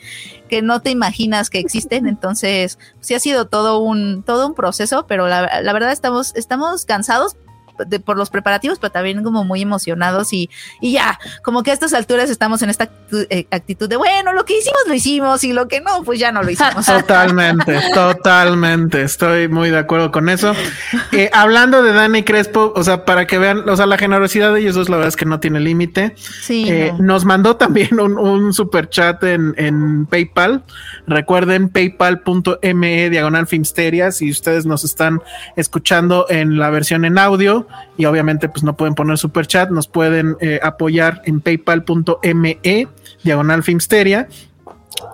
que 0.54 0.62
no 0.62 0.82
te 0.82 0.92
imaginas 0.92 1.50
que 1.50 1.58
existen. 1.58 2.08
Entonces, 2.08 2.78
sí 3.00 3.16
ha 3.16 3.20
sido 3.20 3.48
todo 3.48 3.80
un, 3.80 4.22
todo 4.22 4.48
un 4.48 4.54
proceso, 4.54 5.08
pero 5.08 5.28
la, 5.28 5.62
la 5.62 5.74
verdad 5.74 5.92
estamos, 5.92 6.36
estamos 6.36 6.86
cansados, 6.86 7.36
por 8.06 8.18
los 8.18 8.30
preparativos, 8.30 8.80
pero 8.80 8.92
también 8.92 9.24
como 9.24 9.44
muy 9.44 9.62
emocionados 9.62 10.34
y, 10.34 10.50
y 10.82 10.94
ya, 10.94 11.20
como 11.44 11.64
que 11.64 11.72
a 11.72 11.74
estas 11.74 11.94
alturas 11.94 12.30
estamos 12.30 12.62
en 12.62 12.70
esta 12.70 12.90
eh, 13.30 13.48
actitud 13.52 13.90
de, 13.90 13.96
bueno, 13.96 14.34
lo 14.34 14.46
que 14.46 14.58
hicimos 14.58 14.82
lo 14.88 14.94
hicimos 14.94 15.44
y 15.44 15.54
lo 15.54 15.68
que 15.68 15.82
no, 15.82 16.04
pues 16.04 16.20
ya 16.20 16.32
no 16.32 16.44
lo 16.44 16.50
hicimos. 16.50 16.86
Totalmente, 17.04 17.80
totalmente, 17.94 19.02
estoy 19.02 19.48
muy 19.48 19.70
de 19.70 19.80
acuerdo 19.80 20.12
con 20.12 20.30
eso. 20.30 20.54
Eh, 21.12 21.30
hablando 21.34 21.84
de 21.84 21.94
Dani 21.94 22.24
Crespo, 22.24 22.74
o 22.76 22.84
sea, 22.84 23.06
para 23.06 23.28
que 23.28 23.38
vean, 23.38 23.68
o 23.68 23.76
sea, 23.76 23.86
la 23.86 23.98
generosidad 23.98 24.54
de 24.54 24.62
ellos 24.62 24.76
dos, 24.76 24.90
la 24.90 24.98
verdad 24.98 25.10
es 25.10 25.16
que 25.16 25.26
no 25.26 25.40
tiene 25.40 25.60
límite. 25.60 26.16
Sí. 26.18 26.66
Eh, 26.68 26.94
nos 27.00 27.26
mandó 27.26 27.56
también 27.56 28.00
un, 28.00 28.18
un 28.18 28.54
super 28.54 28.90
chat 28.90 29.24
en, 29.24 29.54
en 29.58 30.06
PayPal. 30.06 30.64
Recuerden 31.08 31.70
paypal.me 31.70 33.10
diagonal 33.10 33.48
filmsteria 33.48 34.12
si 34.12 34.32
ustedes 34.32 34.66
nos 34.66 34.84
están 34.84 35.22
escuchando 35.56 36.26
en 36.30 36.58
la 36.58 36.70
versión 36.70 37.06
en 37.06 37.18
audio 37.18 37.63
y 37.98 38.06
obviamente 38.06 38.50
pues 38.50 38.64
no 38.64 38.76
pueden 38.76 38.96
poner 38.96 39.18
super 39.18 39.48
chat, 39.48 39.70
nos 39.70 39.88
pueden 39.88 40.36
eh, 40.40 40.60
apoyar 40.64 41.22
en 41.26 41.42
paypal.me 41.42 42.88
diagonal 43.24 43.64
filmsteria 43.64 44.28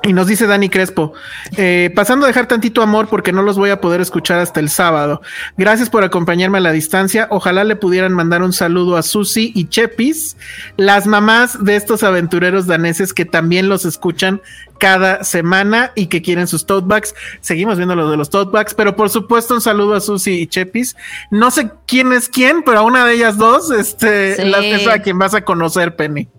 Y 0.04 0.14
nos 0.14 0.28
dice 0.28 0.48
Dani 0.48 0.70
Crespo, 0.70 1.14
eh, 1.58 1.92
pasando 1.94 2.26
a 2.26 2.28
dejar 2.28 2.48
tantito 2.48 2.82
amor 2.82 3.08
porque 3.10 3.34
no 3.34 3.44
los 3.44 3.58
voy 3.58 3.70
a 3.70 3.82
poder 3.82 4.02
escuchar 4.02 4.40
hasta 4.40 4.60
el 4.60 4.70
sábado. 4.70 5.22
Gracias 5.58 5.90
por 5.90 6.04
acompañarme 6.04 6.58
a 6.58 6.62
la 6.62 6.72
distancia. 6.72 7.28
Ojalá 7.30 7.64
le 7.64 7.76
pudieran 7.76 8.14
mandar 8.14 8.42
un 8.42 8.54
saludo 8.54 8.96
a 8.96 9.04
Susi 9.04 9.52
y 9.56 9.68
Chepis, 9.68 10.38
las 10.78 11.06
mamás 11.06 11.64
de 11.64 11.76
estos 11.76 12.04
aventureros 12.04 12.66
daneses 12.66 13.14
que 13.14 13.26
también 13.26 13.68
los 13.68 13.86
escuchan 13.86 14.42
cada 14.80 15.24
semana 15.26 15.92
y 15.96 16.08
que 16.08 16.22
quieren 16.22 16.48
sus 16.48 16.66
tote 16.66 16.88
bags. 16.88 17.14
Seguimos 17.42 17.78
viendo 17.78 17.96
lo 17.96 18.10
de 18.10 18.18
los 18.18 18.30
tote 18.30 18.52
bags, 18.52 18.74
pero 18.74 18.96
por 18.96 19.10
supuesto 19.10 19.54
un 19.54 19.62
saludo 19.62 19.96
a 19.96 20.02
Susi 20.02 20.42
y 20.42 20.48
Chepis. 20.48 20.96
No 21.30 21.52
sé 21.52 21.72
quién 21.86 22.14
es 22.14 22.30
quién, 22.30 22.64
pero 22.64 22.80
a 22.80 22.84
una 22.84 23.06
de 23.06 23.14
ellas 23.16 23.38
dos, 23.38 23.70
este, 23.72 24.42
es 24.42 24.88
a 24.88 25.00
quien 25.00 25.20
vas 25.20 25.34
a 25.34 25.42
conocer, 25.42 25.96
Penny. 25.96 26.30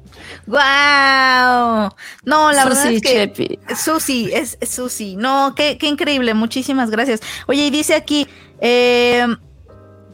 ¡Wow! 0.51 1.95
No, 2.25 2.51
la 2.51 2.65
verdad 2.65 2.91
es 2.91 3.01
que 3.03 3.61
Susi, 3.77 4.33
es, 4.33 4.59
Susi. 4.69 5.15
No, 5.15 5.55
qué, 5.55 5.79
qué, 5.79 5.87
increíble. 5.87 6.35
Muchísimas 6.35 6.91
gracias. 6.91 7.21
Oye, 7.47 7.67
y 7.67 7.71
dice 7.71 7.95
aquí, 7.95 8.27
eh, 8.61 9.29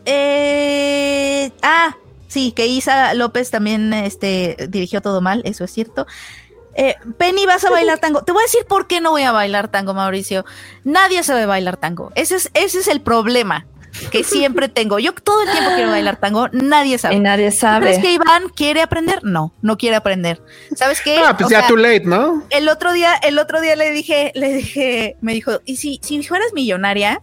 eh, 0.04 1.50
ah, 1.62 1.96
sí, 2.28 2.52
que 2.52 2.66
Isa 2.66 3.14
López 3.14 3.50
también 3.50 3.94
este, 3.94 4.68
dirigió 4.68 5.00
todo 5.00 5.22
mal, 5.22 5.40
eso 5.46 5.64
es 5.64 5.70
cierto. 5.70 6.06
Eh, 6.74 6.96
Penny, 7.16 7.46
vas 7.46 7.64
a 7.64 7.70
bailar 7.70 7.98
tango. 7.98 8.22
Te 8.22 8.32
voy 8.32 8.42
a 8.42 8.44
decir 8.44 8.66
por 8.66 8.86
qué 8.86 9.00
no 9.00 9.12
voy 9.12 9.22
a 9.22 9.32
bailar 9.32 9.68
tango, 9.68 9.94
Mauricio. 9.94 10.44
Nadie 10.84 11.22
sabe 11.22 11.46
bailar 11.46 11.78
tango. 11.78 12.12
Ese 12.14 12.36
es, 12.36 12.50
ese 12.52 12.80
es 12.80 12.88
el 12.88 13.00
problema 13.00 13.66
que 14.10 14.24
siempre 14.24 14.68
tengo. 14.68 14.98
Yo 14.98 15.12
todo 15.12 15.42
el 15.42 15.50
tiempo 15.50 15.70
quiero 15.74 15.90
bailar 15.90 16.16
tango, 16.16 16.48
nadie 16.52 16.98
sabe. 16.98 17.16
Y 17.16 17.20
nadie 17.20 17.50
sabe. 17.50 17.86
¿Sabes 17.86 17.98
que 18.00 18.12
Iván 18.12 18.48
quiere 18.54 18.82
aprender? 18.82 19.24
No, 19.24 19.52
no 19.62 19.76
quiere 19.76 19.96
aprender. 19.96 20.42
¿Sabes 20.74 21.00
qué? 21.00 21.18
Ah, 21.18 21.36
pues 21.36 21.50
ya 21.50 21.66
too 21.66 21.76
late, 21.76 22.04
¿no? 22.04 22.42
El 22.50 22.68
otro 22.68 22.92
día, 22.92 23.14
el 23.14 23.38
otro 23.38 23.60
día 23.60 23.76
le 23.76 23.90
dije, 23.90 24.32
le 24.34 24.52
dije, 24.52 25.16
me 25.20 25.32
dijo, 25.34 25.60
¿y 25.64 25.76
si, 25.76 26.00
si 26.02 26.22
fueras 26.22 26.48
millonaria? 26.54 27.22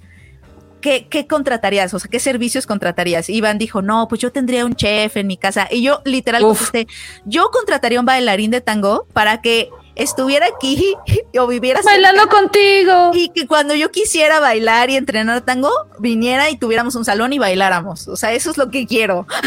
¿Qué, 0.81 1.07
¿Qué 1.09 1.27
contratarías? 1.27 1.93
O 1.93 1.99
sea, 1.99 2.09
¿qué 2.09 2.19
servicios 2.19 2.67
contratarías? 2.67 3.29
Iván 3.29 3.57
dijo, 3.57 3.81
no, 3.81 4.07
pues 4.09 4.19
yo 4.19 4.33
tendría 4.33 4.65
un 4.65 4.75
chef 4.75 5.15
en 5.15 5.27
mi 5.27 5.37
casa. 5.37 5.69
Y 5.71 5.81
yo 5.81 6.01
literal 6.03 6.41
contesté, 6.41 6.87
yo 7.23 7.49
contrataría 7.51 7.99
un 8.01 8.05
bailarín 8.05 8.51
de 8.51 8.59
tango 8.59 9.07
para 9.13 9.41
que 9.41 9.69
estuviera 9.95 10.47
aquí 10.47 10.95
o 11.39 11.47
viviera 11.47 11.81
bailando 11.83 12.27
contigo 12.27 13.11
y 13.13 13.29
que 13.29 13.47
cuando 13.47 13.75
yo 13.75 13.91
quisiera 13.91 14.39
bailar 14.39 14.89
y 14.89 14.95
entrenar 14.95 15.41
tango 15.41 15.69
viniera 15.99 16.49
y 16.49 16.57
tuviéramos 16.57 16.95
un 16.95 17.05
salón 17.05 17.33
y 17.33 17.39
bailáramos 17.39 18.07
o 18.07 18.15
sea 18.15 18.33
eso 18.33 18.51
es 18.51 18.57
lo 18.57 18.69
que 18.69 18.87
quiero 18.87 19.27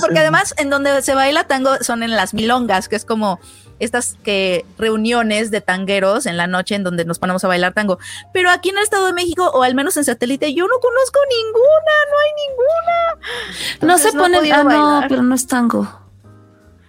porque, 0.00 0.18
además 0.18 0.54
en 0.58 0.70
donde 0.70 1.00
se 1.02 1.14
baila 1.14 1.44
tango 1.44 1.76
son 1.80 2.02
en 2.02 2.16
las 2.16 2.34
milongas 2.34 2.88
que 2.88 2.96
es 2.96 3.04
como 3.04 3.38
estas 3.78 4.16
que 4.24 4.64
reuniones 4.76 5.50
de 5.50 5.60
tangueros 5.60 6.26
en 6.26 6.36
la 6.36 6.46
noche 6.46 6.74
en 6.74 6.82
donde 6.82 7.04
nos 7.04 7.20
ponemos 7.20 7.44
a 7.44 7.48
bailar 7.48 7.74
tango. 7.74 8.00
Pero 8.32 8.50
aquí 8.50 8.70
en 8.70 8.78
el 8.78 8.82
Estado 8.82 9.06
de 9.06 9.12
México, 9.12 9.48
o 9.54 9.62
al 9.62 9.76
menos 9.76 9.96
en 9.96 10.04
satélite, 10.04 10.52
yo 10.52 10.66
no 10.66 10.80
conozco 10.80 11.20
ninguna, 11.30 11.92
no 12.10 12.16
hay 12.24 12.32
ninguna. 12.48 13.92
no 13.92 13.98
se 13.98 14.12
pone, 14.12 14.52
ah, 14.52 14.64
no, 14.64 15.02
pero 15.08 15.22
no 15.22 15.32
es 15.32 15.46
tango. 15.46 16.07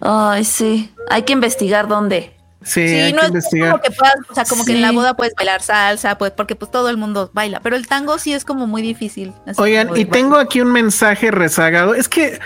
Ay, 0.01 0.43
sí. 0.43 0.91
Hay 1.09 1.23
que 1.23 1.33
investigar 1.33 1.87
dónde. 1.87 2.33
Sí, 2.61 2.81
hay 2.81 3.13
no 3.13 3.21
que 3.21 3.27
investigar. 3.27 3.71
como 3.71 3.81
que 3.81 3.91
puedas, 3.91 4.15
o 4.29 4.35
sea, 4.35 4.43
como 4.43 4.65
que 4.65 4.73
en 4.73 4.81
la 4.81 4.91
boda 4.91 5.15
puedes 5.15 5.33
bailar 5.33 5.61
salsa, 5.61 6.17
pues, 6.17 6.31
porque 6.31 6.55
pues 6.55 6.69
todo 6.69 6.89
el 6.89 6.97
mundo 6.97 7.31
baila, 7.33 7.61
pero 7.61 7.75
el 7.75 7.87
tango 7.87 8.19
sí 8.19 8.33
es 8.33 8.43
como 8.43 8.67
muy 8.67 8.81
difícil. 8.81 9.33
Oigan, 9.57 9.95
y 9.95 10.05
tengo 10.05 10.37
aquí 10.37 10.59
un 10.59 10.71
mensaje 10.71 11.31
rezagado. 11.31 11.93
Es 11.93 12.09
que, 12.09 12.37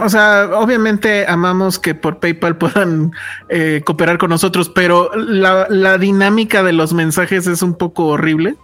o 0.00 0.08
sea, 0.08 0.48
obviamente 0.54 1.26
amamos 1.26 1.80
que 1.80 1.94
por 1.96 2.20
PayPal 2.20 2.56
puedan 2.56 3.10
eh, 3.48 3.82
cooperar 3.84 4.18
con 4.18 4.30
nosotros, 4.30 4.68
pero 4.68 5.10
la, 5.16 5.66
la 5.68 5.98
dinámica 5.98 6.62
de 6.62 6.72
los 6.72 6.92
mensajes 6.92 7.48
es 7.48 7.62
un 7.62 7.74
poco 7.74 8.06
horrible. 8.06 8.54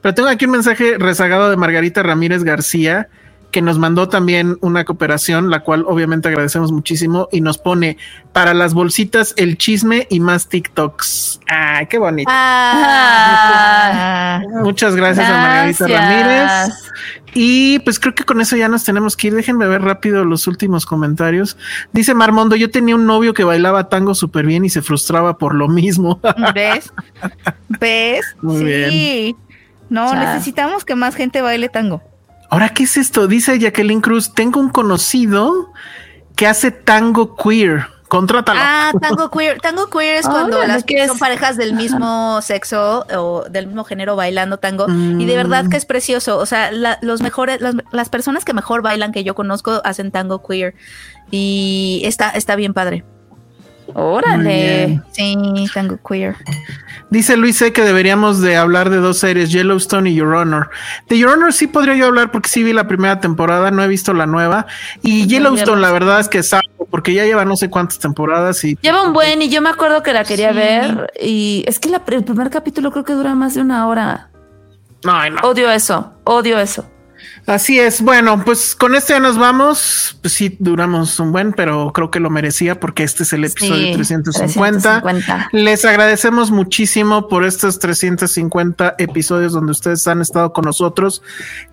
Pero 0.00 0.14
tengo 0.14 0.28
aquí 0.28 0.46
un 0.46 0.52
mensaje 0.52 0.98
rezagado 0.98 1.48
de 1.48 1.56
Margarita 1.56 2.02
Ramírez 2.02 2.42
García 2.42 3.08
que 3.54 3.62
nos 3.62 3.78
mandó 3.78 4.08
también 4.08 4.58
una 4.62 4.84
cooperación, 4.84 5.48
la 5.48 5.60
cual 5.60 5.84
obviamente 5.86 6.26
agradecemos 6.26 6.72
muchísimo 6.72 7.28
y 7.30 7.40
nos 7.40 7.56
pone 7.56 7.98
para 8.32 8.52
las 8.52 8.74
bolsitas 8.74 9.32
el 9.36 9.58
chisme 9.58 10.08
y 10.10 10.18
más 10.18 10.48
TikToks. 10.48 11.38
Ah, 11.48 11.84
qué 11.88 11.98
bonito. 11.98 12.28
Ah. 12.34 14.42
Muchas 14.64 14.96
gracias, 14.96 15.30
a 15.30 15.34
Margarita 15.34 15.86
Ramírez. 15.86 16.74
Y 17.32 17.78
pues 17.78 18.00
creo 18.00 18.16
que 18.16 18.24
con 18.24 18.40
eso 18.40 18.56
ya 18.56 18.68
nos 18.68 18.82
tenemos 18.82 19.16
que 19.16 19.28
ir. 19.28 19.36
Déjenme 19.36 19.68
ver 19.68 19.82
rápido 19.82 20.24
los 20.24 20.48
últimos 20.48 20.84
comentarios. 20.84 21.56
Dice 21.92 22.12
Marmondo, 22.12 22.56
yo 22.56 22.72
tenía 22.72 22.96
un 22.96 23.06
novio 23.06 23.34
que 23.34 23.44
bailaba 23.44 23.88
tango 23.88 24.16
súper 24.16 24.46
bien 24.46 24.64
y 24.64 24.68
se 24.68 24.82
frustraba 24.82 25.38
por 25.38 25.54
lo 25.54 25.68
mismo. 25.68 26.18
¿Ves? 26.54 26.92
¿Ves? 27.68 28.36
Muy 28.42 28.58
sí. 28.58 28.64
Bien. 28.64 29.36
No, 29.90 30.12
necesitamos 30.16 30.84
que 30.84 30.96
más 30.96 31.14
gente 31.14 31.40
baile 31.40 31.68
tango. 31.68 32.02
Ahora, 32.54 32.68
¿qué 32.68 32.84
es 32.84 32.96
esto? 32.96 33.26
Dice 33.26 33.58
Jacqueline 33.58 34.00
Cruz, 34.00 34.32
tengo 34.32 34.60
un 34.60 34.68
conocido 34.68 35.72
que 36.36 36.46
hace 36.46 36.70
tango 36.70 37.34
queer. 37.34 37.86
Contrátalo. 38.06 38.60
Ah, 38.62 38.92
tango 39.00 39.28
queer. 39.28 39.60
Tango 39.60 39.90
queer 39.90 40.18
es 40.18 40.28
cuando 40.28 40.64
las 40.64 40.84
que 40.84 41.04
son 41.08 41.18
parejas 41.18 41.56
del 41.56 41.72
mismo 41.72 42.40
sexo 42.42 43.06
o 43.12 43.44
del 43.50 43.66
mismo 43.66 43.82
género 43.82 44.14
bailando 44.14 44.58
tango. 44.58 44.86
Y 44.88 45.24
de 45.24 45.36
verdad 45.36 45.68
que 45.68 45.76
es 45.76 45.84
precioso. 45.84 46.38
O 46.38 46.46
sea, 46.46 46.70
los 46.70 47.22
mejores, 47.22 47.58
las, 47.60 48.08
personas 48.08 48.44
que 48.44 48.52
mejor 48.52 48.82
bailan 48.82 49.10
que 49.10 49.24
yo 49.24 49.34
conozco 49.34 49.82
hacen 49.84 50.12
tango 50.12 50.40
queer. 50.46 50.76
Y 51.32 52.02
está, 52.04 52.30
está 52.30 52.54
bien 52.54 52.72
padre. 52.72 53.04
Órale. 53.92 55.02
Sí, 55.12 55.36
tango 55.72 55.98
queer. 56.06 56.36
Dice 57.10 57.36
Luis 57.36 57.58
C 57.58 57.72
que 57.72 57.82
deberíamos 57.82 58.40
de 58.40 58.56
hablar 58.56 58.90
de 58.90 58.96
dos 58.96 59.18
series, 59.18 59.50
Yellowstone 59.50 60.10
y 60.10 60.14
Your 60.14 60.34
Honor. 60.34 60.70
De 61.08 61.18
Your 61.18 61.30
Honor 61.30 61.52
sí 61.52 61.66
podría 61.66 61.94
yo 61.94 62.06
hablar 62.06 62.30
porque 62.30 62.48
sí 62.48 62.62
vi 62.62 62.72
la 62.72 62.88
primera 62.88 63.20
temporada, 63.20 63.70
no 63.70 63.82
he 63.82 63.88
visto 63.88 64.14
la 64.14 64.26
nueva. 64.26 64.66
Y 65.02 65.26
Yellowstone, 65.26 65.80
la 65.80 65.92
verdad 65.92 66.20
es 66.20 66.28
que 66.28 66.42
salgo 66.42 66.86
porque 66.90 67.12
ya 67.12 67.24
lleva 67.24 67.44
no 67.44 67.56
sé 67.56 67.70
cuántas 67.70 67.98
temporadas 67.98 68.64
y... 68.64 68.76
Lleva 68.80 69.02
un 69.02 69.12
buen 69.12 69.42
y 69.42 69.48
yo 69.48 69.60
me 69.60 69.70
acuerdo 69.70 70.02
que 70.02 70.12
la 70.12 70.24
quería 70.24 70.52
ver 70.52 71.12
y 71.20 71.64
es 71.66 71.78
que 71.78 71.88
el 71.88 72.00
primer 72.00 72.50
capítulo 72.50 72.90
creo 72.90 73.04
que 73.04 73.12
dura 73.12 73.34
más 73.34 73.54
de 73.54 73.60
una 73.60 73.86
hora. 73.86 74.30
No, 75.04 75.30
no. 75.30 75.40
Odio 75.42 75.70
eso, 75.70 76.14
odio 76.24 76.58
eso. 76.58 76.86
Así 77.46 77.78
es. 77.78 78.00
Bueno, 78.00 78.42
pues 78.42 78.74
con 78.74 78.94
este 78.94 79.12
ya 79.12 79.20
nos 79.20 79.36
vamos. 79.36 80.16
Pues 80.22 80.32
sí, 80.32 80.56
duramos 80.60 81.20
un 81.20 81.30
buen, 81.30 81.52
pero 81.52 81.92
creo 81.92 82.10
que 82.10 82.18
lo 82.18 82.30
merecía 82.30 82.80
porque 82.80 83.02
este 83.02 83.24
es 83.24 83.34
el 83.34 83.44
episodio 83.44 83.94
350. 83.94 85.02
Les 85.52 85.84
agradecemos 85.84 86.50
muchísimo 86.50 87.28
por 87.28 87.44
estos 87.44 87.78
350 87.80 88.94
episodios 88.98 89.52
donde 89.52 89.72
ustedes 89.72 90.06
han 90.06 90.22
estado 90.22 90.54
con 90.54 90.64
nosotros. 90.64 91.22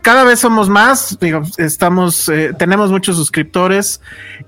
Cada 0.02 0.26
vez 0.26 0.42
somos 0.42 0.68
más. 0.68 1.18
Digo, 1.22 1.44
estamos, 1.58 2.28
eh, 2.28 2.52
tenemos 2.58 2.92
muchos 2.92 3.16
suscriptores 3.16 4.02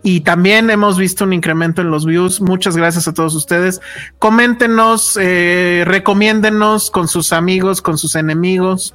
y 0.04 0.22
también 0.22 0.70
hemos 0.70 0.98
visto 0.98 1.24
un 1.24 1.32
incremento 1.32 1.82
en 1.82 1.90
los 1.90 2.06
views. 2.06 2.42
Muchas 2.42 2.76
gracias 2.76 3.08
a 3.08 3.14
todos 3.14 3.34
ustedes. 3.34 3.80
Coméntenos, 4.20 5.18
eh, 5.22 5.84
recomiéndenos 5.88 6.92
con 6.92 7.08
sus 7.08 7.32
amigos, 7.32 7.82
con 7.82 7.98
sus 7.98 8.16
enemigos. 8.16 8.94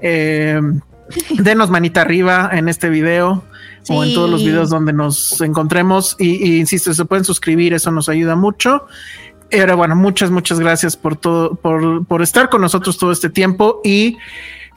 Eh, 0.00 0.60
denos 1.30 1.70
manita 1.70 2.02
arriba 2.02 2.50
en 2.52 2.68
este 2.68 2.88
video 2.88 3.44
o 3.88 4.04
en 4.04 4.14
todos 4.14 4.30
los 4.30 4.44
videos 4.44 4.70
donde 4.70 4.92
nos 4.92 5.40
encontremos. 5.40 6.16
Y, 6.18 6.58
insisto, 6.58 6.92
se 6.94 7.04
pueden 7.04 7.24
suscribir, 7.24 7.74
eso 7.74 7.90
nos 7.90 8.08
ayuda 8.08 8.36
mucho. 8.36 8.86
Pero 9.50 9.76
bueno, 9.76 9.94
muchas, 9.94 10.30
muchas 10.30 10.58
gracias 10.58 10.96
por 10.96 11.16
todo, 11.16 11.54
por, 11.54 12.06
por 12.06 12.22
estar 12.22 12.48
con 12.48 12.62
nosotros 12.62 12.96
todo 12.98 13.12
este 13.12 13.30
tiempo. 13.30 13.80
Y 13.84 14.16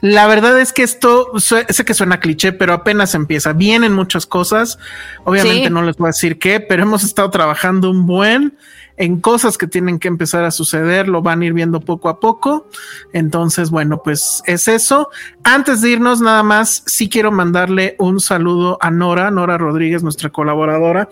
la 0.02 0.28
verdad 0.28 0.60
es 0.60 0.74
que 0.74 0.84
esto, 0.84 1.32
sé 1.40 1.66
que 1.66 1.94
suena 1.94 2.20
cliché, 2.20 2.52
pero 2.52 2.74
apenas 2.74 3.16
empieza. 3.16 3.54
Vienen 3.54 3.94
muchas 3.94 4.26
cosas. 4.26 4.78
Obviamente 5.24 5.70
no 5.70 5.82
les 5.82 5.98
voy 5.98 6.08
a 6.08 6.10
decir 6.10 6.38
qué, 6.38 6.60
pero 6.60 6.84
hemos 6.84 7.04
estado 7.04 7.30
trabajando 7.32 7.90
un 7.90 8.06
buen 8.06 8.58
en 8.98 9.22
cosas 9.22 9.57
que 9.57 9.68
tienen 9.68 9.99
que 9.99 10.07
empezar 10.07 10.44
a 10.44 10.52
suceder, 10.52 11.07
lo 11.07 11.21
van 11.21 11.41
a 11.41 11.46
ir 11.46 11.54
viendo 11.54 11.80
poco 11.80 12.10
a 12.10 12.20
poco. 12.20 12.68
Entonces, 13.13 13.70
bueno, 13.70 14.02
pues 14.04 14.41
es 14.46 14.68
eso. 14.68 15.10
Antes 15.44 15.81
de 15.81 15.91
irnos, 15.91 16.20
nada 16.20 16.44
más, 16.44 16.84
sí 16.88 17.07
quiero 17.07 17.31
mandarle 17.31 17.96
un 17.99 18.20
saludo 18.20 18.78
a 18.81 18.91
Nora, 18.91 19.31
Nora 19.31 19.57
Rodríguez, 19.57 20.04
nuestra 20.04 20.30
colaboradora, 20.30 21.10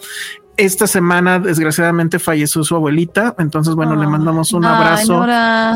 esta 0.57 0.87
semana 0.87 1.39
desgraciadamente 1.39 2.17
falleció 2.17 2.63
su 2.63 2.75
abuelita, 2.75 3.35
entonces 3.39 3.75
bueno, 3.75 3.95
le 3.95 4.07
mandamos 4.07 4.53
un 4.53 4.65
abrazo 4.65 5.25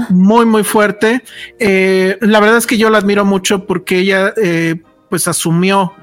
muy 0.09 0.45
muy 0.45 0.64
fuerte. 0.64 1.22
Eh, 1.59 2.17
la 2.22 2.40
verdad 2.40 2.58
es 2.58 2.66
que 2.66 2.77
yo 2.77 2.90
la 2.90 3.00
admiro 3.00 3.25
mucho 3.25 3.66
porque 3.66 3.98
ella 4.00 4.33
eh, 4.42 4.82
pues 5.09 5.27
asumió 5.27 5.93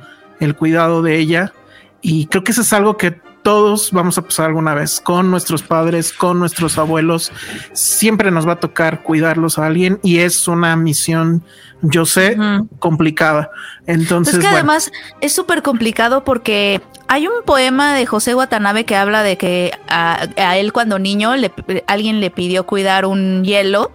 el 0.40 0.54
cuidado 0.54 1.00
de 1.00 1.16
ella 1.16 1.54
y 2.02 2.26
creo 2.26 2.44
que 2.44 2.52
eso 2.52 2.60
es 2.60 2.72
algo 2.72 2.96
que 2.96 3.18
todos 3.46 3.92
vamos 3.92 4.18
a 4.18 4.22
pasar 4.22 4.46
alguna 4.46 4.74
vez 4.74 4.98
con 4.98 5.30
nuestros 5.30 5.62
padres, 5.62 6.12
con 6.12 6.40
nuestros 6.40 6.78
abuelos. 6.78 7.30
Siempre 7.74 8.32
nos 8.32 8.44
va 8.44 8.54
a 8.54 8.56
tocar 8.56 9.04
cuidarlos 9.04 9.60
a 9.60 9.66
alguien 9.66 10.00
y 10.02 10.18
es 10.18 10.48
una 10.48 10.74
misión, 10.74 11.44
yo 11.80 12.06
sé, 12.06 12.36
complicada. 12.80 13.52
Entonces, 13.86 14.34
es 14.34 14.40
que 14.40 14.48
además 14.48 14.90
es 15.20 15.32
súper 15.32 15.62
complicado 15.62 16.24
porque 16.24 16.82
hay 17.06 17.28
un 17.28 17.44
poema 17.44 17.94
de 17.94 18.04
José 18.04 18.34
Watanabe 18.34 18.84
que 18.84 18.96
habla 18.96 19.22
de 19.22 19.38
que 19.38 19.78
a, 19.86 20.26
él 20.56 20.72
cuando 20.72 20.98
niño 20.98 21.36
le, 21.36 21.52
alguien 21.86 22.18
le 22.18 22.32
pidió 22.32 22.66
cuidar 22.66 23.06
un 23.06 23.44
hielo 23.44 23.92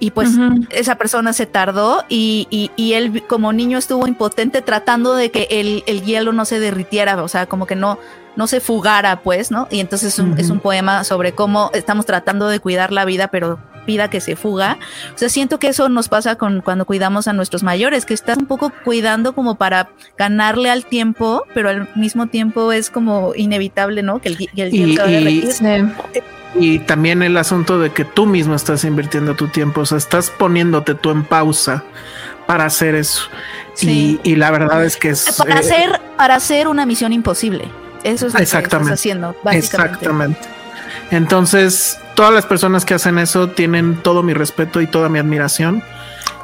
y 0.00 0.10
pues 0.12 0.30
esa 0.70 0.96
persona 0.96 1.34
se 1.34 1.44
tardó 1.44 2.04
y, 2.08 2.48
y, 2.76 2.92
él 2.94 3.22
como 3.28 3.52
niño 3.52 3.76
estuvo 3.76 4.08
impotente 4.08 4.62
tratando 4.62 5.14
de 5.14 5.30
que 5.30 5.46
el, 5.50 5.84
el, 5.86 6.02
hielo 6.02 6.32
no 6.32 6.46
se 6.46 6.58
derritiera, 6.58 7.22
o 7.22 7.28
sea, 7.28 7.44
como 7.46 7.66
que 7.66 7.76
no, 7.76 7.98
no 8.34 8.46
se 8.46 8.60
fugara, 8.60 9.20
pues, 9.20 9.50
¿no? 9.50 9.68
Y 9.70 9.80
entonces 9.80 10.14
es 10.14 10.18
un, 10.18 10.38
es 10.38 10.48
un 10.48 10.58
poema 10.58 11.04
sobre 11.04 11.32
cómo 11.32 11.70
estamos 11.74 12.06
tratando 12.06 12.48
de 12.48 12.60
cuidar 12.60 12.92
la 12.92 13.04
vida, 13.04 13.28
pero 13.28 13.58
vida 13.90 14.08
que 14.08 14.20
se 14.20 14.36
fuga. 14.36 14.78
O 15.14 15.18
sea, 15.18 15.28
siento 15.28 15.58
que 15.58 15.68
eso 15.68 15.88
nos 15.88 16.08
pasa 16.08 16.36
con 16.36 16.60
cuando 16.60 16.84
cuidamos 16.84 17.28
a 17.28 17.32
nuestros 17.32 17.62
mayores, 17.62 18.06
que 18.06 18.14
estás 18.14 18.38
un 18.38 18.46
poco 18.46 18.72
cuidando 18.84 19.34
como 19.34 19.56
para 19.56 19.90
ganarle 20.16 20.70
al 20.70 20.84
tiempo, 20.84 21.44
pero 21.54 21.68
al 21.68 21.88
mismo 21.96 22.28
tiempo 22.28 22.72
es 22.72 22.90
como 22.90 23.32
inevitable, 23.34 24.02
¿no? 24.02 24.20
Que 24.20 24.28
el, 24.28 24.48
el 24.56 24.70
tiempo 24.70 25.92
y 26.54 26.80
también 26.80 27.22
el 27.22 27.36
asunto 27.36 27.78
de 27.78 27.90
que 27.90 28.04
tú 28.04 28.26
mismo 28.26 28.54
estás 28.54 28.84
invirtiendo 28.84 29.36
tu 29.36 29.48
tiempo, 29.48 29.82
o 29.82 29.86
sea, 29.86 29.98
estás 29.98 30.30
poniéndote 30.30 30.94
tú 30.94 31.10
en 31.10 31.24
pausa 31.24 31.84
para 32.46 32.64
hacer 32.64 32.94
eso. 32.94 33.22
Y, 33.80 34.18
la 34.34 34.50
verdad 34.50 34.84
es 34.84 34.96
que 34.96 35.10
es... 35.10 35.36
Para, 35.38 35.54
eh, 35.54 35.58
hacer, 35.58 36.00
para 36.16 36.34
hacer 36.34 36.68
una 36.68 36.84
misión 36.84 37.12
imposible. 37.12 37.64
Eso 38.02 38.26
es 38.26 38.32
lo 38.32 38.38
que 38.38 38.44
estás 38.44 38.90
haciendo, 38.90 39.36
básicamente. 39.42 39.94
Exactamente. 39.94 40.59
Entonces, 41.10 41.98
todas 42.14 42.32
las 42.32 42.46
personas 42.46 42.84
que 42.84 42.94
hacen 42.94 43.18
eso 43.18 43.48
tienen 43.48 43.96
todo 44.02 44.22
mi 44.22 44.34
respeto 44.34 44.80
y 44.80 44.86
toda 44.86 45.08
mi 45.08 45.18
admiración. 45.18 45.82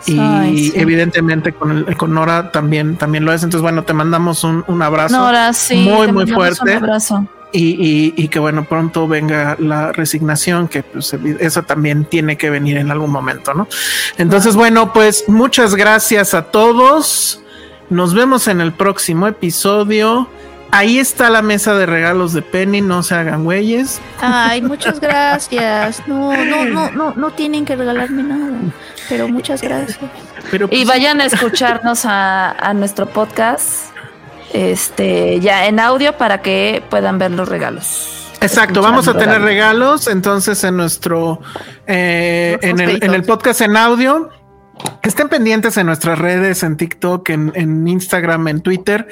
Y 0.06 0.72
evidentemente 0.78 1.52
con, 1.52 1.84
con 1.94 2.14
Nora 2.14 2.52
también, 2.52 2.96
también 2.96 3.24
lo 3.24 3.32
es. 3.32 3.42
Entonces, 3.42 3.62
bueno, 3.62 3.82
te 3.82 3.92
mandamos 3.92 4.44
un, 4.44 4.64
un 4.68 4.82
abrazo 4.82 5.18
Nora, 5.18 5.52
sí, 5.52 5.76
muy, 5.76 6.12
muy 6.12 6.26
fuerte. 6.26 6.76
Un 6.76 6.84
abrazo. 6.84 7.26
Y, 7.52 8.12
y, 8.16 8.28
que 8.28 8.38
bueno, 8.38 8.64
pronto 8.64 9.08
venga 9.08 9.56
la 9.58 9.90
resignación, 9.90 10.68
que 10.68 10.82
pues, 10.82 11.14
eso 11.40 11.62
también 11.62 12.04
tiene 12.04 12.36
que 12.36 12.50
venir 12.50 12.76
en 12.76 12.90
algún 12.90 13.10
momento, 13.10 13.54
¿no? 13.54 13.66
Entonces, 14.18 14.56
bueno, 14.56 14.92
pues 14.92 15.24
muchas 15.26 15.74
gracias 15.74 16.34
a 16.34 16.42
todos. 16.42 17.40
Nos 17.88 18.12
vemos 18.12 18.48
en 18.48 18.60
el 18.60 18.72
próximo 18.72 19.26
episodio. 19.26 20.28
Ahí 20.70 20.98
está 20.98 21.30
la 21.30 21.42
mesa 21.42 21.74
de 21.74 21.86
regalos 21.86 22.32
de 22.32 22.42
Penny, 22.42 22.80
no 22.80 23.02
se 23.02 23.14
hagan 23.14 23.44
güeyes. 23.44 24.00
Ay, 24.20 24.62
muchas 24.62 25.00
gracias. 25.00 26.02
No, 26.06 26.32
no, 26.44 26.64
no, 26.64 26.90
no, 26.90 27.14
no 27.14 27.30
tienen 27.30 27.64
que 27.64 27.76
regalarme 27.76 28.22
nada, 28.22 28.58
pero 29.08 29.28
muchas 29.28 29.62
gracias. 29.62 29.98
Pero, 30.50 30.66
y 30.66 30.84
pues, 30.84 30.86
vayan 30.86 31.20
a 31.20 31.26
escucharnos 31.26 32.04
a, 32.04 32.50
a 32.50 32.74
nuestro 32.74 33.06
podcast 33.06 33.96
este, 34.52 35.40
ya 35.40 35.66
en 35.66 35.80
audio 35.80 36.16
para 36.16 36.42
que 36.42 36.82
puedan 36.88 37.18
ver 37.18 37.30
los 37.30 37.48
regalos. 37.48 38.26
Exacto, 38.40 38.82
vamos 38.82 39.08
a 39.08 39.14
tener 39.14 39.40
regalos 39.40 40.06
entonces 40.08 40.62
en 40.64 40.76
nuestro, 40.76 41.40
eh, 41.86 42.58
en, 42.60 42.80
el, 42.80 43.02
en 43.02 43.14
el 43.14 43.22
podcast 43.24 43.62
en 43.62 43.76
audio. 43.76 44.30
Estén 45.02 45.28
pendientes 45.28 45.76
en 45.76 45.86
nuestras 45.86 46.18
redes, 46.18 46.62
en 46.64 46.76
TikTok, 46.76 47.28
en, 47.30 47.86
Instagram, 47.86 48.48
en 48.48 48.60
Twitter. 48.60 49.06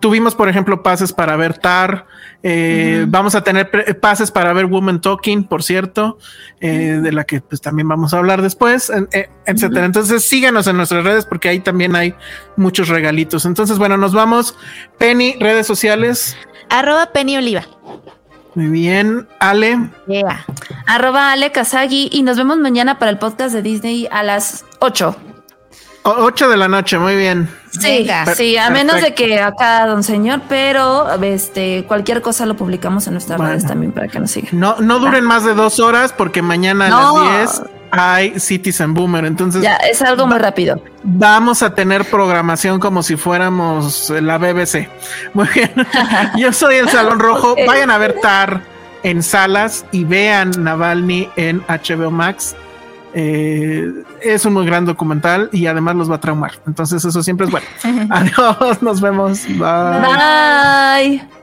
Tuvimos, 0.00 0.34
por 0.34 0.48
ejemplo, 0.48 0.82
pases 0.82 1.12
para 1.12 1.36
ver 1.36 1.56
TAR. 1.56 2.06
Eh, 2.42 3.04
vamos 3.08 3.34
a 3.34 3.44
tener 3.44 3.70
pases 4.00 4.30
para 4.30 4.52
ver 4.52 4.66
Woman 4.66 5.00
Talking, 5.00 5.44
por 5.44 5.62
cierto, 5.62 6.18
eh, 6.60 6.98
de 7.00 7.12
la 7.12 7.24
que 7.24 7.40
pues 7.40 7.60
también 7.60 7.88
vamos 7.88 8.12
a 8.12 8.18
hablar 8.18 8.42
después, 8.42 8.90
eh, 9.12 9.30
etcétera. 9.46 9.86
Entonces 9.86 10.24
síganos 10.24 10.66
en 10.66 10.76
nuestras 10.76 11.04
redes 11.04 11.26
porque 11.26 11.48
ahí 11.48 11.60
también 11.60 11.94
hay 11.94 12.14
muchos 12.56 12.88
regalitos. 12.88 13.46
Entonces, 13.46 13.78
bueno, 13.78 13.96
nos 13.96 14.12
vamos. 14.12 14.56
Penny, 14.98 15.36
redes 15.38 15.66
sociales. 15.66 16.36
Arroba 16.70 17.12
Penny 17.12 17.36
Oliva. 17.36 17.64
Muy 18.56 18.68
bien, 18.68 19.28
Ale. 19.38 19.90
Arroba 20.86 21.30
Ale 21.30 21.52
Kazagi 21.52 22.08
y 22.10 22.22
nos 22.22 22.38
vemos 22.38 22.56
mañana 22.56 22.98
para 22.98 23.10
el 23.10 23.18
podcast 23.18 23.54
de 23.54 23.60
Disney 23.60 24.08
a 24.10 24.22
las 24.22 24.64
8. 24.78 25.14
8 26.06 26.48
de 26.48 26.56
la 26.56 26.68
noche, 26.68 26.98
muy 26.98 27.16
bien. 27.16 27.48
Sí, 27.70 28.08
sí, 28.34 28.56
a 28.56 28.70
menos 28.70 29.00
de 29.00 29.14
que 29.14 29.40
acá, 29.40 29.86
don 29.86 30.02
señor, 30.02 30.40
pero 30.48 31.10
este 31.22 31.84
cualquier 31.86 32.22
cosa 32.22 32.46
lo 32.46 32.56
publicamos 32.56 33.06
en 33.06 33.14
nuestras 33.14 33.38
redes 33.38 33.66
también 33.66 33.92
para 33.92 34.08
que 34.08 34.18
nos 34.18 34.30
sigan. 34.30 34.58
No, 34.58 34.76
no 34.80 34.98
duren 34.98 35.24
más 35.24 35.44
de 35.44 35.54
dos 35.54 35.78
horas 35.78 36.12
porque 36.12 36.40
mañana 36.42 36.86
a 36.86 36.90
las 36.90 37.58
10 37.58 37.70
hay 37.90 38.38
Citizen 38.38 38.94
Boomer. 38.94 39.24
Entonces, 39.24 39.62
ya 39.62 39.76
es 39.76 40.02
algo 40.02 40.26
muy 40.26 40.38
rápido. 40.38 40.80
Vamos 41.02 41.62
a 41.62 41.74
tener 41.74 42.04
programación 42.04 42.80
como 42.80 43.02
si 43.02 43.16
fuéramos 43.16 44.10
la 44.10 44.38
BBC. 44.38 44.88
Muy 45.34 45.48
bien. 45.54 45.72
Yo 46.36 46.52
soy 46.52 46.76
el 46.76 46.88
Salón 46.88 47.18
Rojo. 47.18 47.54
Vayan 47.66 47.90
a 47.90 47.98
ver 47.98 48.16
TAR 48.20 48.62
en 49.02 49.22
salas 49.22 49.84
y 49.92 50.04
vean 50.04 50.50
Navalny 50.58 51.28
en 51.36 51.62
HBO 51.68 52.10
Max. 52.10 52.56
Eh, 53.18 54.04
es 54.20 54.44
un 54.44 54.52
muy 54.52 54.66
gran 54.66 54.84
documental 54.84 55.48
y 55.50 55.66
además 55.66 55.96
los 55.96 56.10
va 56.10 56.16
a 56.16 56.20
traumar. 56.20 56.52
Entonces, 56.66 57.02
eso 57.02 57.22
siempre 57.22 57.46
es 57.46 57.50
bueno. 57.50 57.66
Adiós, 58.10 58.82
nos 58.82 59.00
vemos. 59.00 59.46
Bye. 59.48 61.18
Bye. 61.18 61.35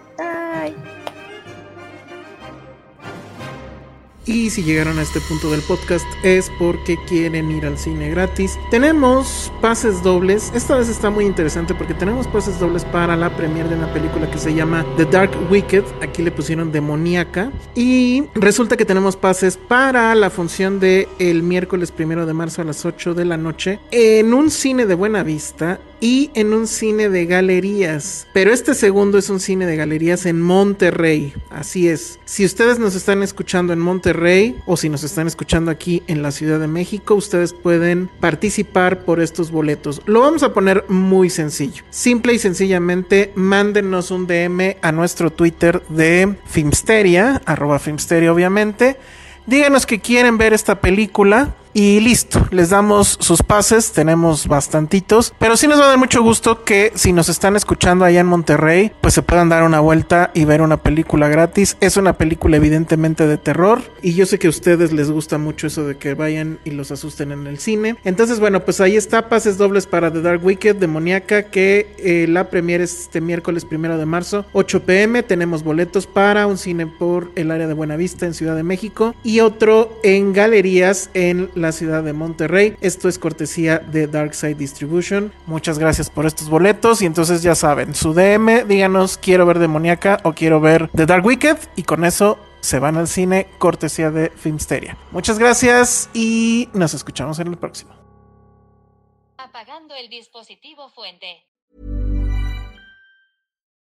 Y 4.25 4.49
si 4.49 4.63
llegaron 4.63 4.99
a 4.99 5.01
este 5.01 5.19
punto 5.21 5.51
del 5.51 5.61
podcast 5.61 6.05
es 6.23 6.49
porque 6.57 6.97
quieren 7.07 7.51
ir 7.51 7.65
al 7.65 7.77
cine 7.77 8.09
gratis. 8.09 8.57
Tenemos 8.71 9.51
pases 9.61 10.01
dobles. 10.01 10.51
Esta 10.55 10.77
vez 10.77 10.87
está 10.87 11.09
muy 11.09 11.25
interesante 11.25 11.73
porque 11.73 11.93
tenemos 11.93 12.27
pases 12.27 12.57
dobles 12.59 12.85
para 12.85 13.17
la 13.17 13.35
premiere 13.35 13.69
de 13.69 13.75
una 13.75 13.91
película 13.91 14.29
que 14.31 14.37
se 14.37 14.53
llama 14.53 14.85
The 14.95 15.05
Dark 15.05 15.31
Wicked. 15.51 15.83
Aquí 16.01 16.21
le 16.23 16.31
pusieron 16.31 16.71
demoníaca. 16.71 17.51
Y 17.75 18.23
resulta 18.35 18.77
que 18.77 18.85
tenemos 18.85 19.17
pases 19.17 19.57
para 19.57 20.15
la 20.15 20.29
función 20.29 20.79
de 20.79 21.09
el 21.19 21.43
miércoles 21.43 21.91
primero 21.91 22.25
de 22.25 22.33
marzo 22.33 22.61
a 22.61 22.65
las 22.65 22.85
8 22.85 23.13
de 23.13 23.25
la 23.25 23.35
noche 23.35 23.79
en 23.91 24.33
un 24.33 24.51
cine 24.51 24.85
de 24.85 24.95
buena 24.95 25.23
vista 25.23 25.79
y 26.03 26.31
en 26.33 26.53
un 26.53 26.67
cine 26.67 27.07
de 27.07 27.25
galerías. 27.25 28.27
Pero 28.33 28.51
este 28.51 28.73
segundo 28.73 29.17
es 29.17 29.29
un 29.29 29.39
cine 29.39 29.65
de 29.65 29.77
galerías 29.77 30.25
en 30.25 30.41
Monterrey. 30.41 31.33
Así 31.49 31.87
es. 31.87 32.19
Si 32.25 32.43
ustedes 32.43 32.77
nos 32.77 32.93
están 32.93 33.23
escuchando 33.23 33.71
en 33.71 33.79
Monterrey, 33.79 34.13
Rey 34.13 34.61
o 34.65 34.75
si 34.75 34.89
nos 34.89 35.05
están 35.05 35.27
escuchando 35.27 35.71
aquí 35.71 36.03
en 36.07 36.21
la 36.21 36.31
Ciudad 36.31 36.59
de 36.59 36.67
México, 36.67 37.15
ustedes 37.15 37.53
pueden 37.53 38.09
participar 38.19 39.05
por 39.05 39.21
estos 39.21 39.49
boletos. 39.49 40.01
Lo 40.05 40.19
vamos 40.19 40.43
a 40.43 40.53
poner 40.53 40.83
muy 40.89 41.29
sencillo. 41.29 41.85
Simple 41.89 42.33
y 42.33 42.39
sencillamente, 42.39 43.31
mándenos 43.35 44.11
un 44.11 44.27
DM 44.27 44.75
a 44.81 44.91
nuestro 44.91 45.31
Twitter 45.31 45.83
de 45.87 46.35
Filmsteria, 46.45 47.41
arroba 47.45 47.79
Filmsteria 47.79 48.33
obviamente. 48.33 48.97
Díganos 49.45 49.85
que 49.85 50.01
quieren 50.01 50.37
ver 50.37 50.51
esta 50.51 50.81
película 50.81 51.55
y 51.73 51.99
listo, 51.99 52.47
les 52.51 52.69
damos 52.69 53.17
sus 53.19 53.41
pases, 53.41 53.91
tenemos 53.91 54.47
bastantitos, 54.47 55.33
pero 55.39 55.57
sí 55.57 55.67
nos 55.67 55.79
va 55.79 55.85
a 55.85 55.87
dar 55.89 55.97
mucho 55.97 56.21
gusto 56.21 56.63
que 56.63 56.91
si 56.95 57.13
nos 57.13 57.29
están 57.29 57.55
escuchando 57.55 58.05
allá 58.05 58.19
en 58.19 58.27
Monterrey, 58.27 58.91
pues 59.01 59.13
se 59.13 59.21
puedan 59.21 59.49
dar 59.49 59.63
una 59.63 59.79
vuelta 59.79 60.31
y 60.33 60.45
ver 60.45 60.61
una 60.61 60.77
película 60.77 61.27
gratis. 61.27 61.77
Es 61.79 61.97
una 61.97 62.13
película 62.13 62.57
evidentemente 62.57 63.27
de 63.27 63.37
terror 63.37 63.81
y 64.01 64.13
yo 64.13 64.25
sé 64.25 64.39
que 64.39 64.47
a 64.47 64.49
ustedes 64.49 64.93
les 64.93 65.09
gusta 65.09 65.37
mucho 65.37 65.67
eso 65.67 65.85
de 65.85 65.97
que 65.97 66.13
vayan 66.13 66.59
y 66.63 66.71
los 66.71 66.91
asusten 66.91 67.31
en 67.31 67.47
el 67.47 67.57
cine. 67.57 67.95
Entonces, 68.03 68.39
bueno, 68.39 68.63
pues 68.65 68.81
ahí 68.81 68.95
está, 68.95 69.29
pases 69.29 69.57
dobles 69.57 69.87
para 69.87 70.11
The 70.11 70.21
Dark 70.21 70.45
Wicked, 70.45 70.75
demoníaca, 70.75 71.43
que 71.43 71.95
eh, 71.97 72.27
la 72.27 72.49
premiere 72.49 72.83
es 72.83 73.01
este 73.01 73.21
miércoles 73.21 73.65
primero 73.65 73.97
de 73.97 74.05
marzo, 74.05 74.45
8 74.53 74.83
pm. 74.83 75.23
Tenemos 75.23 75.63
boletos 75.63 76.07
para 76.07 76.47
un 76.47 76.57
cine 76.57 76.87
por 76.87 77.31
el 77.35 77.51
área 77.51 77.67
de 77.67 77.73
Buenavista 77.73 78.25
en 78.25 78.33
Ciudad 78.33 78.55
de 78.55 78.63
México 78.63 79.15
y 79.23 79.39
otro 79.39 79.99
en 80.03 80.33
galerías 80.33 81.09
en 81.13 81.49
la 81.55 81.62
ciudad 81.71 82.03
de 82.03 82.13
Monterrey. 82.13 82.75
Esto 82.81 83.07
es 83.07 83.17
cortesía 83.19 83.79
de 83.79 84.07
Darkside 84.07 84.55
Distribution. 84.55 85.31
Muchas 85.45 85.79
gracias 85.79 86.09
por 86.09 86.25
estos 86.25 86.49
boletos 86.49 87.01
y 87.01 87.05
entonces 87.05 87.41
ya 87.41 87.55
saben, 87.55 87.95
su 87.95 88.13
DM, 88.13 88.67
díganos 88.67 89.17
quiero 89.17 89.45
ver 89.45 89.59
Demoníaca 89.59 90.19
o 90.23 90.33
quiero 90.33 90.59
ver 90.59 90.89
The 90.95 91.05
Dark 91.05 91.25
Wicked 91.25 91.57
y 91.75 91.83
con 91.83 92.05
eso 92.05 92.37
se 92.61 92.79
van 92.79 92.97
al 92.97 93.07
cine 93.07 93.47
cortesía 93.57 94.09
de 94.09 94.29
Filmsteria. 94.29 94.97
Muchas 95.11 95.37
gracias 95.37 96.09
y 96.13 96.69
nos 96.73 96.93
escuchamos 96.93 97.39
en 97.39 97.47
el 97.47 97.57
próximo. 97.57 97.93
Apagando 99.37 99.95
el 99.95 100.09
dispositivo 100.09 100.89
fuente. 100.89 101.52